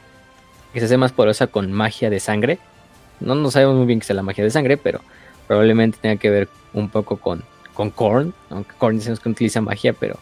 que 0.71 0.79
se 0.79 0.85
hace 0.85 0.97
más 0.97 1.11
poderosa 1.11 1.47
con 1.47 1.71
magia 1.71 2.11
de 2.11 2.19
sangre. 2.19 2.59
No, 3.19 3.33
no 3.33 3.49
sabemos 3.49 3.75
muy 3.75 3.87
bien 3.87 3.99
qué 3.99 4.05
es 4.07 4.15
la 4.15 4.21
magia 4.21 4.43
de 4.43 4.51
sangre, 4.51 4.77
pero 4.77 5.01
probablemente 5.47 5.97
tenga 5.99 6.17
que 6.17 6.29
ver 6.29 6.49
un 6.73 6.89
poco 6.89 7.17
con, 7.17 7.43
con 7.73 7.89
Korn. 7.89 8.35
Aunque 8.51 8.75
Korn 8.77 8.97
decimos 8.97 9.19
que 9.19 9.29
utiliza 9.29 9.61
magia, 9.61 9.93
pero 9.93 10.17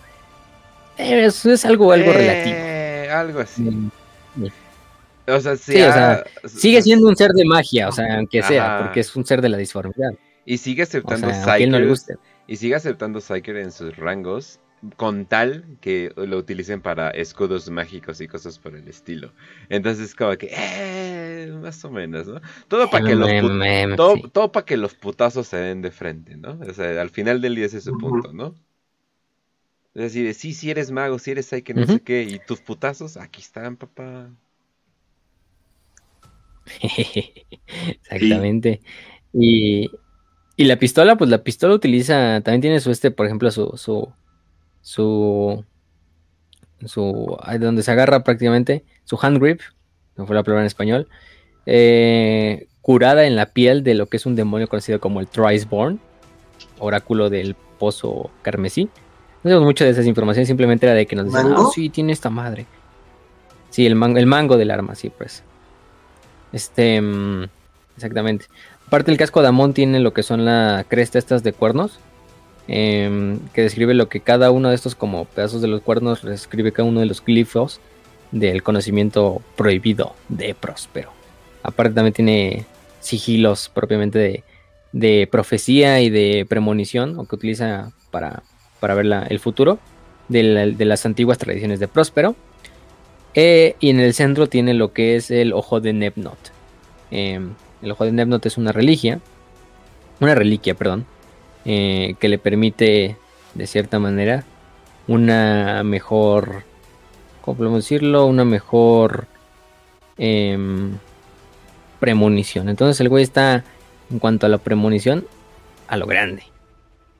es, 0.97 1.45
es 1.45 1.65
algo, 1.65 1.91
algo 1.91 2.13
relativo 2.13 2.80
algo 3.19 3.39
así. 3.39 3.63
Mm, 3.63 3.89
o 5.27 5.39
sea, 5.39 5.55
sigue 6.45 6.81
siendo 6.81 7.07
un 7.07 7.15
ser 7.15 7.31
de 7.31 7.45
magia, 7.45 7.89
o 7.89 7.91
sea, 7.91 8.17
aunque 8.17 8.41
sea, 8.41 8.79
porque 8.83 9.01
es 9.01 9.15
un 9.15 9.25
ser 9.25 9.41
de 9.41 9.49
la 9.49 9.57
disformidad. 9.57 10.13
Y 10.45 10.57
sigue 10.57 10.83
aceptando 10.83 11.27
o 11.27 11.95
Y 12.47 12.55
sigue 12.57 12.75
aceptando 12.75 13.21
Psyker 13.21 13.57
en 13.57 13.71
sus 13.71 13.95
rangos, 13.95 14.59
con 14.97 15.25
tal 15.25 15.63
que 15.79 16.11
lo 16.15 16.37
utilicen 16.37 16.81
para 16.81 17.11
escudos 17.11 17.69
mágicos 17.69 18.19
y 18.19 18.27
cosas 18.27 18.57
por 18.57 18.75
el 18.75 18.87
estilo. 18.87 19.31
Entonces, 19.69 20.15
como 20.15 20.35
que, 20.37 20.47
eh, 20.47 21.21
Eh, 21.41 21.51
más 21.51 21.83
o 21.85 21.91
menos, 21.91 22.27
¿no? 22.27 22.41
Todo 22.67 22.89
para 22.89 23.05
que, 23.05 23.15
los 23.15 23.95
todo, 24.31 24.51
para 24.51 24.65
que 24.65 24.77
los 24.77 24.93
putazos 24.93 25.47
se 25.47 25.57
den 25.57 25.81
de 25.81 25.91
frente, 25.91 26.37
¿no? 26.37 26.59
O 26.67 26.73
sea, 26.73 27.01
al 27.01 27.09
final 27.09 27.41
del 27.41 27.55
día 27.55 27.65
ese 27.65 27.77
es 27.77 27.83
su 27.85 27.97
punto, 27.97 28.33
¿no? 28.33 28.55
Es 29.93 30.03
decir, 30.03 30.33
sí, 30.33 30.53
si 30.53 30.71
eres 30.71 30.89
mago, 30.89 31.19
si 31.19 31.31
eres 31.31 31.51
hay 31.51 31.63
que 31.63 31.73
no 31.73 31.85
sé 31.85 31.99
qué, 31.99 32.23
y 32.23 32.39
tus 32.39 32.61
putazos, 32.61 33.17
aquí 33.17 33.41
están, 33.41 33.75
papá. 33.75 34.29
Exactamente. 37.87 38.81
Y, 39.33 39.91
y 40.55 40.65
la 40.65 40.77
pistola, 40.77 41.17
pues 41.17 41.29
la 41.29 41.43
pistola 41.43 41.73
utiliza, 41.73 42.41
también 42.41 42.61
tiene 42.61 42.79
su 42.79 42.91
este, 42.91 43.11
por 43.11 43.25
ejemplo, 43.25 43.51
su, 43.51 43.73
su, 43.75 44.13
su, 44.81 45.65
su, 46.85 47.37
donde 47.59 47.83
se 47.83 47.91
agarra 47.91 48.23
prácticamente, 48.23 48.85
su 49.03 49.19
hand 49.21 49.39
grip, 49.41 49.59
no 50.15 50.25
fue 50.25 50.35
la 50.35 50.43
palabra 50.43 50.61
en 50.61 50.67
español, 50.67 51.09
eh, 51.65 52.67
curada 52.81 53.25
en 53.25 53.35
la 53.35 53.47
piel 53.47 53.83
de 53.83 53.93
lo 53.93 54.07
que 54.07 54.17
es 54.17 54.25
un 54.25 54.35
demonio 54.35 54.67
conocido 54.67 55.01
como 55.01 55.19
el 55.19 55.27
Triceborn, 55.27 55.99
oráculo 56.79 57.29
del 57.29 57.55
pozo 57.77 58.31
carmesí. 58.41 58.89
No 59.43 59.49
tenemos 59.49 59.65
mucho 59.65 59.83
de 59.83 59.89
esas 59.89 60.05
informaciones, 60.05 60.47
simplemente 60.47 60.85
era 60.85 60.93
de 60.93 61.07
que 61.07 61.15
nos 61.15 61.25
decían, 61.25 61.53
ah, 61.57 61.65
sí, 61.73 61.89
tiene 61.89 62.13
esta 62.13 62.29
madre. 62.29 62.67
Sí, 63.71 63.87
el 63.87 63.95
mango, 63.95 64.19
el 64.19 64.27
mango 64.27 64.57
del 64.57 64.69
arma, 64.69 64.93
sí, 64.93 65.09
pues. 65.09 65.43
Este, 66.53 67.01
mm, 67.01 67.45
exactamente. 67.95 68.45
Aparte 68.85 69.09
el 69.09 69.17
casco 69.17 69.41
de 69.41 69.47
Amon 69.47 69.73
tiene 69.73 69.99
lo 69.99 70.13
que 70.13 70.21
son 70.21 70.45
la 70.45 70.85
cresta 70.87 71.17
estas 71.17 71.43
de 71.43 71.53
cuernos, 71.53 71.99
em, 72.67 73.39
que 73.53 73.63
describe 73.63 73.93
lo 73.93 74.09
que 74.09 74.19
cada 74.19 74.51
uno 74.51 74.69
de 74.69 74.75
estos 74.75 74.95
como 74.95 75.25
pedazos 75.25 75.61
de 75.61 75.69
los 75.69 75.81
cuernos 75.81 76.21
describe 76.23 76.71
cada 76.71 76.87
uno 76.87 76.99
de 76.99 77.05
los 77.05 77.23
glifos 77.23 77.79
del 78.31 78.61
conocimiento 78.63 79.41
prohibido 79.55 80.13
de 80.29 80.53
Próspero. 80.53 81.11
Aparte 81.63 81.93
también 81.95 82.13
tiene 82.13 82.65
sigilos 82.99 83.69
propiamente 83.73 84.19
de, 84.19 84.43
de 84.91 85.27
profecía 85.31 86.01
y 86.01 86.09
de 86.09 86.45
premonición, 86.47 87.17
o 87.17 87.25
que 87.25 87.35
utiliza 87.35 87.91
para 88.11 88.43
para 88.81 88.95
ver 88.95 89.05
el 89.29 89.39
futuro 89.39 89.79
de, 90.27 90.75
las 90.79 91.05
antiguas 91.05 91.37
tradiciones 91.37 91.79
de 91.79 91.87
Próspero. 91.87 92.35
Eh, 93.33 93.75
y 93.79 93.91
en 93.91 94.01
el 94.01 94.13
centro 94.13 94.49
tiene 94.49 94.73
lo 94.73 94.91
que 94.91 95.15
es 95.15 95.31
el 95.31 95.53
ojo 95.53 95.79
de 95.79 95.93
Nebnot. 95.93 96.51
Em, 97.11 97.53
el 97.81 97.91
ojo 97.91 98.03
de 98.03 98.11
Nebnot 98.11 98.45
es 98.45 98.57
una 98.57 98.73
reliquia, 98.73 99.21
una 100.19 100.35
reliquia, 100.35 100.73
perdón, 100.73 101.05
eh, 101.63 102.15
que 102.19 102.27
le 102.27 102.37
permite, 102.37 103.15
de 103.53 103.67
cierta 103.67 103.99
manera, 103.99 104.43
una 105.07 105.83
mejor, 105.83 106.63
¿cómo 107.41 107.57
podemos 107.57 107.83
decirlo? 107.83 108.25
Una 108.25 108.43
mejor 108.43 109.27
em, 110.17 110.97
premonición. 111.99 112.67
Entonces 112.67 112.99
el 112.99 113.07
güey 113.07 113.23
está, 113.23 113.63
en 114.09 114.19
cuanto 114.19 114.45
a 114.45 114.49
la 114.49 114.57
premonición, 114.57 115.25
a 115.87 115.97
lo 115.97 116.05
grande. 116.07 116.50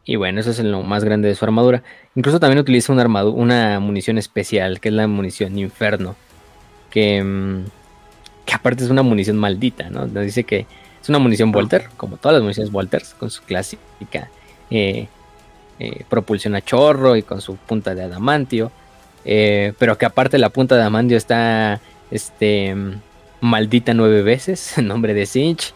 Y 0.05 0.15
bueno, 0.15 0.39
eso 0.39 0.51
es 0.51 0.59
lo 0.59 0.81
más 0.81 1.03
grande 1.03 1.27
de 1.27 1.35
su 1.35 1.45
armadura. 1.45 1.83
Incluso 2.15 2.39
también 2.39 2.59
utiliza 2.59 2.91
una, 2.91 3.03
armadura, 3.03 3.35
una 3.41 3.79
munición 3.79 4.17
especial, 4.17 4.79
que 4.79 4.89
es 4.89 4.95
la 4.95 5.07
munición 5.07 5.57
Inferno. 5.57 6.15
Que, 6.89 7.23
mm, 7.23 7.65
que 8.45 8.53
aparte 8.53 8.83
es 8.83 8.89
una 8.89 9.03
munición 9.03 9.37
maldita, 9.37 9.89
¿no? 9.89 10.07
Nos 10.07 10.25
dice 10.25 10.43
que 10.43 10.65
es 11.01 11.09
una 11.09 11.19
munición 11.19 11.51
Volter, 11.51 11.89
como 11.97 12.17
todas 12.17 12.33
las 12.33 12.41
municiones 12.41 12.71
Volters, 12.71 13.13
con 13.13 13.29
su 13.29 13.43
clásica 13.43 14.29
eh, 14.69 15.07
eh, 15.79 16.03
propulsión 16.09 16.55
a 16.55 16.61
chorro 16.61 17.15
y 17.15 17.23
con 17.23 17.41
su 17.41 17.55
punta 17.55 17.95
de 17.95 18.03
adamantio. 18.03 18.71
Eh, 19.23 19.73
pero 19.77 19.97
que 19.97 20.05
aparte 20.05 20.39
la 20.39 20.49
punta 20.49 20.75
de 20.75 20.81
adamantio 20.81 21.15
está 21.15 21.79
este, 22.09 22.75
maldita 23.39 23.93
nueve 23.93 24.23
veces, 24.23 24.77
en 24.77 24.87
nombre 24.87 25.13
de 25.13 25.27
Sinch 25.27 25.73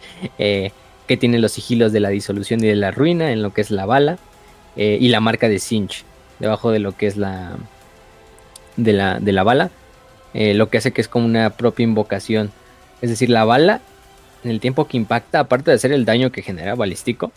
que 1.07 1.17
tiene 1.17 1.39
los 1.39 1.51
sigilos 1.51 1.91
de 1.91 1.99
la 1.99 2.09
disolución 2.09 2.63
y 2.63 2.67
de 2.67 2.75
la 2.75 2.91
ruina 2.91 3.31
en 3.31 3.41
lo 3.41 3.53
que 3.53 3.61
es 3.61 3.71
la 3.71 3.85
bala 3.85 4.17
eh, 4.75 4.97
y 4.99 5.09
la 5.09 5.19
marca 5.19 5.47
de 5.47 5.59
Sinch 5.59 6.03
debajo 6.39 6.71
de 6.71 6.79
lo 6.79 6.95
que 6.95 7.07
es 7.07 7.17
la 7.17 7.55
de 8.77 8.93
la, 8.93 9.19
de 9.19 9.31
la 9.31 9.43
bala, 9.43 9.71
eh, 10.33 10.53
lo 10.53 10.69
que 10.69 10.77
hace 10.77 10.91
que 10.91 11.01
es 11.01 11.07
como 11.07 11.25
una 11.25 11.51
propia 11.51 11.83
invocación. 11.83 12.51
Es 13.01 13.09
decir, 13.09 13.29
la 13.29 13.45
bala, 13.45 13.81
en 14.43 14.51
el 14.51 14.59
tiempo 14.59 14.87
que 14.87 14.97
impacta, 14.97 15.39
aparte 15.39 15.71
de 15.71 15.75
hacer 15.75 15.91
el 15.91 16.05
daño 16.05 16.31
que 16.31 16.41
genera 16.41 16.75
balístico, 16.75 17.31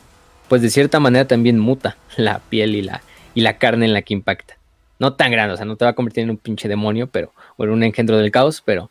pues 0.48 0.62
de 0.62 0.70
cierta 0.70 1.00
manera 1.00 1.26
también 1.26 1.58
muta 1.58 1.96
la 2.16 2.40
piel 2.40 2.74
y 2.74 2.82
la, 2.82 3.02
y 3.34 3.42
la 3.42 3.58
carne 3.58 3.86
en 3.86 3.92
la 3.92 4.02
que 4.02 4.14
impacta. 4.14 4.56
No 4.98 5.12
tan 5.12 5.30
grande, 5.30 5.54
o 5.54 5.56
sea, 5.56 5.66
no 5.66 5.76
te 5.76 5.84
va 5.84 5.92
a 5.92 5.94
convertir 5.94 6.24
en 6.24 6.30
un 6.30 6.38
pinche 6.38 6.68
demonio, 6.68 7.06
pero, 7.06 7.32
o 7.56 7.64
en 7.64 7.70
un 7.70 7.84
engendro 7.84 8.16
del 8.18 8.32
caos, 8.32 8.62
pero 8.64 8.90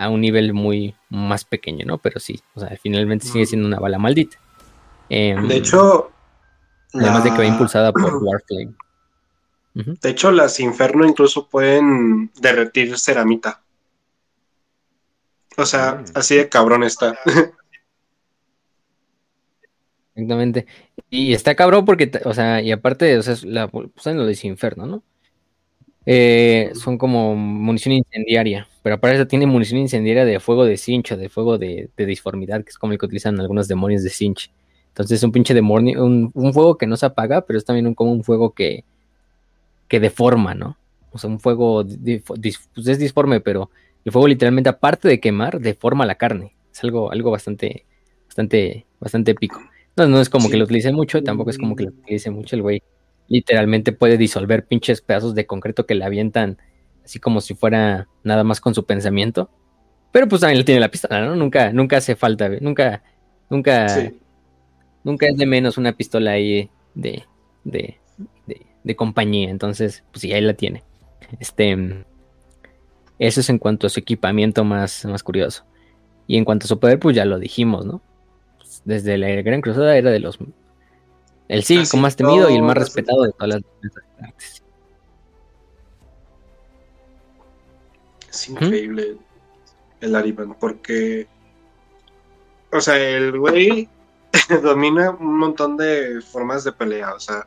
a 0.00 0.08
un 0.08 0.22
nivel 0.22 0.54
muy 0.54 0.94
más 1.10 1.44
pequeño, 1.44 1.84
¿no? 1.84 1.98
Pero 1.98 2.20
sí, 2.20 2.40
o 2.54 2.60
sea, 2.60 2.76
finalmente 2.82 3.26
sigue 3.26 3.44
siendo 3.44 3.68
una 3.68 3.78
bala 3.78 3.98
maldita. 3.98 4.38
Em, 5.10 5.46
de 5.46 5.56
hecho, 5.56 6.10
además 6.94 7.24
de 7.24 7.30
que 7.30 7.38
va 7.38 7.44
impulsada 7.44 7.92
por 7.92 8.16
Warflame. 8.22 8.74
De 9.74 10.08
hecho, 10.08 10.32
las 10.32 10.58
Inferno 10.58 11.06
incluso 11.06 11.48
pueden 11.48 12.32
derretir 12.40 12.98
ceramita. 12.98 13.62
O 15.56 15.66
sea, 15.66 15.96
mm. 15.96 16.04
así 16.14 16.36
de 16.36 16.48
cabrón 16.48 16.82
está. 16.82 17.18
Exactamente. 20.14 20.66
Y 21.10 21.34
está 21.34 21.54
cabrón 21.54 21.84
porque, 21.84 22.10
o 22.24 22.32
sea, 22.32 22.62
y 22.62 22.72
aparte, 22.72 23.18
o 23.18 23.22
sea, 23.22 23.36
la, 23.44 23.68
pues, 23.68 24.06
lo 24.06 24.24
de 24.24 24.38
Inferno, 24.42 24.86
¿no? 24.86 25.02
Eh, 26.06 26.70
son 26.74 26.96
como 26.96 27.36
munición 27.36 27.92
incendiaria, 27.92 28.66
pero 28.82 28.96
aparte 28.96 29.26
tiene 29.26 29.46
munición 29.46 29.80
incendiaria 29.80 30.24
de 30.24 30.40
fuego 30.40 30.64
de 30.64 30.76
cincho, 30.76 31.16
de 31.16 31.28
fuego 31.28 31.58
de, 31.58 31.90
disformidad, 31.96 32.64
que 32.64 32.70
es 32.70 32.78
como 32.78 32.92
el 32.92 32.98
que 32.98 33.06
utilizan 33.06 33.38
algunos 33.38 33.68
demonios 33.68 34.02
de 34.02 34.10
cinch. 34.10 34.50
Entonces 34.88 35.18
es 35.18 35.22
un 35.22 35.32
pinche 35.32 35.54
demonio, 35.54 36.04
un, 36.04 36.32
fuego 36.52 36.76
que 36.76 36.86
no 36.86 36.96
se 36.96 37.06
apaga, 37.06 37.42
pero 37.42 37.58
es 37.58 37.64
también 37.64 37.86
un, 37.86 37.94
como 37.94 38.12
un 38.12 38.24
fuego 38.24 38.54
que, 38.54 38.84
que 39.88 40.00
deforma, 40.00 40.54
¿no? 40.54 40.76
O 41.12 41.18
sea, 41.18 41.28
un 41.28 41.40
fuego 41.40 41.84
pues 42.24 42.88
es 42.88 42.98
disforme, 42.98 43.40
pero 43.40 43.70
el 44.04 44.12
fuego 44.12 44.28
literalmente, 44.28 44.70
aparte 44.70 45.08
de 45.08 45.20
quemar, 45.20 45.60
deforma 45.60 46.06
la 46.06 46.14
carne. 46.14 46.54
Es 46.72 46.82
algo, 46.82 47.12
algo 47.12 47.30
bastante, 47.30 47.84
bastante, 48.26 48.86
bastante 49.00 49.32
épico. 49.32 49.60
No, 49.96 50.06
no 50.06 50.20
es 50.20 50.30
como 50.30 50.48
que 50.48 50.56
lo 50.56 50.64
utilice 50.64 50.92
mucho, 50.92 51.22
tampoco 51.22 51.50
es 51.50 51.58
como 51.58 51.76
que 51.76 51.84
lo 51.84 51.90
utilice 51.90 52.30
mucho 52.30 52.56
el 52.56 52.62
güey 52.62 52.82
literalmente 53.30 53.92
puede 53.92 54.18
disolver 54.18 54.66
pinches 54.66 55.00
pedazos 55.00 55.34
de 55.34 55.46
concreto 55.46 55.86
que 55.86 55.94
le 55.94 56.04
avientan 56.04 56.58
así 57.04 57.18
como 57.18 57.40
si 57.40 57.54
fuera 57.54 58.08
nada 58.24 58.44
más 58.44 58.60
con 58.60 58.74
su 58.74 58.84
pensamiento. 58.84 59.50
Pero 60.12 60.28
pues 60.28 60.40
también 60.40 60.58
lo 60.58 60.64
tiene 60.64 60.80
la 60.80 60.90
pistola, 60.90 61.24
¿no? 61.24 61.36
Nunca, 61.36 61.72
nunca 61.72 61.96
hace 61.98 62.16
falta, 62.16 62.48
nunca, 62.60 63.02
nunca, 63.48 64.12
nunca 65.04 65.28
es 65.28 65.36
de 65.36 65.46
menos 65.46 65.78
una 65.78 65.92
pistola 65.92 66.32
ahí 66.32 66.68
de, 66.94 67.24
de, 67.62 67.98
de, 68.82 68.96
compañía. 68.96 69.48
Entonces, 69.48 70.02
pues 70.10 70.22
sí, 70.22 70.32
ahí 70.32 70.40
la 70.40 70.54
tiene. 70.54 70.82
Este, 71.38 72.04
eso 73.20 73.40
es 73.40 73.48
en 73.48 73.58
cuanto 73.58 73.86
a 73.86 73.90
su 73.90 74.00
equipamiento 74.00 74.64
más, 74.64 75.04
más 75.04 75.22
curioso. 75.22 75.64
Y 76.26 76.36
en 76.36 76.44
cuanto 76.44 76.64
a 76.64 76.68
su 76.68 76.80
poder, 76.80 76.98
pues 76.98 77.14
ya 77.14 77.24
lo 77.24 77.38
dijimos, 77.38 77.86
¿no? 77.86 78.02
Desde 78.84 79.16
la 79.18 79.28
Gran 79.42 79.60
Cruzada 79.60 79.96
era 79.96 80.10
de 80.10 80.18
los 80.18 80.40
el 81.50 81.64
Silco 81.64 81.96
más 81.96 82.14
temido 82.14 82.48
y 82.48 82.54
el 82.54 82.62
más 82.62 82.76
respetado 82.76 83.24
de 83.24 83.32
todas 83.32 83.48
las 83.48 83.62
artes. 84.22 84.62
Es 88.30 88.48
increíble 88.48 89.16
el 90.00 90.14
Ariban, 90.14 90.54
porque. 90.54 91.26
O 92.70 92.80
sea, 92.80 92.96
el 92.96 93.36
güey 93.36 93.88
domina 94.62 95.10
un 95.10 95.38
montón 95.38 95.76
de 95.76 96.22
formas 96.22 96.62
de 96.62 96.70
pelea. 96.70 97.14
O 97.14 97.18
sea, 97.18 97.44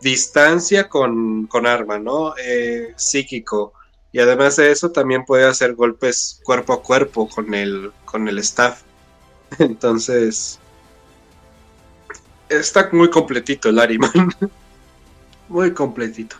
distancia 0.00 0.88
con, 0.88 1.46
arma, 1.66 1.98
¿no? 1.98 2.34
Eh, 2.42 2.94
psíquico. 2.96 3.74
Y 4.12 4.20
además 4.20 4.56
de 4.56 4.72
eso, 4.72 4.92
también 4.92 5.26
puede 5.26 5.44
hacer 5.44 5.74
golpes 5.74 6.40
cuerpo 6.42 6.72
a 6.72 6.82
cuerpo 6.82 7.28
con 7.28 7.52
el, 7.52 7.92
con 8.06 8.28
el 8.28 8.38
staff. 8.38 8.80
Entonces, 9.58 10.58
está 12.48 12.88
muy 12.92 13.10
completito 13.10 13.68
el 13.68 13.78
Ariman. 13.78 14.10
muy 15.48 15.72
completito. 15.72 16.36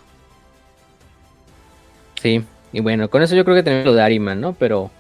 Sí, 2.21 2.45
y 2.73 2.81
bueno, 2.81 3.09
con 3.09 3.23
eso 3.23 3.35
yo 3.37 3.45
creo 3.45 3.57
que 3.57 3.63
tenemos 3.63 3.87
lo 3.87 3.95
de 3.95 4.03
Ariman, 4.03 4.41
¿no? 4.41 4.53
Pero, 4.55 4.91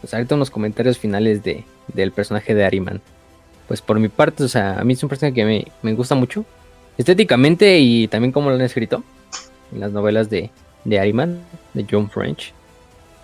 pues 0.00 0.12
ahorita 0.14 0.34
unos 0.34 0.50
comentarios 0.50 0.98
finales 0.98 1.42
de, 1.42 1.64
del 1.88 2.12
personaje 2.12 2.54
de 2.54 2.64
Ariman. 2.64 3.00
Pues 3.68 3.80
por 3.80 3.98
mi 3.98 4.08
parte, 4.08 4.44
o 4.44 4.48
sea, 4.48 4.78
a 4.78 4.84
mí 4.84 4.94
es 4.94 5.02
un 5.02 5.08
personaje 5.08 5.34
que 5.34 5.44
me, 5.44 5.66
me 5.82 5.94
gusta 5.94 6.14
mucho. 6.14 6.44
Estéticamente 6.98 7.78
y 7.78 8.08
también 8.08 8.32
como 8.32 8.50
lo 8.50 8.56
han 8.56 8.62
escrito 8.62 9.02
en 9.72 9.80
las 9.80 9.92
novelas 9.92 10.28
de, 10.28 10.50
de 10.84 10.98
Ariman, 11.00 11.40
de 11.74 11.86
John 11.90 12.10
French. 12.10 12.52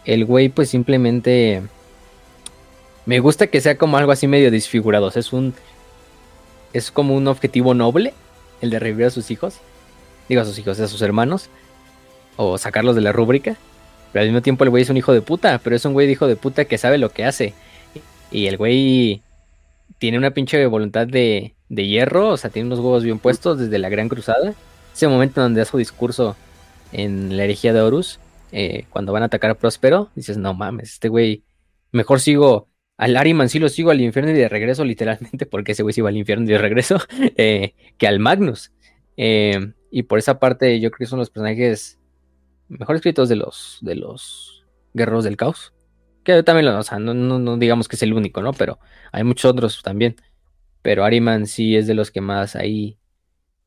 El 0.05 0.25
güey, 0.25 0.49
pues 0.49 0.71
simplemente. 0.71 1.63
Me 3.05 3.21
gusta 3.21 3.47
que 3.47 3.61
sea 3.61 3.77
como 3.77 3.97
algo 3.97 4.13
así 4.13 4.27
medio 4.27 4.51
disfigurado. 4.51 5.07
O 5.07 5.11
sea, 5.11 5.21
es 5.21 5.33
un 5.33 5.55
es 6.73 6.91
como 6.91 7.15
un 7.15 7.29
objetivo 7.29 7.75
noble 7.75 8.15
el 8.61 8.71
de 8.71 8.79
revivir 8.79 9.07
a 9.07 9.11
sus 9.11 9.31
hijos. 9.31 9.59
Digo 10.29 10.43
a 10.43 10.45
sus 10.45 10.59
hijos, 10.59 10.79
a 10.81 10.89
sus 10.89 11.03
hermanos. 11.03 11.49
O 12.37 12.59
sacarlos 12.59 12.95
de 12.95 13.03
la 13.03 13.13
rúbrica. 13.13 13.57
Pero 14.13 14.23
al 14.23 14.29
mismo 14.29 14.43
tiempo 14.43 14.65
el 14.65 14.71
güey 14.71 14.83
es 14.83 14.91
un 14.91 14.97
hijo 14.97 15.13
de 15.13 15.23
puta. 15.23 15.59
Pero 15.63 15.77
es 15.77 15.85
un 15.85 15.93
güey 15.93 16.07
de 16.07 16.13
hijo 16.13 16.27
de 16.27 16.37
puta 16.37 16.65
que 16.65 16.79
sabe 16.79 16.99
lo 16.99 17.11
que 17.11 17.25
hace. 17.25 17.55
Y 18.31 18.47
el 18.47 18.57
güey 18.57 19.23
tiene 19.99 20.19
una 20.19 20.33
pinche 20.33 20.65
voluntad 20.67 21.07
de, 21.07 21.55
de 21.69 21.87
hierro, 21.87 22.31
o 22.31 22.37
sea, 22.37 22.51
tiene 22.51 22.67
unos 22.67 22.79
huevos 22.79 23.05
bien 23.05 23.19
puestos 23.19 23.59
desde 23.59 23.79
la 23.79 23.89
Gran 23.89 24.09
Cruzada. 24.09 24.55
Ese 24.95 25.09
momento 25.09 25.41
donde 25.41 25.61
da 25.61 25.65
su 25.65 25.79
discurso 25.79 26.37
en 26.93 27.37
la 27.37 27.45
herejía 27.45 27.73
de 27.73 27.81
Horus, 27.81 28.21
eh, 28.53 28.85
cuando 28.91 29.13
van 29.13 29.23
a 29.23 29.27
atacar 29.27 29.51
a 29.51 29.55
Próspero, 29.55 30.11
dices, 30.15 30.37
no 30.37 30.55
mames, 30.55 30.95
este 30.95 31.09
güey, 31.09 31.45
mejor 31.93 32.21
sigo 32.21 32.69
al 32.99 33.17
Ariman, 33.17 33.49
sí 33.49 33.61
lo 33.61 33.69
sigo 33.69 33.91
al 33.91 34.01
infierno 34.01 34.33
y 34.33 34.35
de 34.35 34.49
regreso, 34.49 34.85
literalmente, 34.85 35.47
porque 35.51 35.73
ese 35.73 35.83
güey 35.83 35.95
se 35.95 36.01
iba 36.01 36.11
al 36.11 36.17
infierno 36.17 36.45
y 36.45 36.49
de 36.49 36.59
regreso, 36.59 36.99
eh, 37.37 37.75
que 37.97 38.07
al 38.07 38.19
Magnus. 38.19 38.73
Eh, 39.17 39.73
y 39.91 40.03
por 40.03 40.19
esa 40.19 40.39
parte, 40.39 40.79
yo 40.81 40.91
creo 40.91 41.07
que 41.07 41.11
son 41.11 41.21
los 41.21 41.31
personajes 41.31 41.99
mejor 42.69 42.97
escritos 42.97 43.29
de 43.29 43.37
los, 43.37 43.79
de 43.81 43.95
los 43.95 44.67
guerreros 44.93 45.25
del 45.25 45.37
caos. 45.37 45.73
Que 46.25 46.43
también 46.43 46.67
lo, 46.67 46.79
o 46.79 46.83
sea, 46.83 46.99
no, 46.99 47.15
no, 47.15 47.57
digamos 47.57 47.89
que 47.89 47.97
es 47.97 48.03
el 48.03 48.13
único, 48.13 48.43
¿no? 48.43 48.53
Pero 48.53 48.79
hay 49.13 49.25
muchos 49.25 49.51
otros 49.51 49.81
también. 49.83 50.17
Pero 50.83 51.05
Ariman 51.05 51.47
sí 51.47 51.77
es 51.77 51.87
de 51.87 51.95
los 51.95 52.11
que 52.11 52.21
más 52.21 52.57
ahí. 52.57 52.99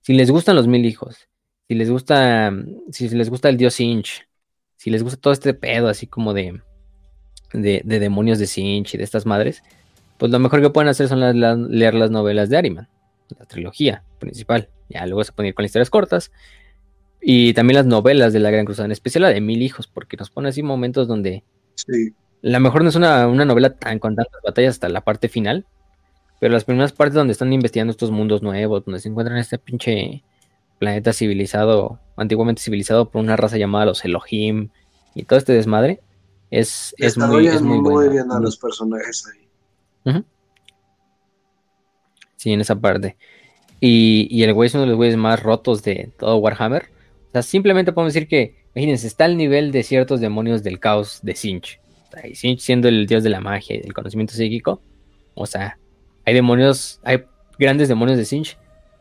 Si 0.02 0.14
les 0.14 0.30
gustan 0.30 0.56
los 0.56 0.68
mil 0.68 0.86
hijos, 0.86 1.28
si 1.68 1.76
les 1.76 1.90
gusta, 1.90 2.54
si 2.92 3.10
les 3.10 3.30
gusta 3.30 3.50
el 3.50 3.58
dios 3.58 3.80
Inch, 3.80 4.28
si 4.76 4.90
les 4.90 5.04
gusta 5.04 5.20
todo 5.20 5.34
este 5.34 5.54
pedo 5.54 5.88
así 5.88 6.06
como 6.06 6.34
de, 6.34 6.62
de, 7.54 7.82
demonios 7.84 8.40
de 8.40 8.48
Sinch 8.48 8.94
y 8.94 8.98
de 8.98 9.04
estas 9.04 9.26
madres, 9.26 9.64
pues 10.18 10.32
lo 10.32 10.40
mejor 10.40 10.62
que 10.62 10.70
pueden 10.70 10.90
hacer 10.90 11.08
son 11.08 11.20
leer 11.20 11.94
las 11.94 12.12
novelas 12.12 12.50
de 12.50 12.58
Ariman, 12.58 12.88
la 13.40 13.46
trilogía 13.46 14.04
principal. 14.20 14.70
Ya 14.90 15.06
luego 15.06 15.24
se 15.24 15.32
pueden 15.32 15.50
ir 15.50 15.56
con 15.56 15.66
historias 15.66 15.90
cortas. 15.90 16.32
Y 17.22 17.54
también 17.54 17.76
las 17.76 17.86
novelas 17.86 18.34
de 18.34 18.40
la 18.40 18.50
Gran 18.50 18.66
Cruzada, 18.66 18.86
en 18.86 18.92
especial 18.92 19.24
la 19.24 19.30
de 19.30 19.42
Mil 19.42 19.62
Hijos, 19.62 19.88
porque 19.88 20.18
nos 20.18 20.30
pone 20.32 20.50
así 20.50 20.64
momentos 20.64 21.08
donde 21.08 21.44
sí. 21.76 22.14
la 22.42 22.60
mejor 22.60 22.84
no 22.84 22.90
es 22.90 22.96
una, 22.96 23.28
novela 23.28 23.76
tan 23.76 24.00
con 24.00 24.16
tantas 24.16 24.42
batallas 24.44 24.76
hasta 24.76 24.90
la 24.90 25.02
parte 25.02 25.30
final, 25.30 25.66
pero 26.40 26.52
las 26.52 26.66
primeras 26.66 26.94
partes 26.94 27.14
donde 27.14 27.34
están 27.34 27.54
investigando 27.54 27.92
estos 27.92 28.10
mundos 28.10 28.42
nuevos, 28.42 28.84
donde 28.84 29.00
se 29.00 29.10
encuentran 29.10 29.38
este 29.38 29.60
pinche 29.60 30.24
planeta 30.80 31.14
civilizado, 31.14 32.00
antiguamente 32.18 32.64
civilizado 32.64 33.12
por 33.12 33.22
una 33.22 33.38
raza 33.38 33.58
llamada 33.58 33.86
los 33.86 34.04
Elohim 34.04 34.70
y 35.14 35.24
todo 35.24 35.38
este 35.38 35.54
desmadre, 35.54 36.02
es, 36.52 36.94
es 36.98 37.18
muy, 37.18 37.48
es 37.48 37.62
muy, 37.62 37.80
muy 37.80 38.10
bien 38.10 38.30
a 38.30 38.40
los 38.40 38.58
personajes 38.58 39.26
ahí. 39.28 40.24
Sí, 42.36 42.52
en 42.52 42.60
esa 42.60 42.76
parte. 42.76 43.18
Y, 43.80 44.28
y, 44.30 44.44
el 44.44 44.54
güey 44.54 44.68
es 44.68 44.74
uno 44.74 44.82
de 44.82 44.90
los 44.90 44.98
güeyes 44.98 45.16
más 45.16 45.42
rotos 45.42 45.82
de 45.84 46.12
todo 46.20 46.38
Warhammer. 46.38 46.90
O 47.30 47.32
sea, 47.32 47.42
simplemente 47.42 47.94
podemos 47.94 48.14
decir 48.14 48.28
que, 48.28 48.56
imagínense, 48.76 49.08
está 49.08 49.26
al 49.26 49.38
nivel 49.38 49.72
de 49.72 49.84
ciertos 49.84 50.20
demonios 50.20 50.62
del 50.64 50.80
caos 50.80 51.20
de 51.24 51.36
Sinch. 51.36 51.80
y 52.24 52.36
Sinch 52.36 52.60
siendo 52.60 52.90
el 52.90 53.08
dios 53.08 53.24
de 53.24 53.30
la 53.30 53.40
magia 53.40 53.78
y 53.78 53.80
del 53.80 53.94
conocimiento 53.94 54.34
psíquico. 54.34 54.82
O 55.36 55.46
sea, 55.46 55.78
hay 56.26 56.34
demonios, 56.34 57.00
hay 57.04 57.24
grandes 57.58 57.88
demonios 57.88 58.18
de 58.18 58.26
Sinch 58.26 58.58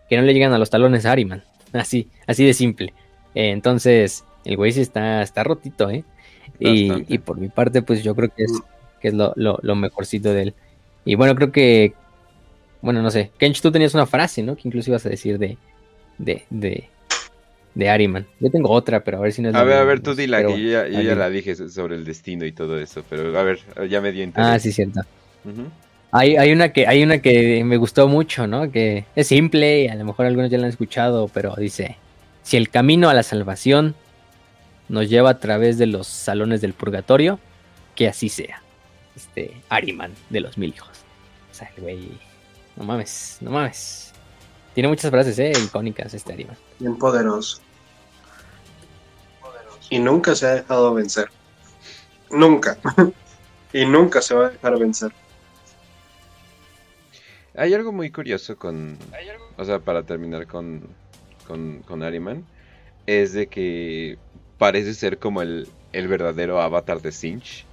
que 0.08 0.16
no 0.16 0.22
le 0.22 0.34
llegan 0.34 0.52
a 0.52 0.58
los 0.58 0.70
talones 0.70 1.04
a 1.06 1.12
Ariman. 1.12 1.42
Así, 1.72 2.08
así 2.26 2.44
de 2.44 2.52
simple. 2.52 2.94
Eh, 3.34 3.50
entonces, 3.50 4.24
el 4.44 4.56
güey 4.56 4.72
sí 4.72 4.80
está, 4.80 5.22
está 5.22 5.44
rotito, 5.44 5.88
¿eh? 5.88 6.04
Y, 6.58 7.18
por 7.18 7.38
mi 7.38 7.48
parte, 7.48 7.82
pues 7.82 8.02
yo 8.02 8.14
creo 8.14 8.28
que 8.28 8.44
es, 8.44 8.52
que 9.00 9.08
es 9.08 9.14
lo, 9.14 9.32
lo, 9.36 9.76
mejorcito 9.76 10.32
de 10.32 10.42
él. 10.42 10.54
Y 11.04 11.14
bueno, 11.14 11.34
creo 11.34 11.52
que, 11.52 11.94
bueno, 12.82 13.02
no 13.02 13.10
sé, 13.10 13.30
Kench, 13.38 13.60
tú 13.60 13.70
tenías 13.72 13.94
una 13.94 14.06
frase, 14.06 14.42
¿no? 14.42 14.56
Que 14.56 14.62
incluso 14.64 14.90
ibas 14.90 15.06
a 15.06 15.08
decir 15.08 15.38
de, 15.38 15.56
de, 16.18 16.44
de, 16.50 16.88
de 17.74 17.88
Ariman. 17.88 18.26
Yo 18.40 18.50
tengo 18.50 18.70
otra, 18.70 19.02
pero 19.02 19.18
a 19.18 19.20
ver 19.20 19.32
si 19.32 19.42
no 19.42 19.50
es 19.50 19.54
A 19.54 19.64
ver, 19.64 19.78
a 19.78 19.84
ver, 19.84 20.00
tú 20.00 20.14
dila, 20.14 20.44
que 20.44 20.62
yo 20.62 20.86
ya, 20.86 21.14
la 21.14 21.30
dije 21.30 21.54
sobre 21.54 21.96
el 21.96 22.04
destino 22.04 22.44
y 22.44 22.52
todo 22.52 22.78
eso, 22.78 23.02
pero 23.08 23.36
a 23.38 23.42
ver, 23.42 23.60
ya 23.88 24.00
me 24.00 24.12
dio 24.12 24.24
interés. 24.24 24.50
Ah, 24.50 24.58
sí, 24.58 24.72
cierto. 24.72 25.00
hay, 26.10 26.36
hay, 26.36 26.52
una 26.52 26.72
que, 26.72 26.86
hay 26.86 27.02
una 27.02 27.18
que 27.18 27.64
me 27.64 27.76
gustó 27.76 28.08
mucho, 28.08 28.46
¿no? 28.46 28.70
Que 28.70 29.04
es 29.16 29.26
simple 29.26 29.84
y 29.84 29.88
a 29.88 29.94
lo 29.94 30.04
mejor 30.04 30.26
algunos 30.26 30.50
ya 30.50 30.58
la 30.58 30.64
han 30.64 30.70
escuchado, 30.70 31.28
pero 31.28 31.54
dice, 31.56 31.96
si 32.42 32.56
el 32.56 32.68
camino 32.68 33.08
a 33.08 33.14
la 33.14 33.22
salvación 33.22 33.94
nos 34.90 35.08
lleva 35.08 35.30
a 35.30 35.38
través 35.38 35.78
de 35.78 35.86
los 35.86 36.08
salones 36.08 36.60
del 36.60 36.74
purgatorio, 36.74 37.38
que 37.94 38.08
así 38.08 38.28
sea. 38.28 38.60
Este 39.14 39.56
Ariman 39.68 40.12
de 40.30 40.40
los 40.40 40.58
mil 40.58 40.74
hijos. 40.74 40.90
O 41.50 41.54
sea, 41.54 41.70
el 41.76 41.82
güey, 41.82 42.18
no 42.76 42.82
mames, 42.84 43.38
no 43.40 43.52
mames. 43.52 44.12
Tiene 44.74 44.88
muchas 44.88 45.10
frases, 45.12 45.38
eh, 45.38 45.52
icónicas 45.64 46.12
este 46.12 46.32
Ariman. 46.32 46.56
Bien 46.80 46.96
poderoso. 46.96 47.60
Y 49.90 50.00
nunca 50.00 50.34
se 50.34 50.46
ha 50.46 50.54
dejado 50.56 50.92
vencer. 50.92 51.28
Nunca. 52.30 52.76
y 53.72 53.86
nunca 53.86 54.20
se 54.20 54.34
va 54.34 54.46
a 54.46 54.50
dejar 54.50 54.76
vencer. 54.76 55.12
Hay 57.56 57.74
algo 57.74 57.92
muy 57.92 58.10
curioso 58.10 58.56
con. 58.56 58.98
O 59.56 59.64
sea, 59.64 59.78
para 59.78 60.02
terminar 60.02 60.48
con, 60.48 60.82
con, 61.46 61.82
con 61.82 62.02
Ariman. 62.02 62.44
Es 63.06 63.32
de 63.32 63.46
que 63.46 64.18
parece 64.60 64.92
ser 64.92 65.18
como 65.18 65.40
el, 65.40 65.68
el 65.94 66.06
verdadero 66.06 66.60
avatar 66.60 67.00
de 67.00 67.12
Sinch. 67.12 67.64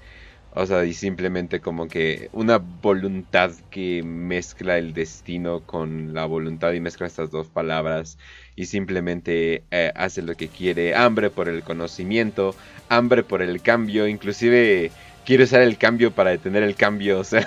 O 0.54 0.66
sea, 0.66 0.86
y 0.86 0.94
simplemente 0.94 1.60
como 1.60 1.90
que 1.90 2.30
una 2.32 2.60
voluntad 2.60 3.52
que 3.70 4.04
mezcla 4.04 4.78
el 4.78 4.94
destino 4.94 5.60
con 5.66 6.14
la 6.14 6.26
voluntad 6.26 6.72
y 6.72 6.80
mezcla 6.80 7.06
estas 7.06 7.30
dos 7.30 7.48
palabras 7.48 8.18
y 8.56 8.68
simplemente 8.68 9.66
eh, 9.70 9.92
hace 9.96 10.22
lo 10.22 10.36
que 10.36 10.48
quiere. 10.48 10.96
Hambre 10.96 11.30
por 11.30 11.50
el 11.50 11.62
conocimiento, 11.62 12.56
hambre 12.88 13.22
por 13.22 13.42
el 13.42 13.62
cambio, 13.62 14.08
inclusive 14.08 14.90
quiere 15.26 15.44
usar 15.44 15.64
el 15.64 15.78
cambio 15.78 16.12
para 16.12 16.30
detener 16.32 16.64
el 16.64 16.76
cambio. 16.76 17.20
O 17.20 17.26
sea, 17.26 17.46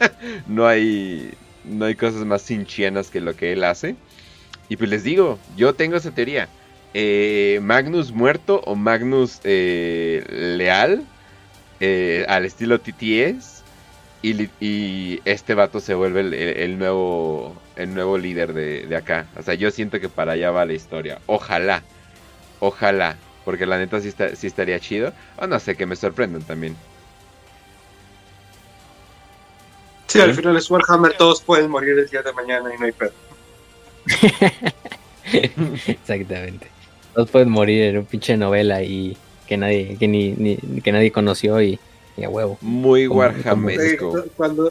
no 0.48 0.66
hay 0.66 1.30
no 1.64 1.84
hay 1.84 1.94
cosas 1.94 2.24
más 2.24 2.42
sinchianas 2.42 3.08
que 3.08 3.20
lo 3.20 3.36
que 3.36 3.52
él 3.52 3.62
hace. 3.62 3.94
Y 4.68 4.76
pues 4.76 4.90
les 4.90 5.04
digo, 5.04 5.38
yo 5.56 5.74
tengo 5.74 5.96
esa 5.96 6.10
teoría. 6.10 6.48
Eh, 6.92 7.60
Magnus 7.62 8.10
muerto 8.10 8.62
o 8.64 8.74
Magnus 8.74 9.40
eh, 9.44 10.24
leal 10.28 11.04
eh, 11.78 12.26
al 12.28 12.44
estilo 12.44 12.80
TTS 12.80 13.62
y, 14.22 15.20
este 15.24 15.54
vato 15.54 15.80
se 15.80 15.94
vuelve 15.94 16.64
el, 16.64 16.78
nuevo 16.78 17.56
el 17.76 17.94
nuevo 17.94 18.18
líder 18.18 18.52
de, 18.52 18.94
acá. 18.96 19.26
O 19.38 19.42
sea, 19.42 19.54
yo 19.54 19.70
siento 19.70 20.00
que 20.00 20.08
para 20.10 20.32
allá 20.32 20.50
va 20.50 20.66
la 20.66 20.74
historia. 20.74 21.20
Ojalá, 21.26 21.82
ojalá, 22.58 23.16
porque 23.44 23.64
la 23.64 23.78
neta 23.78 23.98
sí, 24.00 24.12
estaría 24.46 24.78
chido. 24.80 25.14
O 25.38 25.46
no 25.46 25.58
sé, 25.58 25.76
que 25.76 25.86
me 25.86 25.96
sorprendan 25.96 26.42
también. 26.42 26.76
Sí, 30.08 30.20
al 30.20 30.34
final 30.34 30.56
es 30.56 30.68
Warhammer, 30.70 31.16
todos 31.16 31.40
pueden 31.40 31.70
morir 31.70 31.98
el 31.98 32.08
día 32.08 32.20
de 32.20 32.32
mañana 32.32 32.74
y 32.74 32.78
no 32.78 32.84
hay 32.84 32.92
pedo. 32.92 33.12
Exactamente 35.86 36.79
todos 37.14 37.30
pueden 37.30 37.50
morir 37.50 37.82
en 37.82 37.98
un 37.98 38.04
pinche 38.04 38.36
novela 38.36 38.82
y 38.82 39.16
que 39.46 39.56
nadie, 39.56 39.96
que 39.98 40.08
ni, 40.08 40.56
que 40.80 40.92
nadie 40.92 41.10
conoció 41.10 41.60
y, 41.60 41.78
a 42.22 42.28
huevo. 42.28 42.58
Muy 42.60 43.08
Warhammeresco. 43.08 44.24
Cuando, 44.36 44.70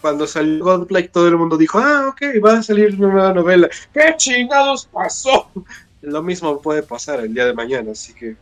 cuando 0.00 0.26
salió 0.26 0.64
Godlike 0.64 1.08
todo 1.08 1.28
el 1.28 1.36
mundo 1.36 1.56
dijo, 1.56 1.78
ah, 1.78 2.08
ok, 2.08 2.22
va 2.44 2.58
a 2.58 2.62
salir 2.62 2.94
una 2.94 3.08
nueva 3.08 3.32
novela. 3.32 3.68
¿Qué 3.92 4.14
chingados 4.16 4.86
pasó? 4.92 5.50
Lo 6.02 6.22
mismo 6.22 6.60
puede 6.60 6.82
pasar 6.82 7.20
el 7.20 7.32
día 7.32 7.46
de 7.46 7.54
mañana, 7.54 7.92
así 7.92 8.12
que... 8.12 8.36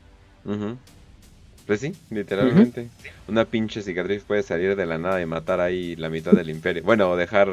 Pues 1.67 1.81
sí, 1.81 1.95
literalmente. 2.11 2.89
Una 3.29 3.45
pinche 3.45 3.83
cicatriz 3.83 4.25
puede 4.25 4.43
salir 4.43 4.75
de 4.75 4.87
la 4.87 4.99
nada 4.99 5.23
y 5.23 5.27
matar 5.27 5.61
ahí 5.61 5.95
la 5.95 6.09
mitad 6.09 6.33
del 6.33 6.51
imperio. 6.51 6.83
Bueno, 6.83 7.09
o 7.09 7.17
dejar 7.17 7.49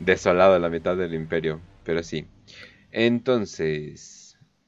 desolado 0.00 0.58
la 0.58 0.70
mitad 0.70 0.96
del 0.96 1.12
imperio, 1.12 1.60
pero 1.84 2.02
sí. 2.02 2.26
Entonces, 2.92 4.15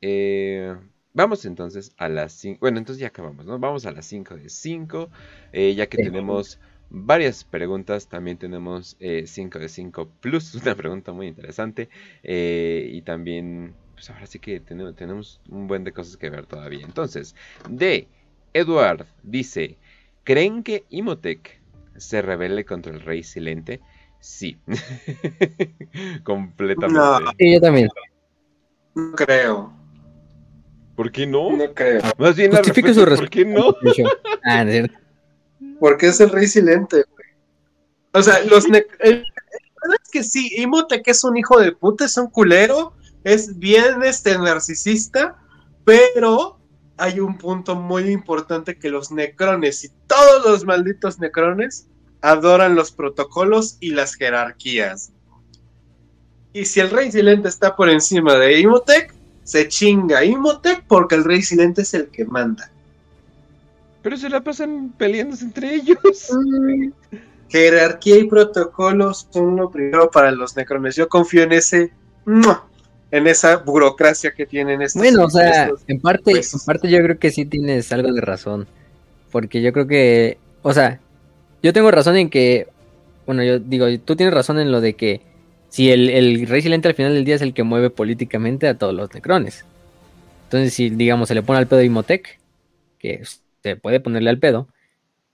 eh, 0.01 0.77
vamos 1.13 1.45
entonces 1.45 1.93
a 1.97 2.09
las 2.09 2.33
5. 2.33 2.59
Bueno, 2.61 2.79
entonces 2.79 3.01
ya 3.01 3.09
acabamos, 3.09 3.47
¿no? 3.47 3.59
Vamos 3.59 3.87
a 3.87 3.93
las 3.93 4.07
5 4.07 4.37
de 4.37 4.49
5. 4.49 5.11
Eh, 5.53 5.75
ya 5.75 5.87
que 5.87 5.99
tenemos 5.99 6.59
varias 6.91 7.45
preguntas, 7.45 8.09
también 8.09 8.39
tenemos 8.39 8.97
5 8.99 9.59
eh, 9.59 9.61
de 9.61 9.69
5 9.69 10.09
plus, 10.21 10.55
una 10.63 10.75
pregunta 10.75 11.13
muy 11.13 11.27
interesante. 11.27 11.89
y 12.23 13.03
también, 13.03 13.75
pues 13.95 14.11
ahora 14.11 14.27
sí 14.27 14.39
que 14.39 14.61
tenemos, 14.61 14.95
tenemos 14.97 15.41
un 15.49 15.67
buen 15.67 15.85
de 15.85 15.93
cosas 15.93 16.17
que 16.17 16.31
ver 16.31 16.47
todavía. 16.47 16.85
Entonces, 16.85 17.35
de 17.69 18.09
Eduard 18.55 19.07
dice: 19.23 19.79
¿Creen 20.25 20.63
que 20.63 20.85
Imotech 20.91 21.61
se 21.97 22.23
rebele 22.23 22.65
contra 22.65 22.93
el 22.93 23.01
rey 23.01 23.23
silente? 23.23 23.81
Sí, 24.21 24.59
completamente. 26.25 26.99
No, 26.99 27.33
yo 27.39 27.61
también. 27.61 27.89
No 28.95 29.13
creo. 29.13 29.78
¿Por 30.99 31.13
qué 31.13 31.29
no? 31.29 31.57
No 31.57 31.73
creo. 31.75 32.03
Más 32.19 32.35
bien 32.35 32.51
la 32.53 32.61
respuesta, 32.61 32.93
su 32.93 33.05
¿por 33.05 33.31
qué 33.31 33.45
no? 33.45 33.69
ah, 34.45 34.65
¿no 34.65 34.71
es 34.73 34.91
Porque 35.79 36.09
es 36.09 36.21
el 36.21 36.29
rey 36.29 36.49
silente, 36.49 37.05
güey. 37.13 37.29
O 38.15 38.21
sea, 38.21 38.43
los... 38.47 38.69
La 38.69 38.81
verdad 38.81 40.01
es 40.03 40.11
que 40.11 40.25
sí, 40.25 40.51
Imhotep 40.57 41.07
es 41.07 41.23
un 41.23 41.37
hijo 41.37 41.61
de 41.61 41.71
puta, 41.71 42.07
es 42.07 42.17
un 42.17 42.29
culero, 42.29 42.95
es 43.23 43.61
bien 43.61 44.03
este 44.03 44.37
narcisista, 44.37 45.39
pero 45.85 46.59
hay 46.97 47.21
un 47.21 47.39
punto 47.39 47.77
muy 47.77 48.11
importante 48.11 48.77
que 48.77 48.91
los 48.91 49.13
necrones 49.13 49.85
y 49.85 49.91
todos 50.09 50.45
los 50.45 50.65
malditos 50.65 51.21
necrones 51.21 51.87
adoran 52.23 52.75
los 52.75 52.91
protocolos 52.91 53.77
y 53.79 53.93
las 53.93 54.17
jerarquías. 54.17 55.13
Y 56.53 56.65
si 56.65 56.81
el 56.81 56.91
rey 56.91 57.13
silente 57.13 57.49
está 57.49 57.77
por 57.77 57.89
encima 57.89 58.35
de 58.35 58.59
Imhotep, 58.59 59.13
se 59.49 59.67
chinga 59.67 60.23
Imhotep 60.23 60.83
porque 60.87 61.15
el 61.15 61.25
rey 61.25 61.41
silente 61.41 61.81
es 61.81 61.95
el 61.95 62.09
que 62.09 62.27
manda. 62.27 62.71
Pero 64.03 64.19
se 64.19 64.29
la 64.29 64.43
pasan 64.43 64.93
peleándose 64.99 65.43
entre 65.43 65.75
ellos. 65.75 65.97
Jerarquía 67.49 68.19
y 68.19 68.25
protocolos 68.25 69.27
son 69.31 69.57
lo 69.57 69.71
primero 69.71 70.11
para 70.11 70.33
los 70.33 70.55
necrones. 70.55 70.97
Yo 70.97 71.09
confío 71.09 71.45
en 71.45 71.53
ese 71.53 71.91
en 73.11 73.27
esa 73.27 73.57
burocracia 73.57 74.33
que 74.33 74.45
tienen 74.45 74.83
estos. 74.83 75.01
Bueno, 75.01 75.25
o 75.25 75.31
sea, 75.31 75.71
en 75.87 75.99
parte, 75.99 76.33
en 76.33 76.61
parte 76.67 76.91
yo 76.91 76.99
creo 76.99 77.19
que 77.19 77.31
sí 77.31 77.47
tienes 77.47 77.91
algo 77.91 78.13
de 78.13 78.21
razón. 78.21 78.67
Porque 79.33 79.63
yo 79.63 79.73
creo 79.73 79.87
que, 79.87 80.37
o 80.61 80.75
sea, 80.75 81.01
yo 81.63 81.73
tengo 81.73 81.91
razón 81.91 82.17
en 82.17 82.29
que, 82.29 82.69
bueno, 83.25 83.43
yo 83.43 83.59
digo, 83.59 83.87
tú 84.05 84.15
tienes 84.15 84.35
razón 84.35 84.59
en 84.59 84.71
lo 84.71 84.83
de 84.83 84.93
que 84.93 85.23
si 85.69 85.91
el, 85.91 86.47
rey 86.47 86.63
silente 86.63 86.89
al 86.89 86.95
final 86.95 87.15
del 87.15 87.25
día 87.25 87.35
es 87.35 87.43
el 87.43 87.55
que 87.55 87.63
mueve 87.63 87.91
políticamente 87.91 88.69
a 88.69 88.79
todos 88.79 88.95
los 88.95 89.13
necrones. 89.13 89.65
Entonces, 90.45 90.73
si 90.73 90.91
digamos 90.91 91.29
se 91.29 91.35
le 91.35 91.43
pone 91.43 91.59
al 91.59 91.67
pedo 91.67 91.83
Imhotep, 91.83 92.25
que 92.99 93.23
se 93.63 93.77
puede 93.77 94.01
ponerle 94.01 94.31
al 94.31 94.39
pedo, 94.39 94.69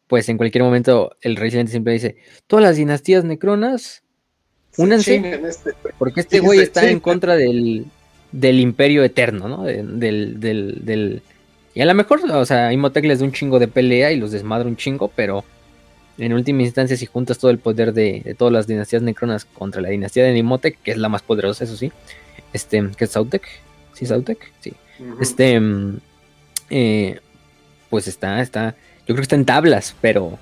pues 0.08 0.28
en 0.28 0.36
cualquier 0.36 0.64
momento 0.64 1.16
el 1.20 1.36
rey 1.36 1.50
silente 1.50 1.70
siempre 1.70 1.92
dice, 1.92 2.16
todas 2.46 2.64
las 2.64 2.76
dinastías 2.76 3.24
necronas 3.24 4.04
Únanse. 4.76 5.16
Este 5.16 5.72
porque 5.98 6.20
este 6.20 6.40
güey 6.40 6.60
está 6.60 6.88
en 6.88 7.00
contra 7.00 7.36
del, 7.36 7.86
del 8.32 8.60
imperio 8.60 9.04
eterno, 9.04 9.48
¿no? 9.48 9.62
del, 9.64 10.40
del, 10.40 11.22
Y 11.74 11.80
a 11.80 11.84
lo 11.84 11.94
mejor, 11.94 12.20
o 12.30 12.44
sea, 12.44 12.72
Imhotep 12.72 13.04
les 13.04 13.20
da 13.20 13.24
un 13.24 13.32
chingo 13.32 13.58
de 13.58 13.68
pelea 13.68 14.12
y 14.12 14.16
los 14.16 14.32
desmadra 14.32 14.68
un 14.68 14.76
chingo, 14.76 15.08
pero 15.14 15.44
en 16.18 16.32
última 16.32 16.62
instancia, 16.62 16.96
si 16.96 17.06
juntas 17.06 17.38
todo 17.38 17.50
el 17.50 17.58
poder 17.58 17.92
de, 17.92 18.34
todas 18.38 18.52
las 18.52 18.66
dinastías 18.66 19.02
necronas 19.02 19.44
contra 19.44 19.82
la 19.82 19.88
dinastía 19.88 20.24
de 20.24 20.36
Imhotep, 20.36 20.76
que 20.82 20.92
es 20.92 20.98
la 20.98 21.08
más 21.08 21.22
poderosa, 21.22 21.64
eso 21.64 21.76
sí, 21.76 21.92
este, 22.52 22.90
que 22.96 23.04
es 23.04 23.10
Sautek, 23.10 23.42
¿sí 23.94 24.06
Sautek? 24.06 24.52
Sí. 24.60 24.72
Este, 25.20 25.58
mm, 25.58 25.98
eh, 26.70 27.20
pues 27.90 28.06
está, 28.06 28.40
está, 28.40 28.76
yo 29.00 29.14
creo 29.14 29.16
que 29.16 29.22
está 29.22 29.36
en 29.36 29.44
tablas, 29.44 29.96
pero 30.00 30.38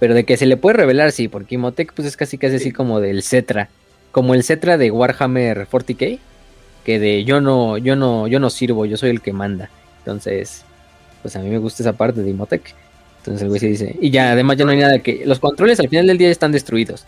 pero 0.00 0.14
de 0.14 0.24
que 0.24 0.38
se 0.38 0.46
le 0.46 0.56
puede 0.56 0.78
revelar, 0.78 1.12
sí, 1.12 1.28
porque 1.28 1.56
Imhotep 1.56 1.90
pues 1.94 2.08
es 2.08 2.16
casi 2.16 2.38
casi 2.38 2.56
así 2.56 2.72
como 2.72 3.00
del 3.00 3.22
Cetra. 3.22 3.68
Como 4.10 4.34
el 4.34 4.42
Cetra 4.42 4.78
de 4.78 4.90
Warhammer 4.90 5.68
40k. 5.68 6.18
Que 6.84 6.98
de 6.98 7.22
yo 7.24 7.42
no, 7.42 7.76
yo 7.76 7.94
no, 7.94 8.26
yo 8.26 8.40
no 8.40 8.48
sirvo, 8.48 8.86
yo 8.86 8.96
soy 8.96 9.10
el 9.10 9.20
que 9.20 9.34
manda. 9.34 9.68
Entonces, 9.98 10.64
pues 11.20 11.36
a 11.36 11.40
mí 11.40 11.50
me 11.50 11.58
gusta 11.58 11.82
esa 11.82 11.92
parte 11.92 12.22
de 12.22 12.30
Imhotep. 12.30 12.64
Entonces 13.20 13.42
el 13.42 13.48
güey 13.48 13.60
se 13.60 13.66
dice. 13.66 13.96
Y 14.00 14.10
ya, 14.10 14.32
además 14.32 14.56
ya 14.56 14.64
no 14.64 14.70
hay 14.70 14.78
nada 14.78 14.98
que. 14.98 15.24
Los 15.26 15.38
controles 15.38 15.78
al 15.78 15.88
final 15.88 16.06
del 16.06 16.18
día 16.18 16.30
están 16.30 16.52
destruidos. 16.52 17.04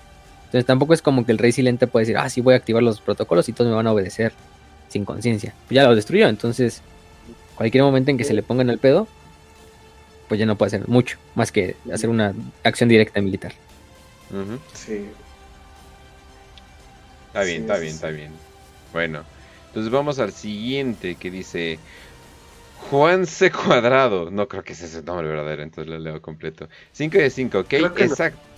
Entonces 0.47 0.67
tampoco 0.67 0.93
es 0.93 1.01
como 1.01 1.25
que 1.25 1.33
el 1.33 1.39
rey 1.39 1.51
silente 1.51 1.87
puede 1.87 2.03
decir, 2.05 2.19
ah, 2.19 2.29
sí 2.29 2.43
voy 2.43 2.53
a 2.53 2.59
activar 2.59 2.83
los 2.83 3.01
protocolos 3.01 3.49
y 3.49 3.55
todos 3.55 3.71
me 3.71 3.75
van 3.75 3.87
a 3.87 3.93
obedecer 3.93 4.33
sin 4.89 5.07
conciencia. 5.07 5.55
Pues 5.67 5.77
ya 5.77 5.85
lo 5.85 5.95
destruyó, 5.95 6.29
entonces 6.29 6.83
cualquier 7.55 7.85
momento 7.85 8.11
en 8.11 8.19
que 8.19 8.25
se 8.25 8.35
le 8.35 8.43
pongan 8.43 8.69
el 8.69 8.79
pedo, 8.79 9.09
pues 10.29 10.39
ya 10.39 10.45
no 10.45 10.57
puede 10.59 10.69
hacer 10.69 10.89
mucho, 10.89 11.17
más 11.35 11.51
que 11.51 11.77
hacer 11.91 12.11
una 12.11 12.35
acción 12.65 12.91
directa 12.91 13.23
militar. 13.23 13.53
Sí. 14.75 15.07
Está 17.29 17.45
bien, 17.45 17.63
está 17.63 17.79
bien, 17.79 17.95
está 17.95 18.09
bien. 18.09 18.33
Bueno, 18.93 19.23
entonces 19.69 19.91
vamos 19.91 20.19
al 20.19 20.33
siguiente 20.33 21.15
que 21.15 21.31
dice 21.31 21.79
Juan 22.91 23.27
C. 23.27 23.51
Cuadrado. 23.51 24.31
No 24.31 24.49
creo 24.49 24.63
que 24.63 24.75
sea 24.75 24.87
ese 24.87 25.03
nombre 25.03 25.29
verdadero, 25.29 25.63
entonces 25.63 25.93
lo 25.93 25.99
leo 25.99 26.21
completo. 26.21 26.69
5 26.93 27.19
de 27.19 27.31
5, 27.31 27.59
ok. 27.61 27.75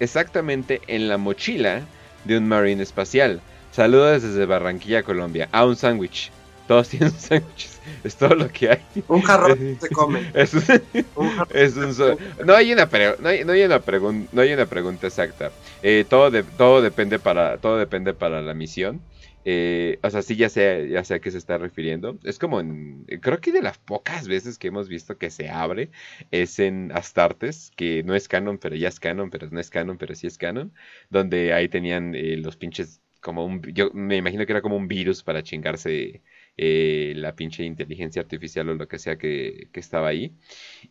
exactamente 0.00 0.80
en 0.86 1.08
la 1.08 1.18
mochila 1.18 1.82
de 2.24 2.38
un 2.38 2.48
marine 2.48 2.82
espacial. 2.82 3.40
Saludos 3.70 4.22
desde 4.22 4.46
Barranquilla, 4.46 5.02
Colombia. 5.02 5.48
A 5.52 5.64
un 5.64 5.76
sándwich. 5.76 6.30
Todos 6.68 6.88
tienen 6.90 7.10
sándwiches. 7.10 7.80
Es 8.02 8.16
todo 8.16 8.34
lo 8.34 8.48
que 8.48 8.70
hay. 8.70 8.82
Un 9.08 9.22
jarrón 9.22 9.76
se 9.80 9.88
come. 9.90 10.30
Es, 10.34 10.54
un, 10.54 12.16
no 12.46 12.54
hay 12.54 12.72
una 12.72 12.88
no 13.20 13.28
hay, 13.28 13.44
no 13.44 13.52
hay 13.52 13.62
una 13.62 13.80
pregunta 13.80 14.30
no 14.32 14.42
hay 14.42 14.52
una 14.52 14.66
pregunta 14.66 15.06
exacta. 15.06 15.50
Eh, 15.82 16.04
todo 16.08 16.30
de, 16.30 16.42
todo 16.42 16.80
depende 16.80 17.18
para 17.18 17.58
todo 17.58 17.76
depende 17.78 18.14
para 18.14 18.42
la 18.42 18.54
misión. 18.54 19.00
Eh, 19.44 19.98
o 20.02 20.10
sea, 20.10 20.22
sí 20.22 20.36
ya 20.36 20.48
sé, 20.48 20.88
ya 20.88 21.04
sé 21.04 21.14
a 21.14 21.20
qué 21.20 21.30
se 21.30 21.38
está 21.38 21.58
refiriendo. 21.58 22.18
Es 22.24 22.38
como 22.38 22.60
en. 22.60 23.04
Creo 23.20 23.40
que 23.40 23.52
de 23.52 23.62
las 23.62 23.78
pocas 23.78 24.26
veces 24.26 24.58
que 24.58 24.68
hemos 24.68 24.88
visto 24.88 25.18
que 25.18 25.30
se 25.30 25.50
abre 25.50 25.90
es 26.30 26.58
en 26.58 26.90
Astartes, 26.92 27.70
que 27.76 28.02
no 28.04 28.14
es 28.14 28.28
canon, 28.28 28.58
pero 28.58 28.76
ya 28.76 28.88
es 28.88 29.00
canon, 29.00 29.30
pero 29.30 29.48
no 29.50 29.60
es 29.60 29.70
canon, 29.70 29.98
pero 29.98 30.14
sí 30.14 30.26
es 30.26 30.38
canon. 30.38 30.72
Donde 31.10 31.52
ahí 31.52 31.68
tenían 31.68 32.14
eh, 32.14 32.36
los 32.36 32.56
pinches. 32.56 33.00
Como 33.20 33.44
un. 33.46 33.62
Yo 33.72 33.90
me 33.94 34.16
imagino 34.16 34.44
que 34.44 34.52
era 34.52 34.62
como 34.62 34.76
un 34.76 34.88
virus 34.88 35.22
para 35.22 35.42
chingarse 35.42 36.22
eh, 36.56 37.14
la 37.16 37.34
pinche 37.34 37.64
inteligencia 37.64 38.22
artificial 38.22 38.68
o 38.68 38.74
lo 38.74 38.86
que 38.86 38.98
sea 38.98 39.16
que, 39.16 39.68
estaba 39.74 40.08
ahí. 40.08 40.34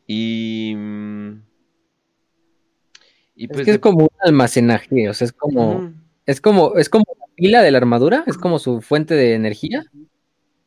Y... 0.08 0.74
Mm, 0.76 1.44
y 3.36 3.48
pues 3.48 3.62
es 3.62 3.66
que 3.66 3.72
es 3.72 3.80
como 3.80 4.04
un 4.04 4.10
almacenaje, 4.20 5.10
o 5.10 5.14
sea, 5.14 5.26
es 5.26 5.34
como, 5.34 5.92
es 6.28 6.40
como, 6.40 6.76
es 6.76 6.88
como 6.88 7.06
pila 7.36 7.62
de 7.62 7.72
la 7.72 7.78
armadura, 7.78 8.24
es 8.28 8.38
como 8.38 8.60
su 8.60 8.82
fuente 8.82 9.16
de 9.16 9.34
energía, 9.34 9.86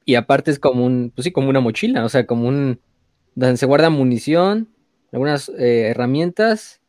y 0.05 0.15
aparte 0.15 0.51
es 0.51 0.59
como 0.59 0.85
un, 0.85 1.13
pues 1.15 1.25
sí, 1.25 1.33
como 1.33 1.49
una 1.49 1.61
mochila, 1.61 2.05
o 2.05 2.09
sea, 2.09 2.27
como 2.27 2.49
un, 2.49 2.81
donde 3.35 3.57
se 3.57 3.67
guarda 3.67 3.91
munición, 3.91 4.69
algunas 5.13 5.49
eh, 5.51 5.89
herramientas, 5.91 6.81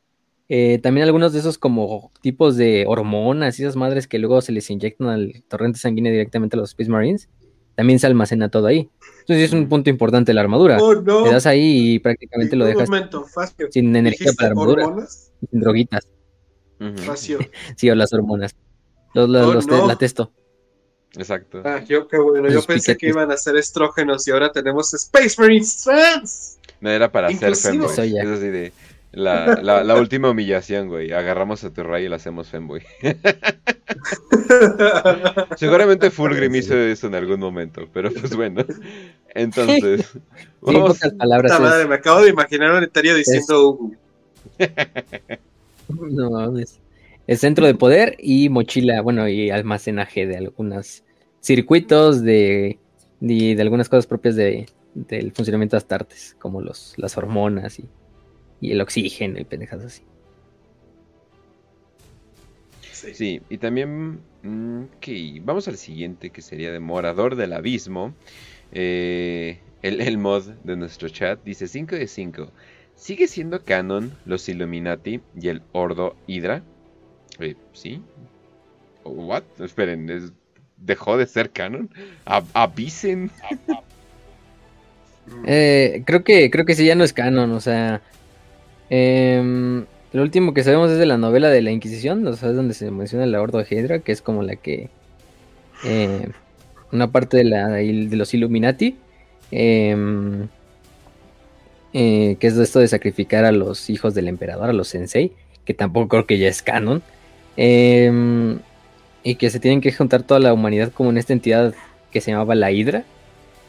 eh, 0.50 0.80
también 0.82 1.06
algunos 1.06 1.34
de 1.34 1.40
esos 1.40 1.58
como 1.58 2.12
tipos 2.22 2.56
de 2.56 2.86
hormonas 2.88 3.60
y 3.60 3.64
esas 3.64 3.76
madres 3.76 4.08
que 4.08 4.18
luego 4.18 4.42
se 4.42 4.54
les 4.54 4.70
inyectan 4.70 5.10
al 5.10 5.44
torrente 5.50 5.80
sanguíneo 5.80 6.12
directamente 6.12 6.56
a 6.56 6.60
los 6.60 6.70
Space 6.70 6.90
Marines 6.90 7.30
también 7.78 8.00
se 8.00 8.08
almacena 8.08 8.50
todo 8.50 8.66
ahí. 8.66 8.90
Entonces 9.20 9.46
es 9.46 9.54
un 9.54 9.70
punto 9.70 9.92
importante 9.92 10.34
la 10.34 10.42
armadura. 10.42 10.80
Oh, 10.82 11.00
Te 11.00 11.32
das 11.32 11.46
ahí 11.46 11.94
y 11.94 12.00
prácticamente 12.00 12.56
lo 12.56 12.66
dejas 12.66 12.90
sin 13.70 13.96
energía 13.96 14.32
para 14.36 14.48
la 14.48 14.52
armadura. 14.54 14.88
Hormonas? 14.88 15.32
Sin 15.48 15.60
droguitas. 15.60 16.10
sí, 17.76 17.90
o 17.92 17.96
las 17.96 18.14
hormonas. 18.14 18.56
Los, 19.14 19.30
los, 19.30 19.68
oh, 19.68 19.88
la 19.88 19.95
testo. 19.95 20.32
Exacto. 21.16 21.61
Ah, 21.66 21.82
yo 21.88 22.08
qué 22.08 22.18
bueno. 22.18 22.50
yo 22.50 22.61
pensé 22.64 22.98
que 22.98 23.08
iban 23.08 23.32
a 23.32 23.38
ser 23.38 23.56
estrógenos 23.56 24.27
y 24.27 24.32
ahora 24.32 24.52
tenemos 24.52 24.94
Space 24.94 25.36
Marines 25.40 25.84
Trans. 25.84 26.58
No 26.80 26.90
era 26.90 27.11
para 27.11 27.27
hacer 27.27 27.56
femboy. 27.56 27.90
Es 27.90 28.27
así 28.27 28.48
de 28.48 28.72
la, 29.11 29.60
la, 29.64 29.84
la, 29.84 29.95
última 29.95 30.30
humillación, 30.30 30.90
güey. 30.90 31.11
Agarramos 31.11 31.64
a 31.64 31.74
tu 31.74 31.82
rey 31.82 32.06
y 32.06 32.10
lo 32.10 32.18
hacemos 32.18 32.50
femboy. 32.50 32.84
Seguramente 35.58 36.11
Fulgrim 36.11 36.53
hizo 36.56 36.76
eso 36.76 37.08
en 37.08 37.16
algún 37.16 37.40
momento, 37.40 37.88
pero 37.92 38.11
pues 38.11 38.36
bueno. 38.36 38.64
Entonces. 39.34 40.08
Vamos... 40.61 41.00
palabras 41.18 41.60
madre, 41.60 41.88
me 41.88 41.95
acabo 41.95 42.22
de 42.22 42.30
imaginar 42.30 42.74
un 42.74 42.84
etario 42.84 43.16
diciendo 43.16 43.80
no, 45.88 46.53
es 47.28 47.36
el 47.36 47.38
centro 47.38 47.66
de 47.68 47.76
poder 47.76 48.16
y 48.20 48.50
mochila, 48.50 49.02
bueno, 49.02 49.28
y 49.28 49.50
almacenaje 49.50 50.26
de 50.26 50.38
algunos 50.38 51.04
circuitos 51.42 52.24
de, 52.24 52.80
de, 53.20 53.56
de 53.56 53.62
algunas 53.62 53.90
cosas 53.90 54.08
propias 54.08 54.36
de, 54.36 54.66
del 54.96 55.32
funcionamiento 55.32 55.76
de 55.76 55.78
Astartes, 55.78 56.36
como 56.40 56.62
los, 56.62 56.94
las 56.98 57.18
hormonas 57.18 57.80
y 57.80 57.86
y 58.60 58.72
el 58.72 58.82
oxígeno 58.82 59.40
y 59.40 59.44
pendejas 59.44 59.84
así. 59.84 60.04
Sí. 62.92 63.42
y 63.50 63.58
también. 63.58 64.20
Mm, 64.42 64.86
vamos 65.44 65.68
al 65.68 65.78
siguiente 65.78 66.30
que 66.32 66.42
sería 66.42 66.72
de 66.72 66.80
Morador 66.80 67.36
del 67.36 67.54
Abismo. 67.54 68.14
Eh, 68.72 69.60
el, 69.82 70.18
mod 70.18 70.48
de 70.64 70.76
nuestro 70.76 71.08
chat 71.10 71.44
dice 71.44 71.68
5 71.68 71.96
de 71.96 72.08
5. 72.08 72.52
¿Sigue 72.96 73.28
siendo 73.28 73.64
canon 73.64 74.12
los 74.26 74.50
Illuminati 74.50 75.22
y 75.40 75.50
el 75.50 75.62
Ordo 75.74 76.16
Hydra? 76.26 76.64
¿Sí? 77.74 78.02
¿What? 79.04 79.44
Esperen, 79.60 80.32
¿dejó 80.78 81.18
de 81.18 81.28
ser 81.28 81.52
canon? 81.52 81.90
¿Avisen? 82.54 83.32
Eh, 85.46 86.04
creo 86.06 86.24
que 86.24 86.50
creo 86.50 86.64
que 86.64 86.74
sí 86.74 86.86
ya 86.86 86.96
no 86.96 87.04
es 87.04 87.12
canon, 87.12 87.52
o 87.52 87.60
sea, 87.60 88.02
eh, 88.90 89.84
lo 90.14 90.22
último 90.22 90.54
que 90.54 90.64
sabemos 90.64 90.90
es 90.90 91.00
de 91.00 91.06
la 91.06 91.18
novela 91.18 91.50
de 91.50 91.62
la 91.62 91.72
Inquisición, 91.72 92.24
¿no 92.24 92.34
sabes 92.34 92.56
donde 92.56 92.74
se 92.74 92.90
menciona 92.92 93.26
el 93.26 93.36
Ordo 93.36 93.58
de 93.58 93.68
Hydra, 93.70 94.00
que 94.00 94.12
es 94.12 94.22
como 94.22 94.42
la 94.42 94.56
que 94.56 94.90
eh, 95.84 96.30
una 96.92 97.12
parte 97.12 97.38
de 97.38 97.44
la 97.44 97.68
de 97.68 98.16
los 98.16 98.34
Illuminati, 98.34 98.96
em, 99.52 100.48
eh, 101.94 102.38
que 102.40 102.48
es 102.48 102.58
esto 102.58 102.80
de 102.80 102.88
sacrificar 102.88 103.46
a 103.46 103.52
los 103.52 103.90
hijos 103.90 104.14
del 104.14 104.28
emperador, 104.28 104.70
a 104.70 104.74
los 104.74 104.88
sensei, 104.88 105.34
que 105.66 105.74
tampoco 105.74 106.08
creo 106.08 106.26
que 106.26 106.38
ya 106.38 106.48
es 106.48 106.62
canon, 106.62 107.04
em, 107.58 108.60
y 109.24 109.36
que 109.36 109.50
se 109.50 109.60
tienen 109.60 109.82
que 109.82 109.92
juntar 109.92 110.24
toda 110.24 110.40
la 110.40 110.53
humanidad 110.53 110.92
como 110.94 111.10
en 111.10 111.18
esta 111.18 111.34
entidad 111.34 111.74
que 112.11 112.22
se 112.22 112.32
llamaba 112.32 112.56
la 112.56 112.72
Hydra, 112.72 113.03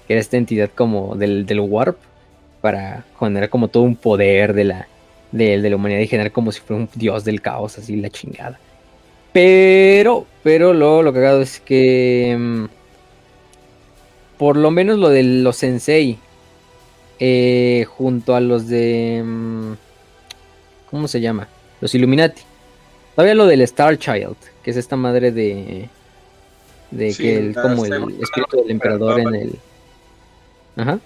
que 0.06 0.14
era 0.14 0.20
esta 0.20 0.36
entidad 0.36 0.70
como 0.74 1.16
del, 1.16 1.46
del 1.46 1.60
Warp, 1.60 1.98
para 2.60 3.04
generar 3.18 3.48
como 3.50 3.68
todo 3.68 3.82
un 3.82 3.96
poder 3.96 4.52
de 4.52 4.64
la 4.64 4.88
de, 5.32 5.60
de 5.60 5.70
la 5.70 5.76
humanidad 5.76 6.00
y 6.00 6.06
generar 6.06 6.32
como 6.32 6.52
si 6.52 6.60
fuera 6.60 6.82
un 6.82 6.88
dios 6.94 7.24
del 7.24 7.40
caos, 7.40 7.78
así 7.78 7.96
la 7.96 8.10
chingada. 8.10 8.58
Pero, 9.32 10.26
pero 10.42 10.72
lo, 10.72 11.02
lo 11.02 11.12
cagado 11.12 11.42
es 11.42 11.60
que 11.60 12.36
mm, 12.38 12.64
por 14.38 14.56
lo 14.56 14.70
menos 14.70 14.98
lo 14.98 15.08
de 15.10 15.22
los 15.22 15.56
sensei, 15.56 16.18
eh, 17.18 17.84
junto 17.88 18.34
a 18.34 18.40
los 18.40 18.68
de... 18.68 19.22
mm, 19.24 19.72
¿Cómo 20.90 21.08
se 21.08 21.20
llama? 21.20 21.48
Los 21.80 21.94
Illuminati. 21.94 22.47
Todavía 23.18 23.34
lo 23.34 23.46
del 23.46 23.62
Star 23.62 23.98
Child, 23.98 24.36
que 24.62 24.70
es 24.70 24.76
esta 24.76 24.94
madre 24.94 25.32
de... 25.32 25.90
De 26.92 27.12
Sí, 27.12 27.24
que 27.24 27.36
el, 27.36 27.52
como 27.52 27.84
el 27.84 28.20
espíritu 28.22 28.58
del 28.58 28.70
emperador 28.70 29.18
en 29.18 29.34
el... 29.34 29.58
Ajá. 30.76 31.00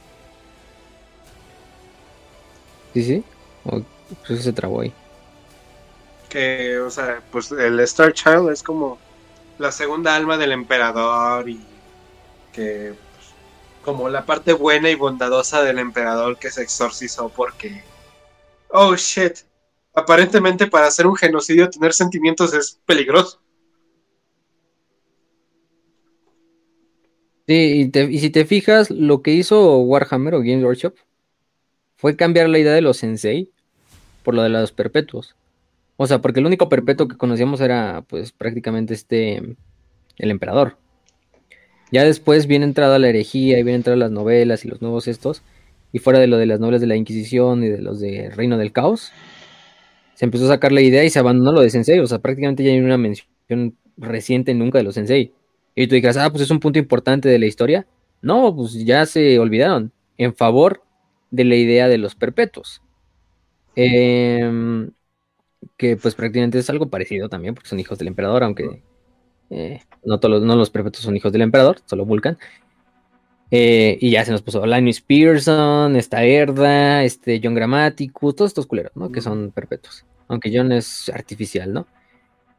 Sí, 2.93 3.03
sí. 3.03 3.25
O, 3.65 3.81
pues 4.27 4.45
se 4.45 4.53
trabó 4.53 4.83
ahí. 4.83 4.93
Que, 6.29 6.81
o 6.81 6.91
sea, 6.91 7.23
pues 7.33 7.51
el 7.51 7.81
Star 7.81 8.13
Child 8.13 8.51
es 8.51 8.63
como 8.63 8.99
la 9.57 9.73
segunda 9.73 10.15
alma 10.15 10.37
del 10.37 10.53
emperador 10.53 11.49
y 11.49 11.65
que 12.53 12.93
pues, 13.15 13.27
como 13.83 14.11
la 14.11 14.27
parte 14.27 14.53
buena 14.53 14.91
y 14.91 14.97
bondadosa 14.97 15.63
del 15.63 15.79
emperador 15.79 16.37
que 16.37 16.51
se 16.51 16.61
exorcizó 16.61 17.31
porque 17.31 17.83
oh 18.69 18.97
shit 18.97 19.39
aparentemente 19.93 20.67
para 20.67 20.87
hacer 20.87 21.07
un 21.07 21.17
genocidio 21.17 21.69
tener 21.69 21.93
sentimientos 21.93 22.55
es 22.55 22.81
peligroso 22.87 23.43
Sí, 27.47 27.91
y, 27.93 28.19
si 28.19 28.31
te 28.31 28.45
fijas, 28.45 28.91
lo 28.91 29.23
que 29.23 29.33
hizo 29.33 29.79
Warhammer 29.79 30.35
o 30.35 30.39
Games 30.39 30.65
Workshop 30.65 30.95
fue 31.97 32.17
cambiar 32.17 32.49
la 32.49 32.59
idea 32.59 32.73
de 32.73 32.81
los 32.81 32.99
sensei 32.99 33.51
por 34.23 34.35
lo 34.35 34.43
de 34.43 34.49
los 34.49 34.73
perpetuos. 34.73 35.35
O 35.97 36.07
sea, 36.07 36.21
porque 36.21 36.41
el 36.41 36.47
único 36.47 36.69
perpetuo 36.69 37.09
que 37.09 37.17
conocíamos 37.17 37.61
era, 37.61 38.05
pues, 38.09 38.33
prácticamente 38.33 38.95
este, 38.95 39.57
el 40.19 40.31
emperador. 40.31 40.77
Ya 41.91 42.05
después 42.05 42.47
viene 42.47 42.65
entrada 42.65 42.99
la 42.99 43.09
herejía 43.09 43.59
y 43.59 43.62
viene 43.62 43.77
entrada 43.77 43.97
las 43.97 44.11
novelas 44.11 44.65
y 44.65 44.69
los 44.69 44.81
nuevos 44.81 45.09
estos, 45.09 45.43
y 45.93 45.99
fuera 45.99 46.21
de 46.21 46.29
lo 46.29 46.39
de 46.39 46.47
las 46.47 46.61
novelas 46.61 46.81
de 46.81 46.87
la 46.87 46.97
Inquisición 46.97 47.65
y 47.65 47.69
de 47.69 47.83
los 47.83 48.01
de 48.01 48.31
Reino 48.31 48.57
del 48.57 48.73
Caos, 48.73 49.12
se 50.23 50.26
empezó 50.26 50.44
a 50.44 50.51
sacar 50.51 50.70
la 50.70 50.83
idea 50.83 51.02
y 51.02 51.10
se 51.10 51.18
abandonó 51.18 51.51
lo 51.51 51.62
de 51.62 51.70
sensei. 51.70 51.99
O 51.99 52.07
sea, 52.07 52.20
prácticamente 52.20 52.62
ya 52.62 52.70
hay 52.70 52.78
una 52.78 52.97
mención 52.97 53.76
reciente 53.97 54.55
nunca 54.55 54.78
de 54.78 54.84
los 54.84 54.94
sensei. 54.94 55.33
Y 55.75 55.89
tú 55.89 55.97
digas, 55.97 56.17
ah, 56.17 56.31
pues 56.31 56.44
es 56.44 56.51
un 56.52 56.60
punto 56.60 56.78
importante 56.78 57.28
de 57.28 57.41
la 57.41 57.47
historia. 57.47 57.89
No, 58.20 58.55
pues 58.55 58.73
ya 58.84 59.05
se 59.05 59.41
olvidaron. 59.41 59.91
En 60.18 60.33
favor 60.33 60.84
de 61.33 61.42
la 61.42 61.57
idea 61.57 61.89
de 61.89 61.99
los 61.99 62.15
perpetuos. 62.15 62.83
Em, 63.75 64.92
que 65.76 65.97
pues 65.97 66.15
prácticamente 66.15 66.60
es 66.60 66.70
algo 66.70 66.89
parecido 66.89 67.28
también, 67.28 67.57
porque 67.57 67.68
son 67.68 67.81
hijos 67.81 67.99
del 67.99 68.07
emperador, 68.07 68.44
aunque 68.44 68.81
eh, 69.51 69.81
no 70.05 70.20
todos 70.20 70.36
los, 70.36 70.42
no 70.44 70.55
los 70.55 70.70
perpetuos 70.70 71.02
son 71.02 71.17
hijos 71.17 71.33
del 71.33 71.42
emperador, 71.42 71.81
solo 71.86 72.07
Vulcan. 72.07 72.39
Eh, 73.51 73.99
y 74.01 74.12
ya 74.12 74.25
se 74.25 74.31
nos 74.31 74.42
puso 74.42 74.65
Linus 74.65 75.01
Pearson, 75.01 75.97
esta 75.97 76.23
Herda, 76.23 77.02
este 77.02 77.41
John 77.42 77.57
Grammaticus, 77.57 78.36
todos 78.36 78.51
estos 78.52 78.68
culeros, 78.68 78.92
¿no? 78.94 79.10
Que 79.10 79.20
son 79.20 79.51
perpetuos. 79.51 80.07
Aunque 80.33 80.51
John 80.51 80.73
es 80.73 81.11
artificial, 81.11 81.75
¿no? 81.75 81.86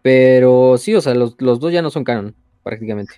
Pero 0.04 0.78
sí, 0.78 0.94
o 0.94 1.02
sea, 1.02 1.16
los, 1.16 1.36
los 1.40 1.60
dos 1.60 1.74
ya 1.74 1.82
no 1.82 1.90
son 1.90 2.04
canon, 2.04 2.36
prácticamente. 2.62 3.16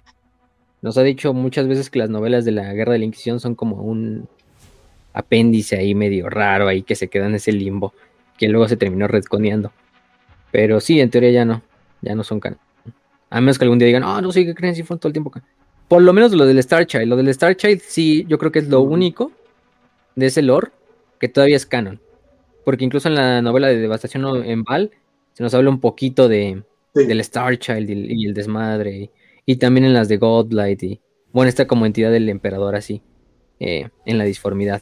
Nos 0.82 0.98
ha 0.98 1.04
dicho 1.04 1.34
muchas 1.34 1.68
veces 1.68 1.90
que 1.90 2.00
las 2.00 2.10
novelas 2.10 2.46
de 2.46 2.54
la 2.54 2.74
Guerra 2.74 2.94
de 2.94 3.00
la 3.00 3.06
Inquisición 3.06 3.42
son 3.42 3.56
como 3.56 3.82
un 3.82 4.30
apéndice 5.12 5.78
ahí 5.78 5.94
medio 5.94 6.30
raro, 6.30 6.70
ahí 6.70 6.84
que 6.84 6.96
se 6.96 7.10
queda 7.10 7.26
en 7.26 7.36
ese 7.36 7.52
limbo, 7.52 7.94
que 8.38 8.48
luego 8.48 8.70
se 8.70 8.78
terminó 8.78 9.10
redconeando. 9.10 9.74
Pero 10.54 10.80
sí, 10.80 11.02
en 11.02 11.10
teoría 11.10 11.32
ya 11.32 11.44
no, 11.44 11.62
ya 12.02 12.16
no 12.16 12.24
son 12.24 12.40
canon. 12.40 12.60
A 13.30 13.42
menos 13.42 13.60
que 13.60 13.66
algún 13.66 13.78
día 13.78 13.88
digan, 13.88 14.04
ah, 14.06 14.22
no 14.22 14.32
sé 14.32 14.46
qué 14.46 14.56
creen 14.56 14.74
si 14.74 14.84
fueron 14.84 15.02
todo 15.02 15.10
el 15.10 15.14
tiempo 15.14 15.32
canon. 15.32 15.50
Por 15.90 16.02
lo 16.02 16.14
menos 16.14 16.32
lo 16.32 16.46
del 16.46 16.60
Star 16.60 16.88
Child. 16.88 17.08
Lo 17.08 17.18
del 17.18 17.28
Star 17.28 17.58
Child 17.58 17.82
sí, 17.86 18.26
yo 18.30 18.38
creo 18.38 18.54
que 18.54 18.60
es 18.60 18.70
lo 18.70 18.80
único 18.80 19.34
de 20.16 20.28
ese 20.28 20.42
lore 20.42 20.70
que 21.20 21.28
todavía 21.28 21.58
es 21.58 21.66
canon. 21.66 22.00
Porque 22.66 22.84
incluso 22.84 23.08
en 23.08 23.16
la 23.16 23.42
novela 23.42 23.68
de 23.68 23.78
Devastación 23.78 24.44
en 24.44 24.64
Val 24.64 24.92
se 25.34 25.44
nos 25.44 25.54
habla 25.54 25.70
un 25.70 25.80
poquito 25.80 26.28
de, 26.28 26.64
Sí. 26.96 27.06
del 27.06 27.20
Star 27.22 27.58
Child 27.60 27.90
y, 27.90 27.94
el- 27.94 28.12
y 28.12 28.26
el 28.26 28.34
desmadre. 28.34 28.96
Y, 28.98 29.10
y 29.46 29.56
también 29.58 29.86
en 29.86 29.94
las 29.94 30.08
de 30.10 30.18
Godlight. 30.18 30.82
Y 30.84 31.00
bueno, 31.32 31.50
esta 31.50 31.68
como 31.68 31.86
entidad 31.86 32.12
del 32.12 32.28
emperador 32.30 32.76
así. 32.76 33.02
eh, 33.62 33.88
en 34.06 34.18
la 34.18 34.26
disformidad. 34.26 34.82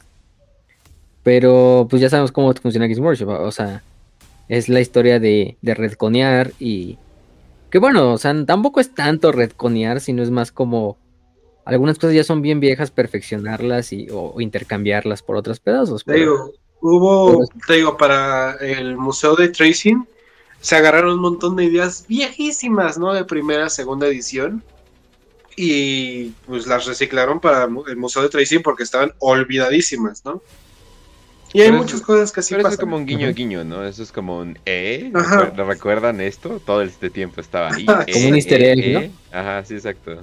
Pero 1.24 1.88
pues 1.90 2.02
ya 2.02 2.10
sabemos 2.10 2.32
cómo 2.32 2.54
funciona 2.54 2.86
Games 2.88 3.00
Workshop. 3.00 3.30
O 3.30 3.52
sea, 3.52 3.84
es 4.50 4.68
la 4.70 4.82
historia 4.82 5.20
de, 5.20 5.58
de 5.62 5.74
redconear 5.74 6.52
y... 6.60 6.98
Que 7.70 7.80
bueno, 7.80 8.14
o 8.14 8.18
sea, 8.18 8.34
tampoco 8.46 8.80
es 8.80 8.94
tanto 8.94 9.32
redconear, 9.32 10.00
sino 10.00 10.22
es 10.24 10.30
más 10.32 10.52
como... 10.52 10.98
Algunas 11.66 11.98
cosas 11.98 12.16
ya 12.16 12.24
son 12.26 12.42
bien 12.42 12.60
viejas, 12.60 12.92
perfeccionarlas 12.92 13.94
y, 13.94 14.10
o, 14.10 14.34
o 14.36 14.42
intercambiarlas 14.42 15.24
por 15.24 15.38
otros 15.38 15.60
pedazos. 15.62 16.04
Pero- 16.04 16.20
digo, 16.20 16.52
hubo, 16.86 17.48
te 17.66 17.74
digo, 17.76 17.96
para 17.98 18.56
el 18.58 18.98
Museo 18.98 19.36
de 19.36 19.48
Tracing 19.50 20.06
se 20.60 20.76
agarraron 20.76 21.14
un 21.16 21.22
montón 21.22 21.56
de 21.56 21.64
ideas 21.66 22.06
viejísimas, 22.08 22.98
¿no? 22.98 23.14
De 23.14 23.24
primera, 23.26 23.70
segunda 23.70 24.08
edición. 24.08 24.64
Y 25.56 26.30
pues 26.48 26.66
las 26.68 26.86
reciclaron 26.86 27.40
para 27.40 27.66
el 27.66 27.96
Museo 27.98 28.22
de 28.24 28.30
Tracing 28.30 28.62
porque 28.64 28.84
estaban 28.84 29.14
olvidadísimas, 29.20 30.26
¿no? 30.26 30.42
Y 31.54 31.62
hay 31.62 31.68
Pero 31.68 31.78
muchas 31.78 31.96
eso- 31.98 32.06
cosas 32.06 32.32
que 32.32 32.40
así 32.40 32.50
Pero 32.56 32.62
eso 32.62 32.68
es 32.70 32.76
pasan. 32.76 32.86
como 32.90 32.98
un 32.98 33.06
guiño 33.06 33.32
guiño, 33.34 33.64
¿no? 33.64 33.86
Eso 33.86 34.02
es 34.04 34.12
como 34.12 34.40
un 34.40 34.58
¿eh? 34.66 35.12
Ajá. 35.14 35.54
¿Recuer- 35.54 35.68
¿Recuerdan 35.68 36.20
esto? 36.22 36.60
Todo 36.66 36.82
este 36.82 37.10
tiempo 37.12 37.40
estaba 37.42 37.70
ahí. 37.72 37.86
Como 37.86 38.02
¿eh? 38.08 38.28
un 38.28 38.36
easter 38.36 38.62
¿eh? 38.62 38.72
egg, 38.74 38.94
¿no? 38.94 39.00
¿eh? 39.02 39.12
Ajá, 39.32 39.64
sí, 39.64 39.76
exacto. 39.76 40.14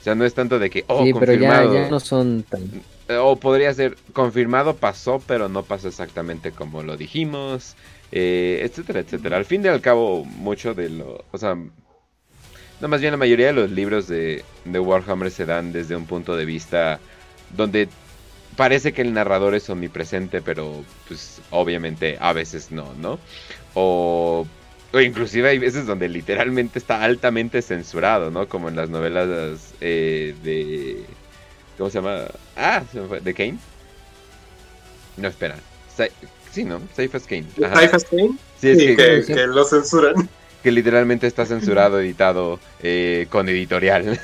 O 0.00 0.04
sea, 0.04 0.14
no 0.14 0.24
es 0.24 0.34
tanto 0.34 0.58
de 0.58 0.70
que, 0.70 0.84
oh, 0.88 1.04
sí, 1.04 1.12
pero 1.18 1.32
ya, 1.32 1.48
confirmado. 1.48 1.74
ya 1.74 1.88
no 1.90 1.98
son 2.00 2.42
tan... 2.48 2.70
Eh, 3.08 3.16
O 3.16 3.36
podría 3.36 3.72
ser 3.74 3.96
confirmado, 4.12 4.76
pasó, 4.76 5.20
pero 5.26 5.48
no 5.48 5.64
pasó 5.64 5.88
exactamente 5.88 6.52
como 6.52 6.82
lo 6.82 6.96
dijimos, 6.96 7.76
eh, 8.12 8.60
etcétera, 8.62 9.00
etcétera. 9.00 9.36
Al 9.36 9.44
fin 9.44 9.64
y 9.64 9.68
al 9.68 9.80
cabo, 9.80 10.24
mucho 10.24 10.74
de 10.74 10.88
lo. 10.90 11.24
O 11.30 11.38
sea, 11.38 11.56
no, 12.80 12.88
más 12.88 13.00
bien 13.00 13.12
la 13.12 13.16
mayoría 13.16 13.48
de 13.48 13.52
los 13.54 13.70
libros 13.70 14.06
de, 14.08 14.44
de 14.64 14.78
Warhammer 14.78 15.30
se 15.30 15.46
dan 15.46 15.72
desde 15.72 15.96
un 15.96 16.06
punto 16.06 16.36
de 16.36 16.44
vista 16.44 17.00
donde 17.48 17.88
parece 18.56 18.92
que 18.92 19.02
el 19.02 19.12
narrador 19.14 19.54
es 19.54 19.68
omnipresente, 19.70 20.42
pero 20.42 20.86
pues 21.08 21.42
obviamente 21.50 22.18
a 22.20 22.32
veces 22.32 22.70
no, 22.72 22.94
¿no? 22.94 23.20
O, 23.74 24.46
o 24.92 25.00
inclusive 25.00 25.48
hay 25.50 25.58
veces 25.58 25.86
donde 25.86 26.08
literalmente 26.08 26.78
está 26.78 27.02
altamente 27.02 27.62
censurado, 27.62 28.30
¿no? 28.30 28.48
Como 28.48 28.68
en 28.68 28.76
las 28.76 28.90
novelas 28.90 29.74
eh, 29.80 30.34
de... 30.42 31.18
¿Cómo 31.78 31.90
se 31.90 31.98
llama? 31.98 32.24
Ah, 32.56 32.82
se 32.90 33.00
me 33.00 33.08
fue. 33.08 33.20
¿De 33.20 33.34
Kane? 33.34 33.58
No, 35.16 35.28
espera. 35.28 35.56
Sa- 35.94 36.08
sí, 36.50 36.64
¿no? 36.64 36.80
Safe 36.94 37.10
as 37.14 37.24
Kane. 37.24 37.46
Ajá. 37.64 37.80
Cypher 37.80 38.00
Kane, 38.10 38.30
Sí, 38.60 38.68
es 38.70 38.78
sí, 38.78 38.86
que, 38.86 38.96
que, 38.96 39.22
sí. 39.22 39.34
que 39.34 39.46
lo 39.46 39.64
censuran. 39.64 40.14
que 40.62 40.70
literalmente 40.72 41.26
está 41.26 41.46
censurado, 41.46 42.00
editado 42.00 42.58
eh, 42.82 43.26
con 43.30 43.48
editorial. 43.48 44.18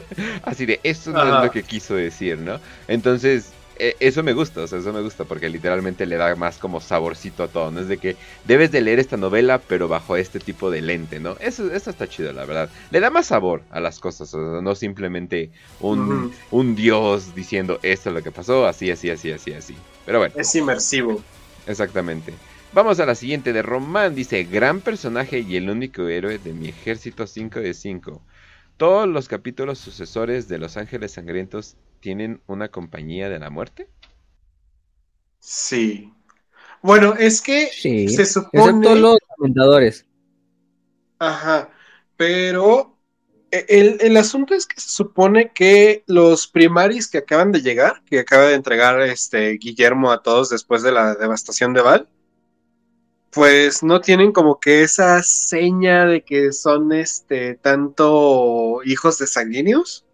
Así 0.42 0.64
de, 0.66 0.80
eso 0.82 1.10
no 1.10 1.20
Ajá. 1.20 1.38
es 1.40 1.44
lo 1.46 1.50
que 1.52 1.62
quiso 1.64 1.94
decir, 1.96 2.38
¿no? 2.38 2.60
Entonces, 2.88 3.50
eso 3.98 4.22
me 4.22 4.32
gusta, 4.32 4.62
o 4.62 4.66
sea, 4.66 4.78
eso 4.78 4.92
me 4.92 5.00
gusta 5.00 5.24
porque 5.24 5.48
literalmente 5.48 6.06
le 6.06 6.16
da 6.16 6.34
más 6.36 6.58
como 6.58 6.80
saborcito 6.80 7.42
a 7.42 7.48
todo, 7.48 7.70
¿no? 7.70 7.80
Es 7.80 7.88
de 7.88 7.98
que 7.98 8.16
debes 8.44 8.70
de 8.70 8.80
leer 8.80 8.98
esta 8.98 9.16
novela, 9.16 9.58
pero 9.58 9.88
bajo 9.88 10.16
este 10.16 10.38
tipo 10.38 10.70
de 10.70 10.80
lente, 10.82 11.18
¿no? 11.18 11.36
Eso, 11.40 11.72
eso 11.72 11.90
está 11.90 12.06
chido, 12.08 12.32
la 12.32 12.44
verdad. 12.44 12.70
Le 12.90 13.00
da 13.00 13.10
más 13.10 13.26
sabor 13.26 13.62
a 13.70 13.80
las 13.80 13.98
cosas, 13.98 14.32
o 14.34 14.52
sea, 14.52 14.62
no 14.62 14.74
simplemente 14.74 15.50
un, 15.80 16.32
un 16.50 16.74
dios 16.76 17.34
diciendo 17.34 17.78
esto 17.82 18.10
es 18.10 18.14
lo 18.14 18.22
que 18.22 18.30
pasó, 18.30 18.66
así, 18.66 18.90
así, 18.90 19.10
así, 19.10 19.32
así, 19.32 19.52
así. 19.52 19.74
Pero 20.06 20.18
bueno. 20.18 20.34
Es 20.36 20.54
inmersivo. 20.54 21.22
Exactamente. 21.66 22.32
Vamos 22.72 23.00
a 23.00 23.06
la 23.06 23.14
siguiente 23.14 23.52
de 23.52 23.62
Román. 23.62 24.14
Dice, 24.14 24.44
gran 24.44 24.80
personaje 24.80 25.40
y 25.40 25.56
el 25.56 25.68
único 25.68 26.08
héroe 26.08 26.38
de 26.38 26.52
mi 26.52 26.68
ejército 26.68 27.26
5 27.26 27.60
de 27.60 27.74
5. 27.74 28.22
Todos 28.76 29.08
los 29.08 29.28
capítulos 29.28 29.78
sucesores 29.78 30.48
de 30.48 30.58
Los 30.58 30.76
Ángeles 30.76 31.12
Sangrientos 31.12 31.76
tienen 32.02 32.42
una 32.48 32.70
compañía 32.70 33.30
de 33.30 33.38
la 33.40 33.50
muerte. 33.50 33.88
Sí. 35.40 36.12
Bueno, 36.82 37.14
es 37.14 37.42
que 37.42 37.70
Sí, 37.70 38.06
se 38.06 38.26
excepto 38.46 38.94
supone. 38.94 38.96
los 38.96 39.18
comentadores. 39.36 40.06
Ajá, 41.18 41.70
pero 42.16 42.98
e- 43.50 43.64
el, 43.68 43.98
el 44.00 44.16
asunto 44.16 44.54
es 44.54 44.66
que 44.66 44.80
se 44.80 44.90
supone 44.90 45.52
que 45.52 46.04
los 46.06 46.48
primaris 46.48 47.08
que 47.08 47.18
acaban 47.18 47.52
de 47.52 47.62
llegar, 47.62 48.02
que 48.04 48.20
acaba 48.20 48.44
de 48.44 48.54
entregar 48.54 49.00
este 49.02 49.52
Guillermo 49.58 50.10
a 50.10 50.22
todos 50.22 50.50
después 50.50 50.82
de 50.82 50.92
la 50.92 51.14
devastación 51.14 51.72
de 51.74 51.82
Val, 51.82 52.08
pues 53.30 53.82
no 53.82 54.00
tienen 54.00 54.32
como 54.32 54.60
que 54.60 54.82
esa 54.82 55.22
seña 55.22 56.04
de 56.06 56.22
que 56.22 56.52
son 56.52 56.92
este 56.92 57.54
tanto 57.56 58.80
hijos 58.84 59.18
de 59.18 59.26
sanguíneos, 59.26 60.04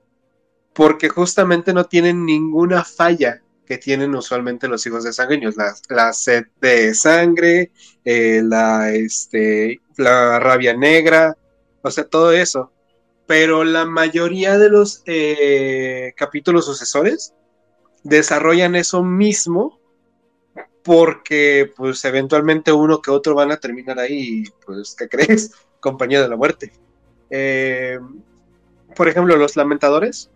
porque 0.78 1.08
justamente 1.08 1.74
no 1.74 1.86
tienen 1.86 2.24
ninguna 2.24 2.84
falla 2.84 3.42
que 3.66 3.78
tienen 3.78 4.14
usualmente 4.14 4.68
los 4.68 4.86
hijos 4.86 5.02
de 5.02 5.12
sanguíneos, 5.12 5.56
la, 5.88 6.12
sed 6.12 6.44
de 6.60 6.94
sangre, 6.94 7.72
eh, 8.04 8.42
la, 8.44 8.92
este, 8.92 9.80
la 9.96 10.38
rabia 10.38 10.76
negra, 10.76 11.36
o 11.82 11.90
sea, 11.90 12.04
todo 12.04 12.30
eso. 12.30 12.70
Pero 13.26 13.64
la 13.64 13.86
mayoría 13.86 14.56
de 14.56 14.70
los 14.70 15.02
eh, 15.06 16.12
capítulos 16.16 16.66
sucesores 16.66 17.34
desarrollan 18.04 18.76
eso 18.76 19.02
mismo 19.02 19.80
porque 20.84 21.72
pues 21.76 22.04
eventualmente 22.04 22.70
uno 22.70 23.02
que 23.02 23.10
otro 23.10 23.34
van 23.34 23.50
a 23.50 23.56
terminar 23.56 23.98
ahí, 23.98 24.44
pues, 24.64 24.94
¿qué 24.96 25.08
crees? 25.08 25.50
Compañía 25.80 26.22
de 26.22 26.28
la 26.28 26.36
muerte. 26.36 26.70
Eh, 27.30 27.98
por 28.94 29.08
ejemplo, 29.08 29.36
los 29.36 29.56
lamentadores, 29.56 30.30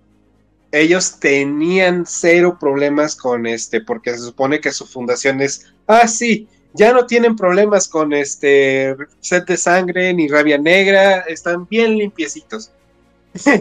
ellos 0.73 1.21
tenían 1.21 2.05
cero 2.07 2.57
problemas 2.59 3.15
con 3.15 3.47
este, 3.47 3.81
porque 3.81 4.11
se 4.11 4.19
supone 4.19 4.61
que 4.61 4.73
su 4.73 4.87
fundación 4.87 5.41
es, 5.41 5.73
ah, 5.87 6.09
sí, 6.09 6.49
ya 6.75 6.93
no 6.93 7.07
tienen 7.07 7.37
problemas 7.37 7.87
con 7.87 8.13
este 8.15 8.97
sed 9.21 9.45
de 9.45 9.57
sangre 9.59 10.13
ni 10.15 10.29
rabia 10.29 10.59
negra, 10.59 11.21
están 11.21 11.69
bien 11.69 11.99
limpiecitos. 11.99 12.73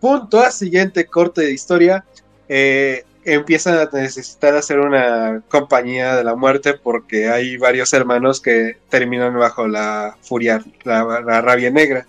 Punto 0.00 0.40
a 0.40 0.50
siguiente 0.50 1.06
corte 1.06 1.42
de 1.42 1.52
historia. 1.52 2.04
Eh, 2.48 3.04
empiezan 3.24 3.78
a 3.78 3.88
necesitar 3.92 4.56
hacer 4.56 4.80
una 4.80 5.42
compañía 5.48 6.16
de 6.16 6.24
la 6.24 6.34
muerte 6.34 6.74
porque 6.74 7.28
hay 7.28 7.56
varios 7.56 7.92
hermanos 7.92 8.40
que 8.40 8.78
terminan 8.88 9.38
bajo 9.38 9.68
la 9.68 10.16
furia, 10.22 10.64
la, 10.84 11.40
rabia 11.40 11.70
negra. 11.70 12.06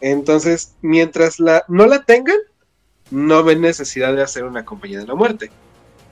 Entonces, 0.00 0.74
mientras 0.80 1.38
la, 1.38 1.64
no 1.68 1.86
la 1.86 2.02
tengan, 2.04 2.36
no 3.12 3.44
ven 3.44 3.60
necesidad 3.60 4.14
de 4.14 4.22
hacer 4.22 4.44
una 4.44 4.64
compañía 4.64 4.98
de 4.98 5.06
la 5.06 5.14
muerte. 5.14 5.50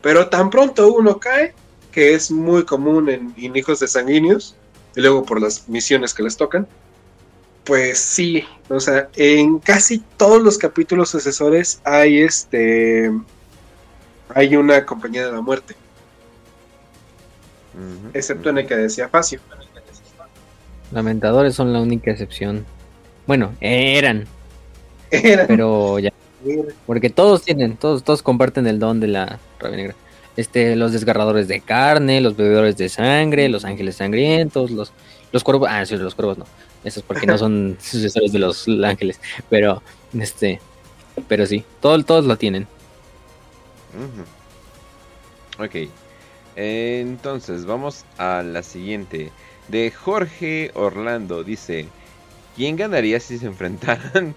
Pero 0.03 0.29
tan 0.29 0.51
pronto 0.51 0.93
uno 0.93 1.19
cae, 1.19 1.55
que 1.91 2.15
es 2.15 2.31
muy 2.31 2.65
común 2.65 3.09
en, 3.09 3.35
en 3.37 3.57
hijos 3.57 3.81
de 3.81 3.89
sanguíneos, 3.89 4.55
y 4.95 5.01
luego 5.01 5.25
por 5.25 5.41
las 5.41 5.69
misiones 5.69 6.15
que 6.15 6.23
les 6.23 6.37
tocan, 6.37 6.69
pues 7.65 7.99
sí, 7.99 8.45
o 8.69 8.81
sea, 8.81 9.09
en 9.17 9.59
casi 9.59 9.99
todos 10.17 10.43
los 10.43 10.59
capítulos 10.59 11.11
sucesores 11.11 11.81
hay 11.85 12.20
este 12.20 13.11
hay 14.35 14.57
una 14.57 14.85
compañía 14.87 15.27
de 15.27 15.33
la 15.33 15.41
muerte. 15.41 15.75
excepto 18.12 18.51
en 18.51 18.59
el 18.59 18.67
que 18.67 18.77
decía 18.77 19.09
Facio. 19.09 19.41
Lamentadores 20.93 21.55
son 21.55 21.73
la 21.73 21.81
única 21.81 22.11
excepción. 22.11 22.67
Bueno, 23.27 23.55
eran. 23.61 24.27
Eran. 25.11 25.47
Pero 25.47 25.99
ya. 25.99 26.12
Porque 26.86 27.10
todos 27.10 27.43
tienen, 27.43 27.77
todos, 27.77 28.02
todos 28.02 28.23
comparten 28.23 28.67
el 28.67 28.78
don 28.78 29.01
de 29.01 29.09
la 29.09 29.39
rabia 29.59 29.77
negra. 29.77 29.94
Este, 30.36 30.77
los 30.77 30.93
desgarradores 30.93 31.49
de 31.49 31.60
carne, 31.60 32.20
los 32.20 32.36
bebedores 32.36 32.77
de 32.77 32.89
sangre, 32.89 33.49
los 33.49 33.65
ángeles 33.65 33.97
sangrientos, 33.97 34.70
los, 34.70 34.93
los 35.33 35.44
cuervos. 35.44 35.69
Ah, 35.70 35.85
sí, 35.85 35.97
los 35.97 36.15
cuervos 36.15 36.39
no. 36.39 36.47
Eso 36.85 37.01
es 37.01 37.07
porque 37.07 37.27
no 37.27 37.36
son 37.39 37.77
sucesores 37.81 38.33
de 38.33 38.39
los 38.39 38.67
ángeles. 38.83 39.20
Pero, 39.49 39.83
este, 40.19 40.60
pero 41.28 41.47
sí, 41.47 41.65
todos, 41.81 42.05
todos 42.07 42.25
lo 42.25 42.36
tienen. 42.39 42.67
Ok. 45.59 45.91
Entonces, 46.57 47.67
vamos 47.67 48.05
a 48.19 48.43
la 48.43 48.62
siguiente. 48.62 49.31
De 49.69 49.91
Jorge 49.91 50.70
Orlando 50.75 51.44
dice: 51.44 51.86
¿Quién 52.57 52.77
ganaría 52.77 53.20
si 53.20 53.39
se 53.39 53.47
enfrentaran 53.47 54.35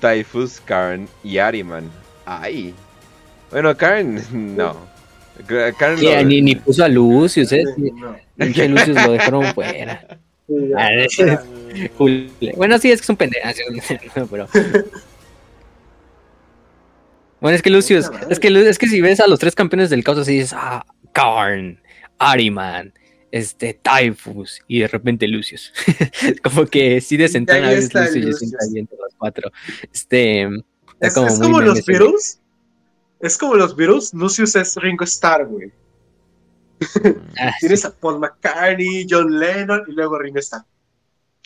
Typhus, 0.00 0.60
Karn 0.60 1.08
y 1.22 1.38
Ariman? 1.38 1.90
Ay. 2.26 2.74
Bueno, 3.50 3.76
Karn, 3.76 4.20
no. 4.56 4.76
Karn 5.78 6.28
ni, 6.28 6.42
ni, 6.42 6.54
puso 6.54 6.84
a 6.84 6.88
Lucius, 6.88 7.52
¿eh? 7.52 7.64
Lucius 8.36 8.88
lo 8.88 9.12
dejaron 9.12 9.44
fuera. 9.54 10.06
Ah, 10.76 10.90
bueno, 12.56 12.78
sí, 12.78 12.90
es 12.90 13.00
que 13.00 13.04
es 13.04 13.08
un 13.08 13.16
pendejo. 13.16 13.46
pero, 14.30 14.48
bueno, 17.40 17.56
es 17.56 17.62
que 17.62 17.70
Lucius, 17.70 18.10
es 18.28 18.40
que, 18.40 18.48
es 18.48 18.78
que 18.78 18.88
si 18.88 19.00
ves 19.00 19.20
a 19.20 19.28
los 19.28 19.38
tres 19.38 19.54
campeones 19.54 19.88
del 19.90 20.04
caos 20.04 20.18
así 20.18 20.34
dices, 20.34 20.52
ah, 20.54 20.84
Karn, 21.12 21.80
Ariman, 22.18 22.92
este, 23.30 23.74
Typhus 23.74 24.60
y 24.66 24.80
de 24.80 24.88
repente 24.88 25.26
Lucius. 25.28 25.72
como 26.42 26.66
que 26.66 27.00
sí 27.00 27.16
desentona 27.16 27.68
a 27.68 27.70
veces 27.70 27.94
Lucius 27.94 28.42
y 28.42 28.46
ahí 28.46 28.78
entre 28.78 28.98
los 28.98 29.14
cuatro. 29.16 29.50
Este, 29.92 30.48
es 31.00 31.14
como, 31.14 31.60
los 31.60 31.84
Beatles. 31.84 32.40
Es 33.20 33.38
como 33.38 33.54
los 33.54 33.76
Beatles, 33.76 34.12
Lucius 34.14 34.56
es 34.56 34.76
Ringo 34.76 35.04
Starr, 35.04 35.46
güey. 35.46 35.72
Ah, 37.38 37.52
Tienes 37.60 37.84
a 37.84 37.94
Paul 37.94 38.18
McCartney, 38.18 39.06
John 39.08 39.38
Lennon 39.38 39.84
y 39.86 39.92
luego 39.92 40.18
Ringo 40.18 40.38
Starr. 40.38 40.64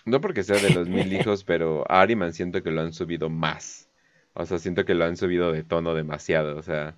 No 0.05 0.21
porque 0.21 0.45
sea 0.45 0.61
de 0.61 0.71
los 0.71 0.89
mil 0.89 1.13
hijos, 1.13 1.45
pero 1.45 1.85
a 1.91 2.03
Ariman 2.03 2.33
siento 2.33 2.63
que 2.63 2.71
lo 2.71 2.83
han 2.83 2.93
subido 2.93 3.31
más. 3.31 3.89
O 4.35 4.45
sea, 4.45 4.59
siento 4.59 4.85
que 4.85 4.95
lo 4.95 5.05
han 5.05 5.17
subido 5.17 5.51
de 5.51 5.63
tono 5.63 5.95
demasiado. 5.95 6.57
O 6.57 6.63
sea, 6.63 6.97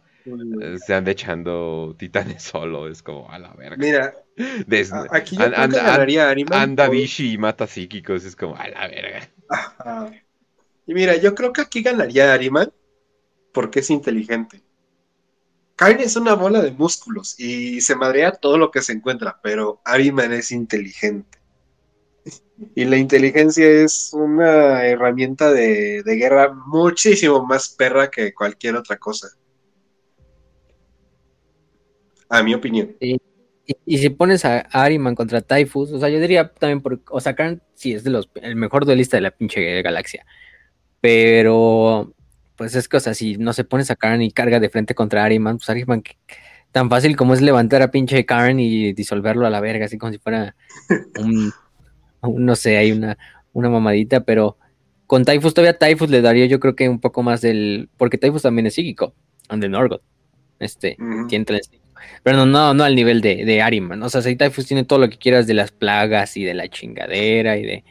se 0.84 0.94
han 0.94 1.08
echando 1.08 1.94
titanes 1.98 2.42
solo. 2.42 2.88
Es 2.88 3.02
como 3.02 3.30
a 3.30 3.38
la 3.38 3.52
verga. 3.54 3.76
Mira, 3.76 4.14
aquí 5.10 5.36
yo 5.36 5.50
ganaría 5.50 6.28
Ariman. 6.28 6.60
Anda 6.60 6.88
Vichy 6.88 7.32
y 7.32 7.38
mata 7.38 7.66
psíquicos. 7.66 8.24
Es 8.24 8.36
como 8.36 8.56
a 8.56 8.68
la 8.68 8.88
verga. 8.88 9.28
Y 10.86 10.94
mira, 10.94 11.16
yo 11.16 11.34
creo 11.34 11.52
que 11.52 11.62
aquí 11.62 11.82
ganaría 11.82 12.32
Ariman 12.32 12.72
porque 13.52 13.80
es 13.80 13.90
inteligente. 13.90 14.62
Kain 15.76 16.00
es 16.00 16.16
una 16.16 16.34
bola 16.34 16.62
de 16.62 16.70
músculos 16.70 17.38
y 17.38 17.82
se 17.82 17.96
madrea 17.96 18.32
todo 18.32 18.56
lo 18.56 18.70
que 18.70 18.80
se 18.80 18.92
encuentra, 18.92 19.38
pero 19.42 19.80
Ariman 19.84 20.32
es 20.32 20.50
inteligente. 20.50 21.38
Y 22.74 22.86
la 22.86 22.96
inteligencia 22.96 23.66
es 23.66 24.10
una 24.14 24.86
herramienta 24.86 25.52
de, 25.52 26.02
guerra 26.04 26.54
muchísimo 26.54 27.44
más 27.44 27.68
perra 27.68 28.10
que 28.10 28.32
cualquier 28.32 28.76
otra 28.76 28.96
cosa. 28.96 29.28
A 32.28 32.42
mi 32.42 32.54
opinión. 32.54 32.96
Y, 33.00 33.18
si 33.98 34.10
pones 34.10 34.44
a 34.44 34.60
Ariman 34.70 35.16
contra 35.16 35.40
Typhus, 35.40 35.90
o 35.90 35.98
sea, 35.98 36.08
yo 36.08 36.20
diría 36.20 36.52
también, 36.52 36.80
por, 36.80 37.00
o 37.10 37.20
sea, 37.20 37.34
Karen 37.34 37.60
sí 37.74 37.94
es 37.94 38.04
de 38.04 38.10
los, 38.10 38.30
el 38.36 38.54
mejor 38.54 38.84
duelista 38.84 39.16
de 39.16 39.22
la 39.22 39.32
pinche 39.32 39.82
galaxia. 39.82 40.24
Pero, 41.00 42.14
pues 42.56 42.76
es 42.76 42.88
que, 42.88 42.96
o 42.96 43.00
sea, 43.00 43.14
si 43.14 43.36
no 43.36 43.52
se 43.52 43.64
pones 43.64 43.90
a 43.90 43.96
Karen 43.96 44.22
y 44.22 44.30
carga 44.30 44.60
de 44.60 44.68
frente 44.68 44.94
contra 44.94 45.24
Ariman, 45.24 45.58
pues 45.58 45.68
Ariman, 45.68 46.04
tan 46.70 46.88
fácil 46.90 47.16
como 47.16 47.34
es 47.34 47.42
levantar 47.42 47.82
a 47.82 47.90
pinche 47.90 48.24
Karen 48.24 48.60
y 48.60 48.92
disolverlo 48.92 49.46
a 49.46 49.50
la 49.50 49.60
verga, 49.60 49.86
así 49.86 49.98
como 49.98 50.12
si 50.12 50.18
fuera 50.18 50.54
un 51.18 51.52
no 52.34 52.56
sé, 52.56 52.76
hay 52.76 52.92
una, 52.92 53.18
una 53.52 53.68
mamadita, 53.68 54.20
pero 54.20 54.56
con 55.06 55.24
Typhus 55.24 55.54
todavía 55.54 55.78
Typhus 55.78 56.10
le 56.10 56.20
daría 56.20 56.46
yo 56.46 56.60
creo 56.60 56.74
que 56.74 56.88
un 56.88 57.00
poco 57.00 57.22
más 57.22 57.40
del, 57.40 57.88
porque 57.96 58.18
Typhus 58.18 58.42
también 58.42 58.66
es 58.66 58.74
psíquico, 58.74 59.14
and 59.48 59.62
the 59.62 59.68
Norgot, 59.68 60.02
este, 60.58 60.96
tiene 61.28 61.44
pero 62.22 62.36
no, 62.36 62.46
no, 62.46 62.74
no 62.74 62.84
al 62.84 62.94
nivel 62.94 63.20
de, 63.20 63.44
de 63.44 63.62
Ariman, 63.62 64.02
o 64.02 64.08
sea, 64.08 64.22
si 64.22 64.36
Typhus 64.36 64.66
tiene 64.66 64.84
todo 64.84 64.98
lo 64.98 65.08
que 65.08 65.18
quieras 65.18 65.46
de 65.46 65.54
las 65.54 65.70
plagas 65.70 66.36
y 66.36 66.44
de 66.44 66.54
la 66.54 66.68
chingadera 66.68 67.56
y 67.56 67.62
de, 67.62 67.84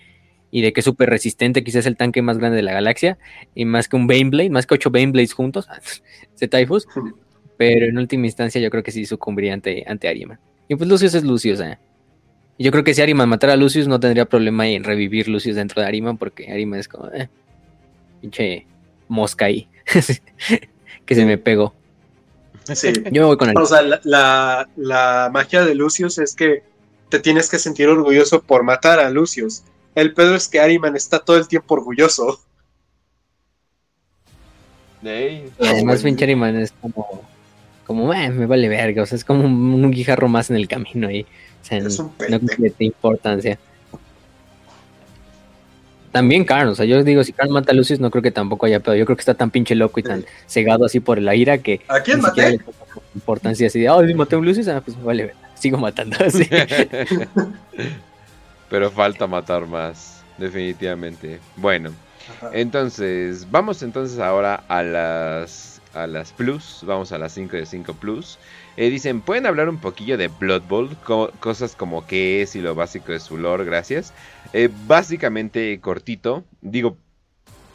y 0.52 0.62
de 0.62 0.72
que 0.72 0.80
es 0.80 0.86
súper 0.86 1.10
resistente, 1.10 1.64
quizás 1.64 1.86
el 1.86 1.98
tanque 1.98 2.22
más 2.22 2.38
grande 2.38 2.56
de 2.58 2.64
la 2.64 2.74
galaxia, 2.74 3.18
y 3.56 3.66
más 3.66 3.88
que 3.90 3.96
un 3.96 4.08
Baneblade, 4.08 4.50
más 4.50 4.66
que 4.66 4.76
ocho 4.76 4.90
Baneblades 4.90 5.34
juntos, 5.34 5.68
Typhus, 6.50 6.88
pero 7.58 7.86
en 7.86 7.98
última 7.98 8.26
instancia 8.26 8.62
yo 8.62 8.70
creo 8.70 8.84
que 8.84 8.92
sí 8.92 9.06
sucumbiría 9.06 9.54
ante, 9.54 9.84
ante 9.88 10.08
Ariman. 10.08 10.40
Y 10.68 10.76
pues 10.76 10.90
Lucius 10.90 11.14
es 11.14 11.24
Lucius, 11.24 11.60
¿eh? 11.60 11.78
Yo 12.58 12.72
creo 12.72 12.84
que 12.86 12.94
si 12.94 13.02
Ariman 13.02 13.28
matara 13.28 13.54
a 13.54 13.58
Lucius 13.58 13.88
no 13.88 14.00
tendría 14.00 14.26
problema 14.26 14.66
en 14.68 14.84
revivir 14.84 15.28
Lucius 15.28 15.58
dentro 15.58 15.82
de 15.82 15.88
Ariman 15.88 16.18
porque 16.18 16.50
Ariman 16.50 16.80
es 16.80 16.88
como, 16.88 17.10
eh, 17.12 17.28
pinche 18.22 18.66
mosca 19.10 19.46
ahí, 19.46 19.68
que 21.06 21.16
se 21.16 21.26
me 21.26 21.38
pegó. 21.38 21.74
Sí. 22.74 22.94
Yo 23.12 23.22
me 23.22 23.28
voy 23.28 23.38
con 23.38 23.58
O 23.58 23.66
sea, 23.66 23.82
la, 23.82 24.68
la, 24.76 25.30
magia 25.32 25.64
de 25.64 25.76
Lucius 25.76 26.18
es 26.18 26.36
que 26.36 26.64
te 27.10 27.20
tienes 27.20 27.50
que 27.50 27.60
sentir 27.60 27.88
orgulloso 27.88 28.42
por 28.42 28.64
matar 28.64 29.00
a 29.00 29.10
Lucius. 29.10 29.64
El 29.94 30.14
pedo 30.14 30.36
es 30.36 30.48
que 30.48 30.60
Ariman 30.60 30.96
está 30.96 31.20
todo 31.20 31.38
el 31.38 31.48
tiempo 31.48 31.76
orgulloso. 31.76 32.42
Además, 35.60 36.02
pinche 36.02 36.26
Ariman 36.26 36.56
es 36.58 36.74
como, 36.82 37.22
como, 37.86 38.14
eh, 38.14 38.30
me 38.32 38.48
vale 38.48 38.68
verga, 38.68 39.04
o 39.04 39.06
sea, 39.06 39.18
es 39.18 39.24
como 39.24 39.46
un 39.46 39.92
guijarro 39.92 40.28
más 40.28 40.50
en 40.50 40.56
el 40.56 40.68
camino 40.68 41.08
ahí 41.08 41.26
es 41.72 42.00
un 42.00 42.12
no 42.30 42.40
tiene 42.40 42.74
importancia. 42.80 43.60
También 46.16 46.46
Karn, 46.46 46.70
o 46.70 46.76
sea, 46.76 46.86
yo 46.86 47.04
digo, 47.04 47.26
si 47.26 47.34
Karn 47.34 47.52
mata 47.52 47.74
a 47.74 47.76
Lucius, 47.76 48.00
no 48.00 48.10
creo 48.10 48.24
que 48.24 48.32
tampoco 48.32 48.66
haya 48.66 48.80
pedo. 48.80 48.96
Yo 48.96 49.04
creo 49.04 49.18
que 49.18 49.22
está 49.22 49.34
tan 49.34 49.52
pinche 49.52 49.76
loco 49.76 50.00
y 50.00 50.04
tan 50.04 50.24
cegado 50.48 50.86
así 50.86 51.02
por 51.02 51.22
la 51.22 51.36
ira 51.36 51.58
que. 51.58 51.82
¿A 51.90 52.00
quién 52.00 52.22
maté? 52.22 52.58
importancia 53.14 53.68
así 53.68 53.82
de, 53.82 53.90
oh, 53.90 54.02
maté 54.16 54.36
a 54.36 54.38
un 54.38 54.46
Lucius, 54.46 54.70
ah, 54.70 54.80
pues 54.80 54.96
vale, 55.04 55.34
sigo 55.56 55.78
matando 55.78 56.16
así. 56.26 56.48
Pero 58.70 58.92
falta 58.92 59.28
matar 59.28 59.68
más, 59.68 60.24
definitivamente. 60.38 61.42
Bueno, 61.58 61.92
entonces, 62.54 63.52
vamos 63.52 63.84
entonces 63.84 64.18
ahora 64.18 64.64
a 64.70 64.84
las 64.84 65.82
a 65.94 66.08
las 66.08 66.32
Plus, 66.32 66.80
vamos 66.86 67.12
a 67.12 67.18
las 67.18 67.34
5 67.34 67.58
de 67.58 67.66
5 67.66 67.94
Plus. 67.96 68.40
Eh, 68.78 68.90
dicen, 68.90 69.20
¿pueden 69.20 69.46
hablar 69.46 69.68
un 69.68 69.80
poquillo 69.80 70.18
de 70.18 70.30
Blood 70.30 70.62
Bowl? 70.70 70.96
cosas 71.42 71.76
como 71.76 72.08
qué 72.08 72.42
es 72.42 72.56
y 72.56 72.62
lo 72.62 72.74
básico 72.74 73.12
de 73.12 73.20
su 73.20 73.38
lore, 73.38 73.66
gracias. 73.66 74.14
Eh, 74.58 74.70
básicamente 74.88 75.78
cortito, 75.82 76.46
digo, 76.62 76.96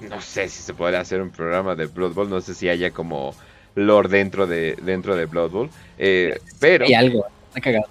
no 0.01 0.23
sé 0.23 0.49
si 0.49 0.63
se 0.63 0.73
puede 0.73 0.97
hacer 0.97 1.21
un 1.21 1.29
programa 1.29 1.75
de 1.75 1.85
Blood 1.85 2.15
Bowl, 2.15 2.31
no 2.31 2.41
sé 2.41 2.55
si 2.55 2.71
haya 2.71 2.91
como 2.91 3.35
lore 3.75 4.09
dentro 4.09 4.47
de, 4.47 4.79
dentro 4.81 5.15
de 5.15 5.27
Blood 5.27 5.51
Bowl, 5.51 5.71
eh, 5.99 6.41
pero... 6.59 6.87
Hay 6.87 6.95
algo, 6.95 7.27
está 7.49 7.61
cagado. 7.61 7.87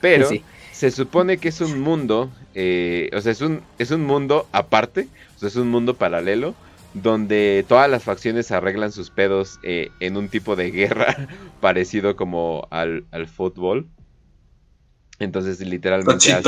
Pero 0.00 0.28
se 0.72 0.90
supone 0.90 1.38
que 1.38 1.50
es 1.50 1.60
un 1.60 1.80
mundo, 1.80 2.22
o 2.24 3.20
sea, 3.20 3.30
es 3.30 3.40
un, 3.42 3.62
es 3.78 3.92
un 3.92 4.04
mundo 4.04 4.48
aparte, 4.50 5.06
o 5.36 5.38
sea, 5.38 5.48
es 5.48 5.54
un 5.54 5.70
mundo 5.70 5.94
paralelo 5.94 6.56
donde 6.94 7.64
todas 7.68 7.88
las 7.88 8.02
facciones 8.02 8.50
arreglan 8.50 8.90
sus 8.90 9.10
pedos 9.10 9.60
eh, 9.62 9.90
en 10.00 10.16
un 10.16 10.28
tipo 10.28 10.56
de 10.56 10.70
guerra 10.72 11.28
parecido 11.60 12.16
como 12.16 12.66
al, 12.72 13.04
fútbol. 13.32 13.86
Entonces, 15.20 15.60
literalmente... 15.60 16.42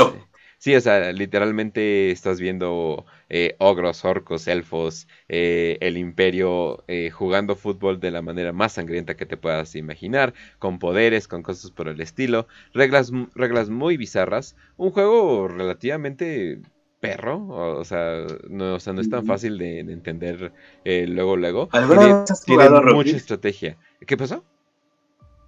sí, 0.59 0.75
o 0.75 0.81
sea, 0.81 1.11
literalmente 1.11 2.11
estás 2.11 2.39
viendo 2.39 3.05
eh, 3.29 3.55
ogros, 3.57 4.05
orcos, 4.05 4.47
elfos, 4.47 5.07
eh, 5.27 5.77
el 5.81 5.97
imperio 5.97 6.85
jugando 7.11 7.55
fútbol 7.55 7.99
de 7.99 8.11
la 8.11 8.21
manera 8.21 8.53
más 8.53 8.73
sangrienta 8.73 9.17
que 9.17 9.25
te 9.25 9.37
puedas 9.37 9.75
imaginar, 9.75 10.35
con 10.59 10.77
poderes, 10.77 11.27
con 11.27 11.41
cosas 11.41 11.71
por 11.71 11.87
el 11.87 11.99
estilo, 12.01 12.47
reglas, 12.73 13.11
reglas 13.33 13.69
muy 13.69 13.97
bizarras, 13.97 14.55
un 14.77 14.91
juego 14.91 15.47
relativamente 15.47 16.61
perro, 16.99 17.47
o, 17.47 17.85
sea, 17.85 18.25
no, 18.49 18.75
o 18.75 18.79
sea, 18.79 18.93
no 18.93 19.01
es 19.01 19.09
tan 19.09 19.25
fácil 19.25 19.57
de, 19.57 19.79
entender 19.79 20.51
eh, 20.83 21.05
luego, 21.07 21.37
luego. 21.37 21.69
¿Alguna 21.71 21.99
tiene, 21.99 22.13
vez 22.15 22.31
has 22.31 22.45
jugado 22.45 22.81
rugby? 22.81 22.95
mucha 22.95 23.17
estrategia. 23.17 23.77
¿Qué 24.05 24.17
pasó? 24.17 24.43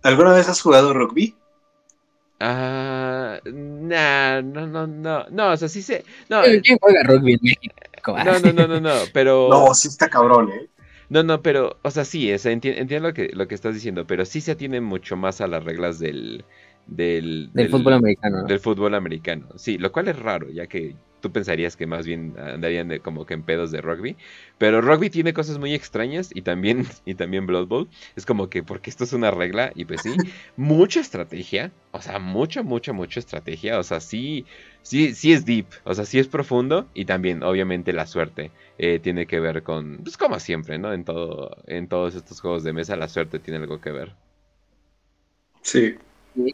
¿Alguna 0.03 0.33
vez 0.33 0.47
has 0.49 0.61
jugado 0.61 0.93
rugby? 0.93 1.35
Ah, 2.43 3.39
nah, 3.45 4.41
no, 4.41 4.65
no, 4.65 4.87
no, 4.87 5.25
no, 5.29 5.51
o 5.51 5.57
sea, 5.57 5.67
sí 5.67 5.83
sé. 5.83 6.03
No, 6.27 6.41
¿Quién 6.41 6.79
juega 6.81 7.03
rugby 7.03 7.33
en 7.33 7.39
México? 7.43 8.17
No, 8.25 8.39
no, 8.39 8.51
no, 8.51 8.67
no, 8.67 8.81
no, 8.81 8.93
pero. 9.13 9.47
No, 9.47 9.73
sí 9.75 9.89
está 9.89 10.09
cabrón, 10.09 10.49
¿eh? 10.51 10.67
No, 11.09 11.21
no, 11.21 11.41
pero, 11.41 11.77
o 11.83 11.91
sea, 11.91 12.03
sí, 12.03 12.33
o 12.33 12.39
sea, 12.39 12.51
entiendo 12.51 12.99
lo 12.99 13.13
que, 13.13 13.29
lo 13.33 13.47
que 13.47 13.53
estás 13.53 13.75
diciendo, 13.75 14.07
pero 14.07 14.25
sí 14.25 14.41
se 14.41 14.53
atiene 14.53 14.81
mucho 14.81 15.17
más 15.17 15.41
a 15.41 15.47
las 15.47 15.63
reglas 15.63 15.99
del, 15.99 16.45
del, 16.87 17.51
del, 17.53 17.69
fútbol 17.69 17.93
americano. 17.93 18.43
Del 18.43 18.59
fútbol 18.59 18.95
americano, 18.95 19.47
sí, 19.57 19.77
lo 19.77 19.91
cual 19.91 20.07
es 20.07 20.17
raro, 20.17 20.49
ya 20.49 20.67
que 20.67 20.95
tú 21.21 21.31
pensarías 21.31 21.77
que 21.77 21.87
más 21.87 22.05
bien 22.05 22.35
andarían 22.37 22.87
de, 22.89 22.99
como 22.99 23.25
que 23.25 23.33
en 23.33 23.43
pedos 23.43 23.71
de 23.71 23.79
rugby. 23.79 24.17
Pero 24.57 24.81
rugby 24.81 25.09
tiene 25.09 25.33
cosas 25.33 25.57
muy 25.57 25.73
extrañas 25.73 26.31
y 26.33 26.41
también, 26.41 26.85
y 27.05 27.13
también 27.15 27.45
Blood 27.45 27.67
Bowl. 27.67 27.89
Es 28.15 28.25
como 28.25 28.49
que, 28.49 28.63
porque 28.63 28.89
esto 28.89 29.03
es 29.03 29.13
una 29.13 29.31
regla, 29.31 29.71
y 29.75 29.85
pues 29.85 30.01
sí, 30.01 30.13
mucha 30.57 30.99
estrategia. 30.99 31.71
O 31.91 32.01
sea, 32.01 32.19
mucha, 32.19 32.63
mucha, 32.63 32.91
mucha 32.91 33.19
estrategia. 33.19 33.79
O 33.79 33.83
sea, 33.83 33.99
sí, 33.99 34.45
sí, 34.81 35.13
sí 35.13 35.33
es 35.33 35.45
deep. 35.45 35.67
O 35.83 35.93
sea, 35.93 36.05
sí 36.05 36.19
es 36.19 36.27
profundo. 36.27 36.87
Y 36.93 37.05
también, 37.05 37.43
obviamente, 37.43 37.93
la 37.93 38.07
suerte 38.07 38.51
eh, 38.77 38.99
tiene 38.99 39.27
que 39.27 39.39
ver 39.39 39.63
con, 39.63 39.99
pues 39.99 40.17
como 40.17 40.39
siempre, 40.39 40.77
¿no? 40.79 40.91
En, 40.93 41.05
todo, 41.05 41.57
en 41.67 41.87
todos 41.87 42.15
estos 42.15 42.41
juegos 42.41 42.63
de 42.63 42.73
mesa, 42.73 42.95
la 42.95 43.07
suerte 43.07 43.39
tiene 43.39 43.59
algo 43.59 43.79
que 43.79 43.91
ver. 43.91 44.13
Sí, 45.61 45.95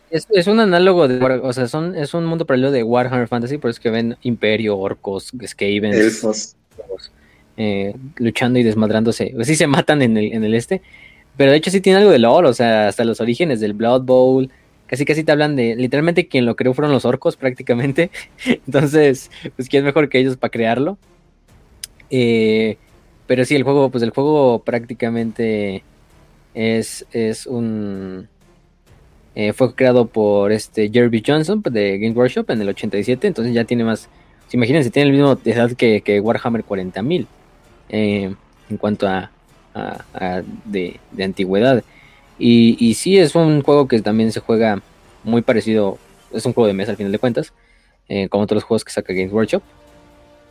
es, 0.09 0.47
un 0.47 0.59
análogo 0.59 1.07
de, 1.07 1.23
o 1.23 1.53
sea, 1.53 1.67
son, 1.67 1.95
es 1.95 2.13
un 2.13 2.25
mundo 2.25 2.45
paralelo 2.45 2.71
de 2.71 2.83
Warhammer 2.83 3.27
Fantasy, 3.27 3.57
por 3.57 3.69
eso 3.69 3.81
que 3.81 3.89
ven 3.89 4.17
Imperio, 4.23 4.77
Orcos, 4.77 5.31
Skavens, 5.45 5.95
Elfos. 5.95 6.55
Eh, 7.57 7.95
luchando 8.17 8.59
y 8.59 8.63
desmadrándose. 8.63 9.31
Pues 9.35 9.47
sí 9.47 9.55
se 9.55 9.67
matan 9.67 10.01
en 10.01 10.17
el, 10.17 10.33
en 10.33 10.43
el 10.43 10.53
este, 10.53 10.81
pero 11.35 11.51
de 11.51 11.57
hecho 11.57 11.71
sí 11.71 11.81
tiene 11.81 11.99
algo 11.99 12.11
de 12.11 12.19
lore, 12.19 12.47
o 12.47 12.53
sea, 12.53 12.87
hasta 12.87 13.03
los 13.03 13.19
orígenes 13.21 13.59
del 13.59 13.73
Blood 13.73 14.03
Bowl, 14.03 14.49
casi 14.87 15.05
casi 15.05 15.23
te 15.23 15.31
hablan 15.31 15.55
de, 15.55 15.75
literalmente 15.75 16.27
quien 16.27 16.45
lo 16.45 16.55
creó 16.55 16.73
fueron 16.73 16.91
los 16.91 17.05
orcos 17.05 17.35
prácticamente, 17.37 18.11
entonces, 18.45 19.31
pues 19.55 19.69
quién 19.69 19.83
es 19.83 19.85
mejor 19.85 20.09
que 20.09 20.19
ellos 20.19 20.37
para 20.37 20.51
crearlo. 20.51 20.97
Eh, 22.09 22.77
pero 23.27 23.43
sí, 23.43 23.55
el 23.55 23.63
juego, 23.63 23.89
pues 23.89 24.03
el 24.03 24.11
juego 24.11 24.63
prácticamente 24.63 25.83
es, 26.53 27.05
es 27.11 27.45
un 27.45 28.29
eh, 29.39 29.53
fue 29.53 29.75
creado 29.75 30.07
por 30.07 30.51
este 30.51 30.89
Jeremy 30.89 31.21
Johnson 31.23 31.61
de 31.61 31.99
Game 31.99 32.15
Workshop 32.15 32.49
en 32.49 32.59
el 32.59 32.69
87, 32.69 33.27
entonces 33.27 33.53
ya 33.53 33.65
tiene 33.65 33.83
más. 33.83 34.09
Imagínense, 34.51 34.89
tiene 34.89 35.09
el 35.09 35.15
mismo 35.15 35.37
edad 35.45 35.71
que, 35.73 36.19
Warhammer 36.19 36.65
40.000 36.65 37.27
eh, 37.89 38.33
en 38.67 38.77
cuanto 38.77 39.07
a, 39.07 39.29
de, 40.65 40.99
antigüedad. 41.23 41.83
Y, 42.39 42.77
y 42.83 42.95
sí, 42.95 43.19
es 43.19 43.35
un 43.35 43.61
juego 43.61 43.87
que 43.87 44.01
también 44.01 44.31
se 44.31 44.39
juega 44.39 44.81
muy 45.23 45.43
parecido. 45.43 45.99
Es 46.33 46.43
un 46.47 46.53
juego 46.53 46.65
de 46.65 46.73
mesa 46.73 46.89
al 46.89 46.97
final 46.97 47.11
de 47.11 47.19
cuentas, 47.19 47.53
eh, 48.09 48.29
como 48.29 48.47
todos 48.47 48.55
los 48.55 48.63
juegos 48.63 48.83
que 48.83 48.91
saca 48.91 49.13
Games 49.13 49.31
Workshop. 49.31 49.61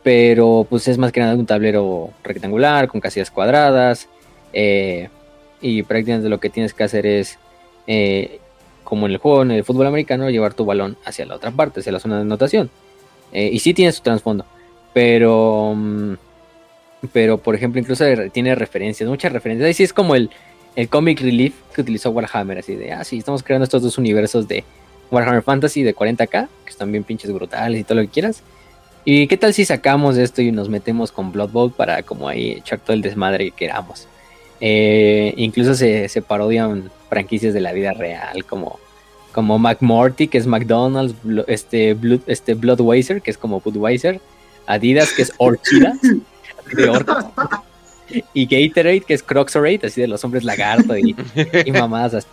Pero 0.01 0.65
pues 0.69 0.87
es 0.87 0.97
más 0.97 1.11
que 1.11 1.19
nada 1.19 1.35
un 1.35 1.45
tablero 1.45 2.11
rectangular 2.23 2.87
con 2.87 3.01
casillas 3.01 3.31
cuadradas. 3.31 4.07
y 4.53 5.83
prácticamente 5.83 6.29
lo 6.29 6.39
que 6.39 6.49
tienes 6.49 6.73
que 6.73 6.85
hacer 6.85 7.05
es 7.05 7.37
como 8.87 9.05
en 9.05 9.11
el 9.11 9.17
juego, 9.17 9.41
en 9.41 9.51
el 9.51 9.65
fútbol 9.65 9.87
americano, 9.87 10.29
llevar 10.29 10.53
tu 10.53 10.63
balón 10.63 10.95
hacia 11.03 11.25
la 11.25 11.35
otra 11.35 11.51
parte, 11.51 11.81
hacia 11.81 11.91
la 11.91 11.99
zona 11.99 12.15
de 12.15 12.21
anotación. 12.21 12.69
Eh, 13.33 13.49
y 13.51 13.59
sí 13.59 13.73
tiene 13.73 13.91
su 13.91 14.01
trasfondo, 14.01 14.45
pero, 14.93 15.73
mm, 15.75 16.13
pero 17.11 17.37
por 17.37 17.53
ejemplo, 17.53 17.81
incluso 17.81 18.05
tiene 18.31 18.55
referencias, 18.55 19.09
muchas 19.09 19.33
referencias. 19.33 19.67
Ahí 19.67 19.73
sí 19.73 19.83
es 19.83 19.91
como 19.91 20.15
el, 20.15 20.29
el 20.77 20.87
comic 20.87 21.19
relief 21.19 21.53
que 21.75 21.81
utilizó 21.81 22.11
Warhammer, 22.11 22.59
así 22.59 22.75
de, 22.75 22.93
ah, 22.93 23.03
sí, 23.03 23.17
estamos 23.17 23.43
creando 23.43 23.65
estos 23.65 23.81
dos 23.81 23.97
universos 23.97 24.47
de 24.47 24.63
Warhammer 25.11 25.43
Fantasy 25.43 25.83
de 25.83 25.93
40k, 25.93 26.47
que 26.63 26.69
están 26.69 26.89
bien 26.89 27.03
pinches 27.03 27.33
brutales 27.33 27.81
y 27.81 27.83
todo 27.83 27.95
lo 27.95 28.03
que 28.03 28.09
quieras. 28.09 28.41
¿Y 29.03 29.27
qué 29.27 29.35
tal 29.35 29.53
si 29.53 29.65
sacamos 29.65 30.15
esto 30.15 30.41
y 30.41 30.53
nos 30.53 30.69
metemos 30.69 31.11
con 31.11 31.33
Blood 31.33 31.51
Bowl 31.51 31.71
para 31.73 32.03
como 32.03 32.29
ahí 32.29 32.51
echar 32.51 32.79
todo 32.79 32.93
el 32.93 33.01
desmadre 33.01 33.51
que 33.51 33.51
queramos? 33.51 34.07
Eh, 34.59 35.33
incluso 35.37 35.75
se, 35.75 36.09
se, 36.09 36.21
parodian 36.21 36.89
franquicias 37.09 37.53
de 37.53 37.61
la 37.61 37.73
vida 37.73 37.93
real, 37.93 38.43
como, 38.45 38.79
como 39.31 39.59
McMorty, 39.59 40.27
que 40.27 40.37
es 40.37 40.47
McDonald's, 40.47 41.15
este, 41.47 41.93
Blood, 41.93 42.21
este 42.27 42.55
Bloodweiser, 42.55 43.21
que 43.21 43.31
es 43.31 43.37
como 43.37 43.61
Budweiser, 43.61 44.19
Adidas, 44.65 45.13
que 45.13 45.21
es 45.21 45.33
Orchida, 45.37 45.93
y 48.33 48.45
Gatorade, 48.45 49.01
que 49.01 49.13
es 49.13 49.21
Croxorade, 49.21 49.81
así 49.83 50.01
de 50.01 50.07
los 50.07 50.23
hombres 50.23 50.43
lagarto 50.43 50.97
y, 50.97 51.15
y 51.65 51.71
mamás 51.71 52.15
así. 52.15 52.27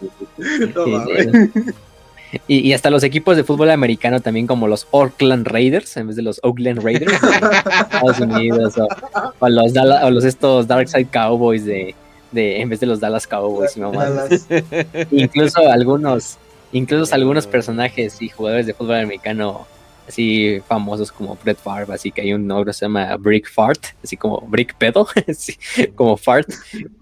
y, 2.49 2.73
hasta 2.73 2.91
los 2.91 3.05
equipos 3.05 3.37
de 3.37 3.45
fútbol 3.45 3.71
americano 3.71 4.21
también 4.21 4.47
como 4.47 4.67
los 4.67 4.89
Oakland 4.91 5.47
Raiders 5.47 5.97
en 5.97 6.09
vez 6.09 6.17
de 6.17 6.23
los 6.23 6.41
Oakland 6.43 6.83
Raiders 6.83 7.13
Estados 7.13 8.19
Unidos 8.19 8.75
o, 9.39 9.49
los, 9.49 9.73
o 9.77 10.11
los 10.11 10.25
estos 10.25 10.67
Darkside 10.67 11.07
Cowboys 11.07 11.65
de, 11.65 11.95
en 12.35 12.69
vez 12.69 12.81
de 12.81 12.87
los 12.87 13.01
Dallas 13.01 13.27
Cowboys 13.27 13.77
y 13.77 13.81
mamás. 13.81 14.47
incluso 15.11 15.61
algunos, 15.69 16.39
incluso 16.73 17.15
algunos 17.15 17.47
personajes 17.47 18.21
y 18.21 18.29
jugadores 18.29 18.67
de 18.67 18.75
fútbol 18.75 18.97
americano 18.97 19.67
así 20.07 20.61
famosos 20.67 21.11
como 21.11 21.37
Brett 21.43 21.59
Favre, 21.59 21.93
así 21.95 22.11
que 22.11 22.21
hay 22.21 22.33
un 22.33 22.47
nombre 22.47 22.71
que 22.71 22.75
se 22.75 22.85
llama 22.85 23.17
Brick 23.17 23.51
Fart, 23.51 23.83
así 24.03 24.17
como 24.17 24.41
Brick 24.43 24.77
Pedo, 24.77 25.07
como 25.95 26.17
Fart, 26.17 26.49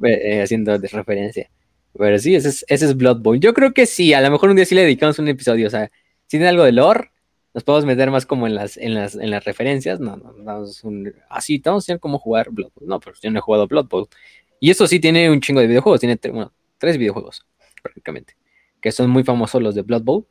eh, 0.04 0.42
haciendo 0.42 0.78
de 0.78 0.88
referencia. 0.88 1.50
Pero 1.98 2.18
sí, 2.18 2.34
ese 2.34 2.48
es, 2.48 2.64
ese 2.68 2.86
es 2.86 2.96
Blood 2.96 3.18
Bowl. 3.20 3.40
Yo 3.40 3.52
creo 3.52 3.74
que 3.74 3.86
sí, 3.86 4.14
a 4.14 4.20
lo 4.20 4.30
mejor 4.30 4.50
un 4.50 4.56
día 4.56 4.64
sí 4.64 4.74
le 4.74 4.82
dedicamos 4.82 5.18
un 5.18 5.28
episodio, 5.28 5.66
o 5.66 5.70
sea, 5.70 5.90
si 6.26 6.38
tiene 6.38 6.48
algo 6.48 6.64
de 6.64 6.72
lore, 6.72 7.10
nos 7.54 7.64
podemos 7.64 7.84
meter 7.84 8.10
más 8.10 8.24
como 8.24 8.46
en 8.46 8.54
las, 8.54 8.78
en 8.78 8.94
las, 8.94 9.14
en 9.14 9.30
las 9.30 9.44
referencias, 9.44 10.00
no, 10.00 10.16
no, 10.16 10.32
no, 10.32 10.64
un, 10.84 11.12
así, 11.28 11.60
vamos 11.62 11.88
a 11.90 11.98
cómo 11.98 12.18
jugar 12.18 12.48
Blood 12.50 12.70
Bowl. 12.74 12.88
No, 12.88 13.00
pero 13.00 13.14
yo 13.20 13.30
no 13.30 13.38
he 13.38 13.42
jugado 13.42 13.66
Blood 13.66 13.88
Bowl. 13.88 14.08
Y 14.62 14.70
eso 14.70 14.86
sí 14.86 15.00
tiene 15.00 15.28
un 15.28 15.40
chingo 15.40 15.60
de 15.60 15.66
videojuegos, 15.66 15.98
tiene 15.98 16.16
tres 16.16 16.96
videojuegos 16.96 17.44
prácticamente, 17.82 18.36
que 18.80 18.92
son 18.92 19.10
muy 19.10 19.24
famosos 19.24 19.60
los 19.60 19.74
de 19.74 19.82
Blood 19.82 20.04
Bowl 20.04 20.26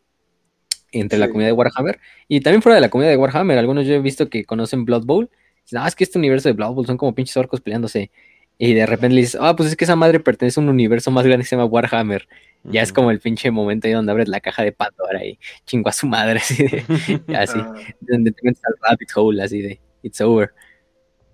entre 0.94 1.20
la 1.20 1.28
comunidad 1.28 1.50
de 1.50 1.54
Warhammer 1.54 2.00
y 2.30 2.40
también 2.40 2.62
fuera 2.62 2.76
de 2.76 2.82
la 2.82 2.90
comunidad 2.90 3.12
de 3.12 3.18
Warhammer. 3.18 3.58
Algunos 3.58 3.86
yo 3.86 3.94
he 3.94 4.00
visto 4.00 4.30
que 4.30 4.46
conocen 4.46 4.86
Blood 4.86 5.04
Bowl. 5.04 5.30
Dicen, 5.64 5.80
ah, 5.80 5.88
es 5.90 5.96
que 5.96 6.06
este 6.06 6.18
universo 6.18 6.48
de 6.48 6.54
Blood 6.54 6.74
Bowl 6.74 6.86
son 6.88 6.96
como 6.96 7.14
pinches 7.14 7.36
orcos 7.36 7.60
peleándose. 7.60 8.10
Y 8.58 8.74
de 8.74 8.86
repente 8.86 9.16
le 9.16 9.22
dices, 9.22 9.38
ah, 9.42 9.54
pues 9.54 9.68
es 9.68 9.76
que 9.76 9.84
esa 9.84 9.98
madre 9.98 10.22
pertenece 10.22 10.62
a 10.62 10.64
un 10.64 10.70
universo 10.70 11.12
más 11.12 11.26
grande 11.26 11.44
que 11.44 11.50
se 11.50 11.58
llama 11.58 11.66
Warhammer. 11.66 12.26
Ya 12.64 12.84
es 12.84 12.94
como 12.94 13.12
el 13.12 13.20
pinche 13.20 13.52
momento 13.52 13.88
ahí 13.88 13.94
donde 13.94 14.14
abres 14.14 14.30
la 14.30 14.40
caja 14.40 14.64
de 14.64 14.72
Pandora 14.72 15.26
y 15.26 15.38
chingo 15.66 15.90
a 15.90 15.92
su 15.92 16.08
madre, 16.08 16.40
así 16.42 16.64
de, 16.64 16.86
así, 17.36 17.60
donde 18.00 18.32
te 18.32 18.42
metes 18.44 18.62
al 18.64 18.76
rabbit 18.82 19.10
hole, 19.14 19.44
así 19.44 19.62
de, 19.62 19.82
it's 20.04 20.22
over. 20.22 20.54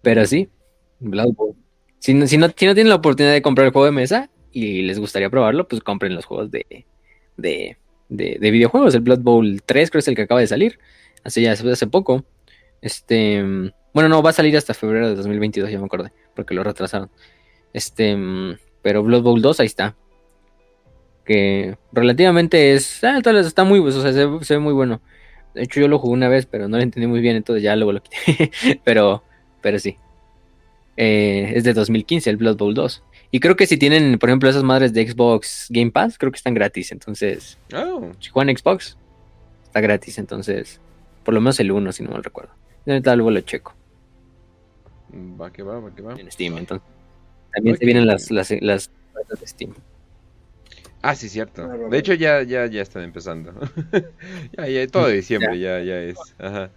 Pero 0.02 0.26
sí, 0.26 0.50
Blood 1.00 1.36
Bowl. 1.36 1.67
Si 2.00 2.14
no, 2.14 2.28
si, 2.28 2.38
no, 2.38 2.50
tienen 2.50 2.90
la 2.90 2.96
oportunidad 2.96 3.34
de 3.34 3.42
comprar 3.42 3.68
el 3.68 3.74
juego 3.74 3.86
de 3.86 3.92
mesa 3.92 4.30
y 4.52 4.84
les 4.84 5.00
gustaría 5.00 5.30
probarlo, 5.30 5.68
pues 5.68 5.82
compren 5.82 6.16
los 6.16 6.26
juegos 6.26 6.52
de, 6.52 6.86
de, 7.38 7.78
de, 8.10 8.52
videojuegos. 8.52 8.96
El 8.96 9.02
Blood 9.02 9.20
Bowl 9.20 9.62
3 9.66 9.90
creo 9.90 10.00
es 10.00 10.08
el 10.08 10.16
que 10.16 10.24
acaba 10.24 10.40
de 10.40 10.48
salir. 10.48 10.80
Hace 11.24 11.42
ya 11.42 11.52
hace 11.52 11.88
poco. 11.88 12.24
Este. 12.82 13.44
Bueno, 13.94 14.10
no, 14.10 14.22
va 14.22 14.30
a 14.30 14.34
salir 14.34 14.56
hasta 14.56 14.74
febrero 14.74 15.10
de 15.10 15.16
2022, 15.16 15.72
ya 15.72 15.80
me 15.80 15.86
acordé, 15.86 16.12
porque 16.36 16.54
lo 16.54 16.64
retrasaron. 16.64 17.10
Este. 17.74 18.18
Pero 18.82 19.04
Blood 19.04 19.24
Bowl 19.24 19.42
2 19.42 19.60
ahí 19.60 19.66
está. 19.66 19.96
Que 21.26 21.78
relativamente 21.92 22.74
es. 22.74 23.04
Ah, 23.04 23.20
está 23.20 23.64
muy. 23.64 23.80
O 23.80 23.92
sea, 23.92 24.14
se, 24.14 24.28
se 24.42 24.54
ve 24.54 24.60
muy 24.60 24.74
bueno. 24.74 25.02
De 25.54 25.64
hecho, 25.64 25.80
yo 25.80 25.88
lo 25.88 25.98
jugué 25.98 26.14
una 26.14 26.30
vez, 26.30 26.46
pero 26.46 26.68
no 26.68 26.78
lo 26.78 26.84
entendí 26.84 27.08
muy 27.08 27.20
bien, 27.20 27.36
entonces 27.36 27.64
ya 27.64 27.76
luego 27.76 27.92
lo 27.92 28.04
quité. 28.04 28.52
pero, 28.84 29.24
pero 29.62 29.80
sí. 29.80 29.98
Eh, 30.98 31.54
es 31.56 31.64
de 31.64 31.74
2015, 31.74 32.30
el 32.30 32.38
Blood 32.38 32.58
Bowl 32.58 32.74
2. 32.74 33.04
Y 33.32 33.40
creo 33.40 33.56
que 33.56 33.68
si 33.68 33.78
tienen, 33.78 34.20
por 34.20 34.30
ejemplo, 34.30 34.50
esas 34.50 34.64
madres 34.64 34.94
de 34.94 35.08
Xbox 35.08 35.68
Game 35.70 35.92
Pass, 35.92 36.18
creo 36.18 36.32
que 36.32 36.38
están 36.38 36.54
gratis. 36.54 36.92
Entonces, 36.92 37.58
Oh, 37.74 38.12
si 38.20 38.30
juegan 38.30 38.56
Xbox, 38.56 38.98
está 39.64 39.80
gratis. 39.82 40.18
Entonces, 40.18 40.82
por 41.24 41.34
lo 41.34 41.42
menos 41.42 41.60
el 41.60 41.72
1, 41.72 41.92
si 41.92 42.04
no 42.04 42.12
mal 42.12 42.24
recuerdo. 42.24 42.52
Ahorita 42.86 43.16
luego 43.16 43.32
lo 43.32 43.42
checo 43.42 43.74
va 45.14 45.52
que 45.52 45.64
va, 45.64 45.80
va 45.80 45.94
que 45.94 46.02
va. 46.02 46.16
en 46.20 46.32
Steam. 46.32 46.58
Entonces, 46.58 46.88
también 47.54 47.78
se 47.78 47.86
vienen 47.86 48.06
las, 48.06 48.30
las, 48.32 48.52
las 48.62 48.90
de 49.40 49.48
Steam. 49.48 49.74
Ah, 51.02 51.16
sí, 51.16 51.30
cierto. 51.30 51.64
Claro. 51.66 51.90
De 51.90 51.98
hecho, 51.98 52.14
ya, 52.14 52.42
ya, 52.44 52.66
ya 52.66 52.82
están 52.82 53.04
empezando. 53.04 53.54
ya, 54.58 54.68
ya, 54.68 54.88
todo 54.88 55.08
diciembre 55.08 55.60
ya, 55.60 55.80
ya 55.82 56.00
es. 56.02 56.18
Ajá. 56.38 56.72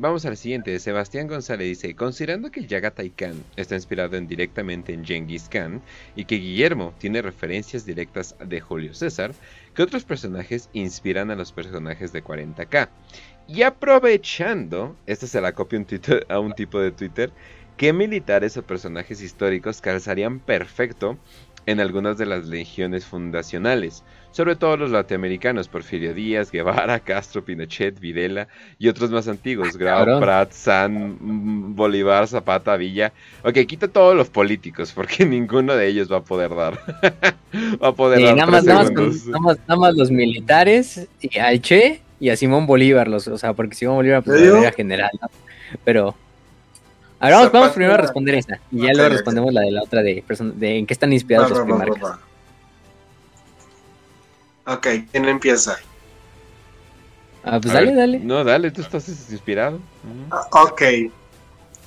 Vamos 0.00 0.26
al 0.26 0.36
siguiente. 0.36 0.78
Sebastián 0.78 1.28
González 1.28 1.68
dice: 1.68 1.94
Considerando 1.94 2.50
que 2.50 2.66
Yagatai 2.66 3.10
Khan 3.10 3.42
está 3.56 3.74
inspirado 3.74 4.16
en, 4.16 4.26
directamente 4.26 4.92
en 4.92 5.04
Genghis 5.04 5.48
Khan 5.48 5.80
y 6.14 6.24
que 6.26 6.36
Guillermo 6.36 6.92
tiene 6.98 7.22
referencias 7.22 7.86
directas 7.86 8.36
de 8.44 8.60
Julio 8.60 8.94
César, 8.94 9.32
¿qué 9.74 9.82
otros 9.82 10.04
personajes 10.04 10.68
inspiran 10.72 11.30
a 11.30 11.36
los 11.36 11.52
personajes 11.52 12.12
de 12.12 12.22
40k? 12.22 12.88
Y 13.46 13.62
aprovechando, 13.62 14.96
esta 15.06 15.26
se 15.26 15.40
la 15.40 15.52
copio 15.52 15.78
un 15.78 15.86
a 16.28 16.38
un 16.38 16.52
tipo 16.52 16.80
de 16.80 16.92
Twitter, 16.92 17.30
¿qué 17.76 17.92
militares 17.92 18.56
o 18.56 18.62
personajes 18.62 19.22
históricos 19.22 19.80
calzarían 19.80 20.38
perfecto 20.38 21.18
en 21.66 21.80
algunas 21.80 22.18
de 22.18 22.26
las 22.26 22.46
legiones 22.46 23.04
fundacionales? 23.06 24.02
Sobre 24.34 24.56
todo 24.56 24.76
los 24.76 24.90
latinoamericanos, 24.90 25.68
Porfirio 25.68 26.12
Díaz, 26.12 26.50
Guevara, 26.50 26.98
Castro, 26.98 27.44
Pinochet, 27.44 28.00
Videla 28.00 28.48
y 28.80 28.88
otros 28.88 29.12
más 29.12 29.28
antiguos, 29.28 29.76
Grau, 29.76 29.98
cabrón. 29.98 30.20
Prat, 30.20 30.50
San, 30.50 31.76
Bolívar, 31.76 32.26
Zapata, 32.26 32.76
Villa. 32.76 33.12
Ok, 33.44 33.58
quita 33.64 33.86
todos 33.86 34.16
los 34.16 34.28
políticos 34.30 34.90
porque 34.92 35.24
ninguno 35.26 35.76
de 35.76 35.86
ellos 35.86 36.10
va 36.10 36.16
a 36.16 36.22
poder 36.24 36.52
dar. 36.52 36.74
va 37.80 37.88
a 37.88 37.92
poder 37.92 38.18
Sí, 38.18 38.24
dar 38.24 38.36
nada, 38.36 38.50
más, 38.50 38.64
nada, 38.64 38.82
más 38.82 38.92
nada 39.26 39.38
más- 39.38 39.58
nada 39.68 39.80
más 39.80 39.94
los 39.94 40.10
militares 40.10 41.06
y 41.20 41.38
al 41.38 41.62
Che 41.62 42.00
y 42.18 42.30
a 42.30 42.36
Simón 42.36 42.66
Bolívar, 42.66 43.06
los, 43.06 43.28
o 43.28 43.38
sea, 43.38 43.52
porque 43.52 43.76
Simón 43.76 43.94
Bolívar 43.94 44.24
pues, 44.24 44.40
era 44.42 44.72
general, 44.72 45.10
¿no? 45.22 45.28
Pero. 45.84 46.16
A 47.20 47.26
ver, 47.26 47.36
vamos, 47.36 47.52
vamos 47.52 47.70
primero 47.70 47.94
a 47.94 47.98
responder 47.98 48.34
esta. 48.34 48.58
Y 48.72 48.82
ya 48.82 48.92
luego 48.94 49.10
respondemos 49.10 49.52
la 49.54 49.60
de 49.60 49.70
la 49.70 49.82
otra 49.82 50.02
de, 50.02 50.24
de 50.56 50.78
en 50.78 50.86
qué 50.86 50.92
están 50.92 51.12
inspirados 51.12 51.52
va, 51.52 51.58
los 51.58 51.58
va, 51.60 51.62
va, 51.76 51.84
primarcas. 51.84 52.10
va. 52.10 52.33
Ok, 54.66 54.86
¿quién 55.12 55.24
empieza? 55.26 55.78
Ah, 57.44 57.58
pues 57.60 57.70
A 57.72 57.74
dale, 57.74 57.86
ver, 57.88 57.96
dale. 57.96 58.18
No, 58.20 58.42
dale, 58.44 58.70
tú 58.70 58.80
estás 58.80 59.06
inspirado. 59.08 59.76
Ujú. 59.76 60.26
Ah, 60.30 60.62
ok. 60.62 60.82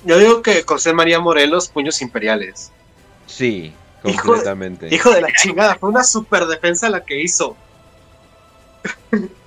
Yo 0.04 0.18
digo 0.18 0.42
que 0.42 0.62
José 0.62 0.92
María 0.92 1.18
Morelos, 1.18 1.68
puños 1.68 2.00
imperiales. 2.02 2.70
Sí, 3.26 3.74
Hijo 4.04 4.12
de- 4.12 4.16
completamente. 4.22 4.94
Hijo 4.94 5.10
de 5.10 5.20
la 5.22 5.28
chingada, 5.32 5.74
fue 5.74 5.90
una 5.90 6.04
super 6.04 6.46
defensa 6.46 6.88
la 6.88 7.04
que 7.04 7.20
hizo. 7.20 7.56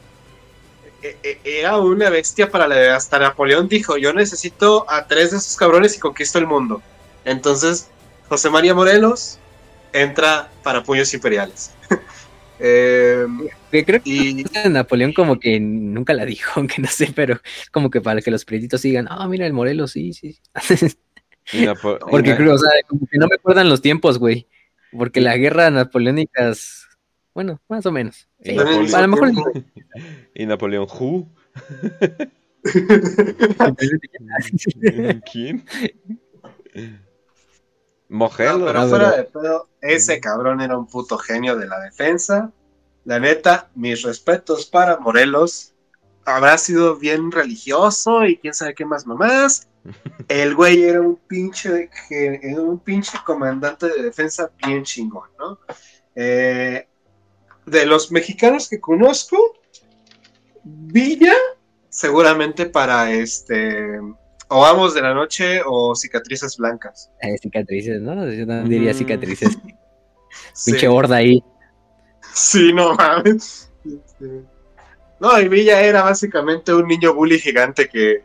E- 1.04 1.18
e- 1.24 1.40
Era 1.60 1.78
una 1.80 2.12
bestia 2.12 2.52
para 2.52 2.68
la 2.68 2.96
hasta 2.96 3.18
Napoleón 3.18 3.68
dijo, 3.68 3.98
yo 3.98 4.14
necesito 4.14 4.86
a 4.88 5.08
tres 5.08 5.32
de 5.32 5.38
esos 5.38 5.56
cabrones 5.56 5.96
y 5.96 6.00
conquisto 6.00 6.38
el 6.38 6.46
mundo. 6.46 6.80
Entonces, 7.26 7.90
José 8.30 8.52
María 8.52 8.76
Morelos 8.76 9.40
entra 9.94 10.52
para 10.62 10.84
puños 10.84 11.12
imperiales. 11.16 11.72
Eh, 12.64 13.26
Que 13.72 13.84
Creo 13.84 14.02
que 14.04 14.10
y 14.10 14.44
Napoleón 14.70 15.14
como 15.14 15.40
que 15.40 15.60
nunca 15.60 16.14
la 16.14 16.26
dijo, 16.26 16.52
aunque 16.60 16.82
no 16.82 16.88
sé, 16.88 17.12
pero 17.16 17.40
como 17.72 17.90
que 17.90 18.02
para 18.02 18.22
que 18.22 18.30
los 18.32 18.46
pretitos 18.46 18.82
digan, 18.84 19.08
ah, 19.10 19.28
mira 19.28 19.46
el 19.48 19.54
Morelos, 19.54 19.92
sí, 19.94 20.14
sí. 20.14 20.38
sí". 20.64 20.88
Y 21.54 21.66
Napo- 21.66 21.98
Porque 22.12 22.36
creo, 22.36 22.54
o 22.54 22.58
sea, 22.58 22.70
como 22.88 23.08
que 23.08 23.18
no 23.18 23.28
me 23.28 23.36
acuerdan 23.36 23.68
los 23.70 23.82
tiempos, 23.82 24.20
güey. 24.20 24.48
Porque 24.96 25.22
la 25.22 25.38
guerra 25.38 25.72
napoleónica 25.72 26.50
es, 26.50 26.86
bueno, 27.34 27.62
más 27.70 27.86
o 27.86 27.92
menos. 27.92 28.28
Sí, 28.44 28.56
Napoleón- 28.56 28.94
a 28.96 29.02
lo 29.02 29.08
mejor 29.08 29.32
y 30.36 30.46
Napoleón 30.46 30.88
Who? 30.88 31.28
¿Quién? 35.32 35.64
No, 38.12 38.18
Mogelos. 38.18 38.64
pero 38.66 38.88
fuera 38.90 39.12
de 39.12 39.24
pedo, 39.24 39.70
ese 39.80 40.20
cabrón 40.20 40.60
era 40.60 40.78
un 40.78 40.86
puto 40.86 41.18
genio 41.18 41.56
de 41.56 41.66
la 41.66 41.80
defensa. 41.80 42.52
La 43.06 43.20
neta, 43.20 43.70
mis 43.74 44.02
respetos 44.02 44.66
para 44.66 44.98
Morelos. 44.98 45.74
Habrá 46.26 46.58
sido 46.58 46.98
bien 46.98 47.32
religioso 47.32 48.26
y 48.26 48.38
quién 48.38 48.54
sabe 48.54 48.76
qué 48.76 48.86
más 48.86 49.08
mamás. 49.08 49.70
El 50.28 50.56
güey 50.56 50.84
era 50.84 51.00
un 51.00 51.16
pinche, 51.16 51.90
era 52.10 52.62
un 52.62 52.80
pinche 52.80 53.18
comandante 53.26 53.88
de 53.88 54.04
defensa 54.04 54.52
bien 54.66 54.84
chingón, 54.84 55.30
¿no? 55.40 55.60
Eh, 56.14 56.86
de 57.66 57.86
los 57.86 58.12
mexicanos 58.12 58.68
que 58.68 58.82
conozco, 58.82 59.38
Villa, 60.64 61.34
seguramente 61.88 62.66
para 62.66 63.10
este, 63.12 64.00
o 64.54 64.66
Amos 64.66 64.94
de 64.94 65.02
la 65.02 65.14
Noche 65.14 65.62
o 65.66 65.96
Cicatrices 65.96 66.58
Blancas. 66.58 67.10
Eh, 67.22 67.38
cicatrices, 67.42 68.02
¿no? 68.02 68.30
Yo 68.32 68.46
no 68.46 68.64
diría 68.64 68.92
Mm. 68.92 68.96
cicatrices. 68.96 69.58
Sí. 70.54 70.72
Pinche 70.72 70.88
horda 70.88 71.18
ahí. 71.18 71.44
Sí, 72.34 72.72
no 72.74 72.94
mames. 72.96 73.70
Este, 73.86 74.44
No, 75.20 75.40
y 75.40 75.48
Villa 75.50 75.82
era 75.82 76.04
básicamente 76.04 76.74
un 76.74 76.88
niño 76.88 77.14
bully 77.14 77.38
gigante 77.40 77.90
que, 77.90 78.24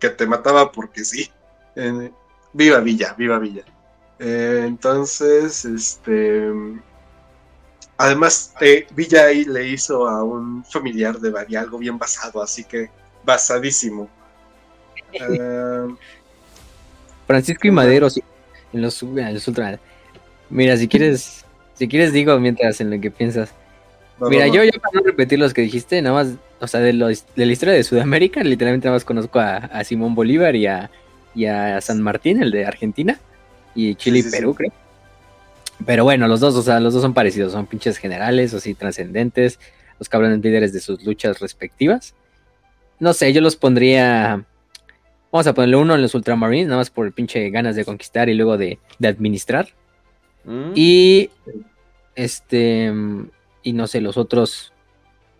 que 0.00 0.10
te 0.10 0.26
mataba 0.26 0.70
porque 0.72 1.04
sí. 1.04 1.30
Eh, 1.76 2.10
viva 2.52 2.80
Villa, 2.80 3.14
viva 3.16 3.38
Villa. 3.38 3.64
Eh, 4.18 4.64
entonces, 4.66 5.64
este. 5.64 6.50
Además, 7.98 8.52
eh, 8.60 8.86
Villa 8.94 9.26
ahí 9.26 9.44
le 9.44 9.68
hizo 9.68 10.08
a 10.08 10.24
un 10.24 10.64
familiar 10.64 11.18
de 11.20 11.30
Bari 11.30 11.54
algo 11.56 11.78
bien 11.78 11.98
basado, 11.98 12.42
así 12.42 12.64
que 12.64 12.90
basadísimo. 13.24 14.08
Eh, 15.12 15.94
Francisco 17.26 17.66
y 17.66 17.70
Madero, 17.70 18.10
sí, 18.10 18.22
en 18.72 18.82
los, 18.82 19.02
en 19.02 19.34
los 19.34 19.48
ultra. 19.48 19.78
Mira, 20.50 20.76
si 20.76 20.88
quieres, 20.88 21.44
si 21.74 21.88
quieres 21.88 22.12
digo 22.12 22.38
mientras 22.38 22.80
en 22.80 22.90
lo 22.90 23.00
que 23.00 23.10
piensas. 23.10 23.52
Mira, 24.20 24.46
yo, 24.46 24.62
yo 24.62 24.70
para 24.72 24.92
no 24.94 25.02
repetir 25.02 25.38
los 25.38 25.52
que 25.52 25.62
dijiste, 25.62 26.00
nada 26.00 26.14
más, 26.14 26.34
o 26.60 26.66
sea, 26.66 26.80
de, 26.80 26.92
los, 26.92 27.24
de 27.34 27.46
la 27.46 27.52
historia 27.52 27.74
de 27.74 27.82
Sudamérica, 27.82 28.44
literalmente 28.44 28.86
nada 28.86 28.96
más 28.96 29.04
conozco 29.04 29.40
a, 29.40 29.56
a 29.56 29.82
Simón 29.82 30.14
Bolívar 30.14 30.54
y 30.54 30.66
a, 30.66 30.90
y 31.34 31.46
a 31.46 31.80
San 31.80 32.00
Martín, 32.00 32.40
el 32.42 32.50
de 32.52 32.64
Argentina, 32.66 33.18
y 33.74 33.94
Chile 33.96 34.22
Sí, 34.22 34.22
sí, 34.22 34.28
y 34.28 34.38
Perú, 34.38 34.50
sí. 34.52 34.56
creo. 34.58 34.72
Pero 35.84 36.04
bueno, 36.04 36.28
los 36.28 36.38
dos, 36.38 36.54
o 36.54 36.62
sea, 36.62 36.78
los 36.78 36.94
dos 36.94 37.02
son 37.02 37.14
parecidos, 37.14 37.52
son 37.52 37.66
pinches 37.66 37.96
generales, 37.96 38.54
o 38.54 38.58
así, 38.58 38.74
trascendentes, 38.74 39.58
los 39.98 40.08
cabrones 40.08 40.40
líderes 40.40 40.72
de 40.72 40.80
sus 40.80 41.02
luchas 41.04 41.40
respectivas. 41.40 42.14
No 43.00 43.12
sé, 43.14 43.32
yo 43.32 43.40
los 43.40 43.56
pondría. 43.56 44.44
Vamos 45.32 45.46
a 45.46 45.54
ponerle 45.54 45.76
uno 45.76 45.94
en 45.94 46.02
los 46.02 46.14
Ultramarines, 46.14 46.68
nada 46.68 46.78
más 46.78 46.90
por 46.90 47.06
el 47.06 47.12
pinche 47.12 47.50
ganas 47.50 47.74
de 47.74 47.84
conquistar 47.84 48.28
y 48.28 48.34
luego 48.34 48.58
de, 48.58 48.78
de 48.98 49.08
administrar. 49.08 49.68
¿Mm? 50.44 50.72
Y 50.74 51.30
este 52.14 52.92
y 53.62 53.72
no 53.72 53.86
sé, 53.86 54.00
los 54.00 54.16
otros. 54.16 54.72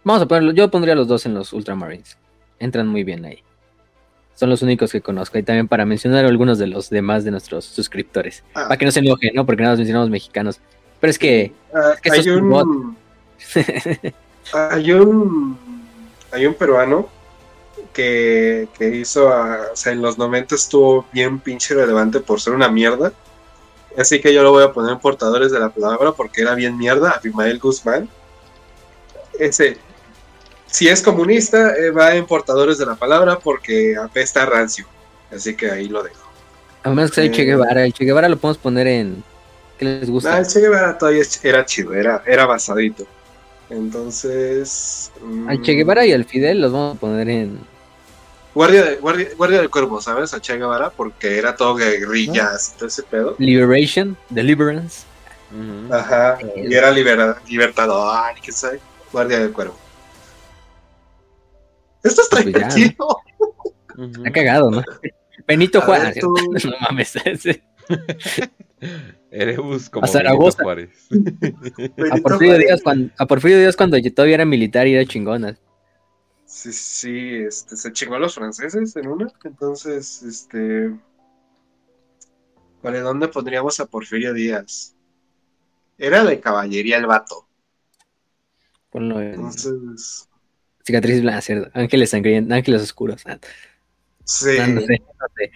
Vamos 0.04 0.22
a 0.22 0.26
ponerlo, 0.26 0.52
yo 0.52 0.70
pondría 0.70 0.94
los 0.94 1.08
dos 1.08 1.26
en 1.26 1.34
los 1.34 1.52
Ultramarines. 1.52 2.18
Entran 2.58 2.88
muy 2.88 3.04
bien 3.04 3.24
ahí. 3.24 3.42
Son 4.34 4.48
los 4.48 4.62
únicos 4.62 4.90
que 4.90 5.00
conozco. 5.00 5.38
Y 5.38 5.42
también 5.42 5.68
para 5.68 5.84
mencionar 5.84 6.24
algunos 6.24 6.58
de 6.58 6.66
los 6.66 6.90
demás 6.90 7.24
de 7.24 7.30
nuestros 7.30 7.64
suscriptores. 7.64 8.42
Ah. 8.54 8.64
Para 8.64 8.76
que 8.76 8.84
no 8.84 8.90
se 8.90 9.00
enojen, 9.00 9.32
¿no? 9.34 9.44
Porque 9.44 9.62
nada 9.62 9.74
más 9.74 9.78
mencionamos 9.78 10.10
mexicanos. 10.10 10.60
Pero 11.00 11.10
es 11.10 11.18
que. 11.18 11.52
Que 12.02 12.10
hay, 12.10 12.18
esto 12.20 12.30
es 12.34 12.40
un 12.40 12.48
bot. 12.48 12.66
un, 12.66 12.96
hay 14.70 14.92
un 14.92 15.58
hay 16.32 16.46
un 16.46 16.54
peruano 16.54 17.08
que, 17.92 18.68
que 18.78 18.88
hizo 18.88 19.28
a- 19.28 19.68
o 19.72 19.76
sea 19.76 19.92
en 19.92 20.02
los 20.02 20.18
90 20.18 20.54
estuvo 20.54 21.06
bien 21.12 21.38
pinche 21.40 21.74
relevante 21.74 22.20
por 22.20 22.40
ser 22.40 22.52
una 22.54 22.68
mierda 22.68 23.12
así 23.98 24.20
que 24.20 24.32
yo 24.32 24.42
lo 24.42 24.50
voy 24.52 24.64
a 24.64 24.72
poner 24.72 24.92
en 24.92 24.98
portadores 24.98 25.52
de 25.52 25.60
la 25.60 25.68
palabra 25.70 26.12
porque 26.12 26.42
era 26.42 26.54
bien 26.54 26.76
mierda 26.78 27.10
Abimael 27.10 27.58
Guzmán 27.58 28.08
ese 29.38 29.76
si 30.66 30.88
es 30.88 31.02
comunista 31.02 31.74
eh, 31.76 31.90
va 31.90 32.14
en 32.14 32.26
portadores 32.26 32.78
de 32.78 32.86
la 32.86 32.94
palabra 32.94 33.38
porque 33.38 33.94
apesta 33.96 34.42
a 34.42 34.46
rancio 34.46 34.86
así 35.30 35.54
que 35.54 35.70
ahí 35.70 35.88
lo 35.88 36.02
dejo 36.02 36.22
A 36.84 36.90
menos 36.90 37.10
que 37.10 37.16
sea 37.16 37.24
el 37.24 37.30
Che 37.32 37.42
Eh. 37.42 37.44
Guevara. 37.46 37.84
El 37.84 37.92
Che 37.92 38.04
Guevara 38.04 38.28
lo 38.28 38.36
podemos 38.38 38.58
poner 38.58 38.86
en. 38.88 39.22
¿Qué 39.78 39.84
les 39.84 40.10
gusta? 40.10 40.34
Ah, 40.34 40.38
el 40.40 40.46
Che 40.48 40.58
Guevara 40.60 40.98
todavía 40.98 41.22
era 41.44 41.64
chido 41.64 41.94
era, 41.94 42.22
era 42.26 42.44
basadito 42.46 43.06
entonces 43.70 45.10
mm, 45.22 45.48
Al 45.48 45.62
Che 45.62 45.72
Guevara 45.74 46.04
y 46.06 46.12
al 46.12 46.24
Fidel 46.24 46.60
los 46.60 46.72
vamos 46.72 46.96
a 46.96 47.00
poner 47.00 47.28
en. 47.28 47.60
Guardia, 48.54 48.82
de, 48.84 48.96
guardia, 48.96 49.28
guardia 49.36 49.58
del 49.60 49.70
cuervo, 49.70 50.00
¿sabes? 50.02 50.34
A 50.34 50.40
Che 50.40 50.56
Guevara, 50.58 50.90
porque 50.90 51.38
era 51.38 51.56
todo 51.56 51.74
guerrillas 51.76 52.72
y 52.74 52.78
todo 52.78 52.88
ese 52.88 53.02
pedo. 53.02 53.34
Liberation, 53.38 54.16
Deliverance. 54.28 55.04
Ajá. 55.90 56.38
Eh. 56.40 56.66
Y 56.68 56.74
era 56.74 56.90
libera- 56.90 57.40
libertador, 57.48 58.34
qué 58.42 58.52
sé. 58.52 58.78
Guardia 59.12 59.38
del 59.38 59.52
cuervo. 59.52 59.76
Esto 62.02 62.22
está 62.22 62.42
Pues 62.42 62.46
ya, 62.54 62.68
¿no? 62.68 62.74
divertido. 62.74 63.16
Ujú. 63.96 64.26
Ha 64.26 64.30
cagado, 64.30 64.70
¿no? 64.70 64.82
Benito 65.46 65.78
A 65.78 65.82
Juárez. 65.82 66.14
ver, 66.14 66.20
tú. 66.20 66.34
No 66.70 66.72
mames. 66.80 67.16
ese. 67.24 67.62
Erebus 69.30 69.88
como 69.88 70.04
A 70.04 70.08
Zaragoza. 70.08 70.62
Benito 70.64 70.64
Juárez. 70.64 71.08
A 72.12 72.16
Porfirio. 72.18 72.58
Díaz 72.58 72.80
cuando, 72.82 73.10
a 73.18 73.26
Porfirio 73.26 73.58
Díaz 73.58 73.76
cuando 73.76 73.96
yo 73.98 74.12
todavía 74.12 74.34
era 74.36 74.44
militar 74.44 74.86
y 74.86 74.94
era 74.94 75.06
chingona. 75.06 75.56
Sí, 76.62 76.72
sí, 76.72 77.34
este, 77.48 77.76
se 77.76 77.92
chingó 77.92 78.14
a 78.14 78.20
los 78.20 78.36
franceses 78.36 78.94
en 78.94 79.08
una. 79.08 79.32
Entonces, 79.42 80.22
este. 80.22 80.96
¿Para 82.80 83.00
dónde 83.00 83.26
pondríamos 83.26 83.80
a 83.80 83.86
Porfirio 83.86 84.32
Díaz? 84.32 84.94
Era 85.98 86.22
de 86.22 86.38
caballería 86.38 86.98
el 86.98 87.06
vato. 87.06 87.48
Ponlo 88.90 89.20
en 89.20 89.34
Entonces, 89.34 90.28
cicatriz 90.84 91.20
blanca, 91.22 91.70
ángeles 91.74 92.10
sangrientos, 92.10 92.56
ángeles 92.56 92.82
oscuros. 92.82 93.22
Ah, 93.26 93.40
sí. 94.24 94.56
no, 94.56 94.66
no 94.68 94.80
sé, 94.82 94.98
no 95.00 95.26
sé. 95.36 95.52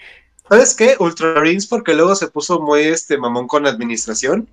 ¿Sabes 0.48 0.74
qué? 0.74 0.96
Ultramarines 0.98 1.68
porque 1.68 1.94
luego 1.94 2.16
se 2.16 2.26
puso 2.26 2.58
muy 2.60 2.80
este 2.80 3.16
mamón 3.16 3.46
con 3.46 3.64
administración. 3.64 4.48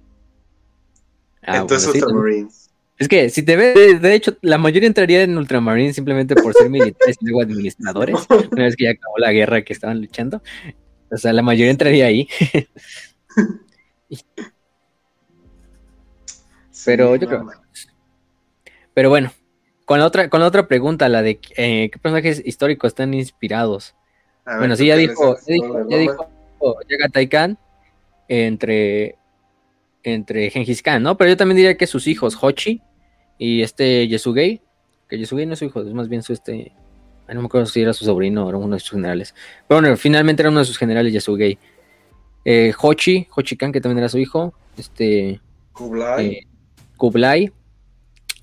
Ah, 1.42 1.58
Entonces 1.58 1.88
bueno, 1.88 1.94
sí, 1.94 2.06
Ultramarines. 2.06 2.70
Es 3.00 3.08
que 3.08 3.30
si 3.30 3.44
te 3.44 3.56
ves, 3.56 3.74
de, 3.76 4.00
de 4.00 4.14
hecho, 4.16 4.38
la 4.42 4.58
mayoría 4.58 4.88
entraría 4.88 5.24
en 5.24 5.38
Ultramarine 5.38 5.94
simplemente 5.94 6.36
por 6.36 6.54
ser 6.54 6.70
militares 6.70 7.18
y 7.20 7.26
luego 7.26 7.42
administradores, 7.42 8.16
una 8.52 8.64
vez 8.66 8.76
que 8.76 8.84
ya 8.86 8.92
acabó 8.92 9.18
la 9.18 9.32
guerra 9.32 9.64
que 9.64 9.74
estaban 9.74 10.00
luchando. 10.00 10.42
O 11.12 11.18
sea, 11.18 11.34
la 11.34 11.42
mayoría 11.42 11.72
entraría 11.72 12.06
ahí. 12.06 12.28
Pero 16.86 17.14
Sí, 17.16 17.22
yo 17.22 17.28
creo- 17.28 17.48
Pero 18.94 19.10
bueno, 19.10 19.32
con 19.86 20.00
la 20.00 20.06
otra, 20.06 20.30
con 20.30 20.40
la 20.42 20.48
otra 20.48 20.68
pregunta, 20.68 21.10
la 21.10 21.22
de 21.22 21.40
eh, 21.58 21.90
qué 21.92 22.00
personajes 22.00 22.42
históricos 22.46 22.90
están 22.90 23.14
inspirados. 23.14 23.96
ver, 24.46 24.58
Bueno, 24.60 24.76
¿tú 24.76 24.82
sí, 24.84 24.88
ya 24.88 24.96
dijo, 24.98 25.36
ya 25.48 25.54
dijo, 25.54 25.90
ya 25.90 25.98
dijo 25.98 26.28
Yagatai 26.90 27.28
Khan 27.28 27.58
entre, 28.28 29.18
entre 30.04 30.50
Genghis 30.50 30.82
Khan, 30.82 31.02
¿no? 31.02 31.18
Pero 31.18 31.30
yo 31.32 31.38
también 31.38 31.58
diría 31.58 31.78
que 31.78 31.88
sus 31.88 32.08
hijos, 32.08 32.38
Hochi 32.40 32.82
y 33.38 33.62
este 33.62 34.08
Yesugei, 34.08 34.62
que 35.08 35.18
Yesugei 35.18 35.46
no 35.46 35.54
es 35.54 35.60
su 35.60 35.66
hijo, 35.66 35.82
es 35.82 35.94
más 35.94 36.10
bien 36.10 36.22
su 36.22 36.34
este, 36.34 36.72
ay, 37.28 37.36
no 37.36 37.42
me 37.42 37.48
acuerdo 37.48 37.66
si 37.68 37.82
era 37.82 37.94
su 37.94 38.06
sobrino 38.06 38.46
o 38.46 38.50
era 38.50 38.58
uno 38.58 38.76
de 38.76 38.80
sus 38.80 38.92
generales. 38.92 39.34
Pero 39.68 39.82
bueno, 39.82 39.98
finalmente 39.98 40.42
era 40.42 40.50
uno 40.50 40.60
de 40.60 40.66
sus 40.66 40.78
generales, 40.78 41.14
Yesugei. 41.14 41.58
Eh, 42.46 42.74
Hochi, 42.80 43.28
Hochi 43.36 43.56
Khan, 43.56 43.72
que 43.72 43.80
también 43.80 44.00
era 44.00 44.10
su 44.10 44.18
hijo, 44.18 44.54
este, 44.78 45.40
Kublai. 45.72 46.28
eh, 46.28 46.48
Kublai. 46.98 47.52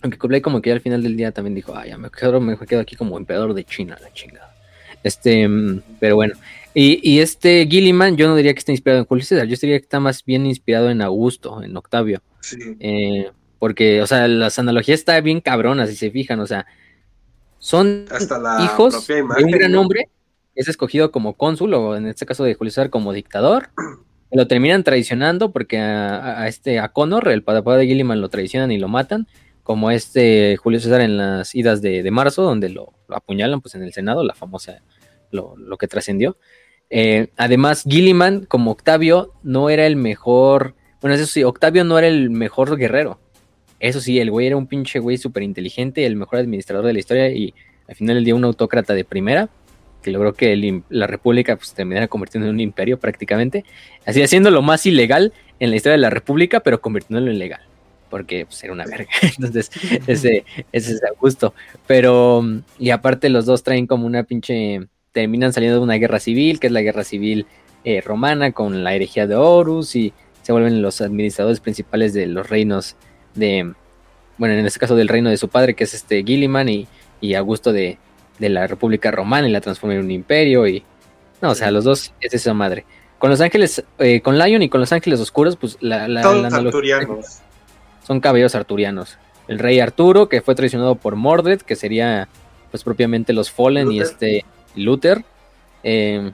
Aunque 0.03 0.19
Kublai 0.19 0.41
como 0.41 0.63
que 0.63 0.71
ya 0.71 0.75
al 0.75 0.81
final 0.81 1.03
del 1.03 1.17
día 1.17 1.31
también 1.33 1.55
dijo, 1.55 1.75
ah, 1.77 1.87
ya 1.87 1.99
me 1.99 2.11
quedo, 2.11 2.41
me 2.41 2.57
quedo 2.57 2.81
aquí 2.81 2.97
como 2.97 3.19
emperador 3.19 3.53
de 3.53 3.65
China, 3.65 3.99
la 4.01 4.11
chingada. 4.15 4.55
Este, 5.03 5.47
mm, 5.47 5.83
pero 5.99 6.17
bueno. 6.17 6.35
Y, 6.75 7.01
y 7.03 7.21
este 7.21 7.67
Gilliman, 7.69 8.17
yo 8.17 8.29
no 8.29 8.37
diría 8.37 8.53
que 8.55 8.61
esté 8.61 8.73
inspirado 8.73 9.01
en 9.01 9.07
Julio 9.07 9.25
César, 9.25 9.47
yo 9.47 9.57
diría 9.61 9.79
que 9.79 9.85
está 9.85 9.99
más 10.01 10.25
bien 10.25 10.47
inspirado 10.47 10.91
en 10.91 11.03
Augusto, 11.03 11.63
en 11.63 11.77
Octavio. 11.77 12.23
sí. 12.41 12.57
Eh, 12.81 13.31
porque, 13.59 14.01
o 14.01 14.07
sea, 14.07 14.27
las 14.29 14.59
analogías 14.59 15.01
están 15.01 15.23
bien 15.23 15.41
cabronas, 15.43 15.91
si 15.91 15.97
se 15.97 16.11
fijan, 16.11 16.41
o 16.41 16.47
sea, 16.47 16.65
son 17.59 18.07
Hasta 18.11 18.39
la 18.39 18.65
hijos 18.65 19.07
de 19.07 19.23
un 19.23 19.51
gran 19.51 19.75
hombre, 19.75 20.09
es 20.55 20.69
escogido 20.69 21.11
como 21.11 21.35
cónsul, 21.35 21.75
o 21.75 21.95
en 21.97 22.07
este 22.07 22.25
caso 22.25 22.43
de 22.45 22.55
Julio 22.55 22.71
César 22.71 22.89
como 22.89 23.13
dictador, 23.13 23.69
lo 24.33 24.47
terminan 24.47 24.83
traicionando 24.83 25.53
porque 25.53 25.79
a, 25.79 26.41
a- 26.43 26.49
este 26.49 26.79
a 26.79 26.89
Connor, 26.89 27.29
el 27.29 27.43
papá 27.43 27.77
de 27.77 27.87
Gilliman, 27.87 28.21
lo 28.23 28.29
traicionan 28.31 28.71
y 28.73 28.79
lo 28.79 28.89
matan, 28.89 29.27
como 29.63 29.91
este 29.91 30.57
Julio 30.57 30.81
César 30.81 31.03
en 31.03 31.19
las 31.19 31.55
idas 31.55 31.83
de, 31.83 32.03
de 32.03 32.11
marzo, 32.11 32.43
donde 32.43 32.71
lo, 32.71 32.95
lo 33.09 33.17
apuñalan 33.17 33.61
pues 33.61 33.75
en 33.75 33.83
el 33.83 33.93
Senado, 33.93 34.25
la 34.25 34.35
famosa, 34.35 34.81
lo, 35.33 35.55
lo 35.59 35.77
que 35.77 35.87
trascendió. 35.87 36.39
Eh, 36.91 37.29
además, 37.37 37.85
Gilliman, 37.89 38.45
como 38.47 38.73
Octavio, 38.73 39.33
no 39.43 39.71
era 39.71 39.87
el 39.87 39.97
mejor, 39.97 40.75
bueno, 41.01 41.15
eso 41.15 41.27
sí, 41.27 41.45
Octavio 41.45 41.85
no 41.85 41.99
era 41.99 42.09
el 42.09 42.31
mejor 42.31 42.77
guerrero. 42.77 43.19
Eso 43.79 44.01
sí, 44.01 44.19
el 44.19 44.31
güey 44.31 44.49
era 44.49 44.57
un 44.57 44.67
pinche 44.67 44.99
güey 44.99 45.17
súper 45.17 45.43
inteligente, 45.43 46.05
el 46.05 46.17
mejor 46.17 46.41
administrador 46.41 46.85
de 46.85 46.93
la 46.93 46.99
historia 46.99 47.31
y 47.31 47.55
al 47.89 47.95
final 47.95 48.17
del 48.17 48.25
día 48.25 48.35
un 48.35 48.45
autócrata 48.45 48.93
de 48.93 49.05
primera, 49.05 49.49
que 50.03 50.11
logró 50.11 50.35
que 50.35 50.53
el 50.53 50.83
la 50.89 51.07
república 51.07 51.57
pues, 51.57 51.73
terminara 51.75 52.09
convirtiendo 52.09 52.49
en 52.49 52.55
un 52.55 52.61
imperio 52.61 52.99
prácticamente, 52.99 53.65
así 54.05 54.23
haciendo 54.23 54.51
lo 54.51 54.63
más 54.63 54.85
ilegal 54.87 55.33
en 55.59 55.71
la 55.71 55.77
historia 55.77 55.93
de 55.93 56.03
la 56.03 56.11
república, 56.11 56.61
pero 56.61 56.81
convirtiéndolo 56.81 57.31
en 57.31 57.39
legal, 57.39 57.61
porque 58.09 58.47
pues, 58.47 58.63
era 58.65 58.73
una 58.73 58.85
verga. 58.85 59.11
Entonces, 59.23 59.71
ese, 60.07 60.45
ese 60.73 60.93
es 60.93 61.05
Augusto. 61.05 61.55
Pero, 61.87 62.45
y 62.79 62.91
aparte 62.91 63.29
los 63.29 63.47
dos 63.47 63.63
traen 63.63 63.87
como 63.87 64.07
una 64.07 64.25
pinche, 64.25 64.89
terminan 65.13 65.53
saliendo 65.53 65.79
de 65.79 65.85
una 65.85 65.95
guerra 65.95 66.21
civil, 66.21 66.61
que 66.61 66.69
es 66.69 66.73
la 66.73 66.83
guerra 66.83 67.05
civil 67.05 67.47
eh, 67.85 68.01
romana, 68.01 68.53
con 68.53 68.85
la 68.85 68.95
herejía 68.95 69.27
de 69.27 69.37
Horus, 69.37 69.97
y 69.97 70.13
se 70.43 70.53
vuelven 70.53 70.83
los 70.83 71.01
administradores 71.01 71.61
principales 71.61 72.13
de 72.15 72.27
los 72.27 72.49
reinos 72.49 72.97
de, 73.35 73.73
bueno, 74.39 74.55
en 74.55 74.67
este 74.67 74.79
caso 74.79 74.97
del 74.97 75.09
reino 75.09 75.31
de 75.31 75.37
su 75.37 75.49
padre, 75.49 75.75
que 75.75 75.85
es 75.85 75.95
este 75.95 76.23
Gilliman, 76.23 76.69
y, 76.69 76.87
y 77.21 77.35
Augusto 77.35 77.73
de, 77.73 77.99
de 78.39 78.49
la 78.49 78.67
República 78.67 79.11
Romana, 79.11 79.49
y 79.49 79.53
la 79.53 79.61
transforma 79.61 79.95
en 79.95 80.05
un 80.05 80.11
imperio, 80.11 80.67
y, 80.67 80.85
no, 81.43 81.51
o 81.51 81.55
sea, 81.55 81.71
los 81.71 81.85
dos 81.85 82.13
es 82.21 82.35
esa 82.35 82.55
madre. 82.55 82.85
Con 83.19 83.31
los 83.31 83.41
ángeles, 83.41 83.85
eh, 83.99 84.21
con 84.23 84.39
Lion 84.39 84.63
y 84.63 84.69
con 84.69 84.81
los 84.81 84.93
ángeles 84.93 85.21
oscuros, 85.21 85.57
pues 85.57 85.77
la, 85.81 86.09
la, 86.09 86.23
Todos 86.23 86.51
la 86.51 86.59
arturianos. 86.59 87.41
son 88.07 88.21
caballeros 88.21 88.55
arturianos. 88.55 89.19
El 89.47 89.59
rey 89.59 89.81
Arturo, 89.81 90.29
que 90.29 90.41
fue 90.41 90.55
traicionado 90.55 90.95
por 90.95 91.17
Mordred, 91.17 91.61
que 91.61 91.77
sería 91.77 92.29
pues 92.71 92.85
propiamente 92.85 93.33
los 93.33 93.51
Fallen 93.51 93.91
y 93.91 94.01
este 94.01 94.45
Luther. 94.77 95.25
Eh, 95.83 96.31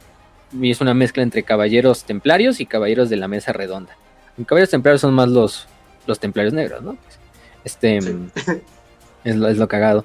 y 0.60 0.70
es 0.70 0.80
una 0.80 0.94
mezcla 0.94 1.22
entre 1.22 1.42
caballeros 1.42 2.04
templarios 2.04 2.60
y 2.60 2.66
caballeros 2.66 3.10
de 3.10 3.16
la 3.16 3.28
mesa 3.28 3.52
redonda. 3.52 3.96
Caballeros 4.46 4.70
templarios 4.70 5.00
son 5.00 5.14
más 5.14 5.28
los, 5.28 5.66
los 6.06 6.18
templarios 6.20 6.54
negros, 6.54 6.82
¿no? 6.82 6.96
Este 7.64 8.00
Sí. 8.00 8.12
mm, 8.12 8.30
es, 9.24 9.36
lo, 9.36 9.48
es 9.48 9.56
lo 9.58 9.66
cagado. 9.68 10.04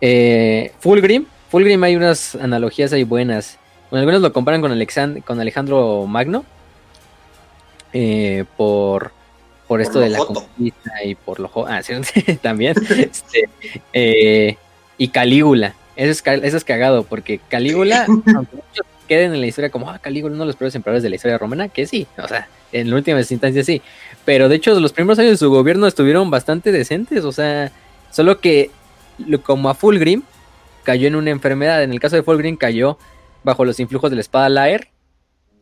Eh, 0.00 0.72
Fulgrim, 0.80 1.26
Fulgrim 1.50 1.82
hay 1.84 1.96
unas 1.96 2.34
analogías 2.34 2.92
ahí 2.92 3.04
buenas. 3.04 3.58
Bueno, 3.90 4.00
algunos 4.00 4.20
lo 4.20 4.32
comparan 4.32 4.60
con, 4.60 4.72
Alexan- 4.72 5.22
con 5.22 5.38
Alejandro 5.40 6.06
Magno. 6.06 6.44
eh, 7.92 8.44
por, 8.56 9.12
por 9.68 9.80
esto 9.80 10.00
de 10.00 10.10
la 10.10 10.18
joto. 10.18 10.44
conquista 10.46 10.90
y 11.04 11.14
por 11.14 11.40
lo 11.40 11.50
ah, 11.66 11.82
sí, 11.82 11.94
también. 12.42 12.74
Este, 12.90 13.48
eh, 13.92 14.56
y 14.98 15.08
Calígula. 15.08 15.74
Eso 15.96 16.10
es, 16.10 16.22
ca- 16.22 16.34
eso 16.34 16.56
es 16.56 16.64
cagado, 16.64 17.04
porque 17.04 17.40
Calígula, 17.48 18.04
aunque 18.06 18.56
muchos 18.56 18.86
queden 19.08 19.34
en 19.34 19.40
la 19.40 19.46
historia 19.46 19.70
como, 19.70 19.90
ah, 19.90 19.98
Calígula, 19.98 20.34
uno 20.34 20.44
de 20.44 20.48
los 20.48 20.56
peores 20.56 20.74
emperadores 20.74 21.02
de 21.02 21.08
la 21.10 21.16
historia 21.16 21.38
romana, 21.38 21.68
que 21.68 21.86
sí, 21.86 22.06
o 22.18 22.28
sea, 22.28 22.48
en 22.72 22.90
la 22.90 22.96
última 22.96 23.18
instancia 23.18 23.64
sí. 23.64 23.80
Pero 24.24 24.48
de 24.48 24.56
hecho, 24.56 24.78
los 24.78 24.92
primeros 24.92 25.18
años 25.18 25.32
de 25.32 25.36
su 25.38 25.48
gobierno 25.50 25.86
estuvieron 25.86 26.30
bastante 26.30 26.70
decentes, 26.72 27.24
o 27.24 27.32
sea, 27.32 27.72
solo 28.10 28.40
que 28.40 28.70
como 29.42 29.70
a 29.70 29.74
Fulgrim 29.74 30.22
cayó 30.82 31.08
en 31.08 31.16
una 31.16 31.30
enfermedad. 31.30 31.82
En 31.82 31.92
el 31.92 32.00
caso 32.00 32.16
de 32.16 32.22
Fulgrim 32.22 32.56
cayó 32.56 32.98
bajo 33.42 33.64
los 33.64 33.80
influjos 33.80 34.10
de 34.10 34.16
la 34.16 34.20
espada 34.20 34.48
Laer. 34.48 34.88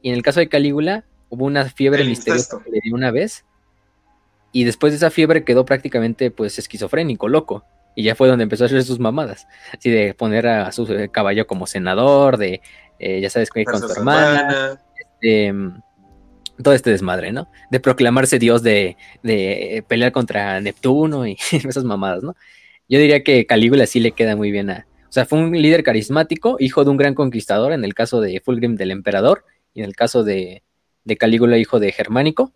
Y 0.02 0.08
en 0.10 0.16
el 0.16 0.22
caso 0.22 0.40
de 0.40 0.48
Calígula 0.48 1.04
hubo 1.30 1.44
una 1.46 1.64
fiebre 1.66 2.02
El 2.02 2.08
misteriosa 2.08 2.58
que 2.64 2.70
le 2.70 2.80
dio 2.82 2.94
una 2.94 3.10
vez. 3.10 3.44
Y 4.52 4.64
después 4.64 4.92
de 4.92 4.96
esa 4.98 5.10
fiebre 5.10 5.44
quedó 5.44 5.64
prácticamente 5.64 6.30
pues 6.30 6.58
esquizofrénico, 6.58 7.28
loco. 7.28 7.64
Y 7.94 8.02
ya 8.02 8.14
fue 8.14 8.28
donde 8.28 8.44
empezó 8.44 8.64
a 8.64 8.66
hacer 8.66 8.82
sus 8.82 8.98
mamadas. 8.98 9.46
Así 9.76 9.90
de 9.90 10.14
poner 10.14 10.46
a 10.46 10.72
su 10.72 10.84
eh, 10.92 11.08
caballo 11.10 11.46
como 11.46 11.66
senador, 11.66 12.36
de 12.36 12.60
eh, 12.98 13.20
ya 13.20 13.30
sabes, 13.30 13.50
con 13.50 13.62
Versus 13.64 13.92
su 13.92 13.98
hermana, 13.98 14.40
hermana. 14.40 14.80
este, 15.20 15.54
todo 16.62 16.74
este 16.74 16.90
desmadre, 16.90 17.32
¿no? 17.32 17.48
De 17.70 17.80
proclamarse 17.80 18.38
dios 18.38 18.62
de, 18.62 18.96
de 19.22 19.84
pelear 19.88 20.12
contra 20.12 20.60
Neptuno 20.60 21.26
y 21.26 21.36
esas 21.52 21.84
mamadas, 21.84 22.22
¿no? 22.22 22.34
Yo 22.88 22.98
diría 22.98 23.22
que 23.22 23.46
Calígula 23.46 23.86
sí 23.86 24.00
le 24.00 24.12
queda 24.12 24.36
muy 24.36 24.50
bien 24.50 24.70
a... 24.70 24.86
O 25.08 25.12
sea, 25.14 25.26
fue 25.26 25.38
un 25.38 25.52
líder 25.52 25.84
carismático, 25.84 26.56
hijo 26.58 26.84
de 26.84 26.90
un 26.90 26.96
gran 26.96 27.14
conquistador, 27.14 27.72
en 27.72 27.84
el 27.84 27.94
caso 27.94 28.20
de 28.20 28.40
Fulgrim 28.40 28.74
del 28.74 28.90
emperador, 28.90 29.44
y 29.72 29.80
en 29.80 29.86
el 29.86 29.94
caso 29.94 30.24
de, 30.24 30.64
de 31.04 31.16
Calígula, 31.16 31.56
hijo 31.56 31.78
de 31.78 31.92
Germánico, 31.92 32.52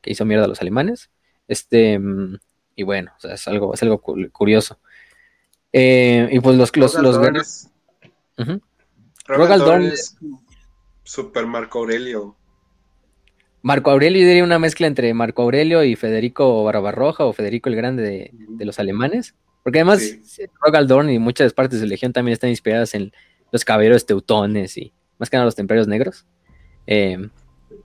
que 0.00 0.12
hizo 0.12 0.24
mierda 0.24 0.44
a 0.44 0.48
los 0.48 0.60
alemanes. 0.60 1.10
Este, 1.48 1.98
mm, 1.98 2.36
y 2.76 2.82
bueno, 2.84 3.10
o 3.16 3.20
sea, 3.20 3.34
es 3.34 3.48
algo, 3.48 3.74
es 3.74 3.82
algo 3.82 3.98
cu- 3.98 4.30
curioso. 4.30 4.78
Eh, 5.72 6.28
y 6.30 6.38
pues 6.40 6.56
los, 6.56 6.74
los, 6.76 6.94
los 6.94 7.18
guerreros- 7.18 7.70
es-. 8.36 8.60
Rogal 9.26 9.92
Super 11.02 11.46
Marco 11.46 11.78
Aurelio. 11.80 12.36
Marco 13.62 13.90
Aurelio, 13.90 14.22
yo 14.22 14.28
diría 14.28 14.44
una 14.44 14.58
mezcla 14.60 14.86
entre 14.86 15.12
Marco 15.14 15.42
Aurelio 15.42 15.82
y 15.82 15.96
Federico 15.96 16.62
Barbarroja 16.62 17.24
o 17.24 17.32
Federico 17.32 17.68
el 17.68 17.74
Grande 17.76 18.02
de, 18.02 18.30
de 18.32 18.64
los 18.64 18.78
alemanes. 18.78 19.34
Porque 19.64 19.80
además, 19.80 20.00
Sí. 20.00 20.44
Rogal 20.60 20.86
Dorn 20.86 21.10
y 21.10 21.18
muchas 21.18 21.52
partes 21.52 21.80
de 21.80 21.86
Legión 21.88 22.12
también 22.12 22.34
están 22.34 22.50
inspiradas 22.50 22.94
en, 22.94 23.12
los 23.52 23.64
caballeros 23.64 24.06
teutones 24.06 24.76
y 24.76 24.92
más 25.18 25.30
que 25.30 25.36
nada 25.36 25.44
los 25.46 25.54
templarios 25.54 25.88
negros. 25.88 26.26
Eh, 26.86 27.28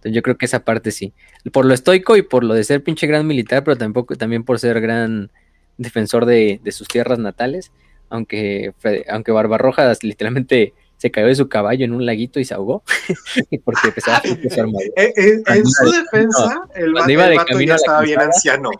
yo 0.03 0.21
creo 0.21 0.37
que 0.37 0.45
esa 0.45 0.63
parte 0.63 0.91
sí. 0.91 1.13
Por 1.51 1.65
lo 1.65 1.73
estoico 1.73 2.15
y 2.17 2.21
por 2.21 2.43
lo 2.43 2.53
de 2.53 2.63
ser 2.63 2.83
pinche 2.83 3.07
gran 3.07 3.27
militar, 3.27 3.63
pero 3.63 3.77
tampoco, 3.77 4.15
también 4.15 4.43
por 4.43 4.59
ser 4.59 4.81
gran 4.81 5.31
defensor 5.77 6.25
de, 6.25 6.59
sus 6.71 6.87
tierras 6.87 7.19
natales. 7.19 7.71
Aunque, 8.09 8.73
aunque 9.09 9.31
Barbarroja 9.31 9.91
literalmente 10.01 10.73
se 10.97 11.11
cayó 11.11 11.27
de 11.27 11.35
su 11.35 11.49
caballo 11.49 11.85
en 11.85 11.93
un 11.93 12.05
laguito 12.05 12.39
y 12.39 12.45
se 12.45 12.53
ahogó. 12.53 12.83
porque 13.63 13.87
empezaba 13.87 14.17
a 14.17 14.21
su 14.49 14.59
armadura. 14.59 14.91
En, 14.95 15.65
su 15.65 15.91
defensa, 15.91 16.61
el, 16.75 16.93
vato 16.93 17.59
ya 17.59 17.75
estaba 17.75 18.01
bien 18.01 18.19
anciano. 18.19 18.71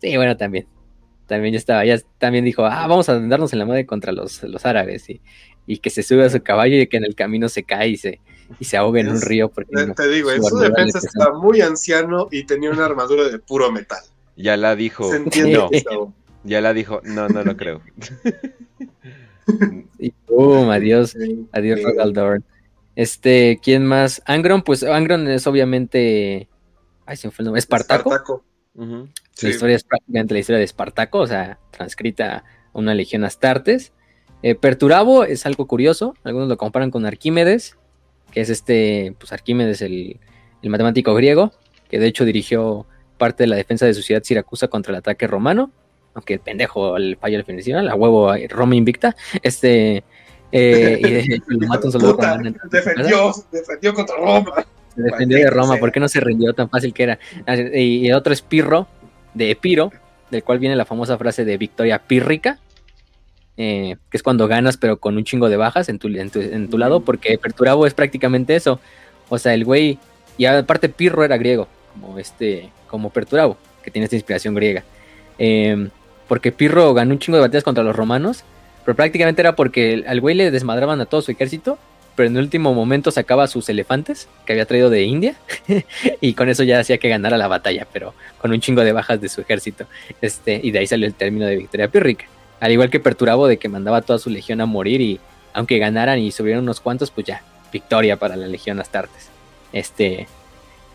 Sí, 0.00 0.16
bueno, 0.16 0.36
también. 0.36 0.66
También 1.26 1.54
ya 1.54 1.58
estaba, 1.58 1.84
ya 1.84 1.98
también 2.18 2.44
dijo, 2.44 2.64
ah, 2.64 2.86
vamos 2.86 3.08
a 3.08 3.18
darnos 3.18 3.52
en 3.52 3.58
la 3.58 3.66
madre 3.66 3.84
contra 3.84 4.12
los, 4.12 4.44
los 4.44 4.64
árabes 4.64 5.10
y, 5.10 5.20
y 5.66 5.78
que 5.78 5.90
se 5.90 6.04
sube 6.04 6.24
a 6.24 6.30
su 6.30 6.40
caballo 6.40 6.76
y 6.76 6.86
que 6.86 6.98
en 6.98 7.04
el 7.04 7.16
camino 7.16 7.48
se 7.48 7.64
cae 7.64 7.88
y 7.88 7.96
se, 7.96 8.20
y 8.58 8.64
se 8.64 8.76
ahoga 8.76 9.00
en 9.00 9.08
un 9.08 9.20
río. 9.20 9.48
Porque 9.48 9.72
te, 9.96 10.08
digo, 10.08 10.30
en 10.30 10.42
su 10.42 10.58
defensa 10.58 10.98
estaba 10.98 11.38
muy 11.38 11.60
anciano 11.60 12.28
y 12.30 12.44
tenía 12.44 12.70
una 12.70 12.84
armadura 12.84 13.28
de 13.28 13.38
puro 13.38 13.70
metal. 13.70 14.02
Ya 14.36 14.56
la 14.56 14.76
dijo. 14.76 15.10
no. 15.12 16.14
Ya 16.44 16.60
la 16.60 16.72
dijo, 16.72 17.00
no, 17.02 17.28
no 17.28 17.42
lo 17.42 17.56
creo. 17.56 17.80
y 19.98 20.12
boom, 20.28 20.70
adiós, 20.70 21.16
adiós 21.52 21.82
Rogaldorn. 21.82 22.44
Este, 22.94 23.58
¿quién 23.62 23.84
más? 23.84 24.22
Angron, 24.26 24.62
pues 24.62 24.84
Angron 24.84 25.26
es 25.28 25.46
obviamente. 25.46 26.48
Ay, 27.04 27.16
se 27.16 27.26
me 27.26 27.32
fue 27.32 27.42
el 27.42 27.46
nombre. 27.46 27.58
Espartaco. 27.58 28.10
Espartaco. 28.10 28.44
La 29.42 29.48
historia 29.48 29.76
es 29.76 29.84
prácticamente 29.84 30.34
la 30.34 30.40
historia 30.40 30.58
de 30.58 30.64
Espartaco, 30.64 31.18
o 31.18 31.26
sea, 31.26 31.58
transcrita 31.70 32.38
a 32.38 32.44
una 32.72 32.94
legión 32.94 33.24
Astartes. 33.24 33.92
Eh, 34.42 34.54
Perturabo 34.54 35.24
es 35.24 35.46
algo 35.46 35.66
curioso, 35.66 36.14
algunos 36.24 36.48
lo 36.48 36.56
comparan 36.56 36.90
con 36.90 37.06
Arquímedes, 37.06 37.76
que 38.30 38.40
es 38.40 38.50
este, 38.50 39.14
pues 39.18 39.32
Arquímedes, 39.32 39.82
el, 39.82 40.18
matemático 40.62 41.14
griego, 41.14 41.52
que 41.88 42.00
de 42.00 42.08
hecho 42.08 42.24
dirigió 42.24 42.86
parte 43.18 43.44
de 43.44 43.46
la 43.46 43.56
defensa 43.56 43.86
de 43.86 43.94
su 43.94 44.02
ciudad 44.02 44.24
Siracusa 44.24 44.66
contra 44.66 44.90
el 44.90 44.98
ataque 44.98 45.28
romano, 45.28 45.70
aunque 46.14 46.34
el 46.34 46.40
pendejo 46.40 46.96
el 46.96 47.16
fallo 47.16 47.38
al 47.38 47.44
final, 47.44 47.86
la 47.86 47.94
huevo 47.94 48.34
Roma 48.48 48.74
invicta, 48.74 49.14
este, 49.42 50.02
eh, 50.52 50.98
y 50.98 51.10
de 51.10 51.20
hecho 51.20 51.44
lo 51.48 51.68
mata 51.68 51.86
un 51.86 51.92
soldado 51.92 52.14
romano. 52.14 52.54
Defendió, 52.70 53.32
defendió 53.52 53.94
contra 53.94 54.16
Roma. 54.16 54.66
Se 54.94 55.02
defendió 55.02 55.38
de 55.38 55.50
Roma, 55.50 55.76
¿por 55.76 55.92
qué 55.92 56.00
no 56.00 56.08
se 56.08 56.20
rindió 56.20 56.52
tan 56.54 56.70
fácil 56.70 56.94
que 56.94 57.02
era? 57.02 57.18
Ah, 57.46 57.54
y, 57.54 58.10
otro 58.12 58.32
es 58.32 58.42
Pirro, 58.42 58.88
de 59.34 59.50
Epiro, 59.50 59.92
del 60.30 60.42
cual 60.42 60.58
viene 60.58 60.74
la 60.74 60.84
famosa 60.84 61.18
frase 61.18 61.44
de 61.44 61.58
victoria 61.58 61.98
pírrica, 61.98 62.58
eh, 63.56 63.96
que 64.10 64.16
es 64.16 64.22
cuando 64.22 64.48
ganas 64.48 64.76
pero 64.76 64.98
con 64.98 65.16
un 65.16 65.24
chingo 65.24 65.48
de 65.48 65.56
bajas 65.56 65.88
en 65.88 65.98
tu, 65.98 66.08
en 66.08 66.68
tu, 66.68 66.78
lado, 66.78 67.00
porque 67.00 67.38
Perturabo 67.38 67.86
es 67.86 67.94
prácticamente 67.94 68.54
eso. 68.56 68.80
O 69.28 69.38
sea, 69.38 69.54
el 69.54 69.64
güey, 69.64 69.98
y 70.36 70.44
aparte 70.44 70.88
Pirro 70.88 71.24
era 71.24 71.36
griego, 71.36 71.68
como 71.92 72.18
este, 72.18 72.70
como 72.88 73.10
Perturabo, 73.10 73.56
que 73.82 73.90
tiene 73.90 74.04
esta 74.04 74.16
inspiración 74.16 74.54
griega. 74.54 74.84
Em, 75.38 75.90
porque 76.28 76.52
Pirro 76.52 76.92
ganó 76.94 77.12
un 77.12 77.18
chingo 77.18 77.36
de 77.36 77.42
batallas 77.42 77.64
contra 77.64 77.84
los 77.84 77.96
romanos, 77.96 78.44
pero 78.84 78.94
prácticamente 78.96 79.42
era 79.42 79.56
porque 79.56 80.04
al 80.06 80.20
güey 80.20 80.34
le 80.34 80.50
desmadraban 80.50 81.00
a 81.00 81.06
todo 81.06 81.22
su 81.22 81.30
ejército, 81.30 81.78
pero 82.14 82.28
en 82.28 82.36
el 82.36 82.44
último 82.44 82.72
momento 82.72 83.10
sacaba 83.10 83.46
sus 83.46 83.68
elefantes 83.68 84.28
que 84.46 84.52
había 84.52 84.64
traído 84.64 84.90
de 84.90 85.02
India 85.02 85.36
y 86.20 86.32
con 86.32 86.48
eso 86.48 86.62
ya 86.62 86.80
hacía 86.80 86.98
que 86.98 87.08
ganara 87.08 87.36
la 87.36 87.46
batalla, 87.46 87.86
pero 87.92 88.14
con 88.38 88.52
un 88.52 88.60
chingo 88.60 88.82
de 88.82 88.92
bajas 88.92 89.20
de 89.20 89.28
su 89.28 89.40
ejército. 89.42 89.86
Este, 90.20 90.58
y 90.62 90.70
de 90.70 90.78
ahí 90.78 90.86
salió 90.86 91.06
el 91.06 91.14
término 91.14 91.46
de 91.46 91.56
victoria 91.56 91.88
pírrica. 91.88 92.26
Al 92.66 92.72
igual 92.72 92.90
que 92.90 92.98
Perturabo 92.98 93.46
de 93.46 93.58
que 93.58 93.68
mandaba 93.68 93.98
a 93.98 94.02
toda 94.02 94.18
su 94.18 94.28
legión 94.28 94.60
a 94.60 94.66
morir 94.66 95.00
y 95.00 95.20
aunque 95.52 95.78
ganaran 95.78 96.18
y 96.18 96.32
subieron 96.32 96.64
unos 96.64 96.80
cuantos, 96.80 97.12
pues 97.12 97.24
ya, 97.24 97.44
victoria 97.72 98.16
para 98.16 98.34
la 98.34 98.48
legión 98.48 98.80
Astartes. 98.80 99.28
Este, 99.72 100.26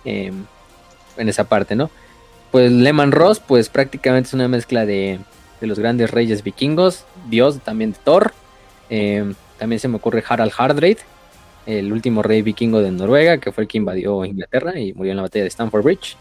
em, 0.04 0.44
en 1.16 1.30
esa 1.30 1.46
parte, 1.46 1.78
¿no? 1.78 1.90
Pues 2.52 2.74
Lehman 2.74 3.14
Ross, 3.14 3.40
pues 3.40 3.70
prácticamente 3.70 4.28
es 4.28 4.34
una 4.34 4.50
mezcla 4.50 4.86
de, 4.86 5.20
de 5.62 5.68
los 5.68 5.80
grandes 5.80 6.12
reyes 6.12 6.44
vikingos, 6.44 7.06
Dios 7.30 7.62
también 7.62 7.94
de 7.94 8.00
Thor. 8.04 8.34
Em, 8.90 9.34
también 9.58 9.80
se 9.80 9.88
me 9.88 9.96
ocurre 9.96 10.26
Harald 10.28 10.52
Hardrade, 10.58 10.98
el 11.68 11.94
último 11.94 12.22
rey 12.22 12.42
vikingo 12.42 12.82
de 12.82 12.92
Noruega, 12.92 13.38
que 13.38 13.54
fue 13.54 13.64
el 13.64 13.70
que 13.70 13.78
invadió 13.78 14.26
Inglaterra 14.26 14.78
y 14.78 14.92
murió 14.92 15.12
en 15.12 15.16
la 15.16 15.24
batalla 15.24 15.44
de 15.44 15.50
Stamford 15.50 15.86
Bridge. 15.86 16.18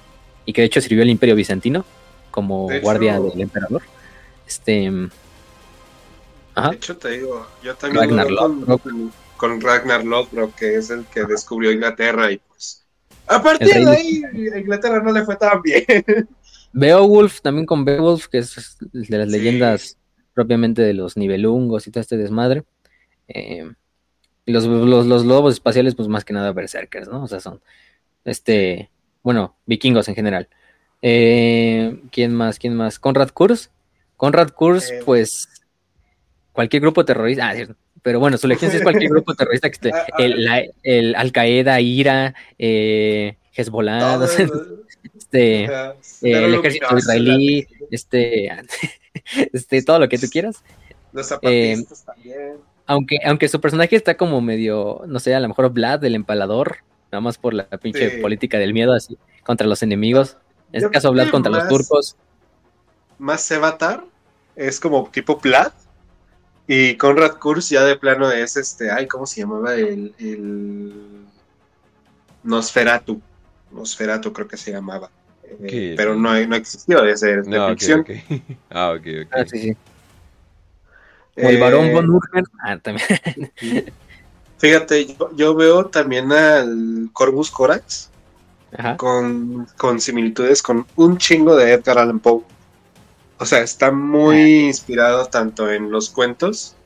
Y 0.46 0.52
que 0.52 0.60
de 0.60 0.68
hecho 0.68 0.80
sirvió 0.80 1.02
al 1.02 1.10
Imperio 1.10 1.34
Bizantino 1.34 1.84
como 2.30 2.68
guardia 2.82 3.18
del 3.18 3.40
emperador. 3.40 3.82
Este, 4.46 4.92
de 6.68 6.76
hecho, 6.76 6.96
te 6.96 7.10
digo, 7.10 7.46
yo 7.62 7.74
también 7.74 8.10
con, 8.36 9.12
con, 9.36 9.60
Ragnar 9.60 10.04
Lothbrok, 10.04 10.54
que 10.54 10.76
es 10.76 10.90
el 10.90 11.04
que 11.06 11.24
descubrió 11.24 11.72
Inglaterra 11.72 12.30
y 12.30 12.38
pues 12.38 12.84
a 13.26 13.42
partir 13.42 13.68
de 13.68 13.90
ahí 13.90 14.22
Inglaterra 14.58 15.00
no 15.02 15.12
le 15.12 15.24
fue 15.24 15.36
tan 15.36 15.62
bien. 15.62 15.84
Beowulf, 16.72 17.40
también 17.40 17.66
con 17.66 17.84
Beowulf, 17.84 18.26
que 18.26 18.38
es 18.38 18.76
de 18.80 19.18
las 19.18 19.28
leyendas 19.28 19.96
propiamente 20.34 20.82
de 20.82 20.94
los 20.94 21.16
nivelungos 21.16 21.86
y 21.86 21.90
todo 21.90 22.00
este 22.00 22.16
desmadre. 22.16 22.64
Eh, 23.28 23.70
los, 24.46 24.64
los, 24.66 25.24
lobos 25.24 25.54
espaciales, 25.54 25.94
pues 25.94 26.08
más 26.08 26.24
que 26.24 26.32
nada 26.32 26.52
berserkers, 26.52 27.08
¿no? 27.08 27.22
O 27.22 27.28
sea, 27.28 27.40
son, 27.40 27.60
este, 28.24 28.90
bueno, 29.22 29.56
vikingos 29.66 30.08
en 30.08 30.14
general. 30.14 30.48
Eh, 31.02 32.00
¿Quién 32.10 32.34
más? 32.34 32.58
¿Quién 32.58 32.74
más? 32.74 32.98
Conrad 32.98 33.30
Kurz. 33.30 33.70
Conrad 34.16 34.50
Kurz, 34.50 34.90
eh, 34.90 35.02
pues 35.04 35.48
cualquier 36.52 36.82
grupo 36.82 37.04
terrorista, 37.04 37.50
ah, 37.50 37.74
pero 38.02 38.18
bueno, 38.20 38.38
su 38.38 38.48
legión 38.48 38.70
es 38.70 38.82
cualquier 38.82 39.10
grupo 39.10 39.34
terrorista 39.34 39.68
que 39.68 39.74
esté, 39.74 39.90
ah, 39.94 40.06
ah. 40.12 40.62
el, 40.82 41.14
Al 41.14 41.32
Qaeda, 41.32 41.80
IRA, 41.80 42.34
eh, 42.58 43.36
Hezbollah, 43.54 44.18
este, 45.14 45.64
eh, 45.64 45.92
el 46.22 46.54
ejército 46.54 46.96
israelí, 46.96 47.66
este, 47.90 48.50
este, 49.52 49.82
todo 49.82 49.98
lo 49.98 50.08
que 50.08 50.18
tú 50.18 50.28
quieras. 50.28 50.62
Los 51.12 51.32
eh, 51.42 51.76
también. 52.04 52.56
Aunque, 52.86 53.18
aunque 53.24 53.48
su 53.48 53.60
personaje 53.60 53.96
está 53.96 54.16
como 54.16 54.40
medio, 54.40 55.02
no 55.06 55.20
sé, 55.20 55.34
a 55.34 55.40
lo 55.40 55.48
mejor 55.48 55.70
Vlad, 55.70 56.04
el 56.04 56.16
empalador, 56.16 56.78
nada 57.12 57.20
más 57.20 57.38
por 57.38 57.54
la 57.54 57.66
pinche 57.66 58.18
política 58.18 58.58
del 58.58 58.72
miedo 58.72 58.92
así, 58.92 59.16
contra 59.44 59.66
los 59.66 59.82
enemigos. 59.82 60.36
En 60.72 60.78
este 60.78 60.90
caso, 60.90 61.12
Vlad 61.12 61.30
contra 61.30 61.52
los 61.52 61.68
turcos. 61.68 62.16
Más 63.18 63.42
Sevatar 63.42 64.04
es 64.56 64.80
como 64.80 65.08
tipo 65.10 65.36
Vlad, 65.36 65.72
y 66.66 66.96
Conrad 66.96 67.38
Kurz 67.38 67.68
ya 67.68 67.84
de 67.84 67.96
plano 67.96 68.30
es 68.30 68.56
este, 68.56 68.90
ay, 68.90 69.06
¿cómo 69.06 69.26
se 69.26 69.40
llamaba? 69.40 69.74
El, 69.74 70.14
el 70.18 70.92
Nosferatu. 72.42 73.20
Nosferatu 73.72 74.32
creo 74.32 74.48
que 74.48 74.56
se 74.56 74.72
llamaba. 74.72 75.10
Eh, 75.62 75.94
pero 75.96 76.14
no, 76.14 76.38
no 76.46 76.56
existió, 76.56 77.04
es 77.04 77.20
de, 77.20 77.42
no, 77.42 77.68
ficción. 77.70 78.04
Ah, 78.70 78.92
ok, 78.92 79.06
ok. 79.24 79.32
Ah, 79.32 79.44
sí, 79.46 79.58
sí. 79.58 79.76
el 81.36 81.58
varón 81.58 81.86
eh, 81.86 81.92
von 81.92 82.10
Urgen. 82.10 82.44
Ah, 82.62 82.78
también. 82.78 83.08
Fíjate, 84.58 85.16
yo, 85.36 85.54
veo 85.54 85.86
también 85.86 86.30
al 86.32 87.08
Corvus 87.14 87.50
Corax 87.50 88.10
Con, 88.98 89.66
con 89.78 90.00
similitudes 90.00 90.62
con 90.62 90.86
un 90.96 91.16
chingo 91.16 91.56
de 91.56 91.72
Edgar 91.72 91.98
Allan 91.98 92.20
Poe. 92.20 92.42
O 93.40 93.46
sea, 93.46 93.60
está 93.60 93.90
muy 93.90 94.66
inspirado 94.66 95.24
tanto 95.24 95.72
en 95.72 95.90
los 95.90 96.10
cuentos, 96.10 96.76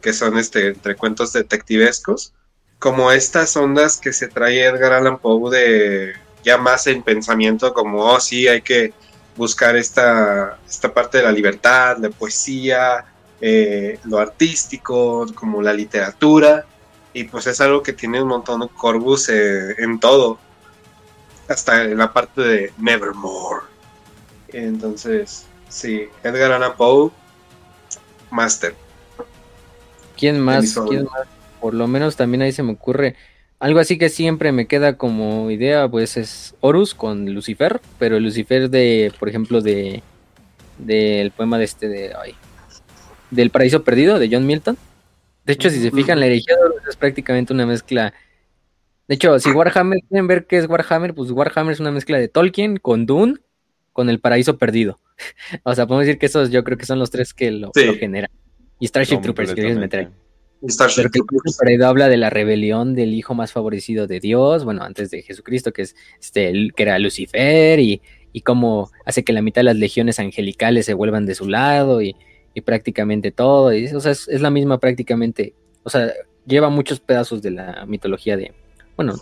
que 0.00 0.12
son 0.12 0.36
este, 0.36 0.66
entre 0.66 0.96
cuentos 0.96 1.32
detectivescos, 1.32 2.34
como 2.80 3.12
estas 3.12 3.56
ondas 3.56 3.98
que 3.98 4.12
se 4.12 4.26
trae 4.26 4.64
Edgar 4.64 4.94
Allan 4.94 5.20
Poe 5.20 5.56
de 5.56 6.12
ya 6.42 6.58
más 6.58 6.88
en 6.88 7.04
pensamiento, 7.04 7.72
como, 7.72 8.04
oh 8.04 8.18
sí, 8.18 8.48
hay 8.48 8.62
que 8.62 8.92
buscar 9.36 9.76
esta, 9.76 10.58
esta 10.68 10.92
parte 10.92 11.18
de 11.18 11.24
la 11.24 11.30
libertad, 11.30 11.98
la 11.98 12.10
poesía, 12.10 13.04
eh, 13.40 14.00
lo 14.02 14.18
artístico, 14.18 15.24
como 15.36 15.62
la 15.62 15.72
literatura, 15.72 16.66
y 17.12 17.22
pues 17.24 17.46
es 17.46 17.60
algo 17.60 17.80
que 17.80 17.92
tiene 17.92 18.20
un 18.20 18.26
montón 18.26 18.62
de 18.62 18.68
Corbus 18.68 19.28
eh, 19.28 19.76
en 19.78 20.00
todo, 20.00 20.40
hasta 21.46 21.84
en 21.84 21.96
la 21.96 22.12
parte 22.12 22.40
de 22.40 22.72
Nevermore. 22.78 23.66
Entonces, 24.48 25.46
Sí, 25.72 26.08
Edgar 26.22 26.52
Allan 26.52 26.76
Poe, 26.76 27.10
Master. 28.30 28.74
¿Quién 30.18 30.38
más? 30.38 30.78
¿Quién 30.86 31.04
más? 31.04 31.26
Por 31.62 31.72
lo 31.72 31.88
menos 31.88 32.14
también 32.14 32.42
ahí 32.42 32.52
se 32.52 32.62
me 32.62 32.72
ocurre 32.72 33.16
algo 33.58 33.78
así 33.78 33.96
que 33.96 34.10
siempre 34.10 34.52
me 34.52 34.66
queda 34.66 34.98
como 34.98 35.48
idea, 35.50 35.88
pues 35.88 36.16
es 36.16 36.54
Horus 36.60 36.94
con 36.94 37.32
Lucifer, 37.32 37.80
pero 37.98 38.20
Lucifer 38.20 38.68
de, 38.68 39.12
por 39.18 39.28
ejemplo, 39.28 39.60
de 39.62 40.02
del 40.78 41.30
poema 41.30 41.58
de 41.58 41.64
este 41.64 41.88
de 41.88 42.12
ay, 42.20 42.34
del 43.30 43.50
Paraíso 43.50 43.82
Perdido 43.82 44.18
de 44.18 44.28
John 44.30 44.46
Milton. 44.46 44.76
De 45.46 45.54
hecho, 45.54 45.70
si 45.70 45.80
se 45.80 45.90
fijan, 45.90 46.20
la 46.20 46.26
herejía 46.26 46.54
es 46.88 46.96
prácticamente 46.96 47.52
una 47.52 47.64
mezcla. 47.64 48.12
De 49.08 49.14
hecho, 49.14 49.38
si 49.38 49.50
Warhammer 49.50 50.00
quieren 50.08 50.26
ver 50.26 50.46
qué 50.46 50.58
es 50.58 50.68
Warhammer, 50.68 51.14
pues 51.14 51.30
Warhammer 51.30 51.72
es 51.72 51.80
una 51.80 51.92
mezcla 51.92 52.18
de 52.18 52.28
Tolkien 52.28 52.76
con 52.76 53.06
Dune 53.06 53.36
con 53.92 54.10
el 54.10 54.18
Paraíso 54.20 54.58
Perdido. 54.58 54.98
o 55.62 55.74
sea, 55.74 55.86
podemos 55.86 56.06
decir 56.06 56.18
que 56.18 56.26
esos 56.26 56.50
yo 56.50 56.64
creo 56.64 56.78
que 56.78 56.86
son 56.86 56.98
los 56.98 57.10
tres 57.10 57.34
que 57.34 57.50
lo, 57.50 57.70
generan. 57.98 58.30
Y 58.78 58.88
Starship 58.88 59.20
Troopers, 59.20 59.50
que 59.50 59.60
quieres 59.60 59.78
meter 59.78 60.10
Starship 60.68 60.96
Pero 60.96 61.10
que 61.10 61.20
Troopers. 61.20 61.82
Habla 61.82 62.08
de 62.08 62.16
la 62.16 62.30
rebelión 62.30 62.94
del 62.94 63.14
hijo 63.14 63.34
más 63.34 63.52
favorecido 63.52 64.06
de 64.06 64.20
Dios, 64.20 64.64
bueno, 64.64 64.82
antes 64.82 65.10
de 65.10 65.22
Jesucristo, 65.22 65.72
que 65.72 65.82
es 65.82 65.96
este, 66.20 66.70
que 66.74 66.82
era 66.82 66.98
Lucifer, 66.98 67.80
y, 67.80 68.00
y 68.32 68.40
cómo 68.42 68.90
hace 69.04 69.24
que 69.24 69.32
la 69.32 69.42
mitad 69.42 69.60
de 69.60 69.64
las 69.64 69.76
legiones 69.76 70.18
angelicales 70.18 70.86
se 70.86 70.94
vuelvan 70.94 71.26
de 71.26 71.34
su 71.34 71.48
lado, 71.48 72.00
y, 72.00 72.16
y 72.54 72.60
prácticamente 72.60 73.32
todo, 73.32 73.72
y, 73.74 73.86
o 73.86 74.00
sea, 74.00 74.12
es, 74.12 74.28
es 74.28 74.40
la 74.40 74.50
misma 74.50 74.78
prácticamente, 74.78 75.54
o 75.82 75.90
sea, 75.90 76.12
lleva 76.46 76.68
muchos 76.68 77.00
pedazos 77.00 77.42
de 77.42 77.50
la 77.50 77.84
mitología 77.86 78.36
de, 78.36 78.52
bueno, 78.96 79.14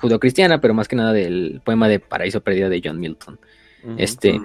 judeocristiana, 0.00 0.60
pero 0.60 0.74
más 0.74 0.88
que 0.88 0.96
nada 0.96 1.12
del 1.12 1.60
poema 1.64 1.88
de 1.88 2.00
Paraíso 2.00 2.40
Perdido 2.40 2.68
de 2.68 2.80
John 2.84 2.98
Milton. 2.98 3.38
Este. 3.96 4.40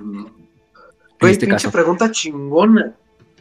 Güey, 1.19 1.33
este 1.33 1.45
pinche 1.47 1.65
caso. 1.65 1.71
pregunta 1.71 2.11
chingona. 2.11 2.93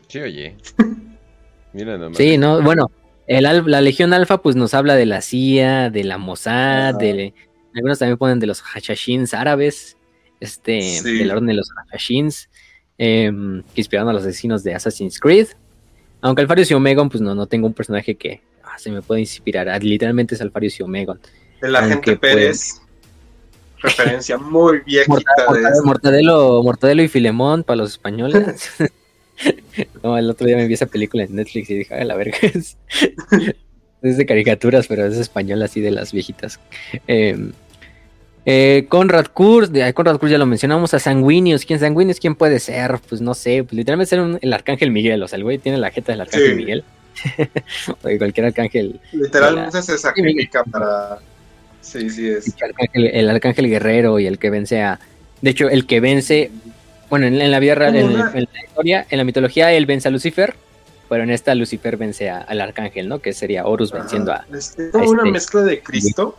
Sí, 0.08 0.18
oye. 0.20 0.56
Mira 1.72 1.98
nomás. 1.98 2.16
Sí, 2.16 2.38
no, 2.38 2.62
bueno, 2.62 2.90
el, 3.26 3.44
al- 3.46 3.70
la 3.70 3.80
Legión 3.80 4.12
Alfa 4.12 4.40
pues 4.40 4.56
nos 4.56 4.72
habla 4.74 4.94
de 4.96 5.06
la 5.06 5.20
CIA, 5.20 5.90
de 5.90 6.04
la 6.04 6.16
Mossad, 6.18 6.88
Ajá. 6.90 6.98
de 6.98 7.34
algunos 7.74 7.98
también 7.98 8.16
ponen 8.16 8.38
de 8.40 8.46
los 8.46 8.62
Hashashins 8.62 9.34
árabes, 9.34 9.96
este, 10.40 10.80
Sí. 10.80 11.18
del 11.18 11.30
orden 11.30 11.46
de 11.46 11.54
los 11.54 11.68
Hashashins, 11.70 12.48
em, 12.98 13.62
que 13.74 13.80
inspiraron 13.82 14.08
a 14.08 14.12
los 14.14 14.22
asesinos 14.22 14.62
de 14.64 14.74
Assassin's 14.74 15.20
Creed. 15.20 15.48
Aunque 16.22 16.40
Alfarius 16.42 16.70
y 16.70 16.74
Omegon, 16.74 17.10
pues 17.10 17.20
no, 17.20 17.34
no 17.34 17.46
tengo 17.46 17.66
un 17.66 17.74
personaje 17.74 18.14
que 18.14 18.40
ah, 18.64 18.78
se 18.78 18.90
me 18.90 19.02
puede 19.02 19.20
inspirar. 19.20 19.68
Ah, 19.68 19.78
literalmente 19.78 20.34
es 20.34 20.40
Alfarius 20.40 20.80
y 20.80 20.82
Omegon. 20.82 21.20
El 21.60 21.76
agente 21.76 22.16
pues, 22.16 22.34
Pérez. 22.34 22.82
Referencia 23.86 24.36
muy 24.38 24.80
viejita 24.80 25.12
Morta- 25.12 25.32
de 25.52 25.60
Morta- 25.62 25.82
Mortadelo, 25.84 26.62
Mortadelo 26.62 27.02
y 27.02 27.08
Filemón 27.08 27.62
para 27.64 27.76
los 27.78 27.92
españoles. 27.92 28.70
no, 30.02 30.16
el 30.18 30.30
otro 30.30 30.46
día 30.46 30.56
me 30.56 30.66
vi 30.66 30.74
esa 30.74 30.86
película 30.86 31.24
en 31.24 31.34
Netflix 31.36 31.70
y 31.70 31.78
dije, 31.78 31.94
a 31.94 32.04
la 32.04 32.14
verga. 32.16 32.36
Es, 32.42 32.76
es 34.02 34.16
de 34.18 34.26
caricaturas, 34.26 34.86
pero 34.86 35.04
es 35.06 35.16
español 35.16 35.62
así 35.62 35.80
de 35.80 35.90
las 35.90 36.12
viejitas. 36.12 36.60
Eh, 37.08 37.50
eh, 38.44 38.86
Conrad 38.88 39.26
Kurz, 39.32 39.72
de, 39.72 39.92
Conrad 39.94 40.18
Kurz 40.18 40.30
ya 40.30 40.38
lo 40.38 40.46
mencionamos, 40.46 40.94
a 40.94 40.98
Sanguinius. 41.00 41.64
¿Quién 41.64 41.80
Sanguinius? 41.80 42.20
¿Quién 42.20 42.36
puede 42.36 42.60
ser? 42.60 43.00
Pues 43.08 43.20
no 43.20 43.34
sé, 43.34 43.64
pues 43.64 43.72
literalmente 43.72 44.10
ser 44.10 44.20
un- 44.20 44.38
el 44.40 44.52
Arcángel 44.52 44.90
Miguel. 44.92 45.22
O 45.22 45.28
sea, 45.28 45.38
el 45.38 45.42
güey 45.44 45.58
tiene 45.58 45.78
la 45.78 45.90
jeta 45.90 46.12
del 46.12 46.20
Arcángel 46.20 46.50
Sí. 46.50 46.56
Miguel. 46.56 46.84
o 48.02 48.06
de 48.08 48.18
cualquier 48.18 48.44
arcángel 48.46 49.00
Literalmente 49.12 49.80
se 49.82 49.96
sacrifica 49.96 50.62
para. 50.64 51.18
Sí, 51.86 52.10
sí 52.10 52.28
es. 52.28 52.48
el 52.48 52.64
arcángel, 52.64 53.06
el 53.06 53.30
arcángel 53.30 53.68
guerrero 53.70 54.18
y 54.18 54.26
el 54.26 54.38
que 54.38 54.50
vence 54.50 54.82
a. 54.82 54.98
De 55.40 55.50
hecho, 55.50 55.68
el 55.68 55.86
que 55.86 56.00
vence. 56.00 56.50
Bueno, 57.08 57.26
en, 57.26 57.40
en 57.40 57.50
la 57.52 57.60
vida 57.60 57.76
real, 57.76 57.94
en, 57.94 58.02
Como 58.02 58.14
una- 58.16 58.30
en 58.34 58.48
la 58.52 58.64
historia, 58.66 59.06
en 59.08 59.18
la 59.18 59.24
mitología, 59.24 59.72
él 59.72 59.86
vence 59.86 60.08
a 60.08 60.10
Lucifer. 60.10 60.54
Pero 61.08 61.22
en 61.22 61.30
esta, 61.30 61.54
Lucifer 61.54 61.96
vence 61.96 62.28
a- 62.28 62.40
al 62.40 62.60
arcángel, 62.60 63.08
¿no? 63.08 63.20
Que 63.20 63.32
sería 63.32 63.64
Horus 63.66 63.92
venciendo 63.92 64.32
a. 64.32 64.44
Es 64.52 64.74
como 64.90 65.10
una 65.10 65.22
este- 65.22 65.30
mezcla 65.30 65.62
de 65.62 65.80
Cristo, 65.80 66.36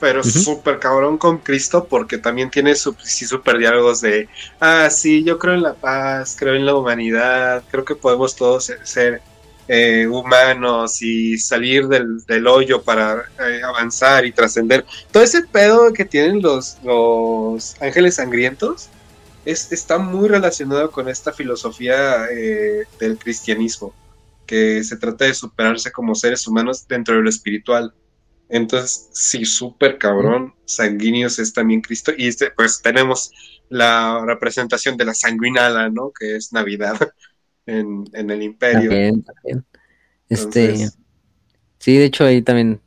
pero 0.00 0.18
Ujú. 0.20 0.30
súper 0.30 0.80
cabrón 0.80 1.16
con 1.16 1.38
Cristo, 1.38 1.86
porque 1.88 2.18
también 2.18 2.50
tiene 2.50 2.74
su, 2.74 2.92
sí, 3.04 3.24
diálogos 3.56 4.00
de, 4.00 4.28
ah, 4.58 4.88
sí, 4.90 5.22
yo 5.22 5.38
creo 5.38 5.54
en 5.54 5.62
la 5.62 5.74
paz, 5.74 6.34
creo 6.36 6.56
en 6.56 6.66
la 6.66 6.74
humanidad, 6.74 7.62
creo 7.70 7.84
que 7.84 7.94
podemos 7.94 8.34
todos 8.34 8.64
ser, 8.64 8.80
ser, 8.84 9.22
eh, 9.68 10.06
humanos 10.06 11.00
y 11.02 11.38
salir 11.38 11.86
del, 11.88 12.46
hoyo 12.46 12.82
para 12.82 13.24
eh, 13.40 13.62
avanzar 13.64 14.24
y 14.24 14.32
trascender. 14.32 14.84
Todo 15.10 15.22
ese 15.22 15.42
pedo 15.42 15.92
que 15.92 16.04
tienen 16.04 16.42
los, 16.42 16.78
los 16.82 17.80
ángeles 17.80 18.16
sangrientos 18.16 18.88
es, 19.44 19.72
está 19.72 19.98
muy 19.98 20.28
relacionado 20.28 20.90
con 20.90 21.08
esta 21.08 21.32
filosofía 21.32 22.26
eh, 22.30 22.84
del 22.98 23.18
cristianismo 23.18 23.94
que 24.46 24.84
se 24.84 24.96
trata 24.96 25.24
de 25.24 25.34
superarse 25.34 25.90
como 25.92 26.14
seres 26.14 26.46
humanos 26.46 26.86
dentro 26.86 27.14
de 27.14 27.22
lo 27.22 27.28
espiritual. 27.28 27.94
Entonces, 28.48 29.08
sí, 29.12 29.44
súper 29.44 29.96
cabrón. 29.96 30.54
Sanguíneos 30.66 31.38
es 31.38 31.54
también 31.54 31.80
Cristo. 31.80 32.12
Y 32.16 32.28
este, 32.28 32.50
pues 32.50 32.82
tenemos 32.82 33.30
la 33.70 34.22
representación 34.26 34.96
de 34.98 35.06
la 35.06 35.14
sanguinala, 35.14 35.88
¿no? 35.88 36.12
Que 36.12 36.36
es 36.36 36.52
Navidad 36.52 36.98
en, 37.66 38.04
en 38.12 38.30
el 38.30 38.42
imperio. 38.42 38.90
También, 38.90 39.22
también. 39.22 39.64
Este. 40.28 40.64
Entonces, 40.66 40.98
Sí, 41.78 41.96
de 41.98 42.04
hecho, 42.04 42.24
ahí 42.24 42.42
también 42.42 42.80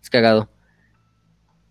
es 0.00 0.08
cagado. 0.08 0.48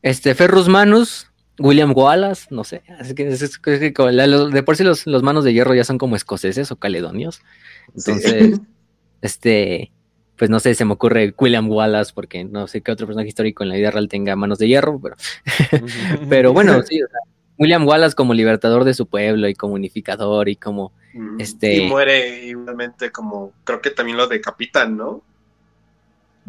Este, 0.02 0.36
Ferrus 0.36 0.68
Manus, 0.68 1.28
William 1.58 1.94
Wallace, 1.96 2.48
no 2.52 2.64
sé. 2.66 2.82
Es 3.00 3.14
que, 3.14 3.28
es- 3.30 3.42
es 3.42 3.58
que 3.60 3.94
como 3.94 4.10
la- 4.12 4.28
los- 4.28 4.52
de 4.52 4.64
por 4.64 4.76
sí 4.76 4.84
los, 4.84 5.08
los 5.08 5.24
manos 5.24 5.44
de 5.46 5.54
hierro 5.54 5.74
ya 5.74 5.84
son 5.86 5.98
como 5.98 6.16
escoceses 6.18 6.72
o 6.72 6.76
caledonios. 6.78 7.42
sí. 7.96 8.12
Entonces, 8.12 8.60
este, 9.22 9.92
pues 10.38 10.50
no 10.50 10.60
sé, 10.60 10.74
se 10.76 10.86
me 10.86 10.94
ocurre 10.94 11.34
William 11.38 11.70
Wallace, 11.70 12.12
porque 12.14 12.44
no 12.44 12.68
sé 12.68 12.82
qué 12.82 12.92
otro 12.92 13.08
personaje 13.08 13.30
histórico 13.30 13.64
en 13.64 13.70
la 13.70 13.76
vida 13.76 13.92
real 13.92 14.08
tenga 14.10 14.36
manos 14.36 14.58
de 14.60 14.68
hierro, 14.68 15.00
pero, 15.02 15.16
pero 16.30 16.54
bueno, 16.54 16.82
sí, 16.84 17.02
o 17.02 17.08
sea, 17.08 17.20
William 17.60 17.86
Wallace 17.88 18.16
como 18.16 18.34
libertador 18.34 18.86
de 18.86 18.94
su 18.94 19.06
pueblo 19.06 19.48
y 19.48 19.54
como 19.54 19.74
unificador 19.76 20.50
y 20.50 20.56
como, 20.56 20.92
Mm, 21.14 21.42
este- 21.42 21.76
Y 21.76 21.90
muere 21.90 22.46
igualmente 22.46 23.12
como, 23.12 23.52
creo 23.64 23.82
que 23.82 23.90
también 23.90 24.16
lo 24.18 24.28
decapitan, 24.28 24.96
¿no? 24.96 25.22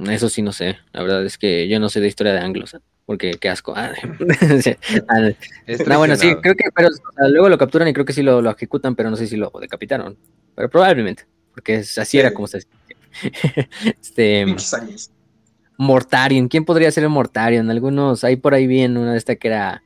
eso 0.08 0.28
sí 0.30 0.40
no 0.40 0.52
sé, 0.52 0.78
la 0.92 1.02
verdad 1.02 1.24
es 1.26 1.36
que 1.36 1.68
yo 1.68 1.78
no 1.78 1.88
sé 1.90 2.00
de 2.00 2.08
historia 2.08 2.32
de 2.32 2.40
anglos, 2.40 2.76
porque 3.04 3.32
qué 3.32 3.48
asco. 3.48 3.74
Ah, 5.08 5.20
no, 5.86 5.98
bueno, 5.98 6.16
sí, 6.16 6.34
creo 6.42 6.54
que, 6.54 6.64
pero 6.74 6.88
o 6.88 6.92
sea, 6.92 7.28
luego 7.28 7.48
lo 7.48 7.58
capturan 7.58 7.88
y 7.88 7.92
creo 7.92 8.04
que 8.06 8.12
sí 8.12 8.22
lo, 8.22 8.40
lo 8.40 8.50
ejecutan, 8.50 8.94
pero 8.94 9.10
no 9.10 9.16
sé 9.16 9.26
si 9.26 9.36
lo 9.36 9.50
decapitaron, 9.60 10.16
pero 10.54 10.70
probablemente, 10.70 11.26
porque 11.54 11.76
es- 11.76 11.98
así 11.98 12.18
era 12.18 12.32
como 12.32 12.46
se... 12.46 12.62
este... 14.00 14.44
Pinches 14.44 14.74
años. 14.74 15.10
Mortarion, 15.76 16.48
¿quién 16.48 16.64
podría 16.64 16.90
ser 16.90 17.04
el 17.04 17.10
Mortarion? 17.10 17.70
Algunos, 17.70 18.22
hay 18.24 18.36
por 18.36 18.52
ahí 18.54 18.66
bien 18.66 18.96
una 18.98 19.12
de 19.12 19.18
esta 19.18 19.36
que 19.36 19.48
era, 19.48 19.82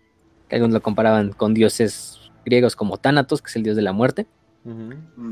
que 0.48 0.56
algunos 0.56 0.74
lo 0.74 0.82
comparaban 0.82 1.32
con 1.32 1.54
dioses 1.54 2.18
griegos 2.44 2.76
como 2.76 2.98
Thanatos, 2.98 3.42
que 3.42 3.48
es 3.48 3.56
el 3.56 3.62
dios 3.62 3.76
de 3.76 3.82
la 3.82 3.92
muerte, 3.92 4.26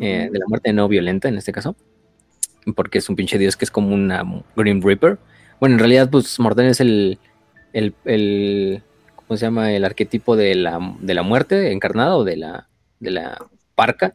eh, 0.01 0.29
de 0.31 0.39
la 0.39 0.47
muerte 0.47 0.73
no 0.73 0.89
violenta 0.89 1.29
en 1.29 1.37
este 1.37 1.53
caso, 1.53 1.77
porque 2.75 2.99
es 2.99 3.09
un 3.09 3.17
pinche 3.17 3.39
dios 3.39 3.57
que 3.57 3.65
es 3.65 3.71
como 3.71 3.95
una 3.95 4.23
Grim 4.57 4.83
Reaper. 4.83 5.19
Bueno, 5.61 5.77
en 5.77 5.79
realidad, 5.79 6.11
pues 6.11 6.39
Mortarion 6.39 6.73
es 6.73 6.81
el, 6.81 7.19
el, 7.73 7.95
el 8.05 8.83
¿cómo 9.15 9.37
se 9.37 9.47
llama? 9.47 9.73
El 9.73 9.85
arquetipo 9.85 10.37
de 10.37 10.55
la, 10.55 10.97
de 11.01 11.15
la 11.15 11.23
muerte 11.23 11.73
encarnada 11.73 12.17
o 12.17 12.25
de 12.25 12.37
la, 12.37 12.69
de 13.01 13.11
la 13.11 13.47
parca, 13.75 14.15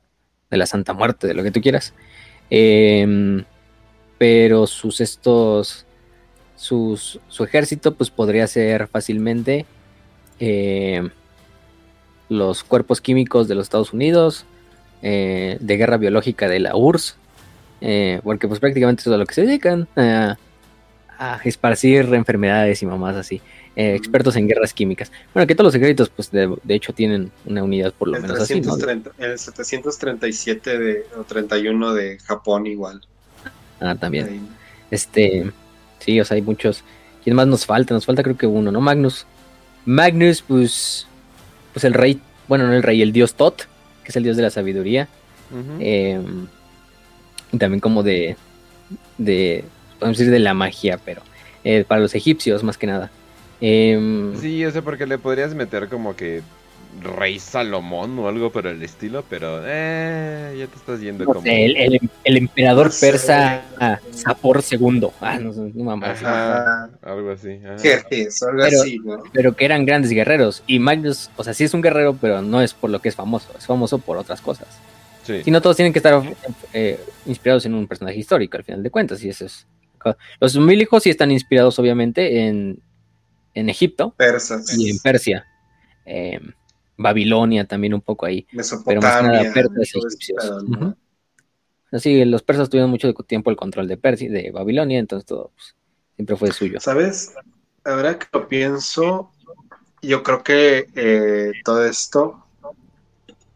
de 0.49 0.57
la 0.57 0.65
santa 0.65 0.93
muerte, 0.93 1.27
de 1.27 1.33
lo 1.33 1.43
que 1.43 1.51
tú 1.51 1.61
quieras. 1.61 1.93
Em, 2.49 3.43
pero 4.17 4.67
sus 4.67 5.01
estos, 5.01 5.85
sus, 6.55 7.19
su 7.27 7.43
ejército, 7.43 7.95
pues 7.95 8.09
podría 8.09 8.47
ser 8.47 8.87
fácilmente 8.87 9.65
em, 10.39 11.09
los 12.29 12.63
cuerpos 12.63 13.01
químicos 13.01 13.47
de 13.47 13.55
los 13.55 13.63
Estados 13.63 13.93
Unidos, 13.93 14.45
eh, 15.01 15.57
de 15.59 15.77
guerra 15.77 15.97
biológica 15.97 16.47
de 16.47 16.59
la 16.59 16.75
URSS, 16.75 17.15
eh, 17.81 18.19
porque 18.23 18.47
pues 18.47 18.59
prácticamente 18.59 19.01
eso 19.01 19.11
es 19.11 19.15
a 19.15 19.17
lo 19.17 19.25
que 19.25 19.35
se 19.35 19.41
dedican, 19.41 19.87
eh, 19.95 20.33
a 21.19 21.39
esparcir 21.43 22.13
enfermedades 22.13 22.81
y 22.81 22.85
mamás 22.85 23.15
así, 23.15 23.41
eh, 23.75 23.93
expertos 23.95 24.35
en 24.35 24.47
guerras 24.47 24.73
químicas. 24.73 25.11
Bueno, 25.33 25.45
que 25.45 25.53
todos 25.53 25.67
los 25.67 25.75
ejércitos 25.75 26.09
pues 26.09 26.31
de, 26.31 26.55
de 26.63 26.75
hecho 26.75 26.93
tienen 26.93 27.31
una 27.45 27.63
unidad 27.63 27.93
por 27.93 28.07
lo 28.07 28.15
El, 28.15 28.23
menos 28.23 28.39
así, 28.39 28.59
¿no? 28.61 28.75
330 28.75 29.11
el 29.23 29.37
737 29.37 30.79
de, 30.79 31.05
o 31.15 31.23
31 31.23 31.93
de 31.93 32.19
Japón 32.19 32.65
igual. 32.65 33.01
Ah, 33.79 33.95
también. 33.95 34.25
Ahí. 34.27 34.41
Este, 34.89 35.51
sí, 35.99 36.19
o 36.19 36.25
sea, 36.25 36.35
hay 36.35 36.41
muchos. 36.41 36.83
¿Quién 37.23 37.35
más 37.35 37.47
nos 37.47 37.65
falta? 37.65 37.93
Nos 37.93 38.05
falta 38.05 38.23
creo 38.23 38.37
que 38.37 38.47
uno, 38.47 38.71
¿no? 38.71 38.81
Magnus. 38.81 39.27
Magnus, 39.87 40.41
pues, 40.41 41.07
pues 41.73 41.85
el 41.85 41.93
rey, 41.93 42.19
bueno, 42.49 42.67
no 42.67 42.73
el 42.73 42.83
rey, 42.83 43.01
el 43.01 43.13
dios 43.13 43.35
Tot, 43.35 43.63
que 44.03 44.09
es 44.09 44.15
el 44.17 44.23
dios 44.23 44.35
de 44.35 44.43
la 44.43 44.49
sabiduría. 44.49 45.07
Eh, 45.79 46.21
y 47.53 47.57
también 47.57 47.79
como 47.79 48.03
de, 48.03 48.35
de, 49.17 49.63
podemos 49.97 50.17
decir 50.17 50.31
de 50.31 50.39
la 50.39 50.53
magia, 50.53 50.99
pero 51.03 51.21
eh, 51.63 51.85
para 51.87 52.01
los 52.01 52.13
egipcios 52.15 52.63
más 52.63 52.77
que 52.77 52.87
nada. 52.87 53.09
Em, 53.61 54.37
Sí, 54.39 54.65
o 54.65 54.71
sea, 54.71 54.81
porque 54.81 55.07
le 55.07 55.17
podrías 55.17 55.55
meter 55.55 55.87
como 55.87 56.17
que 56.17 56.41
Rey 57.01 57.37
Salomón 57.39 58.17
o 58.19 58.27
algo 58.27 58.51
por 58.51 58.65
el 58.67 58.81
estilo, 58.81 59.23
pero 59.29 59.61
eh, 59.65 60.55
ya 60.57 60.67
te 60.67 60.75
estás 60.75 60.99
yendo 60.99 61.25
no 61.25 61.33
como... 61.33 61.41
sé, 61.43 61.65
el, 61.65 61.77
el- 61.77 62.09
el 62.23 62.37
emperador 62.37 62.91
persa 62.99 63.61
ah, 63.79 63.99
Sapor 64.11 64.63
II. 64.69 65.07
Ah, 65.21 65.37
no, 65.39 65.53
sé, 65.53 65.71
no. 65.75 65.91
Ajá, 66.03 66.89
algo 67.03 67.31
así. 67.31 67.59
ajá. 67.63 67.75
Algo 67.75 68.63
Pero- 68.63 68.81
así, 68.81 68.99
¿no? 68.99 69.23
pero 69.31 69.55
que 69.55 69.65
eran 69.65 69.85
grandes 69.85 70.11
guerreros. 70.11 70.63
Y 70.67 70.79
Magnus, 70.79 71.29
o 71.37 71.43
sea, 71.43 71.53
sí 71.53 71.63
es 71.63 71.73
un 71.73 71.81
guerrero, 71.81 72.17
pero 72.19 72.41
no 72.41 72.61
es 72.61 72.73
por 72.73 72.89
lo 72.89 72.99
que 72.99 73.09
es 73.09 73.15
famoso, 73.15 73.49
es 73.57 73.65
famoso 73.65 73.99
por 73.99 74.17
otras 74.17 74.41
cosas. 74.41 74.67
Sí. 75.23 75.43
Si 75.43 75.51
no, 75.51 75.61
todos 75.61 75.75
tienen 75.75 75.91
que 75.93 75.99
estar 75.99 76.21
eh, 76.73 76.99
inspirados 77.25 77.65
en 77.65 77.73
un 77.73 77.85
personaje 77.85 78.17
histórico, 78.17 78.57
al 78.57 78.63
final 78.63 78.81
de 78.81 78.89
cuentas, 78.89 79.23
y 79.23 79.29
eso 79.29 79.45
es. 79.45 79.67
Los 80.39 80.55
mil 80.57 80.81
hijos 80.81 81.03
sí 81.03 81.09
están 81.09 81.31
inspirados, 81.31 81.77
obviamente, 81.79 82.47
en, 82.47 82.79
en 83.53 83.69
Egipto 83.69 84.11
Persas, 84.17 84.77
y 84.77 84.89
en 84.89 84.99
Persia. 84.99 85.45
Eh, 86.05 86.39
Babilonia 86.97 87.65
también 87.65 87.93
un 87.93 88.01
poco 88.01 88.25
ahí. 88.25 88.47
Pero 88.85 89.01
más 89.01 89.23
Mesopotamia, 89.23 89.43
nada 89.43 89.53
persas 89.53 90.17
los 92.25 92.43
persas 92.43 92.69
tuvieron 92.69 92.89
mucho 92.89 93.13
tiempo 93.13 93.49
el 93.49 93.55
control 93.55 93.87
de 93.87 93.97
Persia, 93.97 94.29
de 94.29 94.51
Babilonia, 94.51 94.99
entonces 94.99 95.25
todo 95.25 95.51
pues, 95.55 95.75
siempre 96.15 96.35
fue 96.35 96.51
suyo. 96.51 96.79
¿Sabes? 96.79 97.33
Ahora 97.85 98.19
que 98.19 98.27
lo 98.33 98.47
pienso, 98.47 99.31
yo 100.01 100.23
creo 100.23 100.43
que 100.43 100.87
eh, 100.95 101.51
todo 101.63 101.85
esto, 101.85 102.43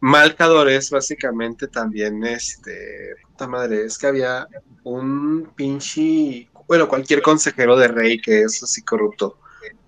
Malcador 0.00 0.68
es 0.68 0.90
básicamente 0.90 1.68
también, 1.68 2.24
este, 2.24 3.14
puta 3.28 3.46
madre, 3.46 3.84
es 3.84 3.98
que 3.98 4.06
había 4.06 4.48
un 4.82 5.50
pinche, 5.54 6.48
bueno, 6.66 6.88
cualquier 6.88 7.22
consejero 7.22 7.76
de 7.76 7.88
rey 7.88 8.20
que 8.20 8.42
es 8.42 8.62
así 8.62 8.82
corrupto. 8.82 9.38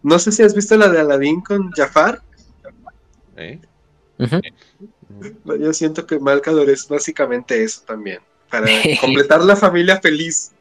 No 0.02 0.18
sé 0.18 0.30
si 0.30 0.42
has 0.42 0.54
visto 0.54 0.76
la 0.76 0.88
de 0.88 1.00
Aladín 1.00 1.40
con 1.40 1.70
Jafar. 1.72 2.22
¿Eh? 3.36 3.60
Ujú. 4.18 4.40
Yo 5.58 5.72
siento 5.72 6.06
que 6.06 6.18
Malcador 6.18 6.70
es 6.70 6.88
básicamente 6.88 7.62
eso 7.62 7.82
también, 7.86 8.20
para 8.50 8.66
completar 9.00 9.42
la 9.42 9.56
familia 9.56 10.00
feliz. 10.00 10.52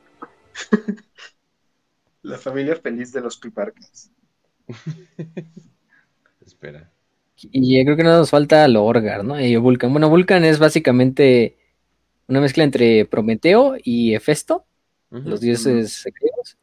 la 2.24 2.38
familia 2.38 2.76
feliz 2.76 3.12
de 3.12 3.22
los 3.22 3.38
piparcas. 3.38 4.12
Espera. 6.46 6.90
Y 7.52 7.78
yo 7.78 7.84
creo 7.84 7.98
que 7.98 8.04
no 8.04 8.18
nos 8.18 8.30
falta 8.30 8.68
Lorgar, 8.68 9.24
¿no? 9.24 9.40
Y 9.40 9.56
Vulcan. 9.58 9.92
Bueno, 9.92 10.10
Vulcan 10.10 10.46
es 10.46 10.60
básicamente 10.60 11.58
una 12.28 12.40
mezcla 12.40 12.64
entre 12.64 13.06
Prometeo 13.06 13.76
y 13.84 14.14
Hefesto, 14.16 14.66
los 15.10 15.42
dioses 15.42 16.04
griegos. 16.06 16.58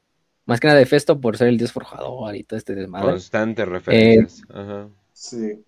Más 0.46 0.58
que 0.58 0.66
nada 0.66 0.80
Hefesto 0.80 1.20
por 1.20 1.36
ser 1.36 1.48
el 1.48 1.58
dios 1.58 1.70
forjador 1.70 2.34
y 2.34 2.44
todo 2.44 2.56
este 2.56 2.74
desmadre. 2.74 3.10
Constantes 3.10 3.68
referencias. 3.68 4.42
Ajá. 4.48 4.88
Sí. 5.26 5.64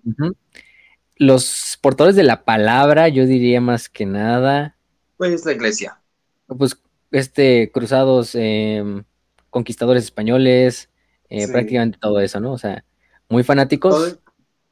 Los 1.17 1.79
portadores 1.81 2.17
de 2.17 2.23
la 2.23 2.45
palabra, 2.45 3.09
yo 3.09 3.25
diría 3.27 3.61
más 3.63 3.89
que 3.89 4.05
nada, 4.07 4.77
Pues 5.17 5.33
es 5.33 5.47
la 5.47 5.53
iglesia. 5.53 6.03
pues, 6.47 6.81
este, 7.11 7.71
cruzados, 7.73 8.35
em, 8.35 9.05
conquistadores 9.51 10.05
españoles, 10.05 10.91
eh, 11.29 11.49
Sí. 11.49 11.53
prácticamente 11.53 11.99
todo 11.99 12.21
eso, 12.21 12.41
¿no? 12.41 12.53
O 12.53 12.59
sea, 12.59 12.85
muy 13.29 13.43
fanáticos. 13.45 13.95
Todo- 13.95 14.19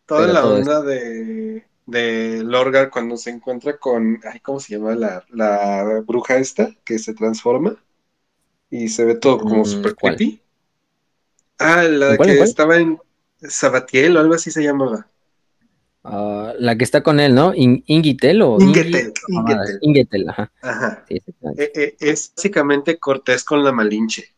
toda 0.06 0.28
la 0.28 0.46
todo 0.46 0.54
onda 0.54 0.82
de, 0.82 1.64
de 1.86 2.42
Lorgar 2.44 2.90
cuando 2.90 3.16
se 3.16 3.30
encuentra 3.30 3.78
con, 3.78 4.20
ay, 4.24 4.40
¿cómo 4.40 4.60
se 4.60 4.74
llama 4.74 4.94
la, 4.96 5.24
la 5.30 6.02
bruja 6.06 6.38
esta 6.38 6.74
que 6.84 6.98
se 6.98 7.14
transforma? 7.14 7.76
Y 8.70 8.88
se 8.90 9.04
ve 9.04 9.16
todo 9.16 9.38
como 9.40 9.64
Mm, 9.64 9.66
super 9.66 9.96
¿cuál? 9.98 10.16
creepy. 10.18 10.42
Ah, 11.58 11.82
la 11.84 12.08
¿En 12.08 12.16
cuál, 12.16 12.28
que 12.28 12.34
en 12.34 12.36
cuál? 12.36 12.50
estaba 12.50 12.76
en 12.78 12.98
Sabatiel 13.42 14.16
o 14.16 14.20
algo 14.20 14.34
así 14.34 14.50
se 14.50 14.62
llamaba. 14.62 15.08
Ah, 16.02 16.54
la 16.58 16.76
que 16.76 16.84
está 16.84 17.02
con 17.02 17.20
él, 17.20 17.34
¿no? 17.34 17.54
In- 17.54 17.84
Ingitel 17.86 18.40
o 18.42 18.56
ah, 18.58 18.62
Ingetel. 18.62 19.12
Ingetel, 19.82 20.28
ajá. 20.28 20.52
Ajá. 20.62 21.04
Sí. 21.08 21.22
Eh, 21.58 21.72
eh, 21.74 21.96
es 22.00 22.32
básicamente 22.34 22.98
Cortés 22.98 23.44
con 23.44 23.62
la 23.62 23.72
Malinche. 23.72 24.34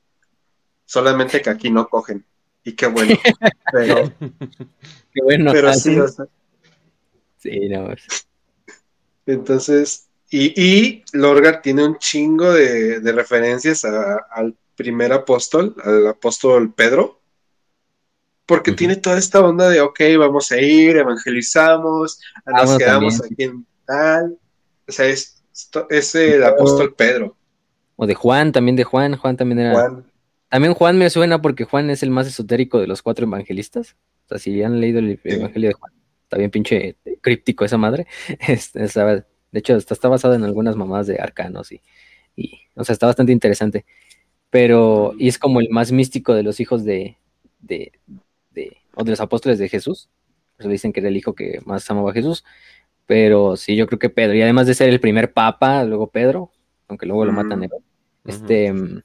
Solamente 0.85 1.41
que 1.41 1.51
aquí 1.51 1.71
no 1.71 1.89
cogen. 1.89 2.25
Y 2.65 2.73
qué 2.73 2.87
bueno. 2.87 3.15
Pero, 3.73 4.13
Qué 5.13 5.23
bueno. 5.23 5.53
pero 5.53 5.69
ah, 5.69 5.75
sí, 5.75 5.99
o 5.99 6.07
sea, 6.09 6.27
sí, 7.39 7.69
no, 7.69 7.89
Entonces, 9.27 10.09
y, 10.31 10.53
y 10.61 11.05
Lorgar 11.13 11.63
tiene 11.63 11.85
un 11.87 11.99
chingo 11.99 12.53
de, 12.53 13.01
de 13.01 13.13
referencias 13.13 13.85
a- 13.85 14.27
al 14.31 14.55
primer 14.77 15.13
apóstol, 15.13 15.75
al 15.85 16.07
apóstol 16.09 16.73
Pedro, 16.75 17.22
porque 18.47 18.73
tiene 18.73 18.97
toda 18.97 19.19
esta 19.19 19.41
onda 19.41 19.69
de, 19.69 19.81
ok, 19.81 20.01
vamos 20.19 20.51
a 20.53 20.61
ir, 20.61 20.97
evangelizamos, 20.97 22.21
nos 22.47 22.55
Ah, 22.55 22.65
bueno, 22.65 22.79
quedamos 22.79 23.19
también. 23.21 23.33
aquí 23.33 23.43
en 23.45 23.67
tal. 23.87 24.39
O 24.89 24.93
sea, 24.93 25.07
es, 25.07 25.43
es 25.91 26.15
el 26.15 26.43
apóstol 26.45 26.95
Pedro, 26.95 27.37
O 27.97 28.07
de 28.07 28.15
Juan, 28.15 28.53
también 28.53 28.77
de 28.77 28.85
Juan. 28.85 29.17
Juan 29.17 29.37
también 29.37 29.61
era. 29.61 29.73
Juan. 29.73 30.05
También 30.49 30.75
Juan 30.75 30.99
me 30.99 31.09
suena 31.09 31.41
porque 31.41 31.65
Juan 31.65 31.89
es 31.89 32.03
el 32.03 32.11
más 32.11 32.27
esotérico 32.27 32.79
de 32.79 32.87
los 32.87 33.01
cuatro 33.03 33.25
evangelistas. 33.27 33.97
O 34.27 34.29
sea, 34.29 34.39
si 34.39 34.63
han 34.63 34.81
leído 34.81 34.99
el 34.99 35.19
evangelio 35.25 35.69
de 35.71 35.75
Juan, 35.75 35.93
está 36.25 36.37
bien 36.37 36.51
pinche 36.51 36.97
críptico 37.21 37.65
esa 37.65 37.79
madre. 37.79 38.07
Este, 38.49 38.85
estaba- 38.85 39.15
de 39.53 39.59
hecho, 39.59 39.77
está, 39.77 39.95
está 39.95 40.09
basado 40.09 40.35
en 40.35 40.45
algunas 40.45 40.77
mamás 40.77 41.07
de 41.07 41.19
arcanos 41.21 41.73
y, 41.73 41.81
y, 42.37 42.61
o 42.75 42.85
sea, 42.85 42.93
está 42.95 43.07
bastante 43.07 43.33
interesante. 43.33 43.85
Pero, 44.51 45.15
y 45.19 45.29
es 45.29 45.39
como 45.39 45.61
el 45.61 45.69
más 45.71 45.93
místico 45.93 46.35
de 46.35 46.43
los 46.43 46.61
hijos 46.61 46.85
de, 46.85 47.17
de- 47.61 47.93
o 48.95 49.05
de 49.05 49.11
los 49.11 49.21
apóstoles 49.21 49.59
de 49.59 49.69
Jesús. 49.69 50.09
Por 50.57 50.63
eso 50.65 50.69
dicen 50.71 50.93
que 50.93 51.01
era 51.01 51.09
el 51.09 51.17
hijo 51.17 51.35
que 51.35 51.61
más 51.65 51.91
amaba 51.91 52.11
a 52.11 52.15
Jesús. 52.15 52.45
Pero 53.07 53.57
sí, 53.57 53.75
yo 53.77 53.87
creo 53.87 53.99
que 53.99 54.11
Pedro, 54.11 54.35
y 54.35 54.43
además 54.43 54.67
de 54.67 54.75
ser 54.75 54.89
el 54.89 55.01
primer 55.01 55.33
papa, 55.33 55.85
luego 55.85 56.09
Pedro, 56.09 56.51
aunque 56.89 57.07
luego 57.07 57.25
lo 57.25 57.33
Mm. 57.33 57.37
matan. 57.37 57.69
Este, 58.25 58.73
mm, 58.73 59.03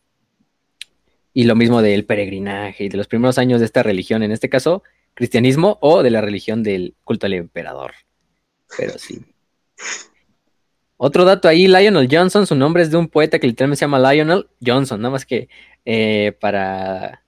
y 1.33 1.43
lo 1.43 1.55
mismo 1.55 1.81
del 1.81 2.05
peregrinaje 2.05 2.85
y 2.85 2.89
de 2.89 2.97
los 2.97 3.07
primeros 3.07 3.37
años 3.37 3.59
de 3.59 3.65
esta 3.65 3.83
religión, 3.83 4.23
en 4.23 4.31
este 4.31 4.49
caso, 4.49 4.83
cristianismo 5.13 5.77
o 5.81 6.03
de 6.03 6.11
la 6.11 6.21
religión 6.21 6.63
del 6.63 6.95
culto 7.03 7.25
al 7.25 7.33
emperador. 7.33 7.93
Pero 8.77 8.97
sí. 8.97 9.21
Otro 10.97 11.25
dato 11.25 11.47
ahí, 11.47 11.67
Lionel 11.67 12.07
Johnson, 12.11 12.47
su 12.47 12.55
nombre 12.55 12.81
es 12.83 12.89
de 12.91 12.97
un 12.97 13.07
poeta 13.07 13.37
que 13.39 13.47
literalmente 13.47 13.77
se 13.79 13.85
llama 13.85 14.11
Lionel 14.11 14.47
Johnson, 14.65 14.99
nada 14.99 15.11
más 15.11 15.25
que 15.25 15.47
eh, 15.85 16.35
para, 16.39 17.23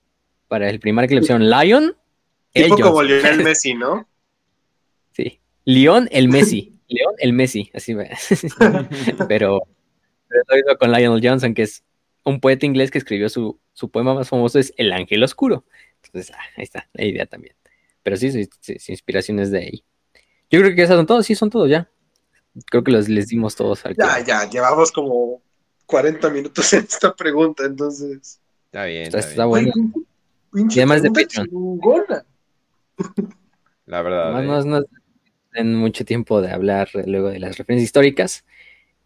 para 0.47 0.69
el 0.69 0.79
primario 0.79 1.07
que 1.07 1.15
le 1.15 1.21
pusieron 1.21 1.49
Lion, 1.49 1.95
el 2.53 2.63
Tipo 2.63 2.75
como 2.77 2.89
Johnson. 2.97 3.07
Lionel 3.07 3.43
Messi, 3.43 3.73
¿no? 3.73 4.07
Sí. 5.11 5.39
León 5.65 6.07
el 6.11 6.27
Messi. 6.29 6.75
León 6.87 7.13
el 7.19 7.33
Messi, 7.33 7.69
así 7.73 7.93
va. 7.93 8.05
pero, 9.27 9.61
pero 10.47 10.77
con 10.79 10.91
Lionel 10.91 11.21
Johnson, 11.27 11.53
que 11.53 11.63
es 11.63 11.83
un 12.23 12.39
poeta 12.39 12.65
inglés 12.65 12.91
que 12.91 12.97
escribió 12.97 13.29
su, 13.29 13.59
su 13.73 13.89
poema 13.89 14.13
más 14.13 14.29
famoso, 14.29 14.59
es 14.59 14.73
El 14.77 14.91
Ángel 14.91 15.23
Oscuro. 15.23 15.65
Entonces, 16.03 16.33
ah, 16.35 16.41
ahí 16.57 16.63
está, 16.63 16.89
la 16.93 17.05
idea 17.05 17.25
también. 17.25 17.55
Pero 18.03 18.17
sí, 18.17 18.31
sí, 18.31 18.49
sí, 18.61 18.79
su 18.79 18.91
inspiración 18.91 19.39
es 19.39 19.51
de 19.51 19.59
ahí. 19.59 19.83
Yo 20.49 20.59
creo 20.61 20.75
que 20.75 20.81
esas 20.83 20.95
son 20.97 21.05
todos, 21.05 21.25
sí, 21.25 21.35
son 21.35 21.49
todos 21.49 21.69
ya. 21.69 21.89
Creo 22.71 22.83
que 22.83 22.91
los, 22.91 23.07
les 23.07 23.27
dimos 23.27 23.55
todos 23.55 23.85
al 23.85 23.95
Ya, 23.95 24.19
ya, 24.25 24.49
llevamos 24.49 24.91
como 24.91 25.41
40 25.85 26.29
minutos 26.29 26.73
en 26.73 26.79
esta 26.85 27.13
pregunta, 27.15 27.65
entonces. 27.65 28.39
Está 28.65 28.85
bien, 28.85 29.03
Está, 29.03 29.19
está 29.19 29.29
está 29.31 29.45
bien. 29.45 29.71
bueno. 29.71 29.93
Pinche 30.51 30.79
Y 30.79 30.81
además 30.81 31.03
de 31.03 31.11
Patreon. 31.11 31.47
chingona. 31.47 32.25
La 33.85 34.01
verdad. 34.01 34.35
Además, 34.35 34.65
eh. 34.65 34.69
no, 34.69 34.79
no 35.63 35.77
mucho 35.77 36.05
tiempo 36.05 36.41
de 36.41 36.51
hablar 36.51 36.89
luego 37.05 37.29
de 37.29 37.39
las 37.39 37.57
referencias 37.57 37.85
históricas. 37.85 38.45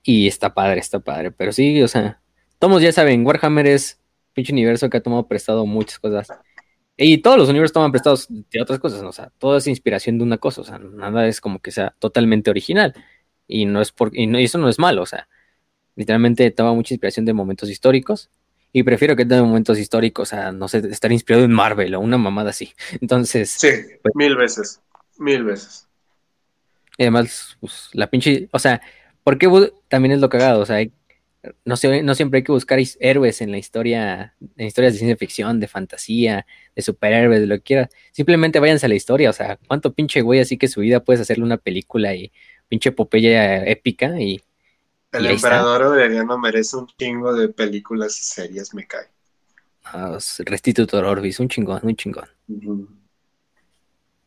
Y 0.03 0.27
está 0.27 0.53
padre, 0.53 0.80
está 0.80 0.99
padre. 0.99 1.31
Pero 1.31 1.51
sí, 1.51 1.81
o 1.81 1.88
sea, 1.88 2.22
todos 2.59 2.81
ya 2.81 2.91
saben, 2.91 3.25
Warhammer 3.25 3.67
es 3.67 3.99
un 4.27 4.33
pinche 4.33 4.53
universo 4.53 4.89
que 4.89 4.97
ha 4.97 5.03
tomado 5.03 5.27
prestado 5.27 5.65
muchas 5.65 5.99
cosas. 5.99 6.27
Y 6.95 7.19
todos 7.19 7.38
los 7.38 7.49
universos 7.49 7.73
toman 7.73 7.91
prestados 7.91 8.27
de 8.30 8.61
otras 8.61 8.80
cosas, 8.80 9.01
¿no? 9.01 9.09
o 9.09 9.13
sea, 9.13 9.31
todo 9.39 9.57
es 9.57 9.65
inspiración 9.65 10.17
de 10.19 10.23
una 10.23 10.38
cosa, 10.38 10.61
o 10.61 10.63
sea, 10.63 10.77
nada 10.77 11.27
es 11.27 11.41
como 11.41 11.59
que 11.59 11.72
sea 11.72 11.95
totalmente 11.97 12.51
original. 12.51 12.93
Y 13.47 13.65
no 13.65 13.81
es 13.81 13.91
por, 13.91 14.15
y, 14.15 14.27
no, 14.27 14.39
y 14.39 14.43
eso 14.43 14.59
no 14.59 14.69
es 14.69 14.77
malo, 14.77 15.01
o 15.01 15.05
sea, 15.05 15.27
literalmente 15.95 16.49
toma 16.51 16.73
mucha 16.73 16.93
inspiración 16.93 17.25
de 17.25 17.33
momentos 17.33 17.69
históricos. 17.69 18.30
Y 18.76 18.84
prefiero 18.84 19.16
que 19.16 19.24
de 19.24 19.40
momentos 19.42 19.77
históricos 19.77 20.34
a, 20.34 20.52
no 20.52 20.68
sé, 20.68 20.80
estar 20.90 21.11
inspirado 21.11 21.45
en 21.45 21.52
Marvel 21.52 21.93
o 21.93 22.00
una 22.00 22.18
mamada 22.18 22.50
así. 22.50 22.74
Entonces, 23.00 23.52
Sí, 23.52 23.69
mil 24.16 24.35
veces. 24.35 24.82
Mil 25.19 25.43
veces. 25.43 25.88
Y 26.98 27.03
además, 27.03 27.56
pues, 27.61 27.90
la 27.93 28.10
pinche, 28.10 28.50
o 28.52 28.58
sea, 28.60 28.82
porque 29.24 29.48
también 29.88 30.14
es 30.14 30.19
lo 30.19 30.27
cagado, 30.30 30.61
o 30.61 30.66
sea, 30.66 30.77
hay- 30.77 30.92
no, 31.66 31.76
no 32.03 32.16
siempre 32.16 32.38
hay 32.38 32.43
que 32.43 32.52
buscar 32.52 32.80
héroes 33.00 33.42
en 33.42 33.52
la 33.52 33.58
historia, 33.58 34.34
en 34.58 34.66
historias 34.68 34.93
de 34.93 35.00
ciencia 35.00 35.18
ficción, 35.18 35.60
de 35.60 35.68
fantasía, 35.68 36.45
de 36.76 36.82
superhéroes, 36.82 37.42
de 37.42 37.48
lo 37.48 37.56
que 37.58 37.61
quiera. 37.64 37.90
Simplemente 38.11 38.60
váyanse 38.60 38.85
a 38.85 38.90
la 38.90 38.95
historia, 38.95 39.30
o 39.30 39.34
sea, 39.34 39.60
cuánto 39.68 39.93
pinche 39.93 40.22
güey 40.22 40.40
así 40.40 40.58
que 40.58 40.68
su 40.68 40.80
vida 40.82 41.02
puedes 41.03 41.22
hacerle 41.22 41.43
una 41.43 41.58
película 41.58 42.16
y 42.16 42.32
pinche 42.69 42.90
epopeya 42.90 43.66
épica 43.66 44.19
y 44.22 44.42
El 45.14 45.27
emperador 45.27 45.83
Aureliano 45.83 46.38
merece 46.38 46.77
un 46.77 46.88
chingo 46.98 47.33
de 47.33 47.50
películas 47.50 48.19
y 48.19 48.24
series, 48.24 48.74
me 48.74 48.85
cae. 48.88 49.08
ah, 49.85 50.17
Restitutor 50.40 51.06
Orbis, 51.06 51.40
un 51.40 51.50
chingón, 51.50 51.80
un 51.83 51.95
chingón. 51.95 52.27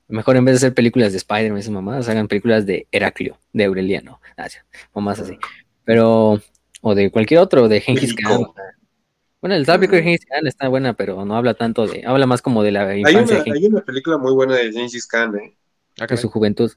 Mejor 0.09 0.37
en 0.37 0.45
vez 0.45 0.53
de 0.55 0.57
hacer 0.59 0.75
películas 0.75 1.13
de 1.13 1.19
Spider-Man, 1.19 1.89
hagan 2.09 2.29
películas 2.29 2.65
de 2.65 2.87
Heraclio, 2.93 3.39
de 3.53 3.65
Aureliano, 3.65 4.21
ah, 4.37 4.49
sí, 4.49 4.59
mamás 4.95 5.19
así. 5.19 5.37
Pero, 5.85 6.41
o 6.81 6.95
de 6.95 7.11
cualquier 7.11 7.41
otro, 7.41 7.67
de 7.67 7.81
Genghis 7.81 8.15
México. 8.15 8.55
Khan. 8.55 8.65
Bueno, 9.41 9.57
el 9.57 9.67
tópico 9.67 9.97
de 9.97 10.03
Genghis 10.03 10.25
Khan 10.27 10.47
está 10.47 10.69
buena, 10.69 10.95
pero 10.95 11.25
no 11.25 11.37
habla 11.37 11.55
tanto 11.55 11.87
de, 11.87 12.05
habla 12.07 12.27
más 12.27 12.41
como 12.41 12.63
de 12.63 12.71
la 12.73 12.89
Hay 12.89 13.01
infancia 13.01 13.23
una, 13.23 13.45
de, 13.45 13.51
Genghis- 13.51 13.55
hay 13.55 13.67
una 13.67 13.81
película 13.85 14.19
muy 14.19 14.33
buena 14.33 14.55
de 14.55 14.71
Gengis 14.73 15.07
Khan, 15.07 15.37
¿eh? 15.37 15.57
Ah, 15.99 16.07
de 16.07 16.17
su 16.17 16.29
juventud. 16.29 16.71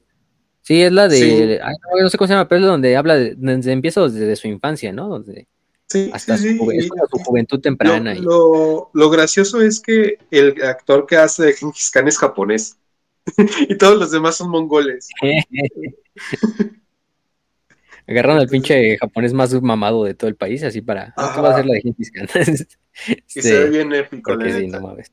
Sí, 0.69 0.83
es 0.83 0.91
la 0.91 1.07
de, 1.07 1.17
Sí. 1.17 1.57
ay, 1.63 1.73
no, 1.81 1.99
no 2.03 2.09
sé 2.09 2.17
cómo 2.19 2.27
se 2.27 2.33
llama, 2.35 2.47
pero 2.47 2.59
es 2.59 2.65
la 2.65 2.71
donde 2.73 2.95
habla, 2.95 3.15
de, 3.15 3.33
desde, 3.35 3.71
empieza 3.71 4.01
desde 4.01 4.35
su 4.35 4.47
infancia, 4.47 4.93
¿no? 4.93 5.07
Donde, 5.07 5.47
Sí, 5.87 6.11
hasta 6.13 6.37
sí, 6.37 6.43
su, 6.43 6.49
sí. 6.51 6.57
juve- 6.59 6.77
es 6.77 6.85
y- 6.85 6.89
como 6.89 7.07
su 7.07 7.17
juventud 7.17 7.57
Lo, 7.57 7.61
temprana. 7.63 8.13
y- 8.15 8.21
lo- 8.21 8.91
lo 8.93 9.09
gracioso 9.09 9.61
es 9.61 9.79
que 9.79 10.19
el 10.29 10.61
actor 10.61 11.07
que 11.07 11.17
hace 11.17 11.43
de 11.43 11.53
Gengis 11.53 11.89
Khan 11.89 12.07
es 12.07 12.19
japonés. 12.19 12.77
y 13.67 13.75
todos 13.79 13.97
los 13.97 14.11
demás 14.11 14.35
son 14.37 14.51
mongoles. 14.51 15.07
Agarraron 18.07 18.37
al 18.37 18.47
pinche 18.47 18.95
japonés 18.99 19.33
más 19.33 19.51
mamado 19.63 20.03
de 20.03 20.13
todo 20.13 20.29
el 20.29 20.35
país, 20.35 20.61
así 20.63 20.81
para. 20.81 21.15
Ah, 21.17 21.31
¿qué 21.33 21.41
va 21.41 21.49
a 21.49 21.53
hacer 21.53 21.65
la 21.65 21.73
de 21.73 21.81
Gengis 21.81 22.11
Khan? 22.11 22.27
y 23.35 23.41
se 23.41 23.59
ve 23.63 23.69
bien 23.71 23.91
épico, 23.93 24.37
sí, 24.39 24.67
no 24.67 24.81
mames. 24.81 25.11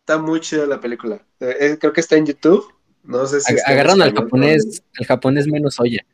Está 0.00 0.16
muy 0.16 0.40
chida 0.40 0.64
la 0.64 0.80
película. 0.80 1.20
Eh, 1.40 1.76
creo 1.78 1.92
que 1.92 2.00
está 2.00 2.16
en 2.16 2.24
YouTube. 2.24 2.64
No 3.04 3.26
sé 3.26 3.40
si. 3.40 3.54
Agarraron 3.64 4.02
al 4.02 4.14
japonés, 4.14 4.82
al 4.98 5.06
japonés 5.06 5.46
menos 5.46 5.78
olla. 5.80 6.04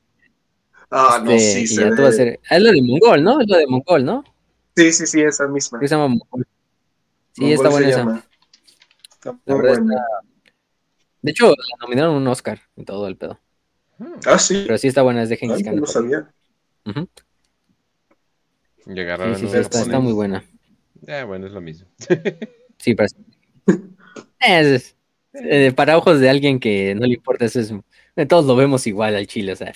Ah, 0.90 1.20
no, 1.24 1.32
este, 1.32 1.66
sí, 1.66 1.74
se 1.74 1.84
ve. 1.84 2.02
Va 2.02 2.08
a 2.08 2.12
ser... 2.12 2.40
Ah, 2.48 2.56
es 2.56 2.62
lo 2.62 2.70
de 2.70 2.82
Mongol, 2.82 3.24
¿no? 3.24 3.40
Es 3.40 3.48
lo 3.48 3.56
de 3.56 3.66
Mongol, 3.66 4.04
¿no? 4.04 4.24
Sí, 4.76 4.92
sí, 4.92 5.06
sí, 5.06 5.20
esa 5.22 5.48
misma. 5.48 5.80
se 5.80 5.88
llama 5.88 6.08
Mongol. 6.08 6.46
Sí, 7.32 7.52
está 7.52 7.68
buena 7.68 7.88
esa. 7.88 8.24
Está 9.12 9.38
la 9.44 9.54
verdad 9.56 9.72
está... 9.72 10.04
De 11.22 11.30
hecho, 11.30 11.48
la 11.48 11.76
nominaron 11.80 12.14
un 12.14 12.28
Oscar 12.28 12.60
en 12.76 12.84
todo 12.84 13.08
el 13.08 13.16
pedo. 13.16 13.40
Ah, 14.26 14.38
sí. 14.38 14.64
Pero 14.66 14.78
sí 14.78 14.88
está 14.88 15.02
buena, 15.02 15.22
es 15.22 15.30
de 15.30 15.36
Gengis 15.36 15.64
Khan. 15.64 15.76
No 15.76 15.86
sabía. 15.86 16.32
Llegaron 18.86 19.34
sí, 19.34 19.48
sí, 19.48 19.56
está, 19.56 19.80
está, 19.80 20.00
muy 20.00 20.12
buena. 20.12 20.44
Eh, 21.06 21.24
bueno, 21.24 21.46
es 21.46 21.52
lo 21.52 21.60
mismo. 21.60 21.88
sí, 22.78 22.94
pero 22.94 23.08
es, 24.40 24.94
eh, 25.34 25.72
para 25.74 25.96
ojos 25.98 26.20
de 26.20 26.30
alguien 26.30 26.60
que 26.60 26.94
no 26.94 27.06
le 27.06 27.14
importa 27.14 27.44
eso 27.44 27.60
es 27.60 27.74
todos 28.28 28.46
lo 28.46 28.54
vemos 28.54 28.86
igual 28.86 29.16
al 29.16 29.26
chile, 29.26 29.52
o 29.52 29.56
sea, 29.56 29.72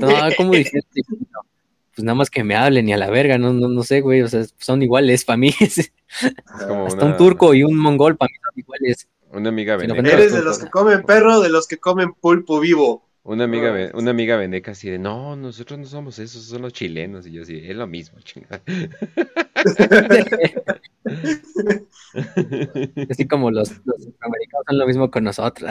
no, 0.00 0.08
¿cómo 0.36 0.52
dices? 0.52 0.84
Pues 0.92 2.04
nada 2.04 2.14
más 2.14 2.30
que 2.30 2.44
me 2.44 2.54
hablen 2.54 2.88
y 2.88 2.92
a 2.92 2.96
la 2.96 3.10
verga, 3.10 3.38
no, 3.38 3.52
no, 3.52 3.66
no 3.66 3.82
sé, 3.82 4.00
güey, 4.00 4.22
o 4.22 4.28
sea, 4.28 4.44
son 4.58 4.82
iguales 4.82 5.24
para 5.24 5.38
mí. 5.38 5.52
Hasta 6.46 7.04
un 7.04 7.16
turco 7.16 7.54
y 7.54 7.64
un 7.64 7.76
mongol 7.76 8.16
para 8.16 8.28
mí 8.28 8.36
son 8.40 8.52
iguales. 8.56 9.08
Una 9.32 9.48
amiga 9.48 9.76
veneca. 9.76 10.08
Eres 10.08 10.32
de 10.32 10.42
los 10.42 10.60
que 10.60 10.70
comen 10.70 11.02
perro, 11.02 11.40
de 11.40 11.48
los 11.48 11.66
que 11.66 11.78
comen 11.78 12.12
pulpo 12.12 12.60
vivo. 12.60 13.07
Una 13.28 13.44
amiga, 13.44 13.90
una 13.92 14.10
amiga 14.10 14.38
veneca 14.38 14.70
así 14.70 14.88
de, 14.88 14.98
no, 14.98 15.36
nosotros 15.36 15.78
no 15.78 15.84
somos 15.84 16.18
esos, 16.18 16.44
son 16.44 16.62
los 16.62 16.72
chilenos. 16.72 17.26
Y 17.26 17.32
yo 17.32 17.42
así, 17.42 17.60
es 17.62 17.76
lo 17.76 17.86
mismo, 17.86 18.18
chingada. 18.20 18.62
Así 23.10 23.28
como 23.28 23.50
los, 23.50 23.68
los 23.84 24.08
americanos 24.20 24.64
son 24.66 24.78
lo 24.78 24.86
mismo 24.86 25.10
con 25.10 25.24
nosotros. 25.24 25.70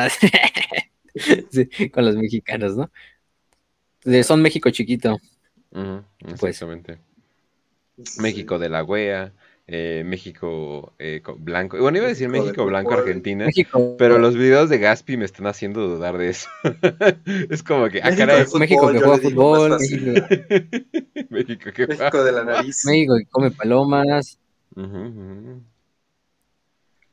con 1.92 2.06
los 2.06 2.16
mexicanos, 2.16 2.77
¿no? 2.77 2.92
son 4.24 4.44
México 4.44 4.69
chiquito. 4.69 5.18
Pues. 5.72 6.44
exactamente. 6.44 7.00
México 8.19 8.60
de 8.60 8.69
la 8.69 8.84
wea, 8.84 9.34
eh, 9.67 10.03
México 10.05 10.93
eh, 10.97 11.21
blanco. 11.37 11.77
Bueno, 11.77 11.97
iba 11.97 12.07
a 12.07 12.09
decir 12.09 12.29
México, 12.29 12.65
blanco 12.65 12.93
Argentina, 12.93 13.47
pero 13.97 14.17
los 14.17 14.35
videos 14.35 14.69
de 14.69 14.79
Gaspi 14.79 15.17
me 15.17 15.25
están 15.25 15.47
haciendo 15.47 15.87
dudar 15.87 16.17
de 16.17 16.29
eso. 16.29 16.49
es 17.49 17.63
como 17.63 17.89
que, 17.89 18.01
ah, 18.01 18.11
México, 18.11 18.59
que 18.91 18.99
juega 18.99 19.17
fútbol, 19.17 19.77
México, 21.29 21.71
que 21.73 21.87
México 21.87 22.23
de 22.23 22.31
la 22.31 22.43
nariz. 22.45 22.85
México 22.85 23.15
que 23.17 23.25
come 23.25 23.51
palomas. 23.51 24.39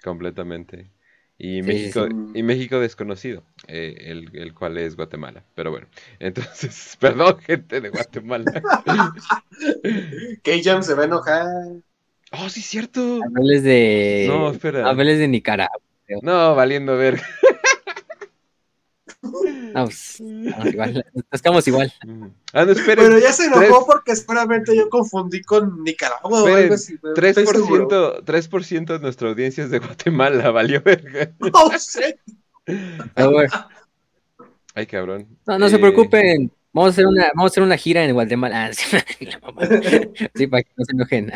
Completamente. 0.03 0.91
Y 1.37 1.63
México, 1.63 2.07
y 2.33 2.43
México 2.45 2.79
desconocido, 2.79 3.43
eh, 3.67 3.97
el, 4.07 4.31
el, 4.35 4.55
cual 4.55 4.79
es 4.79 4.95
Guatemala. 4.95 5.43
Pero 5.57 5.73
bueno, 5.73 5.89
entonces, 6.21 6.97
perdón, 7.01 7.39
gente 7.39 7.81
de 7.81 7.91
Guatemala. 7.91 8.63
K-Jam 10.43 10.83
se 10.85 10.95
va 10.95 11.03
a 11.03 11.07
enojar. 11.07 11.47
Oh, 12.39 12.49
sí, 12.49 12.63
cierto. 12.63 13.21
Hables 13.37 13.63
de. 13.63 14.27
No, 14.29 14.51
espera. 14.51 14.95
De 14.95 15.29
Nicaragua. 15.29 15.81
No, 16.23 16.55
valiendo 16.55 16.97
ver. 16.97 17.21
Pues, 19.25 20.19
vamos, 20.21 20.73
igual, 20.73 21.07
estamos 21.33 21.67
igual. 21.67 21.93
Ah, 22.53 22.65
no, 22.65 22.73
esperen. 22.73 23.07
Pero 23.07 23.19
ya 23.19 23.33
se 23.33 23.47
enojó 23.47 23.87
porque 23.87 24.15
seguramente 24.15 24.77
yo 24.77 24.89
confundí 24.91 25.43
con 25.43 25.83
Nicaragua 25.83 26.43
o 26.43 26.47
algo 26.47 26.75
así. 26.75 26.99
3%, 26.99 28.23
3 28.25 28.51
de 28.87 28.99
nuestra 29.01 29.29
audiencia 29.31 29.65
es 29.65 29.71
de 29.71 29.79
Guatemala, 29.79 30.51
valió 30.53 30.83
verga. 30.83 31.33
No 31.39 31.79
sé. 31.79 32.19
Ah, 33.17 33.69
Ay, 34.75 34.87
cabrón. 34.87 35.27
No, 35.47 35.59
no 35.59 35.69
se 35.69 35.77
eh, 35.77 35.79
preocupen. 35.79 36.53
Vamos 36.73 36.89
a 36.89 36.93
hacer 36.93 37.07
una, 37.07 37.31
vamos 37.35 37.51
a 37.51 37.53
hacer 37.53 37.63
una 37.63 37.77
gira 37.77 38.05
en 38.05 38.13
Guatemala. 38.13 38.73
sí, 40.35 40.47
para 40.49 40.63
que 40.63 40.71
no 40.77 40.85
se 40.85 40.93
enojen. 40.93 41.33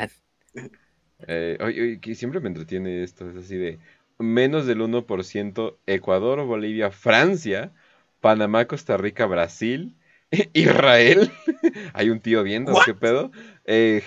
Eh, 1.31 1.59
oye, 1.61 2.01
que 2.01 2.15
siempre 2.15 2.41
me 2.41 2.49
entretiene 2.49 3.03
esto, 3.03 3.29
es 3.29 3.37
así 3.37 3.57
de 3.57 3.79
menos 4.19 4.67
del 4.67 4.81
1% 4.81 5.79
Ecuador, 5.87 6.43
Bolivia, 6.47 6.91
Francia, 6.91 7.73
Panamá, 8.21 8.65
Costa 8.65 8.97
Rica, 8.97 9.27
Brasil, 9.27 9.95
Israel, 10.55 11.31
hay 11.93 12.09
un 12.09 12.21
tío 12.21 12.43
viendo, 12.43 12.73
¿qué 12.83 12.95
pedo? 12.95 13.31
Eh, 13.67 14.03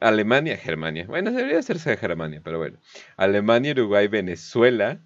Alemania, 0.00 0.56
Germania, 0.56 1.04
bueno, 1.06 1.32
debería 1.32 1.58
hacerse 1.58 1.90
de 1.90 1.96
Germania, 1.98 2.40
pero 2.42 2.56
bueno, 2.56 2.78
Alemania, 3.18 3.72
Uruguay, 3.72 4.08
Venezuela, 4.08 5.02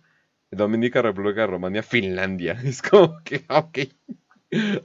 Dominica, 0.53 1.03
República, 1.03 1.45
Romania, 1.49 1.83
Finlandia, 1.83 2.53
es 2.65 2.83
como 2.83 3.21
que, 3.25 3.45
ok, 3.49 3.79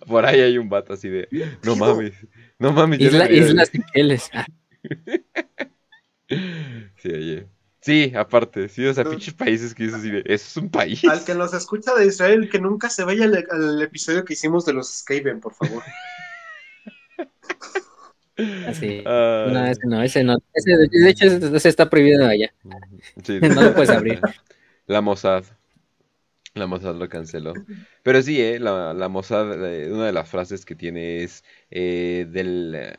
por 0.07 0.25
ahí 0.25 0.41
hay 0.41 0.57
un 0.57 0.69
vato 0.69 0.93
así 0.93 1.07
de, 1.07 1.27
no 1.63 1.75
mames, 1.75 2.15
no 2.57 2.71
mames. 2.71 2.99
Isla, 2.99 3.29
Islas 3.31 3.71
sí, 6.97 7.09
oye. 7.09 7.47
Sí, 7.81 8.13
aparte, 8.15 8.69
sí, 8.69 8.85
o 8.85 8.93
sea, 8.93 9.03
pinches 9.03 9.33
países 9.33 9.73
que 9.73 9.83
dices 9.83 9.99
así 9.99 10.11
de, 10.11 10.19
eso 10.19 10.45
es 10.47 10.57
un 10.57 10.69
país. 10.69 11.03
Al 11.05 11.25
que 11.25 11.33
nos 11.33 11.51
escucha 11.53 11.95
de 11.95 12.05
Israel, 12.05 12.47
que 12.47 12.59
nunca 12.59 12.91
se 12.91 13.03
vaya 13.03 13.25
al, 13.25 13.81
episodio 13.81 14.23
que 14.23 14.33
hicimos 14.33 14.65
de 14.65 14.73
los 14.73 14.87
Skaven, 14.87 15.39
por 15.39 15.55
favor. 15.55 15.81
Así. 18.67 19.03
Ah. 19.05 19.47
no, 19.51 19.65
ese 19.65 19.87
no, 19.87 20.03
ese 20.03 20.23
no. 20.23 20.37
Ese, 20.53 20.77
de 20.77 21.09
hecho, 21.09 21.25
ese 21.25 21.69
está 21.69 21.89
prohibido 21.89 22.25
allá. 22.27 22.53
Sí, 23.23 23.39
no 23.41 23.61
lo 23.61 23.73
puedes 23.73 23.89
abrir. 23.89 24.21
La 24.85 25.01
Mossad. 25.01 25.43
La 26.53 26.67
Mossad 26.67 26.95
lo 26.95 27.09
canceló. 27.09 27.53
Pero 28.03 28.21
sí, 28.21 28.41
eh, 28.41 28.59
la, 28.59 28.93
la 28.93 29.09
Mossad, 29.09 29.53
eh, 29.65 29.91
una 29.91 30.05
de 30.05 30.11
las 30.11 30.29
frases 30.29 30.65
que 30.65 30.75
tiene 30.75 31.23
es 31.23 31.43
eh, 31.71 32.27
del 32.29 32.93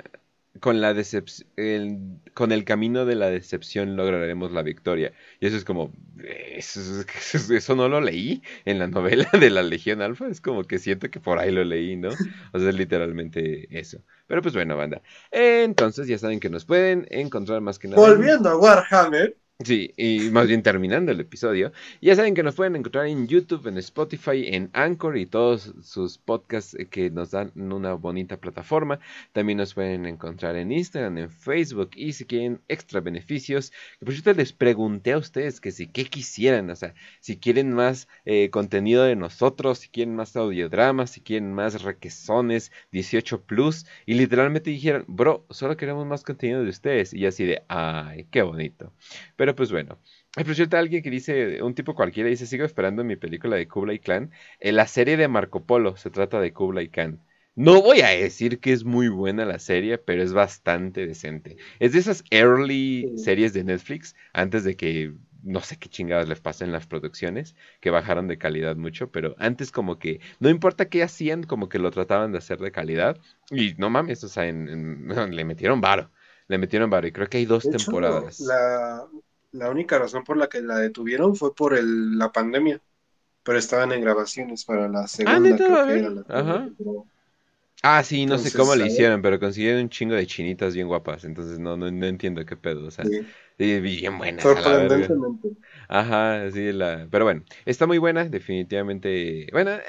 con 0.60 0.80
la 0.80 0.94
decepción, 0.94 2.20
con 2.34 2.52
el 2.52 2.64
camino 2.64 3.04
de 3.04 3.14
la 3.14 3.30
decepción 3.30 3.96
lograremos 3.96 4.52
la 4.52 4.62
victoria. 4.62 5.12
Y 5.40 5.46
eso 5.46 5.56
es 5.56 5.64
como, 5.64 5.92
eso, 6.54 7.76
no 7.76 7.88
lo 7.88 8.00
leí 8.00 8.42
en 8.64 8.78
la 8.78 8.86
novela 8.86 9.28
de 9.32 9.50
la 9.50 9.62
Legión 9.62 10.02
Alfa, 10.02 10.28
es 10.28 10.40
como 10.40 10.64
que 10.64 10.78
siento 10.78 11.10
que 11.10 11.20
por 11.20 11.38
ahí 11.38 11.50
lo 11.50 11.64
leí, 11.64 11.96
¿no? 11.96 12.10
O 12.52 12.58
sea, 12.58 12.68
es 12.68 12.74
literalmente 12.74 13.68
eso. 13.78 14.02
Pero 14.26 14.42
pues 14.42 14.54
bueno, 14.54 14.76
banda. 14.76 15.02
Entonces 15.30 16.06
ya 16.06 16.18
saben 16.18 16.40
que 16.40 16.50
nos 16.50 16.64
pueden 16.64 17.06
encontrar 17.10 17.60
más 17.60 17.78
que 17.78 17.88
nada. 17.88 18.00
Volviendo 18.00 18.48
a 18.50 18.56
Warhammer. 18.56 19.36
Sí, 19.64 19.92
y 19.96 20.30
más 20.30 20.48
bien 20.48 20.62
terminando 20.62 21.12
el 21.12 21.20
episodio. 21.20 21.72
Ya 22.00 22.16
saben 22.16 22.34
que 22.34 22.42
nos 22.42 22.54
pueden 22.54 22.74
encontrar 22.74 23.06
en 23.06 23.28
YouTube, 23.28 23.66
en 23.66 23.76
Spotify, 23.78 24.46
en 24.48 24.70
Anchor 24.72 25.16
y 25.16 25.26
todos 25.26 25.74
sus 25.82 26.18
podcasts 26.18 26.76
que 26.90 27.10
nos 27.10 27.30
dan 27.30 27.52
una 27.54 27.94
bonita 27.94 28.38
plataforma. 28.38 28.98
También 29.32 29.58
nos 29.58 29.74
pueden 29.74 30.06
encontrar 30.06 30.56
en 30.56 30.72
Instagram, 30.72 31.18
en 31.18 31.30
Facebook 31.30 31.90
y 31.94 32.14
si 32.14 32.24
quieren 32.24 32.60
extra 32.68 33.00
beneficios. 33.00 33.72
Por 34.00 34.12
cierto 34.12 34.32
les 34.32 34.52
pregunté 34.52 35.12
a 35.12 35.18
ustedes 35.18 35.60
que 35.60 35.70
si 35.70 35.86
qué 35.86 36.06
quisieran, 36.06 36.70
o 36.70 36.76
sea, 36.76 36.94
si 37.20 37.36
quieren 37.36 37.72
más 37.72 38.08
eh, 38.24 38.50
contenido 38.50 39.04
de 39.04 39.16
nosotros, 39.16 39.78
si 39.78 39.88
quieren 39.88 40.16
más 40.16 40.34
audiodramas, 40.34 41.10
si 41.10 41.20
quieren 41.20 41.52
más 41.52 41.82
requesones 41.82 42.72
18 42.90 43.42
plus 43.42 43.86
y 44.06 44.14
literalmente 44.14 44.70
dijeron, 44.70 45.04
bro, 45.08 45.46
solo 45.50 45.76
queremos 45.76 46.06
más 46.06 46.22
contenido 46.24 46.64
de 46.64 46.70
ustedes 46.70 47.12
y 47.14 47.26
así 47.26 47.44
de, 47.44 47.62
ay, 47.68 48.26
qué 48.30 48.42
bonito. 48.42 48.92
Pero 49.36 49.51
pues 49.54 49.72
bueno. 49.72 49.98
Por 50.34 50.54
cierto, 50.54 50.76
alguien 50.76 51.02
que 51.02 51.10
dice, 51.10 51.62
un 51.62 51.74
tipo 51.74 51.94
cualquiera 51.94 52.28
dice, 52.28 52.46
sigo 52.46 52.64
esperando 52.64 53.04
mi 53.04 53.16
película 53.16 53.56
de 53.56 53.68
Kublai 53.68 53.98
Khan. 53.98 54.30
En 54.60 54.76
la 54.76 54.86
serie 54.86 55.16
de 55.16 55.28
Marco 55.28 55.64
Polo 55.64 55.96
se 55.96 56.10
trata 56.10 56.40
de 56.40 56.52
Kublai 56.52 56.88
Khan. 56.88 57.20
No 57.54 57.82
voy 57.82 58.00
a 58.00 58.08
decir 58.08 58.60
que 58.60 58.72
es 58.72 58.84
muy 58.84 59.08
buena 59.08 59.44
la 59.44 59.58
serie, 59.58 59.98
pero 59.98 60.22
es 60.22 60.32
bastante 60.32 61.06
decente. 61.06 61.58
Es 61.80 61.92
de 61.92 61.98
esas 61.98 62.24
early 62.30 63.12
series 63.18 63.52
de 63.52 63.62
Netflix, 63.62 64.16
antes 64.32 64.64
de 64.64 64.74
que 64.74 65.12
no 65.42 65.60
sé 65.60 65.76
qué 65.76 65.88
chingadas 65.88 66.28
les 66.28 66.40
pasen 66.40 66.68
en 66.68 66.72
las 66.72 66.86
producciones, 66.86 67.54
que 67.80 67.90
bajaron 67.90 68.28
de 68.28 68.38
calidad 68.38 68.76
mucho, 68.76 69.10
pero 69.10 69.34
antes 69.38 69.70
como 69.70 69.98
que 69.98 70.20
no 70.40 70.48
importa 70.48 70.88
qué 70.88 71.02
hacían, 71.02 71.42
como 71.42 71.68
que 71.68 71.78
lo 71.78 71.90
trataban 71.90 72.32
de 72.32 72.38
hacer 72.38 72.58
de 72.58 72.72
calidad. 72.72 73.18
Y 73.50 73.74
no 73.76 73.90
mames, 73.90 74.24
o 74.24 74.28
sea, 74.28 74.44
le 75.30 75.44
metieron 75.44 75.80
varo. 75.80 76.10
Le 76.48 76.58
metieron 76.58 76.90
varo 76.90 77.06
y 77.06 77.12
creo 77.12 77.28
que 77.28 77.38
hay 77.38 77.44
dos 77.46 77.68
temporadas. 77.68 78.40
La, 78.40 79.06
la 79.52 79.70
única 79.70 79.98
razón 79.98 80.24
por 80.24 80.36
la 80.36 80.48
que 80.48 80.62
la 80.62 80.78
detuvieron 80.78 81.36
fue 81.36 81.54
por 81.54 81.74
el, 81.74 82.18
la 82.18 82.32
pandemia. 82.32 82.80
Pero 83.44 83.58
estaban 83.58 83.92
en 83.92 84.02
grabaciones 84.02 84.64
para 84.64 84.88
la 84.88 85.06
segunda. 85.08 86.24
Ah, 86.28 86.68
Ah, 87.84 88.04
sí, 88.04 88.26
no 88.26 88.38
sé 88.38 88.56
cómo 88.56 88.76
le 88.76 88.86
hicieron, 88.86 89.22
pero 89.22 89.40
consiguieron 89.40 89.82
un 89.82 89.88
chingo 89.88 90.14
de 90.14 90.26
chinitas 90.26 90.74
bien 90.74 90.86
guapas. 90.86 91.24
Entonces 91.24 91.58
no, 91.58 91.76
no, 91.76 91.90
no 91.90 92.06
entiendo 92.06 92.44
qué 92.46 92.56
pedo. 92.56 92.86
O 92.86 92.90
sea, 92.92 93.04
bien 93.58 94.18
buenas. 94.18 94.42
Sorprendentemente. 94.42 95.48
Ajá, 95.88 96.50
sí, 96.52 96.72
la... 96.72 97.08
pero 97.10 97.24
bueno, 97.24 97.44
está 97.64 97.86
muy 97.88 97.98
buena, 97.98 98.24
definitivamente. 98.24 99.48
Bueno, 99.52 99.72
eh, 99.72 99.82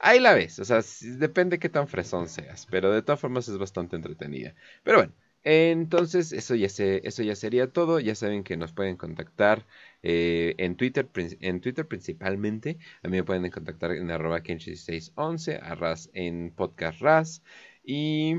ahí 0.00 0.18
la 0.18 0.34
ves. 0.34 0.58
O 0.58 0.64
sea, 0.64 0.80
depende 1.18 1.60
qué 1.60 1.68
tan 1.68 1.86
fresón 1.86 2.28
seas. 2.28 2.66
Pero 2.68 2.92
de 2.92 3.02
todas 3.02 3.20
formas 3.20 3.46
es 3.48 3.58
bastante 3.58 3.94
entretenida. 3.94 4.54
Pero 4.82 4.98
bueno, 4.98 5.12
entonces 5.42 6.32
eso 6.32 6.54
ya, 6.54 6.68
se, 6.68 7.06
eso 7.06 7.22
ya 7.22 7.34
sería 7.34 7.72
todo. 7.72 8.00
Ya 8.00 8.14
saben 8.14 8.44
que 8.44 8.56
nos 8.56 8.72
pueden 8.72 8.96
contactar 8.96 9.66
eh, 10.02 10.54
en, 10.58 10.76
Twitter, 10.76 11.08
en 11.14 11.60
Twitter 11.60 11.86
principalmente. 11.86 12.78
A 13.02 13.08
mí 13.08 13.16
me 13.16 13.24
pueden 13.24 13.50
contactar 13.50 13.92
en 13.92 14.10
arroba 14.10 14.42
kenshi1611, 14.42 15.60
a 15.62 15.74
Raz 15.74 16.10
en 16.14 16.52
podcast 16.54 17.00
Raz. 17.00 17.42
Y 17.82 18.36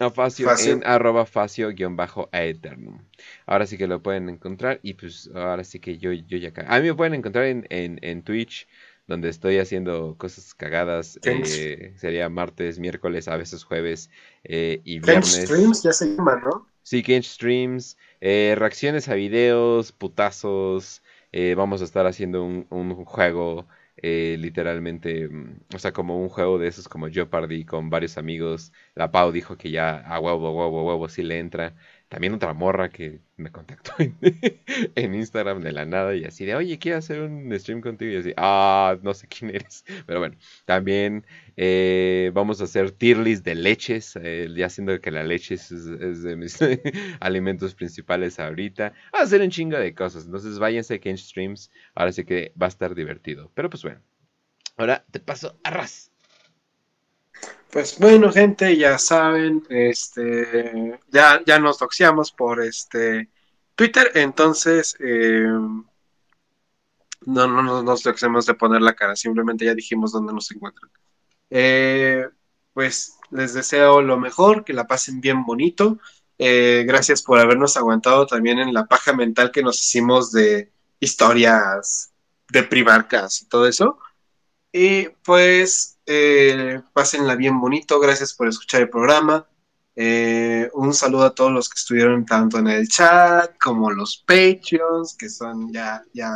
a 0.00 0.10
Facio, 0.10 0.48
en 0.64 0.86
arroba 0.86 1.26
facio-aeternum. 1.26 3.02
Ahora 3.46 3.66
sí 3.66 3.76
que 3.76 3.88
lo 3.88 4.00
pueden 4.00 4.28
encontrar 4.28 4.78
y 4.82 4.94
pues 4.94 5.28
ahora 5.34 5.64
sí 5.64 5.80
que 5.80 5.98
yo, 5.98 6.12
yo 6.12 6.38
ya... 6.38 6.52
A 6.68 6.78
mí 6.78 6.86
me 6.86 6.94
pueden 6.94 7.14
encontrar 7.14 7.46
en, 7.46 7.66
en, 7.68 8.22
Twitch, 8.22 8.68
donde 9.08 9.30
estoy 9.30 9.58
haciendo 9.58 10.14
cosas 10.16 10.54
cagadas. 10.54 11.18
Eh, 11.24 11.94
sería 11.96 12.28
martes, 12.28 12.78
miércoles, 12.78 13.26
a 13.26 13.36
veces 13.36 13.64
jueves 13.64 14.10
eh, 14.44 14.80
y 14.84 15.00
viernes. 15.00 15.32
Streams 15.32 15.82
ya 15.82 15.92
se 15.92 16.14
llama, 16.14 16.40
¿no? 16.44 16.68
Sí, 16.82 17.02
Kench 17.02 17.26
Streams, 17.26 17.98
eh, 18.20 18.54
reacciones 18.56 19.08
a 19.08 19.14
videos, 19.14 19.90
putazos. 19.90 21.02
vamos 21.56 21.80
a 21.80 21.84
estar 21.84 22.06
haciendo 22.06 22.44
un, 22.44 22.66
un 22.70 23.04
juego 23.04 23.66
eh, 24.00 24.36
literalmente, 24.38 25.28
mm, 25.28 25.60
o 25.74 25.78
sea, 25.78 25.92
como 25.92 26.20
un 26.20 26.28
juego 26.28 26.58
de 26.58 26.68
esos 26.68 26.88
como 26.88 27.08
Jeopardy 27.08 27.64
con 27.64 27.90
varios 27.90 28.16
amigos. 28.16 28.72
La 28.94 29.10
Pau 29.10 29.32
dijo 29.32 29.56
que 29.56 29.70
ya 29.72 29.98
a 29.98 30.20
huevo, 30.20 30.52
huevo, 30.52 30.84
huevo, 30.86 31.08
sí 31.08 31.22
le 31.22 31.38
entra. 31.40 31.74
También 32.08 32.32
otra 32.32 32.54
morra 32.54 32.88
que 32.88 33.20
me 33.36 33.52
contactó 33.52 33.92
en, 34.94 35.14
Instagram 35.14 35.60
de 35.60 35.72
la 35.72 35.84
nada 35.84 36.14
y 36.14 36.24
así 36.24 36.46
de, 36.46 36.54
oye, 36.54 36.78
quiero 36.78 36.96
hacer 36.96 37.20
un 37.20 37.52
stream 37.58 37.82
contigo. 37.82 38.12
Y 38.12 38.16
así, 38.16 38.32
ah, 38.38 38.96
no 39.02 39.12
sé 39.12 39.28
quién 39.28 39.54
eres. 39.54 39.84
Pero 40.06 40.18
bueno, 40.18 40.36
también 40.64 41.26
eh, 41.56 42.30
vamos 42.32 42.62
a 42.62 42.64
hacer 42.64 42.92
tier 42.92 43.18
list 43.18 43.44
de 43.44 43.54
leches, 43.54 44.18
eh, 44.22 44.48
ya 44.56 44.70
siendo 44.70 44.98
que 45.02 45.10
la 45.10 45.22
leche 45.22 45.54
es, 45.54 46.22
de 46.22 46.36
mis 46.36 46.58
alimentos 47.20 47.74
principales 47.74 48.40
ahorita. 48.40 48.94
A 49.12 49.22
hacer 49.22 49.42
un 49.42 49.50
chingo 49.50 49.78
de 49.78 49.94
cosas. 49.94 50.24
Entonces 50.24 50.58
váyanse 50.58 50.94
a 50.94 50.98
Kench 51.00 51.20
Streams. 51.20 51.70
Ahora 51.94 52.12
sí 52.12 52.24
que 52.24 52.52
va 52.60 52.66
a 52.66 52.70
estar 52.70 52.94
divertido. 52.94 53.50
Pero 53.54 53.68
pues 53.68 53.82
bueno, 53.82 54.00
ahora 54.78 55.04
te 55.10 55.20
paso 55.20 55.60
a 55.62 55.70
Raz. 55.70 56.10
Pues 57.70 57.98
bueno, 57.98 58.32
gente, 58.32 58.76
ya 58.76 58.98
saben, 58.98 59.62
este, 59.68 60.98
ya, 61.08 61.42
ya 61.44 61.58
nos 61.58 61.78
doxiamos 61.78 62.32
por 62.32 62.62
este 62.62 63.28
Twitter, 63.74 64.10
entonces 64.14 64.96
eh, 65.00 65.44
no, 67.26 67.46
no, 67.46 67.82
nos 67.82 68.02
doxiamos 68.02 68.46
de 68.46 68.54
poner 68.54 68.80
la 68.80 68.94
cara, 68.94 69.14
simplemente 69.14 69.66
ya 69.66 69.74
dijimos 69.74 70.12
dónde 70.12 70.32
nos 70.32 70.50
encuentran. 70.50 70.90
Eh, 71.50 72.26
pues 72.72 73.18
les 73.30 73.54
deseo 73.54 74.00
lo 74.02 74.18
mejor, 74.18 74.64
que 74.64 74.72
la 74.72 74.86
pasen 74.86 75.20
bien 75.20 75.44
bonito. 75.44 75.98
Eh, 76.38 76.84
gracias 76.86 77.22
por 77.22 77.38
habernos 77.38 77.76
aguantado 77.76 78.26
también 78.26 78.58
en 78.60 78.72
la 78.72 78.86
paja 78.86 79.12
mental 79.12 79.50
que 79.50 79.62
nos 79.62 79.78
hicimos 79.78 80.32
de 80.32 80.72
historias 81.00 82.12
de 82.50 82.62
primarcas 82.62 83.42
y 83.42 83.48
todo 83.48 83.66
eso. 83.66 83.98
Y 84.72 85.08
pues 85.24 85.97
eh, 86.10 86.80
pásenla 86.94 87.36
bien 87.36 87.60
bonito, 87.60 88.00
gracias 88.00 88.32
por 88.32 88.48
escuchar 88.48 88.80
el 88.80 88.88
programa. 88.88 89.46
Eh, 89.94 90.70
un 90.72 90.94
saludo 90.94 91.24
a 91.24 91.34
todos 91.34 91.52
los 91.52 91.68
que 91.68 91.74
estuvieron 91.76 92.24
tanto 92.24 92.58
en 92.58 92.68
el 92.68 92.88
chat 92.88 93.58
como 93.58 93.90
los 93.90 94.24
Patreons, 94.26 95.14
que 95.18 95.28
son 95.28 95.70
ya, 95.70 96.02
ya 96.14 96.34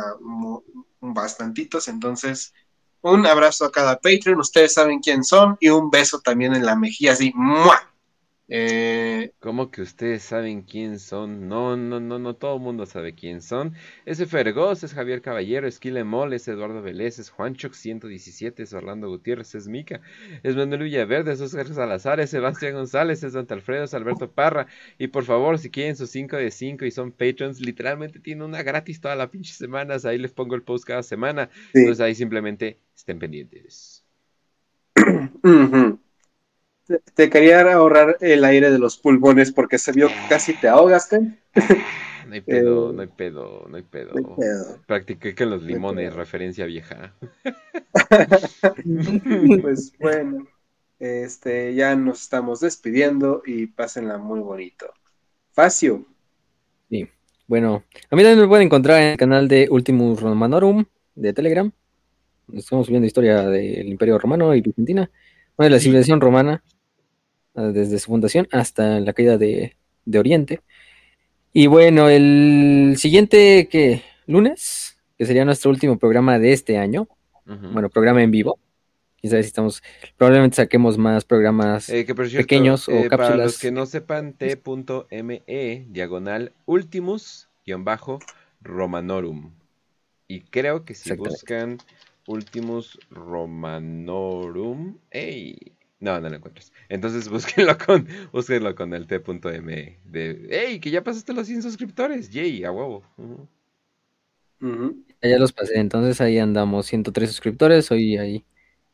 bastantitos. 1.01 1.87
Entonces, 1.87 2.53
un 3.01 3.25
abrazo 3.25 3.65
a 3.65 3.71
cada 3.71 3.99
Patreon, 3.99 4.39
ustedes 4.39 4.73
saben 4.73 4.99
quién 4.99 5.23
son, 5.23 5.57
y 5.59 5.69
un 5.69 5.89
beso 5.89 6.19
también 6.19 6.53
en 6.53 6.65
la 6.65 6.75
mejilla, 6.75 7.13
así. 7.13 7.33
Eh, 8.49 9.31
¿Cómo 9.39 9.71
que 9.71 9.81
ustedes 9.81 10.21
saben 10.21 10.63
quién 10.63 10.99
son? 10.99 11.47
No, 11.47 11.77
no, 11.77 12.01
no, 12.01 12.19
no, 12.19 12.35
todo 12.35 12.57
el 12.57 12.61
mundo 12.61 12.85
sabe 12.85 13.15
quién 13.15 13.41
son. 13.41 13.73
Ese 14.05 14.25
Fergoz, 14.25 14.83
es 14.83 14.93
Javier 14.93 15.21
Caballero, 15.21 15.65
es 15.65 15.79
Mol, 16.05 16.33
es 16.33 16.47
Eduardo 16.49 16.81
Vélez, 16.81 17.19
es 17.19 17.29
Juanchoc 17.29 17.73
117, 17.73 18.63
es 18.63 18.73
Orlando 18.73 19.07
Gutiérrez, 19.07 19.55
es 19.55 19.67
Mica, 19.67 20.01
es 20.43 20.55
Manuel 20.57 20.83
Villaverde, 20.83 21.31
es 21.31 21.41
Oscar 21.41 21.67
Salazar, 21.67 22.19
es 22.19 22.31
Sebastián 22.31 22.73
González, 22.73 23.23
es 23.23 23.31
Don 23.33 23.47
Alfredo, 23.49 23.85
es 23.85 23.93
Alberto 23.93 24.29
Parra. 24.29 24.67
Y 24.97 25.07
por 25.07 25.23
favor, 25.23 25.57
si 25.57 25.69
quieren 25.69 25.95
sus 25.95 26.09
5 26.09 26.35
de 26.35 26.51
5 26.51 26.85
y 26.85 26.91
son 26.91 27.11
patrons, 27.13 27.61
literalmente 27.61 28.19
tienen 28.19 28.43
una 28.43 28.61
gratis 28.61 28.99
toda 28.99 29.15
la 29.15 29.29
pinche 29.29 29.53
semana. 29.53 29.95
Ahí 30.03 30.17
les 30.17 30.33
pongo 30.33 30.55
el 30.55 30.63
post 30.63 30.85
cada 30.85 31.03
semana. 31.03 31.49
Entonces 31.73 32.01
ahí 32.01 32.13
simplemente 32.13 32.79
estén 32.93 33.19
pendientes. 33.19 34.03
Te, 37.13 37.29
quería 37.29 37.61
ahorrar 37.73 38.17
el 38.21 38.43
aire 38.43 38.71
de 38.71 38.79
los 38.79 38.97
pulmones 38.97 39.51
porque 39.51 39.77
se 39.77 39.91
vio 39.91 40.07
que 40.07 40.15
casi 40.29 40.53
te 40.53 40.67
ahogaste. 40.67 41.19
No 42.25 42.35
hay 42.35 42.41
pedo, 42.41 42.89
eh, 42.89 42.93
no 42.95 43.01
hay 43.01 43.07
pedo, 43.09 43.67
no 43.69 43.77
hay 43.77 43.83
pedo. 43.83 44.13
Practiqué 44.87 45.35
que 45.35 45.45
los 45.45 45.61
limones, 45.61 46.15
referencia 46.15 46.65
vieja. 46.65 47.13
pues 49.61 49.93
bueno, 49.99 50.47
este, 50.99 51.75
ya 51.75 51.95
nos 51.95 52.21
estamos 52.21 52.61
despidiendo 52.61 53.43
y 53.45 53.67
pásenla 53.67 54.17
muy 54.17 54.39
bonito. 54.39 54.91
Facio. 55.51 56.07
Sí, 56.89 57.07
bueno, 57.45 57.83
a 58.09 58.15
mí 58.15 58.23
también 58.23 58.39
me 58.39 58.47
pueden 58.47 58.65
encontrar 58.65 59.01
en 59.01 59.09
el 59.09 59.17
canal 59.17 59.47
de 59.47 59.67
Ultimus 59.69 60.19
Romanorum 60.19 60.85
de 61.13 61.33
Telegram. 61.33 61.71
Estamos 62.51 62.87
subiendo 62.87 63.05
historia 63.05 63.43
del 63.43 63.89
Imperio 63.89 64.17
Romano 64.17 64.55
y 64.55 64.61
Bizantina. 64.61 65.11
Bueno, 65.55 65.75
la 65.75 65.79
civilización 65.79 66.19
romana 66.19 66.63
desde 67.53 67.99
su 67.99 68.07
fundación 68.07 68.47
hasta 68.51 68.99
la 68.99 69.13
caída 69.13 69.37
de, 69.37 69.75
Oriente. 70.17 70.61
Y 71.53 71.67
bueno, 71.67 72.09
el 72.09 72.95
siguiente 72.97 73.67
que 73.69 74.01
lunes, 74.25 74.97
que 75.17 75.25
sería 75.25 75.45
nuestro 75.45 75.71
último 75.71 75.97
programa 75.97 76.39
de 76.39 76.53
este 76.53 76.77
año, 76.77 77.07
bueno, 77.45 77.89
programa 77.89 78.23
en 78.23 78.31
vivo. 78.31 78.59
Quizás 79.21 79.45
si 79.45 79.47
estamos, 79.47 79.81
probablemente 80.17 80.57
saquemos 80.57 80.97
más 80.97 81.23
programas 81.23 81.87
eh, 81.87 82.05
pequeños 82.05 82.89
o 82.89 82.91
eh, 82.91 83.07
cápsulas. 83.07 83.29
Para 83.29 83.43
los 83.45 83.59
que 83.59 83.71
no 83.71 83.85
sepan, 83.85 84.33
t.me 84.33 85.85
diagonal 85.89 86.51
ultimus 86.65 87.47
bajo 87.77 88.19
romanorum. 88.61 89.51
Y 90.27 90.41
creo 90.41 90.83
que 90.83 90.95
si 90.95 91.13
buscan 91.13 91.77
ultimus 92.27 92.99
romanorum, 93.09 94.97
¡ey! 95.11 95.73
No, 96.03 96.19
no 96.19 96.27
lo 96.27 96.35
encuentras. 96.35 96.73
Entonces 96.89 97.29
búsquenlo 97.29 97.77
con, 97.77 98.05
búsquenlo 98.33 98.75
con 98.75 98.93
el 98.93 99.07
t.m 99.07 99.99
de, 100.03 100.47
¡Ey! 100.49 100.79
Que 100.81 100.91
ya 100.91 101.01
pasaste 101.01 101.31
los 101.31 101.47
100 101.47 101.63
suscriptores. 101.63 102.29
¡Yay! 102.29 102.65
A 102.65 102.71
huevo. 102.71 103.03
Ya 105.21 105.37
los 105.39 105.53
pasé. 105.53 105.79
Entonces 105.79 106.19
ahí 106.19 106.39
andamos. 106.39 106.87
103 106.87 107.29
suscriptores. 107.29 107.89
Hoy 107.89 108.17
ahí 108.17 108.43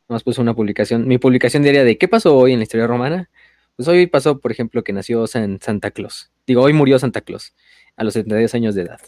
más 0.06 0.22
puse 0.22 0.40
una 0.40 0.54
publicación. 0.54 1.08
Mi 1.08 1.18
publicación 1.18 1.64
diaria 1.64 1.82
de 1.82 1.98
¿qué 1.98 2.06
pasó 2.06 2.36
hoy 2.36 2.52
en 2.52 2.60
la 2.60 2.62
historia 2.62 2.86
romana? 2.86 3.28
Pues 3.74 3.88
hoy 3.88 4.06
pasó, 4.06 4.38
por 4.38 4.52
ejemplo, 4.52 4.84
que 4.84 4.92
nació 4.92 5.26
Santa 5.26 5.90
Claus. 5.90 6.30
Digo, 6.46 6.62
hoy 6.62 6.72
murió 6.72 7.00
Santa 7.00 7.22
Claus 7.22 7.54
a 7.96 8.04
los 8.04 8.14
72 8.14 8.54
años 8.54 8.76
de 8.76 8.82
edad 8.82 9.00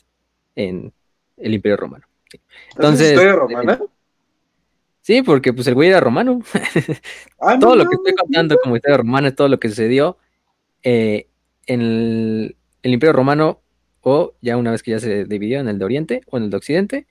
en 0.57 0.93
el 1.37 1.55
Imperio 1.55 1.77
Romano. 1.77 2.07
Entonces, 2.75 3.11
¿Historia 3.11 3.35
romana? 3.35 3.81
Sí, 5.03 5.23
porque 5.23 5.53
pues 5.53 5.67
el 5.67 5.75
güey 5.75 5.89
era 5.91 6.01
romano. 6.01 6.41
Ah, 7.45 7.59
todo 7.59 7.75
lo 7.75 7.85
que 7.87 7.97
estoy 7.97 8.15
contando 8.15 8.57
como 8.63 8.77
historia 8.77 8.99
romana 8.99 9.29
es 9.29 9.35
todo 9.35 9.49
lo 9.49 9.59
que 9.59 9.69
sucedió 9.69 10.17
eh, 10.85 11.27
en 11.67 11.81
el, 11.81 12.57
Imperio 12.85 13.13
Romano 13.13 13.61
o 14.01 14.35
ya 14.41 14.57
una 14.57 14.71
vez 14.71 14.85
que 14.85 14.93
ya 14.93 15.01
se 15.01 15.25
dividió 15.25 15.59
en 15.59 15.67
el 15.67 15.77
de 15.77 15.85
Oriente 15.85 16.21
o 16.31 16.37
en 16.37 16.45
el 16.45 16.51
de 16.51 16.57
Occidente. 16.57 17.07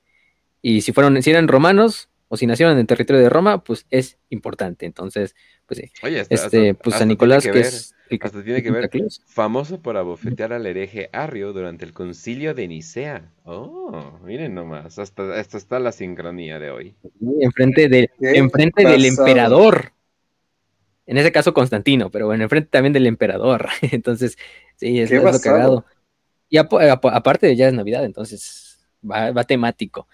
Y 0.61 0.81
si 0.81 0.93
fueron, 0.93 1.21
si 1.21 1.31
eran 1.31 1.49
romanos 1.49 2.09
o 2.33 2.37
si 2.37 2.47
nacieron 2.47 2.75
en 2.75 2.79
el 2.79 2.87
territorio 2.87 3.21
de 3.21 3.29
Roma, 3.29 3.61
pues 3.61 3.85
es 3.89 4.17
importante. 4.29 4.85
Entonces, 4.85 5.35
pues 5.65 5.81
sí. 5.81 5.91
Oye, 6.01 6.25
este, 6.29 6.73
pues 6.75 6.95
San 6.95 7.09
Nicolás, 7.09 7.43
que, 7.45 7.59
es 7.59 7.93
hasta 8.21 8.41
tiene 8.41 8.63
que 8.63 8.71
ver, 8.71 8.89
famoso 9.27 9.81
por 9.81 9.97
abofetear 9.97 10.53
al 10.53 10.65
hereje 10.65 11.09
Arrio 11.11 11.51
durante 11.51 11.83
el 11.83 11.91
concilio 11.91 12.53
de 12.53 12.69
Nicea. 12.69 13.33
Oh, 13.43 14.17
miren 14.23 14.55
nomás, 14.55 14.97
hasta, 14.97 15.37
hasta 15.37 15.57
está 15.57 15.79
la 15.79 15.91
sincronía 15.91 16.57
de 16.57 16.71
hoy. 16.71 16.95
enfrente, 17.41 17.89
de, 17.89 18.09
enfrente 18.21 18.85
del 18.85 19.03
emperador. 19.03 19.91
En 21.05 21.17
ese 21.17 21.33
caso 21.33 21.53
Constantino, 21.53 22.09
pero 22.11 22.27
bueno, 22.27 22.43
enfrente 22.43 22.69
también 22.69 22.93
del 22.93 23.07
emperador. 23.07 23.67
Entonces, 23.91 24.37
sí, 24.77 25.01
es, 25.01 25.11
lo 25.11 25.23
cagado. 25.41 25.85
Y 26.47 26.57
aparte 26.57 27.53
ya 27.57 27.67
es 27.67 27.73
Navidad, 27.73 28.05
entonces 28.05 28.79
va, 29.09 29.31
va, 29.31 29.43
temático. 29.43 30.07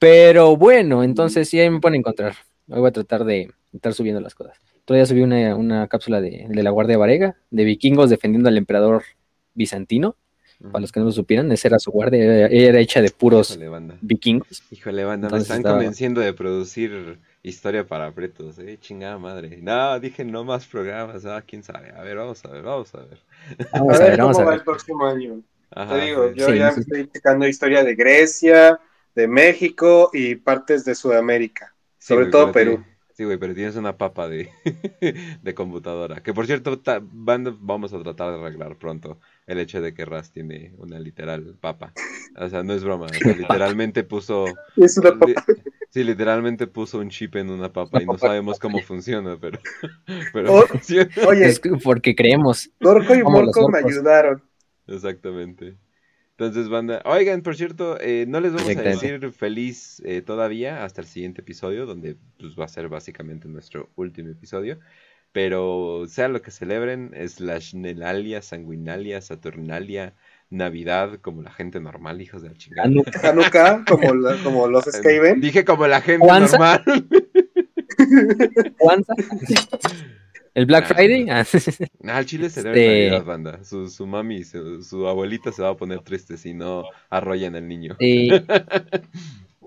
Pero 0.00 0.56
bueno, 0.56 1.04
entonces 1.04 1.48
sí 1.48 1.60
ahí 1.60 1.70
me 1.70 1.78
pueden 1.78 2.00
encontrar. 2.00 2.34
Hoy 2.68 2.80
voy 2.80 2.88
a 2.88 2.92
tratar 2.92 3.24
de 3.24 3.52
estar 3.72 3.94
subiendo 3.94 4.20
las 4.20 4.34
cosas. 4.34 4.58
Todavía 4.84 5.06
subí 5.06 5.22
una, 5.22 5.86
cápsula 5.86 6.20
de, 6.20 6.48
la 6.50 6.70
Guardia 6.70 6.98
Varega, 6.98 7.36
de 7.50 7.64
vikingos 7.64 8.10
defendiendo 8.10 8.48
al 8.48 8.58
emperador 8.58 9.04
bizantino. 9.54 10.16
Para 10.60 10.80
los 10.80 10.92
que 10.92 11.00
no 11.00 11.06
lo 11.06 11.12
supieran, 11.12 11.50
esa 11.52 11.68
era 11.68 11.78
su 11.78 11.90
guardia, 11.90 12.48
ella 12.48 12.68
era 12.68 12.80
hecha 12.80 13.00
de 13.00 13.08
puros 13.08 13.58
vikingos. 14.02 14.62
Híjole, 14.70 15.04
banda, 15.04 15.30
me 15.30 15.38
están 15.38 15.62
convenciendo 15.62 16.20
de 16.20 16.34
producir 16.34 17.18
Historia 17.42 17.86
para 17.86 18.12
pretos, 18.12 18.58
eh, 18.58 18.76
chingada 18.78 19.16
madre. 19.16 19.60
No, 19.62 19.98
dije 19.98 20.26
no 20.26 20.44
más 20.44 20.66
programas, 20.66 21.24
ah, 21.24 21.42
quién 21.46 21.62
sabe. 21.62 21.90
A 21.96 22.02
ver, 22.02 22.18
vamos 22.18 22.44
a 22.44 22.48
ver, 22.48 22.62
vamos 22.62 22.94
a 22.94 22.98
ver. 22.98 23.18
Vamos 23.72 23.98
a 23.98 24.04
ver, 24.04 24.20
cómo 24.20 24.44
va 24.44 24.54
el 24.54 24.62
próximo 24.62 25.06
año. 25.06 25.40
Te 25.74 26.00
digo, 26.02 26.32
yo 26.34 26.52
ya 26.52 26.68
estoy 26.68 27.08
checando 27.08 27.48
historia 27.48 27.82
de 27.82 27.94
Grecia, 27.94 28.78
de 29.14 29.28
México 29.28 30.10
y 30.12 30.36
partes 30.36 30.84
de 30.84 30.94
Sudamérica, 30.94 31.74
sobre 31.98 32.26
todo 32.26 32.52
Perú. 32.52 32.84
Sí, 33.20 33.24
güey, 33.24 33.36
pero 33.36 33.54
tienes 33.54 33.76
una 33.76 33.98
papa 33.98 34.28
de, 34.28 34.48
de 35.42 35.54
computadora. 35.54 36.22
Que 36.22 36.32
por 36.32 36.46
cierto, 36.46 36.80
vamos 37.60 37.92
a 37.92 38.02
tratar 38.02 38.32
de 38.32 38.40
arreglar 38.40 38.76
pronto 38.76 39.20
el 39.46 39.58
hecho 39.58 39.82
de 39.82 39.92
que 39.92 40.06
Raz 40.06 40.32
tiene 40.32 40.72
una 40.78 40.98
literal 40.98 41.54
papa. 41.60 41.92
O 42.38 42.48
sea, 42.48 42.62
no 42.62 42.72
es 42.72 42.82
broma. 42.82 43.08
literalmente 43.36 44.04
puso. 44.04 44.46
Es 44.74 44.96
una 44.96 45.18
papa. 45.18 45.44
Sí, 45.90 46.02
literalmente 46.02 46.66
puso 46.66 46.98
un 46.98 47.10
chip 47.10 47.36
en 47.36 47.50
una 47.50 47.70
papa 47.70 48.00
y 48.00 48.06
no 48.06 48.16
sabemos 48.16 48.58
cómo 48.58 48.78
funciona, 48.78 49.36
pero, 49.38 49.58
pero 50.32 50.62
funciona. 50.62 51.10
Oye, 51.26 51.46
es 51.46 51.60
porque 51.84 52.14
creemos. 52.14 52.70
Dorco 52.80 53.14
y 53.14 53.22
Morco 53.22 53.68
me 53.68 53.80
ayudaron. 53.80 54.42
Exactamente. 54.86 55.76
Entonces, 56.40 56.70
banda, 56.70 57.02
oigan, 57.04 57.42
por 57.42 57.54
cierto, 57.54 58.00
eh, 58.00 58.24
no 58.26 58.40
les 58.40 58.54
vamos 58.54 58.74
a 58.74 58.80
decir 58.80 59.30
feliz 59.30 60.00
eh, 60.06 60.22
todavía 60.22 60.84
hasta 60.84 61.02
el 61.02 61.06
siguiente 61.06 61.42
episodio, 61.42 61.84
donde 61.84 62.16
pues, 62.38 62.58
va 62.58 62.64
a 62.64 62.68
ser 62.68 62.88
básicamente 62.88 63.46
nuestro 63.46 63.90
último 63.94 64.30
episodio. 64.30 64.78
Pero 65.32 66.06
sea 66.08 66.28
lo 66.28 66.40
que 66.40 66.50
celebren, 66.50 67.10
es 67.14 67.40
la 67.40 67.60
Schnellalia, 67.60 68.40
Sanguinalia, 68.40 69.20
Saturnalia, 69.20 70.14
Navidad, 70.48 71.18
como 71.20 71.42
la 71.42 71.52
gente 71.52 71.78
normal, 71.78 72.22
hijos 72.22 72.40
de 72.40 72.48
la 72.48 72.54
chingada. 72.54 72.88
Hanukkah, 73.22 73.84
como, 73.86 74.08
como 74.42 74.66
los 74.66 74.86
Skaven. 74.86 75.42
Dije 75.42 75.66
como 75.66 75.86
la 75.88 76.00
gente 76.00 76.26
normal. 76.26 76.82
¿El 80.54 80.66
Black 80.66 80.86
Friday? 80.86 81.26
Ah. 81.30 81.44
el 82.18 82.26
chile 82.26 82.50
se 82.50 82.62
debe 82.62 83.06
este... 83.06 83.20
banda. 83.20 83.62
Su, 83.64 83.88
su 83.88 84.06
mami, 84.06 84.44
su, 84.44 85.06
abuelita 85.06 85.52
se 85.52 85.62
va 85.62 85.70
a 85.70 85.76
poner 85.76 86.00
triste 86.00 86.36
si 86.36 86.54
no 86.54 86.84
arrollan 87.08 87.56
al 87.56 87.68
niño. 87.68 87.96
Sí. 87.98 88.30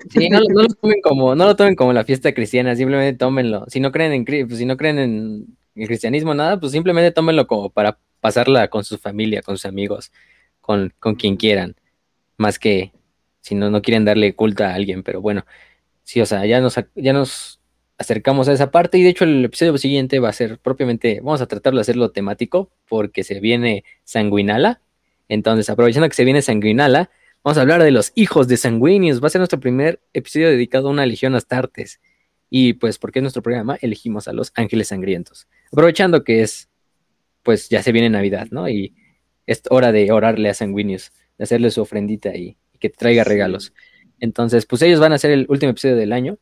Sí, 0.09 0.27
no, 0.27 0.39
lo 0.41 0.67
tomen 0.67 0.99
como, 1.01 1.33
no 1.35 1.45
lo 1.45 1.55
tomen 1.55 1.75
como 1.75 1.93
la 1.93 2.03
fiesta 2.03 2.33
cristiana, 2.33 2.75
simplemente 2.75 3.17
tómenlo. 3.17 3.63
Si 3.67 3.79
no 3.79 3.91
creen 3.91 4.11
en 4.11 4.25
pues, 4.25 4.57
si 4.57 4.65
no 4.65 4.75
creen 4.75 4.99
en 4.99 5.57
el 5.75 5.87
cristianismo, 5.87 6.33
nada, 6.33 6.59
pues 6.59 6.73
simplemente 6.73 7.11
tómenlo 7.11 7.47
como 7.47 7.69
para 7.69 7.97
pasarla 8.19 8.67
con 8.67 8.83
su 8.83 8.97
familia, 8.97 9.41
con 9.41 9.57
sus 9.57 9.65
amigos, 9.65 10.11
con, 10.59 10.93
con 10.99 11.15
quien 11.15 11.37
quieran. 11.37 11.75
Más 12.37 12.59
que 12.59 12.91
si 13.41 13.55
no, 13.55 13.69
no 13.69 13.81
quieren 13.81 14.03
darle 14.03 14.35
culta 14.35 14.71
a 14.71 14.75
alguien, 14.75 15.03
pero 15.03 15.21
bueno, 15.21 15.45
sí, 16.03 16.21
o 16.21 16.25
sea, 16.25 16.45
ya 16.45 16.59
nos, 16.59 16.79
ya 16.95 17.13
nos 17.13 17.59
acercamos 18.03 18.47
a 18.47 18.53
esa 18.53 18.69
parte 18.69 18.97
y 18.97 19.03
de 19.03 19.09
hecho 19.09 19.23
el 19.23 19.43
episodio 19.45 19.77
siguiente 19.77 20.19
va 20.19 20.29
a 20.29 20.33
ser 20.33 20.59
propiamente, 20.59 21.19
vamos 21.21 21.41
a 21.41 21.47
tratar 21.47 21.73
de 21.73 21.81
hacerlo 21.81 22.11
temático 22.11 22.69
porque 22.87 23.23
se 23.23 23.39
viene 23.39 23.83
Sanguinala. 24.03 24.81
Entonces, 25.29 25.69
aprovechando 25.69 26.07
que 26.09 26.15
se 26.15 26.25
viene 26.25 26.41
Sanguinala, 26.41 27.09
vamos 27.43 27.57
a 27.57 27.61
hablar 27.61 27.81
de 27.81 27.91
los 27.91 28.11
hijos 28.15 28.47
de 28.47 28.57
Sanguinius. 28.57 29.23
Va 29.23 29.27
a 29.27 29.29
ser 29.29 29.39
nuestro 29.39 29.59
primer 29.59 30.01
episodio 30.13 30.49
dedicado 30.49 30.89
a 30.89 30.91
una 30.91 31.05
legión 31.05 31.33
Astartes. 31.33 32.01
Y 32.49 32.73
pues, 32.73 32.99
porque 32.99 33.19
es 33.19 33.23
nuestro 33.23 33.41
programa, 33.41 33.77
elegimos 33.81 34.27
a 34.27 34.33
los 34.33 34.51
ángeles 34.55 34.89
sangrientos. 34.89 35.47
Aprovechando 35.71 36.23
que 36.23 36.41
es, 36.41 36.69
pues 37.41 37.69
ya 37.69 37.81
se 37.81 37.91
viene 37.91 38.09
Navidad, 38.09 38.47
¿no? 38.51 38.69
Y 38.69 38.93
es 39.47 39.63
hora 39.69 39.91
de 39.91 40.11
orarle 40.11 40.49
a 40.49 40.53
Sanguinius, 40.53 41.11
de 41.37 41.45
hacerle 41.45 41.71
su 41.71 41.81
ofrendita 41.81 42.35
y, 42.35 42.57
y 42.73 42.77
que 42.79 42.89
traiga 42.89 43.23
regalos. 43.23 43.73
Entonces, 44.19 44.65
pues 44.65 44.81
ellos 44.81 44.99
van 44.99 45.13
a 45.13 45.17
ser 45.17 45.31
el 45.31 45.45
último 45.49 45.71
episodio 45.71 45.95
del 45.95 46.13
año. 46.13 46.37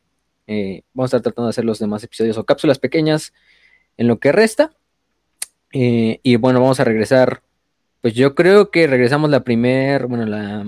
Eh, 0.46 0.82
vamos 0.92 1.12
a 1.12 1.16
estar 1.16 1.22
tratando 1.22 1.46
de 1.46 1.50
hacer 1.50 1.64
los 1.64 1.78
demás 1.78 2.02
episodios 2.04 2.36
o 2.38 2.44
cápsulas 2.44 2.78
pequeñas 2.78 3.32
en 3.96 4.08
lo 4.08 4.18
que 4.18 4.32
resta. 4.32 4.72
Eh, 5.72 6.20
y 6.22 6.36
bueno, 6.36 6.60
vamos 6.60 6.80
a 6.80 6.84
regresar. 6.84 7.42
Pues 8.00 8.14
yo 8.14 8.34
creo 8.34 8.70
que 8.70 8.86
regresamos 8.86 9.30
la 9.30 9.44
primera, 9.44 10.06
bueno, 10.06 10.26
la... 10.26 10.64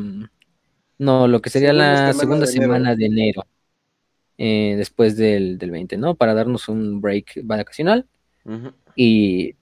No, 0.97 1.27
lo 1.27 1.43
que 1.43 1.51
sería 1.51 1.73
la 1.73 2.13
segunda 2.13 2.47
semana 2.47 2.95
de 2.95 3.07
enero. 3.07 3.47
Eh, 4.39 4.75
después 4.77 5.17
del, 5.17 5.59
20, 5.59 5.97
¿no? 5.97 6.15
Para 6.15 6.35
darnos 6.35 6.69
un 6.69 7.01
break 7.01 7.41
vacacional. 7.45 8.07
Y 8.95 9.57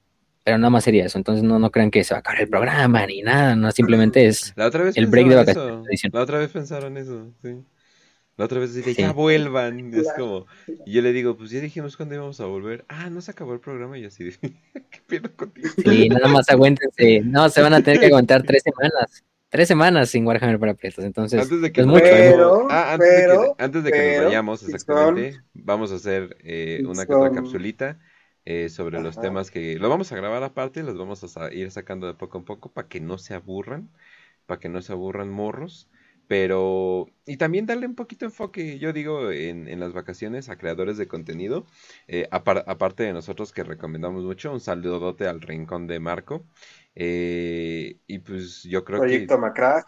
pero 0.45 0.59
nada 0.59 0.71
más 0.71 0.85
sería 0.85 1.07
eso. 1.07 1.19
Entonces 1.19 1.45
no, 1.45 1.59
no 1.59 1.71
crean 1.71 1.91
que 1.91 2.05
se 2.05 2.15
va 2.15 2.19
a 2.19 2.21
acabar 2.21 2.41
el 2.41 2.49
programa 2.49 3.07
ni 3.07 3.23
nada, 3.23 3.55
no, 3.57 3.71
simplemente 3.71 4.27
es 4.27 4.55
el 4.95 5.07
break 5.07 5.29
de 5.29 5.37
vacaciones. 5.37 6.03
La 6.13 6.21
otra 6.21 6.39
vez 6.39 6.51
pensaron 6.51 6.97
eso, 6.97 7.33
sí. 7.43 7.57
La 8.43 8.47
otra 8.47 8.59
vez 8.59 8.75
decía, 8.75 8.93
ya 8.93 9.13
vuelvan. 9.13 9.95
es 9.95 10.09
como, 10.19 10.47
y 10.85 10.95
yo 10.95 11.01
le 11.01 11.13
digo, 11.13 11.37
pues 11.37 11.51
ya 11.51 11.61
dijimos 11.61 11.97
cuándo 11.97 12.17
íbamos 12.17 12.41
a 12.41 12.47
volver. 12.47 12.85
Ah, 12.89 13.09
no 13.09 13.21
se 13.21 13.31
acabó 13.31 13.55
el 13.55 13.61
programa 13.61 13.97
y 13.99 14.05
así, 14.05 14.33
¿qué 14.43 15.01
pierdo 15.07 15.31
contigo? 15.37 15.69
Sí, 15.77 16.09
nada 16.09 16.27
más 16.27 16.51
aguántense. 16.51 17.21
No, 17.21 17.49
se 17.49 17.63
van 17.63 17.73
a 17.73 17.83
tener 17.85 18.01
que 18.01 18.07
aguantar 18.07 18.43
tres 18.43 18.65
semanas. 18.65 19.23
Tres 19.49 19.69
semanas 19.69 20.11
sin 20.11 20.27
Warhammer 20.27 20.59
para 20.59 20.75
pretos, 20.75 21.05
entonces 21.05 21.41
antes 21.41 21.61
de 21.61 21.71
que, 21.71 21.85
mucho, 21.85 22.67
ah, 22.69 22.95
antes, 22.95 23.09
de 23.09 23.27
que 23.29 23.63
antes 23.63 23.85
de 23.85 23.93
que 23.93 24.17
nos 24.17 24.25
vayamos 24.25 24.63
exactamente, 24.65 25.41
vamos 25.55 25.93
a 25.93 25.95
hacer 25.95 26.37
eh, 26.43 26.83
una 26.85 27.07
que 27.07 27.15
otra 27.15 27.31
capsulita 27.31 28.01
eh, 28.45 28.71
sobre 28.71 29.01
los 29.01 29.21
temas 29.21 29.53
que 29.53 29.79
lo 29.79 29.89
vamos 29.89 30.11
a 30.11 30.17
grabar 30.17 30.43
aparte, 30.43 30.83
los 30.83 30.99
vamos 30.99 31.37
a 31.37 31.53
ir 31.53 31.71
sacando 31.71 32.09
de 32.09 32.15
poco 32.15 32.39
a 32.39 32.45
poco 32.45 32.73
para 32.73 32.89
que 32.89 33.01
no 33.01 33.19
se 33.19 33.35
aburran, 33.35 33.89
para 34.47 34.59
que 34.59 34.69
no 34.69 34.83
se 34.83 34.93
aburran 34.93 35.31
morros. 35.31 35.89
Pero, 36.33 37.11
y 37.27 37.37
también 37.37 37.67
darle 37.67 37.87
un 37.87 37.95
poquito 37.95 38.25
de 38.25 38.31
enfoque, 38.31 38.79
yo 38.79 38.95
digo, 38.95 39.31
en, 39.31 39.69
en 39.69 39.79
las 39.79 39.93
vacaciones 39.93 40.49
a 40.49 40.57
creadores 40.57 40.97
de 40.97 41.07
contenido. 41.07 41.67
Eh, 42.09 42.27
aparte 42.31 43.03
de 43.03 43.13
nosotros 43.13 43.53
que 43.53 43.63
recomendamos 43.63 44.25
mucho, 44.25 44.51
un 44.51 44.61
saludote 44.61 45.27
al 45.27 45.43
rincón 45.43 45.87
de 45.87 46.01
Marco. 46.01 46.47
Eh, 46.95 47.99
y 48.07 48.19
pues 48.21 48.63
yo 48.63 48.83
creo 48.83 49.01
Proyecto 49.01 49.35
que... 49.35 49.41
Macrack. 49.43 49.87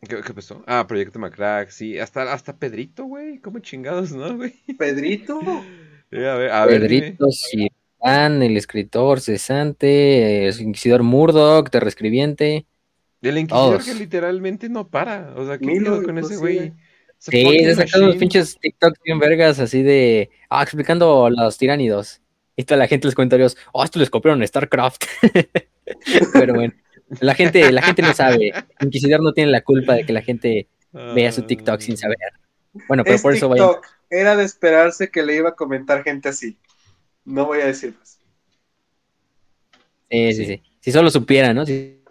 ¿Qué, 0.00 0.22
¿Qué, 0.22 0.32
pasó? 0.32 0.64
Ah, 0.66 0.86
Proyecto 0.88 1.18
Macrack, 1.18 1.68
sí. 1.68 1.98
Hasta, 1.98 2.32
hasta 2.32 2.56
Pedrito, 2.56 3.04
güey. 3.04 3.38
¿Cómo 3.40 3.58
chingados, 3.58 4.10
no, 4.12 4.34
güey? 4.34 4.54
¿Pedrito? 4.78 5.38
Eh, 6.14 6.28
a 6.28 6.34
ver, 6.34 6.50
a 6.50 6.66
Pedrito, 6.66 7.30
sí. 7.30 7.68
el 8.02 8.56
escritor 8.58 9.20
cesante, 9.20 10.46
el 10.46 10.60
inquisidor 10.60 11.02
Murdoch, 11.02 11.70
de 11.70 11.80
reescribiente. 13.22 13.28
El 13.28 13.38
Inquisidor 13.38 13.84
que 13.84 13.94
literalmente 13.94 14.68
no 14.68 14.88
para. 14.88 15.32
O 15.36 15.46
sea, 15.46 15.58
¿qué 15.58 15.82
con 16.04 16.18
ese 16.18 16.36
güey? 16.36 16.72
Sí, 17.18 17.44
se 17.64 17.74
sacan 17.76 18.02
unos 18.02 18.16
pinches 18.16 18.58
TikToks 18.60 18.98
bien 19.04 19.18
vergas 19.18 19.60
así 19.60 19.82
de. 19.82 20.30
Ah, 20.50 20.62
explicando 20.62 21.30
los 21.30 21.56
tiránidos. 21.56 22.20
Y 22.56 22.64
toda 22.64 22.78
la 22.78 22.88
gente 22.88 23.06
en 23.06 23.08
los 23.08 23.14
comentarios, 23.14 23.56
oh, 23.72 23.84
esto 23.84 23.98
les 23.98 24.10
copiaron 24.10 24.46
StarCraft. 24.46 25.04
Pero 26.32 26.54
bueno, 26.54 26.74
la 27.20 27.34
gente, 27.34 27.70
la 27.72 27.82
gente 27.82 28.02
no 28.02 28.12
sabe. 28.12 28.52
Inquisidor 28.80 29.22
no 29.22 29.32
tiene 29.32 29.50
la 29.50 29.62
culpa 29.62 29.94
de 29.94 30.04
que 30.04 30.12
la 30.12 30.22
gente 30.22 30.68
vea 30.92 31.32
su 31.32 31.42
TikTok 31.42 31.80
sin 31.80 31.96
saber. 31.96 32.18
Bueno, 32.88 33.04
pero 33.04 33.18
por 33.20 33.34
eso 33.34 33.48
vaya. 33.48 33.80
Era 34.08 34.36
de 34.36 34.44
esperarse 34.44 35.10
que 35.10 35.22
le 35.22 35.36
iba 35.36 35.50
a 35.50 35.54
comentar 35.54 36.02
gente 36.02 36.28
así. 36.28 36.58
No 37.24 37.46
voy 37.46 37.60
a 37.60 37.66
decir 37.66 37.94
más. 37.98 38.18
Sí, 40.10 40.32
sí, 40.34 40.46
sí. 40.46 40.62
Si 40.80 40.92
solo 40.92 41.10
supiera, 41.10 41.54
¿no? 41.54 41.64
Si 41.64 42.01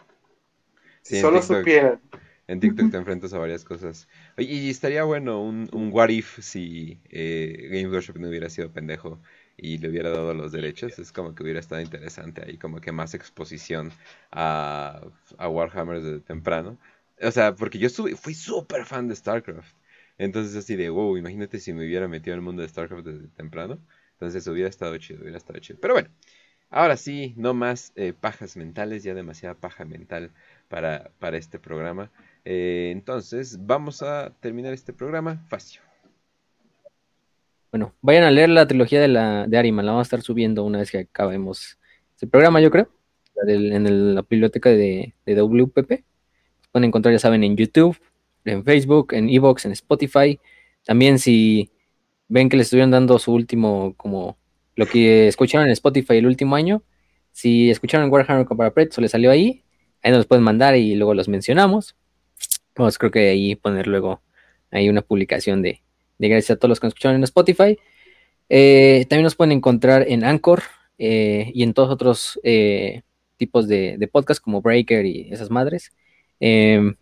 Solo 1.11 1.41
supieran. 1.41 2.01
En 2.47 2.59
TikTok 2.59 2.89
te 2.89 2.97
enfrentas 2.97 3.33
a 3.33 3.39
varias 3.39 3.63
cosas. 3.63 4.07
y 4.37 4.69
estaría 4.69 5.03
bueno 5.03 5.41
un, 5.41 5.69
un 5.73 5.89
what 5.93 6.09
if 6.09 6.39
si 6.41 6.99
eh, 7.09 7.69
Game 7.71 7.89
Workshop 7.89 8.17
no 8.17 8.27
hubiera 8.29 8.49
sido 8.49 8.71
pendejo 8.71 9.21
y 9.57 9.77
le 9.77 9.89
hubiera 9.89 10.09
dado 10.09 10.33
los 10.33 10.51
derechos. 10.51 10.99
Es 10.99 11.11
como 11.11 11.33
que 11.35 11.43
hubiera 11.43 11.59
estado 11.59 11.81
interesante 11.81 12.43
ahí, 12.45 12.57
como 12.57 12.81
que 12.81 12.91
más 12.91 13.13
exposición 13.13 13.91
a, 14.31 15.01
a 15.37 15.47
Warhammer 15.49 16.01
desde 16.01 16.19
temprano. 16.21 16.77
O 17.21 17.31
sea, 17.31 17.55
porque 17.55 17.77
yo 17.79 17.89
fui 17.89 18.33
súper 18.33 18.85
fan 18.85 19.07
de 19.07 19.15
StarCraft. 19.15 19.75
Entonces 20.17 20.55
así 20.55 20.75
de, 20.75 20.89
wow, 20.89 21.17
imagínate 21.17 21.59
si 21.59 21.73
me 21.73 21.85
hubiera 21.85 22.07
metido 22.07 22.33
en 22.33 22.39
el 22.39 22.45
mundo 22.45 22.61
de 22.63 22.67
StarCraft 22.69 23.05
desde 23.05 23.27
temprano. 23.29 23.79
Entonces 24.13 24.45
hubiera 24.47 24.69
estado 24.69 24.97
chido, 24.97 25.21
hubiera 25.21 25.37
estado 25.37 25.59
chido. 25.59 25.79
Pero 25.79 25.93
bueno, 25.93 26.09
ahora 26.69 26.97
sí, 26.97 27.33
no 27.37 27.53
más 27.53 27.91
eh, 27.95 28.13
pajas 28.13 28.57
mentales, 28.57 29.03
ya 29.03 29.13
demasiada 29.13 29.55
paja 29.55 29.85
mental 29.85 30.31
para, 30.71 31.11
para 31.19 31.37
este 31.37 31.59
programa. 31.59 32.09
Eh, 32.45 32.89
entonces, 32.93 33.59
vamos 33.59 34.01
a 34.01 34.33
terminar 34.39 34.73
este 34.73 34.93
programa. 34.93 35.45
Facio. 35.49 35.81
Bueno, 37.71 37.93
vayan 38.01 38.23
a 38.23 38.31
leer 38.31 38.49
la 38.49 38.65
trilogía 38.65 39.01
de, 39.01 39.09
la, 39.09 39.45
de 39.47 39.57
Ariman, 39.57 39.85
la 39.85 39.91
vamos 39.91 40.05
a 40.05 40.07
estar 40.07 40.21
subiendo 40.21 40.63
una 40.63 40.79
vez 40.79 40.89
que 40.89 40.99
acabemos 40.99 41.77
el 42.21 42.29
programa, 42.29 42.61
yo 42.61 42.69
creo, 42.69 42.89
en 43.47 44.15
la 44.15 44.21
biblioteca 44.21 44.69
de, 44.69 45.13
de 45.25 45.35
WPP. 45.35 46.03
pueden 46.71 46.87
encontrar, 46.87 47.13
ya 47.13 47.19
saben, 47.19 47.43
en 47.43 47.57
YouTube, 47.57 47.97
en 48.45 48.63
Facebook, 48.63 49.13
en 49.13 49.29
Evox, 49.29 49.65
en 49.65 49.71
Spotify. 49.71 50.39
También 50.85 51.19
si 51.19 51.71
ven 52.27 52.47
que 52.47 52.57
les 52.57 52.67
estuvieron 52.67 52.91
dando 52.91 53.19
su 53.19 53.33
último, 53.33 53.93
como 53.97 54.37
lo 54.75 54.85
que 54.85 55.27
escucharon 55.27 55.67
en 55.67 55.73
Spotify 55.73 56.17
el 56.17 56.27
último 56.27 56.55
año, 56.55 56.83
si 57.31 57.69
escucharon 57.69 58.11
Warhammer 58.11 58.45
para 58.45 58.73
Preto, 58.73 59.01
les 59.01 59.11
salió 59.11 59.31
ahí, 59.31 59.63
Ahí 60.03 60.11
nos 60.11 60.25
pueden 60.25 60.43
mandar 60.43 60.75
y 60.75 60.95
luego 60.95 61.13
los 61.13 61.27
mencionamos. 61.27 61.95
Vamos, 62.75 62.97
creo 62.97 63.11
que 63.11 63.29
ahí 63.29 63.55
poner 63.55 63.87
luego 63.87 64.21
ahí 64.71 64.89
una 64.89 65.01
publicación 65.01 65.61
de, 65.61 65.81
de 66.17 66.29
gracias 66.29 66.51
a 66.51 66.55
todos 66.55 66.69
los 66.69 66.79
que 66.79 66.87
nos 66.87 66.91
escucharon 66.91 67.17
en 67.17 67.23
Spotify. 67.23 67.77
Eh, 68.49 69.05
también 69.09 69.23
nos 69.23 69.35
pueden 69.35 69.53
encontrar 69.53 70.05
en 70.07 70.23
Anchor 70.23 70.63
eh, 70.97 71.51
y 71.53 71.63
en 71.63 71.73
todos 71.73 71.89
otros 71.89 72.39
eh, 72.43 73.01
tipos 73.37 73.67
de, 73.67 73.97
de 73.97 74.07
podcast 74.07 74.41
como 74.41 74.61
Breaker 74.61 75.05
y 75.05 75.29
esas 75.31 75.49
madres. 75.49 75.91
Em, 76.39 76.95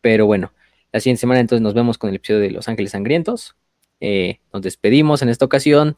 pero 0.00 0.26
bueno, 0.26 0.52
la 0.92 1.00
siguiente 1.00 1.20
semana 1.20 1.40
entonces 1.40 1.62
nos 1.62 1.74
vemos 1.74 1.98
con 1.98 2.10
el 2.10 2.16
episodio 2.16 2.40
de 2.40 2.50
Los 2.50 2.68
Ángeles 2.68 2.92
Sangrientos. 2.92 3.56
nos 4.52 4.62
despedimos 4.62 5.22
en 5.22 5.28
esta 5.28 5.44
ocasión. 5.44 5.96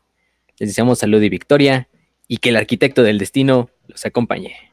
Les 0.59 0.69
deseamos 0.69 0.99
salud 0.99 1.23
y 1.23 1.29
victoria 1.29 1.89
y 2.29 2.37
que 2.39 2.51
el 2.51 2.57
arquitecto 2.57 3.03
del 3.03 3.19
destino 3.19 3.71
los 3.89 4.05
acompañe. 4.07 4.72